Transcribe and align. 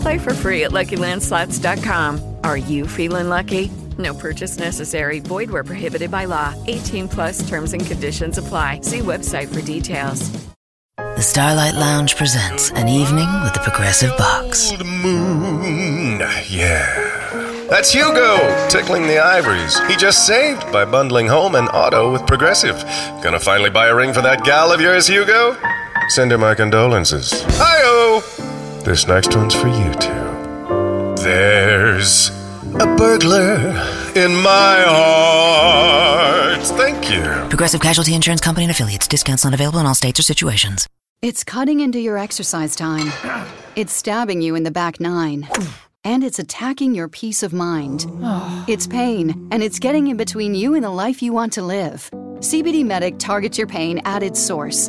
Play 0.00 0.18
for 0.18 0.34
free 0.34 0.64
at 0.64 0.70
LuckyLandSlots.com. 0.70 2.36
Are 2.44 2.56
you 2.56 2.86
feeling 2.86 3.28
lucky? 3.28 3.70
No 3.98 4.14
purchase 4.14 4.58
necessary. 4.58 5.20
Void 5.20 5.50
where 5.50 5.64
prohibited 5.64 6.10
by 6.10 6.24
law. 6.26 6.54
18 6.66 7.08
plus 7.08 7.48
terms 7.48 7.72
and 7.72 7.84
conditions 7.84 8.38
apply. 8.38 8.80
See 8.82 9.00
website 9.00 9.52
for 9.52 9.60
details. 9.62 10.30
The 10.96 11.22
Starlight 11.22 11.74
Lounge 11.74 12.16
presents 12.16 12.70
an 12.70 12.88
evening 12.88 13.28
with 13.42 13.52
the 13.52 13.60
Progressive 13.60 14.16
Box. 14.16 14.70
The 14.72 14.84
moon. 14.84 16.20
Yeah. 16.48 17.66
That's 17.68 17.92
Hugo 17.92 18.68
tickling 18.68 19.02
the 19.06 19.18
ivories. 19.18 19.78
He 19.86 19.96
just 19.96 20.26
saved 20.26 20.62
by 20.72 20.84
bundling 20.84 21.26
home 21.28 21.54
and 21.54 21.68
auto 21.68 22.10
with 22.10 22.26
Progressive. 22.26 22.82
Gonna 23.22 23.38
finally 23.40 23.70
buy 23.70 23.88
a 23.88 23.94
ring 23.94 24.12
for 24.14 24.22
that 24.22 24.44
gal 24.44 24.72
of 24.72 24.80
yours, 24.80 25.06
Hugo? 25.06 25.56
Send 26.08 26.30
her 26.32 26.38
my 26.38 26.54
condolences. 26.54 27.42
Hi-oh! 27.58 28.59
This 28.84 29.06
next 29.06 29.36
one's 29.36 29.54
for 29.54 29.68
you 29.68 29.92
too. 29.94 31.22
There's 31.22 32.30
a 32.80 32.86
burglar 32.96 33.68
in 34.16 34.34
my 34.34 34.82
heart. 34.86 36.62
Thank 36.62 37.10
you. 37.10 37.22
Progressive 37.50 37.80
Casualty 37.80 38.14
Insurance 38.14 38.40
Company 38.40 38.64
and 38.64 38.70
affiliates. 38.70 39.06
Discounts 39.06 39.44
not 39.44 39.52
available 39.52 39.80
in 39.80 39.86
all 39.86 39.94
states 39.94 40.18
or 40.18 40.22
situations. 40.22 40.86
It's 41.20 41.44
cutting 41.44 41.80
into 41.80 42.00
your 42.00 42.16
exercise 42.16 42.74
time. 42.74 43.12
It's 43.76 43.92
stabbing 43.92 44.40
you 44.40 44.54
in 44.54 44.62
the 44.62 44.70
back 44.70 44.98
nine. 44.98 45.46
And 46.02 46.24
it's 46.24 46.38
attacking 46.38 46.94
your 46.94 47.08
peace 47.08 47.42
of 47.42 47.52
mind. 47.52 48.06
It's 48.66 48.86
pain, 48.86 49.48
and 49.52 49.62
it's 49.62 49.78
getting 49.78 50.06
in 50.06 50.16
between 50.16 50.54
you 50.54 50.74
and 50.74 50.82
the 50.82 50.90
life 50.90 51.20
you 51.20 51.34
want 51.34 51.52
to 51.52 51.62
live. 51.62 52.08
CBD 52.38 52.82
Medic 52.86 53.18
targets 53.18 53.58
your 53.58 53.66
pain 53.66 54.00
at 54.06 54.22
its 54.22 54.40
source. 54.40 54.88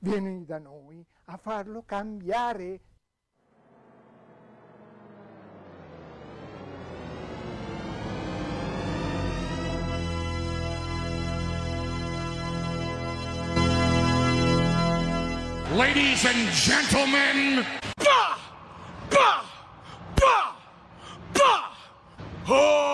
vieni 0.00 0.44
da 0.44 0.58
noi 0.58 1.04
a 1.26 1.36
farlo 1.36 1.82
cambiare. 1.84 2.80
Ladies 15.76 16.24
and 16.26 16.48
gentlemen, 16.50 17.64
bah! 17.96 18.36
Bah! 19.08 19.44
Bah! 20.16 20.56
Bah! 21.32 21.72
Oh! 22.48 22.90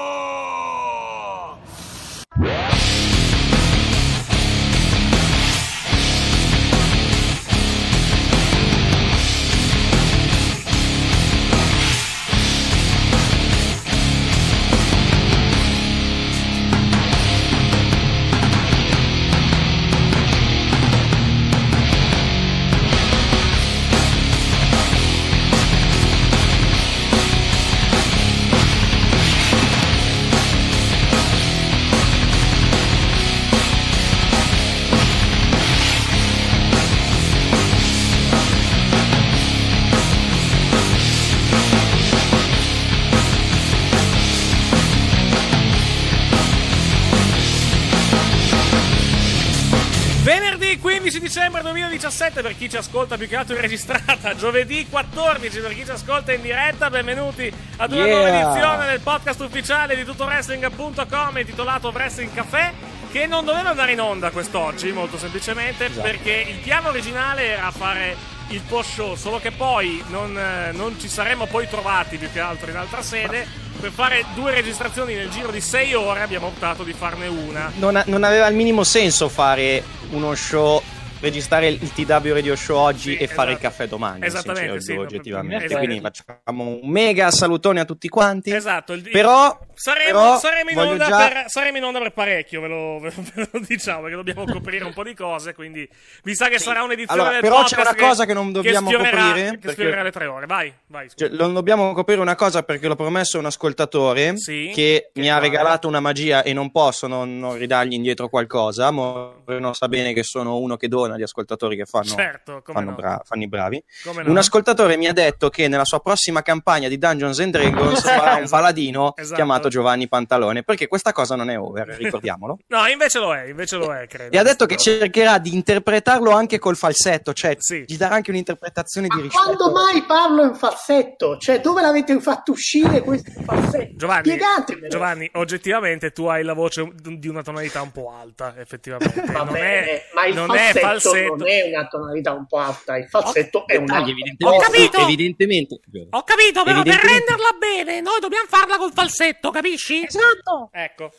Venerdì 50.77 50.79
15 50.81 51.21
dicembre 51.21 51.63
2017 51.63 52.43
per 52.43 52.57
chi 52.57 52.69
ci 52.69 52.77
ascolta 52.77 53.17
più 53.17 53.29
che 53.29 53.37
altro 53.37 53.55
in 53.55 53.61
registrata, 53.61 54.35
giovedì 54.37 54.87
14 54.89 55.61
per 55.61 55.75
chi 55.75 55.85
ci 55.85 55.91
ascolta 55.91 56.33
in 56.33 56.43
diretta, 56.43 56.91
benvenuti 56.91 57.51
ad 57.77 57.93
una 57.93 58.05
Yeah. 58.07 58.15
nuova 58.15 58.29
edizione 58.29 58.87
del 58.87 59.01
podcast 59.01 59.41
ufficiale 59.41 59.97
di 59.97 60.05
tuttowrestling.com 60.05 61.39
intitolato 61.39 61.89
Wrestling 61.89 62.33
Café 62.33 62.73
che 63.11 63.27
non 63.27 63.45
doveva 63.45 63.71
andare 63.71 63.93
in 63.93 64.01
onda 64.01 64.31
quest'oggi, 64.31 64.93
molto 64.93 65.19
semplicemente 65.19 65.87
Esatto. 65.87 66.03
perché 66.03 66.47
il 66.49 66.59
piano 66.59 66.89
originale 66.89 67.45
era 67.57 67.71
fare 67.71 68.17
il 68.49 68.61
post 68.69 68.91
show, 68.91 69.15
solo 69.17 69.39
che 69.39 69.51
poi 69.51 70.03
non, 70.09 70.37
eh, 70.39 70.73
non 70.73 70.99
ci 70.99 71.09
saremmo 71.09 71.47
poi 71.47 71.69
trovati 71.69 72.17
più 72.17 72.31
che 72.31 72.41
altro 72.41 72.71
in 72.71 72.77
altra 72.77 73.03
sede. 73.03 73.65
Per 73.81 73.91
fare 73.91 74.25
due 74.35 74.53
registrazioni 74.53 75.15
nel 75.15 75.29
giro 75.29 75.51
di 75.51 75.61
sei 75.61 75.93
ore 75.95 76.23
abbiamo 76.23 76.47
optato 76.47 76.83
di 76.83 76.93
farne 76.93 77.27
una. 77.27 77.71
non, 77.77 78.03
non 78.07 78.25
aveva 78.25 78.47
il 78.47 78.55
minimo 78.55 78.85
senso 78.85 79.29
fare 79.29 79.83
uno 80.11 80.35
show, 80.35 80.83
registrare 81.21 81.69
il 81.69 81.93
TW 81.93 82.33
Radio 82.33 82.55
Show 82.57 82.77
oggi 82.77 83.13
Sì, 83.13 83.17
e 83.17 83.27
fare 83.27 83.53
il 83.53 83.57
esatto. 83.57 83.69
caffè 83.71 83.89
domani. 83.89 84.25
Esattamente, 84.27 84.81
sì, 84.81 84.93
oggettivamente. 84.93 85.65
esatto. 85.65 85.85
Quindi 85.85 86.01
facciamo 86.01 86.65
un 86.83 86.91
mega 86.91 87.31
salutone 87.31 87.81
a 87.81 87.85
tutti 87.85 88.09
quanti. 88.09 88.51
Esatto, 88.53 88.93
il- 88.93 89.09
Però, 89.11 89.59
Saremo, 89.75 90.19
però 90.19 90.39
saremo 90.39 90.71
in 90.71 90.79
onda 90.79 91.07
già- 91.07 91.29
per, 91.29 91.45
saremo 91.49 91.77
in 91.79 91.85
onda 91.85 91.99
per 92.01 92.13
parecchio, 92.13 92.61
ve 92.61 92.69
lo, 92.69 92.99
ve 93.01 93.13
lo- 93.53 93.61
diciamo, 93.67 94.01
perché 94.03 94.17
dobbiamo 94.17 94.45
coprire 94.45 94.85
un 94.85 94.93
po' 94.93 95.03
di 95.03 95.15
cose, 95.15 95.55
quindi 95.55 95.89
mi 96.25 96.35
sa 96.35 96.49
che 96.49 96.59
sarà 96.59 96.83
un'edizione 96.83 97.21
Allora, 97.21 97.41
però 97.41 97.63
c'è 97.65 97.81
una 97.81 97.95
cosa 97.95 98.25
che 98.25 98.33
non 98.35 98.53
dobbiamo 98.53 98.89
sfiorerà- 98.89 99.23
coprire, 99.27 99.45
Che 99.51 99.57
perché- 99.59 99.73
sfiorerà 99.73 100.03
le 100.03 100.11
tre 100.13 100.27
ore, 100.27 100.47
vai, 100.47 100.73
vai. 100.89 101.09
Cioè, 101.15 101.29
non 101.31 101.53
dobbiamo 101.55 101.93
coprire 101.93 102.21
una 102.21 102.35
cosa 102.37 102.63
perché 102.63 102.89
l'ho 102.89 102.95
promesso 102.97 103.37
a 103.37 103.41
un 103.41 103.47
ascoltatore 103.47 104.37
Sì, 104.37 104.71
che, 104.75 105.11
mi 105.15 105.31
ha 105.31 105.39
regalato 105.39 105.89
una 105.89 106.01
magia 106.01 106.43
e 106.43 106.53
non 106.53 106.71
posso 106.71 107.07
non, 107.07 107.39
non 107.39 107.57
ridargli 107.57 107.93
indietro 107.95 108.29
qualcosa. 108.29 108.91
Moreno 108.91 109.73
sa 109.73 109.89
bene 109.89 110.13
che 110.13 110.23
sono 110.23 110.59
uno 110.59 110.77
che 110.77 110.89
dona 110.89 111.06
buona 111.07 111.17
di 111.17 111.23
ascoltatori 111.23 111.77
che 111.77 111.85
fanno, 111.85 112.05
Certo, 112.07 112.63
come 112.65 112.79
fanno, 112.79 112.91
no. 112.91 112.97
bra- 112.97 113.23
fanno 113.25 113.43
i 113.43 113.49
bravi. 113.49 113.83
Come 114.05 114.23
no? 114.23 114.31
Un 114.31 114.37
ascoltatore 114.37 114.97
mi 114.97 115.07
ha 115.07 115.13
detto 115.13 115.49
che 115.49 115.69
nella 115.69 115.85
sua 115.85 116.01
prossima 116.01 116.43
campagna 116.43 116.89
di 116.89 116.99
Dungeons 116.99 117.39
and 117.41 117.53
Dragons 117.53 118.01
farà 118.03 118.35
un 118.37 118.49
paladino 118.49 119.15
Esatto. 119.17 119.35
chiamato 119.35 119.69
Giovanni 119.69 120.09
Pantalone, 120.09 120.63
perché 120.63 120.87
questa 120.89 121.13
cosa 121.13 121.35
non 121.37 121.51
è 121.51 121.59
over, 121.59 121.89
ricordiamolo. 121.89 122.59
No, 122.69 122.87
invece 122.89 123.19
lo 123.19 123.35
è, 123.35 123.45
invece 123.49 123.77
lo 123.77 123.93
è, 123.95 124.07
credo. 124.07 124.35
E 124.35 124.39
ha 124.39 124.43
detto 124.43 124.67
che 124.67 124.77
cercherà 124.77 125.39
di 125.39 125.55
interpretarlo 125.55 126.31
anche 126.31 126.59
col 126.59 126.77
falsetto, 126.77 127.33
cioè 127.33 127.57
gli 127.87 127.97
darà 127.97 128.17
anche 128.17 128.31
un'interpretazione 128.31 129.07
di 129.09 129.21
rispetto. 129.23 129.43
Quando 129.57 129.71
mai 129.73 130.03
parlo 130.05 130.43
in 130.45 130.55
falsetto? 130.55 131.39
Cioè, 131.39 131.61
dove 131.61 131.81
l'avete 131.81 132.19
fatto 132.21 132.53
uscire 132.53 133.01
questo 133.03 133.31
falsetto? 133.45 133.95
Giovanni, 133.97 134.23
Spiegatemelo. 134.29 134.89
Giovanni, 134.89 135.31
oggettivamente 135.35 136.11
tu 136.11 136.27
hai 136.27 136.43
la 136.43 136.53
voce 136.55 136.91
di 136.95 137.29
una 137.29 137.43
tonalità 137.43 137.81
un 137.83 137.93
po' 137.93 138.13
alta, 138.13 138.55
effettivamente. 138.59 139.23
Va 139.33 139.43
non 139.45 139.53
bene, 139.53 139.87
è, 139.87 140.03
ma 140.15 140.27
il 140.27 140.35
non 140.35 140.47
falsetto, 140.49 140.79
è 140.79 140.81
falsetto. 141.01 141.35
non 141.37 141.49
è 141.49 141.63
una 141.73 141.87
tonalità 141.89 142.33
un 142.33 142.47
po' 142.47 142.59
alta, 142.59 142.97
il 142.97 143.07
falsetto 143.09 143.67
è 143.67 143.77
un 143.77 143.87
Dettagli, 143.87 144.13
alto. 144.29 144.49
Ho 144.49 144.59
capito! 144.59 144.99
Evidentemente. 144.99 145.81
Ho 146.11 146.23
capito, 146.23 146.63
però 146.63 146.83
per 146.83 146.93
Evidentemente- 146.93 147.07
renderla 147.07 147.57
bene, 147.59 148.01
noi 148.01 148.21
dobbiamo 148.21 148.47
farla 148.49 148.77
col 148.77 148.93
falsetto, 148.93 149.51
capisci? 149.51 150.05
Esatto. 150.05 150.71
Ecco. 150.73 151.11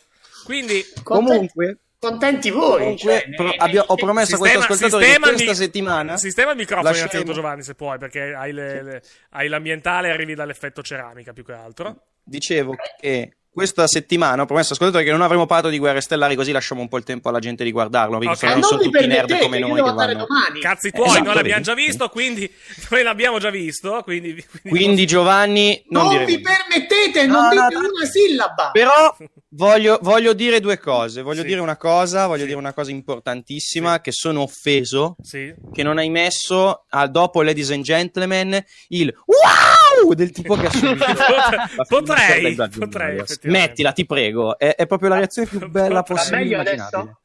Quindi, 0.44 0.84
Comunque, 1.04 1.80
Contenti 2.00 2.52
voi. 2.52 2.78
comunque, 2.80 2.98
cioè, 2.98 3.30
pro- 3.36 3.54
abbia- 3.58 3.84
ho 3.88 3.96
promesso 3.96 4.36
a 4.36 4.38
questo 4.38 4.60
ascoltatore 4.60 5.04
che 5.04 5.10
sistema 5.12 5.28
questa 5.30 5.50
mi- 5.52 5.56
settimana 5.56 6.18
Sistema 6.18 6.52
il 6.52 6.58
microfono 6.58 6.96
innanzitutto, 6.96 7.34
Giovanni, 7.34 7.64
se 7.64 7.74
puoi, 7.74 7.98
perché 7.98 8.34
hai, 8.36 8.54
le- 8.54 8.84
le- 8.84 9.02
hai 9.32 9.48
l'ambientale 9.48 10.08
e 10.10 10.12
arrivi 10.12 10.36
dall'effetto 10.36 10.82
ceramica 10.84 11.34
più 11.34 11.44
che 11.44 11.54
altro. 11.54 12.04
dicevo 12.24 12.76
che 13.00 13.38
questa 13.58 13.88
settimana 13.88 14.44
ho 14.44 14.46
promesso 14.46 14.74
ascoltatore 14.74 15.04
che 15.04 15.10
non 15.10 15.22
avremo 15.24 15.48
parlato 15.48 15.70
di 15.70 15.80
guerre 15.80 16.00
stellari 16.00 16.36
così 16.36 16.52
lasciamo 16.52 16.82
un 16.82 16.88
po' 16.88 16.98
il 16.98 17.04
tempo 17.04 17.30
alla 17.30 17.40
gente 17.40 17.64
di 17.64 17.72
guardarlo 17.72 18.20
perché 18.20 18.34
Ok. 18.34 18.38
sono 18.38 18.54
Non 18.54 18.64
solo 18.64 18.82
vi 18.84 18.92
tutti 18.92 19.08
nerd 19.08 19.40
come 19.40 19.58
noi 19.58 19.74
che 19.74 19.82
vanno 19.82 20.14
domani. 20.28 20.60
Cazzi 20.60 20.92
tuoi, 20.92 21.08
Esatto, 21.08 21.24
noi 21.24 21.34
l'abbiamo 21.34 21.62
già 21.64 21.74
visto, 21.74 22.10
quindi 22.10 22.52
noi 22.92 23.02
l'abbiamo 23.02 23.40
già 23.40 23.50
visto, 23.50 24.02
quindi... 24.04 24.34
quindi- 24.62 24.70
quindi 24.70 25.08
Giovanni 25.08 25.84
non, 25.90 26.06
Non 26.14 26.26
vi 26.26 26.40
permettete, 26.40 27.26
No, 27.26 27.34
non 27.42 27.44
no, 27.46 27.50
dite 27.68 27.74
no. 27.74 27.90
una 27.96 28.06
sillaba. 28.06 28.70
però 28.72 29.18
voglio, 29.50 29.98
voglio 30.04 30.34
dire 30.34 30.60
due 30.60 30.78
cose 30.78 31.24
voglio 31.24 31.42
Sì. 31.42 31.48
dire 31.48 31.60
una 31.60 31.78
cosa 31.78 32.28
voglio 32.28 32.42
Sì. 32.42 32.48
dire 32.50 32.60
una 32.60 32.74
cosa 32.74 32.92
importantissima 32.92 34.02
che 34.02 34.12
sono 34.12 34.42
offeso 34.42 35.16
Sì. 35.24 35.52
che 35.74 35.82
non 35.82 35.98
hai 35.98 36.10
messo 36.12 36.86
al 36.90 37.10
dopo 37.10 37.42
Ladies 37.42 37.72
and 37.72 37.82
Gentlemen 37.84 38.64
il 38.90 39.12
wow 39.26 39.87
del 40.16 40.32
tipo 40.32 40.56
che 40.56 40.68
ha 40.68 40.72
subito 40.72 41.06
Potrei, 41.88 42.56
potrei, 42.56 43.24
mettila 43.44 43.92
ti 43.92 44.06
prego. 44.06 44.58
È, 44.58 44.76
è 44.76 44.86
proprio 44.86 45.10
la 45.10 45.18
reazione 45.18 45.48
più 45.48 45.68
bella 45.70 46.04
possibile 46.04 46.42
meglio 46.42 46.60
adesso? 46.60 47.20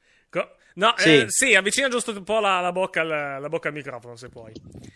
No, 0.74 0.94
Sì. 0.96 1.20
eh, 1.20 1.24
sì, 1.28 1.54
avvicina 1.54 1.88
giusto 1.88 2.12
un 2.12 2.24
po' 2.24 2.40
la, 2.40 2.60
la 2.60 2.72
bocca 2.72 3.00
al, 3.02 3.40
la 3.40 3.48
bocca 3.48 3.68
al 3.68 3.74
microfono, 3.74 4.16
se 4.16 4.28
puoi. 4.28 4.52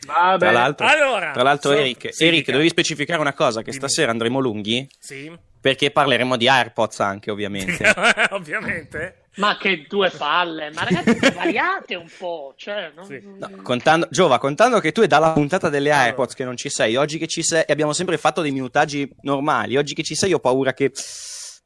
Vabbè. 0.06 0.38
Tra 0.38 0.50
l'altro, 0.50 0.87
Allora, 0.87 1.32
tra 1.32 1.43
l'altro 1.43 1.73
so- 1.73 1.76
Eric, 1.78 2.14
sì, 2.14 2.26
Eric 2.26 2.50
dovevi 2.50 2.69
specificare 2.69 3.20
una 3.20 3.34
cosa, 3.34 3.61
che 3.62 3.70
Dimmi. 3.73 3.76
stasera 3.84 4.11
andremo 4.11 4.38
lunghi, 4.38 4.88
Sì, 4.99 5.31
perché 5.61 5.90
parleremo 5.90 6.37
di 6.37 6.49
AirPods 6.49 7.00
anche, 7.00 7.31
ovviamente. 7.31 7.84
ovviamente. 8.31 9.20
Ma 9.37 9.58
che 9.58 9.84
due 9.87 10.08
palle, 10.11 10.70
ma 10.73 10.84
ragazzi, 10.84 11.19
variate 11.34 11.94
un 11.94 12.08
po', 12.17 12.55
cioè, 12.56 12.90
non- 12.94 13.05
Sì. 13.05 13.23
contando, 13.62 14.08
Giova, 14.11 14.38
contando 14.38 14.81
che 14.81 14.93
tu 14.93 15.02
è 15.02 15.06
dalla 15.06 15.32
puntata 15.32 15.69
delle 15.69 15.90
AirPods 15.90 16.32
che 16.34 16.44
non 16.44 16.56
ci 16.56 16.70
sei, 16.70 16.96
oggi 16.96 17.19
che 17.19 17.26
ci 17.26 17.43
sei, 17.43 17.64
e 17.67 17.73
abbiamo 17.73 17.93
sempre 17.93 18.17
fatto 18.17 18.40
dei 18.40 18.50
minutaggi 18.52 19.06
normali, 19.23 19.76
oggi 19.76 19.93
che 19.94 20.02
ci 20.02 20.14
sei 20.14 20.32
ho 20.32 20.38
paura 20.38 20.73
che 20.73 20.90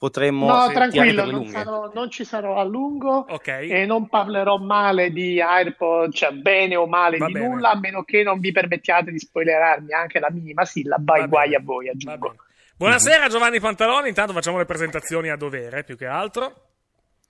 potremmo 0.00 0.47
No, 0.47 0.69
tranquillo, 0.73 1.25
per 1.25 1.26
le 1.26 1.32
non, 1.32 1.47
sarò- 1.49 1.91
non 1.93 2.11
ci 2.11 2.25
sarò 2.25 2.56
a 2.58 2.64
lungo 2.64 3.26
Ok. 3.29 3.49
e 3.49 3.85
non 3.85 4.08
parlerò 4.08 4.56
male 4.56 5.11
di 5.11 5.43
AirPod, 5.43 6.11
cioè 6.14 6.31
bene 6.32 6.75
o 6.75 6.87
male 6.87 7.19
Va 7.19 7.26
di 7.26 7.32
bene. 7.35 7.47
nulla, 7.49 7.73
a 7.73 7.79
meno 7.79 8.02
che 8.02 8.23
non 8.23 8.41
vi 8.41 8.50
permettiate 8.50 9.11
di 9.11 9.19
spoilerarmi 9.19 9.93
anche 9.93 10.19
la 10.19 10.31
minima 10.31 10.64
sillaba, 10.64 11.19
Va 11.19 11.23
e 11.23 11.29
guai 11.29 11.49
bene. 11.50 11.56
a 11.62 11.64
voi, 11.64 11.88
aggiungo. 11.91 12.35
Buonasera 12.79 13.29
Giovanni 13.29 13.61
Pantaloni, 13.61 14.08
intanto 14.08 14.32
facciamo 14.32 14.56
le 14.56 14.64
presentazioni 14.64 15.29
a 15.29 15.37
dovere, 15.37 15.85
più 15.85 15.99
che 15.99 16.06
altro. 16.06 16.50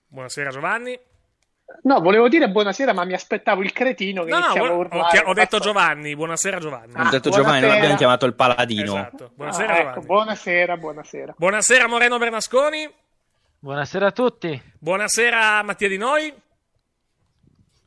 Buonasera 0.06 0.50
Giovanni. 0.50 0.96
No, 1.82 2.00
volevo 2.00 2.28
dire 2.28 2.48
buonasera, 2.50 2.92
ma 2.92 3.04
mi 3.04 3.14
aspettavo 3.14 3.62
il 3.62 3.72
cretino 3.72 4.24
che 4.24 4.30
No, 4.30 4.38
no, 4.38 4.44
iniziava 4.44 4.68
a 4.68 4.72
ho, 4.72 4.76
urlare. 4.76 5.18
ho- 5.20 5.28
ho 5.28 5.32
detto 5.32 5.58
Giovanni, 5.60 6.14
buonasera 6.14 6.58
Giovanni. 6.58 6.92
Ho 6.96 7.08
detto 7.08 7.28
Ah, 7.28 7.32
Giovanni, 7.32 7.42
buonasera. 7.60 7.74
abbiamo 7.76 7.96
chiamato 7.96 8.26
il 8.26 8.34
paladino. 8.34 8.82
Esatto. 8.96 9.30
Buonasera 9.34 9.64
Ah, 9.72 9.76
Giovanni. 9.76 9.90
ecco, 9.96 10.00
buonasera, 10.06 10.76
buonasera. 10.76 11.34
Buonasera 11.36 11.88
Moreno 11.88 12.18
Bernasconi. 12.18 12.92
Buonasera 13.60 14.06
a 14.06 14.12
tutti. 14.12 14.62
Buonasera 14.78 15.62
Mattia 15.62 15.88
Di 15.88 15.96
Noi. 15.98 16.34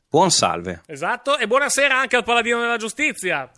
Buon 0.09 0.30
salve. 0.31 0.81
Esatto. 0.85 1.38
E 1.38 1.47
buonasera 1.47 1.97
anche 1.97 2.15
al 2.15 2.24
Paladino 2.24 2.59
della 2.59 2.77
Giustizia. 2.77 3.50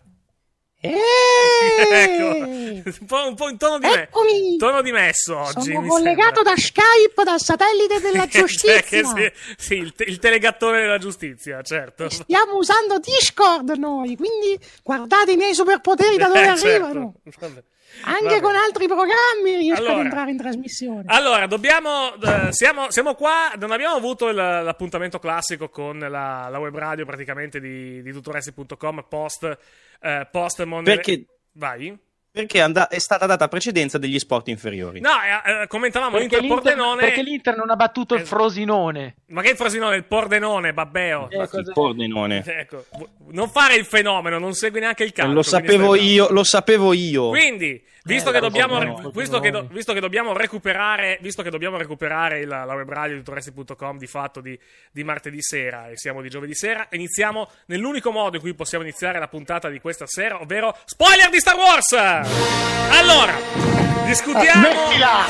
Ecco. 0.94 2.44
Un 2.86 3.08
po', 3.08 3.28
un 3.28 3.36
po' 3.36 3.50
in 3.50 3.58
tono 3.58 3.80
di, 3.80 3.88
me- 3.88 4.02
Eccomi! 4.04 4.58
tono 4.58 4.82
di 4.84 4.92
messo 4.92 5.38
oggi. 5.38 5.72
Sono 5.74 5.88
collegato 5.88 6.36
sembra. 6.44 6.54
da 6.54 6.56
Skype, 6.56 7.24
dal 7.24 7.40
satellite 7.42 8.00
della 8.00 8.28
Cioè, 8.30 8.42
giustizia. 8.42 8.82
che 8.82 9.04
sì, 9.04 9.32
sì, 9.58 9.74
il, 9.76 9.94
te- 9.94 10.04
il 10.04 10.20
telegattore 10.20 10.82
della 10.82 10.98
giustizia, 11.00 11.62
certo. 11.64 12.10
Stiamo 12.10 12.58
usando 12.58 13.00
Discord 13.00 13.70
noi, 13.78 14.16
quindi 14.16 14.60
guardate 14.84 15.32
i 15.32 15.36
miei 15.36 15.56
superpoteri 15.56 16.18
da 16.18 16.28
dove 16.28 16.42
Eh, 16.44 16.48
arrivano. 16.48 17.14
certo. 17.24 17.64
Anche 18.04 18.24
Vabbè. 18.26 18.42
con 18.42 18.56
altri 18.56 18.88
programmi 18.88 19.56
riesco 19.58 19.80
Allora. 19.82 19.96
ad 20.00 20.04
entrare 20.06 20.32
in 20.32 20.38
trasmissione. 20.38 21.04
Allora, 21.08 21.48
dobbiamo. 21.48 22.14
eh, 22.22 22.52
siamo, 22.52 22.92
siamo 22.92 23.16
qua. 23.16 23.52
Non 23.58 23.72
abbiamo 23.72 23.96
avuto 23.96 24.28
il- 24.30 24.36
l'appuntamento 24.36 25.20
classico 25.20 25.70
con 25.70 25.98
la, 26.00 26.48
la 26.50 26.60
web 26.60 26.78
radio 26.78 27.06
praticamente 27.06 27.60
di, 27.60 28.02
di 28.02 28.12
tutoresti.com 28.12 29.06
post, 29.10 29.58
eh, 30.02 30.28
post 30.32 30.64
Monday- 30.64 30.96
Perché- 30.96 31.26
Vai. 31.54 31.98
Perché 32.36 32.60
and- 32.60 32.78
è 32.90 33.00
stata 33.00 33.26
data 33.26 33.48
precedenza 33.48 33.98
degli 33.98 34.20
sport 34.20 34.50
inferiori. 34.50 35.00
No, 35.00 35.10
eh, 35.46 35.62
eh, 35.64 35.68
commentavamo 35.68 36.18
Perché 36.18 36.40
l'Inter 36.42 36.50
Pordenone. 36.62 37.00
perché 37.02 37.24
l'Inter 37.24 37.56
non 37.56 37.70
ha 37.70 37.78
battuto 37.78 38.14
il 38.16 38.22
Es- 38.24 38.28
Frosinone. 38.28 39.16
Ma 39.28 39.42
che 39.42 39.52
il 39.52 39.56
Frosinone? 39.56 39.96
Il 39.96 40.04
Pordenone, 40.04 40.74
Babbeo. 40.74 41.30
Eh, 41.30 41.38
Il 41.42 41.72
Pordenone. 41.74 42.44
Ecco, 42.46 42.84
non 43.32 43.48
fare 43.50 43.76
il 43.76 43.86
fenomeno, 43.86 44.38
non 44.38 44.54
segui 44.54 44.82
neanche 44.82 45.06
il 45.06 45.14
calcio. 45.14 45.32
Lo 45.32 45.44
sapevo 45.44 45.96
io, 45.96 46.28
lo 46.30 46.44
sapevo 46.44 46.92
io. 46.92 47.30
Quindi, 47.30 47.82
visto, 48.06 48.30
Eh, 48.30 48.34
che 48.34 48.40
dobbiamo, 48.40 48.82
no, 48.82 49.12
visto, 49.14 49.40
che 49.40 49.52
do- 49.52 49.68
visto 49.70 49.92
che 49.94 50.00
dobbiamo 50.00 50.34
recuperare, 50.34 51.18
visto 51.22 51.42
che 51.44 51.50
dobbiamo 51.50 51.76
recuperare 51.78 52.40
il- 52.40 52.48
la 52.48 52.64
web 52.74 52.90
radio 52.90 53.16
di 53.16 53.20
tutoresti.com 53.24 53.98
di 53.98 54.08
fatto 54.08 54.40
di, 54.42 54.58
di 54.92 55.04
martedì 55.04 55.42
sera 55.42 55.90
e 55.90 55.98
siamo 55.98 56.22
di 56.22 56.30
giovedì 56.30 56.56
sera, 56.56 56.88
iniziamo 56.92 57.50
nell'unico 57.68 58.12
modo 58.12 58.36
in 58.36 58.42
cui 58.42 58.54
possiamo 58.54 58.84
iniziare 58.84 59.20
la 59.20 59.28
puntata 59.28 59.70
di 59.70 59.80
questa 59.80 60.06
sera, 60.08 60.40
ovvero 60.40 60.76
spoiler 60.86 61.30
di 61.30 61.40
Star 61.40 61.56
Wars! 61.56 61.92
Allora, 62.92 63.34
discutiamo. 64.06 64.68
Smettila! 64.70 65.26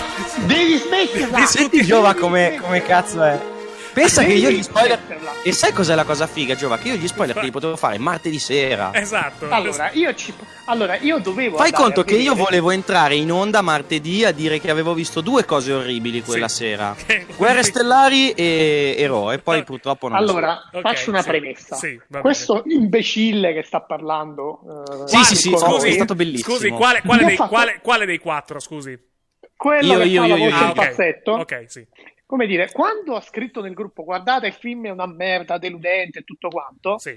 Devi 0.45 0.77
smetterla! 0.77 1.45
Senti 1.45 1.83
Giova 1.83 2.13
come, 2.13 2.57
come 2.61 2.81
cazzo 2.83 3.23
è. 3.23 3.53
Pensa 3.95 4.25
che 4.25 4.33
io 4.33 4.49
gli 4.51 4.61
spoiler... 4.61 4.99
E 5.43 5.53
sai 5.53 5.71
cos'è 5.71 5.95
la 5.95 6.03
cosa 6.03 6.27
figa 6.27 6.53
Giova? 6.53 6.77
Che 6.77 6.89
io 6.89 6.95
gli 6.95 7.07
spoiler 7.07 7.41
li 7.41 7.49
potevo 7.49 7.77
fare 7.77 7.97
martedì 7.97 8.39
sera. 8.39 8.91
Esatto. 8.93 9.47
Allora, 9.49 9.89
io 9.93 10.13
ci... 10.13 10.33
allora, 10.65 10.97
io 10.97 11.19
dovevo. 11.19 11.55
Fai 11.55 11.71
conto 11.71 12.03
che 12.03 12.15
io 12.15 12.31
vedere- 12.33 12.43
volevo 12.43 12.71
entrare 12.71 13.15
in 13.15 13.31
onda 13.31 13.61
martedì 13.61 14.25
a 14.25 14.31
dire 14.33 14.59
che 14.59 14.69
avevo 14.69 14.93
visto 14.93 15.21
due 15.21 15.45
cose 15.45 15.71
orribili 15.71 16.21
quella 16.21 16.49
Sì. 16.49 16.55
sera. 16.65 16.93
Guerre 17.37 17.63
stellari 17.63 18.31
e 18.31 18.95
Eroe. 18.97 19.35
E 19.35 19.39
poi 19.39 19.63
purtroppo 19.63 20.09
non 20.09 20.17
Allora, 20.17 20.61
Ok, 20.73 20.81
faccio 20.81 21.09
una 21.11 21.21
sì, 21.21 21.27
premessa. 21.29 21.75
sì. 21.77 21.97
Questo 22.19 22.63
imbecille 22.65 23.53
che 23.53 23.63
sta 23.63 23.79
parlando. 23.81 24.59
eh, 25.03 25.07
Sì, 25.07 25.23
sì, 25.23 25.35
sì, 25.35 25.53
scusi, 25.55 25.87
è 25.87 25.91
stato 25.93 26.15
bellissimo. 26.15 26.55
Scusi, 26.55 26.69
quale, 26.69 27.01
quale 27.01 27.23
dei, 27.25 27.35
fatto- 27.37 27.49
quale- 27.49 27.79
quale 27.81 28.05
dei 28.05 28.19
quattro? 28.19 28.59
Scusi. 28.59 28.99
Quello 29.55 29.93
Io, 29.93 29.99
che 29.99 30.05
io, 30.05 30.21
fa 30.21 30.27
la 30.27 30.35
io, 30.35 30.43
voce 30.43 30.55
io. 30.55 30.61
in 30.61 30.63
Ah, 30.65 30.69
ok. 30.71 30.75
falsetto. 30.83 31.31
Ok, 31.31 31.63
sì. 31.67 31.87
Come 32.27 32.47
dire, 32.47 32.71
quando 32.71 33.15
ha 33.15 33.21
scritto 33.21 33.61
nel 33.61 33.75
gruppo 33.75 34.03
guardate 34.03 34.47
il 34.47 34.53
film 34.53 34.87
è 34.87 34.89
una 34.89 35.05
merda, 35.05 35.59
deludente 35.59 36.19
e 36.19 36.23
tutto 36.23 36.47
quanto, 36.47 36.97
Sì. 36.97 37.15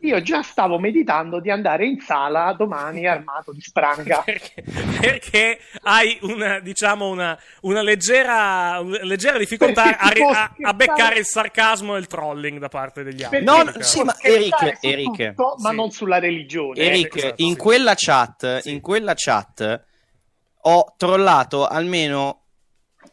io 0.00 0.20
già 0.20 0.42
stavo 0.42 0.78
meditando 0.78 1.40
di 1.40 1.50
andare 1.50 1.86
in 1.86 1.98
sala 2.00 2.52
domani 2.52 3.06
armato 3.06 3.52
di 3.52 3.60
spranga. 3.62 4.20
Perché, 4.30 4.62
perché 5.00 5.58
hai 5.84 6.18
una, 6.22 6.60
diciamo, 6.60 7.08
una, 7.08 7.38
una 7.62 7.80
leggera, 7.80 8.78
una 8.80 9.02
leggera 9.02 9.38
difficoltà 9.38 9.96
a, 9.96 10.10
a- 10.10 10.54
a 10.60 10.74
beccare 10.74 11.18
il 11.18 11.24
sarcasmo 11.24 11.96
e 11.96 12.00
il 12.00 12.06
trolling 12.06 12.58
da 12.58 12.68
parte 12.68 13.02
degli 13.02 13.22
altri. 13.22 13.42
Perché 13.42 13.44
No, 13.62 13.64
Mica- 13.64 13.82
sì, 13.82 14.02
ma 14.02 14.14
Eric, 14.20 14.78
Eric. 14.82 15.28
tutto, 15.30 15.54
ma 15.60 15.70
Sì. 15.70 15.76
non 15.76 15.90
sulla 15.90 16.18
religione. 16.18 16.78
Eric, 16.80 17.16
esatto, 17.16 17.34
in 17.42 17.52
sì. 17.52 17.56
quella 17.56 17.94
chat, 17.96 18.60
in 18.64 18.80
quella 18.82 19.14
chat 19.16 19.84
ho 20.64 20.94
trollato 20.98 21.66
almeno 21.66 22.39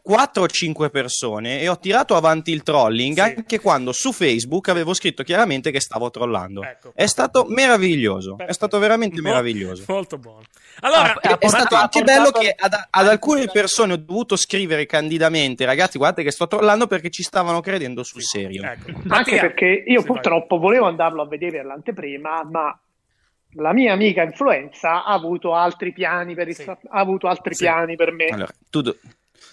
4 0.08 0.42
o 0.42 0.46
5 0.46 0.88
persone 0.88 1.60
e 1.60 1.68
ho 1.68 1.78
tirato 1.78 2.16
avanti 2.16 2.50
il 2.50 2.62
trolling 2.62 3.18
anche 3.18 3.60
quando 3.60 3.92
su 3.92 4.10
Facebook 4.12 4.70
avevo 4.70 4.94
scritto 4.94 5.22
chiaramente 5.22 5.70
che 5.70 5.82
stavo 5.82 6.08
trollando. 6.10 6.62
È 6.94 7.04
stato 7.04 7.44
meraviglioso, 7.46 8.36
è 8.38 8.52
stato 8.54 8.78
veramente 8.78 9.20
Mo- 9.20 9.28
meraviglioso. 9.28 9.84
Molto 9.86 10.16
buono. 10.16 10.44
Allora, 10.80 11.12
è, 11.20 11.36
è 11.36 11.48
stato 11.48 11.74
anche 11.74 12.02
bello 12.04 12.30
che 12.30 12.54
ad, 12.56 12.72
ad 12.88 13.06
alcune 13.06 13.48
persone 13.52 13.92
ho 13.92 13.96
dovuto 13.98 14.36
scrivere 14.36 14.86
candidamente, 14.86 15.66
ragazzi, 15.66 15.98
guardate 15.98 16.22
che 16.22 16.30
sto 16.30 16.46
trollando 16.48 16.86
perché 16.86 17.10
ci 17.10 17.22
stavano 17.22 17.60
credendo 17.60 18.02
sul 18.02 18.22
serio. 18.22 18.62
Anche 19.08 19.38
perché 19.38 19.82
io 19.86 20.02
purtroppo 20.02 20.56
volevo 20.56 20.86
andarlo 20.86 21.20
a 21.20 21.26
vedere 21.26 21.58
all'anteprima, 21.58 22.44
ma 22.50 22.80
la 23.56 23.72
mia 23.74 23.92
amica 23.92 24.22
influenza 24.22 25.04
ha 25.04 25.12
avuto 25.12 25.54
altri 25.54 25.92
piani 25.92 26.34
per, 26.34 26.48
il- 26.48 26.64
ha 26.66 26.98
avuto 26.98 27.26
altri 27.26 27.54
Sì. 27.54 27.64
piani 27.64 27.94
per 27.94 28.12
me. 28.12 28.24
Allora, 28.26 28.52
tu, 28.70 28.80
do- 28.80 28.96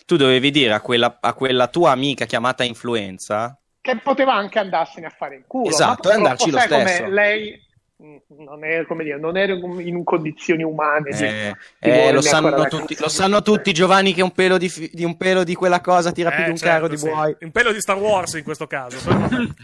tu 0.06 0.16
dovevi 0.16 0.52
dire 0.52 0.74
a 0.74 0.82
quella, 0.82 1.18
a 1.20 1.34
quella 1.34 1.68
tua 1.68 1.92
amica 1.92 2.26
chiamata 2.26 2.64
influenza 2.64 3.58
Che 3.82 3.98
poteva 3.98 4.34
anche 4.34 4.60
andarsene 4.60 5.06
a 5.08 5.12
fare 5.12 5.36
in 5.36 5.44
culo. 5.48 5.70
Esatto, 5.70 6.10
e 6.10 6.14
andarci 6.14 6.52
lo 6.52 6.60
stesso. 6.60 7.04
come 7.04 7.10
Lei 7.12 7.64
non 7.98 8.66
è 8.66 8.86
come 8.86 9.06
dire, 9.06 9.18
non 9.18 9.38
era 9.38 9.54
in 9.54 10.04
condizioni 10.04 10.64
umane. 10.64 11.10
Eh, 11.12 11.56
di 11.80 11.90
eh, 11.90 12.12
lo, 12.12 12.20
sanno 12.22 12.68
tutti, 12.68 12.96
lo 13.00 13.08
sanno 13.08 13.42
tutti, 13.42 13.72
Giovanni, 13.72 14.14
che 14.14 14.22
un 14.22 14.32
pelo 14.32 14.58
di, 14.58 14.68
fi- 14.68 14.90
di 14.92 15.06
un 15.06 15.16
pelo 15.16 15.46
di 15.46 15.56
quella 15.56 15.80
cosa 15.80 16.12
tira 16.12 16.30
più 16.32 16.42
Eh, 16.42 16.44
di 16.44 16.50
un 16.50 16.58
certo, 16.58 16.74
carro 16.74 16.88
di 16.90 16.98
sì. 16.98 17.08
buoi. 17.08 17.36
Un 17.40 17.52
pelo 17.52 17.72
di 17.72 17.80
Star 17.80 17.98
Wars 17.98 18.34
in 18.34 18.44
questo 18.44 18.68
caso. 18.68 18.98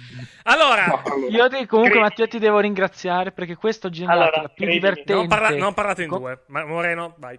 allora, 0.44 1.04
Io 1.30 1.50
ti- 1.50 1.66
comunque, 1.66 1.92
Cri- 1.96 2.02
Matteo, 2.02 2.28
ti 2.28 2.40
devo 2.40 2.60
ringraziare 2.60 3.32
perché 3.32 3.56
questo 3.56 3.90
generato 3.90 4.22
Allora, 4.22 4.42
la 4.44 4.48
più 4.48 4.66
credimi, 4.66 4.80
divertente. 4.80 5.14
non, 5.14 5.28
parla- 5.28 5.58
non 5.58 5.74
parlate 5.74 6.04
in 6.04 6.10
Co- 6.10 6.18
due. 6.18 6.40
Ma 6.48 6.66
Moreno, 6.66 7.16
vai. 7.18 7.38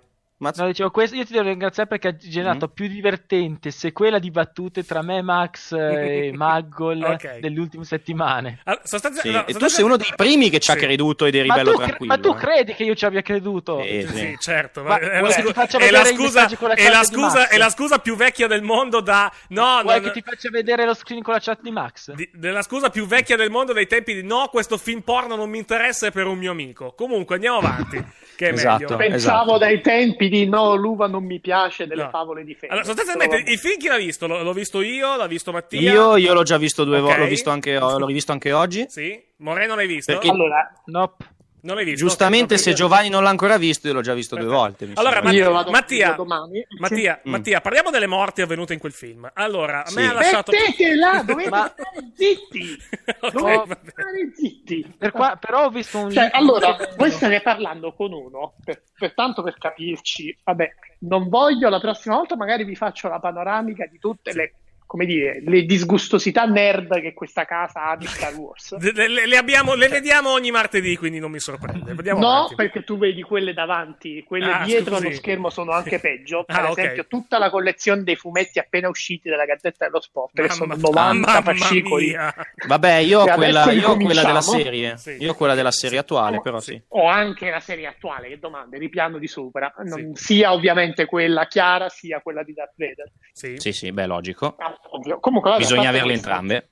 No, 0.56 0.66
dicevo, 0.66 0.90
questo 0.90 1.14
io 1.16 1.24
ti 1.24 1.32
devo 1.32 1.48
ringraziare 1.48 1.88
perché 1.88 2.08
ha 2.08 2.16
generato 2.16 2.66
Mm. 2.66 2.74
più 2.74 2.86
divertente 2.88 3.70
sequela 3.70 4.18
di 4.18 4.30
battute 4.30 4.84
tra 4.84 5.02
me, 5.02 5.22
Max 5.22 5.72
e 5.78 6.32
Maggol 6.34 7.02
Ok. 7.02 7.38
delle 7.38 7.58
ultime 7.60 7.84
settimane. 7.84 8.58
Allora, 8.64 8.82
sostanzia- 8.84 9.22
Sì, 9.22 9.30
no, 9.30 9.46
E 9.46 9.52
tu 9.54 9.66
sei 9.68 9.84
uno 9.84 9.96
dei 9.96 10.12
primi 10.16 10.50
che 10.50 10.58
ci 10.58 10.70
ha 10.70 10.74
Sì. 10.74 10.80
creduto 10.80 11.26
ed 11.26 11.34
eri 11.34 11.48
Ma 11.48 11.54
bello 11.56 11.72
cre- 11.72 11.84
tranquillo. 11.86 12.14
ma 12.14 12.20
tu 12.20 12.30
eh. 12.30 12.34
credi 12.36 12.74
che 12.74 12.82
io 12.84 12.94
ci 12.94 13.04
abbia 13.04 13.22
creduto? 13.22 13.80
Sì, 13.82 14.06
sì. 14.08 14.16
Sì, 14.16 14.36
certo. 14.38 14.82
Ma- 14.82 14.98
è, 14.98 15.30
scu- 15.30 15.78
è 15.78 15.90
la 15.90 16.04
scusa, 16.04 16.46
è 16.74 16.88
la 16.90 17.04
scusa- 17.04 17.48
è 17.48 17.56
la 17.58 17.70
scusa 17.70 17.98
più 17.98 18.16
vecchia 18.16 18.46
del 18.46 18.62
mondo 18.62 19.00
da... 19.00 19.32
No, 19.48 19.80
Vuoi 19.82 20.00
non- 20.00 20.04
che 20.04 20.10
ti 20.12 20.22
faccia 20.22 20.50
vedere 20.50 20.84
lo 20.84 20.94
screen 20.94 21.22
con 21.22 21.34
la 21.34 21.40
chat 21.40 21.60
di 21.62 21.70
Max? 21.70 22.12
di- 22.12 22.28
della 22.34 22.62
scusa 22.62 22.90
più 22.90 23.06
vecchia 23.06 23.36
del 23.36 23.50
mondo 23.50 23.72
dei 23.72 23.86
tempi 23.86 24.14
di 24.14 24.22
no, 24.22 24.48
questo 24.50 24.76
film 24.78 25.00
porno 25.02 25.36
non 25.36 25.48
mi 25.50 25.58
interessa 25.58 26.06
è 26.08 26.10
per 26.12 26.26
un 26.26 26.38
mio 26.38 26.50
amico. 26.50 26.94
Comunque 26.96 27.36
andiamo 27.36 27.58
avanti, 27.58 28.02
che 28.36 28.48
è 28.48 28.52
Esatto, 28.52 28.96
meglio. 28.96 29.10
Pensavo 29.12 29.58
dai 29.58 29.80
tempi 29.80 30.28
di 30.32 30.48
no, 30.48 30.74
l'uva 30.74 31.06
non 31.06 31.24
mi 31.24 31.40
piace 31.40 31.86
delle 31.86 32.04
No. 32.04 32.08
favole 32.08 32.42
di 32.44 32.54
Fede. 32.54 32.68
Allora, 32.72 32.86
sostanzialmente, 32.86 33.50
il 33.50 33.58
film 33.58 33.76
chi 33.78 33.88
l'ha 33.88 33.98
visto? 33.98 34.26
L'ho, 34.26 34.42
l'ho 34.42 34.52
visto 34.54 34.80
io, 34.80 35.14
l'ha 35.16 35.26
visto 35.26 35.52
Mattia. 35.52 35.92
Io, 35.92 36.16
io 36.16 36.32
l'ho 36.32 36.42
già 36.42 36.56
visto 36.56 36.84
due 36.84 36.96
Ok. 36.96 37.02
volte, 37.02 37.18
l'ho, 37.20 37.26
visto 37.26 37.50
anche, 37.50 37.78
l'ho 37.78 38.06
rivisto 38.06 38.32
anche 38.32 38.52
oggi. 38.52 38.86
Sì? 38.88 39.22
Moreno 39.36 39.74
l'hai 39.74 39.86
visto? 39.86 40.12
Perché- 40.12 40.30
Allora, 40.30 40.72
nope. 40.86 41.24
Non 41.62 41.76
l'hai 41.76 41.84
visto? 41.84 42.04
Giustamente, 42.04 42.58
se. 42.58 42.72
Giovanni 42.72 43.08
non 43.08 43.22
l'ha 43.22 43.28
ancora 43.30 43.56
visto, 43.56 43.86
io 43.86 43.92
l'ho 43.92 44.00
già 44.00 44.14
visto 44.14 44.34
due 44.36 44.46
volte. 44.48 44.86
mi 44.86 44.92
Allora. 44.96 45.22
Matti- 45.22 45.36
Io 45.36 45.52
vado 45.52 45.70
Mattia, 45.70 46.12
domani. 46.12 46.64
Mattia, 46.78 47.20
Mm. 47.26 47.30
Mattia, 47.30 47.60
parliamo 47.60 47.90
delle 47.90 48.06
morti 48.08 48.42
avvenute 48.42 48.72
in 48.72 48.78
quel 48.80 48.92
film. 48.92 49.30
Allora, 49.34 49.84
a 49.84 49.90
me 49.94 50.02
Sì. 50.02 50.08
ha 50.08 50.12
lasciato... 50.12 50.50
Mettetela, 50.52 51.22
dovete 51.26 51.48
Ma- 51.50 51.72
stare 51.72 52.10
zitti. 52.14 52.76
Ok, 53.20 53.32
Dovete 53.32 53.56
va 53.56 53.64
bene. 53.66 53.90
stare 53.90 54.32
zitti. 54.34 54.94
Per 54.98 55.10
qua- 55.12 55.36
però 55.40 55.64
ho 55.66 55.70
visto 55.70 55.98
un 55.98 56.10
Cioè, 56.10 56.30
allora, 56.32 56.76
voi 56.96 57.10
state 57.12 57.40
parlando 57.42 57.92
con 57.94 58.12
uno, 58.12 58.54
per, 58.64 58.82
per 58.98 59.14
tanto 59.14 59.42
per 59.42 59.56
capirci, 59.58 60.36
vabbè, 60.42 60.68
non 61.00 61.28
voglio, 61.28 61.68
la 61.68 61.78
prossima 61.80 62.16
volta 62.16 62.34
magari 62.36 62.64
vi 62.64 62.74
faccio 62.74 63.06
la 63.08 63.20
panoramica 63.20 63.86
di 63.86 63.98
tutte 63.98 64.32
le, 64.32 64.54
come 64.92 65.06
dire, 65.06 65.40
le 65.42 65.62
disgustosità 65.64 66.44
nerd 66.44 67.00
che 67.00 67.14
questa 67.14 67.46
casa 67.46 67.84
ha 67.86 67.96
di 67.96 68.06
Star 68.06 68.34
Wars. 68.34 68.76
Le, 68.78 69.08
le- 69.08 69.26
le 69.26 69.36
abbiamo- 69.38 69.72
le 69.74 69.88
vediamo 69.88 70.30
ogni 70.32 70.50
martedì, 70.50 70.98
quindi 70.98 71.18
non 71.18 71.30
mi 71.30 71.40
sorprende. 71.40 71.94
Vediamo 71.94 72.20
No, 72.20 72.28
avanti. 72.30 72.56
perché 72.56 72.84
tu 72.84 72.98
vedi 72.98 73.22
quelle 73.22 73.54
davanti, 73.54 74.22
quelle 74.22 74.52
Ah, 74.52 74.64
dietro 74.64 74.96
scusi. 74.96 75.06
allo 75.06 75.14
schermo 75.16 75.48
sono 75.48 75.72
anche 75.72 75.98
peggio. 75.98 76.44
Per 76.44 76.54
Ah, 76.56 76.68
esempio, 76.68 77.06
tutta 77.06 77.38
la 77.38 77.48
collezione 77.48 78.02
dei 78.02 78.16
fumetti 78.16 78.58
appena 78.58 78.90
usciti 78.90 79.30
dalla 79.30 79.46
Gazzetta 79.46 79.86
dello 79.86 80.02
Sport, 80.02 80.34
che 80.42 80.50
sono 80.50 80.74
Mamma- 80.76 80.82
90 81.12 81.26
mamma 81.40 81.42
fascicoli. 81.54 82.06
mia. 82.08 82.34
Vabbè, 82.66 82.96
io 82.96 83.20
ho 83.20 83.34
quella, 83.34 83.70
io 83.72 83.88
ho 83.88 83.96
quella 83.96 84.22
della 84.24 84.42
serie. 84.42 84.96
Sì. 84.98 85.16
Io 85.20 85.30
ho 85.30 85.34
quella 85.34 85.54
della 85.54 85.70
serie 85.72 86.00
attuale, 86.00 86.42
però 86.42 86.60
sì. 86.60 86.78
O 86.88 87.06
anche 87.08 87.48
la 87.48 87.60
serie 87.60 87.86
attuale, 87.86 88.28
che 88.28 88.38
domande, 88.38 88.76
ripiano 88.76 89.16
di 89.16 89.26
sopra. 89.26 89.72
Non- 89.84 90.14
Sia 90.16 90.52
ovviamente 90.52 91.06
quella 91.06 91.46
chiara, 91.46 91.88
sia 91.88 92.20
quella 92.20 92.42
di 92.42 92.52
Darth 92.52 92.74
Vader. 92.76 93.10
Sì. 93.32 93.54
Sì, 93.56 93.72
sì, 93.72 93.90
beh, 93.90 94.04
logico. 94.06 94.54
Ah, 94.58 94.78
ovvio. 94.90 95.20
Comunque, 95.20 95.50
vabbè, 95.50 95.62
Bisogna 95.62 95.88
averle 95.88 96.12
questo, 96.12 96.28
entrambe. 96.28 96.68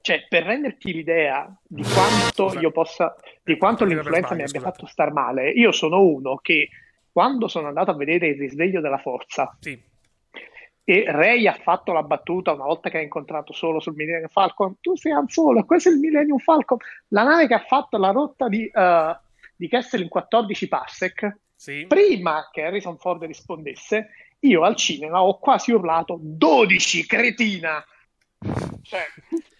Cioè, 0.00 0.26
per 0.28 0.42
renderti 0.44 0.92
l'idea 0.92 1.54
di 1.66 1.82
quanto 1.84 2.58
io 2.58 2.72
possa, 2.72 3.14
di 3.42 3.56
quanto 3.56 3.84
Scusa, 3.84 3.94
l'influenza 3.94 4.34
mi 4.34 4.42
abbia 4.42 4.60
fatto 4.60 4.86
star 4.86 5.12
male, 5.12 5.50
io 5.50 5.70
sono 5.70 6.00
uno 6.02 6.36
che 6.36 6.68
quando 7.12 7.46
sono 7.46 7.68
andato 7.68 7.92
a 7.92 7.94
vedere 7.94 8.28
il 8.28 8.38
risveglio 8.38 8.80
della 8.80 8.98
forza 8.98 9.56
Sì. 9.60 9.80
e 10.84 11.04
Ray 11.06 11.46
ha 11.46 11.52
fatto 11.62 11.92
la 11.92 12.02
battuta 12.02 12.52
una 12.52 12.64
volta 12.64 12.90
che 12.90 12.98
ha 12.98 13.02
incontrato 13.02 13.52
solo 13.52 13.78
sul 13.78 13.94
Millennium 13.94 14.28
Falcon, 14.28 14.76
tu 14.80 14.96
sei 14.96 15.12
Han 15.12 15.28
Solo, 15.28 15.64
questo 15.64 15.88
è 15.90 15.92
il 15.92 15.98
Millennium 15.98 16.38
Falcon, 16.38 16.78
la 17.08 17.22
nave 17.22 17.46
che 17.46 17.54
ha 17.54 17.60
fatto 17.64 17.96
la 17.98 18.10
rotta 18.10 18.48
di, 18.48 18.66
eh, 18.66 19.16
di 19.54 19.68
Kessel 19.68 20.00
in 20.02 20.08
14 20.08 20.66
parsec, 20.68 21.36
Sì. 21.54 21.84
prima 21.86 22.48
che 22.50 22.62
Harrison 22.64 22.98
Ford 22.98 23.22
rispondesse, 23.24 24.08
io 24.44 24.62
al 24.64 24.76
cinema 24.76 25.22
ho 25.22 25.38
quasi 25.38 25.72
urlato 25.72 26.18
12, 26.20 27.06
cretina! 27.06 27.84
Cioè, 28.82 29.06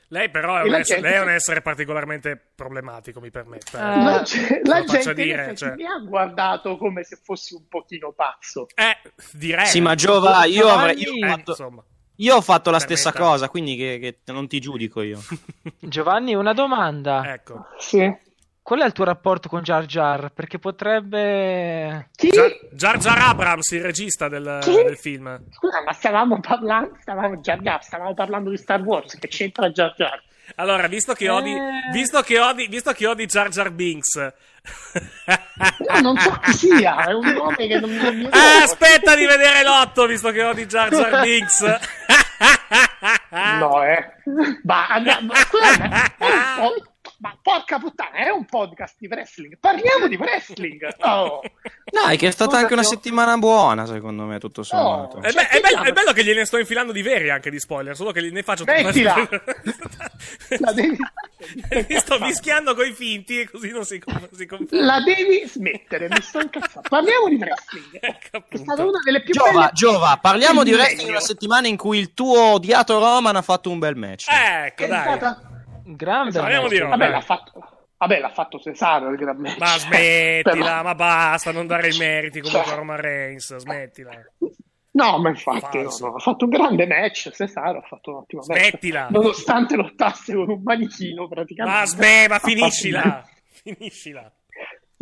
Lei 0.08 0.28
però 0.28 0.58
è 0.58 0.62
un, 0.62 0.74
essere, 0.74 1.00
gente- 1.00 1.08
lei 1.08 1.12
è 1.14 1.22
un 1.22 1.30
essere 1.30 1.62
particolarmente 1.62 2.50
problematico, 2.54 3.18
mi 3.20 3.30
permetta. 3.30 3.78
Eh, 3.94 4.02
la, 4.02 4.78
la 4.78 4.84
gente 4.84 5.14
dire, 5.14 5.40
effetti 5.42 5.56
cioè. 5.56 5.74
mi 5.74 5.86
ha 5.86 5.96
guardato 6.06 6.76
come 6.76 7.02
se 7.02 7.18
fossi 7.22 7.54
un 7.54 7.66
pochino 7.66 8.12
pazzo. 8.12 8.66
Eh, 8.74 8.98
direi. 9.32 9.64
Sì, 9.66 9.80
ma 9.80 9.94
Giova, 9.94 10.44
io 10.44 10.68
avrei. 10.68 11.00
Io 11.00 11.14
Eh, 11.14 11.24
ho 11.24 11.28
fatto, 11.36 11.84
io 12.16 12.36
ho 12.36 12.40
fatto 12.42 12.70
la 12.70 12.76
Permetta. 12.76 13.00
stessa 13.00 13.18
cosa, 13.18 13.48
quindi 13.48 13.74
che, 13.76 13.98
che 14.24 14.32
non 14.32 14.48
ti 14.48 14.60
giudico 14.60 15.00
io. 15.00 15.18
Giovanni, 15.80 16.34
una 16.34 16.52
domanda. 16.52 17.32
Ecco. 17.32 17.68
Sì. 17.78 18.14
Qual 18.62 18.80
è 18.80 18.84
il 18.86 18.92
tuo 18.92 19.04
rapporto 19.04 19.48
con 19.48 19.62
Jar 19.62 19.84
Jar? 19.86 20.30
Perché 20.32 20.58
potrebbe... 20.60 22.10
Chi? 22.14 22.28
Jar, 22.28 22.48
Jar 22.72 22.96
Jar 22.98 23.18
Abrams, 23.18 23.70
il 23.72 23.82
regista 23.82 24.28
del, 24.28 24.60
del 24.64 24.96
film. 24.96 25.40
Scusa, 25.50 25.82
ma 25.82 25.92
stavamo 25.92 26.38
parlando, 26.40 26.96
stavamo, 27.00 27.38
Jar 27.38 27.58
Jar, 27.60 27.82
stavamo 27.82 28.14
parlando 28.14 28.50
di 28.50 28.56
Star 28.56 28.80
Wars, 28.80 29.18
che 29.18 29.26
c'entra 29.26 29.68
Jar 29.70 29.94
Jar? 29.96 30.22
Allora, 30.56 30.86
visto 30.86 31.12
che 31.14 31.28
odi, 31.28 31.50
Eh. 31.52 31.90
visto 31.92 32.20
che 32.22 32.38
odi, 32.38 32.66
visto 32.68 32.92
che 32.92 33.06
odi 33.06 33.26
Jar 33.26 33.48
Jar 33.48 33.70
Binks. 33.72 34.16
No, 34.16 36.00
non 36.00 36.16
so 36.18 36.30
chi 36.42 36.52
sia, 36.52 37.04
è 37.06 37.12
un 37.14 37.26
nome 37.32 37.66
che 37.66 37.80
non, 37.80 37.90
mi 37.90 38.26
Ah, 38.30 38.62
aspetta 38.62 39.16
di 39.16 39.24
vedere 39.26 39.64
l'otto, 39.64 40.06
visto 40.06 40.30
che 40.30 40.42
odi 40.42 40.66
Jar 40.66 40.88
Jar 40.90 41.20
Binks. 41.22 41.64
No, 43.58 43.82
eh. 43.82 44.12
Ma, 44.62 44.86
andiamo, 44.88 45.32
ma 45.32 45.34
è 47.22 47.28
ma 47.28 47.38
porca 47.40 47.78
puttana, 47.78 48.16
è 48.16 48.30
un 48.30 48.44
podcast 48.44 48.96
di 48.98 49.06
wrestling. 49.06 49.56
Parliamo 49.58 50.08
di 50.08 50.16
wrestling. 50.16 50.80
Oh. 51.12 51.40
Dai, 51.84 52.16
che 52.16 52.28
è 52.28 52.30
stata 52.30 52.56
anche 52.56 52.72
una 52.72 52.82
settimana 52.82 53.36
buona, 53.36 53.86
secondo 53.86 54.24
me, 54.24 54.38
tutto 54.38 54.62
sommato. 54.62 55.20
È, 55.20 55.32
be- 55.32 55.48
è 55.48 55.60
bello, 55.60 55.82
è 55.82 55.92
bello 55.92 56.12
che 56.12 56.24
gliene 56.24 56.44
sto 56.44 56.58
infilando 56.58 56.92
di 56.92 57.02
veri 57.02 57.30
anche 57.30 57.50
di 57.50 57.58
spoiler, 57.58 57.94
solo 57.94 58.12
che 58.12 58.20
ne 58.30 58.42
faccio 58.42 58.64
Smettila! 58.64 59.14
La 60.58 60.72
devi, 60.72 60.96
Mi 61.88 61.98
sto 61.98 62.18
mischiando 62.18 62.74
coi 62.74 62.92
finti 62.92 63.40
e 63.40 63.50
così 63.50 63.70
non 63.70 63.84
si, 63.84 63.98
com- 63.98 64.28
si 64.32 64.46
conferma. 64.46 64.84
la 64.84 65.00
devi 65.00 65.46
smettere, 65.46 66.08
mi 66.08 66.20
sto 66.20 66.40
incazzando. 66.40 66.88
Parliamo 66.88 67.28
di 67.28 67.36
wrestling. 67.36 67.98
Ecco, 68.00 68.44
È 68.48 68.56
stata 68.56 68.84
una 68.84 68.98
delle 69.04 69.22
più 69.22 69.34
Giova, 69.34 69.50
belle... 69.50 69.70
Giova, 69.72 70.18
parliamo 70.20 70.62
del 70.62 70.72
di 70.72 70.78
wrestling 70.78 71.10
una 71.10 71.20
settimana 71.20 71.68
in 71.68 71.76
cui 71.76 71.98
il 71.98 72.14
tuo 72.14 72.52
odiato 72.52 72.98
Roman 72.98 73.36
ha 73.36 73.42
fatto 73.42 73.70
un 73.70 73.78
bel 73.78 73.96
match. 73.96 74.26
Ecco, 74.28 74.84
È 74.84 74.88
dai. 74.88 75.02
stata- 75.02 75.51
Grande. 75.84 76.38
Parliamo 76.40 76.68
di 76.68 76.78
Vabbè, 76.78 77.08
l'ha 77.08 77.20
fatto, 77.20 77.52
vabbè, 77.96 78.20
l'ha 78.20 78.30
fatto 78.30 78.58
Cesaro 78.58 79.10
il 79.10 79.16
gran 79.16 79.36
match. 79.36 79.58
Ma 79.58 79.78
smettila, 79.78 80.52
Però- 80.64 80.82
ma 80.82 80.94
basta, 80.94 81.52
non 81.52 81.66
dare 81.66 81.88
i 81.88 81.96
meriti 81.98 82.40
comunque 82.40 82.64
Cioè- 82.64 82.74
a 82.74 82.76
Roman 82.78 83.00
Reigns, 83.00 83.56
smettila. 83.56 84.10
No, 84.94 85.18
ma 85.20 85.30
infatti, 85.30 85.78
no, 85.80 86.14
ha 86.14 86.18
fatto 86.18 86.44
un 86.44 86.50
grande 86.50 86.86
match. 86.86 87.30
Cesaro 87.30 87.78
ha 87.78 87.82
fatto 87.82 88.10
un 88.10 88.16
ottimo 88.18 88.42
match. 88.46 88.58
Smettila. 88.60 89.08
Nonostante 89.10 89.74
lottasse 89.76 90.34
con 90.34 90.50
un 90.50 90.60
manichino, 90.62 91.28
praticamente. 91.28 91.78
Ma 91.80 91.86
sme, 91.86 92.28
ma 92.28 92.38
finiscila, 92.38 93.24
finiscila. 93.62 94.30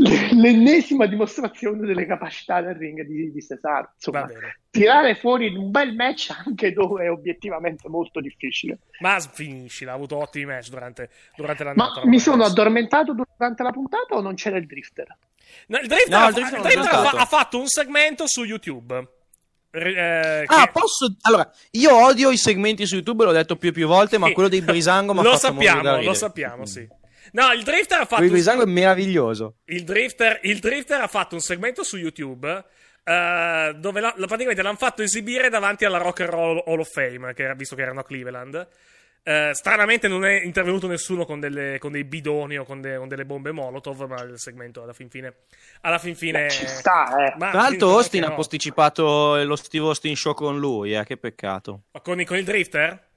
L'ennesima 0.03 1.07
dimostrazione 1.07 1.87
delle 1.87 2.07
capacità 2.07 2.61
del 2.61 2.75
ring 2.75 3.03
di, 3.03 3.31
di 3.33 3.41
Cesaro. 3.43 3.91
Insomma, 3.95 4.27
tirare 4.71 5.15
fuori 5.17 5.55
un 5.55 5.71
bel 5.71 5.95
match 5.95 6.35
anche 6.45 6.73
dove 6.73 7.05
è 7.05 7.11
obiettivamente 7.11 7.89
molto 7.89 8.21
difficile. 8.21 8.79
Ma 9.01 9.19
s- 9.19 9.29
finiscila, 9.33 9.93
ha 9.93 9.95
avuto 9.95 10.17
ottimi 10.17 10.47
match 10.47 10.69
durante, 10.71 11.11
durante 11.37 11.65
Ma 11.65 11.71
l'annata. 11.75 12.07
mi 12.07 12.19
sono 12.19 12.45
addormentato 12.45 13.15
durante 13.15 13.63
la 13.63 13.71
puntata 13.71 14.15
o 14.15 14.21
non 14.21 14.35
c'era 14.35 14.57
il 14.57 14.67
drifter? 14.67 15.17
No, 15.67 15.79
il 15.79 15.89
Drifter, 15.89 16.11
No, 16.19 16.25
ha, 16.25 16.29
il 16.29 16.35
Drifter 16.35 16.57
il 16.59 16.63
Drifter 16.63 16.95
ha 16.95 17.11
ha 17.11 17.27
fatto 17.27 17.59
un 17.59 17.67
segmento 17.67 18.27
su 18.29 18.45
YouTube. 18.45 19.09
eh, 19.73 20.45
Ah, 20.47 20.65
che- 20.67 20.71
posso. 20.73 21.15
Allora, 21.23 21.51
io 21.73 21.95
odio 22.05 22.31
i 22.31 22.37
segmenti 22.37 22.87
su 22.87 22.95
YouTube, 22.95 23.25
l'ho 23.25 23.33
detto 23.33 23.57
più 23.57 23.71
e 23.71 23.73
più 23.73 23.87
volte, 23.87 24.17
ma 24.19 24.31
quello 24.33 24.49
dei 24.49 24.63
Brisango 24.63 25.13
mi 25.13 25.21
ha 25.21 25.23
lo 25.23 25.37
fatto 25.37 25.53
morire 25.53 25.73
da 25.75 25.79
sappiamo, 25.83 26.03
lo 26.03 26.15
sappiamo, 26.15 26.67
sì. 26.67 26.89
No, 27.33 27.53
il 27.53 27.63
Drifter 27.63 27.99
ha 28.01 28.05
fatto 28.05 28.17
Quello 28.27 28.35
di 28.35 28.41
un- 28.49 28.61
è 28.61 28.65
meraviglioso. 28.67 29.57
il 29.67 29.85
Drifter, 29.85 30.41
il 30.43 30.59
Drifter 30.59 31.01
ha 31.01 31.07
fatto 31.07 31.35
un 31.35 31.41
segmento 31.41 31.83
su 31.83 31.97
YouTube 31.97 32.65
eh, 33.05 33.75
dove 33.77 34.01
la- 34.01 34.13
la- 34.17 34.27
praticamente 34.27 34.63
l'hanno 34.63 34.77
fatto 34.77 35.03
esibire 35.03 35.49
davanti 35.49 35.85
alla 35.85 35.99
Rock 35.99 36.21
and 36.21 36.31
Roll 36.31 36.63
Hall 36.67 36.81
of 36.81 36.91
Fame, 36.91 37.33
che 37.35 37.43
era- 37.45 37.55
visto 37.55 37.75
che 37.75 37.83
erano 37.83 38.01
a 38.01 38.05
Cleveland. 38.05 38.69
Eh, 39.23 39.51
stranamente 39.53 40.09
non 40.09 40.25
è 40.25 40.43
intervenuto 40.43 40.87
nessuno 40.87 41.25
con, 41.27 41.41
delle- 41.41 41.79
con 41.79 41.93
dei 41.93 42.05
bidoni 42.05 42.57
o 42.57 42.65
con, 42.65 42.81
de- 42.81 42.97
con 42.97 43.07
delle 43.09 43.25
bombe 43.27 43.53
Molotov, 43.53 44.07
ma 44.07 44.23
il 44.23 44.39
segmento 44.39 44.83
alla 44.83 44.93
fin 44.95 45.11
fine. 45.11 45.35
Alla 45.83 45.99
fin 45.99 46.15
fine. 46.17 46.49
Ci 46.51 46.67
sta, 46.67 47.09
eh. 47.27 47.35
Ma 47.37 47.51
Tra 47.51 47.61
l'altro, 47.63 47.91
Austin 47.91 48.21
che 48.21 48.27
ha 48.27 48.31
no. 48.31 48.35
posticipato 48.37 49.43
lo 49.45 49.57
Steve 49.57 49.85
Austin 49.87 50.17
Show 50.17 50.33
con 50.35 50.59
lui, 50.59 50.95
eh, 50.95 51.05
che 51.05 51.17
peccato. 51.19 51.83
Ma 51.93 52.01
Con, 52.01 52.19
i- 52.21 52.25
con 52.25 52.37
il 52.39 52.45
Drifter? 52.45 53.09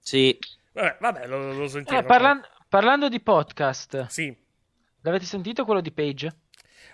Sì. 0.00 0.38
Vabbè, 0.72 0.96
vabbè 1.00 1.26
lo, 1.26 1.52
lo 1.52 1.66
sentirò. 1.68 1.98
Eh, 1.98 2.04
parlan- 2.04 2.40
parlando 2.68 3.08
di 3.08 3.20
podcast, 3.20 4.06
Sì. 4.06 4.34
l'avete 5.02 5.24
sentito 5.24 5.64
quello 5.64 5.80
di 5.80 5.92
Page? 5.92 6.36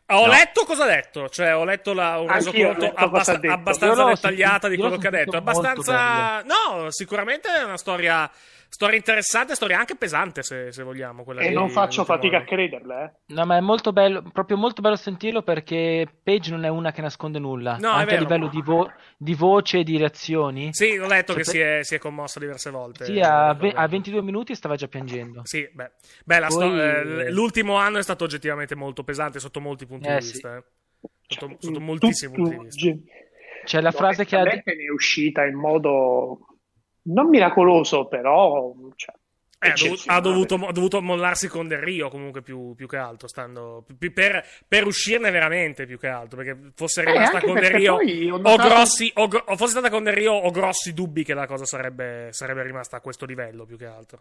Ho 0.09 0.27
No. 0.27 0.33
letto 0.33 0.65
cosa 0.67 0.85
ha 0.85 0.87
detto, 0.87 1.31
cioè 1.31 1.57
ho 1.57 1.65
letto 1.65 1.95
la, 1.95 2.19
un 2.19 2.29
resoconto 2.31 2.93
abbast- 2.95 3.43
abbastanza 3.45 4.05
dettagliata 4.05 4.67
sentito- 4.67 4.69
di 4.69 4.77
quello 4.77 4.97
che 4.99 5.07
ha 5.07 5.11
detto. 5.11 5.37
Abbastanza. 5.37 6.43
No, 6.43 6.91
sicuramente 6.91 7.49
è 7.49 7.63
una 7.65 7.79
storia, 7.79 8.31
storia 8.75 8.97
interessante, 8.97 9.55
storia 9.55 9.79
anche 9.79 9.95
pesante, 9.95 10.43
se, 10.43 10.73
se 10.73 10.83
vogliamo. 10.83 11.23
Quella 11.23 11.43
E 11.43 11.49
di- 11.49 11.55
non 11.55 11.71
faccio 11.71 12.05
fatica 12.05 12.37
a 12.37 12.39
anno. 12.41 12.49
crederle, 12.49 13.05
eh. 13.29 13.33
No, 13.35 13.47
ma 13.47 13.57
è 13.57 13.61
molto 13.61 13.93
bello, 13.93 14.23
proprio 14.33 14.57
molto 14.57 14.83
bello 14.83 14.97
sentirlo 14.97 15.43
perché 15.43 16.09
Page 16.23 16.51
non 16.51 16.65
è 16.65 16.69
una 16.69 16.91
che 16.91 17.01
nasconde 17.01 17.39
nulla, 17.39 17.77
No, 17.77 17.91
è 17.93 18.01
anche 18.01 18.17
a 18.17 18.19
livello 18.19 18.49
di, 18.49 18.61
vo- 18.63 18.91
di 19.17 19.35
voce 19.35 19.79
e 19.79 19.85
di 19.85 19.97
reazioni. 19.97 20.69
Sì, 20.73 20.99
ho 20.99 21.07
letto 21.07 21.33
Cioè, 21.33 21.43
che 21.43 21.45
per- 21.45 21.53
si 21.55 21.59
è, 21.61 21.79
si 21.83 21.95
è 21.95 21.99
commossa 21.99 22.41
diverse 22.41 22.71
volte. 22.71 23.05
Sì, 23.05 23.21
a, 23.21 23.55
ve- 23.55 23.73
a 23.73 23.87
22 23.87 24.23
minuti 24.23 24.55
stava 24.57 24.75
già 24.75 24.89
piangendo. 24.89 25.43
Sì, 25.45 25.69
beh, 25.73 25.91
Beh, 26.25 26.39
la 26.41 26.47
Poi- 26.49 26.57
sto- 26.57 26.83
eh, 26.83 27.31
l'ultimo 27.31 27.77
anno 27.77 27.99
è 27.99 28.03
stato 28.03 28.25
oggettivamente 28.25 28.75
molto 28.75 29.05
pesante 29.05 29.39
sotto 29.39 29.61
molti 29.61 29.87
punti 29.87 30.09
Eh, 30.09 30.17
di 30.17 30.23
sì. 30.23 30.33
vista. 30.33 30.57
eh. 30.57 30.65
Cioè, 31.27 31.39
Sotto, 31.41 31.57
sotto 31.61 31.81
mm, 31.81 31.85
moltissimi 31.85 32.35
punti 32.35 32.57
di 32.57 32.65
vista. 32.65 32.91
C'è 33.65 33.81
la 33.81 33.93
frase 33.93 34.25
che 34.27 34.37
ha 34.37 34.43
detto. 34.43 34.71
Ne 34.71 34.85
è 34.85 34.91
uscita 34.91 35.45
in 35.47 35.55
modo 35.57 36.47
non 37.05 37.29
miracoloso, 37.29 38.07
però 38.07 38.73
cioè, 38.97 39.15
Eh, 39.61 39.73
ha, 40.07 40.21
dovuto, 40.21 40.55
ha, 40.57 40.73
dovuto, 40.73 41.01
mollarsi 41.01 41.49
con 41.49 41.67
Del 41.67 41.79
Rio 41.79 42.09
comunque 42.11 42.43
più, 42.43 42.75
più 42.75 42.87
che 42.87 42.97
altro, 42.99 43.29
stando, 43.29 43.85
pi- 43.99 44.11
per, 44.11 44.45
per 44.69 44.85
uscirne 44.87 45.31
veramente 45.31 45.87
più 45.87 45.99
che 45.99 46.09
altro, 46.09 46.43
perché 46.43 46.73
fosse 46.75 47.03
Eh, 47.03 47.07
rimasta 47.07 47.37
anche 47.37 47.47
con 47.47 47.59
Del 47.61 47.71
Rio 47.71 47.95
ho 47.95 47.99
o, 48.35 48.37
notato- 48.37 48.69
grossi, 48.69 49.11
o, 49.15 49.27
gro- 49.29 49.45
o 49.47 49.57
fosse 49.57 49.71
stata 49.71 49.89
con 49.91 50.03
Del 50.03 50.13
Rio 50.13 50.33
ho 50.33 50.51
grossi 50.51 50.93
dubbi 50.93 51.25
che 51.25 51.33
la 51.35 51.47
cosa 51.47 51.65
sarebbe, 51.65 52.29
sarebbe 52.33 52.63
rimasta 52.63 52.99
a 52.99 53.01
questo 53.01 53.25
livello 53.25 53.65
più 53.65 53.77
che 53.79 53.87
altro. 53.87 54.21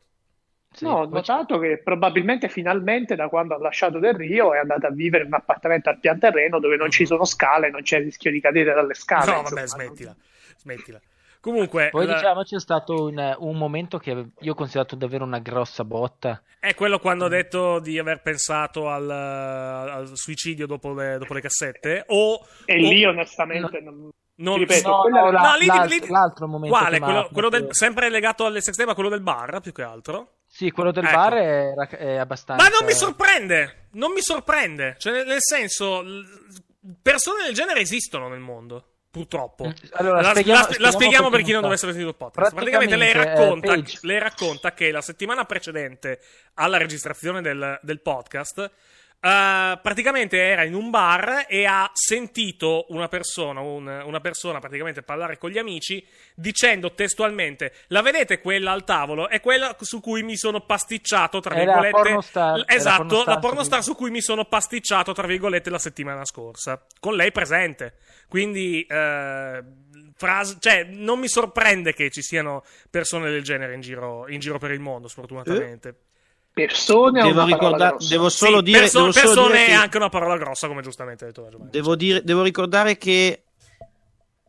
Sì, 0.75 0.85
No, 0.85 1.01
ho 1.01 1.05
notato 1.05 1.59
che 1.59 1.77
probabilmente 1.83 2.49
finalmente 2.49 3.15
da 3.15 3.27
quando 3.27 3.53
ha 3.53 3.59
lasciato 3.59 3.99
Del 3.99 4.15
Rio 4.15 4.53
è 4.55 4.57
andata 4.59 4.87
a 4.87 4.91
vivere 4.91 5.23
in 5.23 5.29
un 5.29 5.35
appartamento 5.35 5.89
al 5.89 5.99
pian 5.99 6.17
terreno 6.17 6.59
dove 6.59 6.77
non 6.77 6.89
ci 6.89 7.05
sono 7.05 7.25
scale, 7.25 7.69
non 7.69 7.81
c'è 7.83 7.97
il 7.97 8.05
rischio 8.05 8.31
di 8.31 8.39
cadere 8.41 8.73
dalle 8.73 8.93
scale. 8.95 9.31
no, 9.31 9.39
insomma, 9.41 9.59
vabbè, 9.59 9.67
smettila, 9.67 10.15
smettila. 10.57 11.01
Comunque, 11.43 11.89
Poi 11.89 12.05
la- 12.05 12.13
diciamo 12.13 12.43
c'è 12.43 12.57
stato 12.57 13.03
un, 13.07 13.35
un 13.39 13.57
momento 13.57 13.97
che 13.97 14.27
io 14.39 14.51
ho 14.53 14.55
considerato 14.55 14.95
davvero 14.95 15.25
una 15.25 15.39
grossa 15.39 15.83
botta. 15.83 16.41
è 16.57 16.73
quello 16.73 16.99
quando 16.99 17.25
ha 17.25 17.27
detto 17.27 17.79
di 17.79 17.99
aver 17.99 18.21
pensato 18.21 18.87
al, 18.89 19.09
al 19.11 20.11
suicidio 20.13 20.65
dopo 20.67 20.93
le, 20.93 21.17
dopo 21.17 21.33
le 21.33 21.41
cassette, 21.41 22.05
o... 22.07 22.39
E 22.63 22.75
o- 22.75 22.89
lì 22.89 23.03
onestamente 23.03 23.81
non, 23.81 24.09
non- 24.35 24.57
ripeto, 24.57 24.87
No, 24.89 25.03
no, 25.09 25.31
la- 25.31 25.41
No, 25.41 25.57
lì- 25.57 25.65
l'alt- 25.65 25.89
lì- 25.91 26.07
l'altro 26.07 26.47
momento 26.47 26.77
Quale? 26.77 26.99
Quello, 26.99 27.29
quello 27.33 27.49
del- 27.49 27.67
sempre 27.71 28.09
legato 28.09 28.45
alle 28.45 28.61
sex 28.61 28.75
tape, 28.77 28.87
ma 28.87 28.93
quello 28.95 29.09
del 29.09 29.19
bar, 29.19 29.59
più 29.59 29.73
che 29.73 29.81
altro? 29.83 30.35
Sì, 30.47 30.71
quello 30.71 30.93
del 30.93 31.03
Ecco. 31.03 31.13
bar 31.13 31.33
era, 31.39 31.89
è 31.89 32.15
abbastanza... 32.15 32.63
Ma 32.63 32.69
non 32.69 32.85
mi 32.87 32.93
sorprende! 32.93 33.87
Non 33.95 34.13
mi 34.13 34.21
sorprende! 34.21 34.95
Cioè, 34.97 35.11
nel, 35.11 35.25
nel 35.27 35.41
senso, 35.41 36.03
persone 37.01 37.43
del 37.43 37.53
genere 37.53 37.81
esistono 37.81 38.29
nel 38.29 38.39
mondo. 38.39 38.85
Purtroppo. 39.13 39.65
Mm, 39.67 39.71
allora, 39.91 40.21
la, 40.21 40.29
spieghiamo- 40.31 40.59
la- 40.61 40.65
la 40.65 40.67
spieghiamo 40.73 40.91
spieghiamo 40.91 41.29
per 41.29 41.41
chi 41.43 41.51
non 41.51 41.61
dovesse 41.61 41.85
aver 41.85 41.95
sentito 41.97 42.17
il 42.17 42.17
podcast. 42.17 42.55
Praticamente, 42.55 42.97
Praticamente, 42.97 43.29
lei, 43.29 43.35
racconta, 43.37 43.73
eh, 43.75 43.97
lei 44.07 44.19
racconta 44.19 44.73
che 44.73 44.89
la 44.91 45.01
settimana 45.01 45.45
precedente 45.45 46.19
alla 46.55 46.77
registrazione 46.77 47.41
del, 47.43 47.77
del 47.83 48.01
podcast. 48.01 48.71
Eh, 49.25 49.79
praticamente 49.81 50.37
era 50.37 50.63
in 50.65 50.73
un 50.73 50.89
bar 50.89 51.45
e 51.47 51.63
ha 51.65 51.89
sentito 51.93 52.85
una 52.89 53.07
persona, 53.07 53.61
un- 53.61 54.01
una 54.05 54.19
persona 54.19 54.59
praticamente 54.59 55.01
parlare 55.01 55.37
con 55.37 55.49
gli 55.49 55.57
amici 55.57 56.05
dicendo 56.35 56.93
testualmente: 56.93 57.71
La 57.87 58.01
vedete 58.01 58.39
quella 58.41 58.71
al 58.71 58.83
tavolo? 58.83 59.29
È 59.29 59.39
quella 59.39 59.75
su 59.79 60.01
cui 60.01 60.23
mi 60.23 60.35
sono 60.35 60.65
pasticciato, 60.65 61.39
tra 61.39 61.55
Era 61.55 61.63
virgolette. 61.63 61.91
pornostar, 62.01 62.63
esatto, 62.67 62.97
pornostar 63.05 63.33
la 63.35 63.39
pornostar 63.39 63.83
su 63.83 63.95
cui 63.95 64.09
mi 64.11 64.21
sono 64.21 64.43
pasticciato, 64.45 65.13
tra 65.13 65.25
virgolette, 65.25 65.69
la 65.69 65.79
settimana 65.79 66.25
scorsa. 66.25 66.85
Con 66.99 67.15
lei 67.15 67.31
presente. 67.31 67.95
Quindi, 68.27 68.85
eh, 68.89 69.63
frase- 70.17 70.57
cioè, 70.59 70.83
non 70.83 71.19
mi 71.19 71.29
sorprende 71.29 71.93
che 71.93 72.09
ci 72.09 72.21
siano 72.21 72.63
persone 72.89 73.29
del 73.29 73.43
genere 73.43 73.73
in 73.75 73.81
giro, 73.81 74.27
in 74.27 74.39
giro 74.41 74.57
per 74.57 74.71
il 74.71 74.79
mondo, 74.81 75.07
sfortunatamente. 75.07 75.95
Persone 76.53 77.21
o 77.21 77.25
Devo, 77.25 77.45
ricorda- 77.45 77.87
grossa? 77.89 78.07
devo 78.09 78.29
solo 78.29 78.57
Sì, 78.57 78.63
dire, 78.63 78.79
perso- 78.79 78.99
devo 78.99 79.11
solo 79.11 79.25
persone 79.25 79.51
dire 79.53 79.63
è 79.63 79.67
che- 79.69 79.73
anche 79.73 79.97
una 79.97 80.09
parola 80.09 80.37
grossa, 80.37 80.67
come 80.67 80.81
giustamente 80.83 81.23
ha 81.23 81.27
detto 81.27 81.47
Giovanni. 81.49 81.71
Devo, 81.71 81.95
dire- 81.95 82.21
devo 82.23 82.43
ricordare 82.43 82.97
che 82.97 83.43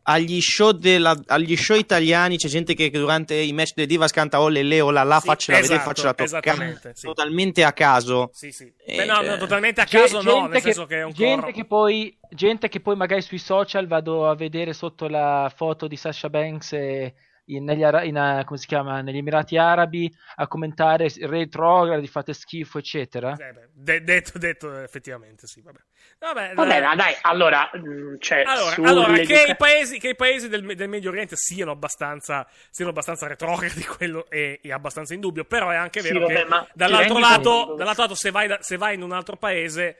agli 0.07 0.39
show, 0.39 0.69
della- 0.71 1.19
agli 1.27 1.55
show 1.57 1.75
italiani 1.75 2.37
c'è 2.37 2.47
gente 2.47 2.75
che 2.75 2.91
durante 2.91 3.33
i 3.33 3.51
match 3.53 3.71
delle 3.73 3.87
Divas 3.87 4.11
canta 4.11 4.39
Olle 4.39 4.61
le 4.61 4.79
o 4.81 4.91
la 4.91 5.01
la 5.01 5.19
Sì, 5.19 5.25
faccela 5.25 5.57
vedere 5.57 5.79
esatto, 5.79 5.89
faccela 5.89 6.13
toccare 6.13 6.79
sì. 6.93 7.07
totalmente 7.07 7.63
a 7.63 7.73
caso 7.73 8.29
Sì, 8.31 8.51
sì. 8.51 8.71
Eh, 8.85 8.97
Beh, 8.97 9.05
no, 9.05 9.15
cioè- 9.15 9.27
no, 9.29 9.37
totalmente 9.37 9.81
a 9.81 9.85
caso 9.85 10.21
no, 10.21 10.31
gente 10.31 10.49
nel 10.49 10.61
senso 10.61 10.85
che 10.85 10.97
è 10.99 11.03
un 11.03 11.11
gente 11.11 11.39
coro. 11.41 11.51
che 11.53 11.65
poi 11.65 12.19
gente 12.29 12.69
che 12.69 12.79
poi 12.81 12.95
magari 12.95 13.23
sui 13.23 13.39
social 13.39 13.87
vado 13.87 14.29
a 14.29 14.35
vedere 14.35 14.73
sotto 14.73 15.07
la 15.07 15.51
foto 15.55 15.87
di 15.87 15.95
Sasha 15.95 16.29
Banks 16.29 16.73
e 16.73 17.15
in- 17.45 17.63
negli, 17.63 17.81
in, 17.81 18.17
eh, 18.17 18.43
come 18.45 18.57
si 18.59 18.65
chiama, 18.67 19.01
negli 19.01 19.17
Emirati 19.17 19.57
Arabi 19.57 20.11
a 20.35 20.47
commentare 20.47 21.07
retrogradi, 21.21 22.07
fate 22.07 22.33
schifo, 22.33 22.77
eccetera. 22.79 23.33
Eh, 23.33 23.53
beh, 23.53 23.69
de- 23.73 24.03
detto, 24.03 24.37
detto, 24.37 24.79
effettivamente, 24.81 25.47
sì, 25.47 25.61
vabbè. 25.61 25.79
Vabbè, 26.19 26.53
Vabbè, 26.53 26.81
ma 26.81 26.95
dai, 26.95 27.13
allora, 27.21 27.69
mh, 27.73 28.17
cioè, 28.19 28.43
Allora, 28.45 28.75
allora, 28.89 29.13
che, 29.19 29.45
i 29.49 29.55
paesi, 29.55 29.99
che 29.99 30.09
i 30.09 30.15
paesi 30.15 30.47
del, 30.49 30.65
del 30.75 30.89
Medio 30.89 31.09
Oriente 31.09 31.35
siano 31.35 31.71
abbastanza, 31.71 32.47
siano 32.69 32.91
abbastanza 32.91 33.27
retrogradi, 33.27 33.83
quello 33.83 34.27
è, 34.29 34.59
è 34.61 34.71
abbastanza 34.71 35.13
indubbio. 35.13 35.43
Però 35.45 35.69
è 35.69 35.75
anche 35.75 36.01
Sì, 36.01 36.13
vero 36.13 36.27
vabbè, 36.27 36.45
che 36.45 36.67
dall'altro 36.73 37.19
lato, 37.19 37.73
dall'altro 37.75 38.03
lato 38.03 38.15
se, 38.15 38.31
vai 38.31 38.47
da- 38.47 38.61
se 38.61 38.77
vai 38.77 38.95
in 38.95 39.01
un 39.01 39.11
altro 39.11 39.35
paese 39.35 39.97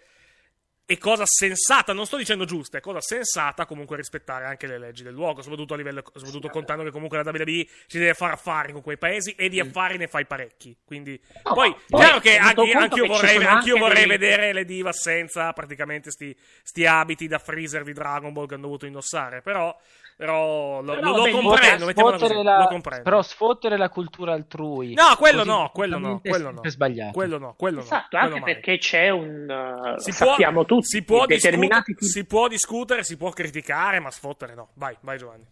è 0.86 0.98
cosa 1.00 1.24
sensata, 1.26 1.94
non 1.94 2.06
sto 2.06 2.16
dicendo 2.18 2.46
giusta, 2.46 2.78
è 2.78 2.82
cosa 2.82 3.02
sensata 3.02 3.66
comunque 3.66 3.98
rispettare 3.98 4.46
anche 4.46 4.68
le 4.68 4.78
leggi 4.78 5.02
del 5.02 5.14
luogo, 5.14 5.42
soprattutto 5.42 5.74
a 5.74 5.78
livello, 5.78 6.04
soprattutto 6.14 6.50
contando 6.50 6.84
che 6.84 6.92
comunque 6.92 7.22
la 7.22 7.30
WWE 7.30 7.68
ci 7.88 7.98
deve 7.98 8.14
fare 8.14 8.34
affari 8.34 8.72
con 8.72 8.84
quei 8.84 8.98
paesi 8.98 9.32
e 9.32 9.50
di 9.50 9.60
affari 9.60 9.98
ne 9.98 10.08
fai 10.08 10.26
parecchi. 10.28 10.78
Quindi, 10.86 11.20
No, 11.44 11.54
poi, 11.54 11.76
poi, 11.88 12.02
chiaro 12.02 12.20
che 12.20 12.38
anche, 12.38 12.56
conto 12.56 12.78
anch'io 12.78 12.88
che 12.88 13.02
ci 13.02 13.08
vorrei, 13.08 13.46
anche 13.46 13.72
vorrei 13.72 14.06
dei- 14.06 14.18
vedere 14.18 14.54
le 14.54 14.66
divas 14.66 15.02
senza 15.02 15.52
praticamente 15.54 16.12
sti, 16.12 16.36
sti 16.64 16.86
abiti 16.86 17.28
da 17.28 17.40
freezer 17.40 17.84
di 17.84 17.94
Dragon 17.94 18.32
Ball 18.32 18.46
che 18.46 18.54
hanno 18.54 18.64
dovuto 18.64 18.86
indossare, 18.86 19.42
però, 19.42 19.76
però 20.16 20.82
lo, 20.82 20.94
Però, 20.94 21.02
lo- 21.02 21.16
lo 21.16 21.22
vabbè, 21.24 21.32
comprendo, 21.32 21.86
mettiamola 21.86 22.44
la- 22.44 22.58
lo 22.60 22.68
comprendo. 22.68 23.04
però 23.04 23.22
sfottere 23.22 23.78
la 23.78 23.90
cultura 23.90 24.34
altrui. 24.34 24.94
No, 24.94 25.16
quello 25.18 25.44
no, 25.44 25.72
quello 25.74 25.98
no, 25.98 26.22
quello 26.24 26.52
no. 26.52 26.62
sbagliato. 26.64 27.12
Quello 27.12 27.38
no, 27.38 27.54
quello 27.58 27.78
no. 27.80 27.84
Esatto, 27.84 28.08
quello 28.18 28.26
anche 28.26 28.40
mai. 28.40 28.54
perché 28.54 28.78
c'è 28.78 29.10
un... 29.10 29.94
uh, 29.98 30.00
si 30.00 30.12
può, 30.14 30.28
sappiamo 30.32 30.64
tutti, 30.66 30.86
si 30.86 31.04
può, 31.04 31.26
determinati 31.26 31.92
discutere, 31.94 32.12
si 32.12 32.26
può 32.26 32.48
discutere, 32.48 33.04
si 33.04 33.18
può 33.18 33.30
criticare, 33.32 34.00
ma 34.00 34.10
sfottere 34.12 34.56
no. 34.56 34.70
Vai, 34.76 34.96
vai 35.02 35.18
Giovanni. 35.18 35.46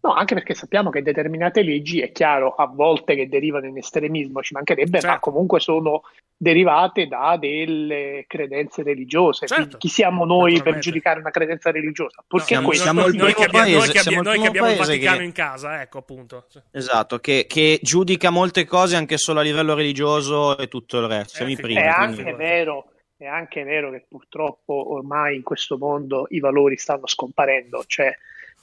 No, 0.00 0.12
anche 0.12 0.34
perché 0.34 0.54
sappiamo 0.54 0.90
che 0.90 1.02
determinate 1.02 1.62
leggi, 1.62 2.00
è 2.00 2.12
chiaro, 2.12 2.54
a 2.54 2.66
volte 2.66 3.14
che 3.14 3.28
derivano 3.28 3.66
in 3.66 3.76
estremismo, 3.78 4.42
ci 4.42 4.54
mancherebbe, 4.54 5.00
Certo. 5.00 5.06
ma 5.08 5.18
comunque 5.18 5.60
sono 5.60 6.02
derivate 6.36 7.06
da 7.06 7.36
delle 7.38 8.24
credenze 8.26 8.82
religiose. 8.82 9.46
Certo. 9.46 9.54
Quindi 9.62 9.76
chi 9.78 9.88
siamo 9.88 10.24
noi 10.24 10.60
per 10.62 10.78
giudicare 10.78 11.20
una 11.20 11.30
credenza 11.30 11.70
religiosa? 11.70 12.22
Siamo- 12.44 12.66
questo 12.66 12.84
siamo 12.84 13.06
il 13.06 13.14
noi, 13.16 13.32
primo 13.32 13.32
che 13.32 13.44
abbiamo, 13.44 13.64
noi 13.68 13.76
paese- 13.78 13.92
che 13.92 13.98
siamo 14.00 14.18
abbiamo- 14.18 14.34
il 14.34 14.40
noi 14.40 14.42
che 14.42 14.48
abbiamo 14.58 14.68
il 14.70 14.76
paese 14.76 14.92
Vaticano 14.92 15.18
che- 15.18 15.24
in 15.24 15.32
casa, 15.32 15.80
ecco 15.80 15.98
appunto. 15.98 16.46
esatto 16.72 17.18
che, 17.18 17.46
che 17.48 17.78
giudica 17.82 18.30
molte 18.30 18.64
cose 18.66 18.96
anche 18.96 19.16
solo 19.16 19.40
a 19.40 19.42
livello 19.42 19.74
religioso 19.74 20.58
e 20.58 20.68
tutto 20.68 20.98
il 20.98 21.06
resto 21.06 21.36
siamo 21.36 21.50
Eh, 21.50 21.54
i 21.54 21.56
primi 21.56 21.80
è 21.80 21.92
quindi- 21.94 22.20
anche 22.20 22.34
vero. 22.34 22.88
È 23.16 23.26
anche 23.26 23.62
vero 23.62 23.90
che 23.92 24.04
purtroppo 24.08 24.92
ormai 24.92 25.36
in 25.36 25.42
questo 25.44 25.78
mondo 25.78 26.26
i 26.30 26.40
valori 26.40 26.76
stanno 26.76 27.06
scomparendo. 27.06 27.84
Cioè, 27.86 28.12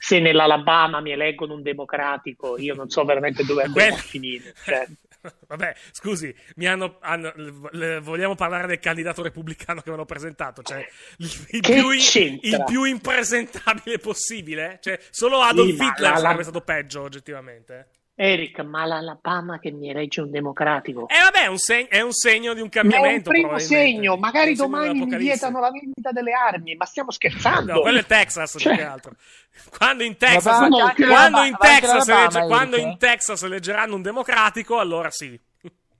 se 0.04 0.18
nell'Alabama 0.18 1.00
mi 1.00 1.12
eleggono 1.12 1.54
un 1.54 1.62
democratico, 1.62 2.58
io 2.58 2.74
non 2.74 2.90
so 2.90 3.04
veramente 3.04 3.44
dove 3.44 3.62
andremo 3.62 3.94
a 3.94 3.98
finire. 3.98 4.52
Cioè, 4.64 4.84
Vabbè, 5.46 5.76
scusi, 5.92 6.34
mi 6.56 6.66
hanno, 6.66 6.96
hanno- 7.00 7.32
le- 7.70 8.00
vogliamo 8.00 8.34
parlare 8.34 8.66
del 8.66 8.80
candidato 8.80 9.22
repubblicano 9.22 9.74
che 9.78 9.82
avevano 9.90 10.04
presentato? 10.04 10.62
Cioè, 10.64 10.84
il, 11.18 11.30
il 11.50 11.60
più, 11.60 11.90
il 11.92 12.64
più 12.66 12.82
impresentabile 12.82 13.98
possibile? 13.98 14.78
Cioè, 14.82 14.98
solo 15.10 15.40
Adolf 15.40 15.76
ma 15.78 15.84
Hitler 15.90 16.08
la- 16.08 16.14
la- 16.16 16.20
sarebbe 16.20 16.42
stato 16.42 16.60
peggio, 16.62 17.02
oggettivamente. 17.02 17.86
Eric, 18.24 18.60
ma 18.60 18.84
l'Alabama 18.84 19.58
che 19.58 19.70
mi 19.72 19.90
elegge 19.90 20.20
un 20.20 20.30
democratico. 20.30 21.08
E 21.08 21.14
vabbè, 21.22 21.44
è 21.44 21.46
un, 21.48 21.58
seg- 21.58 21.88
è 21.88 22.00
un 22.00 22.12
segno 22.12 22.54
di 22.54 22.60
un 22.60 22.68
Ma 22.72 22.80
è 22.80 22.84
un 22.84 22.90
cambiamento. 22.90 23.30
primo 23.30 23.58
segno, 23.58 24.16
magari 24.16 24.54
domani 24.54 25.04
mi 25.04 25.16
vietano 25.16 25.58
la 25.58 25.70
vendita 25.70 26.12
delle 26.12 26.32
armi, 26.32 26.76
ma 26.76 26.84
stiamo 26.84 27.10
scherzando. 27.10 27.72
No, 27.72 27.80
quello 27.80 27.98
è 27.98 28.06
Texas, 28.06 28.56
Cioè- 28.58 28.74
più 28.74 28.82
che 28.84 28.88
altro. 28.88 29.12
Quando 29.76 30.02
in 30.04 30.16
Texas, 30.16 30.44
va 30.44 30.94
quando 30.94 31.42
in 31.42 31.50
va 31.52 31.58
Texas, 31.58 32.08
elegge- 32.08 32.46
quando 32.46 32.76
in 32.76 32.96
Texas 32.98 33.42
eleggeranno 33.42 33.94
un 33.96 34.02
democratico, 34.02 34.78
allora 34.78 35.10
sì. 35.10 35.38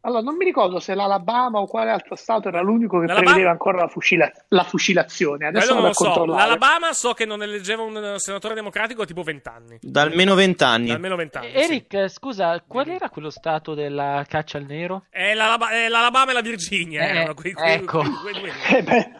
Allora, 0.05 0.21
non 0.23 0.37
mi 0.37 0.45
ricordo 0.45 0.81
se 0.81 0.95
l'Alabama 0.95 1.61
o 1.61 1.67
quale 1.67 1.91
altro 1.91 2.17
stato 2.17 2.49
era 2.49 2.61
l'unico 2.61 2.99
che 2.99 3.07
L'Alabama- 3.07 3.23
prevedeva 3.25 3.51
ancora 3.53 3.79
la, 3.83 3.88
fucila- 3.88 4.31
la 4.49 4.65
fucilazione. 4.65 5.47
Adesso 5.47 5.75
non 5.75 5.85
lo 5.85 5.93
so. 5.93 6.05
controllare. 6.07 6.43
L'Alabama 6.43 6.93
so 6.93 7.12
che 7.12 7.25
non 7.25 7.41
eleggeva 7.43 7.83
un 7.83 7.97
eh, 7.97 8.19
senatore 8.19 8.55
democratico 8.55 9.05
tipo 9.05 9.23
20 9.23 9.49
anni. 9.49 9.79
Da 9.81 10.03
almeno 10.03 10.35
vent'anni. 10.35 10.88
Da 10.88 10.95
almeno 10.95 11.15
20 11.17 11.37
anni. 11.38 11.51
sì. 11.51 11.57
Eric, 11.57 11.95
eh, 11.95 12.09
scusa, 12.09 12.61
qual 12.67 12.88
era 12.88 13.09
quello 13.11 13.31
stato 13.31 13.75
della 13.75 14.25
caccia 14.29 14.59
al 14.59 14.65
nero? 14.65 15.05
È 15.09 15.35
l'Alabama 15.35 16.31
e 16.31 16.33
la 16.33 16.41
Virginia. 16.41 17.03
Eh, 17.03 17.09
erano 17.09 17.35
quei- 17.35 17.53
quei- 17.53 17.75
ecco. 17.75 18.03
quei- 18.23 18.41
quei. 18.41 18.53
Eh 18.77 18.83
beh, 18.83 19.11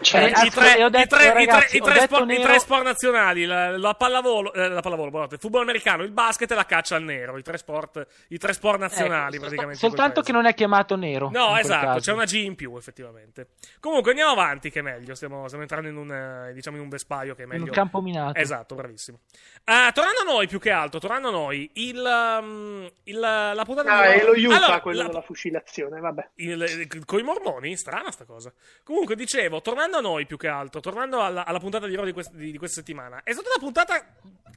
cioè, 0.00 0.30
I 0.44 0.50
tre, 0.50 0.76
Eh, 0.78 0.84
i 0.86 0.90
detto, 0.90 1.16
tre- 1.16 1.22
i 1.28 1.30
tre- 1.30 1.32
ragazzi, 1.32 1.76
i 1.76 1.80
tre 1.80 1.92
detto 1.94 2.04
sport, 2.06 2.22
i 2.22 2.26
nero- 2.26 2.42
tre 2.42 2.58
sport 2.60 2.82
nazionali, 2.84 3.44
la, 3.46 3.76
la 3.76 3.94
pallavolo, 3.94 4.52
eh, 4.52 4.68
la 4.68 4.80
pallavolo, 4.80 5.08
buonanotte, 5.10 5.34
il 5.36 5.40
football 5.40 5.62
americano, 5.62 6.02
il 6.04 6.10
basket 6.12 6.50
e 6.50 6.54
la 6.54 6.66
caccia 6.66 6.96
al 6.96 7.02
nero, 7.02 7.36
i 7.38 7.42
tre 7.42 7.58
sport, 7.58 8.06
i 8.28 8.38
tre 8.38 8.52
sport 8.52 8.78
nazionali 8.78 9.34
Ecco, 9.34 9.44
praticamente. 9.44 9.78
Soltanto 9.78 10.20
in 10.20 10.24
che 10.26 10.32
non 10.32 10.46
è 10.46 10.54
chiamato 10.54 10.96
nero. 10.96 11.26
in. 11.26 11.32
No, 11.32 11.56
esatto, 11.56 11.98
c'è 12.00 12.12
una 12.12 12.24
G 12.24 12.34
in 12.34 12.54
più 12.54 12.76
effettivamente. 12.76 13.48
Comunque 13.80 14.10
andiamo 14.10 14.32
avanti 14.32 14.70
che 14.70 14.78
è 14.78 14.82
meglio, 14.82 15.14
stiamo, 15.14 15.44
stiamo 15.46 15.62
entrando 15.62 15.88
in 15.88 15.96
un, 15.96 16.10
eh, 16.12 16.52
diciamo 16.52 16.76
in 16.76 16.82
un 16.82 16.88
vespaio 16.88 17.34
che 17.34 17.40
è 17.42 17.44
In 17.44 17.50
meglio. 17.50 17.64
un 17.64 17.70
campo 17.70 18.00
minato. 18.00 18.38
Esatto, 18.38 18.74
bravissimo. 18.74 19.18
Eh, 19.64 19.90
tornando 19.92 20.20
a 20.20 20.24
noi 20.32 20.46
più 20.46 20.58
che 20.60 20.70
altro, 20.70 21.00
tornando 21.00 21.28
a 21.28 21.32
noi, 21.32 21.70
il, 21.74 21.96
um, 22.40 22.88
il- 23.04 23.18
la 23.18 23.62
puntata 23.64 23.92
Ah, 23.98 24.12
di... 24.12 24.18
è 24.20 24.24
lo 24.24 24.32
Utah 24.32 24.56
Allora, 24.56 24.80
quello 24.80 25.02
la- 25.02 25.06
della 25.08 25.22
fucilazione, 25.22 25.98
vabbè. 26.00 26.28
il- 26.36 27.02
con 27.04 27.18
i 27.18 27.22
mormoni? 27.22 27.76
Strana 27.76 28.10
sta 28.10 28.24
cosa. 28.24 28.52
Comunque, 28.84 29.16
dicevo, 29.16 29.60
tornando 29.60 29.87
a 29.96 30.00
noi 30.00 30.26
più 30.26 30.36
che 30.36 30.48
altro, 30.48 30.80
tornando 30.80 31.22
alla, 31.22 31.44
alla 31.46 31.58
puntata 31.58 31.86
di 31.86 31.94
Raw 31.96 32.04
di, 32.04 32.12
quest- 32.12 32.34
di- 32.34 32.52
di 32.52 32.58
questa 32.58 32.80
settimana, 32.80 33.22
è 33.24 33.32
stata 33.32 33.48
una 33.48 33.58
puntata 33.58 34.06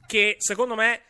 che, 0.06 0.36
secondo 0.38 0.74
me, 0.74 1.02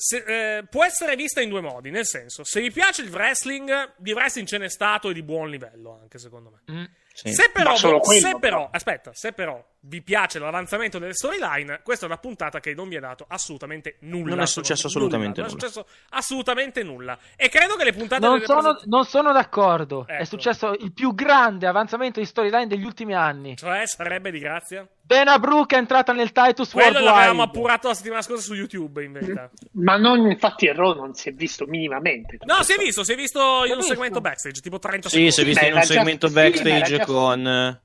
se- 0.00 0.56
eh, 0.58 0.64
può 0.64 0.84
essere 0.84 1.14
vista 1.16 1.40
in 1.40 1.48
due 1.50 1.60
modi. 1.60 1.90
Nel 1.90 2.06
senso, 2.06 2.42
se 2.44 2.60
vi 2.60 2.70
piace 2.70 3.02
il 3.02 3.10
wrestling, 3.10 3.92
di 3.98 4.12
wrestling 4.12 4.46
ce 4.48 4.58
n'è 4.58 4.68
stato 4.70 5.10
e 5.10 5.12
di 5.12 5.22
buon 5.22 5.50
livello, 5.50 5.98
anche 6.00 6.18
secondo 6.18 6.50
me. 6.50 6.72
Mm. 6.74 6.84
Sì. 7.12 7.32
Se 7.34 7.50
però, 7.52 7.70
Ma 7.72 7.76
solo 7.76 7.98
quello, 7.98 8.20
se 8.28 8.38
però, 8.38 8.68
aspetta, 8.72 9.10
se 9.12 9.32
però 9.32 9.62
vi 9.80 10.00
piace 10.00 10.38
l'avanzamento 10.38 10.98
delle 10.98 11.12
storyline, 11.12 11.80
questa 11.82 12.06
è 12.06 12.08
una 12.08 12.16
puntata 12.18 12.60
che 12.60 12.72
non 12.72 12.88
vi 12.88 12.96
ha 12.96 13.00
dato 13.00 13.26
assolutamente 13.28 13.96
nulla. 14.02 14.30
Non 14.36 14.44
è 14.44 14.46
successo 14.46 14.84
me. 14.84 14.88
assolutamente 14.88 15.40
Non 15.40 15.50
è 15.50 15.52
nulla. 15.52 15.66
successo 15.68 15.86
assolutamente 16.10 16.82
nulla. 16.82 17.18
E 17.36 17.48
credo 17.50 17.76
che 17.76 17.84
le 17.84 17.92
puntate 17.92 18.24
Non 18.26 18.40
sono, 18.42 18.60
present- 18.60 18.84
non 18.86 19.04
sono 19.04 19.32
d'accordo. 19.32 20.06
È 20.06 20.14
Ecco. 20.14 20.24
successo 20.24 20.72
il 20.72 20.92
più 20.94 21.14
grande 21.14 21.66
avanzamento 21.66 22.20
di 22.20 22.26
storyline 22.26 22.66
degli 22.68 22.84
ultimi 22.84 23.14
anni. 23.14 23.56
Cioè, 23.56 23.86
sarebbe 23.86 24.30
di 24.30 24.38
grazia? 24.38 24.86
Dana 25.10 25.38
Brooke 25.40 25.74
è 25.74 25.78
entrata 25.78 26.12
nel 26.12 26.30
Titus 26.30 26.70
Quello 26.70 26.86
Worldwide. 26.90 27.10
l'avevamo 27.14 27.42
appurato 27.42 27.88
la 27.88 27.94
settimana 27.94 28.22
scorsa 28.22 28.42
su 28.44 28.54
YouTube, 28.54 29.02
in 29.02 29.10
verità. 29.12 29.50
Ma 29.72 29.96
non, 29.96 30.30
infatti, 30.30 30.66
il 30.66 30.74
Raw 30.74 30.94
non 30.94 31.14
si 31.14 31.28
è 31.28 31.32
visto 31.32 31.66
minimamente. 31.66 32.38
No, 32.44 32.62
si 32.62 32.74
è 32.74 32.76
visto, 32.76 33.02
si 33.02 33.12
è 33.12 33.16
visto 33.16 33.64
in 33.64 33.72
un 33.72 33.76
visto? 33.78 33.92
segmento 33.92 34.20
backstage, 34.20 34.60
tipo 34.60 34.78
30 34.78 35.08
Sì, 35.08 35.14
secondi. 35.30 35.32
si 35.32 35.40
è 35.40 35.44
visto 35.44 35.60
Beh, 35.62 35.66
in 35.68 35.74
un 35.74 35.80
già- 35.80 35.86
segmento 35.86 36.28
sì, 36.28 36.38
era 36.38 36.48
backstage 36.50 36.96
già- 36.96 37.04
con... 37.04 37.46
eh, 37.48 37.82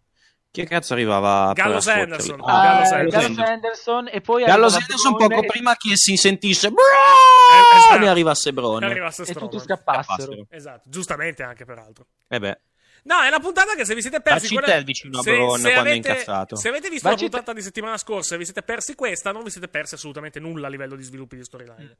Chi 0.52 0.64
cazzo 0.66 0.94
arrivava? 0.94 1.52
per 1.54 1.64
Gallows 1.64 1.86
la 1.86 1.92
sfottere? 1.92 2.02
Anderson. 2.04 2.40
Ah, 2.44 2.62
Gallows 2.64 2.92
Eh, 2.92 2.96
Anderson. 2.96 3.22
Gallows 3.34 3.50
Anderson 3.50 4.10
e 4.12 4.22
poi 4.22 4.44
Gallows 4.44 4.74
arriva 4.76 4.86
Anderson 4.88 5.12
Brone 5.16 5.36
poco 5.36 5.48
prima 5.48 5.76
che 5.76 5.96
si 5.98 6.16
sentisse 6.16 6.68
Eh, 6.68 6.72
Braun 6.72 7.78
esatto. 7.78 8.00
ne 8.00 8.08
arrivasse. 8.08 8.54
Che 8.54 8.60
arrivasse 8.86 9.24
e 9.24 9.34
tutti 9.34 9.60
scappassero. 9.60 10.04
Scappassero. 10.04 10.46
Esatto, 10.52 10.90
giustamente 10.90 11.42
anche 11.44 11.66
peraltro. 11.66 12.06
Eh 12.30 12.40
beh. 12.40 12.60
No, 13.08 13.22
è 13.22 13.28
una 13.28 13.40
puntata 13.40 13.76
che 13.76 13.86
se 13.86 13.94
vi 13.94 14.02
siete 14.02 14.20
persi 14.20 14.52
quella- 14.52 14.68
te 14.78 14.84
vicino 14.84 15.20
a 15.20 15.22
se- 15.22 15.30
se 15.32 15.38
quando 15.38 15.68
è 15.70 15.74
avete- 15.74 15.96
incazzato. 16.10 16.56
Se 16.56 16.70
avete 16.70 16.90
visto 16.90 17.08
Facci 17.08 17.24
la 17.26 17.30
te- 17.30 17.36
puntata 17.38 17.54
di 17.58 17.62
settimana 17.64 17.98
scorsa 17.98 18.34
e 18.34 18.38
vi 18.40 18.46
siete 18.46 18.64
persi 18.64 18.96
questa, 18.96 19.32
non 19.32 19.44
vi 19.44 19.52
siete 19.52 19.68
persi 19.68 19.94
assolutamente 19.94 20.40
nulla 20.40 20.68
a 20.68 20.70
livello 20.72 20.96
di 20.96 21.04
sviluppi 21.04 21.36
di 21.36 21.44
storyline. 21.44 21.98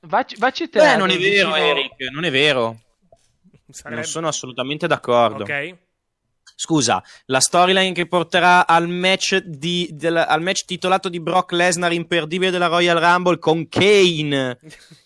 Vacci, 0.00 0.36
vacci 0.38 0.68
te. 0.70 0.78
Beh, 0.78 0.96
non 0.96 1.10
è 1.10 1.16
vicino- 1.18 1.52
vero, 1.52 1.64
Eric, 1.66 1.92
non 2.12 2.24
è 2.24 2.30
vero. 2.30 2.80
Sarebbe... 3.70 3.96
Non 4.00 4.04
sono 4.10 4.28
assolutamente 4.28 4.86
d'accordo. 4.86 5.42
Ok. 5.42 5.76
Scusa, 6.60 7.02
la 7.26 7.40
storyline 7.40 7.92
che 7.92 8.06
porterà 8.08 8.66
al 8.66 8.88
match, 8.88 9.36
di- 9.44 9.90
del- 9.92 10.16
al 10.16 10.40
match 10.40 10.64
titolato 10.64 11.08
di 11.10 11.20
Brock 11.20 11.52
Lesnar 11.52 11.92
imperdibile 11.92 12.50
della 12.50 12.66
Royal 12.68 12.98
Rumble 12.98 13.38
con 13.38 13.68
Kane 13.68 14.58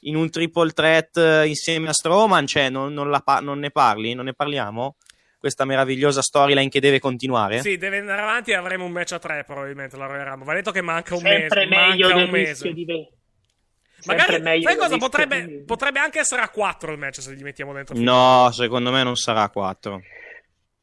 in 0.03 0.15
un 0.17 0.31
triple 0.31 0.71
threat 0.71 1.17
eh, 1.17 1.47
insieme 1.49 1.89
a 1.89 1.93
Strowman, 1.93 2.47
cioè 2.47 2.71
non, 2.71 2.93
non 2.95 3.11
la 3.11 3.21
pa- 3.21 3.41
non 3.41 3.59
ne 3.59 3.71
parli? 3.71 4.15
Non 4.15 4.27
ne 4.27 4.33
parliamo? 4.35 4.95
Questa 5.43 5.65
meravigliosa 5.65 6.23
storyline 6.23 6.69
che 6.69 6.79
deve 6.79 7.01
continuare? 7.01 7.63
Sì, 7.63 7.77
deve 7.77 7.99
andare 7.99 8.21
avanti 8.23 8.53
e 8.53 8.55
avremo 8.55 8.85
un 8.85 8.93
match 8.93 9.11
a 9.11 9.19
tre 9.19 9.43
probabilmente 9.43 9.97
la 9.97 10.07
Royal 10.07 10.25
Rumble. 10.25 10.45
Va 10.45 10.55
detto 10.55 10.71
che 10.71 10.83
manca 10.83 11.15
un 11.15 11.21
Sempre 11.21 11.67
mese. 11.67 11.81
meglio 11.81 12.07
manca 12.07 12.15
del 12.15 12.25
un 12.27 12.31
mese. 12.31 12.49
rischio 12.51 12.73
di 12.73 12.85
ve- 12.85 13.09
Magari, 14.05 14.31
sempre 14.35 14.51
meglio 14.51 14.63
sai 14.69 14.73
del 14.79 14.83
cosa? 14.85 14.97
Potrebbe, 14.99 15.45
di- 15.45 15.65
potrebbe 15.65 15.99
anche 15.99 16.21
essere 16.21 16.43
a 16.43 16.49
4 16.49 16.93
il 16.93 16.99
match 16.99 17.21
se 17.21 17.35
gli 17.35 17.43
mettiamo 17.43 17.73
dentro. 17.73 17.97
No, 17.99 18.51
secondo 18.53 18.93
me 18.93 19.03
non 19.03 19.17
sarà 19.17 19.49
4. 19.49 20.01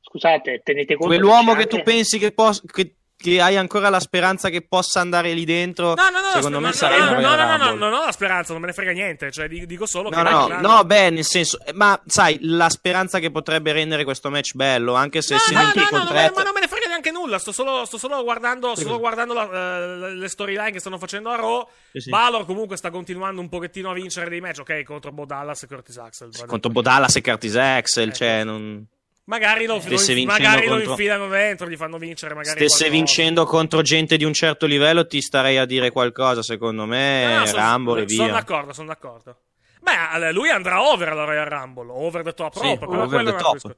Scusate, 0.01 0.59
tenete 0.61 0.95
conto 0.95 1.07
Quell'uomo 1.15 1.53
che 1.55 1.65
tu 1.67 1.77
anche- 1.77 1.91
pensi 1.91 2.19
che, 2.19 2.33
pos- 2.33 2.61
che, 2.65 2.95
che 3.21 3.41
hai 3.41 3.57
ancora 3.57 3.89
la 3.89 3.99
speranza 3.99 4.47
che 4.49 4.61
possa 4.61 5.01
andare 5.01 5.33
lì 5.33 5.43
dentro, 5.43 5.93
No, 5.93 6.09
no, 6.09 6.21
no, 6.21 6.29
secondo 6.35 6.59
no, 6.59 6.59
me 6.61 6.67
no, 6.67 6.73
sarà 6.73 6.97
no, 6.97 7.05
no, 7.19 7.35
no, 7.35 7.35
no, 7.35 7.57
no, 7.57 7.73
non 7.75 7.93
ho 7.93 8.05
la 8.05 8.11
speranza, 8.13 8.53
non 8.53 8.61
me 8.61 8.67
ne 8.67 8.73
frega 8.73 8.91
niente. 8.91 9.29
Cioè, 9.29 9.49
di- 9.49 9.65
dico 9.65 9.85
solo 9.85 10.09
No, 10.09 10.15
che. 10.15 10.23
no, 10.23 10.29
mancheranno- 10.37 10.67
no, 10.75 10.83
beh, 10.85 11.09
nel 11.09 11.25
senso, 11.25 11.59
eh, 11.65 11.73
ma 11.73 11.99
sai, 12.05 12.37
la 12.41 12.69
speranza 12.69 13.19
che 13.19 13.29
potrebbe 13.29 13.73
rendere 13.73 14.05
questo 14.05 14.29
match 14.29 14.53
bello, 14.53 14.93
anche 14.93 15.21
se 15.21 15.33
No, 15.33 15.39
se 15.41 15.53
no, 15.53 15.59
no, 15.61 15.67
no, 15.67 15.97
no, 15.99 16.13
ma 16.33 16.43
non 16.43 16.53
me 16.53 16.59
ne 16.61 16.67
frega 16.69 16.87
neanche 16.87 17.11
nulla. 17.11 17.37
Sto 17.39 17.51
solo, 17.51 17.83
sto 17.83 17.97
solo 17.97 18.23
guardando, 18.23 18.73
solo 18.77 18.97
guardando 18.99 19.33
la- 19.33 19.49
eh, 19.51 20.13
le 20.15 20.27
storyline 20.29 20.71
che 20.71 20.79
stanno 20.79 20.97
facendo 20.97 21.29
a 21.29 21.35
Raw. 21.35 21.67
Sì, 21.91 21.99
sì. 21.99 22.09
Balor 22.09 22.45
comunque 22.45 22.77
sta 22.77 22.89
continuando 22.89 23.41
un 23.41 23.49
pochettino 23.49 23.89
a 23.89 23.93
vincere 23.93 24.29
dei 24.29 24.39
match. 24.39 24.59
Ok, 24.59 24.83
contro 24.83 25.11
Bo 25.11 25.25
Dallas 25.25 25.61
e 25.63 25.67
Curtis 25.67 25.97
Axel. 25.97 26.29
contro. 26.47 26.71
Bodallas 26.71 27.15
e 27.17 27.21
Curtis 27.21 27.55
Axel, 27.57 28.07
Ecco. 28.07 28.15
cè, 28.15 28.43
non... 28.45 28.87
Magari 29.29 29.65
lo, 29.67 29.79
Stesse 29.79 30.15
lo- 30.15 30.23
magari 30.25 30.65
lo 30.65 30.73
contro- 30.73 30.89
infilano 30.91 31.27
dentro, 31.27 31.69
gli 31.69 31.75
fanno 31.77 31.99
vincere. 31.99 32.33
Magari 32.33 32.57
stesse 32.57 32.85
qualcosa. 32.89 32.89
vincendo 32.97 33.45
contro 33.45 33.81
gente 33.83 34.17
di 34.17 34.23
un 34.23 34.33
certo 34.33 34.65
livello, 34.65 35.05
ti 35.05 35.21
starei 35.21 35.57
a 35.57 35.65
dire 35.65 35.91
qualcosa, 35.91 36.41
secondo 36.41 36.85
me, 36.85 37.25
No, 37.25 37.43
no, 37.45 37.51
Rumble 37.51 38.03
e 38.03 38.09
Sono 38.09 38.23
via. 38.25 38.33
d'accordo, 38.33 38.73
sono 38.73 38.87
d'accordo. 38.87 39.37
Beh, 39.81 40.31
lui 40.31 40.49
andrà 40.49 40.81
over 40.81 41.09
alla 41.09 41.25
Royal 41.25 41.45
Rumble, 41.45 41.91
over 41.91 42.23
the 42.23 42.33
top 42.33 42.53
Sì, 42.55 42.61
rope, 42.67 42.79
però 42.87 43.03
over 43.03 43.07
quello 43.23 43.35
top. 43.37 43.53
discorso. 43.53 43.77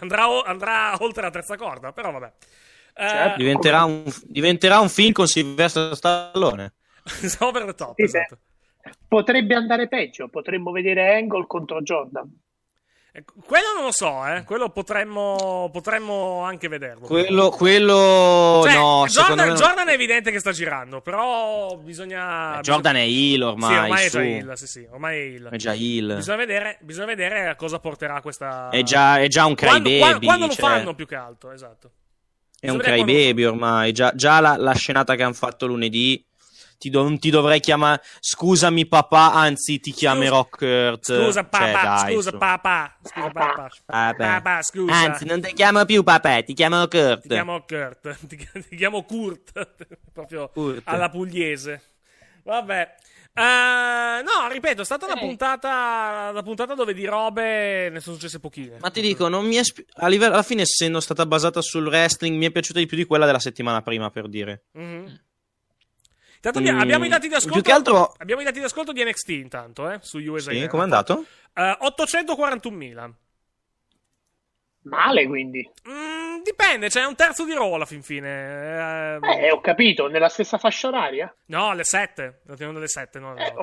Andrà, 0.00 0.26
andrà 0.44 0.96
oltre 1.00 1.22
la 1.22 1.30
terza 1.30 1.56
corda, 1.56 1.92
però 1.92 2.10
vabbè. 2.12 2.32
Eh, 2.94 3.08
Certo. 3.08 3.36
Diventerà 3.38 3.84
un, 3.84 4.04
diventerà 4.24 4.78
un 4.80 4.88
film 4.90 5.12
con 5.12 5.26
Silvestro 5.26 5.94
Stallone. 5.94 6.74
over 7.40 7.64
the 7.64 7.74
top, 7.74 7.94
Sì, 7.96 8.06
sì. 8.08 8.16
esatto. 8.18 8.38
Potrebbe 9.08 9.54
andare 9.54 9.88
peggio, 9.88 10.28
potremmo 10.28 10.70
vedere 10.70 11.14
Angle 11.16 11.46
contro 11.46 11.80
Jordan. 11.80 12.30
Eh, 13.14 13.24
Quello 13.44 13.74
non 13.76 13.84
lo 13.84 13.92
so, 13.92 14.26
eh. 14.26 14.42
Quello 14.44 14.70
potremmo, 14.70 15.68
potremmo 15.70 16.42
anche 16.44 16.68
vederlo. 16.68 17.06
Quello, 17.06 17.50
quello 17.50 18.62
Cioè, 18.64 18.74
no, 18.74 19.04
Jordan, 19.06 19.48
me 19.50 19.54
Jordan 19.54 19.88
è 19.88 19.92
evidente 19.92 20.30
che 20.30 20.38
sta 20.38 20.50
girando, 20.50 21.02
però 21.02 21.76
bisogna... 21.76 22.58
Eh, 22.58 22.62
Jordan 22.62 22.96
è 22.96 23.02
heel 23.02 23.42
ormai, 23.42 23.74
Sì, 23.74 23.78
ormai 23.80 24.04
è 24.04 24.08
su. 24.08 24.16
già 24.16 24.24
heel, 24.24 24.52
sì, 24.56 24.66
sì, 24.66 24.88
ormai 24.90 25.18
è 25.18 25.20
heel. 25.20 25.48
È 25.50 25.56
già 25.56 25.74
heel. 25.74 26.14
Bisogna 26.16 26.36
vedere, 26.38 26.78
bisogna 26.80 27.06
vedere 27.06 27.48
a 27.48 27.54
cosa 27.54 27.78
porterà 27.80 28.22
questa... 28.22 28.70
È 28.70 28.82
già, 28.82 29.18
è 29.18 29.28
già 29.28 29.44
un 29.44 29.56
Quando, 29.56 29.88
crybaby. 29.90 29.98
quando, 29.98 30.26
quando 30.26 30.46
lo 30.46 30.52
cioè, 30.54 30.70
fanno 30.70 30.94
più 30.94 31.06
che 31.06 31.14
altro, 31.14 31.50
esatto. 31.52 31.90
È 32.58 32.70
un 32.70 32.78
Bisogna 32.78 32.94
quando 32.94 33.12
lo 33.12 33.18
crybaby 33.18 33.44
ormai. 33.44 33.92
Già, 33.92 34.12
già 34.14 34.40
la, 34.40 34.56
la 34.56 34.72
scenata 34.72 35.16
che 35.16 35.22
hanno 35.22 35.34
fatto 35.34 35.66
lunedì. 35.66 36.24
Ti 36.82 36.90
do- 36.90 37.02
non 37.04 37.16
ti 37.20 37.30
dovrei 37.30 37.60
chiamare. 37.60 38.02
Scusami, 38.18 38.86
papà. 38.88 39.32
Anzi, 39.34 39.78
ti 39.78 39.92
chiamerò 39.92 40.48
Kurt. 40.48 41.04
Scusa 41.24 41.44
papà, 41.44 41.64
Cioè, 41.64 41.72
dai, 41.72 42.12
scusa 42.14 42.30
su. 42.30 42.38
papà, 42.38 42.96
scusa 43.04 43.30
papà. 43.30 43.68
Vabbè. 43.86 44.26
Papà, 44.26 44.62
scusa. 44.62 44.92
Anzi, 44.92 45.24
non 45.24 45.40
ti 45.40 45.52
chiamo 45.52 45.84
più 45.84 46.02
papà, 46.02 46.42
ti 46.42 46.54
chiamo 46.54 46.88
Kurt. 46.88 47.20
Ti 47.22 47.28
chiamo 47.28 47.64
Kurt, 47.64 48.26
ti, 48.26 48.36
ti 48.68 48.74
chiamo 48.76 49.04
Kurt, 49.04 49.52
proprio 50.12 50.48
Kurt. 50.48 50.82
alla 50.86 51.08
pugliese. 51.08 51.82
Vabbè. 52.42 52.94
Eh, 53.34 54.22
no, 54.22 54.48
ripeto, 54.50 54.82
è 54.82 54.84
stata 54.84 55.06
una 55.06 55.16
puntata, 55.16 56.28
una 56.32 56.42
puntata 56.42 56.74
dove 56.74 56.92
di 56.94 57.04
robe 57.06 57.90
ne 57.90 58.00
sono 58.00 58.16
successe 58.16 58.40
pochine. 58.40 58.78
Ma 58.80 58.90
ti 58.90 59.00
dico, 59.00 59.28
non 59.28 59.46
mi 59.46 59.54
è 59.54 59.62
spi- 59.62 59.86
a 59.98 60.08
livello, 60.08 60.32
alla 60.34 60.42
fine, 60.42 60.62
essendo 60.62 60.98
stata 60.98 61.24
basata 61.26 61.62
sul 61.62 61.86
wrestling, 61.86 62.36
mi 62.36 62.46
è 62.46 62.50
piaciuta 62.50 62.80
di 62.80 62.86
più 62.86 62.96
di 62.96 63.04
quella 63.04 63.24
della 63.24 63.38
settimana 63.38 63.82
prima, 63.82 64.10
per 64.10 64.28
dire. 64.28 64.64
Mhm. 64.72 65.20
Intanto 66.44 66.58
abbiamo- 66.58 66.78
Mm, 66.78 66.82
abbiamo 66.82 67.04
i 67.04 67.08
dati 67.08 67.28
di 67.28 67.34
ascolto. 67.34 67.54
più 67.54 67.62
che 67.62 67.72
altro- 67.72 68.14
Abbiamo 68.18 68.40
i 68.40 68.44
dati 68.44 68.58
di 68.58 68.64
ascolto 68.64 68.92
di 68.92 69.04
NXT 69.04 69.28
intanto, 69.28 69.88
eh, 69.88 69.98
su 70.02 70.18
USA. 70.18 70.50
Sì, 70.50 70.66
com'è 70.66 70.82
andato? 70.82 71.24
Eh, 71.54 71.76
841.000. 71.80 73.14
Male, 74.84 75.26
quindi. 75.28 75.70
Mm, 75.88 76.42
dipende, 76.42 76.88
c'è 76.88 77.04
un 77.04 77.14
terzo 77.14 77.44
di 77.44 77.52
alla 77.52 77.84
fin 77.84 78.02
fine. 78.02 79.18
Eh, 79.22 79.44
Eh, 79.46 79.50
ho 79.52 79.60
capito, 79.60 80.08
nella 80.08 80.28
stessa 80.28 80.58
fascia 80.58 80.88
oraria? 80.88 81.32
No, 81.46 81.68
alle 81.70 81.84
7. 81.84 82.40
Lo 82.46 82.56
teniamo 82.56 82.78
alle 82.78 82.88
7, 82.88 83.20
no? 83.20 83.30
alle 83.30 83.46
Eh, 83.46 83.54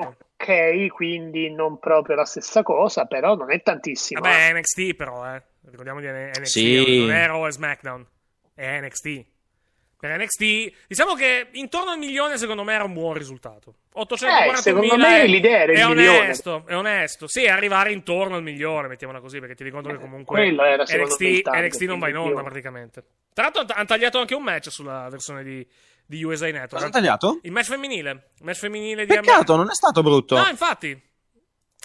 ok, 0.86 0.86
quindi 0.94 1.50
non 1.50 1.78
proprio 1.78 2.16
la 2.16 2.24
stessa 2.24 2.62
cosa, 2.62 3.04
però 3.04 3.34
non 3.34 3.52
è 3.52 3.60
tantissimo. 3.60 4.20
Vabbè, 4.22 4.34
eh. 4.34 4.48
è 4.48 4.52
NXT 4.54 4.94
però, 4.94 5.34
eh. 5.34 5.42
Ricordiamo 5.66 6.00
di 6.00 6.06
NXT, 6.06 6.46
Sì. 6.46 7.00
non 7.00 7.10
è 7.12 7.26
Raw 7.26 7.46
e 7.46 7.52
SmackDown. 7.52 8.06
È 8.54 8.80
NXT. 8.80 9.24
Per 10.00 10.16
NXT, 10.18 10.86
diciamo 10.88 11.14
che 11.14 11.48
intorno 11.52 11.90
al 11.90 11.98
milione 11.98 12.38
secondo 12.38 12.64
me 12.64 12.72
era 12.72 12.84
un 12.84 12.94
buon 12.94 13.12
risultato. 13.12 13.74
840.000 13.94 14.52
Eh, 14.52 14.56
secondo 14.56 14.96
me 14.96 15.20
è- 15.22 15.26
l'idea 15.26 15.58
era 15.60 15.72
il 15.72 15.78
è 15.78 15.86
milione. 15.86 16.18
onesto, 16.20 16.64
è 16.66 16.74
onesto. 16.74 17.28
Sì, 17.28 17.46
arrivare 17.46 17.92
intorno 17.92 18.36
al 18.36 18.42
milione, 18.42 18.88
mettiamola 18.88 19.20
così, 19.20 19.40
perché 19.40 19.54
ti 19.54 19.62
ricordo 19.64 19.90
che 19.90 19.98
comunque 19.98 20.40
Eh, 20.40 20.44
quello 20.46 20.64
era, 20.64 20.84
NXT, 20.84 21.42
target, 21.42 21.64
NXT 21.66 21.82
non 21.82 21.98
va 21.98 22.08
in 22.08 22.16
onda 22.16 22.28
milione. 22.28 22.42
praticamente. 22.48 23.04
Tra 23.34 23.50
l'altro 23.52 23.74
hanno 23.74 23.84
tagliato 23.86 24.18
anche 24.18 24.34
un 24.34 24.42
match 24.42 24.70
sulla 24.70 25.06
versione 25.10 25.42
di, 25.42 25.66
di 26.06 26.22
USA 26.24 26.46
Network. 26.46 26.70
Cosa 26.70 26.84
hanno 26.84 26.92
tagliato? 26.94 27.38
Il 27.42 27.52
match 27.52 27.66
femminile. 27.66 28.10
Il 28.38 28.44
match 28.44 28.58
femminile 28.58 29.04
di 29.04 29.12
Peccato, 29.14 29.54
non 29.56 29.68
è 29.68 29.74
stato 29.74 30.02
brutto. 30.02 30.34
No, 30.36 30.46
infatti. 30.48 30.98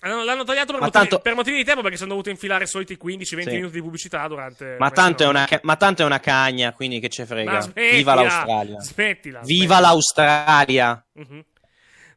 L'hanno, 0.10 0.44
tagliato 0.44 0.72
per 0.72 0.82
Ma 0.82 0.86
motivi, 0.86 0.91
tanto- 0.91 1.20
per 1.20 1.34
motivi 1.36 1.58
di 1.58 1.63
tempo 1.63 1.82
perché 1.82 1.98
sono 1.98 2.10
dovuti 2.10 2.30
infilare 2.30 2.65
i 2.65 2.68
soliti 2.68 2.98
15-20 2.98 3.50
Sì. 3.50 3.56
minuti 3.56 3.74
di 3.74 3.82
pubblicità 3.82 4.28
durante. 4.28 4.76
Ma 4.78 4.91
tanto, 4.91 5.24
è 5.24 5.28
una, 5.28 5.48
ma 5.63 5.76
tanto 5.78 6.04
è 6.04 6.06
una 6.06 6.20
cagna, 6.20 6.74
quindi 6.74 7.00
che 7.00 7.10
ce 7.10 7.26
frega. 7.26 7.62
Smettila, 7.62 7.91
Viva 7.96 8.13
l'Australia. 8.15 8.80
Smettila. 8.82 9.39
Viva 9.44 9.80
l'Australia. 9.80 11.06
Mhm. 11.13 11.44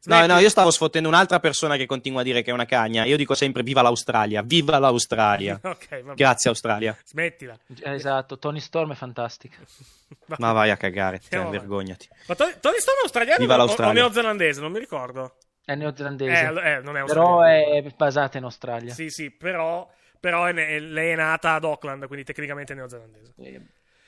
No, 0.05 0.25
no, 0.25 0.39
io 0.39 0.49
stavo 0.49 0.71
sfottendo 0.71 1.09
un'altra 1.09 1.39
persona 1.41 1.75
che 1.75 1.85
continua 1.85 2.21
a 2.21 2.23
dire 2.23 2.41
che 2.41 2.51
è 2.51 2.53
una 2.53 2.65
cagna. 2.65 3.03
Io 3.03 3.17
dico 3.17 3.33
sempre 3.35 3.63
viva 3.63 3.81
l'Australia, 3.81 4.41
viva 4.43 4.79
l'Australia. 4.79 5.59
Ok, 5.61 6.01
vabbè. 6.03 6.13
Grazie 6.15 6.49
Australia. 6.49 6.97
Smettila. 7.03 7.57
Eh, 7.83 7.93
Esatto, 7.95 8.39
Tony 8.39 8.59
Storm 8.61 8.93
è 8.93 8.95
fantastica. 8.95 9.57
Ma 10.37 10.53
vai 10.53 10.69
a 10.71 10.77
cagare, 10.77 11.17
cioè, 11.19 11.37
Andiamo 11.39 11.47
avanti. 11.49 11.67
vergognati. 11.67 12.07
Ma 12.27 12.35
Tony, 12.35 12.53
Tony 12.61 12.79
Storm 12.79 12.97
è 12.99 13.01
australiano 13.03 13.39
Viva 13.39 13.61
o- 13.61 13.91
neozelandese? 13.91 14.61
Non 14.61 14.71
mi 14.71 14.79
ricordo. 14.79 15.35
È 15.71 15.75
neozelandese. 15.75 16.61
Eh, 16.63 16.71
eh, 16.71 16.79
non 16.81 16.97
è 16.97 17.03
però 17.03 17.41
è 17.41 17.83
basata 17.95 18.37
in 18.37 18.43
Australia. 18.43 18.93
Sì, 18.93 19.09
sì, 19.09 19.29
però, 19.29 19.87
però 20.19 20.45
è 20.45 20.51
ne- 20.51 20.79
lei 20.79 21.11
è 21.11 21.15
nata 21.15 21.53
ad 21.53 21.63
Auckland, 21.63 22.07
quindi 22.07 22.25
tecnicamente 22.25 22.73
è 22.73 22.75
neozelandese. 22.75 23.33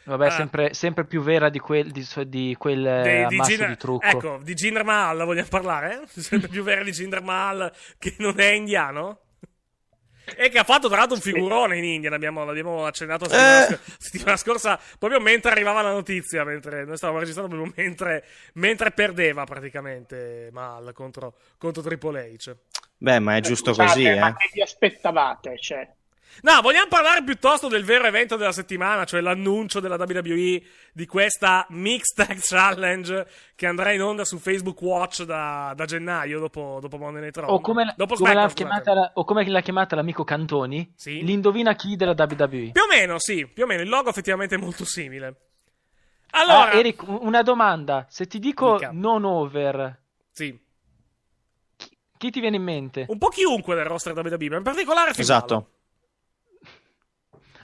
Vabbè, 0.04 0.26
Ah. 0.26 0.30
sempre, 0.32 0.74
sempre 0.74 1.06
più 1.06 1.21
vera 1.21 1.50
di 1.50 1.60
quel, 1.60 1.91
di, 1.91 2.04
di 2.26 2.56
quel 2.58 2.86
eh, 2.88 3.02
Dei- 3.04 3.28
di 3.28 3.38
Jinder- 3.39 3.69
di 3.69 3.78
trucco. 3.78 4.06
Ecco, 4.08 4.39
di 4.41 4.54
Jinder 4.56 4.84
Mahal 4.84 5.24
vogliamo 5.26 5.47
parlare? 5.47 6.02
eh? 6.02 6.08
Sempre 6.19 6.47
più 6.50 6.63
vera 6.63 6.84
di 6.84 6.89
Jinder 6.91 7.21
Mahal 7.21 7.71
che 8.00 8.15
non 8.17 8.39
è 8.39 8.47
indiano? 8.47 9.19
E 10.36 10.50
che 10.50 10.60
ha 10.60 10.63
fatto 10.63 10.88
tra 10.88 10.98
l'altro 10.98 11.15
un 11.15 11.22
figurone 11.22 11.78
in 11.78 11.84
India, 11.84 12.10
l'abbiamo, 12.10 12.44
l'abbiamo 12.46 12.86
accennato 12.86 13.26
la 13.26 13.32
settimana, 13.32 13.67
Eh. 13.67 13.80
settimana 13.98 14.38
scorsa, 14.38 14.80
proprio 14.98 15.20
mentre 15.20 15.52
arrivava 15.52 15.82
la 15.82 15.91
notizia, 15.91 16.44
mentre 16.44 16.86
noi 16.86 16.98
stavamo 16.98 17.20
registrando 17.20 17.56
proprio 17.56 17.74
mentre, 17.76 18.24
mentre 18.54 18.91
perdeva 18.91 19.44
praticamente 19.44 20.50
Mahal 20.52 20.91
contro, 20.94 21.36
contro 21.58 21.82
Triple 21.82 22.32
H. 22.38 22.56
Beh, 22.98 23.20
ma 23.20 23.36
è 23.36 23.39
giusto 23.41 23.74
Scusate, 23.74 23.94
così, 23.94 24.20
Ma 24.20 24.30
eh. 24.30 24.36
che 24.38 24.50
vi 24.54 24.62
aspettavate? 24.62 25.58
Cioè, 25.60 25.89
No, 26.44 26.62
vogliamo 26.62 26.88
parlare 26.88 27.24
piuttosto 27.24 27.67
del 27.67 27.84
vero 27.84 28.06
evento 28.06 28.36
della 28.36 28.52
settimana, 28.52 29.06
cioè 29.06 29.22
l'annuncio 29.22 29.80
della 29.80 29.96
WWE 29.98 30.62
di 30.94 31.06
questa 31.06 31.65
Mixed 31.70 32.26
Tag 32.26 32.39
Challenge 32.41 33.28
che 33.56 33.67
andrà 33.67 33.91
in 33.91 34.02
onda 34.02 34.26
su 34.26 34.38
Facebook 34.39 34.82
Watch 34.82 35.24
da, 35.24 35.74
da 35.76 35.86
gennaio 35.86 36.39
dopo, 36.39 36.80
dopo 36.82 36.98
Monday 36.98 37.22
Night 37.22 37.38
Raw. 37.38 37.50
O 37.50 37.60
come, 37.60 37.94
dopo 37.96 38.15
come 38.15 38.34
l'ha 38.34 38.48
chiamata, 38.48 38.94
la- 38.94 39.12
o 39.13 39.24
come 39.24 39.48
l'ha 39.48 39.62
chiamata 39.62 39.96
l'amico 39.96 40.24
Cantoni, 40.24 40.94
Sì. 40.96 41.24
l'indovina 41.24 41.76
chi 41.76 41.96
della 41.96 42.15
WWE. 42.17 42.72
Più 42.72 42.82
o 42.82 42.88
meno, 42.89 43.20
sì, 43.20 43.46
più 43.48 43.63
o 43.63 43.67
meno. 43.67 43.82
Il 43.82 43.89
logo 43.89 44.10
effettivamente 44.10 44.56
è 44.56 44.58
molto 44.58 44.86
simile. 44.86 45.36
Allora, 46.32 46.70
Ah, 46.72 46.74
Eric, 46.76 47.04
una 47.08 47.41
domanda. 47.44 48.06
Se 48.10 48.26
ti 48.26 48.39
dico 48.39 48.76
Dica. 48.78 48.89
non 48.94 49.26
over, 49.26 50.02
sì, 50.32 50.58
chi 52.17 52.30
ti 52.30 52.39
viene 52.39 52.56
in 52.56 52.63
mente? 52.63 53.06
un 53.10 53.17
po' 53.17 53.28
chiunque 53.30 53.76
del 53.76 53.86
roster 53.86 54.13
WWE, 54.13 54.50
ma 54.50 54.58
in 54.58 54.63
particolare 54.63 55.12
Finn 55.12 55.22
Esatto. 55.22 55.70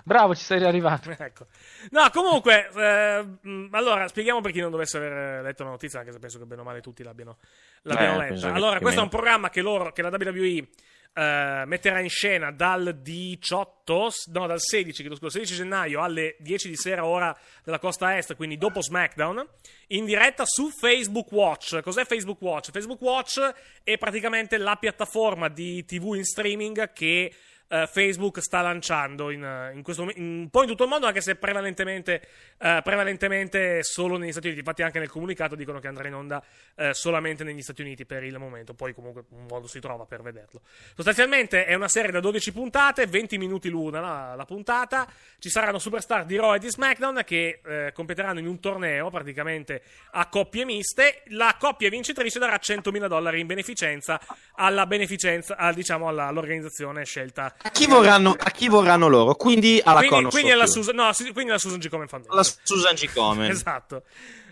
Bravo, 0.08 0.34
ci 0.36 0.44
sei 0.46 0.64
arrivato. 0.64 1.10
Ecco. 1.20 1.48
No, 1.92 2.10
comunque, 2.14 2.70
eh, 2.74 3.26
mh, 3.42 3.68
allora, 3.72 4.08
spieghiamo 4.08 4.40
per 4.40 4.52
chi 4.54 4.62
non 4.62 4.72
dovesse 4.72 4.96
aver 4.96 5.44
letto 5.44 5.64
la 5.66 5.72
notizia, 5.72 6.00
anche 6.00 6.14
se 6.14 6.20
penso 6.20 6.40
che 6.40 6.46
bene 6.46 6.62
o 6.62 6.64
male 6.64 6.80
tutti 6.80 7.04
l'abbiano, 7.04 7.38
l'abbiano 7.82 8.24
Eh, 8.24 8.30
letta. 8.32 8.54
Allora, 8.54 8.80
questo 8.80 9.02
è 9.02 9.04
un 9.04 9.10
programma 9.10 9.50
che, 9.50 9.62
loro, 9.62 9.92
che 9.92 10.02
la 10.02 10.08
WWE 10.10 10.68
eh, 11.14 11.64
metterà 11.66 12.00
in 12.00 12.08
scena 12.10 12.52
dal 12.52 13.00
18, 13.02 14.10
s- 14.10 14.28
no, 14.28 14.48
dal 14.48 14.62
16, 14.62 15.02
chiedo 15.02 15.16
scusa, 15.18 15.32
16 15.32 15.56
gennaio 15.56 16.02
alle 16.02 16.38
10 16.40 16.70
di 16.70 16.76
sera, 16.78 17.04
ora 17.04 17.38
della 17.66 17.80
costa 17.80 18.16
est, 18.16 18.34
quindi 18.38 18.58
dopo 18.58 18.82
SmackDown, 18.82 19.46
in 19.88 20.06
diretta 20.06 20.46
su 20.46 20.70
Facebook 20.70 21.30
Watch. 21.34 21.82
Cos'è 21.82 22.06
Facebook 22.06 22.42
Watch? 22.42 22.72
Facebook 22.72 23.02
Watch 23.02 23.42
è 23.84 23.98
praticamente 23.98 24.58
la 24.58 24.78
piattaforma 24.78 25.50
di 25.50 25.84
TV 25.84 26.14
in 26.16 26.24
streaming 26.24 26.94
che 26.94 27.34
eh, 27.70 27.88
Facebook 27.88 28.42
sta 28.42 28.62
lanciando 28.62 29.30
in, 29.30 29.44
eh, 29.44 29.72
in 29.74 29.84
questo 29.84 30.04
momento, 30.04 30.22
un 30.22 30.50
po' 30.50 30.62
in 30.62 30.68
tutto 30.70 30.84
il 30.84 30.90
mondo, 30.90 31.06
anche 31.06 31.22
se 31.22 31.36
prevalentemente, 31.36 32.22
eh, 32.58 32.82
prevalentemente 32.84 33.84
solo 33.84 34.18
negli 34.18 34.32
Stati 34.32 34.48
Uniti. 34.48 34.62
Infatti, 34.62 34.84
anche 34.84 35.00
nel 35.00 35.10
comunicato 35.10 35.56
dicono 35.56 35.80
che 35.80 35.88
andrà 35.88 36.08
in 36.08 36.14
onda 36.14 36.44
eh, 36.76 36.94
solamente 36.94 37.44
negli 37.44 37.62
Stati 37.62 37.82
Uniti 37.82 38.06
per 38.06 38.24
il 38.24 38.38
momento. 38.38 38.74
Poi, 38.74 38.94
comunque, 38.94 39.26
un 39.30 39.46
modo 39.48 39.68
si 39.68 39.80
trova 39.80 40.06
per 40.06 40.22
vederlo. 40.22 40.62
Sostanzialmente 40.96 41.66
è 41.66 41.74
una 41.74 41.90
serie 41.90 42.12
da 42.12 42.20
12 42.20 42.52
puntate, 42.52 43.06
20 43.06 43.38
minuti 43.38 43.70
l'una 43.70 44.00
la, 44.00 44.34
la 44.36 44.46
puntata. 44.46 45.08
Ci 45.40 45.50
saranno 45.50 45.80
superstar 45.80 46.26
di 46.26 46.38
Raw 46.38 46.56
e 46.56 46.60
di 46.60 46.70
SmackDown 46.70 47.22
che 47.26 47.62
eh, 47.66 47.92
competeranno 47.94 48.40
in 48.40 48.48
un 48.48 48.60
torneo 48.60 49.10
praticamente 49.10 49.82
a 50.12 50.28
coppie 50.28 50.66
miste. 50.66 51.24
La 51.28 51.56
coppia 51.60 51.90
vincitrice 51.90 52.40
darà 52.40 52.56
100.000 52.56 53.08
dollari 53.08 53.40
in 53.40 53.48
beneficenza 53.48 54.20
alla 54.56 54.86
beneficenza, 54.86 55.56
al- 55.58 55.74
diciamo 55.74 56.08
alla- 56.08 56.28
all'organizzazione 56.28 57.04
scelta. 57.06 57.56
A 57.64 57.70
chi 57.70 57.86
vorranno, 57.88 58.36
a 58.38 58.50
chi 58.52 58.68
vorranno 58.70 59.08
loro? 59.08 59.36
Quindi 59.36 59.80
alla 59.84 59.98
quindi, 59.98 60.16
Connor 60.16 60.32
quindi 60.32 60.52
alla. 60.52 60.68
Susan, 60.68 60.96
no, 60.96 61.10
quindi 61.34 61.50
alla 61.52 61.58
Susan 61.60 61.80
G. 61.80 61.90
Komen 61.90 62.08
Foundation. 62.08 62.38
Alla 62.38 62.48
Susan 62.64 62.94
G. 62.96 63.12
Komen. 63.14 63.50
Esatto. 63.52 64.04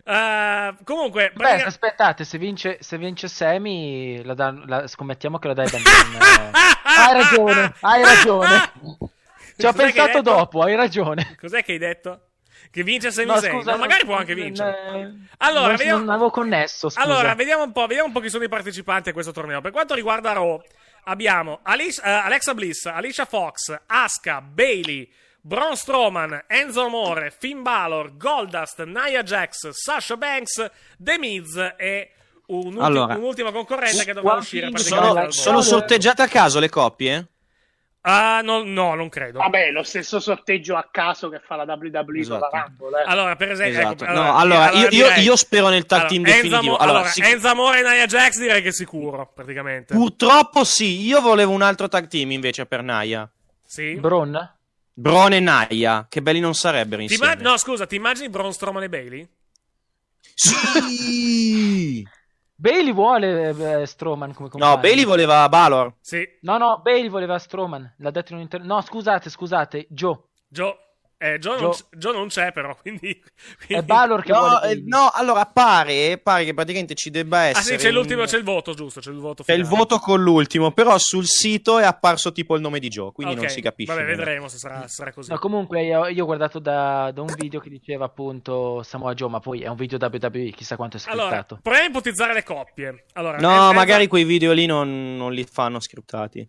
Eh, 0.07 0.75
comunque, 0.83 1.31
Beh, 1.33 1.39
pratica- 1.39 1.67
aspettate, 1.67 2.23
se 2.25 2.37
vince, 2.37 2.77
se 2.81 2.97
vince 2.97 3.27
Sammy, 3.27 4.23
la 4.23 4.33
dan- 4.33 4.63
la- 4.67 4.87
scommettiamo 4.87 5.39
che 5.39 5.47
la 5.47 5.53
dai 5.53 5.69
bambino. 5.69 6.23
eh. 6.23 6.51
hai 6.83 7.13
ragione, 7.13 7.73
hai 7.81 8.03
ragione. 8.03 8.71
Ci 9.57 9.65
ho 9.65 9.71
Cos'è 9.71 9.91
che 9.91 10.01
hai 10.01 10.05
pensato 10.11 10.21
dopo, 10.21 10.61
hai 10.61 10.75
ragione. 10.75 11.35
Cos'è 11.39 11.63
che 11.63 11.71
hai 11.73 11.77
detto? 11.77 12.19
Che 12.69 12.83
vince 12.83 13.09
Sami 13.09 13.27
No, 13.27 13.37
scusa, 13.39 13.71
No, 13.71 13.77
magari 13.77 13.99
non- 14.03 14.07
può 14.07 14.15
anche 14.17 14.35
vincere. 14.35 14.91
non- 14.91 15.27
Allora, 15.37 15.67
non, 15.67 15.75
vediamo- 15.77 15.99
non 15.99 16.09
avevo 16.09 16.29
connesso, 16.29 16.89
scusa. 16.89 17.01
Allora, 17.05 17.33
vediamo 17.35 17.63
un 17.63 17.71
po', 17.71 17.81
vediamo 17.87 18.07
un 18.07 18.13
po' 18.13 18.19
chi 18.19 18.29
sono 18.29 18.43
i 18.43 18.49
partecipanti 18.49 19.09
a 19.09 19.13
questo 19.13 19.31
torneo. 19.31 19.61
Per 19.61 19.71
quanto 19.71 19.93
riguarda 19.95 20.33
Raw, 20.33 20.61
abbiamo 21.05 21.59
Alice- 21.63 22.01
eh, 22.03 22.09
Alexa 22.09 22.53
Bliss, 22.53 22.85
Alicia 22.85 23.25
Fox, 23.25 23.75
Asuka, 23.87 24.41
Bailey, 24.41 25.09
Braun 25.41 25.75
Strowman, 25.75 26.45
Enzo 26.47 26.81
Amore, 26.85 27.31
Finn 27.37 27.61
Balor, 27.61 28.17
Goldust, 28.17 28.83
Nia 28.83 29.23
Jax, 29.23 29.69
Sasha 29.69 30.17
Banks, 30.17 30.71
The 30.97 31.17
Miz 31.17 31.55
e 31.77 32.11
un 32.47 32.65
ultimo- 32.65 32.83
Allora. 32.83 33.15
un'ultima 33.15 33.51
concorrente 33.51 34.03
che 34.03 34.13
dovrà 34.13 34.33
uscire 34.35 34.69
Sono, 34.77 35.31
sono 35.31 35.61
sorteggiate 35.61 36.21
a 36.21 36.27
caso 36.27 36.59
le 36.59 36.69
coppie? 36.69 37.27
Ah, 38.07 38.41
no, 38.43 38.61
no, 38.63 38.93
non 38.93 39.09
credo. 39.09 39.39
vabbè, 39.39 39.71
lo 39.71 39.81
stesso 39.81 40.19
sorteggio 40.19 40.75
a 40.75 40.87
caso 40.91 41.27
che 41.29 41.39
fa 41.43 41.55
la 41.55 41.63
WWE 41.63 42.19
Esatto. 42.19 42.39
con 42.39 42.49
la 42.51 42.63
Rumble. 42.65 43.01
eh. 43.01 43.03
Allora, 43.07 43.35
per 43.35 43.51
esempio, 43.51 43.79
Esatto. 43.79 44.03
ecco, 44.03 44.13
No, 44.13 44.35
allora, 44.37 44.71
io- 44.73 44.81
io- 44.83 44.89
direi- 44.89 45.23
io 45.23 45.35
spero 45.35 45.69
nel 45.69 45.85
tag 45.87 46.01
Allora, 46.01 46.13
team 46.13 46.25
Enzo 46.25 46.35
definitivo. 46.41 46.71
Amo- 46.73 46.77
Allora, 46.83 46.97
allora, 46.99 47.11
sic- 47.11 47.25
Enzo 47.25 47.47
Amore 47.47 47.79
e 47.79 47.81
Nia 47.81 48.05
Jax 48.05 48.37
direi 48.37 48.61
che 48.61 48.67
è 48.69 48.71
sicuro, 48.71 49.31
praticamente. 49.33 49.93
Purtroppo 49.95 50.63
sì, 50.63 51.01
io 51.05 51.19
volevo 51.21 51.51
un 51.51 51.63
altro 51.63 51.87
tag 51.87 52.07
team 52.07 52.29
invece 52.31 52.67
per 52.67 52.83
Naya. 52.83 53.27
Sì. 53.65 53.95
Bron? 53.95 54.53
Bron 54.93 55.33
e 55.33 55.39
Naya, 55.39 56.05
che 56.07 56.21
belli 56.21 56.39
non 56.39 56.53
sarebbero 56.53 57.01
insieme. 57.01 57.33
imma- 57.33 57.41
no, 57.49 57.57
scusa, 57.57 57.87
ti 57.87 57.95
immagini 57.95 58.29
Braun 58.29 58.53
Strowman 58.53 58.83
e 58.83 58.89
Bailey? 58.89 59.27
Sì! 60.33 62.07
Bailey 62.57 62.93
vuole 62.93 63.81
eh, 63.81 63.85
Strowman 63.85 64.33
come 64.33 64.49
compagno. 64.49 64.75
No, 64.75 64.79
Bailey 64.79 65.03
voleva 65.03 65.47
Balor. 65.49 65.95
Sì. 65.99 66.25
No, 66.41 66.57
no, 66.57 66.79
Bailey 66.81 67.09
voleva 67.09 67.37
Strowman. 67.37 67.95
L'ha 67.97 68.11
detto 68.11 68.31
in 68.31 68.37
un 68.37 68.43
inter... 68.43 68.61
No, 68.61 68.81
scusate, 68.81 69.29
scusate, 69.29 69.87
Joe. 69.89 70.17
Joe. 70.47 70.75
Eh, 71.33 71.39
Joe, 71.39 71.59
Non, 71.61 71.71
c- 71.71 71.85
Joe 71.91 72.13
non 72.13 72.27
c'è 72.27 72.51
però, 72.51 72.75
quindi... 72.81 73.19
È 73.67 73.81
Balor 73.81 74.21
che 74.23 74.31
no, 74.31 74.39
vuole 74.39 74.71
eh, 74.71 74.81
no, 74.85 75.09
allora 75.13 75.45
pare, 75.45 76.17
pare 76.19 76.45
che 76.45 76.53
praticamente 76.53 76.93
ci 76.95 77.09
debba 77.09 77.43
essere. 77.45 77.75
Ah 77.75 77.77
sì, 77.79 77.83
c'è 77.83 77.89
un- 77.89 77.95
l'ultimo, 77.95 78.23
c'è 78.25 78.37
il 78.37 78.43
voto, 78.43 78.73
giusto, 78.73 78.99
c'è 78.99 79.09
il 79.11 79.17
voto 79.17 79.43
c'è 79.43 79.53
il 79.53 79.65
voto 79.65 79.97
con 79.99 80.21
l'ultimo, 80.21 80.71
però 80.71 80.97
sul 80.97 81.25
sito 81.25 81.79
è 81.79 81.83
apparso 81.85 82.31
tipo 82.31 82.55
il 82.55 82.61
nome 82.61 82.79
di 82.79 82.87
Joe, 82.89 83.11
quindi 83.11 83.33
Ok, 83.35 83.39
non 83.41 83.49
si 83.49 83.61
capisce. 83.61 83.93
Vabbè, 83.93 84.05
vedremo 84.05 84.47
se 84.47 84.57
sarà, 84.57 84.87
sarà 84.87 85.11
così. 85.13 85.31
No, 85.31 85.39
comunque 85.39 85.83
io, 85.83 86.07
io 86.07 86.23
ho 86.23 86.25
guardato 86.25 86.59
da, 86.59 87.11
da 87.11 87.21
un 87.21 87.33
video 87.37 87.59
che 87.59 87.69
diceva 87.69 88.05
appunto 88.05 88.83
Samoa 88.83 89.13
Joe, 89.13 89.29
ma 89.29 89.39
poi 89.39 89.61
è 89.61 89.67
un 89.67 89.75
video 89.75 89.97
WWE, 89.99 90.51
chissà 90.51 90.75
quanto 90.75 90.97
è 90.97 90.99
Allora, 91.05 91.27
scriptato. 91.29 91.59
proviamo 91.61 91.85
a 91.87 91.89
ipotizzare 91.89 92.33
le 92.33 92.43
coppie. 92.43 93.05
Allora, 93.13 93.37
No, 93.39 93.67
è- 93.67 93.71
è- 93.71 93.73
magari 93.75 94.07
quei 94.07 94.23
video 94.23 94.51
lì 94.53 94.65
non, 94.65 95.15
non 95.17 95.33
li 95.33 95.43
fanno 95.49 95.79
scriptati. 95.79 96.47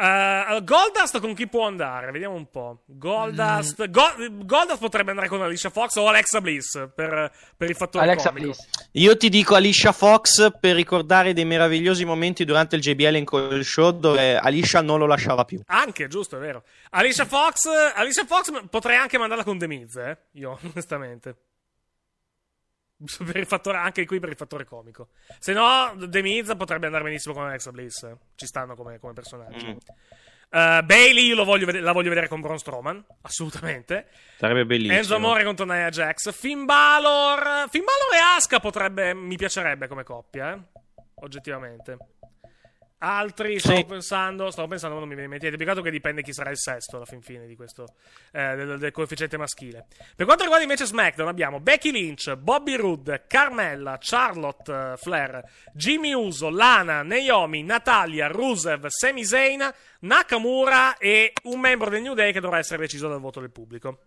Allora, 0.00 0.60
Goldust 0.60 1.18
con 1.18 1.34
chi 1.34 1.48
può 1.48 1.66
andare? 1.66 2.12
Vediamo 2.12 2.34
un 2.36 2.48
po'. 2.48 2.82
Goldust, 2.86 3.90
Go- 3.90 4.14
Goldust 4.44 4.78
potrebbe 4.78 5.10
andare 5.10 5.28
con 5.28 5.42
Alicia 5.42 5.70
Fox 5.70 5.96
o 5.96 6.06
Alexa 6.06 6.40
Bliss 6.40 6.88
per, 6.94 7.32
per 7.56 7.68
il 7.68 7.74
fattore 7.74 8.04
Alexa 8.04 8.28
comico. 8.28 8.46
Bliss. 8.46 8.88
Io 8.92 9.16
ti 9.16 9.28
dico 9.28 9.56
Alicia 9.56 9.90
Fox 9.92 10.56
per 10.60 10.76
ricordare 10.76 11.32
dei 11.32 11.44
meravigliosi 11.44 12.04
momenti 12.04 12.44
durante 12.44 12.76
il 12.76 12.82
JBL 12.82 13.16
in 13.16 13.24
Call 13.24 13.60
Show 13.62 13.90
dove 13.90 14.36
Alicia 14.38 14.80
non 14.82 15.00
lo 15.00 15.06
lasciava 15.06 15.44
più. 15.44 15.60
Anche, 15.66 16.06
giusto, 16.06 16.36
è 16.36 16.40
vero. 16.40 16.62
Alicia 16.90 17.24
Fox, 17.24 17.66
Alicia 17.94 18.24
Fox 18.24 18.52
potrei 18.70 18.96
anche 18.96 19.18
mandarla 19.18 19.42
con 19.42 19.58
The 19.58 19.66
Miz, 19.66 19.96
eh? 19.96 20.16
Io, 20.32 20.58
onestamente. 20.72 21.36
Per 23.24 23.36
il 23.36 23.46
fattore, 23.46 23.78
anche 23.78 24.04
qui 24.06 24.18
per 24.18 24.28
il 24.30 24.36
fattore 24.36 24.64
comico. 24.64 25.10
Se 25.38 25.52
no, 25.52 25.94
The 25.96 26.20
Miz 26.20 26.52
potrebbe 26.56 26.86
andare 26.86 27.04
benissimo 27.04 27.32
con 27.32 27.44
Alexa 27.44 27.70
Bliss. 27.70 28.02
eh. 28.02 28.16
Ci 28.34 28.46
stanno 28.46 28.74
come, 28.74 28.98
come 28.98 29.12
personaggi. 29.12 29.66
Mm. 29.66 29.76
Eh, 30.50 30.82
Bailey 30.82 31.26
io 31.26 31.44
voglio 31.44 31.70
la 31.80 31.92
voglio 31.92 32.08
vedere 32.08 32.26
con 32.26 32.40
Braun 32.40 32.58
Strowman, 32.58 33.04
assolutamente. 33.22 34.08
Sarebbe 34.38 34.66
bellissimo. 34.66 34.96
Enzo 34.98 35.14
Amore 35.14 35.44
contro 35.44 35.64
Nia 35.64 35.90
Jax. 35.90 36.32
Finn 36.32 36.64
Balor. 36.64 37.68
Finn 37.68 37.84
Balor 37.84 38.14
e 38.14 38.36
Asuka 38.36 38.58
potrebbe. 38.58 39.14
Mi 39.14 39.36
piacerebbe 39.36 39.86
come 39.86 40.02
coppia, 40.02 40.54
eh? 40.54 40.58
Oggettivamente. 41.20 41.96
Altri, 43.00 43.60
stavo 43.60 43.76
Sì. 43.76 43.84
pensando, 43.84 44.50
stavo 44.50 44.66
pensando, 44.66 44.94
ma 44.96 45.00
non 45.00 45.08
mi 45.08 45.14
viene 45.14 45.32
in 45.32 45.40
mente. 45.40 45.56
Peccato 45.56 45.82
che 45.82 45.90
dipende 45.90 46.22
chi 46.22 46.32
sarà 46.32 46.50
il 46.50 46.58
sesto 46.58 46.96
alla 46.96 47.04
fin 47.04 47.22
fine 47.22 47.46
di 47.46 47.54
questo, 47.54 47.94
eh, 48.32 48.56
del, 48.56 48.78
del 48.78 48.90
coefficiente 48.90 49.36
maschile. 49.36 49.86
Per 50.16 50.24
quanto 50.26 50.42
riguarda 50.42 50.64
invece 50.64 50.84
SmackDown, 50.84 51.28
abbiamo 51.28 51.60
Becky 51.60 51.92
Lynch, 51.92 52.34
Bobby 52.34 52.74
Roode, 52.74 53.24
Carmella, 53.28 53.98
Charlotte 54.00 54.72
eh, 54.72 54.96
Flair, 54.96 55.42
Jimmy 55.72 56.12
Uso, 56.12 56.50
Lana, 56.50 57.02
Naomi, 57.02 57.62
Natalia, 57.62 58.26
Rusev, 58.26 58.86
Sami 58.88 59.24
Zayn, 59.24 59.72
Nakamura 60.00 60.96
e 60.98 61.32
un 61.44 61.60
membro 61.60 61.90
del 61.90 62.02
New 62.02 62.14
Day 62.14 62.32
che 62.32 62.40
dovrà 62.40 62.58
essere 62.58 62.80
deciso 62.80 63.08
dal 63.08 63.20
voto 63.20 63.38
del 63.38 63.50
pubblico. 63.52 63.98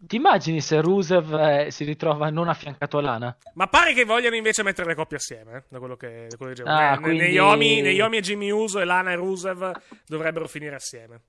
Ti 0.00 0.14
immagini 0.16 0.60
se 0.60 0.80
Rusev 0.80 1.34
eh, 1.34 1.70
si 1.72 1.82
ritrova 1.84 2.30
non 2.30 2.48
affiancato 2.48 2.98
a 2.98 3.02
Lana? 3.02 3.36
Ma 3.54 3.66
pare 3.66 3.94
che 3.94 4.04
vogliano 4.04 4.36
invece 4.36 4.62
mettere 4.62 4.86
le 4.88 4.94
coppie 4.94 5.16
assieme, 5.16 5.56
eh, 5.56 5.62
da 5.68 5.78
quello 5.80 5.96
che, 5.96 6.26
da 6.28 6.36
quello 6.36 6.52
che 6.52 6.62
dicevo. 6.62 6.68
Ah, 6.76 6.90
Ne- 6.94 7.00
quindi- 7.00 7.34
Naomi, 7.34 7.80
Naomi 7.96 8.16
e 8.18 8.20
Jimmy 8.20 8.50
Uso 8.50 8.78
e 8.78 8.84
Lana 8.84 9.10
e 9.10 9.16
Rusev 9.16 9.72
dovrebbero 10.06 10.46
finire 10.46 10.76
assieme. 10.76 11.20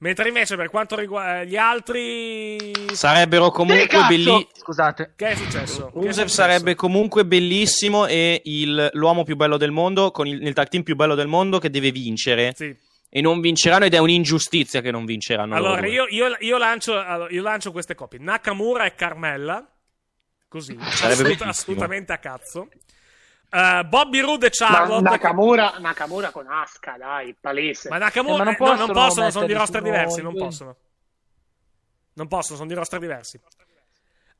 Mentre 0.00 0.28
invece 0.28 0.54
per 0.54 0.68
quanto 0.70 0.94
riguarda 0.96 1.42
gli 1.44 1.56
altri... 1.56 2.72
Sarebbero 2.92 3.50
comunque 3.50 3.86
Cazzo! 3.88 4.06
belli- 4.08 4.48
Scusate. 4.52 5.12
Che 5.16 5.26
è 5.26 5.34
successo? 5.34 5.88
È 5.88 5.90
Rusev 5.92 6.10
successo? 6.12 6.28
sarebbe 6.28 6.74
comunque 6.76 7.24
bellissimo 7.24 8.06
e 8.06 8.40
il- 8.44 8.90
l'uomo 8.92 9.24
più 9.24 9.34
bello 9.34 9.56
del 9.56 9.70
mondo 9.72 10.10
con 10.12 10.26
il, 10.28 10.40
il 10.46 10.52
tag 10.52 10.68
team 10.68 10.84
più 10.84 10.94
bello 10.94 11.14
del 11.16 11.26
mondo 11.26 11.58
che 11.58 11.70
deve 11.70 11.90
vincere. 11.90 12.52
Sì. 12.54 12.76
E 13.10 13.20
non 13.22 13.40
vinceranno 13.40 13.86
ed 13.86 13.94
è 13.94 13.98
un'ingiustizia 13.98 14.80
che 14.80 14.90
non 14.90 15.04
vinceranno. 15.06 15.54
Allora, 15.54 15.86
io, 15.86 16.06
io- 16.08 16.36
io 16.40 16.58
lancio, 16.58 17.26
io 17.28 17.42
lancio 17.42 17.72
queste 17.72 17.94
coppie. 17.94 18.18
Nakamura 18.18 18.84
e 18.84 18.94
Carmella. 18.94 19.66
Così. 20.46 20.76
Assolut- 20.80 21.42
assolutamente 21.42 22.12
a 22.12 22.18
cazzo. 22.18 22.68
Eh, 23.50 23.84
Bobby 23.88 24.20
Roode 24.20 24.46
e 24.48 24.50
Ma 24.60 24.66
Charlotte. 24.66 25.02
Nakamura, 25.08 25.74
Nakamura 25.78 26.30
con 26.30 26.46
Asuka, 26.50 26.96
dai, 26.98 27.34
palese. 27.40 27.88
Ma 27.88 27.96
Nakamura 27.96 28.34
Eh, 28.34 28.38
ma 28.38 28.44
non 28.44 28.52
eh, 28.52 28.56
no, 28.58 28.64
non 28.66 28.76
possono 28.76 28.92
possono, 29.06 29.30
sono 29.30 29.46
di 29.46 29.52
roster 29.54 29.82
diversi, 29.82 30.22
non 30.22 30.34
possono. 30.34 30.76
Non 32.14 32.28
possono, 32.28 32.56
sono 32.56 32.68
di 32.68 32.74
roster 32.74 32.98
diversi. 32.98 33.40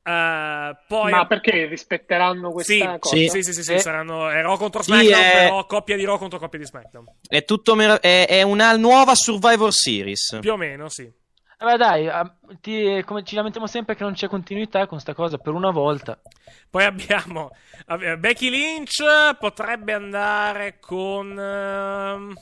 Eh, 0.01 0.77
poi 0.87 1.11
Ma 1.11 1.27
perché 1.27 1.65
rispetteranno 1.65 2.51
questa 2.51 2.73
sì, 2.73 2.97
cosa? 2.99 3.15
sì, 3.15 3.27
sì, 3.29 3.43
sì, 3.43 3.53
sì, 3.53 3.63
sì, 3.63 3.73
Eh. 3.73 3.79
saranno 3.79 4.29
Raw 4.29 4.57
contro 4.57 4.81
Sì, 4.81 4.91
SmackDown, 4.91 5.23
è- 5.23 5.31
però 5.31 5.65
coppia 5.65 5.95
di 5.97 6.05
Raw 6.05 6.17
contro 6.17 6.39
coppia 6.39 6.57
di 6.59 6.65
SmackDown. 6.65 7.05
È 7.27 7.43
tutto 7.43 7.75
merav- 7.75 7.99
è, 7.99 8.25
è 8.27 8.41
una 8.41 8.75
nuova 8.77 9.13
Survivor 9.15 9.71
Series. 9.73 10.37
Più 10.41 10.51
o 10.53 10.57
meno, 10.57 10.89
sì. 10.89 11.11
Vabbè 11.59 11.75
dai, 11.77 12.07
ah, 12.07 12.33
ti- 12.61 13.03
come 13.05 13.23
ci 13.25 13.35
lamentiamo 13.35 13.67
sempre 13.67 13.95
che 13.95 14.03
non 14.03 14.13
c'è 14.13 14.29
continuità 14.29 14.87
con 14.87 14.99
sta 15.01 15.13
cosa, 15.13 15.37
per 15.37 15.51
una 15.53 15.71
volta. 15.71 16.17
Poi 16.69 16.85
abbiamo 16.85 17.49
eh, 17.99 18.17
Becky 18.17 18.49
Lynch 18.49 19.03
potrebbe 19.37 19.91
andare 19.93 20.79
con 20.79 21.37
ehm, 21.37 22.33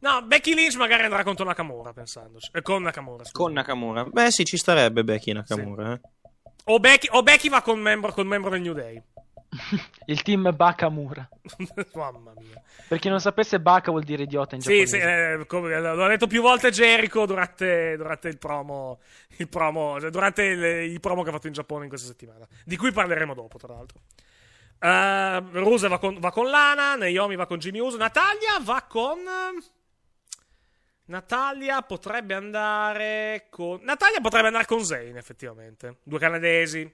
No, 0.00 0.22
Becky 0.22 0.54
Lynch 0.54 0.74
magari 0.76 1.04
andrà 1.04 1.22
contro 1.24 1.44
Nakamura, 1.44 1.92
pensandoci. 1.92 2.50
Eh, 2.52 2.60
con 2.62 2.82
Nakamura, 2.82 3.24
scusa. 3.24 3.32
Con 3.44 3.52
Nakamura. 3.52 4.04
Beh, 4.04 4.30
sì, 4.30 4.44
ci 4.44 4.56
starebbe 4.56 5.02
Becky 5.04 5.32
Nakamura. 5.32 5.92
eh. 5.94 6.00
O 6.68 6.78
Becky, 6.80 7.08
o 7.12 7.22
Becky 7.22 7.48
va 7.48 7.62
con 7.62 7.78
membro, 7.78 8.12
col 8.12 8.26
membro 8.26 8.50
del 8.50 8.60
New 8.60 8.72
Day. 8.74 9.00
Il 10.06 10.22
team 10.22 10.52
Bakamura. 10.54 11.28
Mamma 11.94 12.32
mia. 12.36 12.60
Per 12.88 12.98
chi 12.98 13.08
non 13.08 13.20
sapesse, 13.20 13.60
Baka 13.60 13.90
vuol 13.92 14.02
dire 14.02 14.24
idiota 14.24 14.56
in 14.56 14.60
Sì, 14.62 14.84
giapponese. 14.84 14.98
sì, 14.98 15.40
eh, 15.42 15.46
come- 15.46 15.78
l'ho 15.80 16.08
detto 16.08 16.26
più 16.26 16.42
volte 16.42 16.70
Jericho 16.70 17.24
durante, 17.24 17.96
durante 17.96 18.28
il 18.28 18.38
promo, 18.38 18.98
il 19.36 19.48
promo 19.48 20.00
cioè 20.00 20.10
durante 20.10 20.42
il, 20.42 20.62
il 20.90 21.00
promo 21.00 21.22
che 21.22 21.28
ha 21.28 21.32
fatto 21.32 21.46
in 21.46 21.52
Giappone 21.52 21.84
in 21.84 21.88
questa 21.88 22.08
settimana, 22.08 22.46
di 22.64 22.76
cui 22.76 22.90
parleremo 22.90 23.32
dopo, 23.32 23.58
tra 23.58 23.72
l'altro. 23.72 24.00
Uh, 24.78 25.58
Ruse 25.60 25.88
va 25.88 25.98
con, 25.98 26.18
va 26.18 26.30
con 26.30 26.50
Lana, 26.50 26.96
Naomi 26.96 27.36
va 27.36 27.46
con 27.46 27.58
Jimmy 27.58 27.78
Uso, 27.78 27.96
Natalia 27.96 28.58
va 28.60 28.84
con... 28.88 29.18
Natalia 31.06 31.82
potrebbe 31.82 32.34
andare 32.34 33.46
con... 33.50 33.78
Natalia 33.82 34.20
potrebbe 34.20 34.46
andare 34.48 34.64
con 34.66 34.84
Zayn, 34.84 35.16
effettivamente. 35.16 35.98
Due 36.02 36.18
canadesi. 36.18 36.92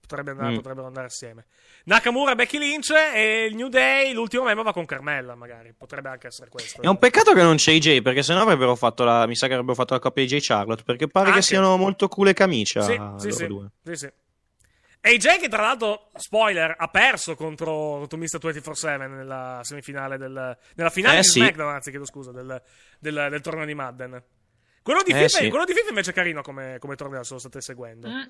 Potrebbe 0.00 0.32
andare, 0.32 0.52
Mm. 0.52 0.56
potrebbero 0.56 0.86
andare 0.88 1.06
assieme. 1.06 1.46
Nakamura, 1.84 2.34
Becky 2.34 2.58
Lynch 2.58 2.90
e 2.90 3.46
il 3.46 3.54
New 3.54 3.68
Day, 3.68 4.12
l'ultimo 4.12 4.44
membro 4.44 4.62
va 4.64 4.72
con 4.72 4.84
Carmella, 4.84 5.34
magari. 5.34 5.72
Potrebbe 5.72 6.10
anche 6.10 6.26
essere 6.26 6.50
questo. 6.50 6.82
È 6.82 6.86
un 6.86 6.98
peccato 6.98 7.32
che 7.32 7.42
non 7.42 7.56
c'è 7.56 7.72
AJ, 7.72 8.02
perché 8.02 8.22
sennò 8.22 8.42
avrebbero 8.42 8.74
fatto 8.76 9.04
la. 9.04 9.26
Mi 9.26 9.34
sa 9.36 9.46
che 9.46 9.52
avrebbero 9.54 9.76
fatto 9.76 9.94
la 9.94 10.00
coppia 10.00 10.22
AJ 10.24 10.38
Charlotte. 10.40 10.82
Perché 10.82 11.06
pare 11.06 11.28
Anche. 11.28 11.38
che 11.38 11.44
siano 11.46 11.76
molto 11.78 12.08
cool 12.08 12.28
e 12.28 12.32
camicia. 12.34 12.82
Sì, 12.82 13.00
sì, 13.16 13.30
sì, 13.32 13.46
due. 13.46 13.70
sì, 13.84 13.94
sì. 13.94 14.10
AJ 15.04 15.40
che 15.40 15.48
tra 15.48 15.62
l'altro, 15.62 16.10
spoiler, 16.14 16.74
ha 16.78 16.86
perso 16.88 17.34
contro, 17.34 17.98
contro 18.06 18.16
Mr. 18.18 18.38
24-7 18.38 19.08
nella 19.10 19.60
semifinale 19.62 20.16
del... 20.16 20.56
Nella 20.76 20.90
finale 20.90 21.16
Eh, 21.18 21.20
di 21.22 21.26
sì. 21.26 21.40
SmackDown, 21.40 21.74
anzi 21.74 21.90
chiedo 21.90 22.06
scusa, 22.06 22.30
del, 22.30 22.62
del, 23.00 23.26
del 23.30 23.40
torneo 23.40 23.64
di 23.64 23.74
Madden. 23.74 24.22
Quello 24.80 25.02
di, 25.02 25.10
Eh, 25.10 25.14
FIFA, 25.14 25.28
sì. 25.28 25.48
quello 25.48 25.64
di 25.64 25.72
FIFA 25.74 25.88
invece 25.88 26.10
è 26.10 26.14
carino 26.14 26.42
come, 26.42 26.76
come 26.78 26.94
torneo, 26.94 27.24
se 27.24 27.32
lo 27.34 27.40
state 27.40 27.60
seguendo. 27.60 28.08
Mm. 28.08 28.22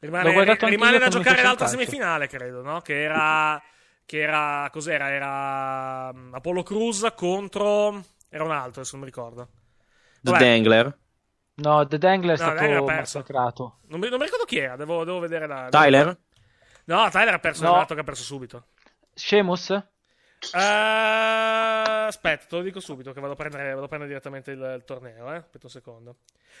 Rimane, 0.00 0.56
rimane 0.60 0.98
da 0.98 1.08
giocare 1.08 1.42
l'altra 1.42 1.66
semifinale, 1.66 2.28
credo, 2.28 2.62
no? 2.62 2.80
Che 2.80 3.02
era... 3.02 3.60
Che 4.06 4.20
era... 4.20 4.68
Cos'era? 4.72 5.10
Era... 5.12 6.12
mm, 6.12 6.34
Apollo 6.34 6.62
Cruz 6.62 7.12
contro... 7.16 8.02
Era 8.28 8.44
un 8.44 8.52
altro, 8.52 8.80
adesso 8.82 8.96
non 8.96 9.00
mi 9.00 9.10
ricordo. 9.10 9.48
The 10.20 10.30
Vabbè. 10.30 10.44
Dangler. 10.44 10.98
No, 11.60 11.86
The 11.86 11.98
Dangler 11.98 12.36
è 12.36 12.38
No, 12.38 12.44
stato 12.44 12.54
Dangler 12.60 12.76
ha 12.78 12.84
perso. 12.84 13.18
massacrato. 13.18 13.78
Non 13.88 14.00
mi, 14.00 14.08
non 14.08 14.18
mi 14.18 14.24
ricordo 14.24 14.44
chi 14.44 14.58
era, 14.58 14.76
devo, 14.76 15.04
devo 15.04 15.18
vedere 15.18 15.46
la... 15.46 15.68
Tyler? 15.70 16.16
No, 16.84 17.08
Tyler 17.10 17.34
ha 17.34 17.38
perso, 17.38 17.64
No. 17.64 17.74
è 17.74 17.78
dato 17.78 17.94
che 17.94 18.00
ha 18.00 18.04
perso 18.04 18.22
subito. 18.22 18.66
Sheamus? 19.14 19.70
Eh, 19.70 20.58
aspetta, 22.06 22.44
te 22.46 22.56
lo 22.56 22.62
dico 22.62 22.78
subito 22.80 23.12
che 23.12 23.20
vado 23.20 23.32
a 23.32 23.36
prendere, 23.36 23.70
vado 23.72 23.84
a 23.84 23.88
prendere 23.88 24.10
direttamente 24.12 24.52
il, 24.52 24.74
il 24.76 24.84
torneo, 24.84 25.32
eh. 25.32 25.36
Aspetta 25.36 25.66
un 25.66 25.70
secondo. 25.70 26.16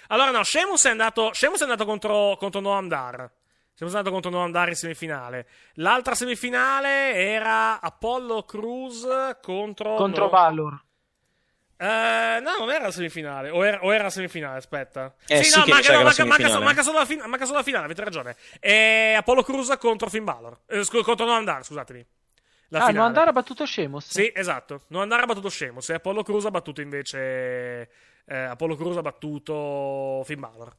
Allora, 0.08 0.30
no, 0.30 0.42
Sheamus 0.42 0.84
è 0.86 0.90
andato, 0.90 1.32
Sheamus 1.32 1.60
è 1.60 1.62
andato 1.62 1.84
contro, 1.84 2.36
contro 2.36 2.60
Noam 2.60 2.88
Dar. 2.88 3.30
Sheamus 3.74 3.94
è 3.94 3.98
andato 3.98 4.10
contro 4.10 4.30
Noam 4.30 4.50
Dar 4.50 4.68
in 4.68 4.74
semifinale. 4.74 5.46
L'altra 5.74 6.14
semifinale 6.16 7.14
era 7.14 7.80
Apollo 7.80 8.42
Cruz 8.42 9.06
contro... 9.40 9.94
Contro 9.94 10.24
no. 10.24 10.30
Valor. 10.30 10.82
Eh, 11.80 12.40
no, 12.42 12.56
non 12.58 12.70
era 12.70 12.84
la 12.86 12.90
semifinale. 12.90 13.50
O 13.50 13.64
era, 13.64 13.84
o 13.84 13.92
era 13.94 14.02
la 14.04 14.10
semifinale, 14.10 14.58
aspetta. 14.58 15.14
Eh, 15.28 15.44
sì 15.44 15.56
no, 15.56 15.64
che 15.64 15.70
manca, 15.70 15.92
no, 15.92 15.98
la 15.98 16.04
manca, 16.04 16.24
manca, 16.24 16.48
solo- 16.48 16.64
manca 16.64 16.82
solo 16.82 16.98
la 16.98 17.04
fin- 17.06 17.22
manca 17.26 17.44
solo 17.44 17.58
la 17.58 17.62
finale, 17.62 17.84
avete 17.84 18.02
ragione. 18.02 18.36
È 18.58 19.14
Apollo 19.16 19.44
Cruz 19.44 19.76
contro 19.78 20.08
Finn 20.08 20.24
Balor. 20.24 20.58
Eh, 20.66 20.82
scu- 20.82 21.04
contro 21.04 21.24
Noam 21.24 21.44
Dar, 21.44 21.64
scusatemi. 21.64 22.04
La 22.70 22.78
ah, 22.78 22.86
finale. 22.86 22.98
non 22.98 23.06
andare 23.06 23.30
ha 23.30 23.32
battuto 23.32 23.64
Sheamus? 23.64 24.10
Sì, 24.10 24.30
esatto. 24.34 24.82
Non 24.88 25.02
andare 25.02 25.22
ha 25.22 25.26
battuto 25.26 25.48
Sheamus. 25.48 25.88
E 25.90 25.94
Apollo 25.94 26.22
Cruz 26.24 26.44
ha 26.46 26.50
battuto 26.50 26.80
invece. 26.80 27.88
eh, 28.26 28.36
Apollo 28.36 28.74
Cruz 28.74 28.96
ha 28.96 29.02
battuto 29.02 30.22
Finn 30.24 30.40
Balor. 30.40 30.74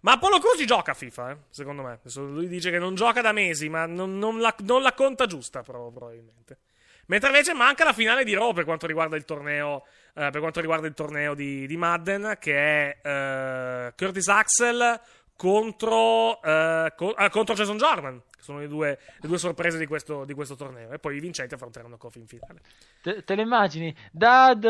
Ma 0.00 0.12
Apollo 0.12 0.38
Cruz 0.40 0.64
gioca 0.64 0.92
a 0.92 0.94
FIFA, 0.94 1.30
eh, 1.30 1.36
secondo 1.50 1.82
me. 1.82 2.00
Lui 2.14 2.48
dice 2.48 2.70
che 2.70 2.78
non 2.78 2.94
gioca 2.96 3.20
da 3.20 3.30
mesi, 3.32 3.68
ma 3.68 3.86
non, 3.86 4.18
non 4.18 4.40
la, 4.40 4.52
non 4.60 4.82
la 4.82 4.94
conta 4.94 5.26
giusta, 5.26 5.62
però, 5.62 5.90
probabilmente. 5.90 6.58
Mentre 7.06 7.28
invece 7.28 7.52
manca 7.54 7.84
la 7.84 7.92
finale 7.92 8.24
di 8.24 8.34
Raw 8.34 8.52
per 8.52 8.64
quanto 8.64 8.86
riguarda 8.86 9.14
il 9.16 9.24
torneo, 9.24 9.84
eh, 10.14 10.30
per 10.30 10.40
quanto 10.40 10.60
riguarda 10.60 10.86
il 10.86 10.94
torneo 10.94 11.34
di, 11.34 11.66
di 11.66 11.76
Madden, 11.76 12.36
che 12.38 12.56
è 12.56 13.00
eh, 13.02 13.94
Curtis 13.96 14.28
Axel 14.28 15.00
contro, 15.36 16.42
eh, 16.42 16.92
co- 16.96 17.12
ah, 17.12 17.30
contro 17.30 17.54
Jason 17.54 17.76
Jordan. 17.76 18.22
Che 18.30 18.42
sono 18.42 18.58
le 18.58 18.68
due, 18.68 18.98
le 19.18 19.28
due 19.28 19.38
sorprese 19.38 19.78
di 19.78 19.86
questo, 19.86 20.24
di 20.24 20.34
questo 20.34 20.54
torneo. 20.54 20.92
E 20.92 20.98
poi 20.98 21.16
i 21.16 21.20
vincenti 21.20 21.54
affronteranno 21.54 21.96
Kofi 21.96 22.18
in 22.18 22.26
finale. 22.26 22.60
Te, 23.02 23.24
te 23.24 23.34
lo 23.34 23.42
immagini? 23.42 23.94
Dad, 24.10 24.64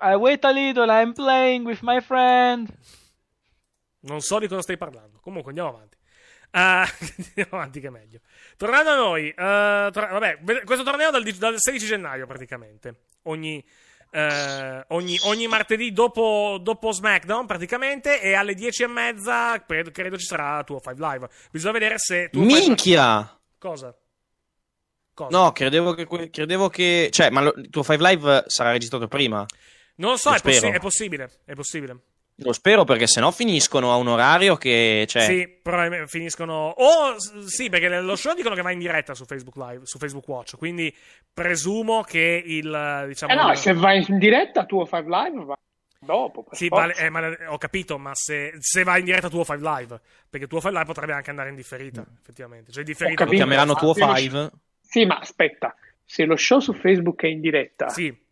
I 0.00 0.14
wait 0.14 0.44
a 0.44 0.50
little, 0.50 0.90
I'm 0.90 1.12
playing 1.12 1.66
with 1.66 1.80
my 1.82 2.00
friend. 2.00 2.68
Non 4.00 4.20
so 4.20 4.38
di 4.38 4.48
cosa 4.48 4.62
stai 4.62 4.76
parlando. 4.76 5.18
Comunque 5.20 5.50
andiamo 5.50 5.70
avanti. 5.70 5.96
Uh, 6.50 6.58
andiamo 7.36 7.50
avanti 7.50 7.80
che 7.80 7.86
è 7.88 7.90
meglio. 7.90 8.20
Tornando 8.56 8.90
a 8.90 8.96
noi, 8.96 9.28
uh, 9.28 9.90
tor- 9.90 10.10
vabbè, 10.10 10.64
questo 10.64 10.84
torneo 10.84 11.10
dal, 11.10 11.22
dal 11.22 11.54
16 11.56 11.86
gennaio 11.86 12.26
praticamente. 12.26 13.02
Ogni, 13.22 13.64
uh, 14.16 14.94
ogni, 14.94 15.18
ogni 15.24 15.46
martedì 15.46 15.92
dopo, 15.92 16.58
dopo, 16.60 16.92
SmackDown 16.92 17.46
praticamente 17.46 18.20
e 18.20 18.34
alle 18.34 18.54
10 18.54 18.82
e 18.82 18.86
mezza 18.86 19.62
credo, 19.64 19.90
credo 19.90 20.16
ci 20.16 20.24
sarà 20.24 20.64
tuo 20.64 20.80
5 20.80 21.06
Live. 21.06 21.28
Bisogna 21.50 21.72
vedere 21.72 21.98
se... 21.98 22.30
Tuo 22.30 22.42
Minchia! 22.42 23.18
Five... 23.18 23.40
Cosa? 23.58 23.96
Cosa? 25.12 25.38
No, 25.38 25.52
credevo 25.52 25.92
che, 25.94 26.30
credevo 26.30 26.68
che... 26.68 27.08
Cioè, 27.10 27.30
ma 27.30 27.42
il 27.42 27.68
tuo 27.70 27.84
5 27.84 28.08
Live 28.08 28.44
sarà 28.46 28.70
registrato 28.70 29.06
prima? 29.06 29.44
Non 29.96 30.12
lo 30.12 30.16
so, 30.16 30.30
lo 30.30 30.36
è, 30.36 30.40
possi- 30.40 30.66
è 30.66 30.78
possibile, 30.78 31.30
è 31.44 31.54
possibile. 31.54 32.00
Lo 32.40 32.52
spero 32.52 32.84
perché 32.84 33.06
sennò 33.06 33.30
finiscono 33.30 33.92
a 33.92 33.96
un 33.96 34.08
orario 34.08 34.56
che. 34.56 35.06
Cioè... 35.08 35.22
Sì, 35.22 35.48
però 35.48 36.06
finiscono. 36.06 36.74
O 36.76 37.16
sì, 37.46 37.70
perché 37.70 37.88
lo 38.00 38.14
show 38.14 38.34
dicono 38.34 38.54
che 38.54 38.60
va 38.60 38.72
in 38.72 38.78
diretta 38.78 39.14
su 39.14 39.24
Facebook 39.24 39.56
Live, 39.56 39.86
su 39.86 39.96
Facebook 39.96 40.28
Watch. 40.28 40.56
Quindi 40.58 40.94
presumo 41.32 42.02
che 42.02 42.42
il. 42.44 43.04
Diciamo, 43.06 43.32
eh 43.32 43.36
no, 43.36 43.50
il... 43.52 43.56
se 43.56 43.72
vai 43.72 44.04
in 44.06 44.18
diretta 44.18 44.66
tuo 44.66 44.86
5 44.86 45.04
Live 45.04 45.44
va 45.46 45.58
dopo. 45.98 46.44
Sì, 46.50 46.68
ma, 46.68 46.92
eh, 46.92 47.08
ma, 47.08 47.34
ho 47.48 47.56
capito, 47.56 47.96
ma 47.96 48.10
se, 48.12 48.52
se 48.58 48.82
va 48.82 48.98
in 48.98 49.06
diretta 49.06 49.30
tuo 49.30 49.42
5 49.42 49.56
Live, 49.56 50.00
perché 50.28 50.46
tuo 50.46 50.60
5 50.60 50.78
Live 50.78 50.92
potrebbe 50.92 51.14
anche 51.14 51.30
andare 51.30 51.48
in 51.48 51.54
differita, 51.54 52.02
mm. 52.02 52.16
effettivamente. 52.20 52.70
Cioè, 52.70 52.84
differita. 52.84 53.24
Lo 53.24 53.30
chiameranno 53.30 53.74
tuo 53.76 53.94
5. 53.94 54.50
Sì, 54.82 55.06
ma 55.06 55.16
aspetta, 55.16 55.74
se 56.04 56.26
lo 56.26 56.36
show 56.36 56.58
su 56.58 56.74
Facebook 56.74 57.22
è 57.22 57.28
in 57.28 57.40
diretta. 57.40 57.88
Sì 57.88 58.24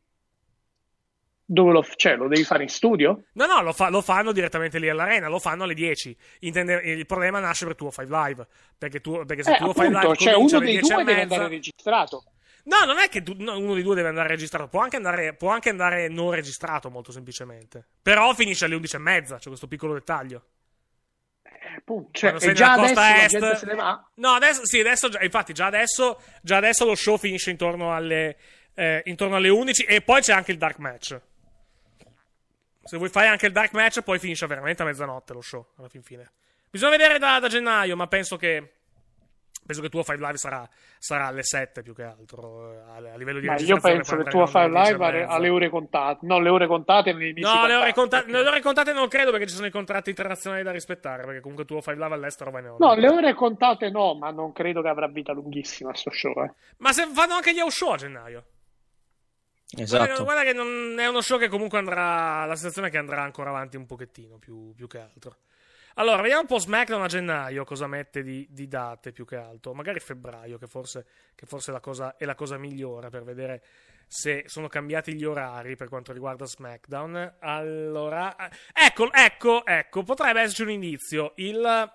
dove 1.44 1.72
lo, 1.72 1.86
cioè, 1.96 2.16
lo 2.16 2.28
devi 2.28 2.44
fare 2.44 2.62
in 2.62 2.68
studio? 2.68 3.24
No, 3.32 3.46
no, 3.46 3.62
lo, 3.62 3.72
fa, 3.72 3.90
lo, 3.90 4.00
fanno 4.00 4.32
direttamente 4.32 4.78
lì 4.78 4.88
all'arena, 4.88 5.28
lo 5.28 5.38
fanno 5.38 5.64
alle 5.64 5.74
10. 5.74 6.16
Intende, 6.40 6.74
il 6.84 7.06
problema 7.06 7.38
nasce 7.38 7.66
per 7.66 7.74
tuo 7.74 7.90
5 7.90 8.06
Live. 8.16 8.46
Perché, 8.78 9.00
tu, 9.00 9.24
perché 9.24 9.42
se 9.42 9.54
eh, 9.54 9.56
tuo 9.56 9.70
appunto, 9.70 9.90
5 9.90 10.00
Live 10.00 10.16
cioè 10.16 10.34
uno 10.34 10.58
dei 10.58 10.78
due 10.78 10.96
deve 10.96 11.04
mezza... 11.04 11.34
andare 11.34 11.48
registrato. 11.48 12.24
No, 12.64 12.84
non 12.86 12.98
è 12.98 13.08
che 13.08 13.22
tu, 13.22 13.34
no, 13.36 13.58
uno 13.58 13.74
dei 13.74 13.82
due 13.82 13.94
deve 13.94 14.08
andare 14.08 14.28
registrato, 14.28 14.68
può 14.68 14.80
anche 14.80 14.96
andare, 14.96 15.34
può 15.34 15.50
anche 15.50 15.68
andare 15.68 16.08
non 16.08 16.30
registrato, 16.30 16.88
molto 16.88 17.12
semplicemente. 17.12 17.86
Però 18.00 18.32
finisce 18.32 18.64
alle 18.64 18.76
11 18.76 18.96
e 18.96 18.98
mezza, 18.98 19.36
c'è 19.36 19.48
questo 19.48 19.68
piccolo 19.68 19.92
dettaglio. 19.92 20.44
Eh, 21.42 21.76
appunto, 21.76 22.08
cioè, 22.12 22.34
e 22.40 22.52
già 22.54 22.72
adesso 22.72 23.00
est? 23.00 24.10
No, 24.14 24.30
adesso, 24.30 24.64
sì, 24.64 24.80
adesso, 24.80 25.10
infatti, 25.20 25.52
già 25.52 25.66
adesso, 25.66 26.18
già 26.40 26.56
adesso 26.56 26.86
lo 26.86 26.94
show 26.94 27.18
finisce 27.18 27.50
intorno 27.50 27.94
alle, 27.94 28.38
eh, 28.74 29.02
intorno 29.06 29.36
alle 29.36 29.50
11 29.50 29.84
e 29.84 30.00
poi 30.00 30.22
c'è 30.22 30.32
anche 30.32 30.52
il 30.52 30.58
dark 30.58 30.78
match. 30.78 31.20
Se 32.84 32.98
vuoi 32.98 33.08
fare 33.08 33.28
anche 33.28 33.46
il 33.46 33.52
dark 33.52 33.72
match, 33.72 34.02
poi 34.02 34.18
finisce 34.18 34.46
veramente 34.46 34.82
a 34.82 34.84
mezzanotte 34.84 35.32
lo 35.32 35.40
show, 35.40 35.66
alla 35.78 35.88
fin 35.88 36.02
fine. 36.02 36.30
Bisogna 36.70 36.96
vedere 36.96 37.18
da, 37.18 37.38
da 37.38 37.48
gennaio, 37.48 37.96
ma 37.96 38.06
penso 38.06 38.36
che. 38.36 38.72
Penso 39.64 39.80
che 39.80 39.88
tuo 39.88 40.02
5 40.02 40.22
Live 40.26 40.36
sarà, 40.36 40.68
sarà, 40.98 41.28
alle 41.28 41.42
7 41.42 41.80
più 41.82 41.94
che 41.94 42.02
altro. 42.02 42.70
Eh, 42.70 42.76
a, 42.76 43.14
a 43.14 43.16
livello 43.16 43.40
di 43.40 43.46
Ma 43.46 43.56
io 43.56 43.80
penso 43.80 44.16
che 44.16 44.24
tuo 44.24 44.44
5 44.44 44.68
Live 44.68 45.24
alle 45.24 45.48
ore 45.48 45.70
contate. 45.70 46.26
No, 46.26 46.38
le 46.38 46.50
ore 46.50 46.66
contate 46.66 47.14
nei 47.14 47.32
No, 47.36 47.66
le 47.66 47.74
ore, 47.74 47.94
contate, 47.94 48.30
le 48.30 48.46
ore 48.46 48.60
contate 48.60 48.92
non 48.92 49.08
credo 49.08 49.30
perché 49.30 49.46
ci 49.46 49.54
sono 49.54 49.66
i 49.66 49.70
contratti 49.70 50.10
internazionali 50.10 50.62
da 50.62 50.70
rispettare. 50.70 51.24
Perché 51.24 51.40
comunque 51.40 51.64
tuo 51.64 51.80
5 51.80 51.94
Live 51.94 52.14
all'estero 52.14 52.50
va 52.50 52.58
in 52.58 52.66
ore. 52.66 52.76
No, 52.78 52.94
le 52.94 53.08
ore 53.08 53.32
contate 53.32 53.88
no, 53.88 54.14
ma 54.16 54.30
non 54.30 54.52
credo 54.52 54.82
che 54.82 54.88
avrà 54.88 55.06
vita 55.06 55.32
lunghissima 55.32 55.94
sto 55.94 56.10
show. 56.10 56.44
Eh. 56.44 56.52
Ma 56.78 56.92
se 56.92 57.06
fanno 57.06 57.34
anche 57.34 57.54
gli 57.54 57.60
house 57.60 57.76
show 57.76 57.92
a 57.92 57.96
gennaio. 57.96 58.44
Esatto. 59.76 60.24
Guarda, 60.24 60.42
che 60.42 60.52
non 60.52 60.98
è 60.98 61.06
uno 61.06 61.20
show 61.20 61.38
che 61.38 61.48
comunque 61.48 61.78
andrà. 61.78 62.44
La 62.44 62.54
sensazione 62.54 62.88
è 62.88 62.90
che 62.90 62.98
andrà 62.98 63.22
ancora 63.22 63.50
avanti 63.50 63.76
un 63.76 63.86
pochettino 63.86 64.38
più, 64.38 64.72
più 64.74 64.86
che 64.86 64.98
altro. 64.98 65.36
Allora, 65.96 66.22
vediamo 66.22 66.40
un 66.40 66.46
po' 66.48 66.58
SmackDown 66.58 67.02
a 67.02 67.06
gennaio 67.06 67.64
cosa 67.64 67.86
mette 67.86 68.24
di, 68.24 68.46
di 68.50 68.66
date 68.66 69.12
più 69.12 69.24
che 69.24 69.36
altro. 69.36 69.74
Magari 69.74 70.00
febbraio, 70.00 70.58
che 70.58 70.66
forse, 70.66 71.06
che 71.34 71.46
forse 71.46 71.70
la 71.70 71.80
cosa, 71.80 72.16
è 72.16 72.24
la 72.24 72.34
cosa 72.34 72.58
migliore 72.58 73.10
per 73.10 73.22
vedere 73.22 73.62
se 74.06 74.44
sono 74.46 74.68
cambiati 74.68 75.14
gli 75.14 75.24
orari 75.24 75.76
per 75.76 75.88
quanto 75.88 76.12
riguarda 76.12 76.46
SmackDown. 76.46 77.36
Allora, 77.40 78.34
ecco, 78.72 79.12
ecco, 79.12 79.64
ecco, 79.64 80.02
potrebbe 80.02 80.40
esserci 80.40 80.62
un 80.62 80.70
indizio. 80.70 81.32
Il 81.36 81.92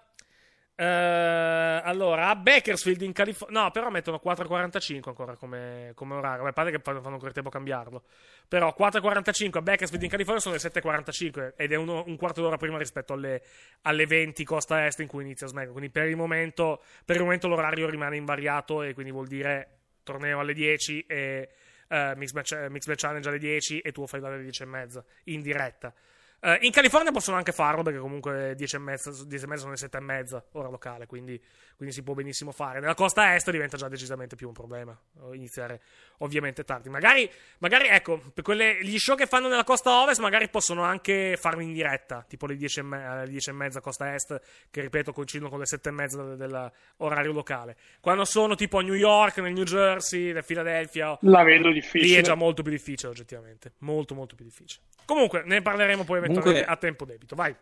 Uh, 0.80 1.82
allora, 1.84 2.30
a 2.30 2.38
Bakersfield 2.38 3.02
in 3.02 3.12
California. 3.12 3.64
No, 3.64 3.72
però 3.72 3.90
mettono 3.90 4.22
4.45 4.24 5.10
ancora 5.10 5.36
come, 5.36 5.92
come 5.94 6.16
orario. 6.16 6.46
Beh, 6.46 6.54
pare 6.54 6.72
che 6.72 6.80
fanno, 6.80 7.02
fanno 7.02 7.16
ancora 7.16 7.34
tempo 7.34 7.50
a 7.50 7.52
cambiarlo. 7.52 8.04
Però 8.48 8.74
4.45 8.80 9.58
a 9.58 9.62
Bakersfield 9.62 10.04
in 10.04 10.10
California 10.10 10.42
sono 10.42 10.56
le 10.56 10.62
7.45 10.62 11.56
ed 11.58 11.74
è 11.74 11.76
uno, 11.76 12.06
un 12.08 12.16
quarto 12.16 12.42
d'ora 12.42 12.56
prima 12.56 12.78
rispetto 12.78 13.12
alle, 13.12 13.44
alle, 13.82 14.06
20 14.06 14.46
costa 14.46 14.86
est 14.86 15.02
in 15.02 15.08
cui 15.08 15.24
inizia 15.24 15.48
SmackDown. 15.48 15.76
Quindi 15.76 15.92
per 15.92 16.08
il, 16.08 16.16
momento, 16.16 16.82
per 17.04 17.18
il 17.18 17.24
momento 17.24 17.50
l'orario 17.50 17.90
rimane 17.90 18.16
invariato 18.16 18.82
e 18.82 18.94
quindi 18.94 19.12
vuol 19.12 19.28
dire 19.28 19.80
torneo 20.04 20.40
alle 20.40 20.54
10 20.54 21.06
e 21.08 21.50
uh, 21.90 22.16
Mix, 22.16 22.32
match, 22.32 22.96
Challenge 22.96 23.28
alle 23.28 23.38
10 23.38 23.80
e 23.80 23.92
tu 23.92 24.08
fai 24.08 24.24
alle 24.24 24.42
10 24.42 24.64
e 24.64 24.66
mezza 24.66 25.04
in 25.26 25.42
diretta. 25.42 25.94
Uh, 26.42 26.56
in 26.62 26.72
California 26.72 27.12
possono 27.12 27.36
anche 27.36 27.52
farlo 27.52 27.84
perché 27.84 28.00
comunque 28.00 28.54
10 28.56 28.76
e 28.76 28.80
mezza, 28.80 29.12
10 29.12 29.44
e 29.44 29.48
mezza 29.48 29.60
sono 29.60 29.72
le 29.72 29.78
7 29.78 29.98
e 29.98 30.02
mezza 30.02 30.46
ora 30.54 30.70
locale, 30.70 31.06
quindi, 31.06 31.42
quindi, 31.76 31.94
si 31.94 32.02
può 32.02 32.14
benissimo 32.14 32.52
fare. 32.52 32.80
Nella 32.80 32.96
costa 32.96 33.36
est 33.36 33.52
diventa 33.52 33.76
già 33.76 33.90
decisamente 33.90 34.36
più 34.36 34.48
un 34.48 34.54
problema 34.54 34.98
iniziare 35.34 35.82
ovviamente 36.20 36.64
tardi. 36.64 36.90
Magari, 36.90 37.30
magari 37.60 37.88
ecco, 37.88 38.22
per 38.34 38.44
quelle, 38.44 38.80
gli 38.82 38.98
show 38.98 39.16
che 39.16 39.26
fanno 39.26 39.48
nella 39.48 39.64
costa 39.64 40.02
ovest 40.02 40.20
magari 40.20 40.50
possono 40.50 40.84
anche 40.84 41.38
farlo 41.40 41.62
in 41.62 41.74
diretta, 41.74 42.26
tipo 42.28 42.46
le 42.46 42.56
10 42.56 42.80
e, 42.80 42.84
me, 42.84 43.24
10 43.28 43.50
e 43.50 43.54
mezza 43.54 43.82
costa 43.82 44.14
est, 44.14 44.40
che 44.70 44.82
ripeto 44.82 45.12
coincidono 45.12 45.50
con 45.50 45.60
le 45.60 45.66
7 45.66 45.90
e 45.90 45.92
mezza 45.92 46.36
dell'orario 46.36 47.32
locale. 47.32 47.76
Quando 48.00 48.26
sono 48.26 48.56
tipo 48.56 48.80
a 48.80 48.82
New 48.82 48.94
York, 48.94 49.38
nel 49.38 49.54
New 49.54 49.64
Jersey, 49.64 50.32
nel 50.32 50.46
Philadelphia, 50.46 51.18
la 51.22 51.44
vedo 51.44 51.72
difficile. 51.72 52.14
Lì 52.14 52.14
è 52.14 52.22
già 52.22 52.36
molto 52.36 52.62
più 52.62 52.72
difficile 52.72 53.12
oggettivamente, 53.12 53.74
molto 53.80 54.16
molto 54.16 54.36
più 54.36 54.46
difficile. 54.46 54.84
Comunque, 55.06 55.44
ne 55.46 55.62
parleremo 55.62 56.04
poi 56.04 56.22
Comunque, 56.22 56.64
a 56.64 56.76
tempo 56.76 57.06
debito. 57.06 57.36
Vai. 57.36 57.56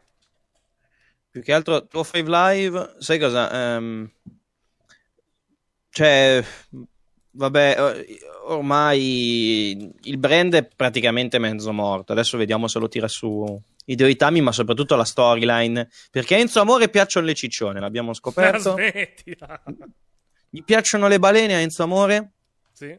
Più 1.30 1.42
che 1.42 1.54
altro, 1.54 1.88
tuo 1.88 2.04
Five 2.04 2.30
Live, 2.30 2.96
sai 2.98 3.20
cosa? 3.20 3.78
Um, 3.78 4.10
cioè, 5.90 6.44
vabbè, 7.38 8.06
ormai 8.46 9.94
il 10.02 10.18
brand 10.18 10.56
è 10.56 10.68
praticamente 10.76 11.40
mezzo 11.40 11.72
morto. 11.72 12.12
Adesso 12.12 12.38
vediamo 12.38 12.68
se 12.68 12.80
lo 12.80 12.88
tira 12.88 13.08
su 13.08 13.62
i 13.86 13.96
Dioitami, 13.96 14.42
ma 14.42 14.52
soprattutto 14.52 14.96
la 14.96 15.06
storyline. 15.06 15.90
Perché 16.12 16.36
a 16.36 16.40
Enzo 16.40 16.60
Amore 16.60 16.90
piacciono 16.90 17.26
le 17.26 17.34
ciccione, 17.34 17.80
l'abbiamo 17.80 18.14
scoperto. 18.14 18.74
Smettila. 18.74 19.62
Gli 20.50 20.64
piacciono 20.64 21.08
le 21.08 21.20
balene 21.20 21.56
a 21.56 21.60
Enzo 21.60 21.84
Amore? 21.84 22.32
Sì. 22.74 22.98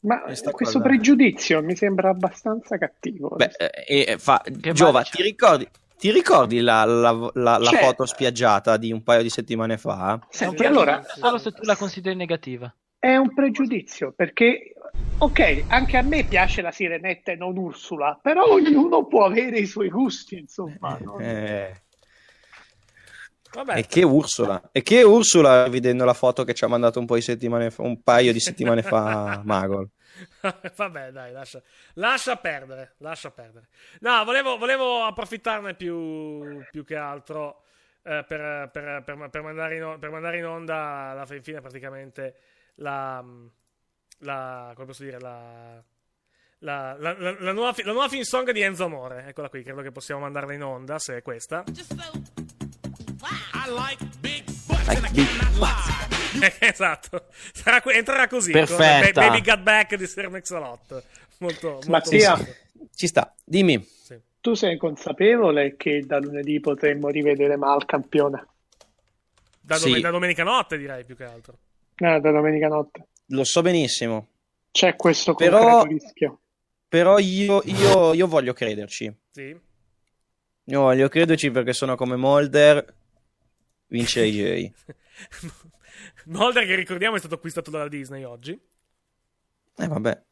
Ma 0.00 0.20
questo 0.20 0.52
cosa... 0.52 0.80
pregiudizio 0.80 1.60
mi 1.60 1.74
sembra 1.74 2.10
abbastanza 2.10 2.78
cattivo. 2.78 3.34
Beh, 3.34 3.50
eh, 3.86 4.16
fa... 4.18 4.42
Giova, 4.72 5.02
ti 5.02 5.22
ricordi, 5.22 5.68
ti 5.98 6.12
ricordi 6.12 6.60
la, 6.60 6.84
la, 6.84 7.10
la, 7.34 7.58
la, 7.58 7.70
foto 7.72 8.06
spiaggiata 8.06 8.76
di 8.76 8.92
un 8.92 9.02
paio 9.02 9.22
di 9.22 9.30
settimane 9.30 9.76
fa? 9.76 10.24
Senti, 10.30 10.64
allora, 10.64 11.04
solo 11.04 11.38
se 11.38 11.50
tu 11.50 11.62
la 11.64 11.74
consideri 11.74 12.14
negativa. 12.14 12.72
È 12.98 13.14
un 13.14 13.32
pregiudizio 13.32 14.12
perché, 14.12 14.74
ok, 15.18 15.64
anche 15.68 15.96
a 15.96 16.02
me 16.02 16.24
piace 16.24 16.62
la 16.62 16.72
sirenetta 16.72 17.30
e 17.30 17.36
non 17.36 17.56
Ursula, 17.56 18.18
però 18.20 18.44
ognuno 18.44 19.06
può 19.06 19.24
avere 19.24 19.58
i 19.58 19.66
suoi 19.66 19.88
gusti, 19.88 20.38
insomma. 20.38 20.98
No? 21.00 21.18
Eh. 21.18 21.72
Vabbè. 23.52 23.78
E 23.78 23.86
che 23.86 24.02
Ursula? 24.02 24.70
E 24.72 24.82
che 24.82 25.02
Ursula, 25.02 25.68
vedendo 25.68 26.04
la 26.04 26.12
foto 26.12 26.44
che 26.44 26.54
ci 26.54 26.64
ha 26.64 26.68
mandato 26.68 26.98
un, 26.98 27.06
po 27.06 27.14
di 27.14 27.22
settimane 27.22 27.70
fa, 27.70 27.82
un 27.82 28.02
paio 28.02 28.32
di 28.32 28.40
settimane 28.40 28.82
fa 28.82 29.40
Magol. 29.46 29.88
Vabbè, 30.76 31.12
dai, 31.12 31.32
lascia, 31.32 31.62
lascia, 31.94 32.36
perdere. 32.36 32.94
Lascia 32.98 33.30
perdere. 33.30 33.68
No, 34.00 34.24
volevo, 34.24 34.58
volevo 34.58 35.04
approfittarne 35.04 35.74
più, 35.74 36.62
più, 36.70 36.84
che 36.84 36.96
altro 36.96 37.62
eh, 38.02 38.24
per, 38.26 38.70
per, 38.70 39.02
per, 39.04 39.28
per, 39.30 39.42
mandare 39.42 39.76
in, 39.76 39.96
per 39.98 40.10
mandare 40.10 40.38
in 40.38 40.46
onda 40.46 41.10
alla 41.10 41.26
fine 41.26 41.60
praticamente 41.60 42.34
la, 42.78 43.24
la. 44.18 44.72
come 44.74 44.86
posso 44.86 45.02
dire? 45.04 45.18
La. 45.20 45.82
La, 46.62 46.96
la, 46.98 47.16
la, 47.16 47.36
la, 47.38 47.52
nuova, 47.52 47.72
la 47.84 47.92
nuova 47.92 48.08
fin 48.08 48.24
song 48.24 48.50
di 48.50 48.62
Enzo 48.62 48.86
Amore, 48.86 49.26
eccola 49.28 49.48
qui, 49.48 49.62
credo 49.62 49.80
che 49.80 49.92
possiamo 49.92 50.22
mandarla 50.22 50.54
in 50.54 50.64
onda 50.64 50.98
se 50.98 51.18
è 51.18 51.22
questa. 51.22 51.62
Like 53.68 54.04
big 54.18 54.44
like 54.88 56.56
esatto. 56.66 57.26
Sarà 57.52 57.80
entrerà 57.92 58.26
così. 58.26 58.50
Perfetta. 58.50 59.20
Con 59.20 59.30
Baby 59.30 59.42
Got 59.42 59.60
Back 59.60 59.94
di 59.94 60.06
Sir 60.06 60.28
Mix-a-Lot. 60.30 61.02
Molto, 61.38 61.68
molto 61.70 61.90
Mattia. 61.90 62.36
Ci 62.94 63.06
sta, 63.06 63.32
dimmi. 63.44 63.86
tu 64.40 64.54
sei 64.54 64.76
consapevole 64.76 65.76
che 65.76 66.04
da 66.04 66.18
lunedì 66.18 66.58
potremmo 66.58 67.08
rivedere 67.08 67.56
Mal 67.56 67.84
campione? 67.84 68.46
Da, 69.60 69.76
Sì. 69.76 69.84
dome- 69.88 70.00
da 70.00 70.10
domenica 70.10 70.42
notte, 70.42 70.76
direi 70.76 71.04
più 71.04 71.16
che 71.16 71.24
altro. 71.24 71.58
Eh, 72.00 72.20
da 72.20 72.30
domenica 72.30 72.68
notte. 72.68 73.08
Lo 73.26 73.44
so 73.44 73.60
benissimo. 73.62 74.28
C'è 74.70 74.96
questo 74.96 75.34
Però- 75.34 75.82
rischio. 75.82 76.40
Però 76.88 77.18
io, 77.18 77.60
io, 77.64 78.14
io 78.14 78.26
voglio 78.26 78.52
crederci. 78.54 79.14
Sì. 79.30 79.60
Io 80.64 80.80
voglio 80.80 81.08
crederci 81.08 81.50
perché 81.50 81.72
sono 81.72 81.96
come 81.96 82.16
Molder. 82.16 82.94
Vince 83.88 84.20
AJ. 84.22 84.70
Mulder, 86.26 86.64
che 86.66 86.74
ricordiamo, 86.74 87.16
è 87.16 87.18
stato 87.18 87.34
acquistato 87.34 87.70
dalla 87.70 87.88
Disney 87.88 88.22
oggi. 88.24 88.58
Eh 89.76 89.86
vabbè. 89.86 90.22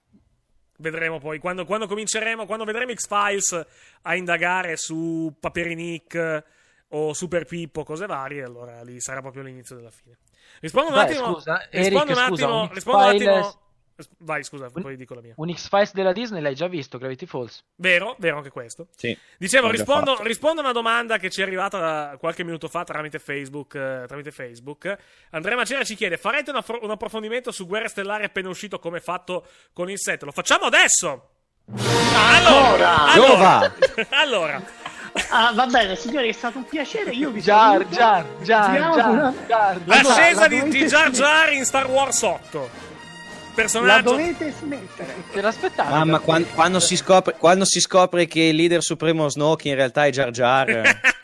Vedremo 0.79 1.19
poi 1.19 1.39
quando, 1.39 1.65
quando 1.65 1.87
cominceremo, 1.87 2.45
quando 2.47 2.65
vedremo 2.65 2.93
X-Files 2.93 3.67
a 4.03 4.15
indagare 4.15 4.77
su 4.77 5.35
Paperinik 5.41 6.45
o 6.89 7.13
Super 7.15 7.45
Pippo, 7.47 7.83
cose 7.83 8.07
varie, 8.07 8.43
allora 8.43 8.83
lì 8.83 9.01
sarà 9.01 9.21
proprio 9.21 9.43
l'inizio 9.43 9.77
della 9.77 9.91
fine. 9.91 10.19
Rispondo 10.61 10.89
un 10.91 10.95
Beh, 10.95 11.01
attimo. 11.01 11.35
scusa, 11.35 11.67
rispondo 11.71 12.13
Eric, 12.13 12.17
un 12.17 12.23
attimo. 12.33 12.61
un 12.63 12.69
rispondo 12.73 13.03
un 13.05 13.09
attimo. 13.11 13.61
Vai, 14.19 14.45
scusa, 14.45 14.69
poi 14.71 14.95
dico 14.95 15.15
la 15.15 15.23
mia. 15.23 15.33
Un 15.37 15.51
X-Files 15.55 15.95
della 15.95 16.13
Disney 16.13 16.43
l'hai 16.43 16.55
già 16.55 16.67
visto, 16.67 16.99
Gravity 16.99 17.25
Falls. 17.25 17.65
Vero, 17.77 18.15
vero 18.19 18.37
anche 18.37 18.51
questo. 18.51 18.89
Sì. 18.95 19.17
Dicevo, 19.39 19.71
rispondo, 19.71 20.19
rispondo 20.23 20.61
a 20.61 20.65
una 20.65 20.73
domanda 20.73 21.17
che 21.17 21.31
ci 21.31 21.41
è 21.41 21.45
arrivata 21.45 21.79
da- 21.79 22.17
qualche 22.19 22.45
minuto 22.45 22.69
fa 22.69 22.85
tramite 22.85 23.19
Facebook. 23.19 23.75
eh, 23.75 24.05
tramite 24.07 24.33
Facebook. 24.33 24.95
Andrea 25.31 25.57
Macera 25.57 25.83
ci 25.83 25.95
chiede: 25.95 26.19
farete 26.19 26.51
un, 26.51 26.57
affro- 26.57 26.81
un 26.83 26.91
approfondimento 26.91 27.51
su 27.53 27.67
Guerre 27.67 27.89
Stellari 27.89 28.25
appena 28.25 28.51
uscito 28.51 28.79
come 28.79 29.01
fatto 29.01 29.47
con 29.73 29.89
il 29.89 29.99
7? 29.99 30.27
Lo 30.27 30.33
facciamo 30.33 30.67
adesso! 30.67 31.31
Ancora? 31.75 33.13
Allora, 33.13 33.73
allora, 34.11 34.63
Ah, 35.31 35.53
va 35.55 35.67
bene, 35.67 35.97
signori, 35.97 36.29
è 36.29 36.33
stato 36.33 36.59
un 36.59 36.65
piacere. 36.65 37.11
Io 37.11 37.31
vi 37.31 37.41
Jar, 37.41 37.73
saluto. 37.73 37.95
Jar, 37.95 38.25
Jar, 38.43 39.33
Jar, 39.47 39.81
l'ascesa 39.85 40.41
la 40.41 40.47
di, 40.49 40.57
Jar. 40.87 41.11
Jar 41.11 41.53
in 41.53 41.65
Star 41.65 41.87
Wars 41.89 42.23
8. 42.23 42.61
La 42.61 43.63
Personaggio. 43.63 44.11
dovete 44.11 44.51
smettere. 44.53 45.15
Te 45.33 45.41
l'aspettavi? 45.41 45.91
Mamma, 45.91 46.19
da- 46.19 46.25
quan- 46.25 46.47
quando, 46.55 46.79
si 46.79 46.97
scopre, 46.97 47.35
quando 47.39 47.65
si 47.65 47.81
scopre 47.81 48.27
che 48.27 48.41
il 48.43 48.55
leader 48.57 48.83
supremo 48.83 49.29
Snoke 49.29 49.69
in 49.69 49.75
realtà 49.75 50.05
è 50.07 50.11
Jar 50.11 50.31
Jar. 50.31 50.83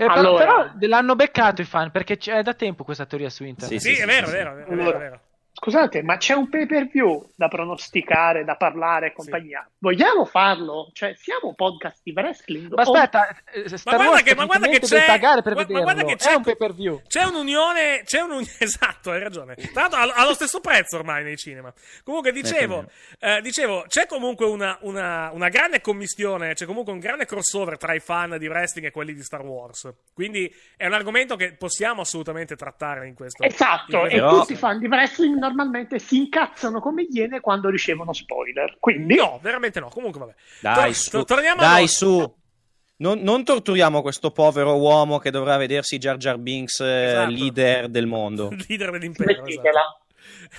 Eh, 0.00 0.06
però, 0.06 0.14
Allora- 0.14 0.44
però 0.46 0.70
l'hanno 0.88 1.14
beccato 1.14 1.60
i 1.60 1.66
fan 1.66 1.90
perché 1.90 2.16
c'è 2.16 2.42
da 2.42 2.54
tempo 2.54 2.84
questa 2.84 3.04
teoria 3.04 3.28
su 3.28 3.44
internet. 3.44 3.78
Sì, 3.78 3.96
è 3.96 4.06
vero, 4.06 4.28
è 4.28 4.30
vero, 4.30 4.52
è 4.52 4.54
vero, 4.54 4.70
è 4.70 4.74
vero, 4.76 4.96
è 4.96 4.98
vero. 4.98 5.20
Scusate, 5.62 6.02
ma 6.02 6.16
c'è 6.16 6.32
un 6.32 6.48
pay 6.48 6.64
per 6.64 6.86
view 6.88 7.32
da 7.36 7.48
pronosticare, 7.48 8.44
da 8.44 8.56
parlare 8.56 9.08
e 9.08 9.12
compagnia. 9.12 9.68
Vogliamo 9.78 10.24
farlo? 10.24 10.88
Cioè, 10.94 11.14
siamo 11.16 11.48
un 11.48 11.54
podcast 11.54 12.00
di 12.02 12.12
wrestling? 12.12 12.72
Ma 12.72 12.82
o- 12.82 12.92
aspetta, 12.94 13.28
eh, 13.52 13.76
Star 13.76 13.96
guarda 13.96 14.22
che- 14.22 14.34
ma 14.34 14.46
guarda 14.46 14.68
che 14.68 14.78
c'è- 14.80 15.04
pagare 15.04 15.42
per 15.42 15.54
ma- 15.54 15.66
ma 15.68 15.80
guarda 15.82 16.02
che 16.04 16.16
c'è- 16.16 16.30
È 16.30 16.34
un 16.34 16.42
pay 16.42 16.56
per 16.56 16.72
view. 16.74 17.02
C'è 17.06 17.24
un'unione, 17.24 18.02
c'è 18.04 18.20
un 18.20 18.40
esatto, 18.58 19.10
hai 19.10 19.20
ragione. 19.20 19.54
Tra 19.54 19.82
l'altro 19.88 19.98
ha, 19.98 20.14
ha 20.22 20.24
lo 20.24 20.32
stesso 20.32 20.60
prezzo 20.60 20.96
ormai 20.96 21.24
nei 21.24 21.36
cinema. 21.36 21.70
Comunque 22.04 22.32
dicevo, 22.32 22.86
eh, 23.18 23.40
dicevo 23.42 23.84
c'è 23.86 24.06
comunque 24.06 24.46
una, 24.46 24.78
una, 24.80 25.30
una 25.32 25.48
grande 25.50 25.82
commistione, 25.82 26.54
c'è 26.54 26.64
comunque 26.64 26.94
un 26.94 27.00
grande 27.00 27.26
crossover 27.26 27.76
tra 27.76 27.92
i 27.92 28.00
fan 28.00 28.38
di 28.38 28.46
wrestling 28.48 28.86
e 28.88 28.90
quelli 28.92 29.12
di 29.12 29.22
Star 29.22 29.42
Wars. 29.42 29.92
Quindi 30.14 30.50
è 30.78 30.86
un 30.86 30.94
argomento 30.94 31.36
che 31.36 31.54
possiamo 31.54 32.00
assolutamente 32.00 32.56
trattare 32.56 33.06
in 33.06 33.14
questo. 33.14 33.42
Esatto, 33.44 33.90
in 33.90 33.96
e 33.96 34.00
questo- 34.08 34.16
Però- 34.20 34.38
tutti 34.40 34.52
i 34.52 34.56
fan 34.56 34.78
di 34.78 34.86
wrestling 34.86 35.48
normalmente 35.50 35.98
si 35.98 36.16
incazzano 36.16 36.80
come 36.80 37.06
iene 37.10 37.40
quando 37.40 37.68
ricevono 37.68 38.12
spoiler. 38.12 38.76
Quindi, 38.78 39.16
No, 39.16 39.38
veramente 39.42 39.80
no. 39.80 39.88
Comunque 39.88 40.20
vabbè. 40.20 40.34
Dai, 40.60 40.74
Tor- 40.74 40.94
su. 40.94 41.10
tor- 41.10 41.24
torniamo 41.24 41.60
a 41.60 41.64
Dai, 41.64 41.74
noi. 41.78 41.88
su. 41.88 42.34
Non, 42.96 43.20
non 43.20 43.44
torturiamo 43.44 44.02
questo 44.02 44.30
povero 44.30 44.76
uomo 44.76 45.18
che 45.18 45.30
dovrà 45.30 45.56
vedersi 45.56 45.96
Jar 45.98 46.18
Jar 46.18 46.36
Binks 46.36 46.80
eh, 46.80 47.04
Esatto. 47.08 47.30
leader 47.30 47.88
del 47.88 48.06
mondo. 48.06 48.50
Leader 48.68 48.90
dell'impero. 48.90 49.44
Esatto. 49.46 49.98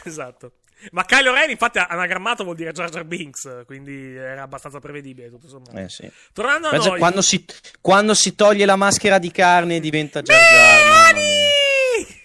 esatto. 0.06 0.52
Ma 0.92 1.06
Kylo 1.06 1.32
Ren, 1.36 1.52
infatti, 1.52 1.78
anagrammato 1.78 2.44
vuol 2.44 2.56
dire 2.56 2.72
Jar 2.72 2.90
Jar 2.90 3.04
Binks, 3.06 3.62
quindi 3.68 4.16
era 4.16 4.42
abbastanza 4.42 4.80
prevedibile 4.80 5.30
tutto 5.30 5.48
sommato. 5.48 5.78
Eh 5.78 5.88
sì. 5.90 6.10
Tornando 6.34 6.68
a 6.68 6.72
Pensa 6.72 6.90
noi. 6.90 6.98
quando, 6.98 7.22
si, 7.22 7.46
quando 7.80 8.16
si 8.16 8.34
toglie 8.34 8.66
la 8.66 8.76
maschera 8.76 9.20
di 9.20 9.30
carne 9.30 9.80
diventa 9.80 10.24
Jar 10.24 10.40
Jar. 10.40 11.14
mia. 11.14 11.24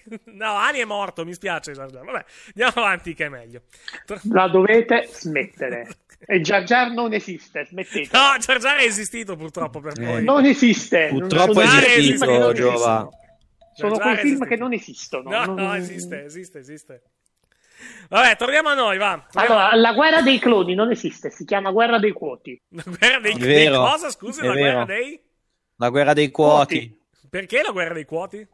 No, 0.24 0.52
Ani 0.54 0.78
è 0.78 0.84
morto, 0.84 1.24
mi 1.24 1.34
spiace. 1.34 1.72
Jar 1.72 1.90
Jar. 1.90 2.04
Vabbè, 2.04 2.24
andiamo 2.48 2.86
avanti, 2.86 3.14
che 3.14 3.26
è 3.26 3.28
meglio. 3.28 3.62
La 4.32 4.48
dovete 4.48 5.08
smettere. 5.10 5.88
E 6.28 6.40
Jar 6.40 6.62
Jar 6.62 6.92
non 6.92 7.12
esiste, 7.12 7.66
smettete. 7.66 8.08
No, 8.16 8.38
Jar 8.38 8.58
Jar 8.58 8.78
è 8.78 8.84
esistito 8.84 9.36
purtroppo 9.36 9.80
per 9.80 10.00
voi. 10.00 10.24
Non 10.24 10.46
esiste. 10.46 11.08
Purtroppo 11.10 11.52
Sono 11.52 11.60
è 11.60 11.64
Jar 11.64 11.82
Jar 11.82 11.84
quei 11.84 12.02
film 12.02 12.24
che 12.24 12.38
non 12.38 12.50
esistito, 12.50 12.50
esistono. 12.50 12.72
Giova. 12.72 13.08
Sono 13.74 13.98
quei 13.98 14.16
film 14.16 14.46
che 14.46 14.56
non 14.56 14.72
esistono. 14.72 15.30
No, 15.30 15.44
Non- 15.44 15.54
no, 15.56 15.74
esiste, 15.74 16.24
esiste, 16.24 16.58
esiste. 16.60 17.02
Vabbè, 18.08 18.36
torniamo 18.36 18.70
a 18.70 18.74
noi, 18.74 18.96
va. 18.96 19.26
Allora, 19.34 19.74
la 19.74 19.92
guerra 19.92 20.22
dei 20.22 20.38
cloni 20.38 20.74
non 20.74 20.90
esiste, 20.90 21.30
si 21.30 21.44
chiama 21.44 21.70
guerra 21.70 21.98
dei 21.98 22.12
quoti. 22.12 22.60
La 22.70 22.82
guerra 22.86 23.20
dei, 23.20 23.34
dei 23.34 23.68
cosa? 23.68 24.10
Scusi, 24.10 24.40
è 24.40 24.46
la 24.46 24.52
vero. 24.54 24.62
guerra 24.62 24.84
dei... 24.86 25.20
La 25.76 25.90
guerra 25.90 26.12
dei 26.14 26.30
quoti. 26.30 26.98
Perché 27.28 27.62
la 27.62 27.72
guerra 27.72 27.92
dei 27.92 28.06
quoti? 28.06 28.48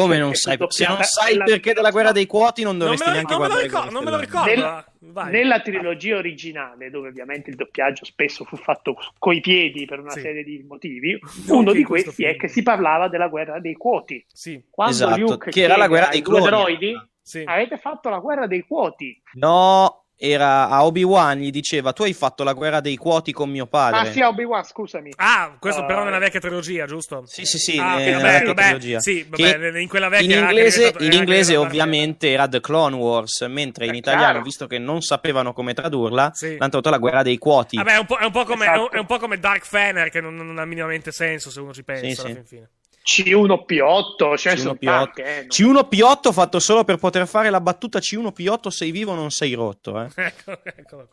Come 0.00 0.18
non 0.18 0.34
sai? 0.34 0.58
Se 0.68 0.86
non 0.86 1.02
sai 1.02 1.32
il 1.36 1.42
perché 1.44 1.72
della 1.72 1.90
guerra 1.90 2.12
dei 2.12 2.26
quoti, 2.26 2.62
non 2.62 2.76
Non 2.76 2.90
me 2.90 2.96
dovresti 2.96 3.06
lo, 3.06 3.12
neanche 3.14 3.32
non 3.32 3.42
me 3.42 3.90
non 3.92 4.04
me 4.04 4.10
lo 4.10 4.18
ricordo. 4.18 4.84
Vai. 4.98 5.30
Nella 5.32 5.60
trilogia 5.60 6.16
originale, 6.16 6.90
dove 6.90 7.08
ovviamente 7.08 7.48
il 7.48 7.56
doppiaggio 7.56 8.04
spesso 8.04 8.44
fu 8.44 8.56
fatto 8.56 8.96
coi 9.18 9.40
piedi 9.40 9.86
per 9.86 10.00
una 10.00 10.10
Sì. 10.10 10.20
serie 10.20 10.44
di 10.44 10.62
motivi, 10.68 11.18
Non 11.46 11.58
uno 11.60 11.72
di 11.72 11.84
questi 11.84 12.24
è 12.24 12.36
che 12.36 12.48
si 12.48 12.62
parlava 12.62 13.08
della 13.08 13.28
guerra 13.28 13.58
dei 13.60 13.74
quoti. 13.74 14.22
Sì, 14.30 14.62
Quando 14.68 14.92
Esatto, 14.94 15.16
Luke 15.20 15.50
che 15.50 15.62
era 15.62 15.76
la 15.78 15.86
guerra 15.88 16.08
dei 16.08 16.20
cloni. 16.22 16.44
droidi, 16.44 16.94
sì. 17.22 17.42
avete 17.46 17.78
fatto 17.78 18.10
la 18.10 18.18
guerra 18.18 18.46
dei 18.46 18.62
quoti. 18.66 19.18
No, 19.34 20.05
era 20.18 20.68
a 20.70 20.84
Obi-Wan 20.86 21.38
gli 21.38 21.50
diceva 21.50 21.92
tu 21.92 22.02
hai 22.02 22.14
fatto 22.14 22.42
la 22.42 22.54
guerra 22.54 22.80
dei 22.80 22.96
quoti 22.96 23.32
con 23.32 23.50
mio 23.50 23.66
padre. 23.66 24.08
Ah 24.08 24.12
sì, 24.12 24.20
Obi-Wan, 24.22 24.64
scusami. 24.64 25.12
Ah, 25.16 25.56
questo 25.60 25.84
però 25.84 26.00
Uh, 26.00 26.04
nella 26.04 26.18
vecchia 26.18 26.40
trilogia, 26.40 26.86
giusto? 26.86 27.24
Sì, 27.26 27.44
sì, 27.44 27.58
sì, 27.58 27.78
Ah, 27.78 27.96
nella 27.96 28.16
ok, 28.16 28.22
vecchia 28.22 28.22
vabbè, 28.22 28.46
vabbè, 28.54 28.64
trilogia. 28.64 29.00
sì, 29.00 29.28
Che 29.30 29.58
vabbè, 29.58 29.78
in 29.78 29.88
quella 29.88 30.08
vecchia 30.08 30.36
in 30.38 30.42
inglese, 30.44 30.94
in 31.00 31.12
inglese 31.12 31.56
ovviamente 31.56 32.30
era 32.30 32.48
The 32.48 32.60
Clone 32.60 32.96
Wars, 32.96 33.42
mentre 33.42 33.86
in 33.86 33.92
È 33.92 33.96
italiano, 33.96 34.24
chiaro. 34.30 34.42
visto 34.42 34.66
che 34.66 34.78
non 34.78 35.02
sapevano 35.02 35.52
come 35.52 35.74
tradurla, 35.74 36.30
Sì. 36.32 36.46
l'hanno 36.56 36.58
tradotto 36.70 36.90
la 36.90 36.98
guerra 36.98 37.22
dei 37.22 37.36
quoti. 37.38 37.76
Vabbè, 37.76 37.92
è 37.94 37.98
un 37.98 38.06
po', 38.06 38.16
è 38.18 38.24
un 38.24 38.32
po' 38.32 38.44
come, 38.44 38.64
Esatto. 38.64 38.90
è 38.92 38.98
un 38.98 39.06
po' 39.06 39.18
come 39.18 39.38
Dark 39.38 39.66
Fener, 39.66 40.08
che 40.08 40.20
non, 40.22 40.34
non 40.34 40.58
ha 40.58 40.64
minimamente 40.64 41.12
senso 41.12 41.50
se 41.50 41.60
uno 41.60 41.74
ci 41.74 41.84
pensa. 41.84 42.04
Sì, 42.06 42.20
alla 42.20 42.28
sì. 42.28 42.34
fin 42.34 42.44
fine. 42.46 42.70
C1P8, 43.06 44.36
ce 44.36 44.50
ne 44.50 44.56
sono 44.56 44.72
C1P8. 44.74 44.84
tante, 44.84 45.24
eh, 45.24 45.38
non- 45.40 45.46
C1P8 45.48 46.32
fatto 46.32 46.58
solo 46.58 46.82
per 46.84 46.96
poter 46.96 47.26
fare 47.28 47.50
la 47.50 47.60
battuta 47.60 47.98
C1P8 48.00 48.68
sei 48.68 48.90
vivo 48.90 49.14
non 49.14 49.30
sei 49.30 49.54
rotto. 49.54 50.00
Eh. 50.00 50.08
Ecco, 50.16 50.56
qua. 50.96 51.06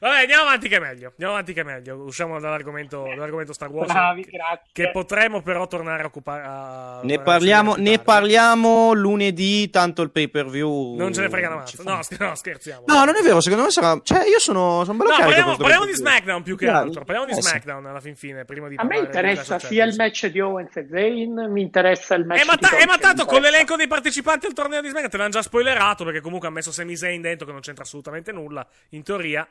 Vabbè, 0.00 0.20
andiamo 0.20 0.42
avanti 0.42 0.68
che 0.68 0.76
è 0.76 0.80
meglio. 0.80 1.08
Andiamo 1.10 1.32
avanti 1.32 1.52
che 1.52 1.60
è 1.60 1.64
meglio. 1.64 1.96
Usciamo 2.04 2.40
dall'argomento, 2.40 3.02
dall'argomento 3.04 3.52
Star 3.52 3.70
Wars. 3.70 3.92
Bravi, 3.92 4.24
che, 4.24 4.30
grazie. 4.30 4.62
che 4.72 4.90
potremo 4.90 5.42
però 5.42 5.66
tornare 5.66 6.02
a 6.02 6.06
occupare. 6.06 6.42
a- 6.44 7.00
Ne 7.02 7.14
a- 7.14 7.20
parliamo, 7.20 7.74
ne 7.76 7.98
parliamo 7.98 8.92
lunedì, 8.92 9.68
tanto 9.70 10.02
il 10.02 10.10
pay 10.10 10.28
per 10.28 10.46
view. 10.48 10.96
Non 10.96 11.12
ce 11.12 11.20
ne 11.20 11.28
frega 11.28 11.48
una 11.48 11.56
mazza. 11.56 11.82
No, 11.84 12.02
sch- 12.02 12.18
no, 12.18 12.34
scherziamo. 12.34 12.84
No, 12.86 13.04
non 13.04 13.14
è 13.16 13.20
vero, 13.22 13.40
secondo 13.40 13.64
me 13.64 13.70
sarà. 13.70 14.00
Cioè, 14.02 14.26
io 14.26 14.38
sono, 14.38 14.84
sono 14.84 14.96
bello 14.98 15.10
No, 15.10 15.16
parliamo, 15.18 15.56
parliamo 15.56 15.84
di. 15.84 15.94
SmackDown 15.94 16.42
più 16.42 16.56
che 16.56 16.66
Dai, 16.66 16.74
altro. 16.74 17.04
Parliamo 17.04 17.26
di 17.26 17.32
eh 17.32 17.42
sì. 17.42 17.48
SmackDown 17.48 17.84
alla 17.86 18.00
fin 18.00 18.16
fine. 18.16 18.44
Prima 18.44 18.68
di 18.68 18.76
A 18.78 18.84
me 18.84 19.00
di 19.00 19.04
interessa 19.04 19.58
sia 19.58 19.84
il 19.84 19.94
match 19.96 20.26
di 20.28 20.40
Owens 20.40 20.76
e 20.76 20.86
Zayn, 20.90 21.48
mi 21.50 21.60
interessa 21.60 22.14
il 22.14 22.24
match 22.24 22.40
Eh, 22.40 22.44
ma, 22.46 22.54
di 22.54 22.60
ta- 22.60 22.76
eh, 22.78 22.86
ma 22.86 22.96
tanto 22.98 23.24
con 23.26 23.40
l'elenco 23.42 23.76
dei 23.76 23.86
partecipanti 23.86 24.46
al 24.46 24.52
torneo 24.54 24.80
di 24.80 24.88
SmackDown 24.88 25.10
te 25.10 25.16
l'hanno 25.18 25.30
già 25.30 25.42
spoilerato 25.42 26.04
perché 26.04 26.20
comunque 26.20 26.48
ha 26.48 26.50
messo 26.50 26.72
Sami 26.72 26.96
Zayn 26.96 27.20
dentro 27.20 27.44
che 27.46 27.52
non 27.52 27.60
c'entra 27.60 27.84
assolutamente 27.84 28.32
nulla. 28.32 28.66
In 28.90 29.02
teoria. 29.02 29.46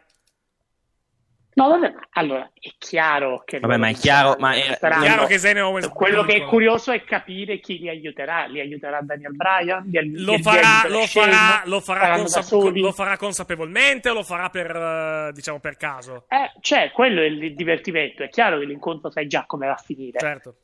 No, 1.60 1.68
vabbè, 1.70 1.92
ma 1.92 2.08
allora 2.12 2.50
è 2.54 2.70
chiaro 2.78 3.42
che. 3.46 3.60
Vabbè, 3.60 3.78
ma 3.78 3.90
è 3.90 3.94
chiaro, 3.94 4.36
ma 4.40 4.54
è- 4.54 4.78
saranno- 4.80 5.04
Chiaro 5.04 5.26
che 5.26 5.38
Zayn 5.38 5.58
e 5.58 5.62
Owens 5.62 5.88
Quello 5.90 6.24
che 6.24 6.36
è 6.36 6.46
curioso 6.46 6.92
è 6.92 7.04
capire 7.04 7.60
chi 7.60 7.80
li 7.80 7.90
aiuterà. 7.90 8.46
Li 8.46 8.60
aiuterà 8.60 9.02
Daniel 9.02 9.36
Bryan? 9.36 9.84
Li, 9.90 10.24
Lo 10.24 10.36
li 10.36 10.42
farà, 10.42 10.88
lo, 10.88 11.06
farà, 11.06 11.62
lo, 11.66 11.80
farà 11.82 12.00
Saranno 12.02 12.18
consa- 12.20 12.40
da 12.40 12.46
soli? 12.46 12.80
lo 12.82 12.92
farà 12.92 13.18
consapevolmente 13.18 14.10
o 14.10 14.14
lo 14.14 14.24
farà 14.24 14.50
per, 14.50 14.74
eh, 14.76 15.32
diciamo, 15.34 15.60
per 15.60 15.76
caso? 15.78 16.26
Eh, 16.30 16.52
cioè, 16.62 16.92
quello 16.92 17.22
è 17.22 17.26
il 17.26 17.54
divertimento. 17.56 18.24
È 18.24 18.30
chiaro 18.30 18.60
che 18.60 18.66
l'incontro 18.66 19.12
sai 19.12 19.28
già 19.28 19.44
come 19.46 19.68
va 19.68 19.74
a 19.74 19.82
finire. 19.84 20.18
Certo. 20.20 20.56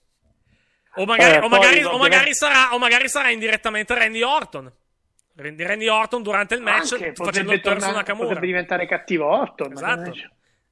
O 0.95 1.03
magari, 1.05 1.35
Eh, 1.35 1.39
o 1.39 1.49
magari- 1.49 1.83
o 1.83 1.97
magari 1.97 2.33
sarà, 2.33 2.73
o 2.73 2.77
magari 2.79 3.09
sarà 3.09 3.29
indirettamente 3.29 3.93
Randy 3.93 4.21
Orton. 4.21 4.71
Randy, 5.35 5.63
Randy 5.63 5.87
Orton 5.89 6.23
durante 6.23 6.55
il 6.55 6.61
match 6.61 6.93
Anche, 6.93 7.11
facendo 7.13 7.51
il 7.51 7.59
tornare- 7.59 7.91
Nakamura. 7.91 8.27
potrebbe 8.27 8.45
diventare 8.47 8.87
cattivo 8.87 9.27
Orton. 9.27 9.73
Esatto. 9.73 10.13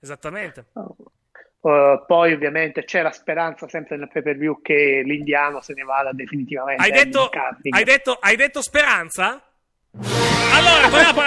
Esattamente. 0.04 0.66
Uh, 0.74 2.06
poi 2.06 2.34
ovviamente 2.34 2.84
c'è 2.84 3.02
la 3.02 3.14
speranza 3.14 3.70
sempre 3.70 3.96
nel 3.96 4.10
pay 4.12 4.22
per 4.22 4.36
view 4.36 4.62
che 4.62 5.02
l'indiano 5.06 5.62
se 5.62 5.72
ne 5.74 5.84
vada 5.84 6.12
definitivamente. 6.12 6.84
Hai 6.84 6.92
Andy 6.92 7.04
detto, 7.06 7.30
hai 7.70 7.84
detto, 7.86 8.18
hai 8.20 8.36
detto 8.36 8.62
speranza? 8.62 9.42
Allora, 9.94 10.90
torniamo 10.90 11.10
a 11.10 11.14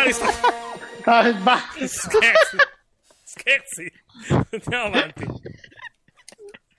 parlare 1.02 1.32
di 1.32 1.40
Ah, 1.46 1.86
Scherzi. 1.86 2.56
Scherzi. 3.24 3.90
Andiamo 4.50 4.84
avanti. 4.84 5.26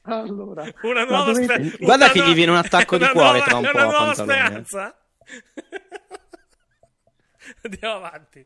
Allora, 0.04 0.72
Una 0.84 1.04
nuova 1.06 1.32
dovete- 1.32 1.64
spe- 1.70 1.78
Guarda 1.84 2.04
una 2.06 2.14
che 2.14 2.18
nuova- 2.20 2.32
gli 2.32 2.36
viene 2.36 2.52
un 2.52 2.58
attacco 2.58 2.98
di 2.98 3.04
una 3.04 3.12
cuore 3.12 3.30
nuova- 3.40 3.46
tra 3.46 3.58
un 3.58 3.64
una 3.64 3.72
po' 3.72 3.78
a 3.80 3.84
nuova 3.84 3.98
Pantalone, 4.14 4.22
eh. 4.22 4.64
speranza. 4.66 4.98
Andiamo 7.64 7.96
avanti. 7.96 8.46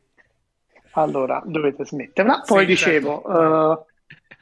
Allora, 0.92 1.42
dovete 1.44 1.84
smetterla. 1.84 2.42
Poi 2.46 2.60
Sì, 2.60 2.66
dicevo, 2.66 3.22
certo. 3.24 3.30
eh, 3.30 3.86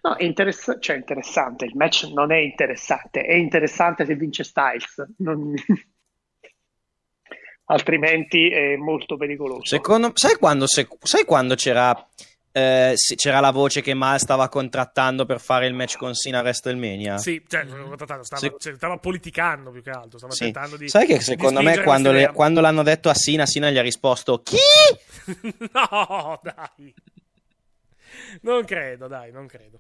no, 0.03 0.17
è 0.17 0.25
interess- 0.25 0.79
cioè, 0.81 0.97
interessante. 0.97 1.65
Il 1.65 1.77
match 1.77 2.11
non 2.13 2.33
è 2.33 2.37
interessante, 2.39 3.23
è 3.23 3.35
interessante 3.35 4.05
se 4.05 4.15
vince 4.15 4.45
Styles, 4.45 5.15
non- 5.19 5.55
altrimenti 7.67 8.49
è 8.51 8.77
molto 8.77 9.17
pericoloso. 9.17 9.65
Secondo, 9.65 10.11
sai 10.15 10.37
quando, 10.37 10.67
se- 10.67 10.89
sai 11.01 11.25
quando 11.25 11.55
c'era, 11.55 11.95
eh, 12.53 12.95
c'era 13.17 13.41
la 13.41 13.51
voce 13.51 13.81
che 13.81 13.95
Mal 13.95 14.19
stava 14.19 14.49
contrattando 14.49 15.25
per 15.27 15.41
fare 15.41 15.67
il 15.67 15.75
match 15.75 15.97
con 15.97 16.15
Cena 16.15 16.39
a 16.39 16.43
WrestleMania? 16.43 17.19
Sì, 17.19 17.43
cioè, 17.47 17.65
stava, 17.95 18.23
Se- 18.25 18.55
cioè, 18.59 18.75
stava 18.75 18.99
politicando 18.99 19.71
più 19.71 19.83
che 19.83 19.91
altro. 19.91 20.19
Stava 20.19 20.33
Sì. 20.33 20.45
tentando 20.45 20.77
di. 20.77 20.89
Sai 20.89 21.07
che 21.07 21.21
secondo 21.21 21.63
me 21.63 21.83
quando, 21.83 22.11
le- 22.13 22.33
quando 22.33 22.61
l'hanno 22.61 22.83
detto 22.83 23.09
a 23.09 23.15
Sina, 23.15 23.47
Sina 23.47 23.71
gli 23.71 23.79
ha 23.79 23.83
risposto 23.83 24.43
chi? 24.43 24.57
No, 25.73 26.41
dai. 26.43 26.93
Non 28.43 28.65
credo, 28.65 29.07
dai, 29.07 29.31
non 29.33 29.47
credo. 29.47 29.79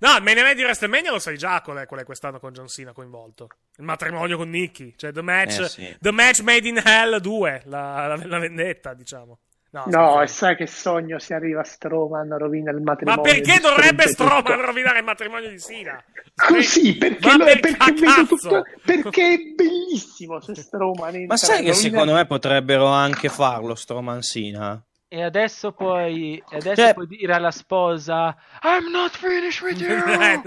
No, 0.00 0.16
il 0.16 0.22
main 0.22 0.38
event 0.38 0.56
di 0.56 0.62
WrestleMania 0.62 1.12
lo 1.12 1.18
sai 1.20 1.38
già 1.38 1.60
qual 1.60 1.76
è, 1.78 1.86
qual 1.86 2.00
è 2.00 2.04
quest'anno 2.04 2.40
con 2.40 2.52
John 2.52 2.66
Cena 2.66 2.92
coinvolto. 2.92 3.48
Il 3.76 3.84
matrimonio 3.84 4.36
con 4.36 4.50
Nicky, 4.50 4.94
cioè 4.96 5.12
The 5.12 5.22
Match, 5.22 5.60
Eh, 5.60 5.68
sì. 5.68 5.96
the 6.00 6.10
match 6.10 6.40
Made 6.40 6.66
in 6.66 6.80
Hell 6.84 7.18
2, 7.18 7.62
la, 7.66 8.08
la- 8.08 8.26
la 8.26 8.38
vendetta, 8.38 8.94
diciamo. 8.94 9.38
No, 9.72 9.84
No, 9.86 10.20
e 10.20 10.26
sai 10.26 10.54
che 10.54 10.66
sogno 10.66 11.18
si 11.18 11.32
arriva 11.32 11.60
a 11.60 11.64
Strowman, 11.64 12.36
rovina 12.36 12.70
il 12.70 12.76
Ma 12.82 12.90
matrimonio. 12.92 13.22
perché 13.22 13.40
distrugge 13.52 13.74
dovrebbe 13.74 14.02
tutto. 14.04 14.24
Strowman 14.24 14.60
rovinare 14.66 14.98
il 14.98 15.04
matrimonio 15.04 15.48
di 15.48 15.58
Cena? 15.58 16.04
Così, 16.34 16.96
perché, 16.98 17.26
Ma 17.26 17.36
lo- 17.38 17.44
per 17.44 17.60
perché 17.60 17.92
vedo 17.92 18.26
tutto- 18.26 18.62
perché 18.84 19.32
è 19.32 19.38
bellissimo 19.54 20.40
se 20.40 20.54
Strowman 20.60 21.08
entra 21.14 21.26
Ma 21.26 21.36
sai 21.38 21.62
che 21.64 21.70
rovina- 21.70 21.74
secondo 21.74 22.12
me 22.14 22.26
potrebbero 22.26 22.86
anche 22.86 23.30
farlo, 23.30 23.74
Stroman 23.74 24.20
Sina? 24.20 24.82
E 25.08 25.22
adesso 25.22 25.72
puoi, 25.72 26.36
e 26.50 26.56
adesso 26.56 26.74
Cioè- 26.82 26.94
puoi 26.94 27.06
dire 27.06 27.34
alla 27.34 27.50
sposa 27.50 28.34
I'm 28.62 28.90
not 28.90 29.10
finished 29.16 29.60
with 29.62 29.78
you. 29.80 30.42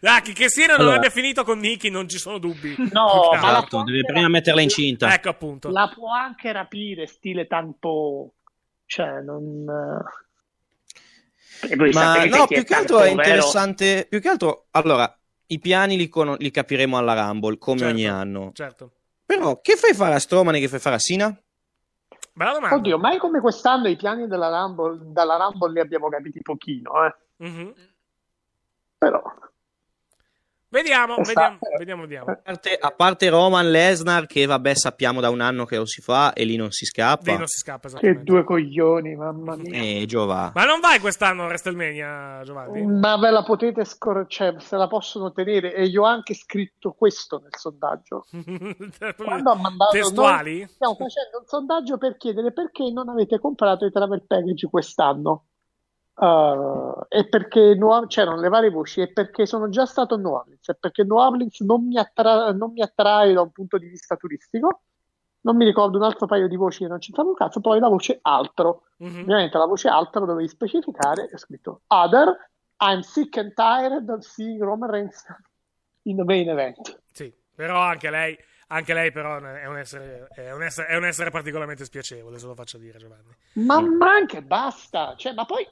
Dai, 0.00 0.22
che- 0.32 0.48
Cena 0.48 0.72
non 0.72 0.80
Allora. 0.80 0.96
abbia 0.96 1.10
finito 1.10 1.42
con 1.44 1.58
Nicky, 1.58 1.90
non 1.90 2.08
ci 2.08 2.18
sono 2.18 2.38
dubbi. 2.38 2.74
No, 2.92 3.30
ma 3.32 3.50
la. 3.50 3.58
Esatto, 3.58 3.82
deve 3.82 4.04
prima 4.04 4.28
metterla 4.28 4.60
incinta. 4.60 5.12
Ecco 5.12 5.28
appunto. 5.28 5.70
La 5.70 5.90
può 5.92 6.12
anche 6.12 6.52
rapire, 6.52 7.06
stile 7.06 7.46
tanto... 7.48 8.34
Cioè, 8.86 9.20
non... 9.20 9.66
E 11.68 11.76
voi 11.76 11.90
Ma 11.92 12.24
no, 12.26 12.46
più 12.46 12.64
che 12.64 12.74
altro 12.74 12.98
è 12.98 13.02
vero? 13.02 13.12
interessante. 13.12 14.06
Più 14.08 14.20
che 14.20 14.28
altro, 14.28 14.66
allora, 14.72 15.18
i 15.46 15.58
piani 15.58 15.96
li, 15.96 16.08
con- 16.08 16.36
li 16.38 16.50
capiremo 16.50 16.96
alla 16.98 17.14
Rumble, 17.14 17.58
come 17.58 17.78
Certo, 17.78 17.94
ogni 17.94 18.08
anno. 18.08 18.50
Certo. 18.52 18.90
Però, 19.24 19.60
che 19.60 19.76
fai 19.76 19.94
fare 19.94 20.14
a 20.14 20.18
Strowman 20.18 20.56
e 20.56 20.60
che 20.60 20.68
fai 20.68 20.78
fare 20.80 20.96
a 20.96 20.98
Sina? 20.98 21.36
Bella 22.32 22.52
domanda. 22.52 22.76
Oddio, 22.76 22.98
mai 22.98 23.18
come 23.18 23.40
quest'anno 23.40 23.88
i 23.88 23.96
piani 23.96 24.26
della 24.26 24.48
Rumble, 24.48 24.98
dalla 25.12 25.36
Rumble 25.36 25.72
li 25.72 25.80
abbiamo 25.80 26.08
capiti 26.08 26.42
pochino, 26.42 27.06
eh. 27.06 27.14
Mhm. 27.36 27.74
Però... 28.98 29.22
Vediamo, 30.74 31.18
Esatto. 31.18 31.28
vediamo, 31.28 31.58
vediamo, 31.78 32.00
vediamo. 32.02 32.30
A 32.32 32.36
parte, 32.42 32.74
a 32.76 32.90
parte 32.90 33.28
Roman 33.28 33.70
Lesnar, 33.70 34.26
che 34.26 34.44
vabbè, 34.44 34.74
sappiamo 34.74 35.20
da 35.20 35.30
un 35.30 35.40
anno 35.40 35.64
che 35.66 35.76
lo 35.76 35.86
si 35.86 36.02
fa 36.02 36.32
e 36.32 36.42
lì 36.42 36.56
non 36.56 36.72
si 36.72 36.84
scappa. 36.84 37.30
Lì 37.30 37.38
non 37.38 37.46
si 37.46 37.58
scappa, 37.60 37.88
Che 37.90 38.22
due 38.24 38.42
coglioni, 38.42 39.14
mamma 39.14 39.54
mia. 39.54 39.80
E 39.80 40.04
Giova. 40.06 40.50
Ma 40.52 40.64
non 40.64 40.80
vai 40.80 40.98
quest'anno 40.98 41.44
a 41.44 41.46
WrestleMania, 41.46 42.40
Giovanni? 42.42 42.84
Ma 42.84 43.16
ve 43.18 43.30
la 43.30 43.44
potete 43.44 43.84
scor- 43.84 44.26
cioè, 44.26 44.56
se 44.58 44.76
la 44.76 44.88
possono 44.88 45.30
tenere 45.30 45.72
e 45.74 45.84
io 45.84 46.02
ho 46.02 46.06
anche 46.06 46.34
scritto 46.34 46.90
questo 46.90 47.38
nel 47.38 47.54
sondaggio. 47.56 48.24
Quando 49.16 49.54
mandato 49.54 49.92
Testuali? 49.92 50.58
noi 50.58 50.68
stiamo 50.68 50.94
facendo 50.94 51.38
un 51.38 51.46
sondaggio 51.46 51.98
per 51.98 52.16
chiedere 52.16 52.52
perché 52.52 52.90
non 52.90 53.08
avete 53.08 53.38
comprato 53.38 53.86
i 53.86 53.92
travel 53.92 54.24
package 54.26 54.66
quest'anno. 54.68 55.44
Uh, 56.14 57.04
e 57.08 57.28
perché 57.28 57.74
New- 57.74 58.06
c'erano 58.06 58.40
le 58.40 58.48
varie 58.48 58.70
voci 58.70 59.00
e 59.00 59.12
perché 59.12 59.46
sono 59.46 59.68
già 59.68 59.84
stato 59.84 60.14
a 60.14 60.18
New 60.18 60.30
Orleans 60.32 60.68
e 60.68 60.76
perché 60.76 61.02
New 61.02 61.16
Orleans 61.16 61.58
non 61.62 61.84
mi, 61.84 61.98
attra- 61.98 62.52
non 62.52 62.70
mi 62.70 62.82
attrae 62.82 63.32
da 63.32 63.40
un 63.40 63.50
punto 63.50 63.78
di 63.78 63.88
vista 63.88 64.14
turistico 64.14 64.82
non 65.40 65.56
mi 65.56 65.64
ricordo 65.64 65.98
un 65.98 66.04
altro 66.04 66.26
paio 66.26 66.46
di 66.46 66.54
voci 66.54 66.84
che 66.84 66.88
non 66.88 66.98
c'entrava 67.00 67.30
un 67.30 67.34
cazzo 67.34 67.60
poi 67.60 67.80
la 67.80 67.88
voce 67.88 68.20
altro 68.22 68.84
Mhm. 68.98 69.22
ovviamente 69.22 69.58
la 69.58 69.66
voce 69.66 69.88
altro 69.88 70.24
dovevi 70.24 70.46
specificare 70.46 71.28
ho 71.32 71.36
scritto 71.36 71.80
other 71.88 72.50
I'm 72.78 73.00
sick 73.00 73.36
and 73.38 73.52
tired 73.52 74.08
of 74.08 74.20
seeing 74.20 74.62
Roman 74.62 74.88
Reigns 74.90 75.24
in 76.02 76.14
the 76.16 76.22
main 76.24 76.48
event 76.48 77.00
Sì, 77.10 77.34
però 77.52 77.80
anche 77.80 78.10
lei, 78.10 78.38
anche 78.68 78.94
lei 78.94 79.10
però 79.10 79.40
è 79.40 79.66
un, 79.66 79.78
essere, 79.78 80.28
è, 80.32 80.52
un 80.52 80.62
essere, 80.62 80.86
è 80.86 80.96
un 80.96 81.06
essere 81.06 81.30
particolarmente 81.30 81.84
spiacevole, 81.84 82.38
se 82.38 82.46
lo 82.46 82.54
faccio 82.54 82.78
dire, 82.78 82.98
Giovanni. 82.98 83.34
ma, 83.54 83.80
ma 83.80 84.12
anche 84.12 84.42
basta 84.42 85.14
cioè, 85.16 85.32
ma 85.34 85.44
poi 85.44 85.66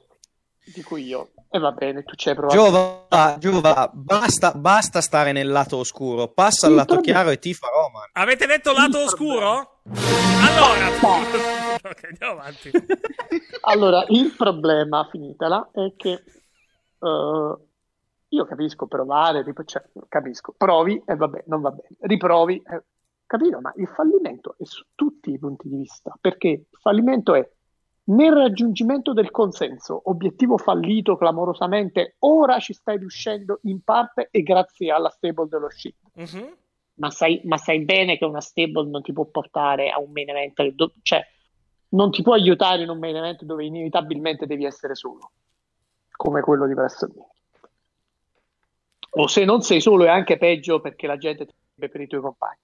dico 0.65 0.97
io 0.97 1.31
e 1.49 1.59
va 1.59 1.71
bene 1.71 2.03
tu 2.03 2.15
ci 2.15 2.29
hai 2.29 2.35
provato 2.35 2.55
Giova, 2.55 3.37
Giova, 3.37 3.89
basta, 3.93 4.51
basta 4.53 5.01
stare 5.01 5.31
nel 5.31 5.49
lato 5.49 5.77
oscuro, 5.77 6.27
passa 6.29 6.67
al 6.67 6.73
lato 6.73 6.99
chiaro 6.99 7.29
e 7.29 7.39
tifa 7.39 7.67
Roman. 7.67 8.09
Avete 8.13 8.45
detto 8.45 8.71
lato 8.73 9.03
oscuro? 9.03 9.81
Allora, 9.83 10.87
ok, 11.83 12.03
andiamo 12.09 12.39
avanti. 12.39 12.71
Allora, 13.65 14.03
il 14.09 14.33
problema, 14.35 15.07
finitela, 15.09 15.69
è 15.71 15.93
che 15.95 16.11
eh, 16.99 17.57
io 18.27 18.45
capisco 18.45 18.87
provare, 18.87 19.41
rip- 19.41 19.63
cioè, 19.63 19.83
capisco, 20.09 20.53
provi 20.57 21.01
e 21.05 21.15
va 21.15 21.29
bene, 21.29 21.43
non 21.47 21.61
va 21.61 21.69
bene, 21.69 21.95
riprovi, 22.01 22.61
eh, 22.65 22.83
capito? 23.25 23.61
Ma 23.61 23.71
il 23.77 23.87
fallimento 23.87 24.55
è 24.57 24.65
su 24.65 24.83
tutti 24.95 25.31
i 25.31 25.39
punti 25.39 25.69
di 25.69 25.77
vista, 25.77 26.13
perché 26.19 26.47
il 26.47 26.65
fallimento 26.81 27.35
è 27.35 27.49
nel 28.05 28.33
raggiungimento 28.33 29.13
del 29.13 29.31
consenso, 29.31 30.01
obiettivo 30.05 30.57
fallito 30.57 31.15
clamorosamente, 31.15 32.15
ora 32.19 32.59
ci 32.59 32.73
stai 32.73 32.97
riuscendo 32.97 33.59
in 33.63 33.81
parte 33.81 34.27
e 34.31 34.43
grazie 34.43 34.91
alla 34.91 35.09
stable 35.09 35.47
dello 35.47 35.69
shit. 35.69 35.95
Mhm. 36.13 36.57
Ma 36.95 37.09
sai, 37.09 37.41
ma 37.45 37.57
sai 37.57 37.79
bene 37.85 38.17
che 38.17 38.25
una 38.25 38.41
stable 38.41 38.89
non 38.89 39.01
ti 39.01 39.13
può 39.13 39.25
portare 39.25 39.89
a 39.89 39.99
un 39.99 40.11
main 40.11 40.29
event, 40.29 40.61
do- 40.73 40.93
cioè 41.01 41.25
non 41.89 42.11
ti 42.11 42.21
può 42.21 42.33
aiutare 42.33 42.83
in 42.83 42.89
un 42.89 42.99
main 42.99 43.15
event 43.15 43.43
dove 43.43 43.65
inevitabilmente 43.65 44.45
devi 44.45 44.65
essere 44.65 44.95
solo, 44.95 45.31
come 46.11 46.41
quello 46.41 46.67
di 46.67 46.73
WrestleMania. 46.73 47.27
O 49.15 49.27
se 49.27 49.45
non 49.45 49.61
sei 49.61 49.79
solo 49.79 50.05
è 50.05 50.09
anche 50.09 50.37
peggio 50.37 50.81
perché 50.81 51.07
la 51.07 51.17
gente 51.17 51.45
ti 51.45 51.53
per 51.75 52.01
i 52.01 52.07
tuoi 52.07 52.21
compagni. 52.21 52.57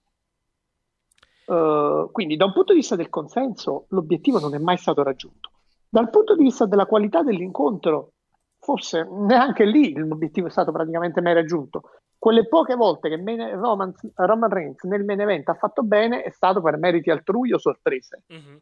Uh, 1.50 2.12
quindi 2.12 2.36
da 2.36 2.46
un 2.46 2.54
punto 2.54 2.74
di 2.74 2.80
vista 2.80 2.96
del 2.96 3.10
consenso 3.10 3.86
l'obiettivo 3.90 4.38
non 4.38 4.54
è 4.54 4.60
mai 4.60 4.78
stato 4.78 5.02
raggiunto. 5.02 5.50
Dal 5.90 6.12
punto 6.12 6.36
di 6.36 6.44
vista 6.44 6.68
della 6.68 6.86
qualità 6.86 7.24
dell'incontro, 7.24 8.12
forse 8.60 9.08
neanche 9.10 9.66
lì 9.66 9.94
l'obiettivo 9.94 10.46
è 10.46 10.52
stato 10.52 10.72
praticamente 10.72 11.22
mai 11.22 11.34
raggiunto. 11.34 11.82
Quelle 12.20 12.48
poche 12.48 12.76
volte 12.76 13.10
che 13.10 13.18
main- 13.18 13.60
Roman, 13.60 13.92
Roman 14.14 14.50
Reigns 14.50 14.84
nel 14.84 15.04
main 15.04 15.22
event 15.22 15.50
ha 15.50 15.56
fatto 15.56 15.82
bene 15.82 16.22
è 16.22 16.30
stato 16.30 16.62
per 16.62 16.78
meriti 16.78 17.10
altrui 17.10 17.52
o 17.52 17.58
sorprese. 17.58 18.26
Mhm. 18.28 18.60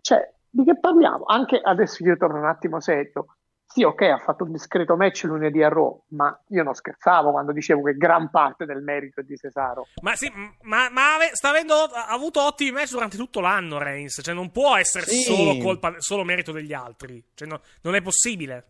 Cioè, 0.00 0.32
di 0.48 0.64
che 0.64 0.78
parliamo? 0.78 1.24
Anche 1.26 1.60
adesso 1.62 2.02
io 2.04 2.16
torno 2.16 2.38
un 2.38 2.46
attimo 2.46 2.80
serio. 2.80 3.36
Sì, 3.72 3.84
ok, 3.84 4.02
ha 4.02 4.18
fatto 4.18 4.44
un 4.44 4.52
discreto 4.52 4.96
match 4.96 5.22
lunedì 5.24 5.62
a 5.62 5.68
Raw, 5.70 6.04
ma 6.08 6.38
io 6.48 6.62
non 6.62 6.74
scherzavo 6.74 7.30
quando 7.30 7.52
dicevo 7.52 7.82
che 7.84 7.94
gran 7.96 8.28
parte 8.28 8.66
del 8.66 8.82
merito 8.82 9.20
è 9.20 9.22
di 9.22 9.34
Cesaro. 9.36 9.86
Ma 10.02 10.14
sì, 10.14 10.30
ma, 10.62 10.90
ma 10.90 11.14
ave- 11.14 11.30
sta 11.32 11.48
avendo 11.48 11.74
ha 11.84 12.08
avuto 12.08 12.42
ottimi 12.44 12.70
match 12.70 12.90
durante 12.90 13.16
tutto 13.16 13.40
l'anno 13.40 13.78
Reigns, 13.78 14.20
cioè 14.22 14.34
non 14.34 14.50
può 14.50 14.76
essere 14.76 15.06
Sì. 15.06 15.22
solo 15.22 15.56
colpa 15.56 15.94
solo 15.98 16.22
merito 16.22 16.52
degli 16.52 16.74
altri, 16.74 17.24
cioè 17.34 17.48
no- 17.48 17.60
non 17.80 17.94
è 17.94 18.02
possibile. 18.02 18.66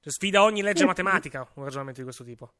Cioè, 0.00 0.10
sfida 0.12 0.42
ogni 0.42 0.62
legge 0.62 0.80
Sì. 0.80 0.86
matematica 0.86 1.46
un 1.54 1.64
ragionamento 1.64 1.98
di 1.98 2.04
questo 2.04 2.24
tipo. 2.24 2.52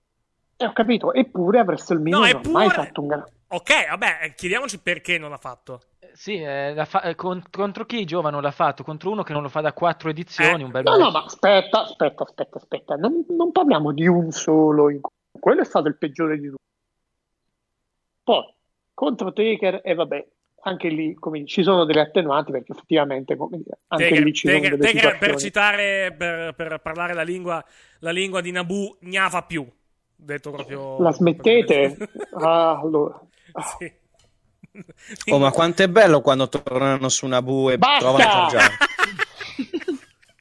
E 0.57 0.66
ho 0.66 0.72
capito, 0.72 1.14
eppure 1.14 1.59
a 1.61 1.62
WrestleMania 1.64 2.16
No, 2.18 2.18
non 2.20 2.28
ha 2.28 2.51
mai 2.51 2.66
eppure- 2.66 2.84
fatto 2.86 3.01
un 3.01 3.07
gran... 3.09 3.24
Ok, 3.49 3.88
vabbè, 3.88 4.18
eh, 4.22 4.34
chiediamoci 4.34 4.78
perché 4.80 5.16
non 5.18 5.30
l'ha 5.30 5.38
fatto. 5.38 5.80
Sì, 6.14 6.36
eh, 6.36 6.74
fa- 6.86 7.02
eh, 7.02 7.14
con- 7.14 7.42
contro 7.50 7.84
chi 7.84 8.04
Giova 8.04 8.30
non 8.30 8.42
l'ha 8.42 8.50
fatto? 8.50 8.84
Contro 8.84 9.10
uno 9.10 9.22
che 9.22 9.32
non 9.32 9.42
lo 9.42 9.48
fa 9.48 9.60
da 9.60 9.72
quattro 9.72 10.10
edizioni, 10.10 10.62
Eh, 10.62 10.64
un 10.64 10.70
bel 10.70 10.84
No, 10.84 10.90
match. 10.90 11.00
no, 11.00 11.10
ma 11.10 11.24
aspetta, 11.24 11.82
aspetta, 11.82 12.22
aspetta, 12.24 12.58
aspetta. 12.58 12.94
Non, 12.96 13.24
non 13.28 13.50
parliamo 13.52 13.92
di 13.92 14.06
un 14.06 14.30
solo. 14.30 14.90
in- 14.90 15.00
Quello 15.38 15.62
è 15.62 15.64
stato 15.64 15.88
il 15.88 15.96
peggiore 15.96 16.38
di 16.38 16.48
tutti. 16.48 16.60
Poi, 18.24 18.54
contro 18.94 19.32
Taker, 19.32 19.80
e 19.82 19.94
vabbè, 19.94 20.26
anche 20.64 20.88
lì 20.88 21.14
come, 21.14 21.44
ci 21.46 21.62
sono 21.62 21.84
delle 21.84 22.00
attenuanti 22.02 22.52
perché 22.52 22.72
effettivamente 22.72 23.36
come 23.36 23.56
dire, 23.56 23.80
anche 23.88 24.10
Tegre, 24.10 24.24
lì 24.24 24.32
ci 24.32 24.48
sono 24.48 24.60
Tegre- 24.60 24.76
delle 24.76 24.92
Tegre, 24.92 25.18
per 25.18 25.36
citare, 25.36 26.14
per, 26.16 26.54
per 26.54 26.78
parlare 26.78 27.14
la 27.14 27.22
lingua, 27.22 27.64
la 28.00 28.10
lingua 28.12 28.40
di 28.40 28.52
Nabu, 28.52 28.96
gnava 29.00 29.42
più. 29.42 29.66
Detto 30.14 30.50
proprio. 30.52 31.02
La 31.02 31.10
smettete? 31.12 31.96
Ah, 32.34 32.78
allora. 32.78 33.20
Sì. 33.78 34.00
Oh, 35.31 35.39
ma 35.39 35.51
quanto 35.51 35.83
è 35.83 35.89
bello 35.89 36.20
quando 36.20 36.49
tornano 36.49 37.09
su 37.09 37.27
Nabu 37.27 37.70
e 37.70 37.79
Basta! 37.79 37.99
trovano 37.99 38.49
Jar. 38.49 38.77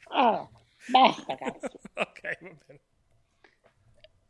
Ah, 0.10 0.48
basta, 0.88 1.36
cazzo. 1.36 1.80
ok, 1.96 2.38
va 2.42 2.50
bene. 2.66 2.80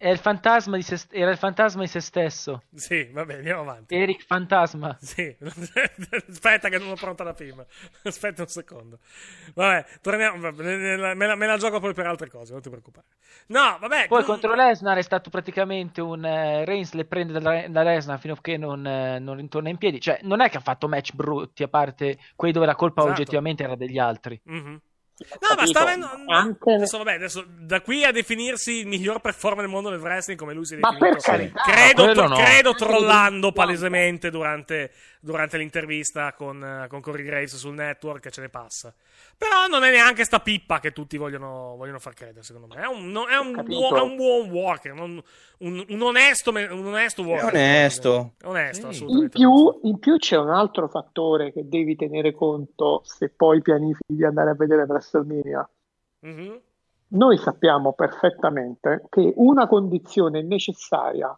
È 0.02 0.10
il 0.10 0.18
fantasma 0.18 0.78
di 0.78 0.82
se 0.82 1.00
era 1.12 1.30
il 1.30 1.38
fantasma 1.38 1.82
di 1.82 1.88
se 1.88 2.00
stesso. 2.00 2.64
Sì, 2.74 3.08
va 3.12 3.24
bene, 3.24 3.38
andiamo 3.38 3.62
avanti. 3.62 3.94
Eric 3.94 4.24
Fantasma. 4.26 4.98
Sì, 5.00 5.38
aspetta 6.28 6.70
che 6.70 6.80
non 6.80 6.88
l'ho 6.88 6.96
pronta 6.96 7.24
la 7.24 7.34
prima. 7.34 7.64
Aspetta 8.02 8.42
un 8.42 8.48
secondo. 8.48 8.98
Vabbè, 9.54 9.86
torniamo. 10.02 10.40
vabbè, 10.40 10.64
me 10.64 11.28
la, 11.28 11.36
me 11.36 11.46
la- 11.46 11.58
gioco 11.58 11.80
poi 11.80 11.94
per 11.94 12.08
altre 12.08 12.30
cose, 12.32 12.52
non 12.52 12.64
ti 12.64 12.70
preoccupare. 12.70 13.06
No, 13.48 13.78
vabbè. 13.80 14.08
Poi 14.08 14.24
mm, 14.24 14.26
contro 14.26 14.56
Lesnar 14.56 14.98
è 14.98 15.04
stato 15.04 15.30
praticamente 15.30 16.02
un 16.02 16.26
eh, 16.26 16.66
Reigns 16.66 16.94
le 16.94 17.06
prende 17.06 17.40
da, 17.40 17.68
da 17.68 17.84
Lesnar 17.84 18.20
fino 18.20 18.34
a 18.34 18.38
che 18.42 18.58
non, 18.58 18.84
eh, 18.88 19.20
non 19.20 19.36
ritorna 19.36 19.70
in 19.70 19.78
piedi. 19.78 20.02
Cioè, 20.02 20.22
non 20.24 20.42
è 20.42 20.50
che 20.50 20.58
ha 20.58 20.62
fatto 20.62 20.88
match 20.88 21.14
brutti, 21.14 21.62
a 21.62 21.68
parte 21.68 22.18
quelli 22.36 22.54
dove 22.54 22.66
la 22.66 22.74
colpa 22.76 23.02
Esatto. 23.02 23.22
oggettivamente 23.22 23.62
era 23.64 23.76
degli 23.76 24.00
altri. 24.00 24.42
mhm. 24.46 24.82
No, 25.40 25.56
ma 25.56 25.66
sta 25.66 25.82
avendo. 25.82 26.10
Anche- 26.28 26.74
Adesso, 26.74 26.98
vabbè, 26.98 27.14
adesso 27.14 27.46
da 27.60 27.82
qui 27.82 28.04
a 28.04 28.12
definirsi 28.12 28.80
il 28.80 28.88
miglior 28.88 29.20
performer 29.22 29.62
del 29.66 29.74
mondo 29.74 29.90
del 29.90 30.00
wrestling, 30.00 30.40
come 30.40 30.54
lui 30.54 30.66
si 30.66 30.76
è 30.76 30.78
Ma 30.80 30.92
definito. 30.92 31.16
per 31.16 31.24
carità, 31.24 31.62
credo, 31.64 32.28
no. 32.28 32.36
credo 32.36 32.74
trollando 32.74 33.52
palesemente 33.52 34.30
durante, 34.30 34.92
durante 35.22 35.58
l'intervista 35.58 36.34
con, 36.34 36.64
eh, 36.64 36.88
con 36.88 37.00
Corey 37.00 37.24
Graves 37.24 37.56
sul 37.56 37.76
network, 37.76 38.30
ce 38.30 38.42
ne 38.42 38.50
passa. 38.50 38.94
Però 39.38 39.68
non 39.68 39.84
è 39.84 39.92
neanche 39.92 40.24
sta 40.24 40.40
pippa 40.40 40.80
che 40.80 40.92
tutti 40.92 41.16
vogliono, 41.18 41.76
vogliono 41.78 42.00
far 42.00 42.14
credere, 42.14 42.44
secondo 42.44 42.68
me. 42.68 42.82
È 42.82 42.88
un, 42.88 43.12
no- 43.12 43.28
è 43.28 43.38
un, 43.38 43.64
buon, 43.64 43.96
è 43.96 44.02
un 44.02 44.16
buon 44.16 44.50
worker, 44.50 44.94
non- 44.94 45.22
un, 45.60 45.86
un 45.88 46.02
onesto, 46.02 46.50
un 46.50 46.86
onesto 46.86 47.22
worker. 47.22 47.54
onesto. 47.54 48.34
È 48.40 48.48
onesto, 48.48 48.92
Sì. 48.92 49.04
In 49.06 49.30
più, 49.30 49.80
in 49.84 50.00
più 50.00 50.18
c'è 50.18 50.38
un 50.38 50.50
altro 50.50 50.88
fattore 50.88 51.54
che 51.54 51.68
devi 51.68 51.96
tenere 51.96 52.34
conto 52.34 53.02
se 53.06 53.30
poi 53.30 53.62
pianifichi 53.62 54.16
di 54.16 54.26
andare 54.26 54.50
a 54.50 54.56
vedere 54.56 54.84
WrestleMania. 54.84 55.70
Mhm. 56.22 56.60
Noi 57.14 57.38
sappiamo 57.38 57.94
perfettamente 57.94 59.04
che 59.10 59.34
una 59.36 59.68
condizione 59.68 60.42
necessaria 60.42 61.38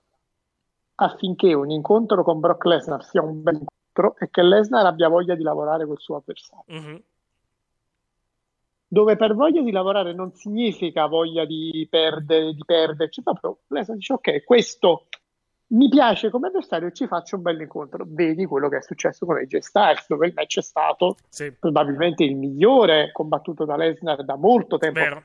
affinché 0.96 1.54
un 1.54 1.72
incontro 1.72 2.24
con 2.24 2.40
Brock 2.40 2.66
Lesnar 2.66 3.04
sia 3.04 3.24
un 3.24 3.42
bel 3.42 3.60
incontro 3.94 4.16
è 4.18 4.30
che 4.30 4.42
Lesnar 4.42 4.86
abbia 4.86 5.08
voglia 5.08 5.36
di 5.36 5.44
lavorare 5.44 5.86
col 5.86 6.00
suo 6.00 6.18
avversario. 6.18 6.66
Mhm. 6.68 7.04
Dove 8.88 9.16
per 9.16 9.34
voglia 9.34 9.62
di 9.62 9.72
lavorare 9.72 10.14
non 10.14 10.34
significa 10.34 11.08
voglia 11.08 11.46
di 11.46 11.88
perdere, 11.90 12.54
di 12.54 12.64
perderci, 12.64 13.24
proprio 13.24 13.60
Lesnar 13.68 13.98
dice 13.98 14.14
ok, 14.14 14.44
questo 14.44 15.08
mi 15.68 15.90
piace 15.90 16.30
come 16.30 16.48
avversario 16.48 16.90
e 16.90 16.94
ci 16.94 17.08
faccio 17.08 17.38
un 17.38 17.42
bel 17.42 17.60
incontro. 17.62 18.04
Vedi 18.08 18.46
quello 18.46 18.70
che 18.70 18.78
è 18.78 18.82
successo 18.84 19.26
con 19.26 19.38
AJ 19.38 19.58
Styles, 19.58 20.06
dove 20.08 20.28
il 20.28 20.34
match 20.36 20.60
è 20.60 20.62
stato 20.62 21.16
Sì, 21.28 21.52
probabilmente 21.54 22.24
il 22.24 22.36
migliore 22.36 23.12
combattuto 23.12 23.66
da 23.66 23.76
Lesnar 23.78 24.24
da 24.24 24.36
molto 24.36 24.78
tempo. 24.78 25.00
vero. 25.00 25.24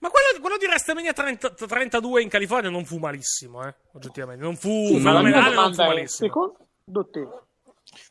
Ma 0.00 0.10
quello, 0.10 0.40
quello 0.40 0.56
di 0.58 0.66
WrestleMania 0.66 1.12
30 1.12 1.50
32 1.54 2.20
in 2.20 2.28
California 2.28 2.68
non 2.68 2.84
fu 2.84 2.98
malissimo, 2.98 3.64
eh, 3.64 3.74
oggettivamente. 3.92 4.42
Non 4.44 4.56
fu 4.56 4.68
Sì, 4.68 4.98
fenomenale, 4.98 5.54
non 5.54 5.72
fu 5.72 5.80
è, 5.80 5.86
malissimo. 5.86 6.28
secondo 6.28 7.08
te, 7.10 7.28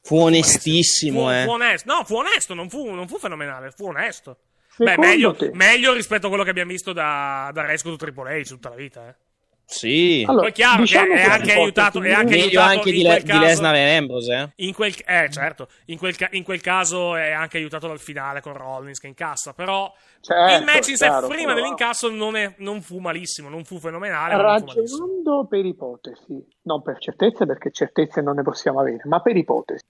Fu 0.01 0.17
onestissimo, 0.17 1.25
Fu, 1.25 1.29
eh. 1.29 1.43
fu 1.45 1.51
onesto. 1.51 1.93
No, 1.93 2.03
fu 2.03 2.15
onesto, 2.15 2.53
non 2.53 2.69
fu, 2.69 2.91
non 2.93 3.07
fu 3.07 3.17
fenomenale, 3.17 3.71
fu 3.71 3.85
onesto. 3.85 4.37
Beh, 4.77 4.97
meglio, 4.97 5.37
meglio 5.53 5.93
rispetto 5.93 6.25
a 6.25 6.29
quello 6.29 6.43
che 6.43 6.49
abbiamo 6.49 6.71
visto 6.71 6.91
da, 6.91 7.49
da 7.53 7.65
Rescue 7.65 7.91
to 7.91 7.97
Triple 7.97 8.41
H 8.41 8.47
tutta 8.47 8.69
la 8.69 8.75
vita, 8.75 9.07
eh. 9.07 9.15
Sì. 9.67 10.23
Allora, 10.27 10.41
Poi 10.43 10.51
è 10.51 10.53
chiaro 10.53 10.81
diciamo 10.81 11.13
che 11.13 11.21
è 11.21 11.23
che 11.25 11.29
anche 11.31 11.51
aiutato, 11.53 12.01
è 12.01 12.11
anche 12.11 12.35
Meglio 12.35 12.43
aiutato 12.43 12.69
anche 12.77 12.89
in 12.89 12.95
di, 12.95 13.01
quel 13.01 13.13
Le- 13.15 13.21
di 13.23 13.27
caso- 13.29 13.41
Lesnar 13.43 13.75
e 13.75 13.95
Ambrose, 13.95 14.33
eh. 14.35 14.49
In 14.65 14.73
quel, 14.73 14.93
eh, 15.05 15.29
certo, 15.31 15.67
in 15.85 15.97
quel, 15.97 16.15
in 16.31 16.43
quel 16.43 16.61
caso 16.61 17.15
è 17.15 17.31
anche 17.31 17.57
aiutato 17.57 17.87
dal 17.87 17.99
finale 17.99 18.41
con 18.41 18.53
Rollins 18.53 18.99
che 18.99 19.07
incassa, 19.07 19.53
però 19.53 19.91
Certo, 20.21 20.55
il 20.57 20.63
match 20.65 20.87
in 20.89 20.97
sé 20.97 21.05
chiaro, 21.07 21.27
prima 21.27 21.53
però- 21.53 21.55
dell'incasso 21.55 22.09
non, 22.11 22.35
è- 22.35 22.53
non 22.59 22.81
fu 22.81 22.99
malissimo, 22.99 23.49
non 23.49 23.63
fu 23.63 23.79
fenomenale, 23.79 24.35
ragionando 24.37 25.45
per 25.49 25.65
ipotesi, 25.65 26.45
non 26.63 26.81
per 26.83 26.99
certezze 26.99 27.45
perché 27.47 27.71
certezze 27.71 28.21
non 28.21 28.35
ne 28.35 28.43
possiamo 28.43 28.79
avere, 28.79 29.01
ma 29.05 29.19
per 29.21 29.35
ipotesi. 29.35 29.83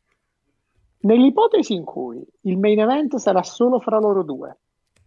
Nell'ipotesi 1.01 1.73
in 1.73 1.83
cui 1.83 2.25
il 2.41 2.57
main 2.57 2.79
event 2.79 3.17
sarà 3.17 3.43
solo 3.43 3.79
fra 3.79 3.99
loro 3.99 4.23
due, 4.23 4.57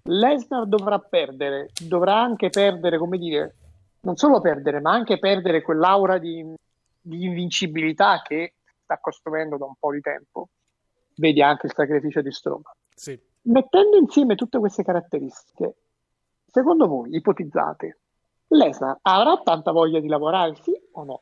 Lesnar 0.05 0.67
dovrà 0.67 0.99
perdere, 1.01 1.71
dovrà 1.81 2.21
anche 2.21 2.49
perdere, 2.51 2.99
come 2.99 3.19
dire, 3.19 3.55
non 4.01 4.17
solo 4.17 4.41
perdere, 4.41 4.81
ma 4.81 4.93
anche 4.93 5.19
perdere 5.19 5.63
quell'aura 5.63 6.19
di, 6.19 6.55
di 7.01 7.25
invincibilità 7.25 8.23
che 8.23 8.55
sta 8.83 8.99
costruendo 8.99 9.57
da 9.57 9.67
un 9.67 9.75
po' 9.79 9.93
di 9.93 10.01
tempo. 10.01 10.49
Vedi 11.17 11.43
anche 11.43 11.67
il 11.67 11.73
sacrificio 11.75 12.21
di 12.21 12.31
Strowman. 12.31 12.73
Sì. 12.95 13.19
Mettendo 13.43 13.97
insieme 13.97 14.35
tutte 14.35 14.59
queste 14.59 14.85
caratteristiche, 14.85 15.75
secondo 16.47 16.87
voi, 16.87 17.15
ipotizzate, 17.15 17.99
Lesnar 18.49 18.99
avrà 19.03 19.41
tanta 19.43 19.73
voglia 19.73 20.01
di 20.01 20.09
lavorare, 20.09 20.55
sì 20.63 20.73
o 20.93 21.05
no? 21.05 21.21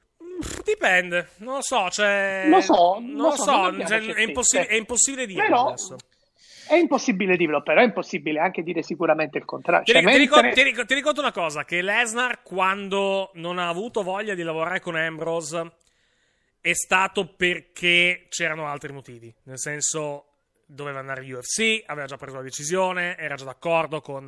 Dipende, 0.64 1.31
non 1.39 1.57
lo 1.57 1.62
so, 1.62 1.89
cioè... 1.89 2.47
Lo 2.49 2.61
so, 2.61 2.99
non 3.01 3.16
lo 3.16 3.31
so, 3.31 3.43
so, 3.43 3.70
non 3.70 3.87
cioè, 3.87 4.01
è, 4.01 4.22
impossibile, 4.22 4.68
è 4.68 4.74
impossibile 4.74 5.27
dirlo 5.27 5.43
Però- 5.43 5.66
adesso. 5.68 5.97
È 6.69 6.75
impossibile 6.75 7.37
dirlo, 7.37 7.62
però 7.62 7.81
è 7.81 7.85
impossibile 7.85 8.41
anche 8.41 8.62
dire 8.62 8.83
sicuramente 8.83 9.39
il 9.39 9.45
contrario. 9.45 9.85
Ti, 9.85 9.93
Cioè, 9.93 10.01
ti 10.01 10.05
mentre- 10.07 10.53
ti 10.53 10.62
ric- 10.62 10.85
ti 10.85 10.95
ricordo 10.95 11.21
una 11.21 11.33
cosa: 11.33 11.64
che 11.64 11.81
Lesnar, 11.83 12.43
quando 12.43 13.31
non 13.35 13.59
ha 13.59 13.69
avuto 13.69 14.03
voglia 14.03 14.35
di 14.35 14.43
lavorare 14.43 14.81
con 14.81 14.97
Ambrose, 14.97 15.73
è 16.61 16.73
stato 16.73 17.35
perché 17.35 18.27
c'erano 18.29 18.67
altri 18.67 18.93
motivi. 18.93 19.33
Nel 19.45 19.59
senso, 19.59 20.25
doveva 20.67 20.99
andare 20.99 21.21
UFC, 21.21 21.83
aveva 21.87 22.07
già 22.07 22.17
preso 22.17 22.37
la 22.37 22.43
decisione, 22.43 23.17
era 23.17 23.37
già 23.37 23.45
d'accordo 23.45 24.01
con, 24.01 24.25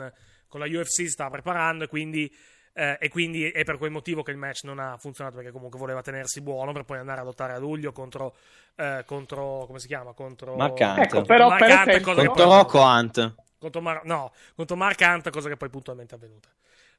con 0.47 0.61
la 0.61 0.67
UFC, 0.67 0.87
si 1.03 1.09
stava 1.09 1.31
preparando 1.31 1.85
e 1.85 1.89
quindi, 1.89 2.33
eh, 2.79 2.97
e 3.01 3.09
quindi 3.09 3.51
è 3.51 3.65
per 3.65 3.77
quel 3.77 3.91
motivo 3.91 4.23
che 4.23 4.31
il 4.31 4.37
match 4.37 4.63
non 4.63 4.79
ha 4.79 4.97
funzionato 4.99 5.35
perché 5.35 5.51
comunque 5.51 5.81
voleva 5.81 6.01
tenersi 6.01 6.41
buono 6.41 6.71
per 6.73 6.85
poi 6.85 6.99
andare 6.99 7.21
a 7.21 7.25
lottare 7.25 7.53
a 7.55 7.59
luglio 7.59 7.91
contro, 7.91 8.37
eh, 8.77 9.03
contro 9.05 9.65
come 9.67 9.81
si 9.81 9.89
chiama? 9.89 10.13
Contro 10.13 10.55
Mark 10.55 10.79
Hunt. 10.79 10.99
Ecco, 10.99 11.23
però 11.23 11.49
Mark 11.49 11.61
per 11.61 11.71
Hunt, 11.77 11.89
esempio- 11.89 12.15
Contro 12.15 12.33
poi- 12.33 12.45
Rocco 12.57 12.81
Hunt. 12.81 13.35
contro 13.59 13.81
Mar- 13.81 14.05
no, 14.05 14.33
contro 14.55 14.77
Mark 14.77 15.01
Hunt, 15.01 15.31
cosa 15.31 15.49
che 15.49 15.57
poi 15.57 15.69
puntualmente 15.71 16.15
è 16.15 16.19
avvenuta. 16.19 16.49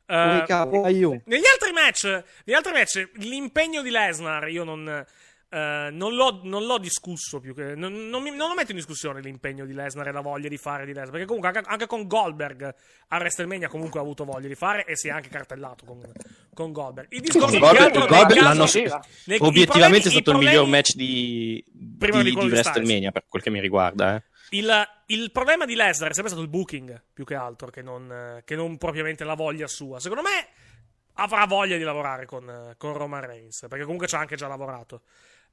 Eh, 0.05 0.43
Uh, 0.51 1.21
negli 1.25 1.45
altri 1.45 1.71
match, 1.71 2.03
negli 2.43 2.55
altri 2.55 2.71
match 2.73 3.09
l'impegno 3.17 3.81
di 3.83 3.91
Lesnar 3.91 4.49
io 4.49 4.63
non, 4.63 5.05
eh, 5.51 5.89
non, 5.91 6.13
l'ho, 6.13 6.41
non 6.43 6.65
l'ho 6.65 6.77
discusso 6.77 7.39
più 7.39 7.55
che 7.55 7.73
non, 7.75 8.07
non 8.09 8.21
mi- 8.21 8.35
non 8.35 8.49
lo 8.49 8.55
metto 8.55 8.71
in 8.71 8.77
discussione 8.77 9.19
l'impegno 9.19 9.65
di 9.65 9.73
Lesnar 9.73 10.07
e 10.07 10.11
la 10.11 10.21
voglia 10.21 10.47
di 10.47 10.57
fare 10.57 10.85
di 10.85 10.93
Lesnar 10.93 11.09
perché 11.09 11.25
comunque 11.25 11.49
anche, 11.49 11.61
anche 11.67 11.87
con 11.87 12.05
Goldberg 12.07 12.75
a 13.07 13.17
WrestleMania 13.17 13.67
comunque 13.67 13.99
ha 13.99 14.03
avuto 14.03 14.25
voglia 14.25 14.47
di 14.47 14.55
fare 14.55 14.85
e 14.85 14.95
si 14.95 15.07
è 15.07 15.11
anche 15.11 15.29
cartellato 15.29 15.85
con, 15.85 16.01
con 16.53 16.71
Goldberg 16.71 17.07
il 17.11 17.21
discorso 17.21 17.55
Il 17.55 17.61
più 17.61 17.69
che 17.69 17.89
Goldberg, 18.07 18.41
l'anno 18.41 18.65
i 18.65 19.37
obiettivamente 19.39 20.09
è 20.09 20.11
stato 20.11 20.31
il 20.31 20.37
miglior 20.37 20.67
match 20.67 20.93
di, 20.93 21.63
Prima 21.97 22.21
di, 22.21 22.29
di 22.29 22.39
di. 22.39 22.45
WrestleMania 22.45 23.11
per 23.11 23.25
quel 23.27 23.41
che 23.41 23.49
mi 23.49 23.59
riguarda. 23.59 24.15
Eh. 24.15 24.23
Il, 24.51 24.87
il 25.07 25.31
problema 25.31 25.65
di 25.65 25.75
Lesnar 25.75 26.11
è 26.11 26.13
sempre 26.13 26.31
stato 26.31 26.41
il 26.41 26.49
booking, 26.49 27.03
più 27.13 27.23
che 27.23 27.35
altro, 27.35 27.69
che 27.69 27.81
non, 27.81 28.41
che 28.45 28.55
non 28.55 28.77
propriamente 28.77 29.23
la 29.23 29.35
voglia 29.35 29.67
sua. 29.67 29.99
Secondo 29.99 30.23
me 30.23 30.47
avrà 31.13 31.45
voglia 31.45 31.77
di 31.77 31.83
lavorare 31.83 32.25
con, 32.25 32.73
con 32.77 32.93
Roman 32.93 33.25
Reigns, 33.25 33.65
perché 33.67 33.83
comunque 33.83 34.07
ci 34.07 34.15
ha 34.15 34.19
anche 34.19 34.35
già 34.35 34.47
lavorato. 34.47 35.01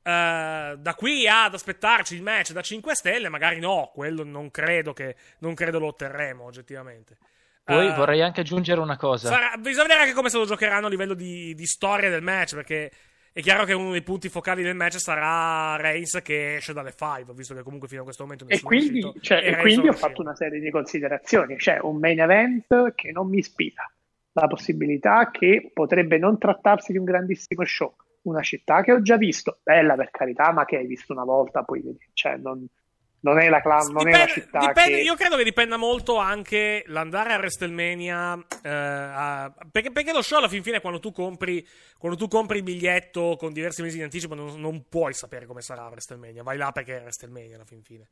Eh, 0.06 0.76
da 0.78 0.94
qui 0.94 1.26
ad 1.26 1.52
aspettarci 1.54 2.14
il 2.14 2.22
match 2.22 2.52
da 2.52 2.60
5 2.60 2.94
stelle, 2.94 3.28
magari 3.28 3.58
no, 3.58 3.90
quello 3.92 4.22
non 4.22 4.52
credo 4.52 4.92
che 4.92 5.16
non 5.40 5.54
credo 5.54 5.80
lo 5.80 5.86
otterremo 5.88 6.44
oggettivamente. 6.44 7.16
Poi 7.64 7.88
Eh, 7.88 7.94
vorrei 7.94 8.22
anche 8.22 8.42
aggiungere 8.42 8.78
una 8.80 8.96
cosa. 8.96 9.28
sarà- 9.28 9.56
bisogna 9.56 9.86
vedere 9.88 10.02
anche 10.02 10.14
come 10.14 10.28
se 10.28 10.38
lo 10.38 10.44
giocheranno 10.44 10.86
a 10.86 10.90
livello 10.90 11.14
di, 11.14 11.52
di 11.54 11.66
storia 11.66 12.08
del 12.08 12.22
match, 12.22 12.54
perché 12.54 12.90
è 13.32 13.40
chiaro 13.40 13.64
che 13.64 13.72
uno 13.72 13.90
dei 13.90 14.02
punti 14.02 14.28
focali 14.28 14.62
del 14.62 14.76
match 14.76 15.00
sarà 15.00 15.74
Reigns 15.76 16.20
che 16.22 16.54
esce 16.56 16.72
dalle 16.72 16.94
5, 16.96 17.34
visto 17.34 17.54
che 17.54 17.62
comunque 17.64 17.88
fino 17.88 18.02
a 18.02 18.04
questo 18.04 18.22
momento 18.22 18.44
E 18.44 18.48
nessuno 18.50 18.70
è 18.70 18.78
quindi, 18.78 18.98
uscito, 19.00 19.20
cioè, 19.20 19.38
e 19.38 19.48
e 19.50 19.56
quindi 19.56 19.88
ho 19.88 19.92
fatto 19.92 20.20
una 20.22 20.36
serie 20.36 20.60
di 20.60 20.70
considerazioni. 20.70 21.56
C'è 21.56 21.78
un 21.80 21.96
main 21.98 22.20
event 22.20 22.94
che 22.94 23.10
non 23.10 23.28
mi 23.28 23.38
ispira, 23.38 23.90
la 24.34 24.46
possibilità 24.46 25.30
che 25.32 25.68
potrebbe 25.74 26.16
non 26.18 26.38
trattarsi 26.38 26.92
di 26.92 26.98
un 26.98 27.04
grandissimo 27.04 27.64
show, 27.64 27.96
una 28.28 28.42
città 28.42 28.82
che 28.82 28.92
ho 28.92 29.02
già 29.02 29.16
visto, 29.16 29.58
bella 29.62 29.94
per 29.94 30.10
carità, 30.10 30.52
ma 30.52 30.64
che 30.64 30.76
hai 30.76 30.86
visto 30.86 31.12
una 31.12 31.24
volta, 31.24 31.62
poi 31.62 31.80
vedi, 31.82 31.98
cioè, 32.12 32.36
non, 32.36 32.66
non 33.20 33.38
è 33.38 33.48
la, 33.48 33.60
clan, 33.60 33.90
non 33.92 34.06
è 34.08 34.16
la 34.18 34.26
città 34.26 34.58
Dipende- 34.58 34.98
che... 34.98 35.02
Io 35.02 35.14
credo 35.16 35.36
che 35.36 35.44
dipenda 35.44 35.76
molto 35.76 36.16
anche 36.16 36.84
l'andare 36.86 37.32
a 37.32 37.38
WrestleMania. 37.38 38.46
eh, 38.62 38.68
a- 38.70 39.52
perché, 39.70 39.90
perché 39.90 40.12
lo 40.12 40.22
show 40.22 40.38
alla 40.38 40.48
fin 40.48 40.62
fine, 40.62 40.80
quando 40.80 41.00
tu 41.00 41.10
compri, 41.12 41.66
quando 41.98 42.16
tu 42.16 42.28
compri 42.28 42.58
il 42.58 42.62
biglietto 42.62 43.36
con 43.38 43.52
diversi 43.52 43.82
mesi 43.82 43.96
di 43.96 44.02
anticipo, 44.04 44.34
non, 44.34 44.60
non 44.60 44.84
puoi 44.88 45.12
sapere 45.14 45.46
come 45.46 45.60
sarà 45.60 45.86
WrestleMania. 45.86 46.42
Vai 46.42 46.56
là 46.56 46.70
perché 46.72 46.98
è 46.98 47.00
WrestleMania 47.00 47.56
alla 47.56 47.64
fin 47.64 47.82
fine. 47.82 48.08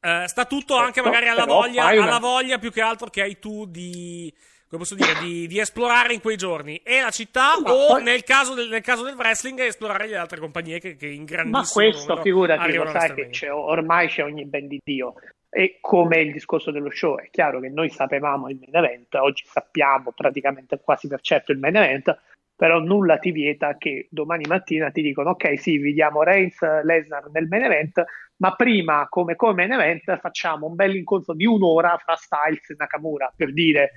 Eh, 0.00 0.24
sta 0.26 0.46
tutto 0.46 0.76
anche 0.76 0.94
Certo, 1.02 1.10
magari 1.10 1.28
alla 1.28 1.44
voglia, 1.44 1.92
una- 1.92 2.02
alla 2.04 2.18
voglia 2.18 2.58
più 2.58 2.70
che 2.72 2.80
altro 2.80 3.08
che 3.10 3.20
hai 3.22 3.38
tu 3.38 3.66
di. 3.66 4.34
Come 4.70 4.82
posso 4.82 4.94
dire? 4.94 5.18
Di, 5.20 5.48
di 5.48 5.58
esplorare 5.58 6.14
in 6.14 6.20
quei 6.20 6.36
giorni. 6.36 6.76
E 6.84 7.00
la 7.00 7.10
città, 7.10 7.60
Ma 7.60 7.72
o 7.72 7.86
poi- 7.88 8.04
nel, 8.04 8.22
caso 8.22 8.54
del, 8.54 8.68
nel 8.68 8.82
caso 8.82 9.02
del 9.02 9.16
wrestling, 9.16 9.58
esplorare 9.58 10.06
le 10.06 10.16
altre 10.16 10.38
compagnie 10.38 10.78
che, 10.78 10.94
che 10.94 11.08
in 11.08 11.24
grandissimo 11.24 11.58
Ma 11.58 11.68
questo, 11.72 12.16
figurati, 12.22 12.72
lo 12.74 12.88
sai 12.88 13.12
che 13.12 13.28
c'è, 13.30 13.52
ormai 13.52 14.06
c'è 14.06 14.22
ogni 14.22 14.44
ben 14.44 14.68
di 14.68 14.80
Dio. 14.80 15.14
E 15.48 15.78
come 15.80 16.20
il 16.20 16.30
discorso 16.30 16.70
dello 16.70 16.90
show, 16.92 17.18
è 17.18 17.28
chiaro 17.30 17.58
che 17.58 17.68
noi 17.68 17.90
sapevamo 17.90 18.48
il 18.48 18.60
main 18.60 18.84
event, 18.84 19.12
oggi 19.16 19.42
sappiamo 19.44 20.12
praticamente 20.12 20.78
quasi 20.80 21.08
per 21.08 21.20
certo 21.20 21.50
il 21.50 21.58
main 21.58 21.74
event, 21.74 22.16
però 22.54 22.78
nulla 22.78 23.18
ti 23.18 23.32
vieta 23.32 23.76
che 23.76 24.06
domani 24.08 24.44
mattina 24.46 24.92
ti 24.92 25.02
dicono 25.02 25.30
ok 25.30 25.58
sì, 25.58 25.78
vi 25.78 25.92
diamo 25.92 26.22
Reigns, 26.22 26.60
Lesnar 26.84 27.28
nel 27.32 27.48
main 27.48 27.64
event, 27.64 28.04
ma 28.36 28.54
prima 28.54 29.08
come 29.08 29.34
come 29.34 29.66
main 29.66 29.72
event 29.72 30.20
facciamo 30.20 30.68
un 30.68 30.76
bel 30.76 30.94
incontro 30.94 31.34
di 31.34 31.46
un'ora 31.46 31.98
fra 31.98 32.14
Styles 32.14 32.70
e 32.70 32.76
Nakamura, 32.78 33.32
per 33.34 33.52
dire... 33.52 33.90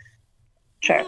Cioè, 0.84 1.05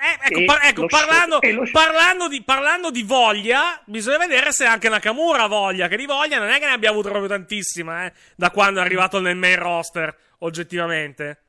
Ecco, 0.00 0.38
e 0.38 0.44
par- 0.44 0.64
ecco, 0.64 0.88
show- 0.88 0.88
parlando, 0.88 1.38
parlando 1.72 2.28
di, 2.28 2.42
parlando 2.42 2.90
di 2.90 3.02
voglia, 3.02 3.78
bisogna 3.84 4.18
vedere 4.18 4.52
se 4.52 4.64
anche 4.64 4.88
Nakamura 4.88 5.42
ha 5.42 5.48
voglia. 5.48 5.86
Che 5.88 5.96
di 5.96 6.06
voglia 6.06 6.38
non 6.38 6.48
è 6.48 6.58
che 6.58 6.66
ne 6.66 6.72
abbia 6.72 6.88
avuto 6.88 7.08
proprio 7.08 7.28
tantissima, 7.28 8.06
eh, 8.06 8.12
da 8.36 8.50
quando 8.50 8.80
è 8.80 8.84
arrivato 8.84 9.20
nel 9.20 9.36
main 9.36 9.58
roster, 9.58 10.16
oggettivamente. 10.38 11.42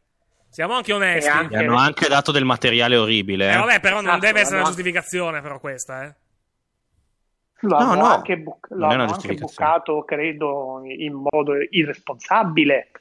Siamo 0.49 0.73
anche 0.73 0.91
onesti. 0.91 1.29
Gli 1.47 1.55
hanno 1.55 1.77
anche 1.77 2.07
dato 2.09 2.31
del 2.31 2.43
materiale 2.43 2.97
orribile. 2.97 3.49
Eh, 3.49 3.53
eh. 3.53 3.57
vabbè, 3.57 3.79
però 3.79 3.97
non 4.01 4.07
Esatto, 4.07 4.25
deve 4.25 4.39
essere 4.41 4.57
una 4.57 4.65
giustificazione, 4.65 5.41
però, 5.41 5.59
questa, 5.59 6.03
eh. 6.03 6.15
Lo 7.61 7.77
No, 7.77 7.93
no, 7.93 8.05
anche, 8.05 8.37
bu- 8.37 8.57
lo 8.69 8.75
non 8.77 8.91
è 8.91 8.93
una 8.95 9.03
hanno 9.03 9.13
anche 9.13 9.33
bucato, 9.35 10.03
credo, 10.03 10.81
in 10.85 11.13
modo 11.13 11.53
irresponsabile. 11.69 12.91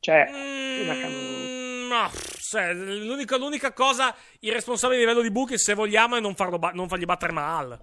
Cioè, 0.00 0.30
Mm, 0.30 1.47
no, 1.88 2.10
cioè, 2.40 2.72
l'unica, 2.72 3.36
l'unica 3.36 3.72
cosa 3.72 4.14
irresponsabile 4.40 4.98
a 4.98 5.04
livello 5.04 5.22
di 5.22 5.30
buchi, 5.30 5.58
se 5.58 5.74
vogliamo, 5.74 6.16
è 6.16 6.20
non, 6.20 6.34
farlo 6.34 6.58
ba- 6.58 6.70
non 6.72 6.88
fargli 6.88 7.04
battere 7.04 7.32
Mahal. 7.32 7.78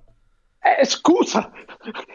eh, 0.60 0.86
scusa, 0.86 1.52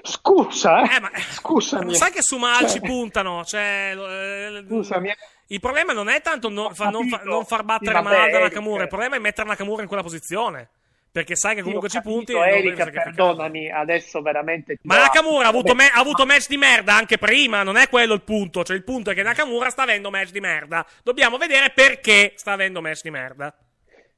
scusa, 0.02 0.82
eh. 0.82 0.96
Eh, 0.96 1.00
ma 1.00 1.10
scusami. 1.18 1.94
sai 1.94 2.10
che 2.10 2.22
su 2.22 2.36
Mahal 2.38 2.60
Cioè, 2.62 2.68
ci 2.70 2.80
puntano? 2.80 3.44
Cioè, 3.44 3.92
eh, 3.96 4.64
Scusami. 4.66 5.12
il 5.48 5.60
problema 5.60 5.92
non 5.92 6.08
è 6.08 6.20
tanto 6.20 6.48
non, 6.48 6.74
fa- 6.74 6.90
non 6.90 7.08
fa- 7.08 7.22
non 7.24 7.44
far 7.44 7.62
battere 7.64 7.96
Sì, 7.96 8.02
Mahal 8.02 8.30
da. 8.30 8.38
Nakamura, 8.40 8.82
il 8.82 8.88
problema 8.88 9.16
è 9.16 9.18
mettere 9.18 9.46
Nakamura 9.48 9.82
in 9.82 9.88
quella 9.88 10.02
posizione. 10.02 10.70
Perché 11.12 11.34
sai 11.34 11.52
che 11.54 11.60
Sì, 11.60 11.64
comunque 11.64 11.88
ci 11.88 12.00
punti. 12.00 12.32
e 12.32 12.36
sacrificare. 12.36 12.90
perdonami, 12.90 13.68
adesso 13.68 14.22
veramente... 14.22 14.78
Ma 14.82 14.98
Nakamura 14.98 15.46
ha 15.46 15.48
avuto, 15.48 15.74
me- 15.74 15.88
ha 15.88 15.98
avuto 15.98 16.24
match 16.24 16.46
di 16.48 16.56
merda 16.56 16.94
anche 16.94 17.18
prima, 17.18 17.64
non 17.64 17.76
è 17.76 17.88
quello 17.88 18.14
il 18.14 18.22
punto. 18.22 18.62
Cioè, 18.62 18.76
il 18.76 18.84
punto 18.84 19.10
è 19.10 19.14
che 19.14 19.22
Nakamura 19.24 19.70
sta 19.70 19.82
avendo 19.82 20.10
match 20.10 20.30
di 20.30 20.40
merda. 20.40 20.86
Dobbiamo 21.02 21.36
vedere 21.36 21.72
perché 21.74 22.32
sta 22.36 22.52
avendo 22.52 22.80
match 22.80 23.02
di 23.02 23.10
merda. 23.10 23.52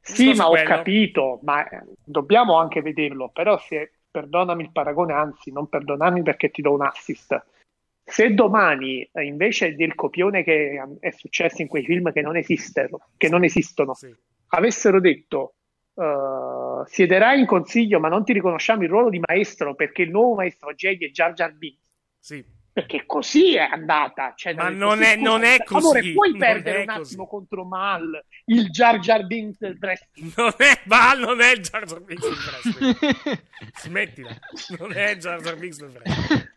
Sì, 0.00 0.34
ma 0.34 0.48
ho 0.48 0.50
quello? 0.50 0.68
capito, 0.68 1.38
ma 1.42 1.66
eh, 1.66 1.82
dobbiamo 2.04 2.58
anche 2.58 2.82
vederlo. 2.82 3.30
Però 3.30 3.58
se, 3.58 3.92
perdonami 4.10 4.64
il 4.64 4.72
paragone, 4.72 5.14
anzi, 5.14 5.50
non 5.50 5.68
perdonarmi 5.68 6.22
perché 6.22 6.50
ti 6.50 6.60
do 6.60 6.72
un 6.72 6.82
assist. 6.82 7.42
Se 8.04 8.34
domani, 8.34 9.08
eh, 9.12 9.24
invece 9.24 9.76
del 9.76 9.94
copione 9.94 10.42
che 10.42 10.82
è 10.98 11.10
successo 11.12 11.62
in 11.62 11.68
quei 11.68 11.84
film 11.84 12.12
che 12.12 12.20
non 12.20 12.36
esistono, 12.36 13.00
che 13.16 13.28
non 13.30 13.44
esistono 13.44 13.94
avessero 14.48 15.00
detto 15.00 15.54
eh, 16.82 16.88
siederai 16.88 17.40
in 17.40 17.46
consiglio, 17.46 17.98
ma 18.00 18.08
non 18.08 18.24
ti 18.24 18.32
riconosciamo 18.32 18.82
il 18.82 18.88
ruolo 18.88 19.08
di 19.10 19.20
maestro 19.26 19.74
perché 19.74 20.02
il 20.02 20.10
nuovo 20.10 20.34
maestro 20.34 20.72
Jedi 20.74 21.06
è 21.06 21.10
Jar 21.10 21.32
Jar 21.32 21.52
Binks. 21.54 21.80
Sì. 22.18 22.44
Perché 22.72 23.04
così 23.04 23.54
è 23.56 23.68
andata. 23.70 24.32
Cioè, 24.34 24.54
Ma 24.54 24.70
non 24.70 24.96
sì, 24.98 25.02
è- 25.04 25.14
scusa, 25.16 25.28
non 25.28 25.44
è 25.44 25.62
così, 25.62 26.12
puoi 26.12 26.30
non 26.30 26.38
perdere 26.38 26.78
è 26.78 26.80
un 26.80 26.86
così. 26.96 27.00
attimo 27.12 27.26
contro 27.26 27.64
Mal, 27.64 28.24
il 28.46 28.70
Jar 28.70 28.98
Jar 28.98 29.26
Binks 29.26 29.58
del 29.58 29.76
wrestling. 29.78 30.32
Non 30.36 30.52
è 30.56 30.80
Mahal, 30.84 31.20
non 31.20 31.40
è 31.42 31.52
il 31.52 31.60
Jar 31.60 31.84
Jar 31.84 32.00
Binks 32.00 32.22
del 32.24 32.38
wrestling. 32.38 33.42
Smettila. 33.76 34.30
Non 34.78 34.92
è 34.94 35.10
il 35.10 35.18
Jar 35.18 35.40
Jar 35.42 35.56
Binks 35.56 35.78
del 35.80 35.90
wrestling. 35.90 36.50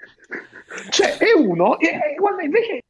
Cioè, 0.89 1.17
è 1.17 1.31
uno, 1.37 1.79
e, 1.79 1.87
e 1.87 2.15
guarda, 2.15 2.43
invece 2.43 2.84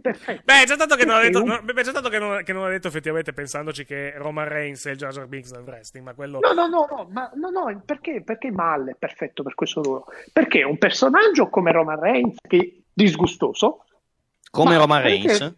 perfetto. 0.00 0.42
Beh, 0.44 0.62
è 0.62 0.66
già 0.66 0.76
tanto 0.76 0.96
che 0.96 1.04
non 1.04 1.16
ha 1.16 1.20
detto, 1.20 1.42
un- 1.42 1.60
beh, 1.64 1.82
già 1.82 1.92
tanto 1.92 2.08
che 2.08 2.18
non, 2.18 2.42
che 2.42 2.52
non 2.52 2.64
ha 2.64 2.68
detto 2.68 2.88
effettivamente 2.88 3.32
pensandoci 3.32 3.84
che 3.84 4.12
Roman 4.16 4.48
Reigns 4.48 4.86
è 4.86 4.90
il 4.90 4.96
Jar 4.96 5.12
Jar 5.12 5.26
Binks 5.26 5.52
del 5.52 5.62
wrestling, 5.62 6.04
ma 6.06 6.14
quello... 6.14 6.38
No, 6.40 6.52
no, 6.52 6.66
no, 6.68 6.86
no, 6.90 7.08
ma 7.10 7.30
no, 7.34 7.50
no, 7.50 7.82
perché, 7.84 8.22
perché 8.22 8.50
Mal 8.50 8.88
è 8.88 8.96
perfetto 8.98 9.42
per 9.42 9.54
questo 9.54 9.82
ruolo? 9.82 10.06
Perché 10.32 10.60
è 10.60 10.64
un 10.64 10.78
personaggio 10.78 11.48
come 11.48 11.72
Roman 11.72 11.98
Reigns 12.00 12.36
che 12.46 12.56
è 12.58 12.80
disgustoso. 12.92 13.84
Come 14.50 14.74
Ma 14.74 14.78
Roman 14.78 15.02
perché- 15.02 15.26
Reigns. 15.26 15.54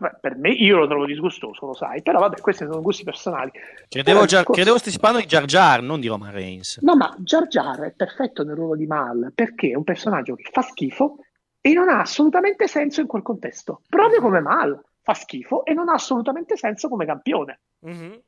Beh, 0.00 0.16
per 0.18 0.34
me 0.36 0.48
io 0.48 0.78
lo 0.78 0.86
trovo 0.86 1.04
disgustoso, 1.04 1.66
lo 1.66 1.74
sai, 1.74 2.00
però 2.00 2.20
vabbè, 2.20 2.40
questi 2.40 2.64
sono 2.64 2.80
gusti 2.80 3.04
personali. 3.04 3.50
Credevo, 3.86 4.22
il 4.22 4.26
Jar- 4.28 4.38
discorso- 4.38 4.52
credevo 4.52 4.78
stessi 4.78 4.98
parlando 4.98 5.26
di 5.26 5.30
Jar 5.30 5.44
Jar, 5.44 5.82
non 5.82 6.00
di 6.00 6.08
Roman 6.08 6.30
Reigns. 6.32 6.78
No, 6.80 6.96
ma 6.96 7.14
Jar 7.18 7.46
Jar 7.48 7.80
è 7.80 7.90
perfetto 7.92 8.42
nel 8.42 8.54
ruolo 8.54 8.76
di 8.76 8.86
Mal 8.86 9.30
perché 9.34 9.68
è 9.72 9.74
un 9.74 9.84
personaggio 9.84 10.36
che 10.36 10.48
fa 10.50 10.62
schifo 10.62 11.18
e 11.60 11.72
non 11.72 11.88
ha 11.88 12.00
assolutamente 12.00 12.66
senso 12.68 13.00
in 13.00 13.06
quel 13.06 13.22
contesto. 13.22 13.82
Proprio 13.88 14.20
come 14.20 14.40
Mal 14.40 14.80
fa 15.02 15.14
schifo 15.14 15.64
e 15.64 15.72
non 15.74 15.88
ha 15.88 15.94
assolutamente 15.94 16.56
senso 16.56 16.88
come 16.88 17.04
campione. 17.06 17.60
Mhm. 17.80 18.20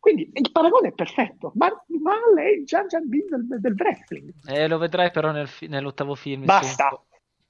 Quindi 0.00 0.30
il 0.32 0.50
paragone 0.52 0.88
è 0.88 0.92
perfetto. 0.92 1.52
Ma 1.56 1.66
Mal 2.00 2.36
è 2.38 2.48
il 2.50 2.64
Jar 2.64 2.86
Jar 2.86 3.02
Binks 3.04 3.36
del, 3.36 3.60
del 3.60 3.74
wrestling. 3.76 4.32
Eh, 4.46 4.68
lo 4.68 4.78
vedrai 4.78 5.10
però 5.10 5.32
nel 5.32 5.48
fi- 5.48 5.66
nell'ottavo 5.66 6.14
film. 6.14 6.44
Basta. 6.44 7.00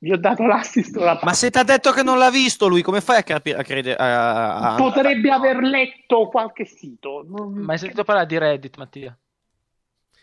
Vi 0.01 0.13
ho 0.13 0.17
dato 0.17 0.45
l'assist. 0.47 0.97
ora 0.97 1.19
Ma 1.23 1.33
se 1.35 1.51
ti 1.51 1.59
ha 1.59 1.65
detto 1.65 1.91
che 1.91 2.03
non 2.05 2.19
l'ha 2.19 2.31
visto 2.31 2.69
lui, 2.69 2.83
come 2.83 3.01
fai 3.01 3.19
a 3.19 3.23
capire? 3.23 3.59
A 3.59 3.63
credere, 3.65 3.97
a- 3.97 4.75
a- 4.75 4.75
Potrebbe 4.77 5.31
aver 5.31 5.57
letto 5.59 6.29
qualche 6.29 6.65
sito. 6.65 7.25
Non- 7.29 7.53
Ma 7.53 7.73
hai 7.73 7.79
sentito 7.79 8.05
parlare 8.05 8.27
di 8.27 8.39
Reddit, 8.39 8.77
Mattia? 8.79 9.17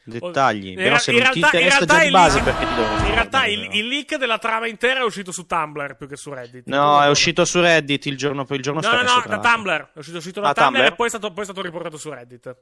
Dettagli? 0.05 0.67
In, 0.69 0.75
Però 0.75 0.97
se 0.97 1.11
in 1.11 1.17
non 1.17 1.31
ti 1.31 1.39
realtà, 1.39 1.57
in 1.57 1.63
interessa 1.63 1.85
già 1.85 1.99
di 1.99 2.05
il 2.05 2.11
base, 2.11 2.41
leak- 2.41 2.57
perché 2.57 2.65
ti 2.65 2.73
devo 2.75 2.95
in 3.07 3.13
realtà 3.13 3.45
il, 3.45 3.67
il 3.71 3.87
leak 3.87 4.15
della 4.17 4.37
trama 4.37 4.67
intera 4.67 4.99
è 4.99 5.03
uscito 5.03 5.31
su 5.31 5.45
Tumblr 5.45 5.95
più 5.95 6.07
che 6.07 6.15
su 6.15 6.31
Reddit. 6.33 6.67
No, 6.67 7.01
è 7.01 7.09
uscito 7.09 7.45
su 7.45 7.59
Reddit 7.61 8.05
il 8.05 8.17
giorno, 8.17 8.45
il 8.49 8.61
giorno 8.61 8.79
No, 8.81 8.91
no, 8.91 9.01
no, 9.01 9.23
da. 9.27 9.39
Tumblr. 9.39 9.89
È 9.93 9.97
uscito, 9.99 10.17
uscito 10.17 10.41
da 10.41 10.49
Ah, 10.49 10.53
Tumblr, 10.53 10.73
Tumblr? 10.77 10.91
e 10.91 10.95
poi 10.95 11.05
è, 11.07 11.09
stato, 11.09 11.31
poi 11.31 11.41
è 11.41 11.45
stato 11.45 11.61
riportato 11.61 11.97
su 11.97 12.09
Reddit. 12.09 12.55